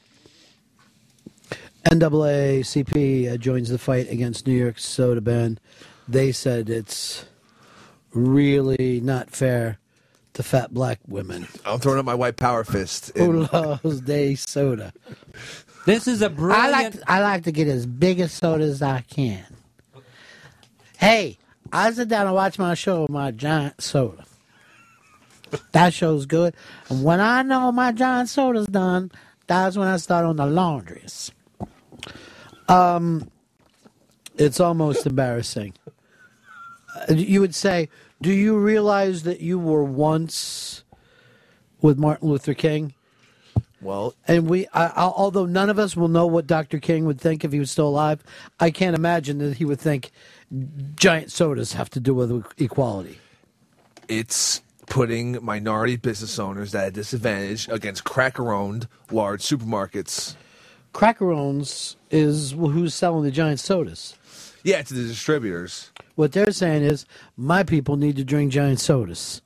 NAACP 1.85 3.31
uh, 3.33 3.37
joins 3.37 3.69
the 3.69 3.77
fight 3.77 4.09
against 4.09 4.47
New 4.47 4.53
York's 4.57 4.85
soda 4.85 5.21
ban. 5.21 5.59
They 6.07 6.31
said 6.31 6.69
it's 6.69 7.25
really 8.13 9.01
not 9.01 9.31
fair 9.31 9.79
to 10.33 10.43
fat 10.43 10.73
black 10.73 10.99
women 11.07 11.47
I'm 11.65 11.79
throwing 11.79 11.99
up 11.99 12.05
my 12.05 12.13
white 12.13 12.35
power 12.37 12.63
fist. 12.63 13.11
who 13.15 13.43
loves 13.51 14.01
day 14.01 14.35
soda. 14.35 14.93
This 15.85 16.07
is 16.07 16.21
a 16.21 16.29
brilliant. 16.29 16.65
I 16.65 16.69
like 16.69 16.93
I 17.07 17.21
like 17.21 17.43
to 17.43 17.51
get 17.51 17.67
as 17.67 17.85
big 17.85 18.19
a 18.19 18.27
soda 18.27 18.63
as 18.65 18.81
I 18.81 19.01
can. 19.01 19.45
Hey, 20.97 21.37
I 21.71 21.91
sit 21.91 22.07
down 22.07 22.25
and 22.27 22.35
watch 22.35 22.57
my 22.57 22.73
show 22.73 23.01
with 23.03 23.11
my 23.11 23.31
giant 23.31 23.81
soda. 23.81 24.25
That 25.71 25.93
show's 25.93 26.25
good. 26.25 26.53
And 26.89 27.03
when 27.03 27.21
I 27.21 27.41
know 27.43 27.71
my 27.71 27.91
giant 27.91 28.29
soda's 28.29 28.67
done, 28.67 29.11
that's 29.47 29.77
when 29.77 29.87
I 29.87 29.97
start 29.97 30.25
on 30.25 30.35
the 30.37 30.45
laundries. 30.45 31.31
Um, 32.67 33.29
it's 34.37 34.59
almost 34.59 35.05
embarrassing. 35.05 35.73
You 37.09 37.41
would 37.41 37.55
say, 37.55 37.89
"Do 38.21 38.31
you 38.31 38.57
realize 38.57 39.23
that 39.23 39.41
you 39.41 39.59
were 39.59 39.83
once 39.83 40.83
with 41.81 41.97
Martin 41.97 42.29
Luther 42.29 42.53
King?" 42.53 42.93
Well, 43.81 44.15
and 44.27 44.49
we, 44.49 44.67
I, 44.73 44.87
I, 44.87 45.03
although 45.03 45.45
none 45.45 45.69
of 45.69 45.77
us 45.77 45.95
will 45.95 46.07
know 46.07 46.25
what 46.25 46.47
Dr. 46.47 46.79
King 46.79 47.05
would 47.05 47.21
think 47.21 47.43
if 47.43 47.51
he 47.51 47.59
was 47.59 47.69
still 47.69 47.87
alive, 47.87 48.23
I 48.59 48.71
can't 48.71 48.95
imagine 48.95 49.37
that 49.39 49.57
he 49.57 49.65
would 49.65 49.79
think 49.79 50.11
giant 50.95 51.31
sodas 51.31 51.73
have 51.73 51.89
to 51.91 51.99
do 51.99 52.13
with 52.13 52.45
equality. 52.57 53.19
It's 54.07 54.61
putting 54.87 55.43
minority 55.43 55.97
business 55.97 56.39
owners 56.39 56.73
at 56.73 56.87
a 56.87 56.91
disadvantage 56.91 57.67
against 57.69 58.03
cracker-owned 58.03 58.87
large 59.11 59.41
supermarkets. 59.41 60.35
Crackerones 60.93 61.95
is 62.09 62.51
who's 62.51 62.93
selling 62.93 63.23
the 63.23 63.31
giant 63.31 63.59
sodas. 63.59 64.15
Yeah, 64.65 64.81
to 64.81 64.93
the 64.95 65.07
distributors. 65.07 65.91
What 66.15 66.31
they're 66.31 66.49
saying 66.49 66.81
is, 66.81 67.05
my 67.37 67.61
people 67.61 67.97
need 67.97 68.15
to 68.15 68.23
drink 68.23 68.51
giant 68.51 68.79
sodas. 68.79 69.43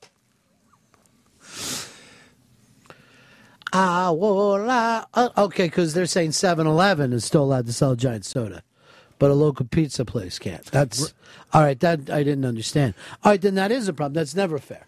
I 3.74 4.12
will 4.12 4.64
lie. 4.64 5.04
Uh, 5.14 5.28
okay, 5.38 5.66
because 5.66 5.94
they're 5.94 6.06
saying 6.06 6.32
7 6.32 6.66
Eleven 6.66 7.12
is 7.12 7.26
still 7.26 7.44
allowed 7.44 7.66
to 7.66 7.74
sell 7.74 7.96
giant 7.96 8.24
soda, 8.24 8.64
but 9.20 9.30
a 9.30 9.34
local 9.34 9.66
pizza 9.66 10.06
place 10.06 10.40
can't. 10.40 10.64
That's 10.68 11.14
all 11.52 11.64
right. 11.64 11.78
That 11.82 12.10
I 12.10 12.24
didn't 12.24 12.46
understand. 12.46 12.94
All 13.22 13.34
right, 13.34 13.42
then 13.42 13.56
that 13.56 13.74
is 13.74 13.90
a 13.90 13.94
problem. 13.94 14.14
That's 14.14 14.36
never 14.36 14.58
fair. 14.58 14.88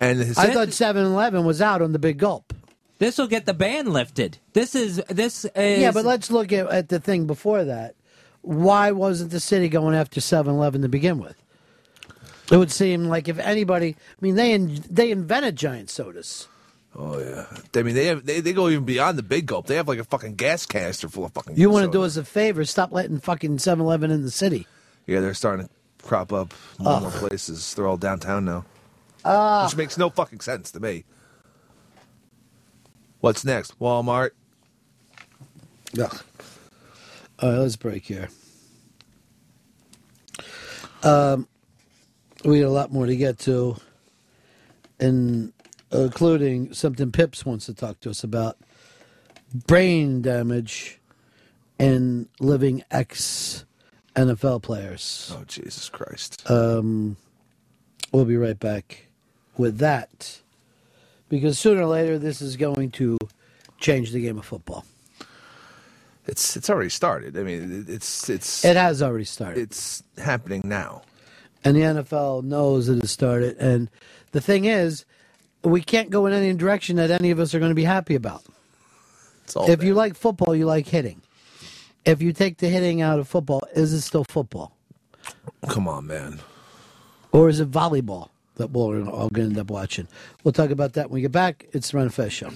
And 0.00 0.18
his, 0.18 0.36
I 0.36 0.52
thought 0.52 0.74
7 0.74 1.02
Eleven 1.02 1.46
was 1.46 1.62
out 1.62 1.80
on 1.80 1.92
the 1.92 1.98
big 1.98 2.18
gulp. 2.18 2.52
This 2.98 3.16
will 3.16 3.26
get 3.26 3.46
the 3.46 3.54
ban 3.54 3.90
lifted. 3.90 4.36
This 4.52 4.74
is 4.74 4.96
this 5.08 5.46
is 5.46 5.80
Yeah, 5.80 5.92
but 5.92 6.04
let's 6.04 6.30
look 6.30 6.52
at, 6.52 6.68
at 6.68 6.88
the 6.90 7.00
thing 7.00 7.26
before 7.26 7.64
that. 7.64 7.94
Why 8.42 8.90
wasn't 8.90 9.30
the 9.30 9.40
city 9.40 9.68
going 9.68 9.94
after 9.94 10.20
7 10.20 10.52
Eleven 10.52 10.82
to 10.82 10.88
begin 10.88 11.18
with? 11.18 11.36
It 12.50 12.56
would 12.56 12.70
seem 12.72 13.04
like 13.06 13.28
if 13.28 13.38
anybody, 13.38 13.96
I 13.98 14.16
mean, 14.20 14.34
they 14.34 14.52
in, 14.52 14.84
they 14.90 15.10
invented 15.10 15.56
giant 15.56 15.90
sodas. 15.90 16.48
Oh 16.94 17.18
yeah. 17.18 17.46
I 17.74 17.82
mean, 17.82 17.94
they 17.94 18.06
have 18.06 18.26
they, 18.26 18.40
they 18.40 18.52
go 18.52 18.68
even 18.68 18.84
beyond 18.84 19.16
the 19.16 19.22
big 19.22 19.46
gulp. 19.46 19.66
They 19.66 19.76
have 19.76 19.88
like 19.88 19.98
a 20.00 20.04
fucking 20.04 20.34
gas 20.34 20.66
canister 20.66 21.08
full 21.08 21.24
of 21.24 21.32
fucking. 21.32 21.56
You 21.56 21.70
want 21.70 21.86
to 21.86 21.90
do 21.90 22.02
us 22.02 22.16
a 22.18 22.24
favor? 22.24 22.64
Stop 22.66 22.92
letting 22.92 23.18
fucking 23.20 23.58
7 23.60 23.80
Eleven 23.82 24.10
in 24.10 24.22
the 24.22 24.30
city. 24.30 24.66
Yeah, 25.06 25.20
they're 25.20 25.34
starting 25.34 25.68
to 25.68 25.72
crop 26.06 26.32
up 26.32 26.52
more 26.78 26.94
and 26.94 27.02
more 27.02 27.10
places. 27.12 27.74
They're 27.74 27.86
all 27.86 27.96
downtown 27.96 28.44
now, 28.44 28.64
Ah, 29.24 29.64
which 29.64 29.76
makes 29.76 29.96
no 29.96 30.10
fucking 30.10 30.40
sense 30.40 30.70
to 30.72 30.80
me. 30.80 31.04
What's 33.20 33.44
next? 33.44 33.78
Walmart. 33.80 34.30
Ugh. 35.98 36.22
All 37.42 37.50
right, 37.50 37.58
let's 37.58 37.74
break 37.74 38.04
here. 38.04 38.28
Um, 41.02 41.48
we 42.44 42.60
got 42.60 42.68
a 42.68 42.70
lot 42.70 42.92
more 42.92 43.04
to 43.06 43.16
get 43.16 43.40
to, 43.40 43.76
and 45.00 45.52
including 45.90 46.72
something 46.72 47.10
Pips 47.10 47.44
wants 47.44 47.66
to 47.66 47.74
talk 47.74 47.98
to 48.02 48.10
us 48.10 48.22
about: 48.22 48.58
brain 49.66 50.22
damage 50.22 51.00
in 51.80 52.28
living 52.38 52.84
ex 52.92 53.64
NFL 54.14 54.62
players. 54.62 55.34
Oh 55.36 55.42
Jesus 55.44 55.88
Christ! 55.88 56.48
Um, 56.48 57.16
we'll 58.12 58.24
be 58.24 58.36
right 58.36 58.58
back 58.58 59.08
with 59.56 59.78
that 59.78 60.40
because 61.28 61.58
sooner 61.58 61.82
or 61.82 61.86
later 61.86 62.20
this 62.20 62.40
is 62.40 62.56
going 62.56 62.92
to 62.92 63.18
change 63.78 64.12
the 64.12 64.20
game 64.20 64.38
of 64.38 64.44
football. 64.44 64.84
It's 66.26 66.56
it's 66.56 66.70
already 66.70 66.88
started. 66.90 67.36
I 67.36 67.42
mean, 67.42 67.80
it- 67.88 67.92
it's 67.92 68.28
it's 68.30 68.64
It 68.64 68.76
has 68.76 69.02
already 69.02 69.24
started. 69.24 69.60
It's 69.60 70.02
happening 70.18 70.62
now. 70.64 71.02
and 71.64 71.76
the 71.76 71.80
NFL 71.82 72.42
knows 72.44 72.88
it 72.88 73.00
has 73.00 73.10
started. 73.10 73.56
And 73.58 73.88
the 74.32 74.40
thing 74.40 74.64
is, 74.64 75.04
we 75.64 75.80
can't 75.82 76.10
go 76.10 76.26
in 76.26 76.32
any 76.32 76.52
direction 76.54 76.96
that 76.96 77.10
any 77.10 77.30
of 77.30 77.38
us 77.38 77.54
are 77.54 77.58
going 77.60 77.70
to 77.70 77.74
be 77.76 77.84
happy 77.84 78.14
about. 78.16 78.42
all 79.56 79.68
if 79.70 79.82
you 79.82 79.94
like 79.94 80.14
football, 80.16 80.54
you 80.56 80.66
like 80.66 80.86
hitting. 80.88 81.22
if 82.04 82.20
you 82.22 82.32
take 82.32 82.58
the 82.58 82.68
hitting 82.68 83.00
out 83.00 83.18
of 83.20 83.28
football, 83.28 83.62
is 83.74 83.92
it 83.92 84.00
still 84.00 84.24
football? 84.24 84.76
Come 85.68 85.86
on, 85.86 86.06
man. 86.08 86.40
Or 87.30 87.48
is 87.48 87.60
it 87.60 87.70
volleyball 87.70 88.28
that 88.56 88.70
we're 88.72 89.04
all 89.08 89.28
going 89.28 89.50
to 89.50 89.50
end 89.54 89.58
up 89.58 89.70
watching? 89.70 90.08
We'll 90.42 90.52
talk 90.52 90.70
about 90.70 90.94
that 90.94 91.10
when 91.10 91.14
we 91.16 91.20
get 91.22 91.32
back. 91.32 91.66
It's 91.72 91.90
the 91.92 91.98
Ron 91.98 92.08
Fez 92.10 92.32
Show. 92.32 92.50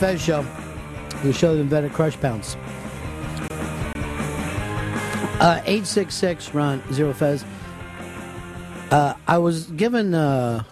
Fez 0.00 0.18
Show. 0.22 0.46
The 1.22 1.32
show 1.34 1.54
that 1.54 1.60
invented 1.60 1.92
Crush 1.92 2.18
Pounds. 2.18 2.56
Uh, 5.38 5.60
866 5.66 6.54
Ron 6.54 6.82
Zero 6.90 7.12
Fez. 7.12 7.44
Uh, 8.90 9.12
I 9.28 9.36
was 9.36 9.66
given 9.66 10.14
uh, 10.14 10.64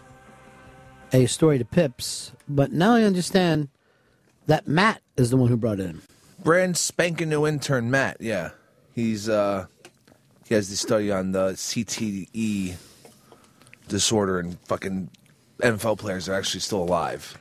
a 1.13 1.27
story 1.27 1.59
to 1.59 1.65
Pips, 1.67 2.33
but 2.49 2.73
now 2.73 2.95
I 2.95 3.03
understand 3.03 3.69
that 4.47 4.67
Matt 4.67 5.03
is 5.19 5.29
the 5.29 5.37
one 5.37 5.51
who 5.51 5.59
brought 5.59 5.79
it 5.79 5.91
in. 5.91 6.01
Brand 6.43 6.79
spanking 6.79 7.29
new 7.29 7.47
intern 7.47 7.91
Matt. 7.91 8.17
Yeah, 8.21 8.53
he's 8.95 9.29
uh, 9.29 9.67
he 10.47 10.55
has 10.55 10.71
the 10.71 10.77
study 10.77 11.13
on 11.13 11.33
the 11.33 11.51
CTE 11.51 12.77
disorder 13.89 14.39
and 14.39 14.59
fucking 14.61 15.11
NFL 15.59 15.99
players 15.99 16.31
are 16.31 16.35
actually 16.35 16.61
still 16.61 16.83
alive. 16.83 17.37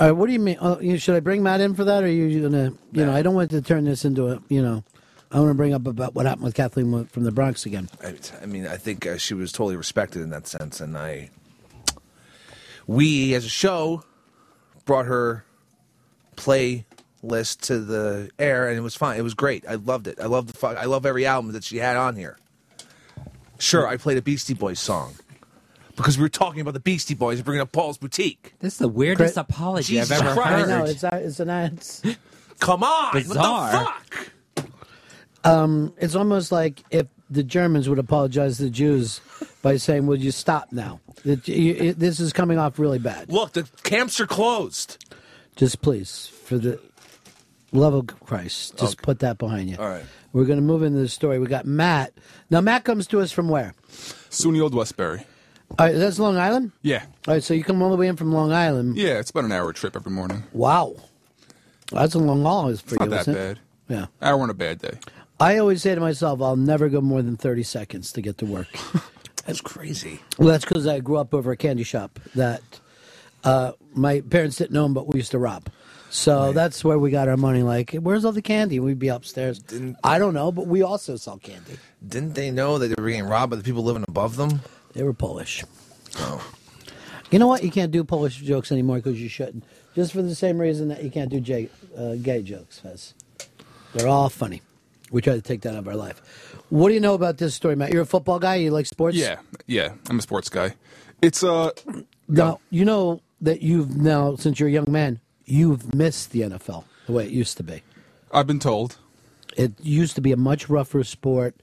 All 0.00 0.08
right, 0.08 0.12
what 0.12 0.26
do 0.26 0.32
you 0.32 0.40
mean? 0.40 0.56
Oh, 0.60 0.80
you, 0.80 0.98
should 0.98 1.14
I 1.14 1.20
bring 1.20 1.42
Matt 1.42 1.60
in 1.60 1.74
for 1.74 1.84
that, 1.84 2.02
or 2.02 2.06
are 2.06 2.10
you 2.10 2.42
gonna? 2.42 2.72
You 2.92 3.06
know, 3.06 3.12
I 3.12 3.22
don't 3.22 3.34
want 3.34 3.50
to 3.50 3.62
turn 3.62 3.84
this 3.84 4.04
into 4.04 4.28
a. 4.28 4.42
You 4.48 4.60
know, 4.60 4.82
I 5.30 5.38
want 5.38 5.50
to 5.50 5.54
bring 5.54 5.72
up 5.72 5.86
about 5.86 6.14
what 6.14 6.26
happened 6.26 6.44
with 6.44 6.54
Kathleen 6.54 7.06
from 7.06 7.22
the 7.22 7.30
Bronx 7.30 7.64
again. 7.64 7.88
I, 8.02 8.14
I 8.42 8.46
mean, 8.46 8.66
I 8.66 8.76
think 8.76 9.06
uh, 9.06 9.18
she 9.18 9.34
was 9.34 9.52
totally 9.52 9.76
respected 9.76 10.22
in 10.22 10.30
that 10.30 10.48
sense, 10.48 10.80
and 10.80 10.98
I, 10.98 11.30
we 12.88 13.34
as 13.34 13.44
a 13.44 13.48
show, 13.48 14.02
brought 14.84 15.06
her 15.06 15.44
play 16.34 16.86
list 17.22 17.62
to 17.64 17.78
the 17.78 18.30
air, 18.36 18.68
and 18.68 18.76
it 18.76 18.82
was 18.82 18.96
fine. 18.96 19.16
It 19.16 19.22
was 19.22 19.34
great. 19.34 19.64
I 19.68 19.76
loved 19.76 20.08
it. 20.08 20.18
I 20.20 20.26
love 20.26 20.48
the. 20.48 20.54
fu- 20.54 20.66
I 20.66 20.86
love 20.86 21.06
every 21.06 21.24
album 21.24 21.52
that 21.52 21.62
she 21.62 21.76
had 21.76 21.96
on 21.96 22.16
here. 22.16 22.36
Sure, 23.60 23.86
I 23.86 23.96
played 23.96 24.18
a 24.18 24.22
Beastie 24.22 24.54
Boys 24.54 24.80
song 24.80 25.14
because 25.96 26.16
we 26.18 26.22
were 26.22 26.28
talking 26.28 26.60
about 26.60 26.74
the 26.74 26.80
Beastie 26.80 27.14
Boys 27.14 27.38
and 27.38 27.44
bringing 27.44 27.60
up 27.62 27.72
Paul's 27.72 27.98
Boutique. 27.98 28.54
This 28.60 28.74
is 28.74 28.78
the 28.78 28.88
weirdest 28.88 29.36
apology 29.36 29.94
Jesus 29.94 30.10
I've 30.10 30.26
ever 30.26 30.40
Christ. 30.40 30.48
heard. 30.50 30.70
I 30.70 30.78
know 30.78 30.84
it's 30.84 31.04
it's 31.04 31.40
an 31.40 31.50
it's 31.50 32.02
Come 32.60 32.82
on, 32.82 33.12
Bizarre. 33.14 33.72
What 33.84 34.02
the 34.56 34.62
fuck? 34.62 34.70
um 35.44 35.92
it's 35.98 36.14
almost 36.14 36.52
like 36.52 36.82
if 36.90 37.06
the 37.30 37.42
Germans 37.42 37.88
would 37.88 37.98
apologize 37.98 38.58
to 38.58 38.64
the 38.64 38.70
Jews 38.70 39.20
by 39.62 39.76
saying, 39.76 40.06
"Would 40.06 40.22
you 40.22 40.30
stop 40.30 40.72
now? 40.72 41.00
It, 41.24 41.48
you, 41.48 41.74
it, 41.74 41.98
this 41.98 42.20
is 42.20 42.32
coming 42.32 42.58
off 42.58 42.78
really 42.78 42.98
bad. 42.98 43.32
Look, 43.32 43.52
the 43.52 43.64
camps 43.82 44.20
are 44.20 44.26
closed. 44.26 45.02
Just 45.56 45.80
please, 45.80 46.26
for 46.44 46.58
the 46.58 46.78
love 47.72 47.94
of 47.94 48.06
Christ, 48.20 48.78
just 48.78 49.00
put 49.02 49.20
that 49.20 49.38
behind 49.38 49.70
you." 49.70 49.76
All 49.78 49.88
right. 49.88 50.04
We're 50.32 50.44
going 50.44 50.58
to 50.58 50.64
move 50.64 50.82
into 50.82 50.98
the 50.98 51.08
story. 51.08 51.38
We 51.38 51.46
got 51.46 51.64
Matt. 51.64 52.12
Now, 52.50 52.60
Matt 52.60 52.82
comes 52.84 53.06
to 53.08 53.20
us 53.20 53.30
from 53.30 53.48
where? 53.48 53.72
SUNY 53.88 54.60
Old 54.60 54.74
Westbury. 54.74 55.24
All 55.78 55.86
right, 55.86 55.94
that's 55.94 56.18
Long 56.18 56.36
Island. 56.36 56.72
Yeah. 56.82 57.04
All 57.26 57.34
right, 57.34 57.42
so 57.42 57.54
you 57.54 57.64
come 57.64 57.82
all 57.82 57.90
the 57.90 57.96
way 57.96 58.06
in 58.08 58.16
from 58.16 58.32
Long 58.32 58.52
Island. 58.52 58.96
Yeah, 58.96 59.18
it's 59.18 59.30
about 59.30 59.44
an 59.44 59.52
hour 59.52 59.72
trip 59.72 59.96
every 59.96 60.12
morning. 60.12 60.44
Wow, 60.52 60.94
that's 61.90 62.14
a 62.14 62.18
long 62.18 62.42
haul 62.42 62.64
for 62.66 62.70
It's 62.70 62.92
not 62.94 63.04
you. 63.04 63.10
that 63.10 63.20
isn't 63.22 63.36
it? 63.36 63.36
bad. 63.36 63.58
Yeah. 63.88 64.06
Hour 64.22 64.40
on 64.42 64.50
a 64.50 64.54
bad 64.54 64.78
day. 64.80 64.98
I 65.40 65.58
always 65.58 65.82
say 65.82 65.94
to 65.94 66.00
myself, 66.00 66.40
I'll 66.40 66.56
never 66.56 66.88
go 66.88 67.00
more 67.00 67.20
than 67.22 67.36
30 67.36 67.64
seconds 67.64 68.12
to 68.12 68.20
get 68.22 68.38
to 68.38 68.46
work. 68.46 68.68
That's 69.46 69.60
crazy. 69.60 70.20
Well, 70.38 70.48
that's 70.48 70.64
because 70.64 70.86
I 70.86 71.00
grew 71.00 71.18
up 71.18 71.34
over 71.34 71.52
a 71.52 71.56
candy 71.56 71.82
shop 71.82 72.18
that 72.34 72.62
uh, 73.42 73.72
my 73.92 74.22
parents 74.22 74.56
didn't 74.56 74.74
own, 74.76 74.94
but 74.94 75.06
we 75.06 75.18
used 75.18 75.32
to 75.32 75.38
rob. 75.38 75.68
So 76.08 76.52
that's 76.54 76.82
where 76.82 76.98
we 76.98 77.10
got 77.10 77.28
our 77.28 77.36
money. 77.36 77.62
Like, 77.62 77.92
where's 77.92 78.24
all 78.24 78.32
the 78.32 78.40
candy? 78.40 78.80
We'd 78.80 78.98
be 79.00 79.08
upstairs. 79.08 79.60
I 80.02 80.18
don't 80.18 80.32
know, 80.32 80.50
but 80.50 80.66
we 80.66 80.80
also 80.82 81.16
sell 81.16 81.36
candy. 81.36 81.76
Didn't 82.08 82.32
they 82.34 82.50
know 82.50 82.78
that 82.78 82.88
they 82.88 83.02
were 83.02 83.10
getting 83.10 83.26
robbed 83.26 83.50
by 83.50 83.56
the 83.56 83.62
people 83.64 83.84
living 83.84 84.04
above 84.08 84.36
them? 84.36 84.62
They 84.94 85.02
were 85.02 85.12
Polish. 85.12 85.64
Oh. 86.18 86.46
You 87.30 87.38
know 87.38 87.46
what? 87.46 87.64
You 87.64 87.70
can't 87.70 87.90
do 87.90 88.04
Polish 88.04 88.36
jokes 88.36 88.70
anymore 88.70 88.96
because 88.96 89.20
you 89.20 89.28
shouldn't. 89.28 89.64
Just 89.94 90.12
for 90.12 90.22
the 90.22 90.34
same 90.34 90.58
reason 90.58 90.88
that 90.88 91.02
you 91.02 91.10
can't 91.10 91.30
do 91.30 91.40
J, 91.40 91.68
uh, 91.96 92.14
gay 92.14 92.42
jokes, 92.42 92.78
Fez. 92.78 93.14
They're 93.92 94.08
all 94.08 94.28
funny. 94.28 94.62
We 95.10 95.20
try 95.22 95.34
to 95.34 95.42
take 95.42 95.62
that 95.62 95.72
out 95.72 95.78
of 95.78 95.88
our 95.88 95.96
life. 95.96 96.20
What 96.70 96.88
do 96.88 96.94
you 96.94 97.00
know 97.00 97.14
about 97.14 97.38
this 97.38 97.54
story, 97.54 97.76
Matt? 97.76 97.92
You're 97.92 98.02
a 98.02 98.06
football 98.06 98.38
guy. 98.38 98.56
You 98.56 98.70
like 98.70 98.86
sports? 98.86 99.16
Yeah, 99.16 99.38
yeah. 99.66 99.92
I'm 100.08 100.18
a 100.18 100.22
sports 100.22 100.48
guy. 100.48 100.74
It's 101.22 101.44
uh 101.44 101.70
Now 102.26 102.60
you 102.70 102.84
know 102.84 103.20
that 103.40 103.62
you've 103.62 103.96
now, 103.96 104.36
since 104.36 104.58
you're 104.58 104.68
a 104.68 104.72
young 104.72 104.90
man, 104.90 105.20
you've 105.44 105.94
missed 105.94 106.32
the 106.32 106.40
NFL 106.42 106.84
the 107.06 107.12
way 107.12 107.26
it 107.26 107.30
used 107.30 107.56
to 107.58 107.62
be. 107.62 107.82
I've 108.32 108.46
been 108.46 108.58
told. 108.58 108.96
It 109.56 109.72
used 109.80 110.16
to 110.16 110.20
be 110.20 110.32
a 110.32 110.36
much 110.36 110.68
rougher 110.68 111.04
sport. 111.04 111.54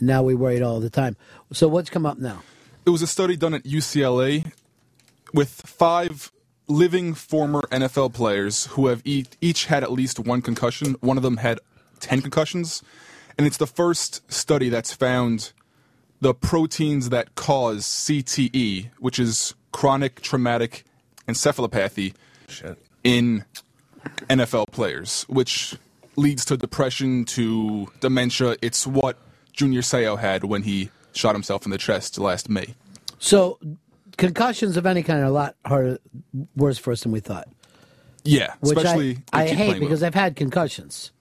Now 0.00 0.22
we 0.22 0.34
worry 0.34 0.56
it 0.56 0.62
all 0.62 0.80
the 0.80 0.90
time. 0.90 1.16
So 1.52 1.68
what's 1.68 1.88
come 1.88 2.04
up 2.04 2.18
now? 2.18 2.42
It 2.88 2.90
was 2.90 3.02
a 3.02 3.06
study 3.06 3.36
done 3.36 3.52
at 3.52 3.64
UCLA 3.64 4.50
with 5.34 5.50
five 5.50 6.32
living 6.68 7.12
former 7.12 7.60
NFL 7.70 8.14
players 8.14 8.64
who 8.68 8.86
have 8.86 9.02
e- 9.04 9.26
each 9.42 9.66
had 9.66 9.82
at 9.82 9.92
least 9.92 10.18
one 10.18 10.40
concussion. 10.40 10.96
One 11.00 11.18
of 11.18 11.22
them 11.22 11.36
had 11.36 11.60
10 12.00 12.22
concussions. 12.22 12.82
And 13.36 13.46
it's 13.46 13.58
the 13.58 13.66
first 13.66 14.32
study 14.32 14.70
that's 14.70 14.94
found 14.94 15.52
the 16.22 16.32
proteins 16.32 17.10
that 17.10 17.34
cause 17.34 17.84
CTE, 17.84 18.88
which 18.98 19.18
is 19.18 19.52
chronic 19.70 20.22
traumatic 20.22 20.84
encephalopathy, 21.28 22.14
in 23.04 23.44
NFL 24.30 24.68
players, 24.72 25.24
which 25.28 25.76
leads 26.16 26.42
to 26.46 26.56
depression, 26.56 27.26
to 27.26 27.92
dementia. 28.00 28.56
It's 28.62 28.86
what 28.86 29.18
Junior 29.52 29.82
Seau 29.82 30.18
had 30.18 30.44
when 30.44 30.62
he 30.62 30.88
shot 31.12 31.34
himself 31.34 31.64
in 31.64 31.70
the 31.70 31.78
chest 31.78 32.18
last 32.18 32.48
May. 32.48 32.74
So 33.18 33.58
concussions 34.16 34.76
of 34.76 34.86
any 34.86 35.02
kind 35.02 35.20
are 35.20 35.24
a 35.24 35.30
lot 35.30 35.56
harder, 35.64 35.98
worse 36.56 36.78
for 36.78 36.92
us 36.92 37.02
than 37.02 37.12
we 37.12 37.20
thought. 37.20 37.48
Yeah, 38.24 38.54
Which 38.60 38.76
especially 38.76 39.18
I, 39.32 39.42
I 39.42 39.44
if 39.44 39.50
you 39.50 39.56
keep 39.56 39.66
hate 39.66 39.80
because 39.80 40.00
well. 40.00 40.08
I've 40.08 40.14
had 40.14 40.36
concussions. 40.36 41.12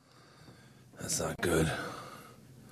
That's 0.99 1.19
not 1.19 1.39
good. 1.41 1.71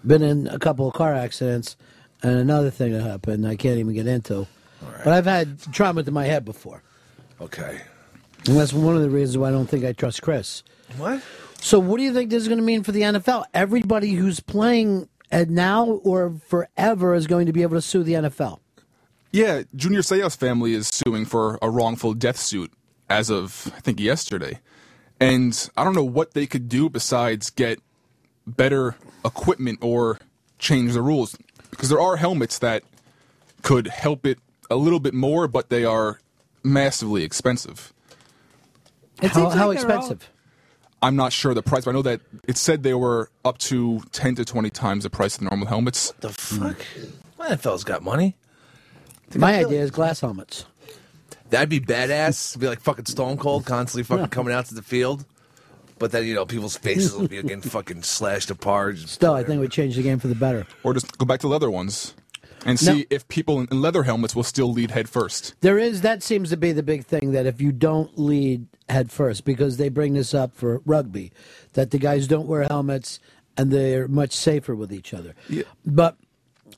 Been 0.05 0.23
in 0.23 0.47
a 0.47 0.59
couple 0.59 0.87
of 0.87 0.93
car 0.93 1.13
accidents, 1.13 1.77
and 2.21 2.37
another 2.37 2.69
thing 2.69 2.91
that 2.93 3.01
happened 3.01 3.47
I 3.47 3.55
can't 3.55 3.77
even 3.77 3.93
get 3.93 4.07
into. 4.07 4.47
But 5.03 5.13
I've 5.13 5.25
had 5.25 5.59
trauma 5.73 6.03
to 6.03 6.11
my 6.11 6.25
head 6.25 6.45
before. 6.45 6.83
Okay. 7.41 7.81
And 8.47 8.57
that's 8.57 8.73
one 8.73 8.95
of 8.95 9.01
the 9.01 9.09
reasons 9.09 9.37
why 9.37 9.49
I 9.49 9.51
don't 9.51 9.67
think 9.67 9.85
I 9.85 9.93
trust 9.93 10.21
Chris. 10.21 10.63
What? 10.97 11.21
So, 11.59 11.79
what 11.79 11.97
do 11.97 12.03
you 12.03 12.13
think 12.13 12.29
this 12.29 12.43
is 12.43 12.47
going 12.47 12.59
to 12.59 12.63
mean 12.63 12.83
for 12.83 12.91
the 12.91 13.01
NFL? 13.01 13.45
Everybody 13.53 14.13
who's 14.13 14.39
playing 14.39 15.09
at 15.31 15.49
now 15.49 15.85
or 15.85 16.35
forever 16.47 17.13
is 17.13 17.27
going 17.27 17.45
to 17.45 17.53
be 17.53 17.61
able 17.61 17.75
to 17.75 17.81
sue 17.81 18.03
the 18.03 18.13
NFL. 18.13 18.59
Yeah, 19.31 19.63
Junior 19.75 20.01
Seau's 20.01 20.35
family 20.35 20.73
is 20.73 20.87
suing 20.87 21.25
for 21.25 21.59
a 21.61 21.69
wrongful 21.69 22.13
death 22.13 22.37
suit 22.37 22.71
as 23.09 23.29
of 23.29 23.71
I 23.75 23.79
think 23.81 23.99
yesterday, 23.99 24.59
and 25.19 25.69
I 25.75 25.83
don't 25.83 25.93
know 25.95 26.03
what 26.05 26.33
they 26.33 26.45
could 26.45 26.69
do 26.69 26.89
besides 26.89 27.49
get 27.49 27.79
better 28.47 28.95
equipment 29.25 29.79
or 29.81 30.19
change 30.57 30.93
the 30.93 31.01
rules 31.01 31.37
because 31.69 31.89
there 31.89 31.99
are 31.99 32.15
helmets 32.15 32.59
that 32.59 32.83
could 33.61 33.87
help 33.87 34.25
it 34.25 34.39
a 34.69 34.75
little 34.75 34.99
bit 34.99 35.13
more, 35.13 35.47
but 35.47 35.69
they 35.69 35.83
are 35.83 36.19
massively 36.63 37.23
expensive. 37.23 37.93
How, 39.21 39.27
seems 39.27 39.35
how 39.35 39.43
like 39.43 39.55
they're 39.55 39.67
all- 39.67 39.71
expensive? 39.97 40.29
I'm 41.01 41.15
not 41.15 41.33
sure 41.33 41.53
the 41.53 41.61
price, 41.61 41.85
but 41.85 41.91
I 41.91 41.93
know 41.93 42.01
that 42.03 42.22
it 42.48 42.57
said 42.57 42.83
they 42.83 42.93
were 42.93 43.30
up 43.43 43.57
to 43.59 44.01
10 44.11 44.35
to 44.35 44.45
20 44.45 44.69
times 44.69 45.03
the 45.03 45.09
price 45.09 45.35
of 45.35 45.43
the 45.43 45.49
normal 45.49 45.67
helmets. 45.67 46.14
The 46.19 46.30
fuck? 46.30 46.77
My 47.38 47.49
NFL's 47.49 47.83
got 47.83 48.01
money. 48.01 48.35
My 49.35 49.59
idea 49.59 49.82
is 49.82 49.91
glass 49.91 50.22
helmets. 50.22 50.65
That'd 51.49 51.69
be 51.69 51.80
badass. 51.80 52.57
Be 52.59 52.67
like 52.67 52.80
fucking 52.80 53.06
Stone 53.06 53.38
Cold, 53.38 53.65
constantly 53.65 54.03
fucking 54.03 54.30
coming 54.30 54.53
out 54.53 54.65
to 54.67 54.75
the 54.75 54.82
field. 54.82 55.25
But 55.99 56.11
then 56.11 56.25
you 56.25 56.33
know 56.33 56.45
people's 56.45 56.77
faces 56.77 57.14
will 57.14 57.27
be 57.27 57.41
getting 57.41 57.61
fucking 57.61 58.03
slashed 58.03 58.49
apart. 58.49 58.98
Still, 58.98 59.33
I 59.33 59.43
think 59.43 59.61
we 59.61 59.67
changed 59.67 59.98
the 59.98 60.03
game 60.03 60.19
for 60.19 60.27
the 60.27 60.35
better. 60.35 60.65
Or 60.83 60.93
just 60.93 61.17
go 61.17 61.25
back 61.25 61.40
to 61.41 61.48
leather 61.48 61.69
ones 61.72 62.14
and 62.65 62.81
No. 62.83 62.93
see 62.93 63.07
if 63.09 63.27
people 63.27 63.59
in 63.59 63.67
in 63.71 63.81
leather 63.81 64.03
helmets 64.03 64.35
will 64.35 64.43
still 64.43 64.71
lead 64.71 64.91
head 64.91 65.07
first. 65.07 65.53
There 65.61 65.77
is 65.77 66.01
that 66.01 66.23
seems 66.23 66.49
to 66.49 66.57
be 66.57 66.71
the 66.71 66.83
big 66.83 67.05
thing 67.05 67.31
that 67.31 67.45
if 67.45 67.61
you 67.61 67.71
don't 67.71 68.17
lead 68.17 68.65
head 68.89 69.11
first, 69.11 69.45
because 69.45 69.77
they 69.77 69.89
bring 69.89 70.13
this 70.13 70.33
up 70.33 70.53
for 70.55 70.81
rugby, 70.85 71.31
that 71.73 71.91
the 71.91 71.97
guys 71.97 72.27
don't 72.27 72.47
wear 72.47 72.63
helmets 72.63 73.19
and 73.57 73.71
they're 73.71 74.07
much 74.07 74.33
safer 74.33 74.75
with 74.75 74.91
each 74.91 75.13
other. 75.13 75.33
But 75.85 76.17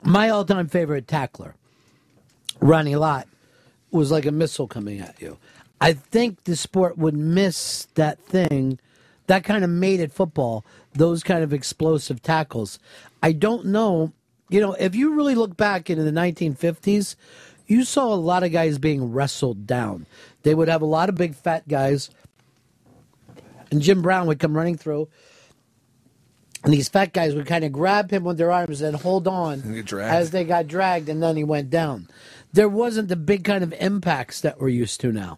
my 0.03 0.29
all-time 0.29 0.67
favorite 0.67 1.07
tackler, 1.07 1.55
Ronnie 2.59 2.95
Lott, 2.95 3.27
was 3.91 4.11
like 4.11 4.25
a 4.25 4.31
missile 4.31 4.67
coming 4.67 4.99
at 4.99 5.19
you. 5.21 5.37
I 5.79 5.93
think 5.93 6.43
the 6.43 6.55
sport 6.55 6.97
would 6.97 7.15
miss 7.15 7.87
that 7.95 8.19
thing, 8.19 8.79
that 9.27 9.43
kind 9.43 9.63
of 9.63 9.69
made 9.69 9.99
it 9.99 10.11
football, 10.11 10.65
those 10.93 11.23
kind 11.23 11.43
of 11.43 11.53
explosive 11.53 12.21
tackles. 12.21 12.79
I 13.21 13.31
don't 13.31 13.65
know, 13.65 14.11
you 14.49 14.61
know, 14.61 14.73
if 14.73 14.95
you 14.95 15.15
really 15.15 15.35
look 15.35 15.57
back 15.57 15.89
into 15.89 16.03
the 16.03 16.11
1950s, 16.11 17.15
you 17.65 17.83
saw 17.83 18.13
a 18.13 18.15
lot 18.15 18.43
of 18.43 18.51
guys 18.51 18.77
being 18.77 19.11
wrestled 19.11 19.67
down. 19.67 20.05
They 20.43 20.55
would 20.55 20.69
have 20.69 20.81
a 20.81 20.85
lot 20.85 21.09
of 21.09 21.15
big 21.15 21.35
fat 21.35 21.67
guys, 21.67 22.09
and 23.69 23.81
Jim 23.81 24.01
Brown 24.01 24.27
would 24.27 24.39
come 24.39 24.55
running 24.55 24.77
through. 24.77 25.09
And 26.63 26.73
these 26.73 26.89
fat 26.89 27.13
guys 27.13 27.35
would 27.35 27.45
kind 27.45 27.63
of 27.63 27.71
grab 27.71 28.11
him 28.11 28.23
with 28.23 28.37
their 28.37 28.51
arms 28.51 28.81
and 28.81 28.95
hold 28.95 29.27
on 29.27 29.61
And 29.61 29.75
as 30.11 30.31
they 30.31 30.43
got 30.43 30.67
dragged, 30.67 31.07
and 31.07 31.21
then 31.21 31.37
he 31.37 31.43
went 31.43 31.69
down. 31.69 32.09
There 32.51 32.69
wasn't 32.69 33.09
the 33.09 33.15
big 33.15 33.43
kind 33.43 33.63
of 33.63 33.73
impacts 33.73 34.41
that 34.41 34.59
we're 34.59 34.69
used 34.69 34.99
to 35.01 35.11
now. 35.11 35.37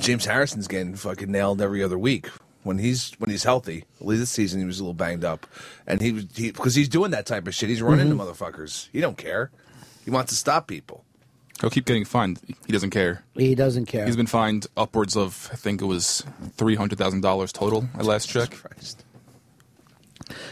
James 0.00 0.26
Harrison's 0.26 0.68
getting 0.68 0.96
fucking 0.96 1.30
nailed 1.30 1.60
every 1.62 1.82
other 1.82 1.98
week 1.98 2.28
when 2.64 2.78
he's 2.78 3.12
when 3.18 3.30
he's 3.30 3.44
healthy. 3.44 3.84
At 4.00 4.06
least 4.06 4.20
this 4.20 4.30
season 4.30 4.58
he 4.60 4.66
was 4.66 4.80
a 4.80 4.82
little 4.82 4.92
banged 4.94 5.24
up, 5.24 5.46
and 5.86 6.00
he 6.00 6.10
was 6.12 6.26
he 6.34 6.50
because 6.50 6.74
he's 6.74 6.88
doing 6.88 7.12
that 7.12 7.24
type 7.26 7.46
of 7.46 7.54
shit. 7.54 7.68
He's 7.68 7.80
running 7.80 8.08
Mm-hmm. 8.08 8.20
into 8.20 8.24
motherfuckers. 8.34 8.88
He 8.92 9.00
don't 9.00 9.16
care. 9.16 9.50
He 10.04 10.10
wants 10.10 10.32
to 10.32 10.36
stop 10.36 10.66
people. 10.66 11.04
He'll 11.60 11.70
keep 11.70 11.86
getting 11.86 12.04
fined. 12.04 12.40
He 12.66 12.72
doesn't 12.72 12.90
care. 12.90 13.22
He 13.34 13.54
doesn't 13.54 13.86
care. 13.86 14.04
He's 14.04 14.16
been 14.16 14.26
fined 14.26 14.66
upwards 14.76 15.16
of, 15.16 15.48
I 15.52 15.56
think 15.56 15.80
it 15.80 15.84
was 15.86 16.24
$300,000 16.58 17.52
total 17.52 17.88
at 17.96 18.04
last 18.04 18.28
check. 18.28 18.50
Christ. 18.50 19.04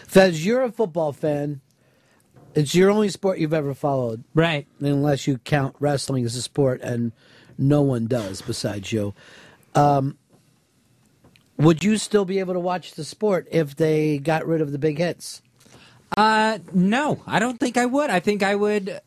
Fez, 0.06 0.44
you're 0.46 0.62
a 0.62 0.70
football 0.72 1.12
fan. 1.12 1.60
It's 2.54 2.74
your 2.74 2.90
only 2.90 3.08
sport 3.08 3.38
you've 3.38 3.52
ever 3.54 3.74
followed. 3.74 4.24
Right. 4.34 4.66
Unless 4.80 5.26
you 5.26 5.38
count 5.38 5.74
wrestling 5.80 6.24
as 6.24 6.36
a 6.36 6.42
sport, 6.42 6.80
and 6.82 7.12
no 7.58 7.82
one 7.82 8.06
does 8.06 8.40
besides 8.42 8.92
you. 8.92 9.14
Um, 9.74 10.18
would 11.62 11.84
you 11.84 11.96
still 11.98 12.24
be 12.24 12.38
able 12.38 12.54
to 12.54 12.60
watch 12.60 12.92
the 12.94 13.04
sport 13.04 13.46
if 13.50 13.76
they 13.76 14.18
got 14.18 14.46
rid 14.46 14.60
of 14.60 14.72
the 14.72 14.78
big 14.78 14.98
hits? 14.98 15.42
Uh, 16.16 16.58
no, 16.72 17.22
I 17.26 17.38
don't 17.38 17.58
think 17.58 17.76
I 17.76 17.86
would. 17.86 18.10
I 18.10 18.20
think 18.20 18.42
I 18.42 18.54
would. 18.54 19.00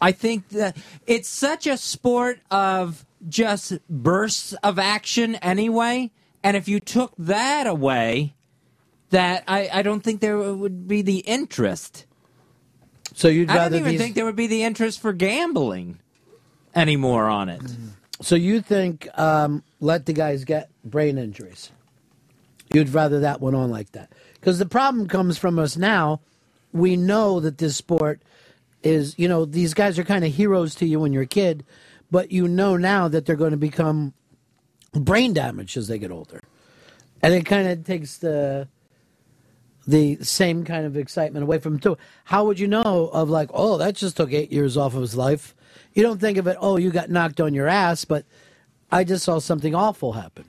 I 0.00 0.12
think 0.12 0.48
that 0.50 0.76
it's 1.06 1.28
such 1.28 1.66
a 1.66 1.76
sport 1.76 2.40
of 2.50 3.04
just 3.28 3.74
bursts 3.88 4.52
of 4.62 4.78
action 4.78 5.34
anyway. 5.36 6.10
And 6.42 6.56
if 6.56 6.68
you 6.68 6.80
took 6.80 7.12
that 7.18 7.66
away, 7.66 8.34
that 9.10 9.44
I, 9.48 9.68
I 9.72 9.82
don't 9.82 10.00
think 10.02 10.20
there 10.20 10.36
would 10.38 10.86
be 10.88 11.02
the 11.02 11.18
interest. 11.20 12.04
So 13.14 13.28
you'd 13.28 13.48
rather 13.48 13.60
I 13.60 13.68
don't 13.68 13.78
even 13.80 13.92
these- 13.92 14.00
think 14.00 14.14
there 14.14 14.24
would 14.24 14.36
be 14.36 14.46
the 14.46 14.62
interest 14.64 15.00
for 15.00 15.12
gambling 15.12 16.00
anymore 16.74 17.26
on 17.28 17.48
it. 17.48 17.62
So 18.20 18.34
you 18.34 18.60
think 18.60 19.08
um, 19.18 19.62
let 19.80 20.06
the 20.06 20.12
guys 20.12 20.44
get 20.44 20.70
brain 20.84 21.18
injuries? 21.18 21.70
You'd 22.72 22.90
rather 22.90 23.20
that 23.20 23.40
went 23.40 23.56
on 23.56 23.70
like 23.70 23.92
that 23.92 24.12
because 24.34 24.58
the 24.58 24.66
problem 24.66 25.06
comes 25.08 25.38
from 25.38 25.58
us 25.58 25.76
now. 25.76 26.20
We 26.72 26.96
know 26.96 27.40
that 27.40 27.58
this 27.58 27.76
sport 27.76 28.22
is, 28.82 29.18
you 29.18 29.28
know, 29.28 29.44
these 29.44 29.74
guys 29.74 29.98
are 29.98 30.04
kind 30.04 30.24
of 30.24 30.34
heroes 30.34 30.74
to 30.76 30.86
you 30.86 30.98
when 31.00 31.12
you're 31.12 31.22
a 31.22 31.26
kid, 31.26 31.64
but 32.10 32.32
you 32.32 32.48
know 32.48 32.76
now 32.76 33.08
that 33.08 33.26
they're 33.26 33.36
going 33.36 33.52
to 33.52 33.56
become 33.56 34.12
brain 34.92 35.32
damaged 35.32 35.76
as 35.76 35.88
they 35.88 35.98
get 35.98 36.10
older, 36.10 36.40
and 37.22 37.32
it 37.32 37.46
kind 37.46 37.68
of 37.68 37.84
takes 37.84 38.18
the 38.18 38.68
the 39.86 40.16
same 40.22 40.64
kind 40.64 40.86
of 40.86 40.96
excitement 40.96 41.42
away 41.42 41.58
from 41.58 41.74
him 41.74 41.80
too. 41.80 41.98
How 42.24 42.44
would 42.46 42.58
you 42.58 42.66
know 42.66 43.08
of 43.12 43.28
like, 43.28 43.50
oh, 43.52 43.76
that 43.78 43.94
just 43.94 44.16
took 44.16 44.32
eight 44.32 44.50
years 44.50 44.76
off 44.76 44.94
of 44.94 45.02
his 45.02 45.14
life? 45.14 45.54
You 45.92 46.02
don't 46.02 46.20
think 46.20 46.38
of 46.38 46.46
it, 46.46 46.56
oh, 46.60 46.76
you 46.76 46.90
got 46.90 47.10
knocked 47.10 47.40
on 47.40 47.54
your 47.54 47.68
ass, 47.68 48.04
but 48.04 48.24
I 48.90 49.04
just 49.04 49.24
saw 49.24 49.38
something 49.38 49.74
awful 49.74 50.12
happen. 50.12 50.46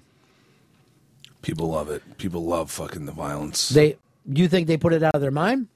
People 1.46 1.70
love 1.70 1.92
it. 1.92 2.02
People 2.18 2.44
love 2.44 2.72
fucking 2.72 3.06
the 3.06 3.12
violence. 3.12 3.70
They, 3.70 3.98
you 4.26 4.48
think 4.48 4.66
they 4.66 4.78
put 4.78 4.94
it 4.94 5.04
out 5.04 5.14
of 5.14 5.22
their 5.22 5.30
mind? 5.30 5.68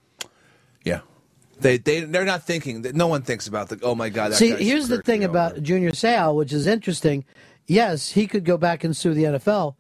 yeah. 0.84 1.02
They 1.60 1.78
they 1.78 2.00
they're 2.02 2.26
not 2.26 2.44
thinking 2.44 2.82
no 2.94 3.08
one 3.08 3.22
thinks 3.22 3.46
about 3.46 3.70
the 3.70 3.80
oh 3.84 3.94
my 3.94 4.10
god. 4.10 4.32
That 4.32 4.38
See, 4.38 4.52
here's 4.52 4.88
the 4.88 5.02
thing 5.02 5.24
about 5.24 5.62
Junior 5.62 5.92
Seau, 5.92 6.34
which 6.34 6.54
is 6.54 6.66
interesting. 6.66 7.24
Yes, 7.68 8.12
he 8.12 8.26
could 8.28 8.46
go 8.46 8.58
back 8.58 8.84
and 8.84 8.98
sue 8.98 9.14
the 9.14 9.26
NFL. 9.26 9.76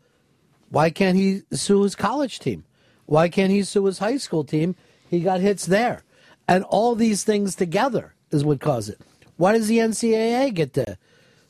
Why 0.69 0.91
can't 0.91 1.17
he 1.17 1.41
sue 1.51 1.81
his 1.81 1.95
college 1.95 2.39
team? 2.39 2.65
Why 3.05 3.29
can't 3.29 3.51
he 3.51 3.63
sue 3.63 3.85
his 3.85 3.97
high 3.97 4.17
school 4.17 4.43
team? 4.43 4.75
He 5.09 5.21
got 5.21 5.39
hits 5.39 5.65
there. 5.65 6.03
And 6.47 6.63
all 6.65 6.93
these 6.93 7.23
things 7.23 7.55
together 7.55 8.13
is 8.29 8.43
what 8.45 8.59
caused 8.59 8.89
it. 8.89 8.99
Why 9.37 9.53
does 9.53 9.67
the 9.67 9.79
NCAA 9.79 10.53
get 10.53 10.73
to 10.73 10.97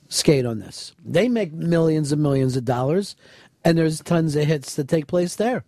skate 0.08 0.46
on 0.46 0.60
this? 0.60 0.94
They 1.04 1.28
make 1.28 1.52
millions 1.52 2.14
and 2.14 2.22
millions 2.22 2.56
of 2.56 2.64
dollars, 2.64 3.16
and 3.64 3.78
there's 3.78 4.02
tons 4.02 4.36
of 4.36 4.46
hits 4.46 4.76
that 4.76 4.88
take 4.88 5.08
place 5.08 5.36
there. 5.36 5.64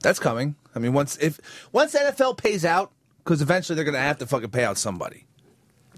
That's 0.00 0.18
coming. 0.18 0.56
I 0.74 0.78
mean, 0.78 0.92
once 0.92 1.16
if 1.18 1.40
once 1.72 1.94
NFL 1.94 2.36
pays 2.36 2.64
out, 2.64 2.92
because 3.24 3.40
eventually 3.42 3.76
they're 3.76 3.84
going 3.84 3.94
to 3.94 4.00
have 4.00 4.18
to 4.18 4.26
fucking 4.26 4.50
pay 4.50 4.64
out 4.64 4.76
somebody. 4.78 5.24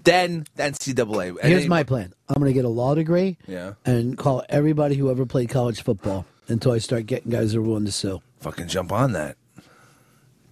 Then 0.03 0.45
the 0.55 0.63
NCAA. 0.63 1.41
Here's 1.43 1.67
my 1.67 1.83
plan. 1.83 2.13
I'm 2.29 2.35
going 2.35 2.47
to 2.49 2.53
get 2.53 2.63
a 2.63 2.69
law 2.69 2.95
degree 2.95 3.37
Yeah. 3.47 3.73
and 3.85 4.17
call 4.17 4.43
everybody 4.47 4.95
who 4.95 5.11
ever 5.11 5.25
played 5.25 5.49
college 5.49 5.83
football 5.83 6.25
until 6.47 6.71
I 6.71 6.77
start 6.77 7.05
getting 7.05 7.31
guys 7.31 7.51
who 7.51 7.59
are 7.59 7.63
willing 7.63 7.85
to 7.85 7.91
sue. 7.91 8.21
Fucking 8.39 8.69
jump 8.69 8.93
on 8.93 9.11
that. 9.11 9.35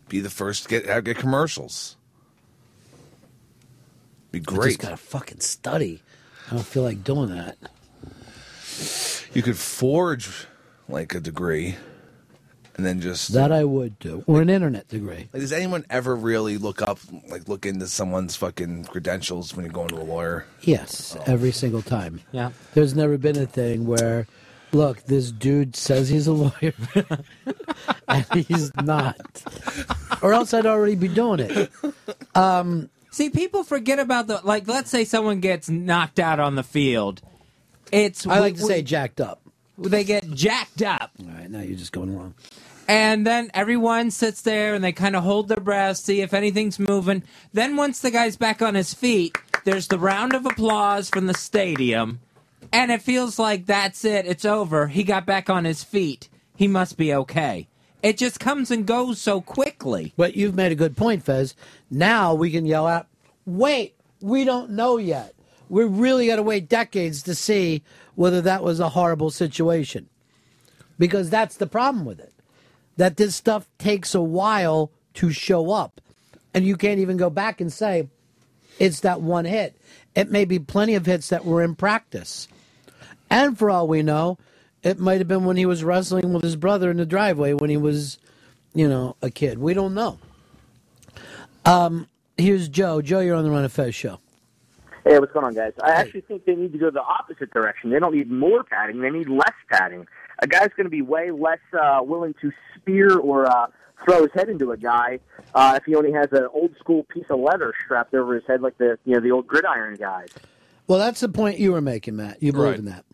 Be 0.10 0.20
the 0.20 0.30
first 0.30 0.64
to 0.64 0.70
get 0.82 1.04
get 1.06 1.18
commercials. 1.18 1.96
Be 4.32 4.40
I 4.40 4.42
great. 4.42 4.68
just 4.68 4.80
got 4.80 4.90
to 4.90 4.98
fucking 4.98 5.40
study. 5.40 6.02
I 6.50 6.56
don't 6.56 6.66
feel 6.66 6.84
like 6.84 7.04
doing 7.04 7.30
that. 7.30 7.58
You 9.34 9.42
could 9.42 9.58
forge 9.58 10.48
like 10.90 11.14
a 11.14 11.20
degree, 11.20 11.76
and 12.76 12.86
then 12.86 13.02
just 13.02 13.34
That 13.34 13.52
I 13.52 13.64
would 13.64 14.00
do, 14.00 14.24
or 14.28 14.42
an 14.42 14.50
internet 14.50 14.88
degree. 14.88 15.28
Like, 15.34 15.42
does 15.42 15.52
anyone 15.52 15.86
ever 15.90 16.16
really 16.16 16.58
look 16.58 16.82
up, 16.82 17.00
like, 17.30 17.48
look 17.48 17.66
into 17.66 17.88
someone's 17.88 18.36
fucking 18.36 18.86
credentials 18.86 19.54
when 19.56 19.66
you're 19.66 19.74
going 19.74 19.90
to 19.90 19.98
a 19.98 20.04
lawyer? 20.04 20.46
Yes, 20.62 21.18
every 21.26 21.52
single 21.52 21.82
time. 21.82 22.22
Yeah. 22.32 22.52
There's 22.74 22.96
never 22.96 23.18
been 23.18 23.38
a 23.38 23.46
thing 23.46 23.86
where, 23.86 24.28
look, 24.72 25.04
this 25.04 25.32
dude 25.32 25.76
says 25.76 26.08
he's 26.10 26.28
a 26.28 26.34
lawyer, 26.34 26.74
and 28.08 28.26
he's 28.34 28.72
not, 28.76 29.44
or 30.22 30.34
else 30.34 30.54
I'd 30.54 30.66
already 30.66 30.96
be 30.96 31.08
doing 31.10 31.40
it. 31.42 31.72
Um, 32.36 32.90
See, 33.10 33.30
people 33.32 33.64
forget 33.64 33.98
about 33.98 34.28
the 34.28 34.42
like. 34.44 34.68
Let's 34.68 34.92
say 34.92 35.04
someone 35.04 35.40
gets 35.40 35.70
knocked 35.70 36.20
out 36.20 36.40
on 36.40 36.54
the 36.54 36.62
field. 36.62 37.22
It's 37.92 38.26
I 38.28 38.40
like 38.40 38.56
we- 38.56 38.60
to 38.62 38.66
say 38.66 38.82
jacked 38.82 39.22
up. 39.22 39.42
They 39.80 40.04
get 40.04 40.30
jacked 40.32 40.82
up. 40.82 41.12
All 41.20 41.28
right, 41.34 41.50
now 41.52 41.60
you're 41.62 41.78
just 41.78 41.92
going 41.92 42.10
along. 42.10 42.34
And 42.88 43.28
then 43.28 43.52
everyone 43.54 44.10
sits 44.12 44.42
there 44.42 44.74
and 44.74 44.84
they 44.84 44.92
kind 44.92 45.16
of 45.16 45.24
hold 45.24 45.50
their 45.50 45.60
breath, 45.60 45.98
see 45.98 46.22
if 46.22 46.34
anything's 46.34 46.80
moving. 46.80 47.22
Then 47.54 47.76
once 47.76 48.00
the 48.00 48.10
guy's 48.10 48.38
back 48.38 48.62
on 48.62 48.74
his 48.76 48.94
feet, 48.94 49.38
there's 49.66 49.88
the 49.88 50.00
round 50.00 50.34
of 50.34 50.46
applause 50.46 51.10
from 51.10 51.28
the 51.28 51.34
stadium. 51.34 52.22
And 52.74 52.92
it 52.92 53.02
feels 53.02 53.38
like 53.38 53.66
that's 53.66 54.04
it. 54.04 54.26
It's 54.26 54.46
over. 54.46 54.88
He 54.88 55.04
got 55.04 55.26
back 55.26 55.50
on 55.50 55.66
his 55.66 55.84
feet. 55.84 56.28
He 56.56 56.68
must 56.68 56.98
be 56.98 57.14
okay. 57.14 57.68
It 58.02 58.18
just 58.18 58.40
comes 58.40 58.72
and 58.72 58.86
goes 58.86 59.20
so 59.22 59.42
quickly. 59.42 60.14
But 60.18 60.36
you've 60.36 60.56
made 60.56 60.72
a 60.72 60.76
good 60.76 60.98
point, 60.98 61.24
Fez. 61.24 61.56
Now 61.92 62.34
we 62.34 62.50
can 62.52 62.66
yell 62.66 62.88
out, 62.88 63.08
wait, 63.46 63.96
we 64.22 64.44
don't 64.44 64.72
know 64.72 64.98
yet. 64.98 65.34
We 65.70 65.84
really 65.84 66.28
got 66.28 66.38
to 66.38 66.44
wait 66.44 66.70
decades 66.70 67.24
to 67.24 67.36
see 67.36 67.84
whether 68.16 68.42
that 68.42 68.64
was 68.64 68.80
a 68.80 68.90
horrible 68.90 69.30
situation. 69.30 70.10
Because 70.98 71.30
that's 71.30 71.58
the 71.58 71.68
problem 71.68 72.06
with 72.06 72.20
it. 72.20 72.34
That 72.96 73.18
this 73.18 73.36
stuff 73.36 73.68
takes 73.78 74.16
a 74.16 74.22
while 74.22 74.92
to 75.16 75.32
show 75.32 75.72
up. 75.72 76.02
And 76.54 76.66
you 76.66 76.76
can't 76.76 77.00
even 77.00 77.18
go 77.18 77.30
back 77.30 77.62
and 77.62 77.72
say 77.72 78.08
it's 78.80 79.02
that 79.02 79.22
one 79.22 79.46
hit. 79.46 79.76
It 80.16 80.32
may 80.32 80.46
be 80.46 80.58
plenty 80.58 80.96
of 80.96 81.06
hits 81.06 81.30
that 81.30 81.46
were 81.46 81.62
in 81.62 81.76
practice. 81.76 82.48
And 83.30 83.58
for 83.58 83.70
all 83.70 83.88
we 83.88 84.02
know, 84.02 84.38
it 84.84 85.00
might 85.00 85.20
have 85.20 85.28
been 85.28 85.46
when 85.46 85.58
he 85.58 85.66
was 85.66 85.84
wrestling 85.84 86.34
with 86.34 86.44
his 86.44 86.56
brother 86.56 86.90
in 86.90 86.98
the 86.98 87.06
driveway 87.06 87.54
when 87.54 87.70
he 87.70 87.78
was, 87.78 88.18
you 88.74 88.88
know, 88.88 89.16
a 89.22 89.30
kid. 89.30 89.60
We 89.60 89.74
don't 89.74 89.94
know. 89.94 90.18
Um, 91.66 92.08
here's 92.38 92.70
Joe. 92.70 93.02
Joe, 93.02 93.20
you're 93.20 93.36
on 93.36 93.44
the 93.44 93.52
Ron 93.52 93.64
and 93.64 93.72
Fez 93.72 93.94
show. 93.94 94.20
Hey, 95.08 95.20
what's 95.20 95.32
going 95.32 95.46
on, 95.46 95.54
guys? 95.54 95.72
I 95.82 95.92
actually 95.92 96.22
think 96.22 96.44
they 96.44 96.56
need 96.56 96.74
to 96.74 96.78
go 96.78 96.92
the 96.92 97.02
opposite 97.02 97.52
direction. 97.54 97.92
They 97.92 98.00
don't 98.00 98.14
need 98.14 98.30
more 98.30 98.64
padding; 98.66 99.00
they 99.00 99.10
need 99.10 99.30
less 99.30 99.54
padding. 99.72 100.06
A 100.40 100.48
guy's 100.48 100.68
going 100.76 100.84
to 100.86 100.90
be 100.90 101.02
way 101.02 101.32
less 101.32 101.60
uh, 101.74 102.00
willing 102.02 102.36
to 102.42 102.52
spear 102.76 103.18
or 103.18 103.46
uh, 103.50 103.68
throw 104.04 104.24
his 104.24 104.32
head 104.34 104.50
into 104.50 104.72
a 104.72 104.78
guy 104.78 105.20
uh, 105.56 105.76
if 105.78 105.86
he 105.86 105.96
only 105.96 106.12
has 106.12 106.28
an 106.34 106.48
old 106.54 106.76
school 106.78 107.04
piece 107.06 107.24
of 107.30 107.40
leather 107.40 107.74
strapped 107.86 108.14
over 108.14 108.36
his 108.36 108.44
head, 108.48 108.62
like 108.62 108.78
the 108.80 109.00
you 109.06 109.14
know 109.14 109.22
the 109.22 109.32
old 109.32 109.48
gridiron 109.48 109.96
guys. 109.96 110.28
Well, 110.88 111.00
that's 111.00 111.22
the 111.22 111.30
point 111.30 111.58
you 111.58 111.72
were 111.72 111.82
making, 111.82 112.18
Matt. 112.18 112.44
You 112.44 112.52
believe 112.52 112.72
Right. 112.72 112.80
in 112.80 112.86
that. 112.86 113.06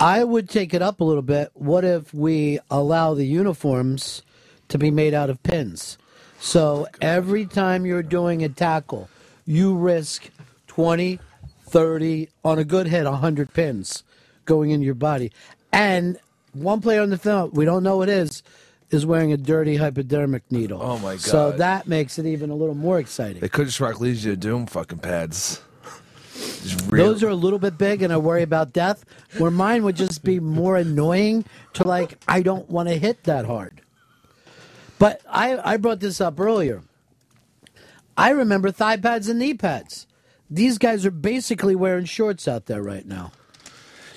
I 0.00 0.24
would 0.24 0.48
take 0.48 0.74
it 0.74 0.82
up 0.82 1.00
a 1.00 1.04
little 1.04 1.22
bit. 1.22 1.50
What 1.54 1.84
if 1.84 2.12
we 2.12 2.58
allow 2.72 3.14
the 3.14 3.24
uniforms 3.24 4.22
to 4.68 4.78
be 4.78 4.90
made 4.90 5.14
out 5.14 5.30
of 5.30 5.42
pins? 5.44 5.96
So 6.40 6.88
every 7.00 7.46
time 7.46 7.86
you're 7.86 8.02
doing 8.02 8.42
a 8.42 8.48
tackle, 8.48 9.08
you 9.44 9.76
risk 9.76 10.30
20, 10.78 11.18
30, 11.64 12.28
on 12.44 12.60
a 12.60 12.62
good 12.62 12.86
hit, 12.86 13.04
100 13.04 13.52
pins 13.52 14.04
going 14.44 14.70
in 14.70 14.80
your 14.80 14.94
body. 14.94 15.32
And 15.72 16.16
one 16.52 16.80
player 16.80 17.02
on 17.02 17.10
the 17.10 17.18
film, 17.18 17.50
we 17.52 17.64
don't 17.64 17.82
know 17.82 17.96
what 17.96 18.08
it 18.08 18.16
is, 18.16 18.44
is 18.90 19.04
wearing 19.04 19.32
a 19.32 19.36
dirty 19.36 19.74
hypodermic 19.74 20.44
needle. 20.52 20.80
Oh, 20.80 20.96
my 21.00 21.14
God. 21.14 21.20
So 21.20 21.50
that 21.50 21.88
makes 21.88 22.16
it 22.20 22.26
even 22.26 22.50
a 22.50 22.54
little 22.54 22.76
more 22.76 23.00
exciting. 23.00 23.40
They 23.40 23.48
could 23.48 23.66
just 23.66 23.80
rock 23.80 23.98
Legion 23.98 24.30
of 24.30 24.38
Doom 24.38 24.66
fucking 24.66 25.00
pads. 25.00 25.60
Those 26.90 27.24
are 27.24 27.28
a 27.28 27.34
little 27.34 27.58
bit 27.58 27.76
big, 27.76 28.02
and 28.02 28.12
I 28.12 28.16
worry 28.18 28.42
about 28.42 28.72
death. 28.72 29.04
Where 29.36 29.50
mine 29.50 29.82
would 29.82 29.96
just 29.96 30.22
be 30.22 30.38
more 30.38 30.76
annoying 30.76 31.44
to 31.72 31.82
like, 31.82 32.20
I 32.28 32.40
don't 32.40 32.70
want 32.70 32.88
to 32.88 32.96
hit 32.96 33.24
that 33.24 33.46
hard. 33.46 33.80
But 35.00 35.22
I, 35.28 35.72
I 35.72 35.76
brought 35.76 35.98
this 35.98 36.20
up 36.20 36.38
earlier. 36.38 36.82
I 38.16 38.30
remember 38.30 38.70
thigh 38.70 38.96
pads 38.96 39.28
and 39.28 39.40
knee 39.40 39.54
pads. 39.54 40.06
These 40.50 40.78
guys 40.78 41.04
are 41.04 41.10
basically 41.10 41.74
wearing 41.74 42.06
shorts 42.06 42.48
out 42.48 42.66
there 42.66 42.82
right 42.82 43.04
now. 43.04 43.32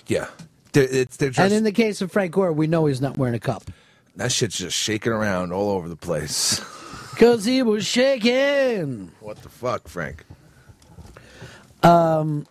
Yeah. 0.07 0.27
They're, 0.73 0.83
it's, 0.83 1.17
they're 1.17 1.29
just, 1.29 1.39
and 1.39 1.53
in 1.53 1.63
the 1.63 1.73
case 1.73 2.01
of 2.01 2.11
Frank 2.11 2.31
Gore, 2.31 2.53
we 2.53 2.67
know 2.67 2.85
he's 2.85 3.01
not 3.01 3.17
wearing 3.17 3.35
a 3.35 3.39
cup 3.39 3.63
that 4.15 4.31
shit's 4.31 4.57
just 4.57 4.77
shaking 4.77 5.11
around 5.11 5.53
all 5.53 5.71
over 5.71 5.87
the 5.87 5.95
place. 5.95 6.59
because 7.11 7.45
he 7.45 7.63
was 7.63 7.85
shaking. 7.85 9.11
What 9.19 9.41
the 9.41 9.49
fuck, 9.49 9.87
Frank? 9.87 10.25
Um, 11.83 12.45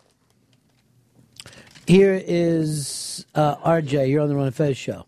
here 1.86 2.20
is 2.25 3.26
uh, 3.34 3.57
RJ. 3.57 4.09
You're 4.09 4.23
on 4.23 4.28
the 4.28 4.36
Ron 4.36 4.47
and 4.47 4.55
Fez 4.55 4.76
show. 4.76 5.07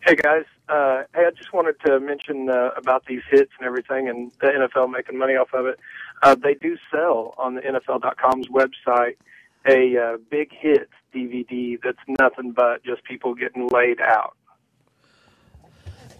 Hey 0.00 0.16
guys, 0.16 0.44
uh, 0.68 1.02
hey, 1.14 1.24
I 1.26 1.30
just 1.36 1.52
wanted 1.52 1.76
to 1.84 2.00
mention 2.00 2.48
uh, 2.48 2.70
about 2.76 3.04
these 3.06 3.22
hits 3.30 3.52
and 3.58 3.66
everything, 3.66 4.08
and 4.08 4.30
the 4.40 4.46
NFL 4.46 4.90
making 4.90 5.18
money 5.18 5.34
off 5.34 5.52
of 5.52 5.66
it. 5.66 5.78
Uh, 6.22 6.34
they 6.34 6.54
do 6.54 6.76
sell 6.90 7.34
on 7.38 7.54
the 7.54 7.60
NFL.com's 7.60 8.48
website 8.48 9.16
a 9.66 9.96
uh, 9.96 10.16
big 10.30 10.50
hits 10.52 10.92
DVD 11.14 11.78
that's 11.82 11.98
nothing 12.20 12.52
but 12.52 12.82
just 12.84 13.04
people 13.04 13.34
getting 13.34 13.68
laid 13.68 14.00
out. 14.00 14.34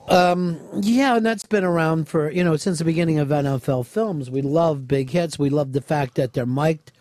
Um, 0.08 0.58
yeah, 0.80 1.16
and 1.16 1.26
that's 1.26 1.44
been 1.44 1.64
around 1.64 2.08
for 2.08 2.30
you 2.30 2.42
know 2.42 2.56
since 2.56 2.78
the 2.78 2.84
beginning 2.84 3.18
of 3.18 3.28
NFL 3.28 3.86
films. 3.86 4.30
We 4.30 4.40
love 4.40 4.88
big 4.88 5.10
hits. 5.10 5.38
We 5.38 5.50
love 5.50 5.72
the 5.72 5.82
fact 5.82 6.14
that 6.14 6.32
they're 6.32 6.46
mic'd, 6.46 6.92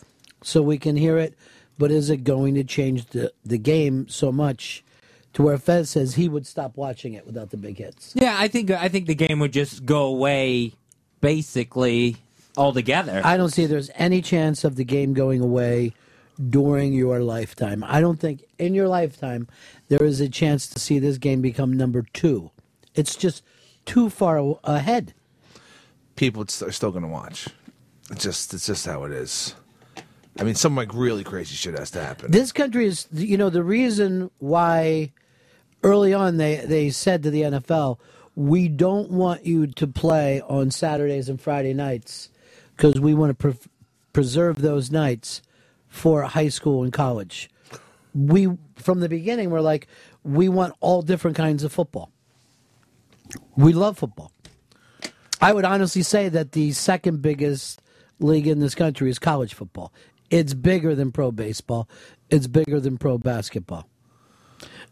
so 0.41 0.61
we 0.61 0.77
can 0.77 0.97
hear 0.97 1.17
it. 1.17 1.33
But 1.77 1.91
is 1.91 2.09
it 2.09 2.23
going 2.23 2.55
to 2.55 2.63
change 2.63 3.07
the 3.07 3.31
the 3.45 3.57
game 3.57 4.09
so 4.09 4.31
much 4.31 4.83
to 5.33 5.41
where 5.41 5.57
Fez 5.57 5.89
says 5.89 6.15
he 6.15 6.27
would 6.27 6.45
stop 6.45 6.75
watching 6.75 7.13
it 7.13 7.25
without 7.25 7.51
the 7.51 7.57
big 7.57 7.77
hits? 7.77 8.13
Yeah, 8.15 8.35
I 8.37 8.49
think 8.49 8.71
I 8.71 8.89
think 8.89 9.07
the 9.07 9.15
game 9.15 9.39
would 9.39 9.53
just 9.53 9.85
go 9.85 10.03
away 10.05 10.73
basically 11.21 12.17
altogether. 12.57 13.21
I 13.23 13.37
don't 13.37 13.49
see 13.49 13.65
there's 13.65 13.91
any 13.95 14.21
chance 14.21 14.63
of 14.63 14.75
the 14.75 14.83
game 14.83 15.13
going 15.13 15.41
away 15.41 15.93
during 16.49 16.93
your 16.93 17.19
lifetime. 17.19 17.83
I 17.83 18.01
don't 18.01 18.19
think 18.19 18.43
in 18.59 18.73
your 18.73 18.87
lifetime 18.87 19.47
there 19.87 20.03
is 20.03 20.19
a 20.21 20.29
chance 20.29 20.67
to 20.67 20.79
see 20.79 20.99
this 20.99 21.17
game 21.17 21.41
become 21.41 21.73
number 21.73 22.03
two. 22.13 22.51
It's 22.95 23.15
just 23.15 23.43
too 23.85 24.09
far 24.09 24.57
ahead. 24.63 25.13
People 26.15 26.43
are 26.43 26.71
still 26.71 26.91
going 26.91 27.03
to 27.03 27.09
watch. 27.09 27.47
It's 28.09 28.23
just, 28.23 28.53
it's 28.53 28.65
just 28.65 28.85
how 28.85 29.03
it 29.03 29.11
is. 29.11 29.55
I 30.39 30.43
mean, 30.43 30.55
some 30.55 30.75
like 30.75 30.93
really 30.93 31.23
crazy 31.23 31.55
shit 31.55 31.77
has 31.77 31.91
to 31.91 32.03
happen. 32.03 32.31
This 32.31 32.51
country 32.51 32.85
is, 32.85 33.07
you 33.11 33.37
know, 33.37 33.49
the 33.49 33.63
reason 33.63 34.29
why 34.39 35.11
early 35.83 36.13
on 36.13 36.37
they, 36.37 36.57
they 36.57 36.89
said 36.89 37.23
to 37.23 37.31
the 37.31 37.41
NFL, 37.41 37.97
we 38.35 38.67
don't 38.67 39.09
want 39.09 39.45
you 39.45 39.67
to 39.67 39.87
play 39.87 40.41
on 40.41 40.69
Saturdays 40.69 41.27
and 41.27 41.41
Friday 41.41 41.73
nights 41.73 42.29
because 42.77 43.01
we 43.01 43.15
want 43.15 43.31
to 43.31 43.33
pre- 43.33 43.69
preserve 44.13 44.61
those 44.61 44.91
nights 44.91 45.41
for 45.87 46.21
high 46.21 46.49
school 46.49 46.83
and 46.83 46.93
college. 46.93 47.49
We, 48.13 48.49
from 48.75 48.99
the 48.99 49.09
beginning, 49.09 49.49
we're 49.49 49.61
like, 49.61 49.87
we 50.23 50.47
want 50.47 50.75
all 50.79 51.01
different 51.01 51.35
kinds 51.35 51.63
of 51.63 51.73
football. 51.73 52.11
We 53.55 53.73
love 53.73 53.97
football. 53.97 54.31
I 55.41 55.53
would 55.53 55.65
honestly 55.65 56.03
say 56.03 56.29
that 56.29 56.53
the 56.53 56.71
second 56.71 57.21
biggest 57.21 57.81
league 58.19 58.47
in 58.47 58.59
this 58.59 58.75
country 58.75 59.09
is 59.09 59.19
college 59.19 59.53
football. 59.53 59.91
It's 60.29 60.53
bigger 60.53 60.95
than 60.95 61.11
pro 61.11 61.31
baseball. 61.31 61.89
It's 62.29 62.47
bigger 62.47 62.79
than 62.79 62.97
pro 62.97 63.17
basketball. 63.17 63.87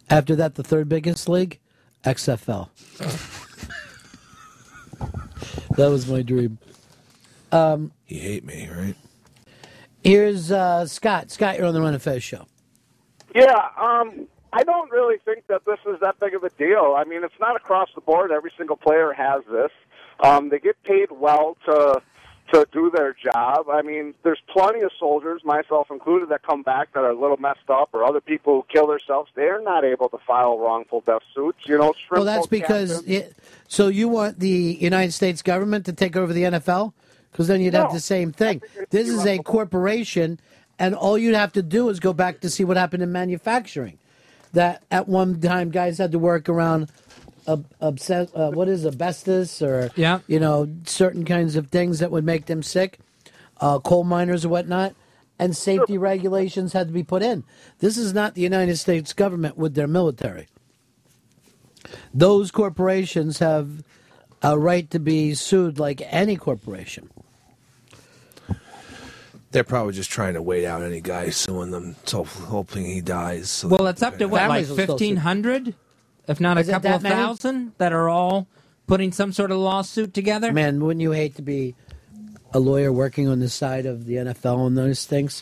After 0.09 0.35
that, 0.35 0.55
the 0.55 0.64
third 0.64 0.88
biggest 0.88 1.27
league, 1.27 1.59
XFL. 2.03 2.69
that 5.75 5.89
was 5.89 6.07
my 6.07 6.22
dream. 6.22 6.59
Um, 7.56 7.92
you 8.08 8.19
hate 8.19 8.43
me, 8.43 8.69
right? 8.69 8.95
Here's 10.03 10.51
uh, 10.51 10.85
Scott. 10.85 11.32
Scott, 11.32 11.58
you're 11.58 11.66
on 11.66 11.74
the 11.74 11.82
Ron 11.82 11.93
and 11.93 12.01
Fez 12.01 12.24
show. 12.24 12.45
Yeah, 13.34 13.69
um, 13.77 14.27
I 14.53 14.64
don't 14.64 14.92
really 14.92 15.17
think 15.25 15.48
that 15.48 15.66
this 15.66 15.80
is 15.88 16.00
that 16.01 16.19
big 16.19 16.35
of 16.35 16.43
a 16.43 16.50
deal. 16.51 16.95
I 16.98 17.03
mean, 17.03 17.24
it's 17.24 17.40
not 17.40 17.56
across 17.56 17.90
the 17.95 18.01
board. 18.01 18.32
Every 18.32 18.51
single 18.58 18.77
player 18.77 19.14
has 19.14 19.43
this. 19.50 19.72
Um, 20.19 20.50
they 20.50 20.59
get 20.59 20.82
paid 20.84 21.11
well 21.11 21.58
to 21.66 22.01
to 22.53 22.67
do 22.72 22.92
their 22.92 23.14
job. 23.14 23.69
I 23.69 23.82
mean, 23.82 24.14
there's 24.22 24.40
plenty 24.48 24.82
of 24.82 24.92
soldiers, 25.00 25.42
myself 25.43 25.90
included, 25.90 26.30
that 26.30 26.43
come 26.43 26.61
back 26.61 26.93
that 26.93 27.00
are 27.00 27.09
a 27.09 27.19
little 27.19 27.38
messed 27.38 27.69
up, 27.69 27.90
or 27.92 28.03
other 28.03 28.22
people 28.22 28.53
who 28.53 28.66
kill 28.72 28.88
themselves. 28.88 29.32
They're 29.34 29.61
not 29.61 29.84
able 29.84 30.09
to 30.09 30.19
file 30.19 30.59
wrongful 30.59 31.01
death 31.01 31.24
suits. 31.34 31.58
You 31.66 31.80
know, 31.80 31.93
Well, 32.11 32.24
that's 32.24 32.48
because. 32.48 33.03
It, 33.08 33.35
so 33.67 33.88
you 33.88 34.08
want 34.08 34.40
the 34.40 34.77
United 34.80 35.11
States 35.11 35.42
government 35.42 35.85
to 35.88 35.93
take 35.93 36.16
over 36.16 36.32
the 36.32 36.43
NFL? 36.43 36.93
Because 37.35 37.47
then 37.49 37.59
you'd 37.59 37.73
have 37.73 37.91
the 37.91 37.99
same 37.99 38.31
thing. 38.31 38.61
This 38.91 39.09
is 39.09 39.25
a 39.25 39.39
corporation, 39.39 40.39
and 40.80 40.95
all 40.95 41.17
you'd 41.17 41.35
have 41.35 41.51
to 41.53 41.61
do 41.61 41.89
is 41.89 41.99
go 41.99 42.14
back 42.14 42.39
to 42.39 42.49
see 42.49 42.64
what 42.64 42.77
happened 42.77 43.03
in 43.03 43.11
manufacturing. 43.11 43.97
that 44.53 44.81
at 44.89 45.05
one 45.09 45.41
time 45.41 45.69
guys 45.69 45.97
had 45.97 46.14
to 46.14 46.17
work 46.19 46.47
around 46.47 46.89
ob- 47.45 47.65
obsess- 47.81 48.31
uh, 48.33 48.51
what 48.51 48.69
is 48.69 48.85
asbestos 48.85 49.61
or 49.61 49.89
Yeah. 49.97 50.19
you 50.27 50.39
know 50.39 50.69
certain 50.85 51.25
kinds 51.25 51.57
of 51.57 51.67
things 51.67 51.99
that 51.99 52.09
would 52.09 52.23
make 52.23 52.45
them 52.45 52.64
sick, 52.64 52.99
uh, 53.59 53.80
coal 53.80 54.05
miners 54.05 54.45
or 54.45 54.49
whatnot, 54.49 54.95
and 55.38 55.57
safety 55.57 55.97
regulations 55.97 56.72
had 56.72 56.88
to 56.88 56.93
be 56.93 57.03
put 57.03 57.22
in. 57.22 57.43
This 57.80 57.97
is 57.97 58.14
not 58.14 58.33
the 58.35 58.43
United 58.43 58.77
States 58.77 59.11
government 59.11 59.57
with 59.57 59.75
their 59.75 59.88
military. 59.88 60.47
Those 62.14 62.49
corporations 62.49 63.39
have 63.39 63.83
a 64.41 64.57
right 64.57 64.89
to 64.91 64.99
be 64.99 65.33
sued 65.33 65.80
like 65.80 66.01
any 66.05 66.38
corporation. 66.38 67.09
They're 69.56 69.64
probably 69.64 69.93
just 69.93 70.11
trying 70.11 70.34
to 70.34 70.42
wait 70.42 70.66
out 70.66 70.82
any 70.82 71.00
guy 71.00 71.30
suing 71.30 71.72
them, 71.72 71.95
so 72.03 72.25
hoping 72.25 72.84
he 72.84 73.00
dies. 73.00 73.50
So 73.50 73.69
Well, 73.69 73.88
it's 73.88 74.03
up 74.03 74.17
to 74.17 74.25
what, 74.25 74.42
like 74.42 74.42
Families 74.50 74.67
will 74.67 74.75
still 74.75 74.85
sue. 74.85 74.92
fifteen 74.92 75.16
hundred, 75.16 75.74
if 76.27 76.42
not 76.42 76.58
a 76.58 76.59
Is 76.59 76.67
it 76.67 76.74
couple 76.74 76.92
of 76.93 77.03
many? 77.03 77.16
thousand, 77.16 77.72
that 77.77 77.93
are 77.93 78.09
all 78.09 78.48
putting 78.85 79.14
some 79.14 79.32
sort 79.32 79.51
of 79.51 79.58
lawsuit 79.59 80.14
together. 80.14 80.51
Man, 80.51 80.84
wouldn't 80.84 81.00
you 81.01 81.11
hate 81.14 81.35
to 81.38 81.42
be 81.42 81.74
a 82.53 82.59
lawyer 82.59 82.92
working 82.92 83.30
on 83.30 83.40
the 83.40 83.48
side 83.48 83.85
of 83.85 84.06
the 84.06 84.16
NFL 84.16 84.58
on 84.58 84.75
those 84.75 85.06
things? 85.06 85.42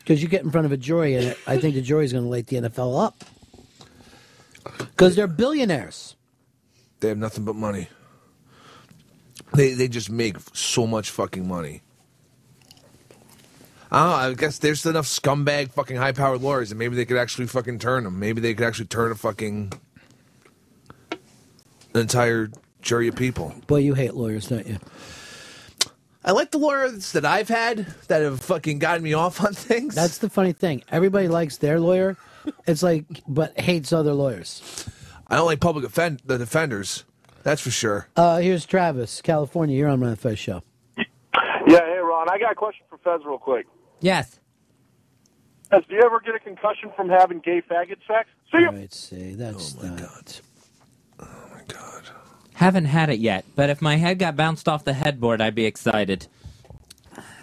Because 0.00 0.22
you 0.22 0.28
get 0.28 0.44
in 0.44 0.50
front 0.50 0.66
of 0.66 0.72
a 0.72 0.76
jury, 0.76 1.14
and 1.14 1.34
I 1.46 1.56
think 1.56 1.76
the 1.76 1.80
jury's 1.80 2.12
going 2.12 2.24
to 2.24 2.30
light 2.30 2.48
the 2.48 2.56
NFL 2.56 3.02
up. 3.02 3.24
Because 4.78 5.16
they're 5.16 5.26
billionaires. 5.26 6.14
They 7.00 7.08
have 7.08 7.16
nothing 7.16 7.46
but 7.46 7.56
money. 7.56 7.88
They 9.54 9.72
they 9.72 9.88
just 9.88 10.10
make 10.10 10.36
so 10.52 10.86
much 10.86 11.08
fucking 11.08 11.48
money. 11.48 11.80
I. 13.90 14.28
I 14.28 14.34
guess 14.34 14.58
there's 14.58 14.84
enough 14.86 15.06
scumbag 15.06 15.72
fucking 15.72 15.96
high 15.96 16.12
powered 16.12 16.42
lawyers, 16.42 16.70
and 16.70 16.78
maybe 16.78 16.96
they 16.96 17.04
could 17.04 17.16
actually 17.18 17.46
fucking 17.46 17.78
turn 17.78 18.04
them. 18.04 18.18
Maybe 18.18 18.40
they 18.40 18.54
could 18.54 18.66
actually 18.66 18.86
turn 18.86 19.12
a 19.12 19.14
fucking 19.14 19.72
an 21.12 22.00
entire 22.00 22.50
jury 22.82 23.08
of 23.08 23.16
people. 23.16 23.54
Boy, 23.66 23.78
you 23.78 23.94
hate 23.94 24.14
lawyers, 24.14 24.48
don't 24.48 24.66
you? 24.66 24.78
I 26.24 26.32
like 26.32 26.50
the 26.50 26.58
lawyers 26.58 27.12
that 27.12 27.24
I've 27.24 27.48
had 27.48 27.86
that 28.08 28.22
have 28.22 28.40
fucking 28.40 28.80
gotten 28.80 29.02
me 29.02 29.14
off 29.14 29.40
on 29.44 29.54
things. 29.54 29.94
That's 29.94 30.18
the 30.18 30.28
funny 30.28 30.52
thing. 30.52 30.82
Everybody 30.90 31.28
likes 31.28 31.56
their 31.58 31.78
lawyer. 31.80 32.16
It's 32.66 32.82
like, 32.82 33.04
but 33.26 33.58
hates 33.58 33.92
other 33.92 34.12
lawyers. 34.12 34.88
I 35.28 35.36
don't 35.36 35.46
like 35.46 35.60
public 35.60 35.84
offend 35.84 36.22
the 36.24 36.38
defenders. 36.38 37.04
That's 37.42 37.60
for 37.60 37.70
sure. 37.70 38.08
Uh, 38.16 38.38
here's 38.38 38.66
Travis, 38.66 39.20
California. 39.22 39.76
You're 39.76 39.88
on 39.88 40.00
Ron 40.00 40.10
and 40.10 40.18
Fez 40.18 40.38
show. 40.38 40.62
Yeah, 41.68 41.95
hey 42.28 42.34
I 42.34 42.38
got 42.38 42.52
a 42.52 42.54
question 42.54 42.84
for 42.88 42.98
Fez 42.98 43.24
real 43.24 43.38
quick. 43.38 43.66
Yes. 44.00 44.38
Fez, 45.70 45.82
do 45.88 45.94
you 45.94 46.02
ever 46.02 46.20
get 46.20 46.34
a 46.34 46.38
concussion 46.38 46.90
from 46.94 47.08
having 47.08 47.40
gay 47.40 47.62
faggot 47.62 47.98
sex? 48.06 48.28
See 48.52 48.58
you. 48.58 48.70
Right, 48.70 48.92
see, 48.92 49.34
that's 49.34 49.76
oh, 49.82 49.86
not. 49.86 50.40
Oh 51.20 51.26
my 51.52 51.62
god. 51.68 52.02
Haven't 52.54 52.86
had 52.86 53.10
it 53.10 53.18
yet, 53.18 53.44
but 53.54 53.70
if 53.70 53.82
my 53.82 53.96
head 53.96 54.18
got 54.18 54.36
bounced 54.36 54.68
off 54.68 54.84
the 54.84 54.94
headboard, 54.94 55.40
I'd 55.40 55.54
be 55.54 55.66
excited. 55.66 56.26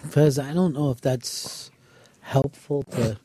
Fez, 0.08 0.38
I 0.38 0.52
don't 0.52 0.74
know 0.74 0.90
if 0.90 1.00
that's 1.00 1.70
helpful 2.20 2.82
to 2.84 3.18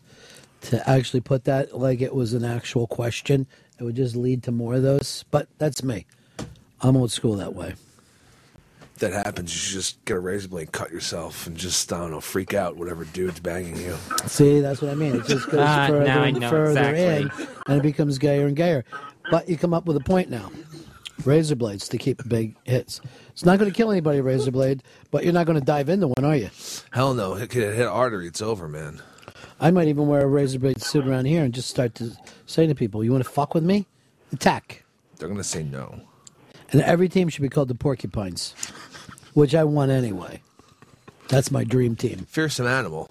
to 0.62 0.90
actually 0.90 1.22
put 1.22 1.46
that 1.46 1.78
like 1.78 2.02
it 2.02 2.14
was 2.14 2.34
an 2.34 2.44
actual 2.44 2.88
question. 2.88 3.48
It 3.80 3.84
would 3.84 3.96
just 3.96 4.16
lead 4.16 4.44
to 4.44 4.52
more 4.52 4.76
of 4.76 4.84
those. 4.84 5.24
But 5.32 5.48
that's 5.58 5.84
me. 5.84 6.06
I'm 6.82 6.98
old 6.98 7.12
school 7.12 7.36
that 7.36 7.56
way. 7.56 7.76
If 9.02 9.14
that 9.14 9.26
happens, 9.26 9.54
you 9.54 9.58
should 9.60 9.74
just 9.76 10.04
get 10.04 10.18
a 10.18 10.20
razor 10.20 10.50
blade, 10.50 10.74
cut 10.74 10.92
yourself, 10.92 11.48
and 11.48 11.56
just 11.56 11.94
I 11.94 12.00
don't 12.00 12.12
know, 12.12 12.20
freak 12.20 12.54
out 12.54 12.76
whatever 12.76 13.06
dude's 13.06 13.40
banging 13.40 13.78
you. 13.78 13.96
See, 14.26 14.60
that's 14.60 14.82
what 14.82 14.92
I 14.92 14.96
mean. 14.96 15.16
It 15.16 15.26
just 15.26 15.50
goes 15.50 15.62
Ah, 15.64 15.88
further 15.88 16.04
now 16.04 16.24
I 16.24 16.28
and 16.28 16.40
know 16.42 16.50
further 16.50 16.72
exactly. 16.90 17.46
in, 17.46 17.48
and 17.68 17.78
it 17.78 17.82
becomes 17.82 18.18
gayer 18.18 18.46
and 18.46 18.58
gayer. 18.58 18.84
But 19.32 19.48
you 19.48 19.58
come 19.58 19.74
up 19.74 19.86
with 19.86 19.96
a 19.96 20.02
point 20.02 20.30
now. 20.30 20.52
Razor 21.24 21.56
blades 21.56 21.88
to 21.88 21.98
keep 21.98 22.28
big 22.28 22.56
hits. 22.66 23.00
It's 23.30 23.46
not 23.46 23.58
going 23.58 23.72
to 23.72 23.76
kill 23.76 23.90
anybody, 23.90 24.20
razor 24.20 24.52
blade, 24.52 24.84
but 25.12 25.24
you're 25.24 25.32
not 25.32 25.46
going 25.46 25.58
to 25.58 25.66
dive 25.66 25.88
into 25.88 26.10
one, 26.10 26.26
are 26.26 26.36
you? 26.36 26.50
Hell 26.92 27.14
no, 27.14 27.36
it 27.36 27.50
could 27.50 27.74
hit 27.74 27.88
artery. 27.88 28.28
It's 28.28 28.42
over, 28.42 28.68
man. 28.68 29.02
I 29.62 29.72
might 29.72 29.88
even 29.88 30.08
wear 30.08 30.24
a 30.24 30.28
razor 30.28 30.60
blade 30.60 30.82
suit 30.82 31.08
around 31.08 31.24
here 31.24 31.46
and 31.46 31.54
just 31.54 31.70
start 31.70 31.96
to 31.96 32.12
say 32.48 32.68
to 32.68 32.76
people, 32.76 33.02
"You 33.02 33.14
want 33.14 33.24
to 33.24 33.30
fuck 33.30 33.54
with 33.54 33.64
me? 33.64 33.88
Attack!" 34.34 34.84
They're 35.18 35.30
gonna 35.30 35.42
say 35.46 35.64
no. 35.64 36.02
And 36.72 36.82
every 36.84 37.10
team 37.10 37.30
should 37.30 37.42
be 37.42 37.50
called 37.50 37.68
the 37.68 37.74
Porcupines, 37.76 38.54
which 39.40 39.56
I 39.56 39.64
want 39.64 39.90
anyway. 39.90 40.42
That's 41.30 41.50
my 41.50 41.64
dream 41.64 41.96
team. 41.96 42.28
Fearsome 42.30 42.68
animal. 42.68 43.10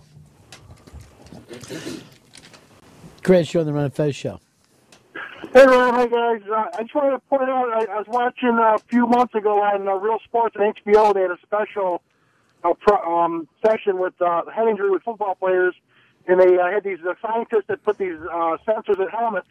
Chris, 3.22 3.54
you're 3.54 3.62
on 3.62 3.66
the 3.66 3.72
Ron 3.72 3.84
and 3.84 3.94
Fez 3.94 4.14
show. 4.14 4.38
Hey 5.54 5.64
Ron, 5.64 5.94
hi 5.94 6.06
guys. 6.06 6.42
Uh, 6.46 6.66
I 6.74 6.82
just 6.82 6.94
wanted 6.94 7.12
to 7.12 7.18
point 7.30 7.48
out, 7.48 7.70
I, 7.70 7.92
I 7.92 7.96
was 7.96 8.06
watching 8.08 8.58
uh, 8.58 8.74
a 8.74 8.78
few 8.88 9.06
months 9.06 9.34
ago 9.34 9.62
on 9.62 9.88
uh, 9.88 9.94
Real 9.94 10.18
Sports 10.24 10.54
and 10.58 10.74
HBO. 10.76 11.14
They 11.14 11.22
had 11.22 11.30
a 11.30 11.38
special 11.42 12.02
uh, 12.62 12.74
pro, 12.74 12.96
um, 12.96 13.48
session 13.64 13.98
with 13.98 14.20
uh, 14.20 14.42
head 14.54 14.68
injury 14.68 14.90
with 14.90 15.02
football 15.04 15.34
players, 15.34 15.74
and 16.26 16.38
they 16.38 16.58
uh, 16.58 16.70
had 16.70 16.84
these 16.84 16.98
uh, 17.08 17.14
scientists 17.22 17.68
that 17.68 17.82
put 17.84 17.96
these 17.96 18.18
uh, 18.30 18.58
sensors 18.66 19.00
in 19.00 19.08
helmets, 19.08 19.48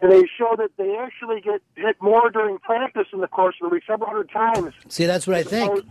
and 0.00 0.12
they 0.12 0.22
show 0.36 0.54
that 0.56 0.70
they 0.76 0.96
actually 0.96 1.40
get 1.40 1.60
hit 1.74 1.96
more 2.00 2.30
during 2.30 2.58
practice 2.58 3.06
in 3.12 3.20
the 3.20 3.26
course 3.26 3.56
of 3.60 3.68
the 3.68 3.74
week, 3.74 3.84
several 3.86 4.08
hundred 4.08 4.30
times. 4.30 4.74
See, 4.88 5.06
that's 5.06 5.26
what 5.26 5.36
I 5.36 5.42
think. 5.42 5.84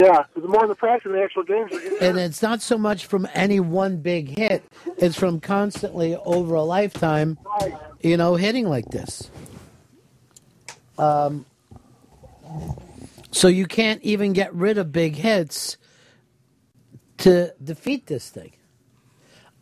Yeah, 0.00 0.24
the 0.34 0.48
more 0.48 0.64
in 0.64 0.68
the 0.68 0.74
practice 0.74 1.12
the 1.12 1.22
actual 1.22 1.44
games. 1.44 1.70
And 2.00 2.18
it's 2.18 2.42
not 2.42 2.60
so 2.60 2.76
much 2.76 3.06
from 3.06 3.28
any 3.32 3.60
one 3.60 3.98
big 3.98 4.28
hit; 4.36 4.64
it's 4.98 5.16
from 5.16 5.40
constantly 5.40 6.16
over 6.16 6.54
a 6.54 6.62
lifetime, 6.62 7.38
you 8.00 8.16
know, 8.16 8.34
hitting 8.34 8.68
like 8.68 8.86
this. 8.86 9.30
Um, 10.98 11.46
so 13.30 13.48
you 13.48 13.66
can't 13.66 14.02
even 14.02 14.32
get 14.32 14.52
rid 14.52 14.78
of 14.78 14.92
big 14.92 15.16
hits 15.16 15.76
to 17.18 17.54
defeat 17.62 18.06
this 18.06 18.30
thing. 18.30 18.52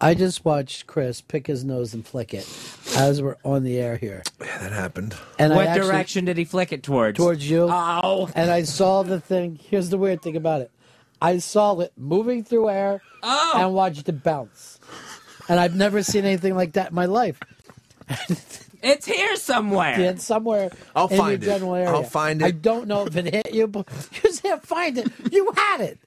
I 0.00 0.14
just 0.14 0.44
watched 0.44 0.86
Chris 0.86 1.20
pick 1.20 1.46
his 1.46 1.62
nose 1.62 1.94
and 1.94 2.04
flick 2.04 2.34
it 2.34 2.44
as 2.96 3.22
we're 3.22 3.36
on 3.44 3.62
the 3.64 3.78
air 3.78 3.96
here. 3.96 4.22
Yeah, 4.40 4.58
that 4.58 4.72
happened. 4.72 5.14
And 5.38 5.54
what 5.54 5.66
actually- 5.66 5.88
direction 5.88 6.24
did 6.24 6.36
he 6.36 6.44
flick 6.44 6.72
it 6.72 6.82
towards? 6.82 7.16
towards 7.16 7.48
you. 7.48 7.68
Oh. 7.70 8.28
And 8.34 8.50
I 8.50 8.62
saw 8.62 9.02
the 9.02 9.20
thing. 9.20 9.58
Here's 9.62 9.90
the 9.90 9.98
weird 9.98 10.22
thing 10.22 10.36
about 10.36 10.60
it. 10.62 10.70
I 11.20 11.38
saw 11.38 11.78
it 11.80 11.92
moving 11.96 12.42
through 12.44 12.68
air 12.68 13.00
Oh. 13.22 13.52
and 13.56 13.72
watched 13.74 14.08
it 14.08 14.22
bounce. 14.24 14.78
And 15.48 15.58
I've 15.60 15.74
never 15.76 16.02
seen 16.02 16.24
anything 16.24 16.54
like 16.54 16.72
that 16.74 16.90
in 16.90 16.94
my 16.94 17.06
life. 17.06 17.38
It's 18.84 19.06
here 19.06 19.36
somewhere. 19.36 19.94
It's 20.00 20.24
somewhere 20.24 20.70
I'll 20.96 21.06
in 21.06 21.16
find 21.16 21.42
it. 21.42 21.46
general 21.46 21.76
area. 21.76 21.88
I'll 21.90 22.02
find 22.02 22.42
it. 22.42 22.44
I 22.44 22.50
don't 22.50 22.88
know 22.88 23.06
if 23.06 23.14
it 23.16 23.32
hit 23.32 23.54
you, 23.54 23.68
but 23.68 23.86
you 24.24 24.30
can't 24.42 24.66
find 24.66 24.98
it. 24.98 25.06
You 25.30 25.52
had 25.56 25.80
it 25.82 25.98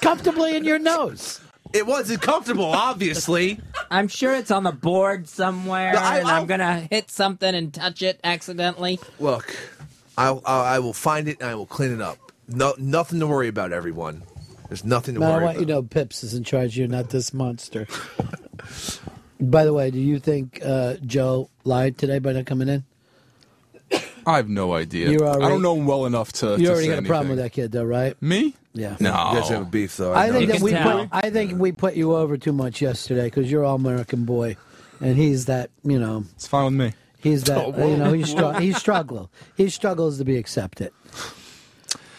comfortably 0.00 0.56
in 0.56 0.62
your 0.64 0.78
nose. 0.78 1.40
It 1.72 1.86
wasn't 1.86 2.20
comfortable, 2.20 2.64
obviously. 2.64 3.60
I'm 3.90 4.08
sure 4.08 4.34
it's 4.34 4.50
on 4.50 4.64
the 4.64 4.72
board 4.72 5.28
somewhere, 5.28 5.92
No, 5.92 6.00
I- 6.00 6.18
and 6.18 6.28
I'm 6.28 6.34
I'll- 6.40 6.46
gonna 6.46 6.80
hit 6.90 7.10
something 7.10 7.54
and 7.54 7.72
touch 7.72 8.02
it 8.02 8.18
accidentally. 8.24 8.98
Look, 9.20 9.56
I'll, 10.18 10.42
I'll, 10.44 10.62
I 10.62 10.78
will 10.80 10.92
find 10.92 11.28
it 11.28 11.40
and 11.40 11.48
I 11.48 11.54
will 11.54 11.66
clean 11.66 11.92
it 11.92 12.00
up. 12.00 12.18
No, 12.48 12.74
nothing 12.78 13.20
to 13.20 13.26
worry 13.28 13.46
about, 13.48 13.72
everyone. 13.72 14.22
There's 14.68 14.84
nothing 14.84 15.14
to 15.14 15.20
Man, 15.20 15.30
I 15.30 15.34
worry 15.34 15.44
want 15.44 15.56
about. 15.56 15.60
you 15.60 15.66
to 15.66 15.72
know 15.74 15.82
Pips 15.82 16.24
is 16.24 16.34
in 16.34 16.42
charge 16.44 16.74
here, 16.74 16.88
not 16.88 17.10
this 17.10 17.32
monster. 17.32 17.86
By 19.40 19.64
the 19.64 19.72
way, 19.72 19.90
do 19.90 19.98
you 19.98 20.18
think 20.18 20.60
uh, 20.64 20.94
Joe 21.06 21.48
lied 21.64 21.96
today 21.98 22.18
by 22.18 22.32
not 22.32 22.46
coming 22.46 22.68
in? 22.68 22.84
I 24.26 24.36
have 24.36 24.48
no 24.48 24.74
idea. 24.74 25.10
You're 25.10 25.24
already- 25.26 25.44
I 25.44 25.48
don't 25.48 25.62
know 25.62 25.76
him 25.76 25.86
well 25.86 26.04
enough 26.06 26.32
to. 26.34 26.56
You 26.60 26.68
already 26.70 26.88
say 26.88 26.94
got 26.94 27.04
a 27.04 27.06
problem 27.06 27.30
with 27.30 27.38
that 27.38 27.52
kid, 27.52 27.72
though, 27.72 27.84
right? 27.84 28.20
Me? 28.20 28.54
Yeah. 28.72 28.96
No. 29.00 29.10
You 29.32 29.40
guys 29.40 29.48
have 29.48 29.62
a 29.62 29.64
beef, 29.64 29.96
though. 29.96 30.12
I 30.14 30.28
know. 30.28 30.38
think 30.38 30.52
that 30.52 30.60
we 30.60 30.70
tell. 30.70 31.00
put, 31.06 31.08
I 31.12 31.30
think 31.30 31.58
we 31.58 31.72
put 31.72 31.94
you 31.96 32.14
over 32.14 32.36
too 32.36 32.52
much 32.52 32.80
yesterday 32.80 33.24
because 33.24 33.50
you're 33.50 33.64
all 33.64 33.76
American 33.76 34.24
boy, 34.24 34.56
and 35.00 35.16
he's 35.16 35.46
that 35.46 35.70
you 35.82 35.98
know 35.98 36.24
It's 36.36 36.46
fine 36.46 36.64
with 36.66 36.74
me. 36.74 36.92
he's 37.18 37.42
that 37.44 37.58
Oh, 37.58 37.88
you 37.90 37.96
know 37.96 38.12
he's 38.12 38.30
str- 38.30 38.60
he 38.60 38.72
struggle 38.72 39.30
he 39.56 39.68
struggles 39.70 40.18
to 40.18 40.24
be 40.24 40.36
accepted. 40.36 40.92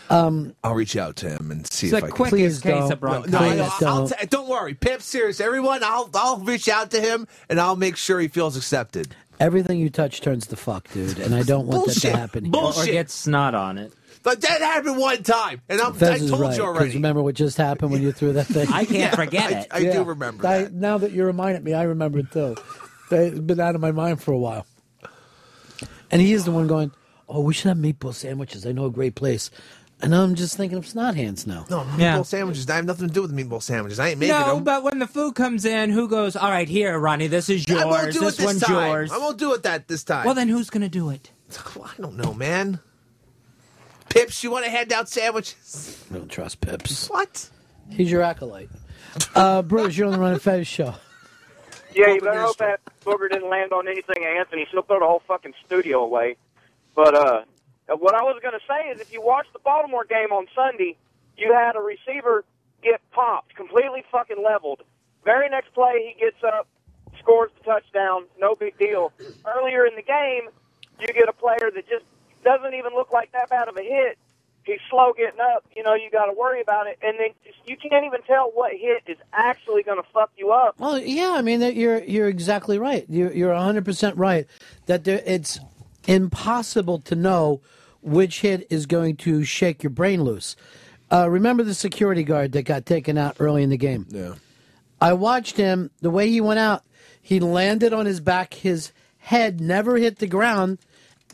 Um, 0.10 0.54
I'll 0.62 0.74
reach 0.76 0.98
out 0.98 1.16
to 1.18 1.30
him 1.30 1.52
and 1.52 1.66
see 1.72 1.88
It's 1.88 1.94
if 1.94 2.02
the 2.02 2.08
I 2.08 2.10
can. 2.10 2.26
Please 2.28 2.60
case 2.60 2.72
don't. 2.82 2.92
of 2.92 3.00
bronchitis. 3.00 3.32
No, 3.32 3.40
I, 3.40 3.50
Please 3.52 3.62
I'll, 3.62 3.88
I'll 3.88 4.08
don't. 4.08 4.20
t- 4.20 4.26
don't 4.28 4.50
worry, 4.50 4.74
Pip. 4.74 5.02
Serious, 5.02 5.40
everyone. 5.40 5.84
I'll 5.86 6.10
I'll 6.14 6.40
reach 6.40 6.68
out 6.68 6.92
to 6.92 7.00
him 7.00 7.28
and 7.48 7.62
I'll 7.62 7.78
make 7.78 7.96
sure 7.96 8.20
he 8.20 8.28
feels 8.28 8.58
accepted. 8.58 9.16
everything 9.40 9.80
you 9.80 9.90
touch 9.90 10.20
turns 10.20 10.48
to 10.48 10.58
fuck, 10.58 10.92
dude, 10.92 11.18
and 11.20 11.34
I 11.34 11.44
don't 11.44 11.66
want 11.68 11.88
that 11.88 11.94
to 12.02 12.12
happen. 12.12 12.44
here. 12.46 12.54
or 12.56 12.86
get 12.86 13.10
snot 13.10 13.56
on 13.56 13.78
it. 13.78 13.94
But 14.24 14.42
that 14.42 14.62
happened 14.62 14.98
one 14.98 15.24
time, 15.24 15.62
and 15.68 15.82
I'm, 15.82 15.94
I 15.94 15.98
Fez 15.98 16.22
is 16.22 16.30
told 16.30 16.42
right. 16.42 16.56
you 16.56 16.62
'cause 16.64 16.76
already. 16.78 16.94
remember 16.94 17.24
what 17.24 17.34
just 17.36 17.58
happened 17.58 17.92
when 17.92 18.02
you 18.04 18.12
threw 18.12 18.34
that 18.34 18.46
thing? 18.46 18.68
I 18.72 18.86
can't 18.86 19.16
forget 19.16 19.52
I, 19.52 19.60
it. 19.62 19.68
I 19.72 19.78
Yeah. 19.80 19.94
do 19.94 20.04
remember 20.04 20.46
I- 20.48 20.64
that. 20.64 20.74
Now 20.74 20.98
that 21.00 21.12
you 21.12 21.26
reminded 21.26 21.64
me, 21.64 21.74
I 21.74 21.84
remember 21.84 22.20
it 22.20 22.32
too. 22.32 22.56
It's 23.10 23.40
been 23.40 23.60
out 23.60 23.74
of 23.76 23.82
my 23.82 23.92
mind 23.92 24.22
for 24.22 24.32
a 24.32 24.38
while. 24.38 24.66
And 26.12 26.22
he 26.22 26.34
is 26.34 26.46
the 26.46 26.52
one 26.52 26.68
going, 26.68 26.92
"Oh, 27.28 27.42
we 27.42 27.54
should 27.54 27.70
have 27.70 27.78
meatball 27.78 28.14
sandwiches. 28.14 28.66
I 28.66 28.72
know 28.74 28.86
a 28.86 28.92
great 28.92 29.16
place." 29.16 29.50
And 30.04 30.16
I'm 30.16 30.34
just 30.36 30.58
thinking 30.58 30.78
of 30.80 30.88
snot 30.88 31.16
hands 31.16 31.46
now. 31.46 31.66
No, 31.70 31.82
meatball 31.82 32.00
Yeah. 32.00 32.22
sandwiches. 32.24 32.68
I 32.70 32.76
have 32.78 32.86
nothing 32.86 33.08
to 33.08 33.14
do 33.14 33.22
with 33.22 33.32
meatball 33.36 33.62
sandwiches. 33.62 34.00
I 34.00 34.10
ain't 34.10 34.20
making 34.20 34.36
no, 34.36 34.56
them. 34.56 34.64
but 34.64 34.84
when 34.84 34.98
the 35.00 35.06
food 35.08 35.36
comes 35.36 35.64
in, 35.64 35.92
who 35.92 36.08
goes? 36.08 36.36
All 36.36 36.50
right, 36.50 36.68
here, 36.68 36.98
Ronnie. 36.98 37.28
This 37.28 37.50
is 37.50 37.68
yours. 37.68 37.82
I 37.82 37.86
won't 37.86 38.12
do 38.14 38.20
this 38.22 38.34
it 38.34 38.38
this 38.38 38.46
one's 38.46 38.62
time. 38.62 38.88
yours. 38.90 39.12
I 39.12 39.18
won't 39.20 39.38
do 39.38 39.54
it 39.54 39.64
that 39.64 39.88
this 39.88 40.04
time. 40.04 40.26
Well, 40.26 40.34
then 40.36 40.48
who's 40.50 40.70
gonna 40.72 40.90
do 40.90 41.10
it? 41.12 41.32
I 41.84 42.02
don't 42.02 42.18
know, 42.18 42.34
man. 42.34 42.80
Pips, 44.12 44.44
you 44.44 44.52
want 44.52 44.66
to 44.66 44.72
hand 44.72 44.92
out 44.92 45.08
sandwiches? 45.08 46.06
I 46.12 46.16
don't 46.16 46.30
trust 46.30 46.60
Pips. 46.60 47.10
What? 47.10 47.50
He's 47.90 48.12
your 48.12 48.22
acolyte. 48.22 48.70
Uh, 49.36 49.62
Bruce, 49.62 49.98
you're 49.98 50.08
on 50.08 50.14
the 50.14 50.20
Ron 50.20 50.34
and 50.34 50.42
Fez 50.42 50.68
show. 50.68 50.96
Yeah, 51.96 52.14
you 52.14 52.20
better 52.20 52.42
hope 52.42 52.58
that 52.58 52.82
booger 53.06 53.30
didn't 53.30 53.50
land 53.50 53.72
on 53.72 53.88
anything, 53.88 54.24
Anthony. 54.26 54.68
She'll 54.70 54.82
throw 54.82 55.00
the 55.00 55.06
whole 55.06 55.22
fucking 55.28 55.54
studio 55.66 56.04
away. 56.04 56.36
But 56.96 57.16
uh, 57.16 57.42
what 58.00 58.14
I 58.14 58.24
was 58.24 58.40
going 58.42 58.54
to 58.54 58.66
say 58.68 58.90
is, 58.90 59.00
if 59.00 59.14
you 59.14 59.22
watch 59.22 59.48
the 59.54 59.60
Baltimore 59.60 60.06
game 60.06 60.32
on 60.32 60.46
Sunday, 60.54 60.98
you 61.38 61.54
had 61.54 61.76
a 61.76 61.82
receiver 61.82 62.44
get 62.84 63.02
popped, 63.12 63.56
completely 63.56 64.04
fucking 64.12 64.44
leveled. 64.44 64.84
Very 65.24 65.50
next 65.50 65.74
play, 65.74 66.14
he 66.14 66.20
gets 66.20 66.44
up, 66.44 66.68
scores 67.20 67.52
the 67.58 67.64
touchdown. 67.64 68.26
No 68.40 68.56
big 68.56 68.78
deal. 68.78 69.14
Earlier 69.46 69.86
in 69.86 69.96
the 69.96 70.02
game, 70.02 70.50
you 71.00 71.08
get 71.08 71.30
a 71.30 71.34
player 71.34 71.72
that 71.74 71.88
just 71.88 72.06
doesn't 72.44 72.74
even 72.74 72.94
look 72.94 73.12
like 73.12 73.32
that 73.32 73.50
bad 73.50 73.68
of 73.68 73.78
a 73.78 73.82
hit. 73.82 74.18
He's 74.64 74.80
slow 74.90 75.14
getting 75.14 75.40
up. 75.40 75.66
You 75.76 75.82
know, 75.84 75.96
you 75.96 76.12
got 76.12 76.26
to 76.26 76.34
worry 76.34 76.62
about 76.62 76.86
it, 76.88 77.00
and 77.02 77.18
then 77.20 77.30
you 77.66 77.76
can't 77.78 78.06
even 78.06 78.22
tell 78.22 78.52
what 78.54 78.72
hit 78.74 79.04
is 79.08 79.18
actually 79.34 79.82
going 79.82 80.02
to 80.02 80.08
fuck 80.14 80.32
you 80.38 80.52
up. 80.52 80.76
Well, 80.80 81.00
yeah, 81.00 81.34
I 81.36 81.42
mean 81.42 81.62
you're 81.62 82.04
you're 82.04 82.28
exactly 82.28 82.78
right. 82.78 83.06
You're 83.10 83.34
you're 83.34 83.54
100 83.54 83.84
percent 83.84 84.18
right 84.18 84.46
that 84.86 85.04
there, 85.04 85.22
it's 85.26 85.60
impossible 86.08 87.00
to 87.00 87.16
know 87.16 87.62
which 88.02 88.42
hit 88.42 88.68
is 88.70 88.86
going 88.86 89.16
to 89.16 89.44
shake 89.44 89.84
your 89.84 89.90
brain 89.90 90.24
loose. 90.24 90.56
Uh, 91.12 91.30
remember 91.30 91.64
the 91.64 91.74
security 91.74 92.24
guard 92.24 92.54
that 92.54 92.64
got 92.64 92.86
taken 92.86 93.18
out 93.18 93.36
early 93.40 93.64
in 93.64 93.70
the 93.70 93.78
game? 93.78 94.06
Yeah. 94.10 94.36
I 95.00 95.14
watched 95.14 95.58
him. 95.58 95.92
The 96.02 96.10
way 96.10 96.30
he 96.30 96.40
went 96.40 96.60
out, 96.60 96.84
he 97.22 97.40
landed 97.40 97.94
on 97.94 98.06
his 98.06 98.20
back. 98.20 98.54
His 98.54 98.92
head 99.18 99.60
never 99.60 99.98
hit 99.98 100.20
the 100.20 100.28
ground. 100.28 100.78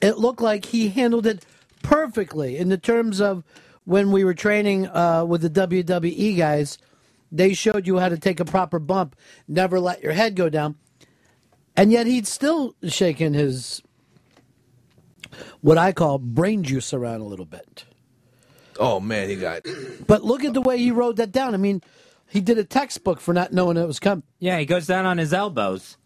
It 0.02 0.18
looked 0.18 0.42
like 0.42 0.66
he 0.66 0.90
handled 0.90 1.26
it 1.26 1.46
perfectly. 1.82 2.58
In 2.58 2.70
the 2.70 2.78
terms 2.78 3.20
of 3.22 3.44
when 3.86 4.12
we 4.12 4.24
were 4.24 4.34
training 4.34 4.88
uh, 4.88 5.26
with 5.26 5.42
the 5.42 5.50
WWE 5.50 6.38
guys, 6.38 6.78
they 7.32 7.54
showed 7.54 7.88
you 7.88 8.00
how 8.00 8.10
to 8.10 8.18
take 8.18 8.40
a 8.40 8.46
proper 8.46 8.80
bump, 8.80 9.16
never 9.48 9.80
let 9.80 10.04
your 10.04 10.14
head 10.14 10.36
go 10.36 10.50
down, 10.50 10.76
and 11.76 11.92
yet 11.92 12.08
he'd 12.08 12.28
still 12.28 12.76
shaken 12.88 13.34
his 13.34 13.82
what 15.62 15.78
I 15.78 15.92
call 15.92 16.18
brain 16.18 16.64
juice 16.64 16.94
around 16.94 17.22
a 17.22 17.26
little 17.26 17.46
bit. 17.46 17.86
Oh 18.80 19.00
man, 19.00 19.30
he 19.30 19.36
got. 19.36 19.66
But 20.06 20.24
look 20.24 20.44
at 20.44 20.54
the 20.54 20.62
way 20.62 20.78
he 20.78 20.92
wrote 20.92 21.18
that 21.18 21.32
down. 21.32 21.54
I 21.54 21.58
mean, 21.58 21.82
he 22.30 22.42
did 22.42 22.58
a 22.58 22.64
textbook 22.64 23.20
for 23.20 23.34
not 23.34 23.54
knowing 23.54 23.78
it 23.78 23.88
was 23.88 24.00
coming. 24.00 24.24
Yeah, 24.40 24.60
he 24.60 24.66
goes 24.66 24.88
down 24.88 25.06
on 25.06 25.18
his 25.18 25.34
elbows. 25.34 25.98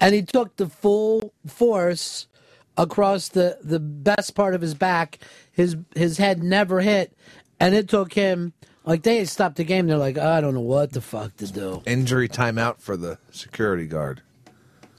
And 0.00 0.14
he 0.14 0.22
took 0.22 0.56
the 0.56 0.68
full 0.68 1.32
force 1.46 2.26
across 2.76 3.28
the, 3.28 3.58
the 3.62 3.80
best 3.80 4.34
part 4.34 4.54
of 4.54 4.60
his 4.60 4.74
back. 4.74 5.18
His 5.52 5.76
his 5.94 6.18
head 6.18 6.42
never 6.42 6.80
hit. 6.80 7.16
And 7.60 7.74
it 7.74 7.88
took 7.88 8.12
him 8.12 8.52
like 8.84 9.02
they 9.02 9.24
stopped 9.24 9.56
the 9.56 9.64
game. 9.64 9.86
They're 9.86 9.96
like, 9.96 10.18
I 10.18 10.40
don't 10.40 10.54
know 10.54 10.60
what 10.60 10.92
the 10.92 11.00
fuck 11.00 11.36
to 11.36 11.46
do. 11.46 11.82
Injury 11.86 12.28
timeout 12.28 12.80
for 12.80 12.96
the 12.96 13.18
security 13.30 13.86
guard. 13.86 14.22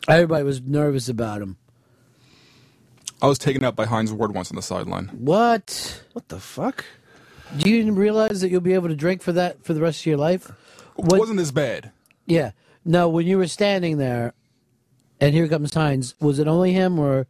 Everybody 0.08 0.44
was 0.44 0.62
nervous 0.62 1.10
about 1.10 1.42
him. 1.42 1.58
I 3.22 3.28
was 3.28 3.38
taken 3.38 3.64
out 3.64 3.76
by 3.76 3.86
Hines 3.86 4.12
Ward 4.12 4.34
once 4.34 4.52
on 4.52 4.58
the 4.58 4.62
sideline. 4.62 5.08
What? 5.08 6.04
What 6.12 6.28
the 6.28 6.40
fuck? 6.40 6.84
Do 7.58 7.70
you 7.70 7.92
realize 7.94 8.42
that 8.42 8.50
you'll 8.50 8.62
be 8.62 8.74
able 8.74 8.90
to 8.90 8.96
drink 8.96 9.22
for 9.22 9.32
that 9.34 9.64
for 9.64 9.74
the 9.74 9.80
rest 9.80 10.02
of 10.02 10.06
your 10.08 10.18
life? 10.18 10.50
It 10.98 11.06
wasn't 11.06 11.40
as 11.40 11.52
bad. 11.52 11.92
Yeah. 12.26 12.52
No, 12.84 13.08
when 13.08 13.26
you 13.26 13.38
were 13.38 13.48
standing 13.48 13.98
there, 13.98 14.34
and 15.22 15.34
here 15.34 15.48
comes 15.48 15.74
Hines, 15.74 16.16
was 16.20 16.40
it 16.40 16.48
only 16.48 16.74
him 16.74 17.00
or 17.00 17.28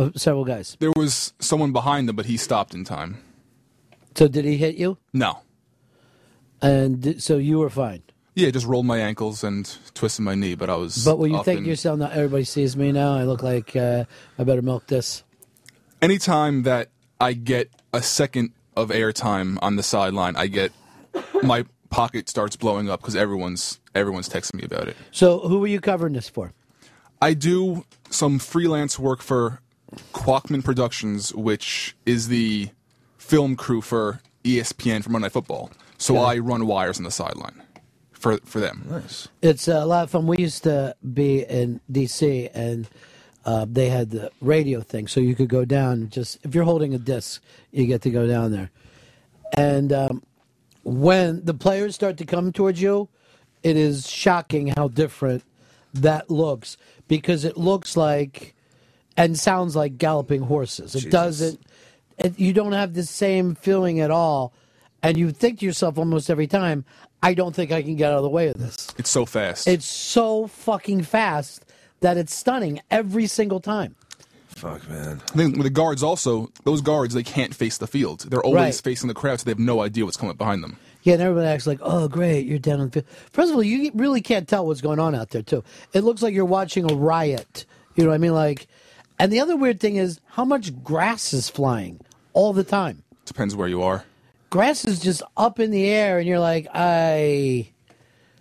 uh, 0.00 0.10
several 0.16 0.44
guys? 0.44 0.76
There 0.80 0.92
was 0.96 1.32
someone 1.38 1.72
behind 1.72 2.08
them, 2.08 2.16
but 2.16 2.26
he 2.26 2.36
stopped 2.36 2.74
in 2.74 2.84
time. 2.84 3.18
So 4.16 4.28
did 4.28 4.44
he 4.44 4.56
hit 4.56 4.76
you? 4.76 4.98
No. 5.12 5.40
And 6.62 7.22
so 7.22 7.38
you 7.38 7.58
were 7.58 7.70
fine. 7.70 8.02
Yeah, 8.34 8.50
just 8.50 8.66
rolled 8.66 8.86
my 8.86 8.98
ankles 8.98 9.42
and 9.44 9.76
twisted 9.94 10.24
my 10.24 10.34
knee, 10.34 10.54
but 10.54 10.70
I 10.70 10.76
was. 10.76 11.04
But 11.04 11.18
when 11.18 11.30
you 11.32 11.38
up 11.38 11.44
think 11.44 11.58
and- 11.58 11.66
to 11.66 11.70
yourself, 11.70 11.98
now 11.98 12.10
everybody 12.10 12.44
sees 12.44 12.76
me 12.76 12.92
now, 12.92 13.14
I 13.14 13.24
look 13.24 13.42
like 13.42 13.74
uh, 13.76 14.04
I 14.38 14.44
better 14.44 14.62
milk 14.62 14.86
this. 14.86 15.24
anytime 16.02 16.62
that 16.62 16.88
I 17.20 17.32
get 17.34 17.70
a 17.92 18.02
second 18.02 18.52
of 18.76 18.90
airtime 18.90 19.58
on 19.60 19.76
the 19.76 19.82
sideline, 19.82 20.36
I 20.36 20.46
get 20.46 20.72
my 21.42 21.64
pocket 21.90 22.28
starts 22.28 22.56
blowing 22.56 22.88
up 22.88 23.00
because 23.00 23.16
everyone's 23.16 23.80
everyone's 23.94 24.28
texting 24.28 24.54
me 24.54 24.62
about 24.64 24.88
it. 24.88 24.96
So 25.10 25.40
who 25.40 25.58
were 25.58 25.66
you 25.66 25.80
covering 25.80 26.12
this 26.14 26.28
for? 26.28 26.52
I 27.20 27.34
do 27.34 27.84
some 28.10 28.38
freelance 28.38 28.98
work 28.98 29.20
for 29.22 29.60
Quackman 30.12 30.64
Productions, 30.64 31.34
which 31.34 31.96
is 32.06 32.28
the 32.28 32.70
film 33.18 33.56
crew 33.56 33.80
for 33.80 34.20
ESPN 34.44 35.02
for 35.02 35.10
Monday 35.10 35.26
Night 35.26 35.32
Football. 35.32 35.70
So 35.98 36.16
Okay. 36.16 36.24
I 36.24 36.38
run 36.38 36.66
wires 36.66 36.98
on 36.98 37.04
the 37.04 37.10
sideline 37.10 37.62
for 38.12 38.38
for 38.44 38.60
them. 38.60 38.86
Nice. 38.88 39.28
It's 39.42 39.68
a 39.68 39.84
lot 39.84 40.04
of 40.04 40.10
fun. 40.10 40.26
We 40.26 40.38
used 40.38 40.62
to 40.64 40.94
be 41.12 41.42
in 41.42 41.80
D.C. 41.90 42.48
and 42.54 42.88
uh, 43.44 43.66
they 43.68 43.88
had 43.88 44.10
the 44.10 44.30
radio 44.40 44.80
thing, 44.80 45.08
so 45.08 45.20
you 45.20 45.34
could 45.34 45.48
go 45.48 45.64
down. 45.64 46.08
Just 46.10 46.38
if 46.44 46.54
you're 46.54 46.64
holding 46.64 46.94
a 46.94 46.98
disc, 46.98 47.42
you 47.70 47.86
get 47.86 48.02
to 48.02 48.10
go 48.10 48.26
down 48.26 48.52
there. 48.52 48.70
And 49.56 49.92
um, 49.92 50.22
when 50.84 51.44
the 51.44 51.54
players 51.54 51.94
start 51.94 52.16
to 52.18 52.24
come 52.24 52.52
towards 52.52 52.80
you, 52.80 53.08
it 53.62 53.76
is 53.76 54.08
shocking 54.08 54.72
how 54.76 54.88
different 54.88 55.42
that 55.92 56.30
looks 56.30 56.76
because 57.08 57.44
it 57.44 57.56
looks 57.56 57.96
like 57.96 58.54
and 59.16 59.38
sounds 59.38 59.76
like 59.76 59.98
galloping 59.98 60.42
horses. 60.42 60.94
It 60.94 60.98
Jesus. 61.00 61.10
doesn't. 61.12 61.60
It, 62.18 62.38
you 62.38 62.52
don't 62.52 62.72
have 62.72 62.94
the 62.94 63.02
same 63.04 63.54
feeling 63.54 64.00
at 64.00 64.10
all, 64.10 64.52
and 65.02 65.16
you 65.16 65.30
think 65.30 65.60
to 65.60 65.66
yourself 65.66 65.98
almost 65.98 66.28
every 66.30 66.46
time, 66.46 66.84
"I 67.22 67.34
don't 67.34 67.54
think 67.54 67.72
I 67.72 67.82
can 67.82 67.96
get 67.96 68.12
out 68.12 68.18
of 68.18 68.22
the 68.24 68.28
way 68.30 68.48
of 68.48 68.58
this." 68.58 68.88
It's 68.98 69.10
so 69.10 69.24
fast. 69.26 69.66
It's 69.66 69.86
so 69.86 70.46
fucking 70.48 71.02
fast 71.02 71.64
that 72.00 72.16
it's 72.16 72.34
stunning 72.34 72.80
every 72.90 73.26
single 73.26 73.60
time. 73.60 73.94
Fuck, 74.48 74.88
man. 74.90 75.22
I 75.32 75.36
think 75.36 75.54
with 75.56 75.64
the 75.64 75.70
guards 75.70 76.02
also, 76.02 76.50
those 76.64 76.80
guards 76.82 77.14
they 77.14 77.22
can't 77.22 77.54
face 77.54 77.78
the 77.78 77.86
field. 77.86 78.26
They're 78.28 78.42
always 78.44 78.56
Right. 78.60 78.74
facing 78.74 79.08
the 79.08 79.14
crowd, 79.14 79.40
so 79.40 79.44
they 79.44 79.52
have 79.52 79.58
no 79.58 79.80
idea 79.80 80.04
what's 80.04 80.16
coming 80.18 80.36
behind 80.36 80.62
them. 80.62 80.76
Yeah, 81.02 81.14
and 81.14 81.22
everybody 81.22 81.46
acts 81.46 81.66
like, 81.66 81.78
"Oh, 81.80 82.08
great, 82.08 82.46
you're 82.46 82.58
down 82.58 82.80
on 82.80 82.86
the 82.90 82.92
field." 82.92 83.06
First 83.32 83.50
of 83.50 83.56
all, 83.56 83.62
you 83.62 83.90
really 83.94 84.20
can't 84.20 84.46
tell 84.46 84.66
what's 84.66 84.82
going 84.82 84.98
on 84.98 85.14
out 85.14 85.30
there 85.30 85.40
too. 85.42 85.64
It 85.94 86.04
looks 86.04 86.20
like 86.20 86.34
you're 86.34 86.44
watching 86.44 86.90
a 86.90 86.94
riot. 86.94 87.64
You 87.94 88.04
know 88.04 88.10
what 88.10 88.16
I 88.16 88.18
mean? 88.18 88.34
Like, 88.34 88.66
and 89.20 89.30
the 89.32 89.38
other 89.40 89.56
weird 89.56 89.78
thing 89.80 89.96
is 89.96 90.18
how 90.26 90.44
much 90.44 90.82
grass 90.82 91.32
is 91.32 91.48
flying 91.48 92.00
all 92.32 92.52
the 92.52 92.64
time. 92.64 93.02
Depends 93.26 93.54
where 93.54 93.68
you 93.68 93.82
are. 93.82 94.04
Grass 94.50 94.84
is 94.84 94.98
just 94.98 95.22
up 95.36 95.60
in 95.60 95.70
the 95.70 95.86
air, 95.88 96.18
and 96.18 96.26
you're 96.26 96.40
like, 96.40 96.66
I 96.74 97.70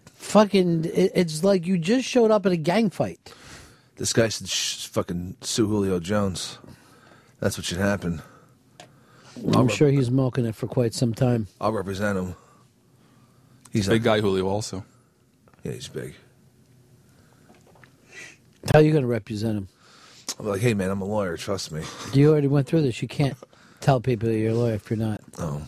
fucking. 0.05 0.85
It, 0.85 1.11
it's 1.13 1.43
like 1.43 1.67
you 1.67 1.77
just 1.77 2.07
showed 2.07 2.31
up 2.31 2.45
at 2.45 2.51
a 2.51 2.57
gang 2.57 2.89
fight. 2.89 3.31
This 3.97 4.13
guy 4.13 4.29
should 4.29 4.47
sh- 4.49 4.87
fucking 4.87 5.35
sue 5.41 5.67
Julio 5.67 5.99
Jones. 5.99 6.57
That's 7.39 7.57
what 7.57 7.65
should 7.65 7.77
happen. 7.77 8.21
I'm 9.53 9.67
sure 9.67 9.89
he's 9.89 10.09
milking 10.09 10.45
it 10.45 10.55
for 10.55 10.67
quite 10.67 10.93
some 10.93 11.13
time. 11.13 11.47
I'll 11.61 11.71
represent 11.71 12.17
him. 12.17 12.35
He's 13.71 13.87
a 13.87 13.91
big 13.91 14.03
guy, 14.03 14.19
Julio. 14.19 14.47
Also, 14.47 14.83
Yeah, 15.63 15.73
he's 15.73 15.87
big. 15.87 16.15
How 18.73 18.79
are 18.79 18.81
you 18.81 18.91
going 18.91 19.03
to 19.03 19.07
represent 19.07 19.57
him? 19.57 19.67
I'm 20.37 20.45
like, 20.47 20.61
hey 20.61 20.73
man, 20.73 20.89
I'm 20.89 21.01
a 21.01 21.05
lawyer. 21.05 21.37
Trust 21.37 21.71
me. 21.71 21.83
You 22.13 22.29
already 22.31 22.47
went 22.47 22.67
through 22.67 22.81
this. 22.83 23.01
You 23.01 23.07
can't 23.07 23.35
tell 23.79 23.99
people 23.99 24.29
you're 24.29 24.51
a 24.51 24.55
lawyer 24.55 24.73
if 24.75 24.89
you're 24.89 24.99
not. 24.99 25.21
Oh. 25.37 25.61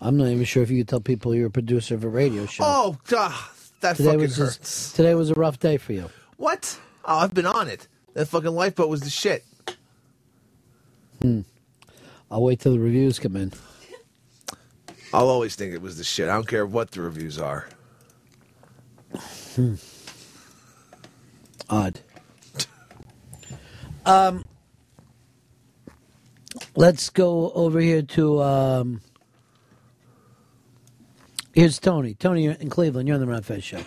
I'm 0.00 0.16
not 0.16 0.28
even 0.28 0.44
sure 0.44 0.62
if 0.62 0.70
you 0.70 0.78
could 0.78 0.88
tell 0.88 1.00
people 1.00 1.34
you're 1.34 1.48
a 1.48 1.50
producer 1.50 1.94
of 1.94 2.04
a 2.04 2.08
radio 2.08 2.46
show. 2.46 2.62
Oh, 2.66 2.98
God, 3.08 3.34
that 3.80 3.96
today 3.96 4.06
fucking 4.10 4.20
was 4.20 4.36
hurts. 4.36 4.56
just- 4.58 4.96
today 4.96 5.14
was 5.14 5.30
a 5.30 5.34
rough 5.34 5.58
day 5.58 5.76
for 5.76 5.92
you. 5.92 6.08
What? 6.36 6.78
Oh, 7.04 7.18
I've 7.18 7.34
been 7.34 7.46
on 7.46 7.66
it. 7.68 7.88
That 8.14 8.26
fucking 8.26 8.50
lifeboat 8.52 8.88
was 8.88 9.00
the 9.00 9.10
shit. 9.10 9.44
Hmm. 11.20 11.40
I'll 12.30 12.42
wait 12.44 12.60
till 12.60 12.72
the 12.72 12.78
reviews 12.78 13.18
come 13.18 13.34
in. 13.36 13.52
I'll 15.12 15.28
always 15.28 15.56
think 15.56 15.72
it 15.74 15.80
was 15.82 15.96
the 15.98 16.04
shit. 16.04 16.28
I 16.28 16.34
don't 16.34 16.46
care 16.46 16.66
what 16.66 16.90
the 16.92 17.00
reviews 17.00 17.38
are. 17.38 17.68
Hmm. 19.56 19.74
Odd. 21.70 22.00
Um, 24.08 24.44
let's 26.76 27.10
go 27.10 27.50
over 27.52 27.80
here 27.80 28.02
to. 28.02 28.42
Um, 28.42 29.02
here's 31.54 31.78
Tony. 31.78 32.14
Tony 32.14 32.44
you're 32.44 32.54
in 32.54 32.70
Cleveland. 32.70 33.08
You're 33.08 33.16
on 33.16 33.20
the 33.20 33.26
Ron 33.28 33.42
Fez 33.42 33.64
show. 33.64 33.84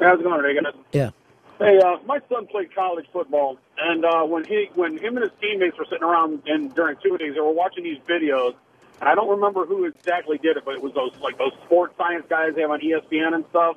How's 0.00 0.20
it 0.20 0.24
going, 0.24 0.40
Reagan? 0.42 0.66
Yeah. 0.92 1.10
Hey, 1.58 1.78
uh, 1.80 1.98
my 2.06 2.20
son 2.28 2.46
played 2.48 2.74
college 2.74 3.06
football, 3.12 3.58
and 3.78 4.04
uh, 4.04 4.24
when 4.24 4.44
he, 4.44 4.70
when 4.74 4.98
him 4.98 5.16
and 5.16 5.24
his 5.24 5.32
teammates 5.40 5.78
were 5.78 5.86
sitting 5.86 6.04
around 6.04 6.42
and 6.46 6.74
during 6.74 6.96
two 7.02 7.18
days, 7.18 7.34
they 7.34 7.40
were 7.40 7.52
watching 7.52 7.84
these 7.84 7.98
videos 8.08 8.54
And 9.00 9.08
I 9.08 9.14
don't 9.14 9.28
remember 9.28 9.66
who 9.66 9.84
exactly 9.84 10.38
did 10.38 10.56
it, 10.56 10.64
but 10.64 10.74
it 10.74 10.82
was 10.82 10.94
those 10.94 11.12
like 11.22 11.38
those 11.38 11.52
sports 11.64 11.94
science 11.98 12.26
guys 12.28 12.54
they 12.54 12.62
have 12.62 12.70
on 12.70 12.80
ESPN 12.80 13.34
and 13.34 13.44
stuff. 13.50 13.76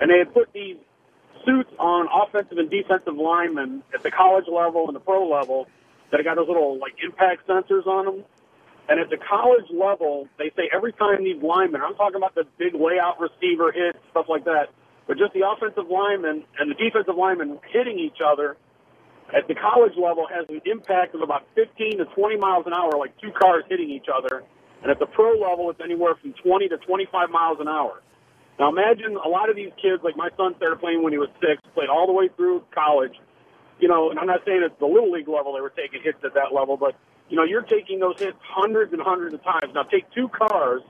And 0.00 0.10
they 0.10 0.18
had 0.18 0.32
put 0.32 0.52
these 0.54 0.76
suits 1.44 1.70
on 1.78 2.08
offensive 2.12 2.58
and 2.58 2.70
defensive 2.70 3.16
linemen 3.16 3.82
at 3.94 4.02
the 4.02 4.10
college 4.10 4.46
level 4.50 4.86
and 4.86 4.94
the 4.94 5.00
pro 5.00 5.28
level 5.28 5.66
that 6.10 6.18
had 6.18 6.24
got 6.24 6.36
those 6.36 6.48
little 6.48 6.78
like 6.78 6.94
impact 7.02 7.46
sensors 7.46 7.86
on 7.86 8.04
them. 8.04 8.24
And 8.88 8.98
at 8.98 9.08
the 9.08 9.18
college 9.18 9.70
level, 9.70 10.26
they 10.38 10.50
say 10.56 10.68
every 10.74 10.92
time 10.92 11.22
these 11.22 11.40
linemen, 11.42 11.80
I'm 11.80 11.94
talking 11.94 12.16
about 12.16 12.34
the 12.34 12.44
big 12.58 12.74
layout 12.74 13.20
receiver 13.20 13.70
hits, 13.70 13.98
stuff 14.10 14.26
like 14.28 14.44
that, 14.44 14.74
but 15.06 15.16
just 15.16 15.32
the 15.32 15.46
offensive 15.46 15.88
linemen 15.88 16.44
and 16.58 16.70
the 16.70 16.74
defensive 16.74 17.14
linemen 17.16 17.58
hitting 17.72 17.98
each 17.98 18.18
other 18.24 18.56
at 19.34 19.46
the 19.46 19.54
college 19.54 19.94
level 19.94 20.26
has 20.26 20.46
an 20.48 20.60
impact 20.66 21.14
of 21.14 21.22
about 21.22 21.46
15 21.54 21.98
to 21.98 22.04
20 22.04 22.36
miles 22.38 22.66
an 22.66 22.72
hour, 22.72 22.90
like 22.98 23.14
two 23.20 23.30
cars 23.30 23.62
hitting 23.68 23.90
each 23.90 24.06
other. 24.12 24.42
And 24.82 24.90
at 24.90 24.98
the 24.98 25.06
pro 25.06 25.38
level, 25.38 25.70
it's 25.70 25.80
anywhere 25.82 26.14
from 26.20 26.34
20 26.42 26.68
to 26.68 26.78
25 26.78 27.30
miles 27.30 27.58
an 27.60 27.68
hour. 27.68 28.02
Now 28.60 28.68
imagine 28.68 29.16
a 29.16 29.26
lot 29.26 29.48
of 29.48 29.56
these 29.56 29.72
kids, 29.80 30.04
like 30.04 30.18
my 30.18 30.28
son 30.36 30.54
started 30.58 30.80
playing 30.80 31.02
when 31.02 31.14
he 31.14 31.18
was 31.18 31.30
six, 31.40 31.62
played 31.72 31.88
all 31.88 32.06
the 32.06 32.12
way 32.12 32.28
through 32.36 32.62
college. 32.74 33.14
You 33.80 33.88
know, 33.88 34.10
and 34.10 34.18
I'm 34.18 34.26
not 34.26 34.42
saying 34.44 34.60
it's 34.62 34.78
the 34.78 34.86
little 34.86 35.10
league 35.10 35.28
level 35.28 35.54
they 35.54 35.62
were 35.62 35.70
taking 35.70 36.02
hits 36.02 36.18
at 36.22 36.34
that 36.34 36.52
level, 36.52 36.76
but 36.76 36.94
you 37.30 37.36
know, 37.36 37.44
you're 37.44 37.62
taking 37.62 38.00
those 38.00 38.18
hits 38.18 38.36
hundreds 38.42 38.92
and 38.92 39.00
hundreds 39.00 39.32
of 39.32 39.42
times. 39.42 39.72
Now 39.74 39.84
take 39.84 40.12
two 40.12 40.28
cars, 40.28 40.82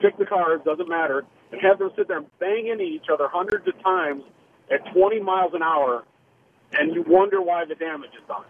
pick 0.00 0.16
the 0.16 0.24
cars, 0.24 0.62
doesn't 0.64 0.88
matter, 0.88 1.26
and 1.52 1.60
have 1.60 1.78
them 1.78 1.90
sit 1.96 2.08
there 2.08 2.16
and 2.16 2.38
bang 2.38 2.68
into 2.68 2.84
each 2.84 3.10
other 3.12 3.28
hundreds 3.28 3.68
of 3.68 3.78
times 3.82 4.22
at 4.70 4.90
20 4.94 5.20
miles 5.20 5.52
an 5.52 5.62
hour, 5.62 6.04
and 6.72 6.94
you 6.94 7.04
wonder 7.06 7.42
why 7.42 7.66
the 7.66 7.74
damage 7.74 8.10
is 8.16 8.26
done. 8.26 8.44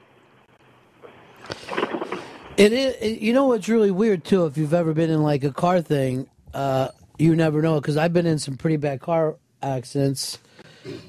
It 2.57 2.73
is. 2.73 3.21
you 3.21 3.33
know 3.33 3.47
what's 3.47 3.69
really 3.69 3.91
weird 3.91 4.25
too? 4.25 4.47
If 4.47 4.57
you've 4.57 4.75
ever 4.75 4.95
been 4.95 5.11
in 5.11 5.25
like 5.25 5.43
a 5.43 5.53
car 5.53 5.81
thing, 5.81 6.29
uh, 6.55 6.89
you 7.19 7.37
never 7.37 7.63
know. 7.63 7.81
Because 7.81 7.97
I've 7.97 8.13
been 8.13 8.27
in 8.27 8.39
some 8.39 8.57
pretty 8.57 8.77
bad 8.77 9.01
car 9.01 9.37
accidents, 9.63 10.39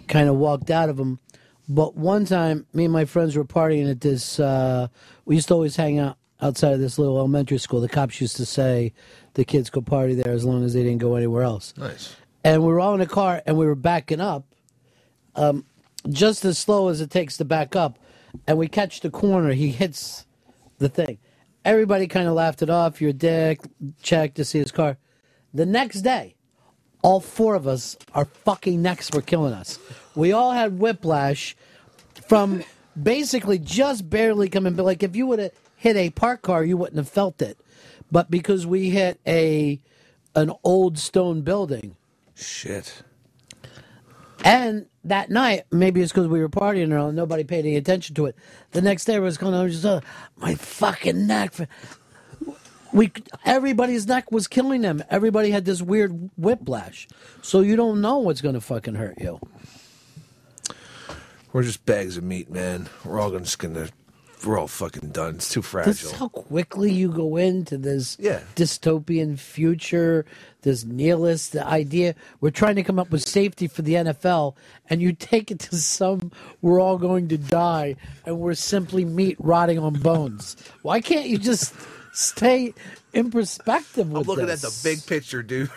kind 0.07 0.29
of 0.29 0.35
walked 0.35 0.69
out 0.69 0.89
of 0.89 0.97
them. 0.97 1.19
But 1.67 1.95
one 1.95 2.25
time, 2.25 2.65
me 2.73 2.85
and 2.85 2.93
my 2.93 3.05
friends 3.05 3.35
were 3.35 3.45
partying 3.45 3.89
at 3.89 4.01
this. 4.01 4.39
Uh, 4.39 4.88
we 5.25 5.35
used 5.35 5.49
to 5.49 5.53
always 5.53 5.75
hang 5.75 5.99
out 5.99 6.17
outside 6.41 6.73
of 6.73 6.79
this 6.79 6.97
little 6.97 7.17
elementary 7.17 7.57
school. 7.57 7.81
The 7.81 7.89
cops 7.89 8.19
used 8.19 8.38
to 8.38 8.45
say 8.45 8.93
the 9.35 9.45
kids 9.45 9.69
could 9.69 9.85
party 9.85 10.15
there 10.15 10.33
as 10.33 10.45
long 10.45 10.63
as 10.63 10.73
they 10.73 10.83
didn't 10.83 10.99
go 10.99 11.15
anywhere 11.15 11.43
else. 11.43 11.73
Nice. 11.77 12.15
And 12.43 12.63
we 12.63 12.69
were 12.69 12.79
all 12.79 12.95
in 12.95 13.01
a 13.01 13.05
car 13.05 13.41
and 13.45 13.57
we 13.57 13.65
were 13.65 13.75
backing 13.75 14.21
up, 14.21 14.45
um, 15.35 15.65
just 16.09 16.45
as 16.45 16.57
slow 16.57 16.88
as 16.88 17.01
it 17.01 17.11
takes 17.11 17.38
to 17.38 17.45
back 17.45 17.75
up. 17.75 17.99
And 18.47 18.57
we 18.57 18.67
catch 18.67 19.01
the 19.01 19.09
corner. 19.09 19.53
He 19.53 19.69
hits 19.69 20.25
the 20.77 20.89
thing. 20.89 21.17
Everybody 21.65 22.07
kind 22.07 22.27
of 22.27 22.33
laughed 22.33 22.61
it 22.61 22.69
off. 22.69 23.01
Your 23.01 23.11
dick, 23.11 23.59
checked 24.01 24.35
to 24.35 24.45
see 24.45 24.59
his 24.59 24.71
car. 24.71 24.97
The 25.53 25.65
next 25.65 26.01
day, 26.01 26.35
all 27.01 27.19
four 27.19 27.55
of 27.55 27.67
us, 27.67 27.97
our 28.13 28.25
fucking 28.25 28.81
necks 28.81 29.09
were 29.11 29.21
killing 29.21 29.53
us. 29.53 29.79
We 30.15 30.31
all 30.31 30.51
had 30.51 30.79
whiplash 30.79 31.55
from 32.27 32.63
basically 33.01 33.59
just 33.59 34.09
barely 34.09 34.49
coming. 34.49 34.73
But 34.73 34.85
like 34.85 35.03
if 35.03 35.15
you 35.15 35.25
would 35.27 35.39
have 35.39 35.51
hit 35.75 35.95
a 35.95 36.09
parked 36.11 36.43
car, 36.43 36.63
you 36.63 36.77
wouldn't 36.77 36.97
have 36.97 37.09
felt 37.09 37.41
it. 37.41 37.57
But 38.11 38.29
because 38.29 38.65
we 38.67 38.89
hit 38.89 39.19
a 39.25 39.79
an 40.35 40.51
old 40.63 40.99
stone 40.99 41.41
building, 41.41 41.95
Shit. 42.35 43.01
and 44.43 44.85
that 45.03 45.29
night, 45.31 45.63
maybe 45.71 46.01
it's 46.01 46.11
because 46.11 46.27
we 46.27 46.39
were 46.39 46.49
partying 46.49 46.93
and 47.07 47.15
nobody 47.15 47.43
paid 47.43 47.65
any 47.65 47.75
attention 47.75 48.15
to 48.15 48.27
it. 48.27 48.35
The 48.71 48.81
next 48.81 49.05
day, 49.05 49.15
I 49.15 49.19
was 49.19 49.37
going, 49.37 49.55
I 49.55 49.63
was 49.63 49.73
just, 49.73 49.85
uh, 49.85 50.01
my 50.37 50.53
fucking 50.55 51.25
neck. 51.25 51.55
We, 52.92 53.11
everybody's 53.45 54.08
neck 54.08 54.32
was 54.32 54.48
killing 54.48 54.82
them. 54.82 55.03
Everybody 55.09 55.51
had 55.51 55.66
this 55.66 55.82
weird 55.82 56.30
whiplash. 56.38 57.08
So 57.42 57.61
you 57.61 57.76
don't 57.76 58.01
know 58.01 58.18
what's 58.19 58.42
going 58.42 58.56
to 58.56 58.61
fucking 58.61 58.95
hurt 58.95 59.19
you. 59.19 59.40
We're 61.53 61.64
just 61.64 61.85
bags 61.85 62.18
of 62.18 62.24
meat, 62.24 62.50
man. 62.51 62.88
We're 63.03 63.19
all 63.19 63.32
just 63.40 63.58
gonna. 63.59 63.90
We're 64.45 64.58
all 64.58 64.68
fucking 64.69 65.09
done. 65.09 65.35
It's 65.35 65.50
too 65.50 65.59
This 65.61 65.69
fragile. 65.69 65.92
is 65.92 66.11
how 66.14 66.30
quickly 66.30 66.93
you 66.93 67.09
go 67.11 67.35
into 67.35 67.77
this 67.77 68.16
Yeah. 68.19 68.40
dystopian 68.56 69.38
future, 69.38 70.26
this 70.61 70.85
nihilist 70.85 71.58
idea. 71.58 72.16
We're 72.40 72.51
trying 72.51 72.76
to 72.77 72.84
come 72.84 73.00
up 73.00 73.09
with 73.11 73.27
safety 73.27 73.68
for 73.68 73.82
the 73.82 73.95
NFL, 73.95 74.56
and 74.90 75.01
you 75.01 75.11
take 75.11 75.51
it 75.51 75.59
to 75.59 75.76
some, 75.76 76.32
we're 76.61 76.80
all 76.80 76.98
going 76.98 77.27
to 77.30 77.38
die, 77.38 77.98
and 78.26 78.40
we're 78.40 78.53
simply 78.53 79.03
meat 79.03 79.35
rotting 79.40 79.77
on 79.80 79.93
bones. 79.95 80.56
Why 80.84 81.01
can't 81.01 81.27
you 81.27 81.38
just 81.38 81.74
stay 82.13 82.73
in 83.13 83.31
perspective 83.31 84.09
with 84.11 84.23
I'm 84.23 84.27
looking 84.27 84.45
this? 84.47 84.63
at 84.63 84.71
the 84.71 84.95
big 84.95 85.05
picture, 85.05 85.43
dude. 85.43 85.69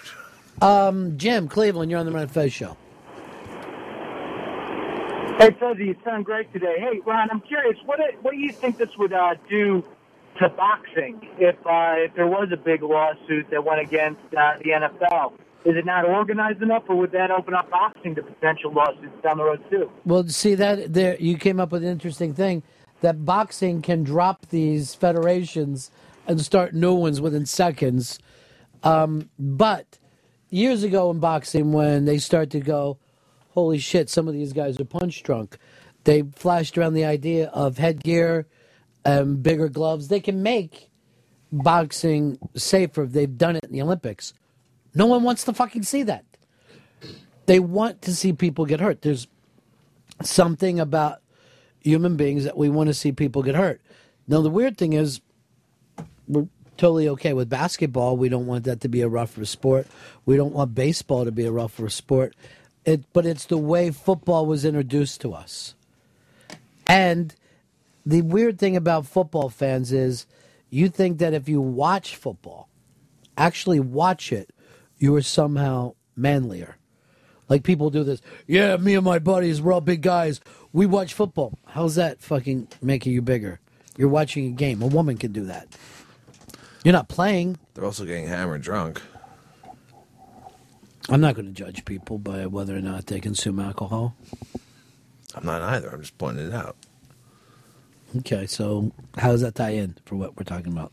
Um, 0.61 1.17
Jim, 1.19 1.49
Cleveland, 1.49 1.91
you're 1.91 2.01
on 2.01 2.07
the 2.07 2.13
Ron 2.13 2.29
Fez 2.29 2.53
show. 2.53 2.77
Hey, 5.39 5.51
Fuzzy, 5.59 5.87
you 5.87 5.97
sound 6.05 6.25
great 6.25 6.53
today. 6.53 6.77
Hey, 6.79 7.01
Ron, 7.05 7.29
I'm 7.31 7.41
curious, 7.41 7.77
what 7.85 7.99
do, 7.99 8.05
what 8.21 8.33
do 8.33 8.39
you 8.39 8.53
think 8.53 8.77
this 8.79 8.91
would 8.99 9.13
uh, 9.13 9.35
do 9.49 9.83
to 10.39 10.49
boxing 10.51 11.29
if 11.39 11.57
uh, 11.67 11.95
if 11.97 12.15
there 12.15 12.27
was 12.27 12.49
a 12.53 12.57
big 12.57 12.83
lawsuit 12.83 13.51
that 13.51 13.65
went 13.65 13.81
against 13.81 14.21
uh, 14.37 14.55
the 14.59 14.71
NFL? 14.71 15.33
Is 15.65 15.77
it 15.77 15.87
not 15.87 16.05
organized 16.05 16.63
enough, 16.63 16.85
or 16.89 16.97
would 16.97 17.13
that 17.13 17.31
open 17.31 17.55
up 17.55 17.71
boxing 17.71 18.15
to 18.17 18.23
potential 18.23 18.73
lawsuits 18.73 19.21
down 19.23 19.39
the 19.39 19.45
road 19.45 19.65
too? 19.71 19.91
Well, 20.05 20.29
see 20.29 20.55
that 20.55 20.93
there 20.93 21.17
you 21.19 21.37
came 21.39 21.59
up 21.59 21.73
with 21.73 21.83
an 21.83 21.91
interesting 21.91 22.35
thing 22.35 22.63
that 23.01 23.25
boxing 23.25 23.83
can 23.83 24.05
drop 24.05 24.47
these 24.51 24.95
federations 24.95 25.91
and 26.27 26.41
start 26.41 26.75
new 26.75 26.95
ones 26.95 27.21
within 27.21 27.47
seconds. 27.47 28.19
Um, 28.83 29.31
but 29.39 29.99
years 30.51 30.83
ago 30.83 31.11
in 31.11 31.19
boxing, 31.19 31.73
when 31.73 32.05
they 32.05 32.19
start 32.19 32.51
to 32.51 32.61
go, 32.61 32.99
holy 33.51 33.79
shit, 33.79 34.09
some 34.09 34.29
of 34.29 34.35
these 34.35 34.53
guys 34.53 34.79
are 34.81 34.85
punch 34.85 35.23
drunk, 35.23 35.59
they 36.05 36.23
flashed 36.35 36.77
around 36.77 36.95
the 36.95 37.05
idea 37.05 37.49
of 37.49 37.79
headgear 37.79 38.47
and 39.05 39.43
bigger 39.43 39.69
gloves. 39.69 40.09
They 40.09 40.21
can 40.21 40.43
make 40.43 40.91
boxing 41.53 42.39
safer. 42.57 43.07
They've 43.07 43.37
done 43.37 43.57
it 43.57 43.65
in 43.65 43.73
the 43.73 43.83
Olympics. 43.83 44.33
No 44.95 45.07
one 45.07 45.23
wants 45.23 45.45
to 45.45 45.53
fucking 45.53 45.85
see 45.85 46.03
that. 46.05 46.25
They 47.47 47.61
want 47.61 48.03
to 48.03 48.15
see 48.15 48.33
people 48.33 48.67
get 48.67 48.81
hurt. 48.81 49.03
There's 49.03 49.27
something 50.23 50.81
about 50.81 51.19
human 51.81 52.17
beings 52.17 52.45
that 52.45 52.57
we 52.57 52.69
want 52.69 52.89
to 52.89 52.95
see 52.95 53.13
people 53.13 53.43
get 53.43 53.55
hurt. 53.55 53.81
Now, 54.29 54.41
the 54.41 54.51
weird 54.51 54.79
thing 54.79 54.93
is, 54.93 55.21
we're 56.29 56.47
totally 56.77 57.09
okay 57.09 57.33
with 57.33 57.49
basketball. 57.49 58.17
We 58.17 58.29
don't 58.29 58.47
want 58.47 58.65
that 58.65 58.81
to 58.81 58.89
be 58.89 59.03
a 59.03 59.09
rougher 59.09 59.45
sport. 59.45 59.87
We 60.25 60.37
don't 60.37 60.53
want 60.53 60.75
baseball 60.75 61.25
to 61.25 61.33
be 61.33 61.45
a 61.45 61.53
rougher 61.53 61.89
sport. 61.89 62.35
It, 62.85 63.05
but 63.13 63.27
it's 63.27 63.47
the 63.47 63.59
way 63.59 63.91
football 63.91 64.47
was 64.47 64.65
introduced 64.65 65.21
to 65.21 65.35
us. 65.35 65.75
And 66.87 67.35
the 68.05 68.23
weird 68.23 68.59
thing 68.59 68.77
about 68.77 69.07
football 69.07 69.49
fans 69.49 69.93
is 69.93 70.27
you 70.71 70.89
think 70.89 71.19
that 71.19 71.35
if 71.35 71.49
you 71.49 71.61
watch 71.61 72.17
football, 72.17 72.69
actually 73.37 73.79
watch 73.79 74.33
it, 74.33 74.51
you 74.99 75.15
are 75.15 75.23
somehow 75.23 75.95
manlier. 76.17 76.77
Like 77.49 77.63
people 77.63 77.91
do 77.91 78.03
this. 78.03 78.23
Yeah, 78.47 78.77
me 78.77 78.95
and 78.95 79.05
my 79.05 79.19
buddies, 79.19 79.61
we're 79.61 79.73
all 79.73 79.81
big 79.81 80.01
guys. 80.01 80.41
We 80.73 80.87
watch 80.87 81.13
football. 81.13 81.59
How's 81.67 81.97
that 81.97 82.21
fucking 82.21 82.69
making 82.81 83.13
you 83.13 83.23
bigger? 83.23 83.61
You're 83.97 84.09
watching 84.09 84.47
a 84.47 84.51
game. 84.51 84.81
A 84.81 84.87
woman 84.87 85.19
can 85.19 85.33
do 85.33 85.45
that. 85.45 85.69
You're 86.85 86.93
not 86.93 87.09
playing. 87.09 87.59
They're 87.75 87.85
also 87.85 88.05
getting 88.05 88.27
hammered 88.27 88.63
drunk. 88.63 89.01
I'm 91.09 91.21
not 91.21 91.35
going 91.35 91.47
to 91.47 91.53
judge 91.53 91.85
people 91.85 92.19
by 92.19 92.47
whether 92.47 92.77
or 92.77 92.81
not 92.81 93.07
they 93.07 93.21
consume 93.21 93.59
alcohol. 93.61 94.15
I'm 95.35 95.45
not 95.45 95.63
either. 95.63 95.89
I'm 95.91 96.01
just 96.01 96.17
pointing 96.19 96.47
it 96.49 96.55
out. 96.55 96.77
Okay, 98.19 98.47
so 98.47 98.93
how 99.17 99.33
does 99.33 99.41
that 99.41 99.55
tie 99.55 99.71
in 99.71 99.97
for 100.05 100.17
what 100.17 100.37
we're 100.37 100.45
talking 100.45 100.71
about? 100.73 100.93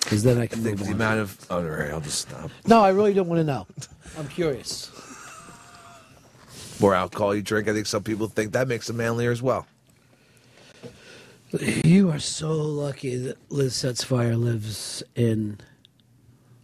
Because 0.00 0.22
then 0.22 0.38
I 0.38 0.42
I 0.42 0.46
can 0.46 0.62
think 0.62 0.78
move 0.78 0.86
the 0.86 0.92
on. 0.94 1.00
amount 1.00 1.20
of. 1.20 1.46
Oh, 1.50 1.56
all 1.56 1.64
right, 1.64 1.90
I'll 1.90 2.00
just 2.00 2.20
stop. 2.20 2.50
No, 2.66 2.80
I 2.82 2.90
really 2.90 3.12
don't 3.12 3.28
want 3.28 3.40
to 3.40 3.44
know. 3.44 3.66
I'm 4.18 4.28
curious. 4.28 4.90
More 6.80 6.94
alcohol 6.94 7.34
you 7.34 7.42
drink, 7.42 7.68
I 7.68 7.72
think 7.72 7.86
some 7.86 8.02
people 8.02 8.28
think 8.28 8.52
that 8.52 8.66
makes 8.68 8.86
them 8.88 8.96
manlier 8.96 9.30
as 9.30 9.42
well. 9.42 9.66
You 11.60 12.10
are 12.10 12.18
so 12.18 12.52
lucky 12.52 13.16
that 13.16 13.36
Liz 13.50 13.74
Sets 13.74 14.02
Fire 14.02 14.36
lives 14.36 15.02
in 15.14 15.58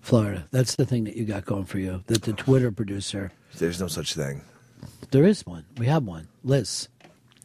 Florida. 0.00 0.46
That's 0.50 0.76
the 0.76 0.86
thing 0.86 1.04
that 1.04 1.14
you 1.14 1.26
got 1.26 1.44
going 1.44 1.66
for 1.66 1.78
you. 1.78 2.02
That 2.06 2.22
the 2.22 2.32
Twitter 2.32 2.72
producer. 2.72 3.30
There's 3.58 3.80
no 3.80 3.88
such 3.88 4.14
thing. 4.14 4.42
There 5.10 5.24
is 5.24 5.44
one. 5.44 5.66
We 5.76 5.86
have 5.86 6.04
one. 6.04 6.28
Liz. 6.42 6.88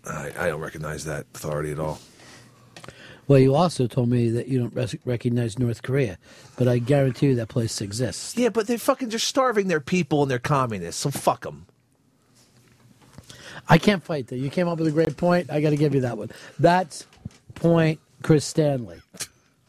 I, 0.05 0.31
I 0.37 0.47
don't 0.47 0.61
recognize 0.61 1.03
that 1.05 1.25
authority 1.33 1.71
at 1.71 1.79
all. 1.79 1.99
Well, 3.27 3.39
you 3.39 3.55
also 3.55 3.87
told 3.87 4.09
me 4.09 4.29
that 4.29 4.47
you 4.47 4.59
don't 4.59 4.73
res- 4.73 4.95
recognize 5.05 5.57
North 5.57 5.81
Korea, 5.81 6.17
but 6.57 6.67
I 6.67 6.77
guarantee 6.77 7.27
you 7.27 7.35
that 7.35 7.47
place 7.47 7.81
exists. 7.81 8.37
Yeah, 8.37 8.49
but 8.49 8.67
they're 8.67 8.77
fucking 8.77 9.09
just 9.09 9.27
starving 9.27 9.67
their 9.67 9.79
people 9.79 10.23
and 10.23 10.31
they're 10.31 10.39
communists, 10.39 11.01
so 11.01 11.09
fuck 11.09 11.41
them. 11.41 11.65
I 13.69 13.77
can't 13.77 14.03
fight 14.03 14.27
that. 14.27 14.37
You 14.37 14.49
came 14.49 14.67
up 14.67 14.77
with 14.77 14.87
a 14.87 14.91
great 14.91 15.15
point. 15.15 15.49
I 15.49 15.61
got 15.61 15.69
to 15.69 15.77
give 15.77 15.95
you 15.95 16.01
that 16.01 16.17
one. 16.17 16.31
That's 16.59 17.05
point, 17.55 17.99
Chris 18.21 18.45
Stanley. 18.45 19.01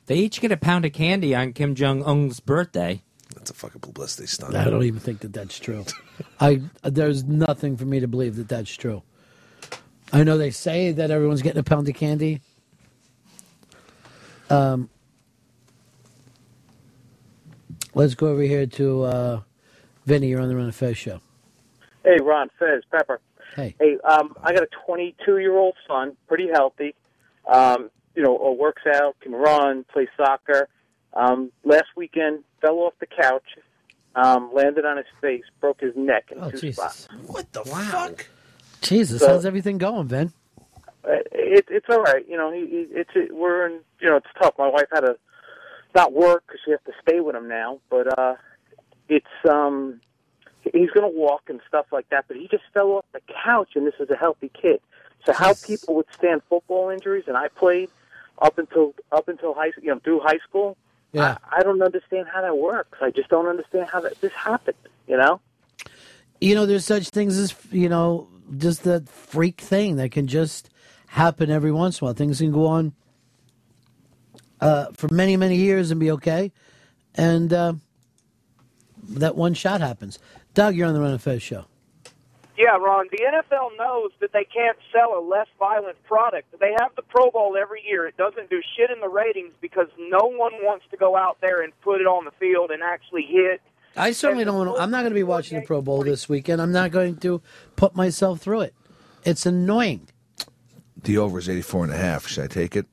They 0.07 0.17
each 0.17 0.41
get 0.41 0.53
a 0.53 0.57
pound 0.57 0.85
of 0.85 0.93
candy 0.93 1.35
on 1.35 1.53
Kim 1.53 1.75
Jong 1.75 2.05
Un's 2.05 2.41
birthday. 2.41 3.03
That's 3.35 3.51
a 3.51 3.55
fucking 3.55 3.81
publicity 3.81 4.27
stunt. 4.27 4.55
I 4.55 4.65
don't 4.65 4.85
even 4.85 5.01
think 5.01 5.21
that 5.21 5.33
that's 5.33 5.59
true. 5.59 5.85
I 6.41 6.63
there's 6.83 7.25
nothing 7.25 7.77
for 7.77 7.85
me 7.85 8.01
to 8.01 8.09
believe 8.09 8.37
that 8.37 8.49
that's 8.49 8.75
true. 8.75 9.03
I 10.13 10.23
know 10.23 10.39
they 10.39 10.51
say 10.51 10.93
that 10.93 11.11
everyone's 11.11 11.43
getting 11.43 11.59
a 11.59 11.65
pound 11.65 11.89
of 11.89 11.95
candy. 11.95 12.41
Um, 14.51 14.89
let's 17.95 18.15
go 18.15 18.29
over 18.29 18.43
here 18.43 18.67
to 18.67 19.03
uh, 19.03 19.41
Vinny. 20.07 20.29
You're 20.29 20.41
on 20.41 20.49
the 20.49 20.57
Ron 20.57 20.67
and 20.67 20.75
Fez 20.75 20.97
show. 20.97 21.21
Hey, 22.05 22.19
Ron, 22.23 22.51
Fez, 22.59 22.83
Pepper. 22.91 23.21
Hey. 23.57 23.75
Hey, 23.81 23.97
um, 24.05 24.35
I 24.43 24.53
got 24.53 24.63
a 24.63 24.69
22 24.87 25.39
year 25.39 25.57
old 25.57 25.75
son, 25.89 26.17
pretty 26.29 26.49
healthy. 26.53 26.95
Um, 27.47 27.91
you 28.15 28.23
know, 28.23 28.37
uh, 28.39 28.51
works 28.53 28.83
out, 28.93 29.17
can 29.21 29.33
run, 29.33 29.85
play 29.93 30.09
soccer. 30.17 30.69
Um, 31.15 31.51
last 31.65 31.87
weekend, 31.97 32.45
fell 32.61 32.77
off 32.79 32.95
the 33.01 33.07
couch, 33.07 33.45
um, 34.15 34.51
landed 34.55 34.85
on 34.85 34.97
his 34.97 35.07
face, 35.21 35.45
broke 35.61 35.81
his 35.81 35.93
neck 35.97 36.31
in 36.31 36.39
Oh, 36.43 36.51
two 36.51 36.59
Jesus. 36.59 36.77
spots. 36.77 37.09
What 37.27 37.53
the 37.53 37.65
fuck? 37.65 38.27
Jesus, 38.83 39.21
So- 39.21 39.29
how's 39.29 39.47
everything 39.47 39.79
going, 39.79 40.07
Ben? 40.07 40.33
Uh, 41.05 41.17
It, 41.33 41.67
it's 41.69 41.87
all 41.91 42.03
right. 42.03 42.27
You 42.29 42.37
know, 42.37 42.51
he, 42.53 42.61
he, 42.67 42.87
it's 42.91 43.11
we're 43.33 43.67
in. 43.67 43.81
You 44.01 44.11
know, 44.11 44.17
it's 44.17 44.27
tough. 44.41 44.55
My 44.59 44.69
wife 44.69 44.87
had 44.93 45.01
to 45.01 45.17
not 45.95 46.13
work 46.13 46.45
because 46.47 46.61
she 46.65 46.71
has 46.71 46.81
to 46.87 46.93
stay 47.07 47.21
with 47.21 47.37
him 47.37 47.47
now. 47.49 47.81
But 47.91 48.19
uh, 48.19 48.37
it's 49.09 49.27
um, 49.49 50.01
he's 50.63 50.91
going 50.91 51.11
to 51.11 51.17
walk 51.19 51.43
and 51.49 51.61
stuff 51.69 51.87
like 51.93 52.09
that. 52.11 52.25
But 52.27 52.39
he 52.39 52.49
just 52.49 52.65
fell 52.73 52.89
off 52.93 53.05
the 53.13 53.21
couch, 53.45 53.71
and 53.75 53.87
this 53.87 53.95
is 54.01 54.09
a 54.11 54.17
healthy 54.17 54.51
kid. 54.61 54.81
So 55.27 55.33
how 55.33 55.55
people 55.55 55.95
withstand 55.95 56.43
football 56.49 56.91
injuries, 56.91 57.25
and 57.27 57.37
I 57.37 57.49
played 57.49 57.89
up 58.41 58.59
until 58.59 58.95
up 59.11 59.29
until 59.29 59.55
high, 59.55 59.73
you 59.81 59.89
know, 59.89 59.99
through 60.01 60.21
high 60.21 60.39
school. 60.49 60.77
Yeah. 61.13 61.39
I, 61.51 61.61
I 61.61 61.63
don't 61.63 61.81
understand 61.83 62.27
how 62.33 62.43
that 62.43 62.59
works. 62.59 62.99
I 63.01 63.11
just 63.11 63.29
don't 63.29 63.47
understand 63.47 63.89
how 63.89 64.01
that 64.01 64.21
this 64.21 64.33
happened. 64.33 64.77
You 65.07 65.17
know. 65.17 65.41
You 66.41 66.55
know, 66.55 66.67
there's 66.67 66.85
such 66.85 67.09
things 67.09 67.39
as 67.39 67.55
you 67.71 67.89
know, 67.89 68.29
just 68.59 68.85
that 68.85 69.09
freak 69.09 69.61
thing 69.61 69.97
that 69.97 70.13
can 70.13 70.27
just 70.27 70.69
happen 71.07 71.51
every 71.51 71.73
once 71.73 72.01
in 72.01 72.05
a 72.05 72.07
while. 72.07 72.15
Things 72.15 72.39
can 72.39 72.53
go 72.53 72.67
on 72.67 72.93
uh, 74.61 74.87
for 74.93 75.09
many, 75.13 75.37
many 75.37 75.57
years 75.57 75.91
and 75.91 76.01
be 76.01 76.11
okay, 76.11 76.53
and 77.15 77.53
uh, 77.53 77.75
that 79.09 79.37
one 79.37 79.55
shot 79.55 79.81
happens. 79.81 80.19
Doug, 80.53 80.75
you're 80.75 80.87
on 80.87 80.95
the 80.95 81.01
Ron 81.01 81.13
and 81.13 81.23
Fez 81.23 81.43
show. 81.43 81.65
Yeah, 82.57 82.77
Ron, 82.77 83.09
the 83.11 83.19
NFL 83.19 83.77
knows 83.77 84.13
that 84.21 84.33
they 84.33 84.45
can't 84.45 84.79
sell 84.93 85.19
a 85.19 85.23
less 85.23 85.49
violent 85.59 86.03
product. 86.05 86.55
They 86.61 86.73
have 86.79 86.95
the 86.95 87.03
Pro 87.03 87.31
Bowl 87.31 87.57
every 87.61 87.83
year. 87.85 88.07
It 88.07 88.17
doesn't 88.17 88.49
do 88.49 88.61
shit 88.77 88.91
in 88.91 89.01
the 89.01 89.09
ratings 89.09 89.53
because 89.61 89.89
no 89.99 90.21
one 90.27 90.53
wants 90.63 90.85
to 90.93 90.97
go 90.97 91.17
out 91.17 91.39
there 91.41 91.63
and 91.63 91.73
put 91.81 92.01
it 92.01 92.07
on 92.07 92.25
the 92.25 92.31
field 92.33 92.71
and 92.71 92.83
actually 92.83 93.23
hit. 93.23 93.61
I 93.97 94.13
certainly 94.13 94.45
don't. 94.45 94.57
Want 94.57 94.77
to, 94.77 94.83
I'm 94.83 94.91
not 94.91 95.01
going 95.01 95.11
to 95.11 95.15
be 95.15 95.25
watching 95.25 95.59
the 95.59 95.67
Pro 95.67 95.81
Bowl 95.83 96.03
this 96.05 96.29
weekend. 96.29 96.63
I'm 96.63 96.73
not 96.73 96.93
going 96.93 97.17
to 97.19 97.43
put 97.75 97.97
myself 97.97 98.41
through 98.41 98.63
it. 98.63 98.75
It's 99.25 99.47
annoying. 99.47 100.09
The 101.03 101.19
over 101.19 101.39
is 101.39 101.49
84 101.49 101.85
and 101.85 101.93
a 101.93 101.97
half. 101.97 102.27
Should 102.27 102.45
I 102.45 102.47
take 102.47 102.77
it? 102.77 102.87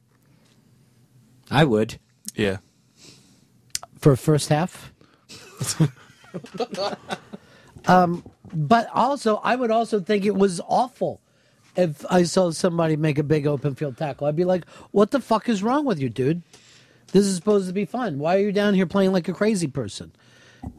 I 1.50 1.66
would. 1.66 2.00
Yeah. 2.36 2.58
for 4.00 4.16
first 4.16 4.50
half. 4.50 4.92
um, 7.86 8.24
but 8.54 8.88
also, 8.94 9.38
I 9.38 9.56
would 9.56 9.72
also 9.72 10.00
think 10.00 10.26
it 10.26 10.36
was 10.36 10.62
awful 10.68 11.22
if 11.76 12.06
I 12.10 12.24
saw 12.24 12.52
somebody 12.52 12.96
make 12.96 13.18
a 13.18 13.24
big 13.24 13.48
open 13.48 13.76
field 13.76 13.98
tackle. 13.98 14.28
I'd 14.28 14.36
be 14.36 14.46
like, 14.46 14.66
"What 14.92 15.12
the 15.12 15.20
fuck 15.20 15.48
is 15.48 15.64
wrong 15.64 15.86
with 15.86 16.00
you, 16.00 16.10
dude? 16.10 16.42
This 17.12 17.26
is 17.26 17.36
supposed 17.36 17.68
to 17.68 17.74
be 17.74 17.86
fun. 17.86 18.20
Why 18.20 18.38
are 18.38 18.42
you 18.42 18.52
down 18.52 18.74
here 18.74 18.86
playing 18.86 19.14
like 19.14 19.28
a 19.28 19.34
crazy 19.34 19.68
person?" 19.68 20.12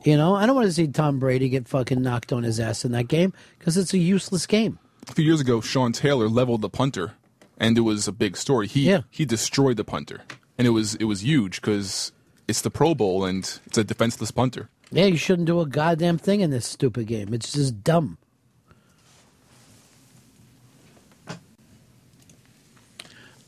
You 0.05 0.17
know, 0.17 0.35
I 0.35 0.47
don't 0.47 0.55
want 0.55 0.69
to 0.69 0.73
see 0.73 0.87
Tom 0.87 1.19
Brady 1.19 1.49
get 1.49 1.67
fucking 1.67 2.01
knocked 2.01 2.33
on 2.33 2.45
his 2.45 2.61
ass 2.61 2.85
in 2.85 2.93
that 2.93 3.09
game 3.09 3.33
because 3.59 3.77
it's 3.77 3.93
a 3.93 3.99
useless 3.99 4.47
game. 4.47 4.79
A 5.09 5.13
few 5.13 5.25
years 5.25 5.41
ago, 5.41 5.61
Sean 5.61 5.93
Taylor 5.93 6.29
leveled 6.29 6.61
the 6.61 6.69
punter, 6.69 7.15
and 7.59 7.77
it 7.77 7.81
was 7.81 8.07
a 8.07 8.13
big 8.13 8.37
story. 8.37 8.69
He 8.69 8.99
he 9.11 9.25
destroyed 9.25 9.77
the 9.77 9.85
punter, 9.85 10.23
and 10.57 10.67
it 10.67 10.71
was 10.71 10.95
it 10.97 11.05
was 11.05 11.25
huge 11.25 11.61
because 11.61 12.13
it's 12.47 12.61
the 12.61 12.71
Pro 12.71 12.95
Bowl 12.95 13.25
and 13.25 13.59
it's 13.67 13.79
a 13.79 13.85
defenseless 13.85 14.31
punter. 14.31 14.69
Yeah, 14.93 15.07
you 15.07 15.17
shouldn't 15.17 15.47
do 15.47 15.61
a 15.61 15.67
goddamn 15.67 16.19
thing 16.19 16.43
in 16.43 16.51
this 16.51 16.67
stupid 16.67 17.07
game. 17.07 17.33
It's 17.33 17.53
just 17.53 17.83
dumb. 17.83 18.19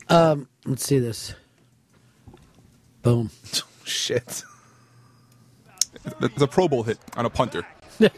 Um, 0.09 0.49
let's 0.65 0.87
see 0.87 0.99
this. 0.99 1.35
Boom. 3.03 3.31
Shit. 3.85 4.43
It's 6.21 6.43
a 6.43 6.47
Pro 6.47 6.69
Bowl 6.69 6.83
hit 6.83 6.99
on 7.17 7.27
a 7.27 7.31
punter. 7.31 7.67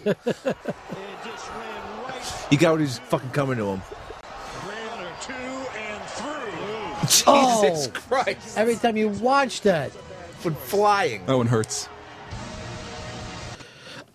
He 2.48 2.56
got 2.56 2.70
what 2.72 2.80
he's 2.80 2.98
fucking 2.98 3.30
coming 3.30 3.58
to 3.58 3.66
him. 3.66 3.82
Jesus 7.02 7.24
Oh, 7.26 7.88
Christ. 7.92 8.56
Every 8.56 8.76
time 8.76 8.96
you 8.96 9.08
watch 9.08 9.62
that. 9.62 9.90
When 10.42 10.54
flying. 10.54 11.26
That 11.26 11.36
one 11.36 11.48
hurts. 11.48 11.88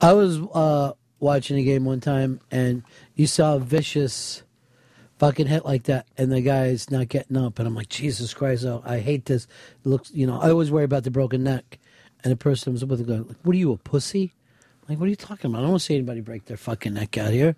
I 0.02 0.14
was 0.14 0.40
uh, 0.54 0.94
watching 1.20 1.58
a 1.58 1.64
game 1.64 1.86
one 1.86 2.00
time, 2.00 2.42
and 2.50 2.84
you 3.16 3.28
saw 3.28 3.56
a 3.56 3.60
vicious 3.60 4.42
fucking 5.20 5.46
hit 5.46 5.64
like 5.64 5.84
that, 5.84 6.08
and 6.18 6.32
the 6.32 6.42
guy's 6.42 6.90
not 6.90 7.08
getting 7.08 7.38
up, 7.38 7.60
and 7.60 7.68
I'm 7.68 7.76
like, 7.76 7.90
Jesus 7.90 8.34
Christ, 8.34 8.66
oh, 8.66 8.82
I 8.84 8.98
hate 8.98 9.26
this. 9.26 9.46
It 9.86 9.88
looks, 9.88 10.12
you 10.12 10.26
know, 10.26 10.42
I 10.42 10.50
always 10.50 10.72
worry 10.72 10.86
about 10.86 11.04
the 11.04 11.12
broken 11.12 11.44
neck, 11.44 11.78
and 12.24 12.32
the 12.32 12.36
person 12.36 12.74
was 12.74 12.84
with 12.84 13.06
the 13.06 13.06
guy, 13.06 13.20
like, 13.20 13.38
what 13.44 13.56
are 13.56 13.60
you, 13.60 13.72
a 13.72 13.78
pussy? 13.78 14.34
Like, 14.90 15.00
what 15.00 15.06
are 15.06 15.10
you 15.10 15.16
talking 15.16 15.52
about? 15.52 15.60
I 15.60 15.62
don't 15.62 15.72
want 15.72 15.82
to 15.82 15.86
see 15.86 15.96
anybody 15.96 16.22
break 16.22 16.46
their 16.46 16.58
fucking 16.58 16.96
neck 16.96 17.18
out 17.20 17.32
here. 17.32 17.56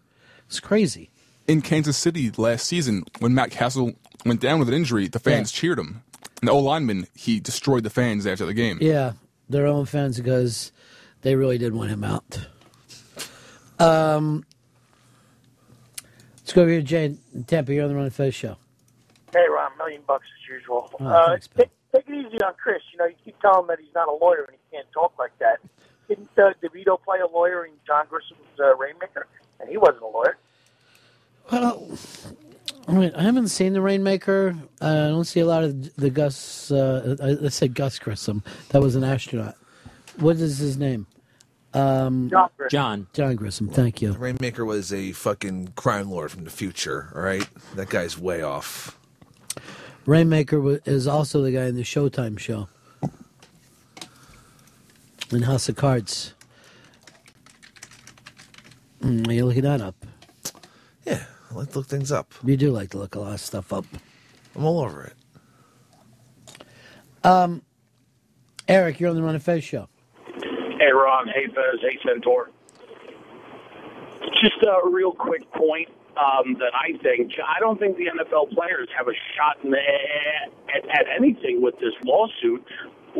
It's 0.47 0.59
crazy. 0.59 1.09
In 1.47 1.61
Kansas 1.61 1.97
City 1.97 2.29
last 2.31 2.67
season, 2.67 3.05
when 3.19 3.33
Matt 3.33 3.51
Cassel 3.51 3.93
went 4.25 4.41
down 4.41 4.59
with 4.59 4.67
an 4.67 4.73
injury, 4.73 5.07
the 5.07 5.19
fans 5.19 5.51
cheered 5.51 5.79
him. 5.79 6.03
And 6.41 6.49
the 6.49 6.51
old 6.51 6.65
lineman, 6.65 7.07
he 7.15 7.39
destroyed 7.39 7.83
the 7.83 7.89
fans 7.89 8.27
after 8.27 8.45
the 8.45 8.53
game. 8.53 8.77
Yeah, 8.81 9.13
their 9.49 9.65
own 9.65 9.85
fans 9.85 10.17
because 10.17 10.73
they 11.23 11.35
really 11.35 11.57
did 11.57 11.73
want 11.73 11.89
him 11.89 12.03
out. 12.03 12.47
Um, 13.79 14.45
let's 16.37 16.53
go 16.53 16.61
over 16.61 16.71
here, 16.71 16.81
Jay 16.81 17.15
Tampa. 17.47 17.73
You're 17.73 17.83
on 17.83 17.89
the 17.89 17.95
Ron 17.95 18.09
Fez 18.09 18.35
show. 18.35 18.57
Hey, 19.33 19.45
Ron, 19.49 19.71
million 19.77 20.01
bucks 20.05 20.27
as 20.43 20.49
usual. 20.49 20.91
Oh, 20.99 21.05
uh, 21.05 21.29
thanks, 21.29 21.49
take, 21.57 21.69
take 21.93 22.07
it 22.07 22.27
easy 22.27 22.41
on 22.43 22.53
Chris. 22.61 22.81
You 22.91 22.99
know, 22.99 23.05
you 23.05 23.15
keep 23.25 23.39
telling 23.41 23.61
him 23.61 23.67
that 23.67 23.79
he's 23.79 23.93
not 23.95 24.07
a 24.07 24.13
lawyer 24.13 24.45
and 24.47 24.57
he 24.69 24.77
can't 24.77 24.91
talk 24.93 25.13
like 25.17 25.37
that. 25.39 25.59
Didn't 26.07 26.29
uh, 26.37 26.53
DeVito 26.61 27.01
play 27.01 27.19
a 27.19 27.27
lawyer 27.27 27.65
in 27.65 27.71
John 27.87 28.05
Grisham's 28.09 28.39
uh, 28.59 28.75
Rainmaker? 28.75 29.25
And 29.59 29.69
he 29.69 29.77
wasn't 29.77 30.03
a 30.03 30.07
lawyer. 30.07 30.37
Well, 31.51 31.97
I, 32.87 32.91
mean, 32.91 33.11
I 33.15 33.23
haven't 33.23 33.47
seen 33.47 33.73
the 33.73 33.81
Rainmaker. 33.81 34.55
Uh, 34.81 34.85
I 34.85 35.07
don't 35.07 35.25
see 35.25 35.39
a 35.39 35.45
lot 35.45 35.63
of 35.63 35.95
the 35.95 36.09
Gus. 36.09 36.71
Uh, 36.71 37.15
I, 37.21 37.45
I 37.45 37.49
said 37.49 37.73
Gus 37.73 37.97
Grissom. 37.97 38.43
That 38.69 38.81
was 38.81 38.95
an 38.95 39.03
astronaut. 39.03 39.55
What 40.17 40.35
is 40.35 40.57
his 40.57 40.77
name? 40.77 41.07
Um, 41.73 42.29
John 42.29 42.49
John. 42.69 43.07
John 43.13 43.37
Grisham. 43.37 43.71
Thank 43.71 44.01
you. 44.01 44.13
Rainmaker 44.13 44.63
was 44.63 44.93
a 44.93 45.11
fucking 45.11 45.69
crime 45.75 46.09
lord 46.09 46.31
from 46.31 46.43
the 46.43 46.51
future, 46.51 47.11
all 47.15 47.21
right? 47.21 47.47
That 47.75 47.89
guy's 47.89 48.17
way 48.17 48.41
off. 48.43 48.97
Rainmaker 50.05 50.79
is 50.85 51.07
also 51.07 51.41
the 51.41 51.51
guy 51.51 51.65
in 51.65 51.75
the 51.75 51.83
Showtime 51.83 52.37
show. 52.37 52.67
In 55.31 55.43
House 55.43 55.67
of 55.67 55.75
Cards. 55.75 56.33
Mm, 59.01 59.27
are 59.27 59.33
you 59.33 59.45
looking 59.45 59.63
that 59.63 59.81
up? 59.81 59.95
Yeah, 61.05 61.23
I 61.49 61.55
like 61.55 61.71
to 61.71 61.79
look 61.79 61.87
things 61.87 62.11
up. 62.11 62.31
You 62.43 62.55
do 62.55 62.71
like 62.71 62.91
to 62.91 62.97
look 62.97 63.15
a 63.15 63.19
lot 63.19 63.33
of 63.33 63.39
stuff 63.39 63.73
up. 63.73 63.85
I'm 64.55 64.63
all 64.63 64.79
over 64.79 65.05
it. 65.05 65.13
Um, 67.25 67.63
Eric, 68.67 68.99
you're 68.99 69.09
on 69.09 69.15
the 69.15 69.23
Ron 69.23 69.35
and 69.35 69.43
Fez 69.43 69.63
show. 69.63 69.87
Hey, 70.83 70.91
Ron. 70.91 71.29
Hey, 71.29 71.47
Fez. 71.47 71.79
Hey, 71.79 71.97
Centaur. 72.05 72.49
Just 74.41 74.61
a 74.63 74.89
real 74.89 75.13
quick 75.13 75.49
point 75.53 75.87
um, 76.17 76.55
that 76.55 76.73
I 76.75 76.97
think 76.97 77.31
I 77.39 77.61
don't 77.61 77.79
think 77.79 77.95
the 77.95 78.07
NFL 78.07 78.53
players 78.53 78.89
have 78.97 79.07
a 79.07 79.13
shot 79.37 79.63
in 79.63 79.71
the, 79.71 79.77
at, 79.77 80.89
at 80.89 81.05
anything 81.15 81.61
with 81.61 81.79
this 81.79 81.93
lawsuit. 82.03 82.65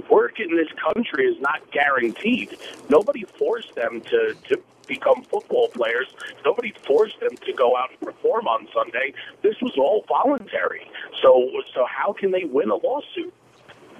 Work 0.09 0.41
in 0.41 0.53
this 0.57 0.67
country 0.93 1.25
is 1.25 1.39
not 1.39 1.61
guaranteed. 1.71 2.57
Nobody 2.89 3.23
forced 3.39 3.73
them 3.75 4.01
to, 4.01 4.35
to 4.49 4.61
become 4.85 5.23
football 5.23 5.69
players. 5.69 6.07
Nobody 6.43 6.73
forced 6.85 7.17
them 7.21 7.37
to 7.45 7.53
go 7.53 7.77
out 7.77 7.91
and 7.91 7.99
perform 8.01 8.45
on 8.45 8.67
Sunday. 8.73 9.13
This 9.41 9.55
was 9.61 9.71
all 9.77 10.03
voluntary. 10.09 10.81
So, 11.21 11.49
so 11.73 11.85
how 11.85 12.11
can 12.11 12.31
they 12.31 12.43
win 12.43 12.69
a 12.71 12.75
lawsuit? 12.75 13.33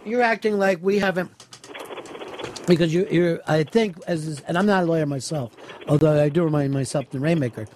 You're 0.04 0.22
acting 0.22 0.58
like 0.58 0.80
we 0.82 1.00
haven't, 1.00 1.32
because 2.68 2.94
you, 2.94 3.08
you're. 3.10 3.42
I 3.48 3.64
think 3.64 3.98
as, 4.08 4.42
and 4.48 4.58
I'm 4.58 4.66
not 4.66 4.84
a 4.84 4.86
lawyer 4.86 5.06
myself, 5.06 5.56
although 5.88 6.22
I 6.22 6.30
do 6.30 6.44
remind 6.44 6.74
myself 6.74 7.10
the 7.10 7.20
Rainmaker, 7.20 7.68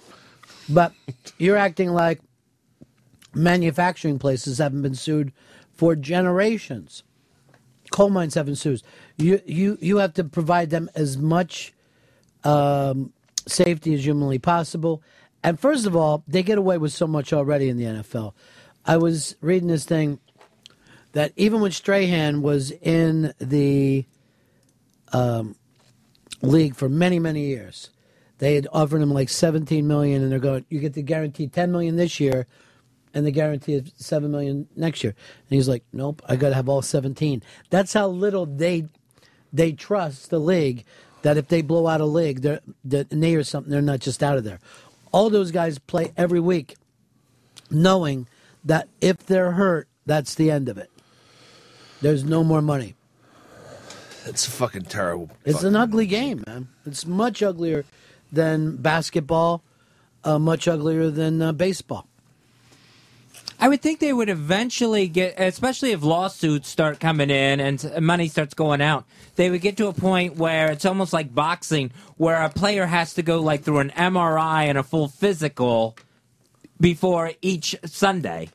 but 0.68 0.92
you're 1.38 1.56
acting 1.56 1.90
like 1.90 2.20
manufacturing 3.34 4.18
places 4.18 4.58
haven't 4.58 4.82
been 4.82 4.94
sued 4.94 5.32
for 5.74 5.94
generations. 5.94 7.02
Coal 7.90 8.10
mines 8.10 8.34
have 8.34 8.48
ensued. 8.48 8.82
You 9.16 9.40
you 9.46 9.78
you 9.80 9.98
have 9.98 10.14
to 10.14 10.24
provide 10.24 10.70
them 10.70 10.90
as 10.94 11.16
much 11.16 11.72
um, 12.44 13.12
safety 13.46 13.94
as 13.94 14.04
humanly 14.04 14.38
possible. 14.38 15.02
And 15.42 15.58
first 15.58 15.86
of 15.86 15.94
all, 15.94 16.24
they 16.26 16.42
get 16.42 16.58
away 16.58 16.78
with 16.78 16.92
so 16.92 17.06
much 17.06 17.32
already 17.32 17.68
in 17.68 17.76
the 17.76 17.84
NFL. 17.84 18.34
I 18.84 18.96
was 18.96 19.36
reading 19.40 19.68
this 19.68 19.84
thing 19.84 20.18
that 21.12 21.32
even 21.36 21.60
when 21.60 21.70
Strahan 21.70 22.42
was 22.42 22.70
in 22.70 23.32
the 23.38 24.04
um, 25.12 25.56
league 26.42 26.74
for 26.74 26.88
many 26.88 27.18
many 27.18 27.46
years, 27.46 27.90
they 28.38 28.54
had 28.54 28.68
offered 28.72 29.02
him 29.02 29.12
like 29.12 29.28
17 29.28 29.86
million, 29.86 30.22
and 30.22 30.30
they're 30.30 30.38
going, 30.38 30.64
you 30.68 30.78
get 30.80 30.94
the 30.94 31.02
guarantee 31.02 31.48
10 31.48 31.72
million 31.72 31.96
this 31.96 32.20
year, 32.20 32.46
and 33.12 33.26
the 33.26 33.30
guarantee 33.30 33.74
of 33.74 33.90
7 33.96 34.30
million 34.30 34.68
next 34.76 35.02
year. 35.02 35.14
And 35.48 35.56
he's 35.56 35.68
like, 35.68 35.82
nope, 35.92 36.22
I 36.28 36.36
got 36.36 36.50
to 36.50 36.54
have 36.54 36.68
all 36.68 36.82
17. 36.82 37.42
That's 37.70 37.92
how 37.92 38.08
little 38.08 38.46
they 38.46 38.86
they 39.52 39.72
trust 39.72 40.30
the 40.30 40.38
league 40.38 40.84
that 41.22 41.36
if 41.36 41.48
they 41.48 41.62
blow 41.62 41.86
out 41.86 42.00
a 42.00 42.06
league, 42.06 42.42
they're, 42.42 42.60
the 42.84 43.06
knee 43.10 43.34
or 43.34 43.42
something, 43.42 43.70
they're 43.70 43.82
not 43.82 44.00
just 44.00 44.22
out 44.22 44.36
of 44.36 44.44
there. 44.44 44.60
All 45.10 45.30
those 45.30 45.50
guys 45.50 45.78
play 45.78 46.12
every 46.16 46.38
week, 46.38 46.76
knowing 47.70 48.28
that 48.64 48.88
if 49.00 49.24
they're 49.24 49.52
hurt, 49.52 49.88
that's 50.06 50.34
the 50.34 50.50
end 50.50 50.68
of 50.68 50.78
it. 50.78 50.90
There's 52.02 52.24
no 52.24 52.44
more 52.44 52.62
money. 52.62 52.94
It's 54.28 54.46
fucking 54.46 54.84
terrible. 54.84 55.30
It's 55.44 55.62
an 55.62 55.74
ugly 55.74 56.06
game, 56.06 56.44
man. 56.46 56.68
It's 56.86 57.06
much 57.06 57.42
uglier 57.42 57.84
than 58.30 58.76
basketball, 58.76 59.62
uh, 60.22 60.38
much 60.38 60.68
uglier 60.68 61.10
than 61.10 61.40
uh, 61.40 61.52
baseball. 61.52 62.06
I 63.60 63.68
would 63.68 63.82
think 63.82 63.98
they 63.98 64.12
would 64.12 64.28
eventually 64.28 65.08
get, 65.08 65.34
especially 65.38 65.90
if 65.90 66.02
lawsuits 66.04 66.68
start 66.68 67.00
coming 67.00 67.28
in 67.28 67.58
and 67.58 68.00
money 68.00 68.28
starts 68.28 68.54
going 68.54 68.80
out, 68.80 69.04
they 69.34 69.50
would 69.50 69.62
get 69.62 69.76
to 69.78 69.88
a 69.88 69.92
point 69.92 70.36
where 70.36 70.70
it's 70.70 70.84
almost 70.84 71.12
like 71.12 71.34
boxing, 71.34 71.90
where 72.16 72.40
a 72.40 72.50
player 72.50 72.86
has 72.86 73.14
to 73.14 73.22
go 73.22 73.40
like 73.40 73.62
through 73.62 73.78
an 73.78 73.90
MRI 73.90 74.66
and 74.66 74.78
a 74.78 74.84
full 74.84 75.08
physical 75.08 75.96
before 76.80 77.32
each 77.42 77.74
Sunday 77.84 78.50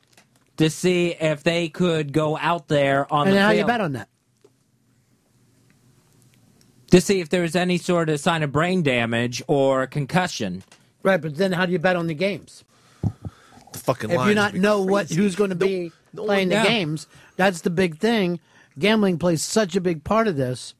to 0.56 0.70
see 0.70 1.08
if 1.08 1.42
they 1.42 1.68
could 1.68 2.12
go 2.12 2.38
out 2.38 2.68
there 2.68 3.12
on 3.12 3.26
and 3.26 3.36
the 3.36 3.42
how 3.42 3.48
field. 3.48 3.58
you 3.58 3.66
bet 3.66 3.80
on 3.82 3.92
that? 3.92 4.08
To 6.94 7.00
see 7.00 7.18
if 7.20 7.28
there's 7.28 7.56
any 7.56 7.76
sort 7.76 8.08
of 8.08 8.20
sign 8.20 8.44
of 8.44 8.52
brain 8.52 8.80
damage 8.80 9.42
or 9.48 9.84
concussion. 9.84 10.62
Right, 11.02 11.20
but 11.20 11.36
then 11.36 11.50
how 11.50 11.66
do 11.66 11.72
you 11.72 11.78
bet 11.80 11.96
on 11.96 12.06
the 12.06 12.14
games? 12.14 12.62
The 13.72 13.78
fucking 13.80 14.10
if 14.10 14.26
you 14.26 14.34
not 14.34 14.52
be 14.52 14.60
know 14.60 14.80
what 14.80 15.10
who's 15.10 15.34
going 15.34 15.50
to 15.50 15.56
be 15.56 15.90
playing 16.14 16.50
the 16.50 16.54
Yeah. 16.54 16.62
games, 16.62 17.08
that's 17.34 17.62
the 17.62 17.70
big 17.70 17.98
thing. 17.98 18.38
Gambling 18.78 19.18
plays 19.18 19.42
such 19.42 19.74
a 19.74 19.80
big 19.80 20.04
part 20.04 20.28
of 20.28 20.36
this 20.36 20.74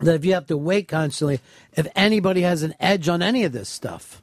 that 0.00 0.16
if 0.16 0.24
you 0.26 0.34
have 0.34 0.46
to 0.48 0.56
wait 0.58 0.88
constantly, 0.88 1.40
if 1.72 1.86
anybody 1.96 2.42
has 2.42 2.62
an 2.62 2.74
edge 2.78 3.08
on 3.08 3.22
any 3.22 3.44
of 3.44 3.52
this 3.52 3.70
stuff, 3.70 4.20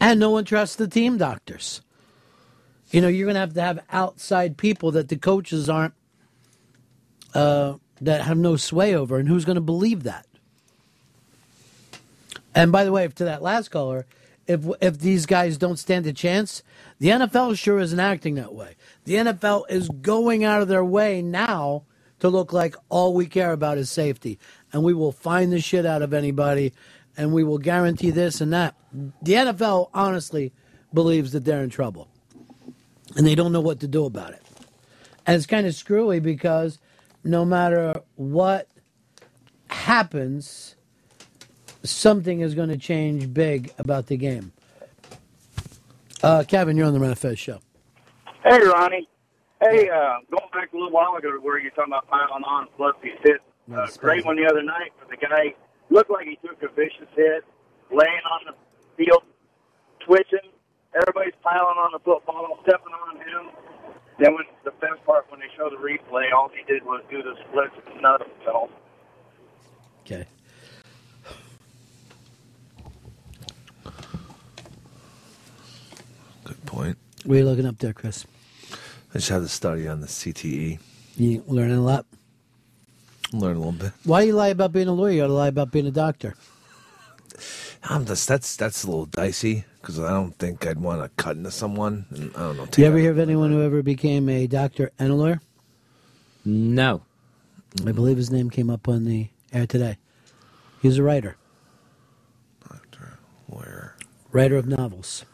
and 0.00 0.18
no 0.18 0.30
one 0.30 0.44
trusts 0.44 0.74
the 0.74 0.88
team 0.88 1.18
doctors, 1.18 1.82
you 2.90 3.00
know 3.00 3.06
you're 3.06 3.26
going 3.26 3.34
to 3.34 3.40
have 3.40 3.54
to 3.54 3.62
have 3.62 3.78
outside 3.92 4.56
people 4.56 4.90
that 4.90 5.08
the 5.08 5.16
coaches 5.16 5.68
aren't 5.68 5.94
uh, 7.32 7.74
that 8.00 8.22
have 8.22 8.38
no 8.38 8.56
sway 8.56 8.94
over, 8.94 9.18
and 9.18 9.28
who's 9.28 9.44
going 9.44 9.56
to 9.56 9.60
believe 9.60 10.02
that? 10.02 10.26
And 12.54 12.72
by 12.72 12.84
the 12.84 12.92
way, 12.92 13.06
to 13.06 13.24
that 13.24 13.42
last 13.42 13.68
caller, 13.68 14.06
if 14.46 14.64
if 14.80 14.98
these 14.98 15.26
guys 15.26 15.58
don't 15.58 15.78
stand 15.78 16.06
a 16.06 16.12
chance, 16.12 16.62
the 16.98 17.08
NFL 17.08 17.58
sure 17.58 17.78
isn't 17.78 18.00
acting 18.00 18.36
that 18.36 18.54
way. 18.54 18.76
The 19.04 19.14
NFL 19.14 19.70
is 19.70 19.88
going 19.88 20.44
out 20.44 20.62
of 20.62 20.68
their 20.68 20.84
way 20.84 21.20
now 21.22 21.82
to 22.20 22.28
look 22.28 22.52
like 22.52 22.74
all 22.88 23.12
we 23.12 23.26
care 23.26 23.52
about 23.52 23.78
is 23.78 23.90
safety, 23.90 24.38
and 24.72 24.82
we 24.82 24.94
will 24.94 25.12
find 25.12 25.52
the 25.52 25.60
shit 25.60 25.84
out 25.84 26.02
of 26.02 26.14
anybody, 26.14 26.72
and 27.16 27.32
we 27.32 27.44
will 27.44 27.58
guarantee 27.58 28.10
this 28.10 28.40
and 28.40 28.52
that. 28.52 28.74
The 29.20 29.34
NFL 29.34 29.90
honestly 29.92 30.52
believes 30.94 31.32
that 31.32 31.44
they're 31.44 31.62
in 31.62 31.70
trouble, 31.70 32.08
and 33.16 33.26
they 33.26 33.34
don't 33.34 33.52
know 33.52 33.60
what 33.60 33.80
to 33.80 33.88
do 33.88 34.06
about 34.06 34.32
it. 34.32 34.42
And 35.26 35.36
it's 35.36 35.46
kind 35.46 35.66
of 35.66 35.74
screwy 35.74 36.20
because 36.20 36.78
no 37.26 37.44
matter 37.44 38.00
what 38.14 38.68
happens, 39.68 40.76
something 41.82 42.40
is 42.40 42.54
going 42.54 42.68
to 42.68 42.78
change 42.78 43.32
big 43.32 43.72
about 43.78 44.06
the 44.06 44.16
game. 44.16 44.52
Uh, 46.22 46.44
Kevin, 46.46 46.76
you're 46.76 46.86
on 46.86 46.98
the 46.98 47.10
of 47.10 47.38
show. 47.38 47.58
Hey, 48.44 48.60
Ronnie. 48.60 49.08
Hey, 49.60 49.88
uh, 49.88 50.18
going 50.30 50.50
back 50.52 50.72
a 50.72 50.76
little 50.76 50.90
while 50.90 51.16
ago 51.16 51.32
to 51.32 51.38
where 51.38 51.58
you're 51.58 51.70
talking 51.72 51.92
about 51.92 52.06
piling 52.08 52.44
on 52.44 52.68
plus 52.76 52.94
these 53.02 53.18
hits. 53.22 53.42
Uh, 53.74 53.86
great 53.98 54.24
one 54.24 54.36
the 54.36 54.46
other 54.46 54.62
night, 54.62 54.92
but 54.98 55.08
the 55.08 55.16
guy 55.16 55.54
looked 55.90 56.10
like 56.10 56.26
he 56.26 56.38
took 56.46 56.62
a 56.62 56.68
vicious 56.74 57.08
hit, 57.16 57.42
laying 57.90 58.22
on 58.30 58.40
the 58.46 58.54
field, 58.96 59.22
twitching. 60.06 60.50
Everybody's 60.94 61.34
piling 61.42 61.76
on 61.76 61.90
the 61.92 61.98
football, 61.98 62.58
stepping 62.62 62.94
on 62.94 63.16
him. 63.16 63.55
Then 64.18 64.34
when 64.34 64.44
the 64.64 64.70
best 64.70 65.04
part, 65.04 65.26
when 65.30 65.40
they 65.40 65.46
show 65.56 65.68
the 65.68 65.76
replay, 65.76 66.32
all 66.32 66.48
he 66.48 66.64
did 66.72 66.84
was 66.84 67.02
do 67.10 67.22
the 67.22 67.34
splits 67.48 67.74
and 67.92 68.02
nut 68.02 68.22
himself. 68.26 68.70
Okay. 70.04 70.26
Good 76.44 76.66
point. 76.66 76.96
What 77.24 77.34
are 77.34 77.38
you 77.38 77.44
looking 77.44 77.66
up 77.66 77.78
there, 77.78 77.92
Chris? 77.92 78.24
I 79.12 79.18
just 79.18 79.28
had 79.28 79.40
to 79.40 79.48
study 79.48 79.86
on 79.88 80.00
the 80.00 80.06
CTE. 80.06 80.78
You 81.16 81.42
learning 81.46 81.76
a 81.76 81.82
lot? 81.82 82.06
Learn 83.32 83.56
a 83.56 83.58
little 83.58 83.72
bit. 83.72 83.92
Why 84.04 84.22
you 84.22 84.32
lie 84.34 84.48
about 84.48 84.72
being 84.72 84.88
a 84.88 84.92
lawyer? 84.92 85.12
You 85.12 85.24
ought 85.24 85.28
to 85.28 85.32
lie 85.32 85.48
about 85.48 85.72
being 85.72 85.86
a 85.86 85.90
doctor. 85.90 86.34
I'm 87.84 88.04
just 88.06 88.26
that's 88.28 88.56
that's 88.56 88.84
a 88.84 88.86
little 88.86 89.06
dicey 89.06 89.64
because 89.80 89.98
I 90.00 90.10
don't 90.10 90.32
think 90.38 90.66
I'd 90.66 90.80
want 90.80 91.02
to 91.02 91.22
cut 91.22 91.36
into 91.36 91.50
someone. 91.50 92.06
And 92.10 92.34
I 92.36 92.40
don't 92.40 92.56
know. 92.56 92.66
Do 92.66 92.80
you 92.82 92.88
ever 92.88 92.98
hear 92.98 93.10
of 93.10 93.18
anyone 93.18 93.50
who 93.50 93.62
ever 93.62 93.82
became 93.82 94.28
a 94.28 94.46
doctor 94.46 94.90
and 94.98 95.10
a 95.10 95.14
lawyer? 95.14 95.40
No. 96.44 97.02
I 97.86 97.92
believe 97.92 98.16
his 98.16 98.30
name 98.30 98.50
came 98.50 98.70
up 98.70 98.88
on 98.88 99.04
the 99.04 99.28
air 99.52 99.66
today. 99.66 99.98
He's 100.80 100.98
a 100.98 101.02
writer. 101.02 101.36
Doctor, 102.68 103.18
lawyer. 103.48 103.96
Writer 104.32 104.56
of 104.56 104.66
novels. 104.66 105.24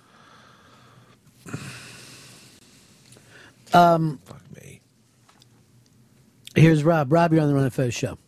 Um, 3.75 4.19
Fuck 4.25 4.43
me. 4.55 4.81
Here's 6.55 6.85
Rob. 6.85 7.13
Rob, 7.13 7.33
you're 7.33 7.43
on 7.43 7.49
the 7.49 7.55
Ron 7.55 7.65
and 7.65 7.73
Fez 7.73 7.95
show. 7.95 8.19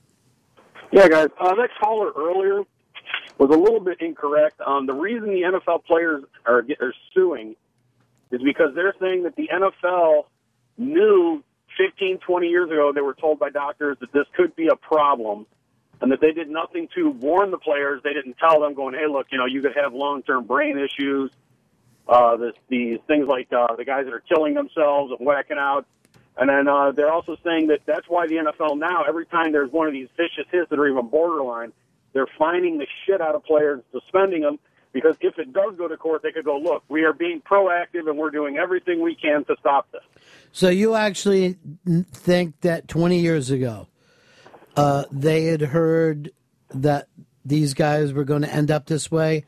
Yeah, 0.92 1.08
guys. 1.08 1.28
Uh, 1.40 1.54
that 1.54 1.70
caller 1.82 2.12
earlier 2.16 2.62
was 3.38 3.50
a 3.50 3.58
little 3.58 3.80
bit 3.80 4.00
incorrect. 4.00 4.60
Um, 4.60 4.86
the 4.86 4.94
reason 4.94 5.28
the 5.28 5.42
NFL 5.42 5.84
players 5.84 6.24
are, 6.46 6.64
are 6.80 6.94
suing 7.12 7.56
is 8.30 8.40
because 8.42 8.74
they're 8.74 8.94
saying 9.00 9.24
that 9.24 9.36
the 9.36 9.48
NFL 9.52 10.26
knew 10.78 11.42
15, 11.76 12.18
20 12.18 12.48
years 12.48 12.70
ago 12.70 12.92
they 12.94 13.00
were 13.00 13.14
told 13.14 13.38
by 13.38 13.50
doctors 13.50 13.96
that 14.00 14.12
this 14.12 14.26
could 14.36 14.54
be 14.56 14.68
a 14.68 14.76
problem 14.76 15.46
and 16.00 16.12
that 16.12 16.20
they 16.20 16.32
did 16.32 16.48
nothing 16.48 16.88
to 16.94 17.10
warn 17.10 17.50
the 17.50 17.58
players. 17.58 18.02
They 18.02 18.12
didn't 18.12 18.36
tell 18.38 18.60
them 18.60 18.74
going, 18.74 18.94
hey, 18.94 19.06
look, 19.08 19.28
you 19.30 19.38
know, 19.38 19.46
you 19.46 19.62
could 19.62 19.76
have 19.76 19.94
long-term 19.94 20.44
brain 20.44 20.78
issues. 20.78 21.30
Uh, 22.06 22.36
the, 22.36 22.52
the 22.68 23.00
things 23.06 23.26
like 23.26 23.50
uh, 23.50 23.74
the 23.76 23.84
guys 23.84 24.04
that 24.04 24.12
are 24.12 24.22
killing 24.28 24.52
themselves 24.52 25.12
and 25.16 25.26
whacking 25.26 25.56
out. 25.56 25.86
And 26.36 26.50
then 26.50 26.68
uh, 26.68 26.90
they're 26.90 27.12
also 27.12 27.36
saying 27.44 27.68
that 27.68 27.80
that's 27.86 28.06
why 28.08 28.26
the 28.26 28.34
NFL 28.34 28.78
now, 28.78 29.04
every 29.04 29.24
time 29.24 29.52
there's 29.52 29.70
one 29.70 29.86
of 29.86 29.92
these 29.92 30.08
vicious 30.16 30.50
hits 30.50 30.68
that 30.68 30.78
are 30.78 30.88
even 30.88 31.06
borderline, 31.08 31.72
they're 32.14 32.28
fining 32.38 32.78
the 32.78 32.86
shit 33.04 33.20
out 33.20 33.34
of 33.34 33.44
players, 33.44 33.82
suspending 33.92 34.40
them, 34.40 34.58
because 34.92 35.16
if 35.20 35.38
it 35.38 35.52
does 35.52 35.76
go 35.76 35.88
to 35.88 35.96
court, 35.98 36.22
they 36.22 36.32
could 36.32 36.46
go, 36.46 36.56
look, 36.56 36.82
we 36.88 37.04
are 37.04 37.12
being 37.12 37.42
proactive 37.42 38.08
and 38.08 38.16
we're 38.16 38.30
doing 38.30 38.56
everything 38.56 39.02
we 39.02 39.14
can 39.14 39.44
to 39.44 39.56
stop 39.60 39.90
this. 39.92 40.00
So 40.52 40.70
you 40.70 40.94
actually 40.94 41.58
think 42.12 42.60
that 42.62 42.88
20 42.88 43.18
years 43.18 43.50
ago, 43.50 43.88
uh, 44.76 45.04
they 45.12 45.44
had 45.44 45.60
heard 45.60 46.32
that 46.70 47.08
these 47.44 47.74
guys 47.74 48.12
were 48.12 48.24
going 48.24 48.42
to 48.42 48.52
end 48.52 48.70
up 48.70 48.86
this 48.86 49.10
way 49.10 49.44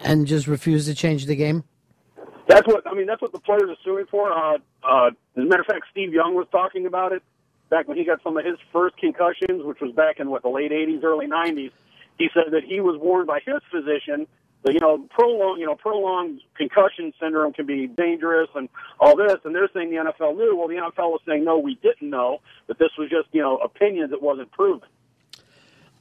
and 0.00 0.26
just 0.26 0.46
refused 0.46 0.88
to 0.88 0.94
change 0.94 1.26
the 1.26 1.36
game? 1.36 1.64
That's 2.48 2.66
what 2.66 2.86
I 2.86 2.94
mean. 2.94 3.06
That's 3.06 3.20
what 3.20 3.32
the 3.32 3.40
players 3.40 3.68
are 3.68 3.76
suing 3.84 4.06
for. 4.10 4.32
Uh, 4.32 4.58
uh, 4.82 5.08
as 5.08 5.12
a 5.36 5.40
matter 5.40 5.60
of 5.60 5.66
fact, 5.66 5.84
Steve 5.90 6.14
Young 6.14 6.34
was 6.34 6.46
talking 6.50 6.86
about 6.86 7.12
it 7.12 7.22
back 7.68 7.86
when 7.86 7.98
he 7.98 8.04
got 8.04 8.22
some 8.22 8.38
of 8.38 8.44
his 8.44 8.56
first 8.72 8.96
concussions, 8.96 9.64
which 9.64 9.80
was 9.80 9.92
back 9.92 10.18
in 10.18 10.30
what 10.30 10.42
the 10.42 10.48
late 10.48 10.72
'80s, 10.72 11.04
early 11.04 11.26
'90s. 11.26 11.72
He 12.18 12.28
said 12.34 12.52
that 12.52 12.64
he 12.64 12.80
was 12.80 12.98
warned 13.00 13.26
by 13.26 13.40
his 13.44 13.60
physician 13.70 14.26
that 14.64 14.72
you 14.72 14.80
know 14.80 15.06
prolonged, 15.10 15.60
you 15.60 15.66
know, 15.66 15.74
prolonged 15.74 16.40
concussion 16.56 17.12
syndrome 17.20 17.52
can 17.52 17.66
be 17.66 17.86
dangerous 17.86 18.48
and 18.54 18.68
all 19.00 19.16
this. 19.16 19.36
And 19.44 19.54
they're 19.54 19.68
saying 19.72 19.90
the 19.90 19.96
NFL 19.96 20.36
knew. 20.36 20.56
Well, 20.56 20.68
the 20.68 20.74
NFL 20.74 21.10
was 21.10 21.20
saying 21.26 21.44
no, 21.44 21.58
we 21.58 21.76
didn't 21.76 22.10
know 22.10 22.38
that 22.66 22.78
this 22.78 22.90
was 22.98 23.08
just 23.08 23.28
you 23.32 23.42
know 23.42 23.58
opinions. 23.58 24.12
It 24.12 24.22
wasn't 24.22 24.50
proven. 24.52 24.88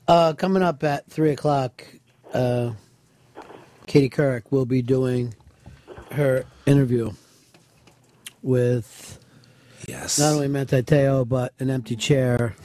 Uh, 0.07 0.33
coming 0.33 0.63
up 0.63 0.85
at 0.85 1.05
3 1.11 1.31
o'clock, 1.31 1.83
uh, 2.33 2.71
Katie 3.87 4.09
Couric 4.09 4.43
will 4.51 4.65
be 4.65 4.81
doing 4.81 5.35
her 6.11 6.45
interview 6.65 7.11
with 8.41 9.19
Yes. 9.87 10.19
Not 10.19 10.33
only 10.33 10.49
Manti 10.49 10.81
Te'o, 10.81 11.27
but 11.27 11.53
an 11.59 11.69
empty 11.69 11.95
chair. 11.95 12.55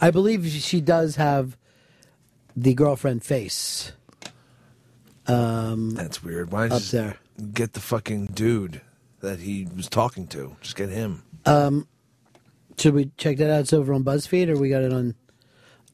I 0.00 0.10
believe 0.10 0.46
she 0.46 0.80
does 0.80 1.16
have 1.16 1.56
the 2.56 2.74
girlfriend 2.74 3.24
face. 3.24 3.92
Um, 5.26 5.90
That's 5.90 6.22
weird. 6.22 6.50
Why 6.50 6.66
is 6.66 6.72
up 6.72 6.78
just 6.78 6.92
there? 6.92 7.16
get 7.52 7.72
the 7.72 7.80
fucking 7.80 8.26
dude 8.26 8.80
that 9.20 9.40
he 9.40 9.68
was 9.76 9.88
talking 9.88 10.26
to? 10.28 10.56
Just 10.60 10.76
get 10.76 10.88
him. 10.88 11.22
Um, 11.46 11.86
should 12.78 12.94
we 12.94 13.10
check 13.16 13.36
that 13.38 13.50
out? 13.50 13.60
It's 13.60 13.72
over 13.72 13.92
on 13.92 14.04
BuzzFeed, 14.04 14.48
or 14.48 14.58
we 14.58 14.70
got 14.70 14.82
it 14.82 14.92
on? 14.92 15.14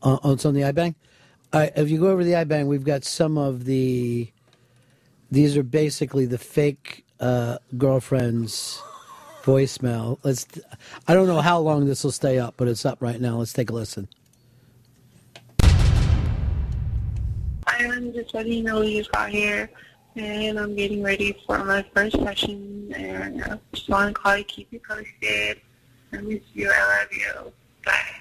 on 0.03 0.21
oh, 0.23 0.33
it's 0.33 0.45
on 0.45 0.55
the 0.55 0.63
iBang. 0.63 0.95
All 1.53 1.61
right, 1.61 1.73
if 1.77 1.91
you 1.91 1.99
go 1.99 2.09
over 2.09 2.23
to 2.23 2.27
the 2.27 2.35
iBang, 2.35 2.67
we've 2.67 2.85
got 2.85 3.05
some 3.05 3.39
of 3.39 3.65
the. 3.65 4.31
These 5.31 5.57
are 5.57 5.63
basically 5.63 6.27
the 6.27 6.39
fake 6.39 7.05
uh, 7.19 7.59
girlfriend's 7.77 8.81
voicemail. 9.43 10.19
Let's. 10.23 10.47
I 11.09 11.15
don't 11.15 11.27
know 11.27 11.41
how 11.41 11.59
long 11.59 11.87
this 11.87 12.05
will 12.05 12.13
stay 12.13 12.39
up, 12.39 12.55
but 12.57 12.69
it's 12.69 12.87
up 12.87 13.03
right 13.03 13.21
now. 13.21 13.39
Let's 13.39 13.53
take 13.53 13.71
a 13.71 13.75
listen. 13.75 14.09
I'm 17.79 18.13
just 18.13 18.35
letting 18.35 18.53
you 18.53 18.63
know 18.63 18.83
you 18.83 18.99
just 18.99 19.13
got 19.13 19.31
here, 19.31 19.71
and 20.15 20.59
I'm 20.59 20.75
getting 20.75 21.03
ready 21.03 21.37
for 21.47 21.63
my 21.65 21.85
first 21.95 22.19
session, 22.19 22.93
and 22.97 23.43
I 23.43 23.59
just 23.73 23.89
want 23.89 24.15
to 24.15 24.21
call 24.21 24.37
you, 24.37 24.45
keep 24.45 24.73
you 24.73 24.81
posted. 24.87 25.61
I 26.13 26.19
miss 26.19 26.41
you, 26.55 26.71
I 26.73 27.01
love 27.01 27.13
you. 27.13 27.53
Bye. 27.85 28.17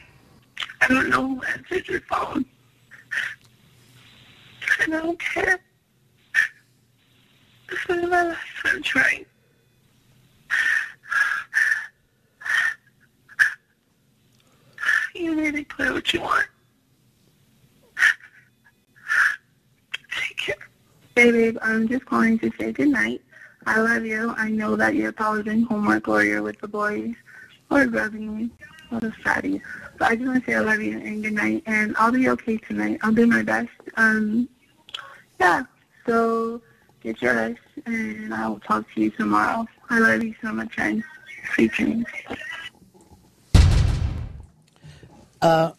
I 0.82 0.88
don't 0.88 1.10
know 1.10 1.28
who 1.28 1.42
answered 1.44 1.88
your 1.88 2.02
phone. 2.02 2.46
I 4.82 4.88
don't 4.88 5.20
care. 5.20 5.60
This 7.70 7.80
is 7.80 7.88
my 7.88 8.24
last 8.24 8.40
time 8.64 8.84
trying. 8.84 9.26
You 15.16 15.52
to 15.52 15.64
play 15.64 15.92
what 15.92 16.14
you 16.14 16.22
want. 16.22 16.46
Take 20.12 20.38
care. 20.38 20.56
Hey, 21.16 21.32
babe, 21.32 21.58
I'm 21.62 21.88
just 21.88 22.06
calling 22.06 22.38
to 22.40 22.52
say 22.60 22.74
goodnight. 22.74 23.22
I 23.66 23.80
love 23.80 24.04
you. 24.06 24.34
I 24.38 24.50
know 24.50 24.76
that 24.76 24.96
you're 24.96 25.14
probably 25.14 25.44
doing 25.44 25.62
homework 25.62 26.10
or 26.10 26.24
you're 26.26 26.42
with 26.42 26.60
the 26.60 26.68
boys 26.68 27.14
or 27.72 27.86
grabbing 27.86 28.38
me. 28.38 28.50
What 28.90 29.06
a 29.06 29.12
fatty. 29.24 29.62
But 29.98 30.12
I 30.12 30.16
just 30.16 30.28
want 30.28 30.44
to 30.44 30.52
say 30.52 30.58
I 30.58 30.60
love 30.60 30.82
you 30.82 31.00
and 31.00 31.24
good 31.24 31.32
night. 31.32 31.64
And 31.68 31.96
I'll 31.98 32.12
be 32.12 32.28
okay 32.28 32.58
tonight. 32.58 33.00
I'll 33.02 33.14
do 33.14 33.28
my 33.28 33.44
best. 33.44 33.70
Um, 33.96 34.50
yeah. 35.40 35.64
So 36.06 36.62
get 37.00 37.22
your 37.22 37.36
rest 37.36 37.62
and 37.86 38.34
I 38.34 38.50
will 38.50 38.60
talk 38.60 38.86
to 38.94 39.02
you 39.02 39.10
tomorrow. 39.12 39.66
I 39.90 40.00
love 40.00 40.22
you 40.22 40.36
so 40.42 40.52
much, 40.52 40.74
and 40.78 41.02
sweet 41.54 41.72
dreams. 41.72 42.06
Uh, 45.42 45.72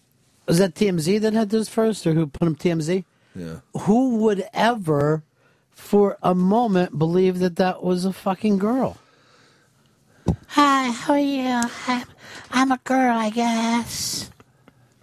was 0.46 0.58
that 0.58 0.74
TMZ 0.74 1.20
that 1.20 1.34
had 1.34 1.50
this 1.50 1.68
first, 1.68 2.06
or 2.06 2.14
who 2.14 2.26
put 2.26 2.46
him 2.46 2.56
TMZ? 2.56 3.04
Yeah. 3.36 3.56
Who 3.82 4.16
would 4.16 4.48
ever, 4.54 5.22
for 5.70 6.16
a 6.22 6.34
moment, 6.34 6.98
believe 6.98 7.38
that 7.40 7.56
that 7.56 7.82
was 7.82 8.04
a 8.04 8.12
fucking 8.12 8.58
girl? 8.58 8.96
Hi, 10.48 10.90
how 10.90 11.12
are 11.14 11.18
you? 11.18 11.60
I'm, 11.86 12.06
I'm 12.50 12.72
a 12.72 12.80
girl, 12.84 13.16
I 13.16 13.30
guess. 13.30 14.30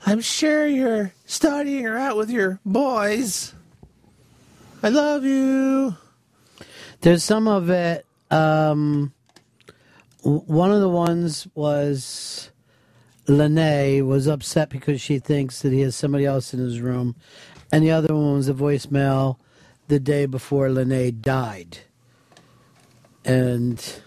I'm 0.05 0.19
sure 0.19 0.65
you're 0.65 1.13
starting 1.25 1.83
her 1.83 1.97
out 1.97 2.17
with 2.17 2.29
your 2.29 2.59
boys. 2.65 3.53
I 4.81 4.89
love 4.89 5.23
you. 5.23 5.95
There's 7.01 7.23
some 7.23 7.47
of 7.47 7.69
it. 7.69 8.05
Um, 8.31 9.13
w- 10.23 10.41
one 10.41 10.71
of 10.71 10.81
the 10.81 10.89
ones 10.89 11.47
was 11.55 12.49
Lennay 13.27 14.05
was 14.05 14.27
upset 14.27 14.69
because 14.69 14.99
she 14.99 15.19
thinks 15.19 15.61
that 15.61 15.71
he 15.71 15.81
has 15.81 15.95
somebody 15.95 16.25
else 16.25 16.53
in 16.53 16.59
his 16.59 16.81
room, 16.81 17.15
and 17.73 17.83
the 17.83 17.89
other 17.89 18.13
one 18.13 18.35
was 18.35 18.47
a 18.47 18.53
voicemail 18.53 19.37
the 19.87 19.99
day 19.99 20.27
before 20.27 20.67
Lennay 20.67 21.19
died, 21.19 21.79
and 23.25 23.99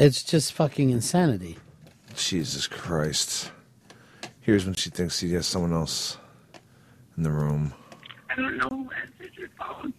it's 0.00 0.24
just 0.24 0.52
fucking 0.52 0.90
insanity. 0.90 1.58
Jesus 2.16 2.66
Christ. 2.66 3.52
Here's 4.40 4.64
when 4.64 4.74
she 4.74 4.90
thinks 4.90 5.20
he 5.20 5.32
has 5.34 5.46
someone 5.46 5.72
else 5.72 6.16
in 7.16 7.22
the 7.22 7.30
room. 7.30 7.72
I 8.28 8.34
don't 8.34 8.56
know 8.56 8.68
who 8.68 8.90
answered 9.00 9.38
your 9.38 9.48
phone. 9.56 9.94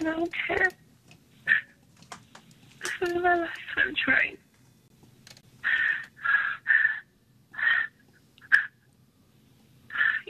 I 0.00 0.02
don't 0.02 0.32
care. 0.48 0.70
This 2.82 3.10
is 3.10 3.14
my 3.16 3.34
last 3.34 3.60
time 3.74 3.94
trying. 4.02 4.38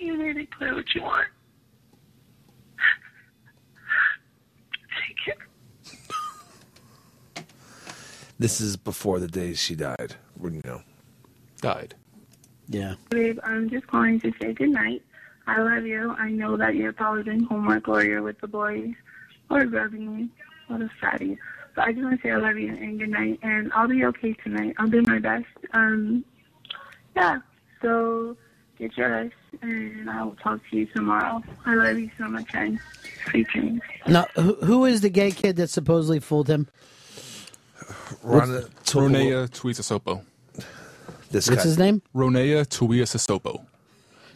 You 0.04 0.34
need 0.34 0.50
to 0.50 0.56
play 0.58 0.70
what 0.70 0.94
you 0.94 1.02
want. 1.02 1.26
Take 5.06 5.16
care. 5.24 5.34
This 8.38 8.60
is 8.60 8.76
before 8.76 9.18
the 9.18 9.28
days 9.28 9.58
she 9.58 9.74
died. 9.74 10.16
You 10.42 10.60
know. 10.62 10.82
Died. 11.62 11.94
Yeah. 12.68 12.96
Babe, 13.08 13.38
I'm 13.42 13.70
just 13.70 13.86
calling 13.86 14.20
to 14.20 14.32
say 14.40 14.52
goodnight. 14.52 15.02
I 15.46 15.62
love 15.62 15.86
you. 15.86 16.14
I 16.18 16.30
know 16.30 16.58
that 16.58 16.74
you're 16.74 16.92
probably 16.92 17.22
doing 17.22 17.44
homework 17.44 17.88
or 17.88 18.04
you're 18.04 18.22
with 18.22 18.38
the 18.40 18.48
boys 18.48 18.92
or 19.50 19.64
grabbing 19.64 20.14
me. 20.14 20.28
What 20.68 20.82
a 20.82 20.90
fatty. 21.00 21.38
But 21.74 21.88
I 21.88 21.92
just 21.92 22.04
want 22.04 22.20
to 22.20 22.26
say 22.26 22.32
I 22.32 22.36
love 22.36 22.58
you 22.58 22.68
and 22.68 22.98
good 22.98 23.08
night. 23.08 23.38
And 23.42 23.72
I'll 23.72 23.88
be 23.88 24.04
okay 24.04 24.34
tonight. 24.34 24.74
I'll 24.78 24.88
do 24.88 25.00
my 25.02 25.18
best. 25.18 25.46
Um, 25.72 26.24
yeah. 27.16 27.38
So 27.80 28.36
get 28.78 28.96
your 28.96 29.10
rest 29.10 29.34
and 29.62 30.10
I 30.10 30.24
will 30.24 30.36
talk 30.36 30.60
to 30.70 30.76
you 30.76 30.86
tomorrow. 30.86 31.42
I 31.64 31.74
love 31.74 31.98
you 31.98 32.10
so 32.18 32.28
much 32.28 32.48
and 32.54 32.78
sweet 33.28 33.48
dreams. 33.48 33.80
Now, 34.06 34.26
who, 34.34 34.54
who 34.56 34.84
is 34.84 35.00
the 35.00 35.10
gay 35.10 35.30
kid 35.30 35.56
that 35.56 35.70
supposedly 35.70 36.20
fooled 36.20 36.48
him? 36.48 36.68
Rana 38.22 38.62
Ronaiah 38.84 39.48
Tuiasosopo. 39.48 40.24
This 41.30 41.50
What's 41.50 41.64
his 41.64 41.78
name? 41.78 42.02
Ronaiah 42.14 42.66
Tuiasosopo. 42.66 43.64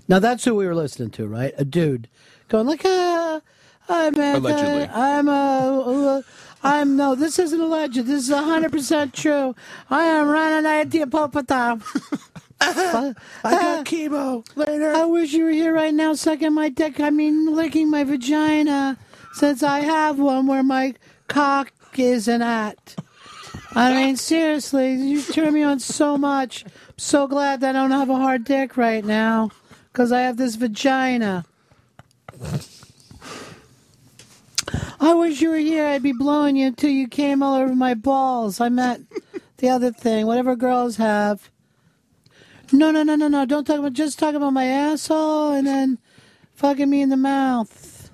Now 0.09 0.19
that's 0.19 0.45
who 0.45 0.55
we 0.55 0.67
were 0.67 0.75
listening 0.75 1.11
to, 1.11 1.27
right? 1.27 1.53
A 1.59 1.65
dude 1.65 2.09
going 2.49 2.67
like, 2.67 2.83
ah, 2.85 3.41
I'm 3.89 4.19
a, 4.19 4.37
Allegedly. 4.37 4.89
I'm 4.89 5.29
a, 5.29 5.81
uh, 5.81 6.23
I'm 6.63 6.97
no, 6.97 7.15
this 7.15 7.39
isn't 7.39 7.61
alleged. 7.61 7.97
This 7.97 8.29
is 8.29 8.35
hundred 8.35 8.73
percent 8.73 9.15
true. 9.15 9.55
I 9.91 10.05
am 10.05 10.29
running 10.29 10.67
at 10.67 10.91
the 10.91 11.01
hippopotam. 12.61 13.17
I 13.45 13.51
got 13.51 13.87
chemo 13.87 14.47
later. 14.57 14.93
I 14.93 15.05
wish 15.05 15.33
you 15.33 15.45
were 15.45 15.51
here 15.51 15.75
right 15.75 15.95
now, 15.95 16.15
sucking 16.15 16.55
my 16.55 16.69
dick. 16.69 17.01
I 17.01 17.11
mean, 17.11 17.55
licking 17.55 17.91
my 17.91 18.05
vagina, 18.05 18.99
since 19.33 19.63
I 19.63 19.81
have 19.81 20.19
one 20.19 20.47
where 20.47 20.63
my 20.63 20.95
cock 21.29 21.73
isn't 21.97 22.43
at. 22.43 22.97
I 23.73 23.93
mean, 23.93 24.17
seriously, 24.17 24.95
you 24.95 25.23
turn 25.23 25.53
me 25.55 25.63
on 25.63 25.79
so 25.79 26.17
much. 26.17 26.65
I'm 26.65 26.73
so 26.97 27.27
glad 27.27 27.61
that 27.61 27.77
I 27.77 27.81
don't 27.81 27.91
have 27.91 28.11
a 28.11 28.17
hard 28.17 28.45
dick 28.45 28.77
right 28.77 29.05
now 29.05 29.51
because 29.93 30.11
I 30.11 30.21
have 30.21 30.37
this 30.37 30.57
vagina. 30.57 31.45
I 35.01 35.15
wish 35.15 35.41
you 35.41 35.51
were 35.51 35.57
here. 35.57 35.87
I'd 35.87 36.03
be 36.03 36.13
blowing 36.13 36.57
you 36.57 36.67
until 36.67 36.91
you 36.91 37.09
came 37.09 37.43
all 37.43 37.55
over 37.55 37.75
my 37.75 37.95
balls. 37.95 38.61
I 38.61 38.69
meant 38.69 39.07
the 39.59 39.69
other 39.69 39.93
thing, 39.93 40.27
whatever 40.27 40.57
girls 40.57 40.97
have. 40.97 41.51
No, 42.73 42.91
no, 42.91 43.03
no, 43.03 43.17
no, 43.17 43.29
no. 43.29 43.45
Don't 43.45 43.67
talk 43.67 43.79
about. 43.79 43.93
Just 43.93 44.19
talk 44.19 44.35
about 44.35 44.51
my 44.51 44.65
asshole 44.65 45.53
and 45.53 45.67
then 45.67 45.99
fucking 46.55 46.89
me 46.89 47.03
in 47.03 47.09
the 47.09 47.17
mouth. 47.17 48.11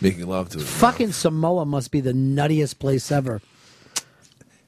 Making 0.00 0.26
love 0.26 0.48
to 0.50 0.58
his 0.58 0.68
Fucking 0.68 1.12
Samoa 1.12 1.64
must 1.64 1.90
be 1.92 2.00
the 2.00 2.12
nuttiest 2.12 2.78
place 2.78 3.12
ever. 3.12 3.40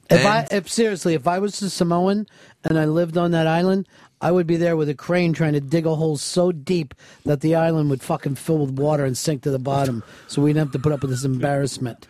If 0.09 0.25
I, 0.25 0.47
if 0.51 0.69
seriously, 0.69 1.15
if 1.15 1.27
I 1.27 1.39
was 1.39 1.61
a 1.61 1.69
Samoan 1.69 2.27
and 2.63 2.77
I 2.77 2.85
lived 2.85 3.17
on 3.17 3.31
that 3.31 3.47
island, 3.47 3.87
I 4.21 4.31
would 4.31 4.47
be 4.47 4.55
there 4.55 4.77
with 4.77 4.87
a 4.87 4.93
crane 4.93 5.33
trying 5.33 5.53
to 5.53 5.59
dig 5.59 5.85
a 5.85 5.95
hole 5.95 6.15
so 6.17 6.51
deep 6.51 6.93
that 7.25 7.41
the 7.41 7.55
island 7.55 7.89
would 7.89 8.03
fucking 8.03 8.35
fill 8.35 8.59
with 8.59 8.71
water 8.71 9.03
and 9.03 9.17
sink 9.17 9.41
to 9.43 9.51
the 9.51 9.59
bottom, 9.59 10.03
so 10.27 10.41
we'd 10.41 10.55
have 10.55 10.71
to 10.71 10.79
put 10.79 10.91
up 10.91 11.01
with 11.01 11.09
this 11.09 11.25
embarrassment. 11.25 12.07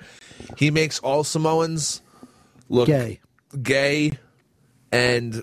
He 0.57 0.69
makes 0.71 0.99
all 0.99 1.23
Samoans 1.23 2.01
look 2.69 2.87
Gay. 2.87 3.21
gay, 3.61 4.11
and 4.91 5.41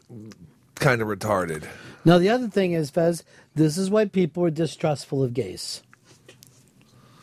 kind 0.83 1.01
of 1.03 1.09
retarded. 1.09 1.65
Now 2.05 2.19
the 2.19 2.29
other 2.31 2.49
thing 2.49 2.73
is, 2.73 2.91
Fez, 2.91 3.23
this 3.55 3.77
is 3.79 3.91
why 3.91 4.05
people 4.07 4.45
are 4.45 4.51
distrustful 4.51 5.23
of 5.23 5.35
gays. 5.35 5.83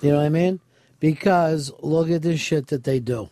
You 0.02 0.12
know 0.12 0.18
what 0.18 0.26
I 0.26 0.30
mean? 0.30 0.60
Because 1.00 1.72
look 1.82 2.10
at 2.10 2.22
this 2.22 2.40
shit 2.40 2.68
that 2.68 2.84
they 2.86 3.00
do. 3.00 3.30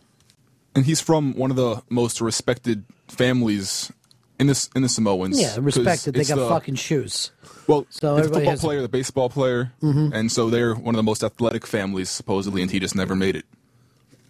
And 0.75 0.85
he's 0.85 1.01
from 1.01 1.33
one 1.35 1.49
of 1.49 1.57
the 1.57 1.81
most 1.89 2.21
respected 2.21 2.83
families 3.07 3.91
in 4.39 4.47
this 4.47 4.69
in 4.75 4.81
the 4.83 4.89
Samoans. 4.89 5.39
Yeah, 5.39 5.55
'cause 5.55 5.59
respected. 5.59 6.13
They 6.13 6.23
got 6.23 6.35
the- 6.35 6.47
fucking 6.49 6.75
shoes. 6.75 7.31
Well, 7.67 7.87
So 7.89 8.13
the 8.15 8.19
everybody 8.19 8.33
football 8.45 8.51
has- 8.51 8.61
player, 8.61 8.81
the 8.81 8.87
baseball 8.89 9.29
player, 9.29 9.73
Mhm. 9.81 10.11
and 10.13 10.31
so 10.31 10.49
they're 10.49 10.75
one 10.75 10.93
of 10.95 10.97
the 10.97 11.03
most 11.03 11.23
athletic 11.23 11.65
families 11.65 12.09
supposedly, 12.09 12.61
and 12.61 12.69
he 12.71 12.79
just 12.79 12.95
never 12.95 13.15
made 13.15 13.35
it. 13.35 13.45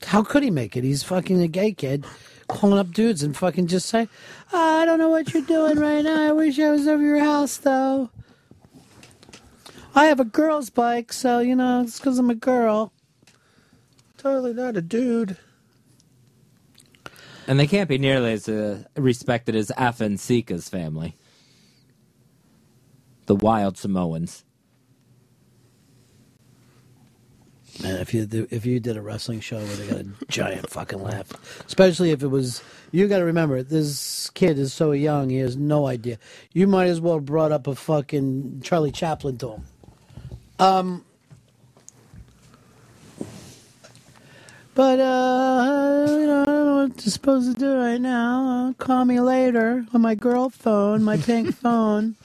How 0.03 0.23
could 0.23 0.43
he 0.43 0.49
make 0.51 0.77
it? 0.77 0.83
He's 0.83 1.03
fucking 1.03 1.41
a 1.41 1.47
gay 1.47 1.71
kid, 1.73 2.05
calling 2.47 2.79
up 2.79 2.91
dudes 2.91 3.23
and 3.23 3.35
fucking 3.35 3.67
just 3.67 3.87
say, 3.87 4.07
"I 4.51 4.85
don't 4.85 4.99
know 4.99 5.09
what 5.09 5.33
you're 5.33 5.43
doing 5.43 5.79
right 5.79 6.03
now. 6.03 6.29
I 6.29 6.31
wish 6.31 6.59
I 6.59 6.71
was 6.71 6.87
over 6.87 7.03
your 7.03 7.19
house 7.19 7.57
though. 7.57 8.09
I 9.95 10.05
have 10.05 10.19
a 10.19 10.25
girl's 10.25 10.69
bike, 10.69 11.11
so 11.11 11.39
you 11.39 11.55
know 11.55 11.81
it's 11.81 11.99
because 11.99 12.19
I'm 12.19 12.29
a 12.29 12.35
girl. 12.35 12.91
Totally 14.17 14.53
not 14.53 14.77
a 14.77 14.81
dude." 14.81 15.37
And 17.47 17.57
they 17.57 17.67
can't 17.67 17.87
be 17.87 17.97
nearly 17.97 18.33
as 18.33 18.49
uh, 18.49 18.83
respected 18.95 19.55
as 19.55 19.71
Afa 19.77 20.03
and 20.03 20.19
Sika's 20.19 20.67
family. 20.67 21.15
The 23.25 23.35
wild 23.35 23.77
Samoans. 23.77 24.43
Man, 27.81 27.97
if 27.97 28.13
you 28.13 28.27
if 28.49 28.65
you 28.65 28.79
did 28.79 28.97
a 28.97 29.01
wrestling 29.01 29.39
show 29.39 29.57
where 29.57 29.75
they 29.75 29.87
got 29.87 29.99
a 29.99 30.07
giant 30.27 30.69
fucking 30.69 31.01
laugh, 31.01 31.31
especially 31.67 32.09
if 32.11 32.23
it 32.23 32.27
was, 32.27 32.63
you 32.91 33.07
got 33.07 33.19
to 33.19 33.25
remember 33.25 33.61
this 33.61 34.31
kid 34.31 34.57
is 34.57 34.73
so 34.73 34.93
young, 34.93 35.29
he 35.29 35.37
has 35.37 35.55
no 35.55 35.85
idea. 35.85 36.17
You 36.53 36.65
might 36.65 36.87
as 36.87 36.99
well 36.99 37.15
have 37.15 37.25
brought 37.25 37.51
up 37.51 37.67
a 37.67 37.75
fucking 37.75 38.61
Charlie 38.63 38.91
Chaplin 38.91 39.37
to 39.39 39.53
him. 39.53 39.65
Um, 40.59 41.05
but 44.73 44.99
uh, 44.99 46.05
you 46.09 46.25
know, 46.25 46.41
I 46.41 46.45
don't 46.45 46.65
know 46.65 46.75
what 46.87 47.05
you're 47.05 47.11
supposed 47.11 47.53
to 47.53 47.59
do 47.59 47.77
right 47.77 48.01
now. 48.01 48.73
Call 48.79 49.05
me 49.05 49.19
later 49.19 49.85
on 49.93 50.01
my 50.01 50.15
girl 50.15 50.49
phone, 50.49 51.03
my 51.03 51.17
pink 51.17 51.55
phone. 51.61 52.15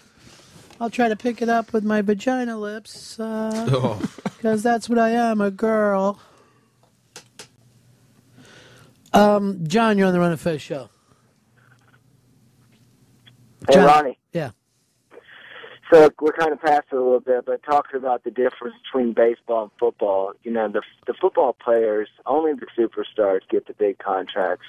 I'll 0.82 0.90
try 0.90 1.08
to 1.08 1.14
pick 1.14 1.40
it 1.40 1.48
up 1.48 1.72
with 1.72 1.84
my 1.84 2.02
vagina 2.02 2.58
lips. 2.58 3.20
Uh, 3.20 3.68
Oh. 3.70 4.02
because 4.24 4.64
that's 4.64 4.88
what 4.88 4.98
I 4.98 5.10
am, 5.10 5.40
a 5.40 5.52
girl. 5.52 6.18
Um, 9.12 9.60
John, 9.68 9.96
you're 9.96 10.08
on 10.08 10.12
the 10.12 10.18
Ron 10.18 10.32
and 10.32 10.40
Fez 10.40 10.60
show. 10.60 10.88
Hey, 13.68 13.74
John- 13.74 13.86
Ronnie. 13.86 14.18
Yeah. 14.32 14.50
So 15.92 16.10
we're 16.20 16.32
kind 16.32 16.50
of 16.52 16.60
past 16.60 16.86
it 16.90 16.96
a 16.96 17.00
little 17.00 17.20
bit, 17.20 17.44
but 17.46 17.62
talking 17.62 17.96
about 18.00 18.24
the 18.24 18.32
difference 18.32 18.74
between 18.82 19.12
baseball 19.12 19.62
and 19.64 19.70
football, 19.78 20.32
you 20.42 20.50
know, 20.50 20.66
the 20.66 20.82
the 21.06 21.14
football 21.14 21.52
players, 21.52 22.08
only 22.26 22.54
the 22.54 22.66
superstars 22.76 23.40
get 23.48 23.68
the 23.68 23.74
big 23.74 23.98
contracts. 23.98 24.66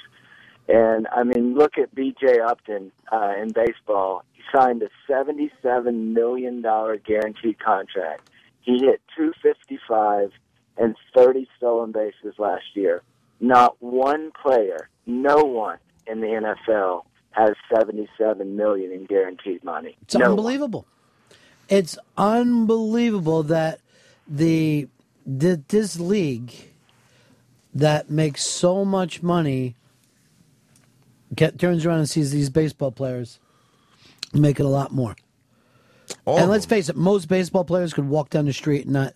And 0.68 1.08
I 1.12 1.24
mean, 1.24 1.56
look 1.56 1.78
at 1.78 1.94
B.J. 1.94 2.40
Upton 2.40 2.92
uh, 3.12 3.34
in 3.42 3.50
baseball. 3.50 4.24
He 4.34 4.42
signed 4.56 4.82
a 4.82 4.90
seventy-seven 5.08 6.14
million 6.14 6.62
dollar 6.62 6.98
guaranteed 6.98 7.60
contract. 7.60 8.30
He 8.62 8.80
hit 8.80 9.02
two 9.16 9.34
fifty-five 9.42 10.32
and 10.78 10.96
thirty 11.14 11.48
stolen 11.58 11.92
bases 11.92 12.36
last 12.38 12.64
year. 12.76 13.02
Not 13.42 13.76
one 13.82 14.32
player, 14.42 14.90
no 15.06 15.38
one 15.44 15.80
in 16.08 16.22
the 16.22 16.28
NFL 16.28 17.04
has 17.32 17.52
seventy-seven 17.74 18.56
million 18.56 18.92
in 18.94 19.06
guaranteed 19.06 19.64
money. 19.66 19.98
It's 20.04 20.16
no 20.16 20.22
one. 20.22 20.30
unbelievable. 20.32 20.86
It's 21.68 21.98
unbelievable 22.18 23.44
that 23.44 23.80
the, 24.28 24.88
the 25.26 25.62
this 25.68 26.00
league 26.00 26.54
that 27.74 28.10
makes 28.10 28.46
so 28.46 28.86
much 28.86 29.24
money 29.24 29.76
get 31.36 31.60
turns 31.60 31.86
around 31.86 32.00
and 32.00 32.10
sees 32.10 32.32
these 32.32 32.50
baseball 32.50 32.92
players 32.92 33.40
making 34.34 34.66
a 34.66 34.70
lot 34.70 34.92
more. 34.92 35.16
and 36.26 36.50
let's 36.50 36.66
oh. 36.66 36.70
face 36.70 36.90
it, 36.90 36.96
most 36.96 37.28
baseball 37.28 37.64
players 37.64 37.94
could 37.94 38.08
walk 38.08 38.30
down 38.30 38.46
the 38.46 38.54
street 38.54 38.86
and 38.86 38.94
not 38.94 39.14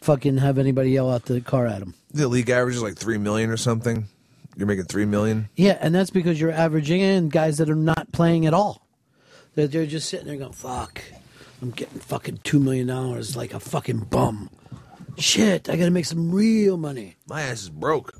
fucking 0.00 0.38
have 0.38 0.58
anybody 0.58 0.90
yell 0.90 1.10
out 1.10 1.24
the 1.24 1.40
car 1.40 1.66
at 1.66 1.80
them. 1.80 1.94
The 2.12 2.28
league 2.28 2.50
average 2.50 2.76
is 2.76 2.82
like 2.82 2.96
three 2.96 3.18
million 3.18 3.50
or 3.50 3.56
something. 3.56 4.06
You're 4.56 4.66
making 4.66 4.84
three 4.84 5.04
million. 5.04 5.48
Yeah, 5.56 5.76
and 5.80 5.94
that's 5.94 6.10
because 6.10 6.40
you're 6.40 6.52
averaging 6.52 7.00
in 7.00 7.28
guys 7.28 7.58
that 7.58 7.68
are 7.68 7.74
not 7.74 8.12
playing 8.12 8.46
at 8.46 8.54
all. 8.54 8.86
They're, 9.54 9.66
they're 9.66 9.86
just 9.86 10.08
sitting 10.08 10.26
there 10.26 10.36
going, 10.36 10.52
fuck, 10.52 11.02
I'm 11.60 11.70
getting 11.70 11.98
fucking 12.00 12.38
$2 12.38 12.60
million 12.60 12.86
like 13.34 13.54
a 13.54 13.60
fucking 13.60 14.00
bum. 14.10 14.50
Shit, 15.18 15.68
I 15.70 15.76
gotta 15.76 15.90
make 15.90 16.04
some 16.04 16.30
real 16.30 16.76
money. 16.76 17.16
My 17.26 17.42
ass 17.42 17.62
is 17.62 17.70
broke. 17.70 18.12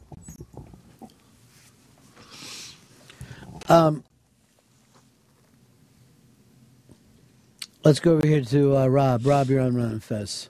Um, 3.68 4.04
let's 7.84 8.00
go 8.00 8.14
over 8.14 8.26
here 8.26 8.42
to 8.42 8.76
uh, 8.76 8.86
Rob. 8.86 9.26
Rob, 9.26 9.48
you're 9.48 9.60
on 9.60 9.74
Ron 9.74 9.86
and 9.92 10.04
Fez. 10.04 10.48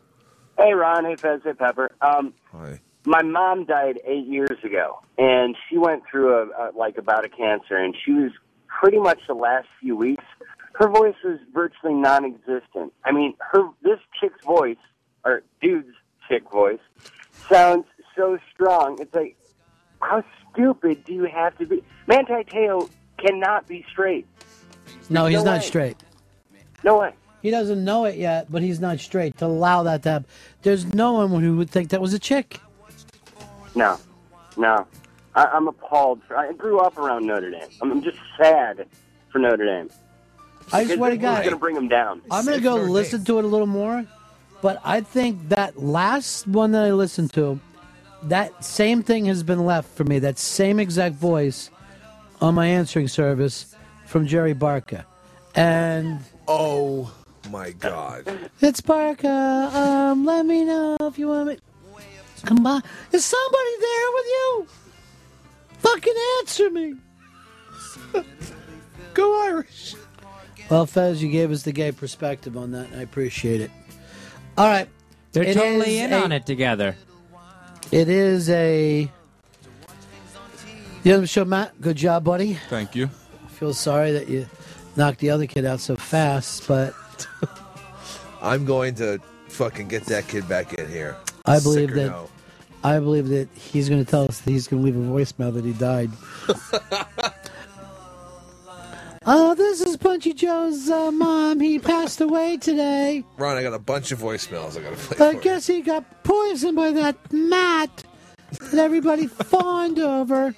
Hey, 0.59 0.73
Ron. 0.73 1.05
Hey, 1.05 1.17
Fez. 1.17 1.41
Hey, 1.45 1.53
Pepper. 1.55 1.91
Um, 2.01 2.35
Hi. 2.53 2.81
my 3.05 3.23
mom 3.23 3.65
died 3.65 4.01
eight 4.05 4.27
years 4.27 4.59
ago, 4.65 5.01
and 5.19 5.57
she 5.69 5.79
went 5.79 6.03
through 6.11 6.35
a, 6.35 6.47
a 6.47 6.73
like 6.77 6.99
a 6.99 7.03
bout 7.03 7.25
of 7.25 7.33
cancer, 7.33 7.77
and 7.77 7.95
she 8.05 8.13
was 8.13 8.33
pretty 8.67 8.99
much 8.99 9.21
the 9.27 9.35
last 9.35 9.69
few 9.81 9.97
weeks. 9.97 10.25
Her 10.75 10.89
voice 10.89 11.15
was 11.25 11.39
virtually 11.55 11.95
non-existent. 11.95 12.93
I 13.05 13.13
mean, 13.13 13.35
her 13.51 13.69
this 13.83 13.99
chick's 14.21 14.45
voice, 14.45 14.77
or 15.25 15.43
dude's 15.63 15.95
chick 16.29 16.51
voice, 16.51 16.81
sounds 17.49 17.87
so 18.15 18.39
strong. 18.53 18.99
It's 19.01 19.15
like, 19.15 19.37
how 20.03 20.23
stupid 20.53 21.05
do 21.05 21.15
you 21.15 21.25
have 21.25 21.57
to 21.59 21.67
be? 21.67 21.83
Manti 22.07 22.45
Te'o 22.45 22.91
cannot 23.19 23.67
be 23.67 23.85
straight. 23.91 24.27
No, 25.09 25.27
he's 25.27 25.39
No 25.39 25.45
not 25.45 25.61
way. 25.61 25.67
straight. 25.67 25.97
No 26.85 26.99
way. 26.99 27.13
He 27.43 27.51
doesn't 27.51 27.85
know 27.85 28.05
it 28.07 28.17
yet, 28.17 28.51
but 28.51 28.63
he's 28.63 28.81
not 28.81 28.99
straight 28.99 29.39
to 29.39 29.47
allow 29.47 29.83
that 29.85 30.03
to 30.03 30.11
happen. 30.11 30.29
There's 30.63 30.85
no 30.95 31.13
one 31.13 31.43
who 31.43 31.57
would 31.59 31.71
think 31.71 31.91
that 31.91 32.01
was 32.01 32.13
a 32.13 32.19
chick. 32.19 32.61
No, 33.75 33.99
no. 34.57 34.87
I, 35.35 35.45
I'm 35.45 35.69
appalled. 35.69 36.23
For, 36.27 36.37
I 36.37 36.53
grew 36.53 36.81
up 36.81 36.97
around 36.99 37.27
Notre 37.27 37.51
Dame. 37.51 37.69
I'm, 37.83 37.93
I'm 37.93 38.03
just 38.03 38.19
sad 38.39 38.87
for 39.31 39.39
Notre 39.39 39.65
Dame. 39.65 39.91
I 40.73 40.83
Because 40.83 40.97
swear 40.97 41.11
to 41.11 41.17
this 41.17 41.23
is 41.23 41.31
God. 41.31 41.43
going 41.45 41.51
to 41.55 41.61
bring 41.61 41.75
them 41.75 41.89
down. 41.89 42.23
I'm 42.31 42.45
gonna 42.45 42.61
go 42.61 42.75
listen 42.77 43.25
to 43.27 43.39
it 43.39 43.45
a 43.45 43.49
little 43.49 43.67
more, 43.69 44.05
but 44.63 44.81
I 44.85 45.03
think 45.03 45.51
that 45.51 45.81
last 45.81 46.49
one 46.49 46.73
that 46.73 46.85
I 46.85 46.93
listened 46.93 47.33
to, 47.35 47.61
that 48.25 48.65
same 48.65 49.03
thing 49.05 49.27
has 49.27 49.43
been 49.45 49.65
left 49.65 49.89
for 49.91 50.03
me. 50.05 50.19
That 50.19 50.39
same 50.39 50.81
exact 50.81 51.15
voice 51.15 51.71
on 52.41 52.55
my 52.55 52.67
answering 52.67 53.09
service 53.09 53.75
from 54.07 54.27
Jerry 54.27 54.53
Barker, 54.53 55.05
and 55.55 56.21
Oh 56.49 57.13
my 57.51 57.71
god. 57.73 58.51
it's 58.61 58.81
Barker. 58.81 59.29
Um, 59.73 60.25
let 60.25 60.47
me 60.47 60.65
know 60.65 60.97
if 61.01 61.19
you 61.19 61.29
want 61.29 61.49
me. 61.49 61.59
Come 62.45 62.63
by. 62.63 62.81
Is 63.13 63.25
somebody 63.25 63.71
there 63.81 64.13
with 64.15 64.27
you? 64.27 64.67
Fucking 65.79 66.15
answer 66.41 66.71
me. 66.71 66.95
Go 69.15 69.45
Irish. 69.49 69.95
Well, 70.71 70.87
Fez, 70.87 71.23
you 71.23 71.31
gave 71.31 71.51
us 71.51 71.63
the 71.63 71.73
gay 71.73 71.93
perspective 71.93 72.57
on 72.57 72.73
that, 72.73 72.91
and 72.91 73.01
I 73.01 73.03
appreciate 73.03 73.61
it. 73.61 73.71
All 74.59 74.67
right. 74.69 74.89
They're 75.33 75.45
It 75.45 75.55
totally 75.55 75.99
in 75.99 76.13
a- 76.13 76.19
on 76.19 76.33
it 76.33 76.45
together. 76.47 76.97
It 77.93 78.09
is 78.09 78.51
a. 78.51 79.11
The 81.07 81.13
other 81.13 81.27
show, 81.29 81.45
Matt. 81.45 81.81
Good 81.81 81.99
job, 81.99 82.25
buddy. 82.25 82.55
Thank 82.69 82.97
you. 82.97 83.09
I 83.45 83.49
feel 83.51 83.73
sorry 83.73 84.11
that 84.11 84.29
you 84.29 84.45
knocked 84.97 85.21
the 85.21 85.31
other 85.31 85.47
kid 85.47 85.65
out 85.65 85.79
so 85.79 85.95
fast, 85.95 86.67
but 86.67 86.95
I'm 88.43 88.65
going 88.65 88.97
to 88.97 89.21
fucking 89.47 89.87
get 89.87 90.03
that 90.07 90.27
kid 90.27 90.49
back 90.49 90.73
in 90.73 90.89
here. 90.89 91.17
I 91.45 91.61
believe 91.61 91.91
Sick 91.91 91.95
that 91.95 92.07
no. 92.07 92.29
I 92.83 92.99
believe 92.99 93.29
that 93.29 93.49
he's 93.55 93.89
going 93.89 94.05
to 94.05 94.11
tell 94.11 94.25
us 94.25 94.41
that 94.41 94.51
he's 94.51 94.67
going 94.67 94.83
to 94.83 94.87
leave 94.87 94.97
a 94.97 95.13
voicemail 95.13 95.55
that 95.55 95.65
he 95.65 95.75
died. 95.75 96.11
Oh, 99.29 99.57
this 99.57 99.81
is 99.81 99.97
Punchy 99.97 100.33
Joe's 100.33 100.89
uh, 100.89 101.11
mom. 101.11 101.59
He 101.59 101.81
passed 101.81 102.21
away 102.21 102.59
today. 102.59 103.25
Ron, 103.37 103.57
I 103.57 103.63
got 103.65 103.75
a 103.75 103.79
bunch 103.81 104.13
of 104.13 104.21
voicemails 104.21 104.79
I 104.79 104.83
gotta 104.83 104.95
play. 104.95 105.27
I 105.27 105.35
guess 105.35 105.67
he 105.67 105.81
got 105.81 106.23
poisoned 106.23 106.77
by 106.77 106.93
that 106.93 107.17
Matt 107.33 108.05
that 108.61 108.75
everybody 108.75 109.27
fawned 109.27 109.99
over. 109.99 110.55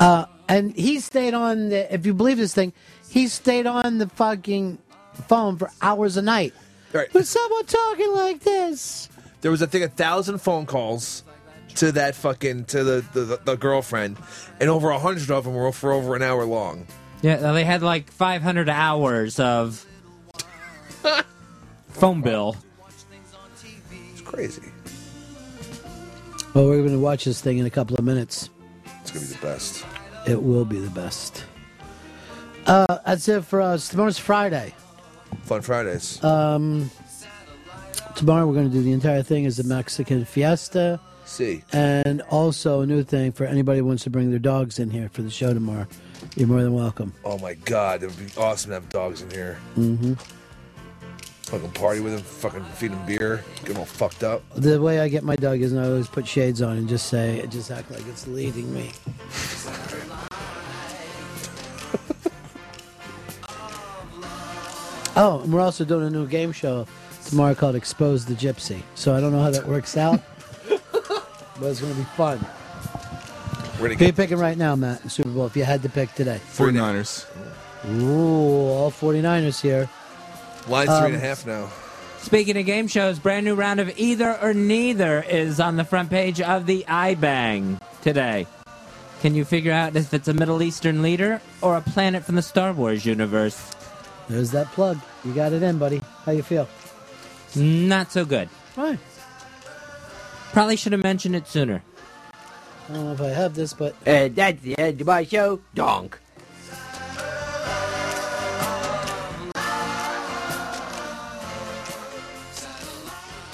Uh, 0.00 0.24
and 0.48 0.74
he 0.74 0.98
stayed 0.98 1.34
on 1.34 1.68
the, 1.68 1.92
if 1.94 2.06
you 2.06 2.14
believe 2.14 2.38
this 2.38 2.54
thing, 2.54 2.72
he 3.08 3.28
stayed 3.28 3.66
on 3.66 3.98
the 3.98 4.08
fucking 4.08 4.78
phone 5.28 5.58
for 5.58 5.70
hours 5.80 6.16
a 6.16 6.22
night. 6.22 6.54
Right. 6.92 7.12
With 7.14 7.28
someone 7.28 7.66
talking 7.66 8.12
like 8.12 8.40
this. 8.40 9.08
There 9.42 9.50
was 9.50 9.62
I 9.62 9.66
think 9.66 9.84
a 9.84 9.88
thousand 9.88 10.38
phone 10.38 10.66
calls 10.66 11.22
to 11.76 11.92
that 11.92 12.14
fucking 12.14 12.64
to 12.66 12.82
the 12.82 13.04
the, 13.12 13.40
the 13.44 13.56
girlfriend, 13.56 14.16
and 14.58 14.68
over 14.68 14.90
a 14.90 14.98
hundred 14.98 15.30
of 15.30 15.44
them 15.44 15.54
were 15.54 15.70
for 15.72 15.92
over 15.92 16.16
an 16.16 16.22
hour 16.22 16.44
long. 16.44 16.86
Yeah, 17.22 17.52
they 17.52 17.64
had 17.64 17.82
like 17.82 18.10
500 18.10 18.68
hours 18.68 19.38
of 19.38 19.84
phone 21.90 22.22
bill. 22.22 22.56
It's 24.12 24.22
crazy. 24.22 24.62
Well, 26.54 26.66
we're 26.66 26.78
going 26.78 26.92
to 26.92 26.98
watch 26.98 27.24
this 27.24 27.40
thing 27.40 27.58
in 27.58 27.66
a 27.66 27.70
couple 27.70 27.96
of 27.96 28.04
minutes. 28.04 28.48
It's 29.12 29.12
gonna 29.12 29.26
be 29.26 29.32
the 29.34 29.46
best. 29.54 29.84
It 30.26 30.42
will 30.42 30.64
be 30.64 30.78
the 30.78 30.90
best. 30.90 31.44
Uh, 32.66 32.98
that's 33.04 33.26
it 33.28 33.44
for 33.44 33.60
us. 33.60 33.88
Tomorrow's 33.88 34.18
Friday. 34.18 34.74
Fun 35.42 35.62
Fridays. 35.62 36.22
Um, 36.22 36.90
Tomorrow 38.14 38.46
we're 38.46 38.54
going 38.54 38.68
to 38.68 38.72
do 38.76 38.82
the 38.82 38.92
entire 38.92 39.22
thing 39.22 39.46
as 39.46 39.58
a 39.58 39.64
Mexican 39.64 40.24
fiesta. 40.26 41.00
See. 41.24 41.64
And 41.72 42.20
also 42.28 42.82
a 42.82 42.86
new 42.86 43.02
thing 43.02 43.32
for 43.32 43.44
anybody 43.46 43.78
who 43.78 43.86
wants 43.86 44.04
to 44.04 44.10
bring 44.10 44.28
their 44.30 44.38
dogs 44.38 44.78
in 44.78 44.90
here 44.90 45.08
for 45.08 45.22
the 45.22 45.30
show 45.30 45.54
tomorrow. 45.54 45.86
You're 46.36 46.48
more 46.48 46.62
than 46.62 46.74
welcome. 46.74 47.14
Oh 47.24 47.38
my 47.38 47.54
god, 47.54 48.02
it 48.02 48.08
would 48.08 48.18
be 48.18 48.30
awesome 48.38 48.70
to 48.70 48.74
have 48.74 48.88
dogs 48.90 49.22
in 49.22 49.30
here. 49.30 49.54
hmm 49.74 50.12
Fucking 51.50 51.70
party 51.72 51.98
with 51.98 52.12
him, 52.12 52.20
fucking 52.20 52.62
feed 52.62 52.92
them 52.92 53.04
beer, 53.06 53.42
get 53.56 53.70
them 53.70 53.78
all 53.78 53.84
fucked 53.84 54.22
up. 54.22 54.40
The 54.54 54.80
way 54.80 55.00
I 55.00 55.08
get 55.08 55.24
my 55.24 55.34
dog 55.34 55.60
is 55.60 55.74
I 55.74 55.84
always 55.84 56.06
put 56.06 56.24
shades 56.24 56.62
on 56.62 56.76
and 56.76 56.88
just 56.88 57.08
say, 57.08 57.44
just 57.48 57.72
act 57.72 57.90
like 57.90 58.06
it's 58.06 58.28
leading 58.28 58.72
me. 58.72 58.84
oh, 65.16 65.40
and 65.42 65.52
we're 65.52 65.60
also 65.60 65.84
doing 65.84 66.06
a 66.06 66.10
new 66.10 66.28
game 66.28 66.52
show 66.52 66.86
tomorrow 67.26 67.56
called 67.56 67.74
Expose 67.74 68.26
the 68.26 68.34
Gypsy. 68.34 68.80
So 68.94 69.16
I 69.16 69.20
don't 69.20 69.32
know 69.32 69.42
how 69.42 69.50
that 69.50 69.66
works 69.66 69.96
out, 69.96 70.22
but 70.68 70.80
it's 71.62 71.80
going 71.80 71.92
to 71.92 71.98
be 71.98 72.04
fun. 72.16 72.38
We're 73.80 73.88
Who 73.88 74.04
are 74.04 74.06
you 74.06 74.12
picking 74.12 74.38
right 74.38 74.56
now, 74.56 74.76
Matt, 74.76 75.02
in 75.02 75.10
Super 75.10 75.30
Bowl, 75.30 75.46
if 75.46 75.56
you 75.56 75.64
had 75.64 75.82
to 75.82 75.88
pick 75.88 76.14
today? 76.14 76.40
49ers. 76.52 77.26
Ooh, 77.88 78.68
all 78.68 78.92
49ers 78.92 79.60
here. 79.60 79.90
Line's 80.70 80.88
Um, 80.90 81.02
three 81.02 81.14
and 81.14 81.22
a 81.22 81.26
half 81.26 81.44
now. 81.46 81.68
Speaking 82.20 82.56
of 82.56 82.64
game 82.66 82.86
shows, 82.86 83.18
brand 83.18 83.44
new 83.44 83.54
round 83.54 83.80
of 83.80 83.90
Either 83.98 84.38
or 84.40 84.54
Neither 84.54 85.22
is 85.22 85.58
on 85.58 85.76
the 85.76 85.84
front 85.84 86.10
page 86.10 86.40
of 86.40 86.66
the 86.66 86.84
iBang 86.88 87.80
today. 88.02 88.46
Can 89.20 89.34
you 89.34 89.44
figure 89.44 89.72
out 89.72 89.96
if 89.96 90.14
it's 90.14 90.28
a 90.28 90.34
Middle 90.34 90.62
Eastern 90.62 91.02
leader 91.02 91.40
or 91.60 91.76
a 91.76 91.80
planet 91.80 92.24
from 92.24 92.36
the 92.36 92.42
Star 92.42 92.72
Wars 92.72 93.04
universe? 93.04 93.70
There's 94.28 94.50
that 94.52 94.70
plug. 94.72 94.98
You 95.24 95.32
got 95.32 95.52
it 95.52 95.62
in, 95.62 95.78
buddy. 95.78 96.00
How 96.24 96.32
you 96.32 96.42
feel? 96.42 96.68
Not 97.56 98.12
so 98.12 98.24
good. 98.24 98.48
Why? 98.76 98.96
Probably 100.52 100.76
should 100.76 100.92
have 100.92 101.02
mentioned 101.02 101.34
it 101.36 101.48
sooner. 101.48 101.82
I 102.88 102.92
don't 102.92 103.04
know 103.06 103.12
if 103.12 103.20
I 103.20 103.28
have 103.28 103.54
this, 103.54 103.72
but 103.72 103.94
Uh, 104.06 104.28
that's 104.28 104.62
the 104.62 104.78
end 104.78 105.00
of 105.00 105.06
my 105.06 105.24
show. 105.24 105.60
Donk. 105.74 106.18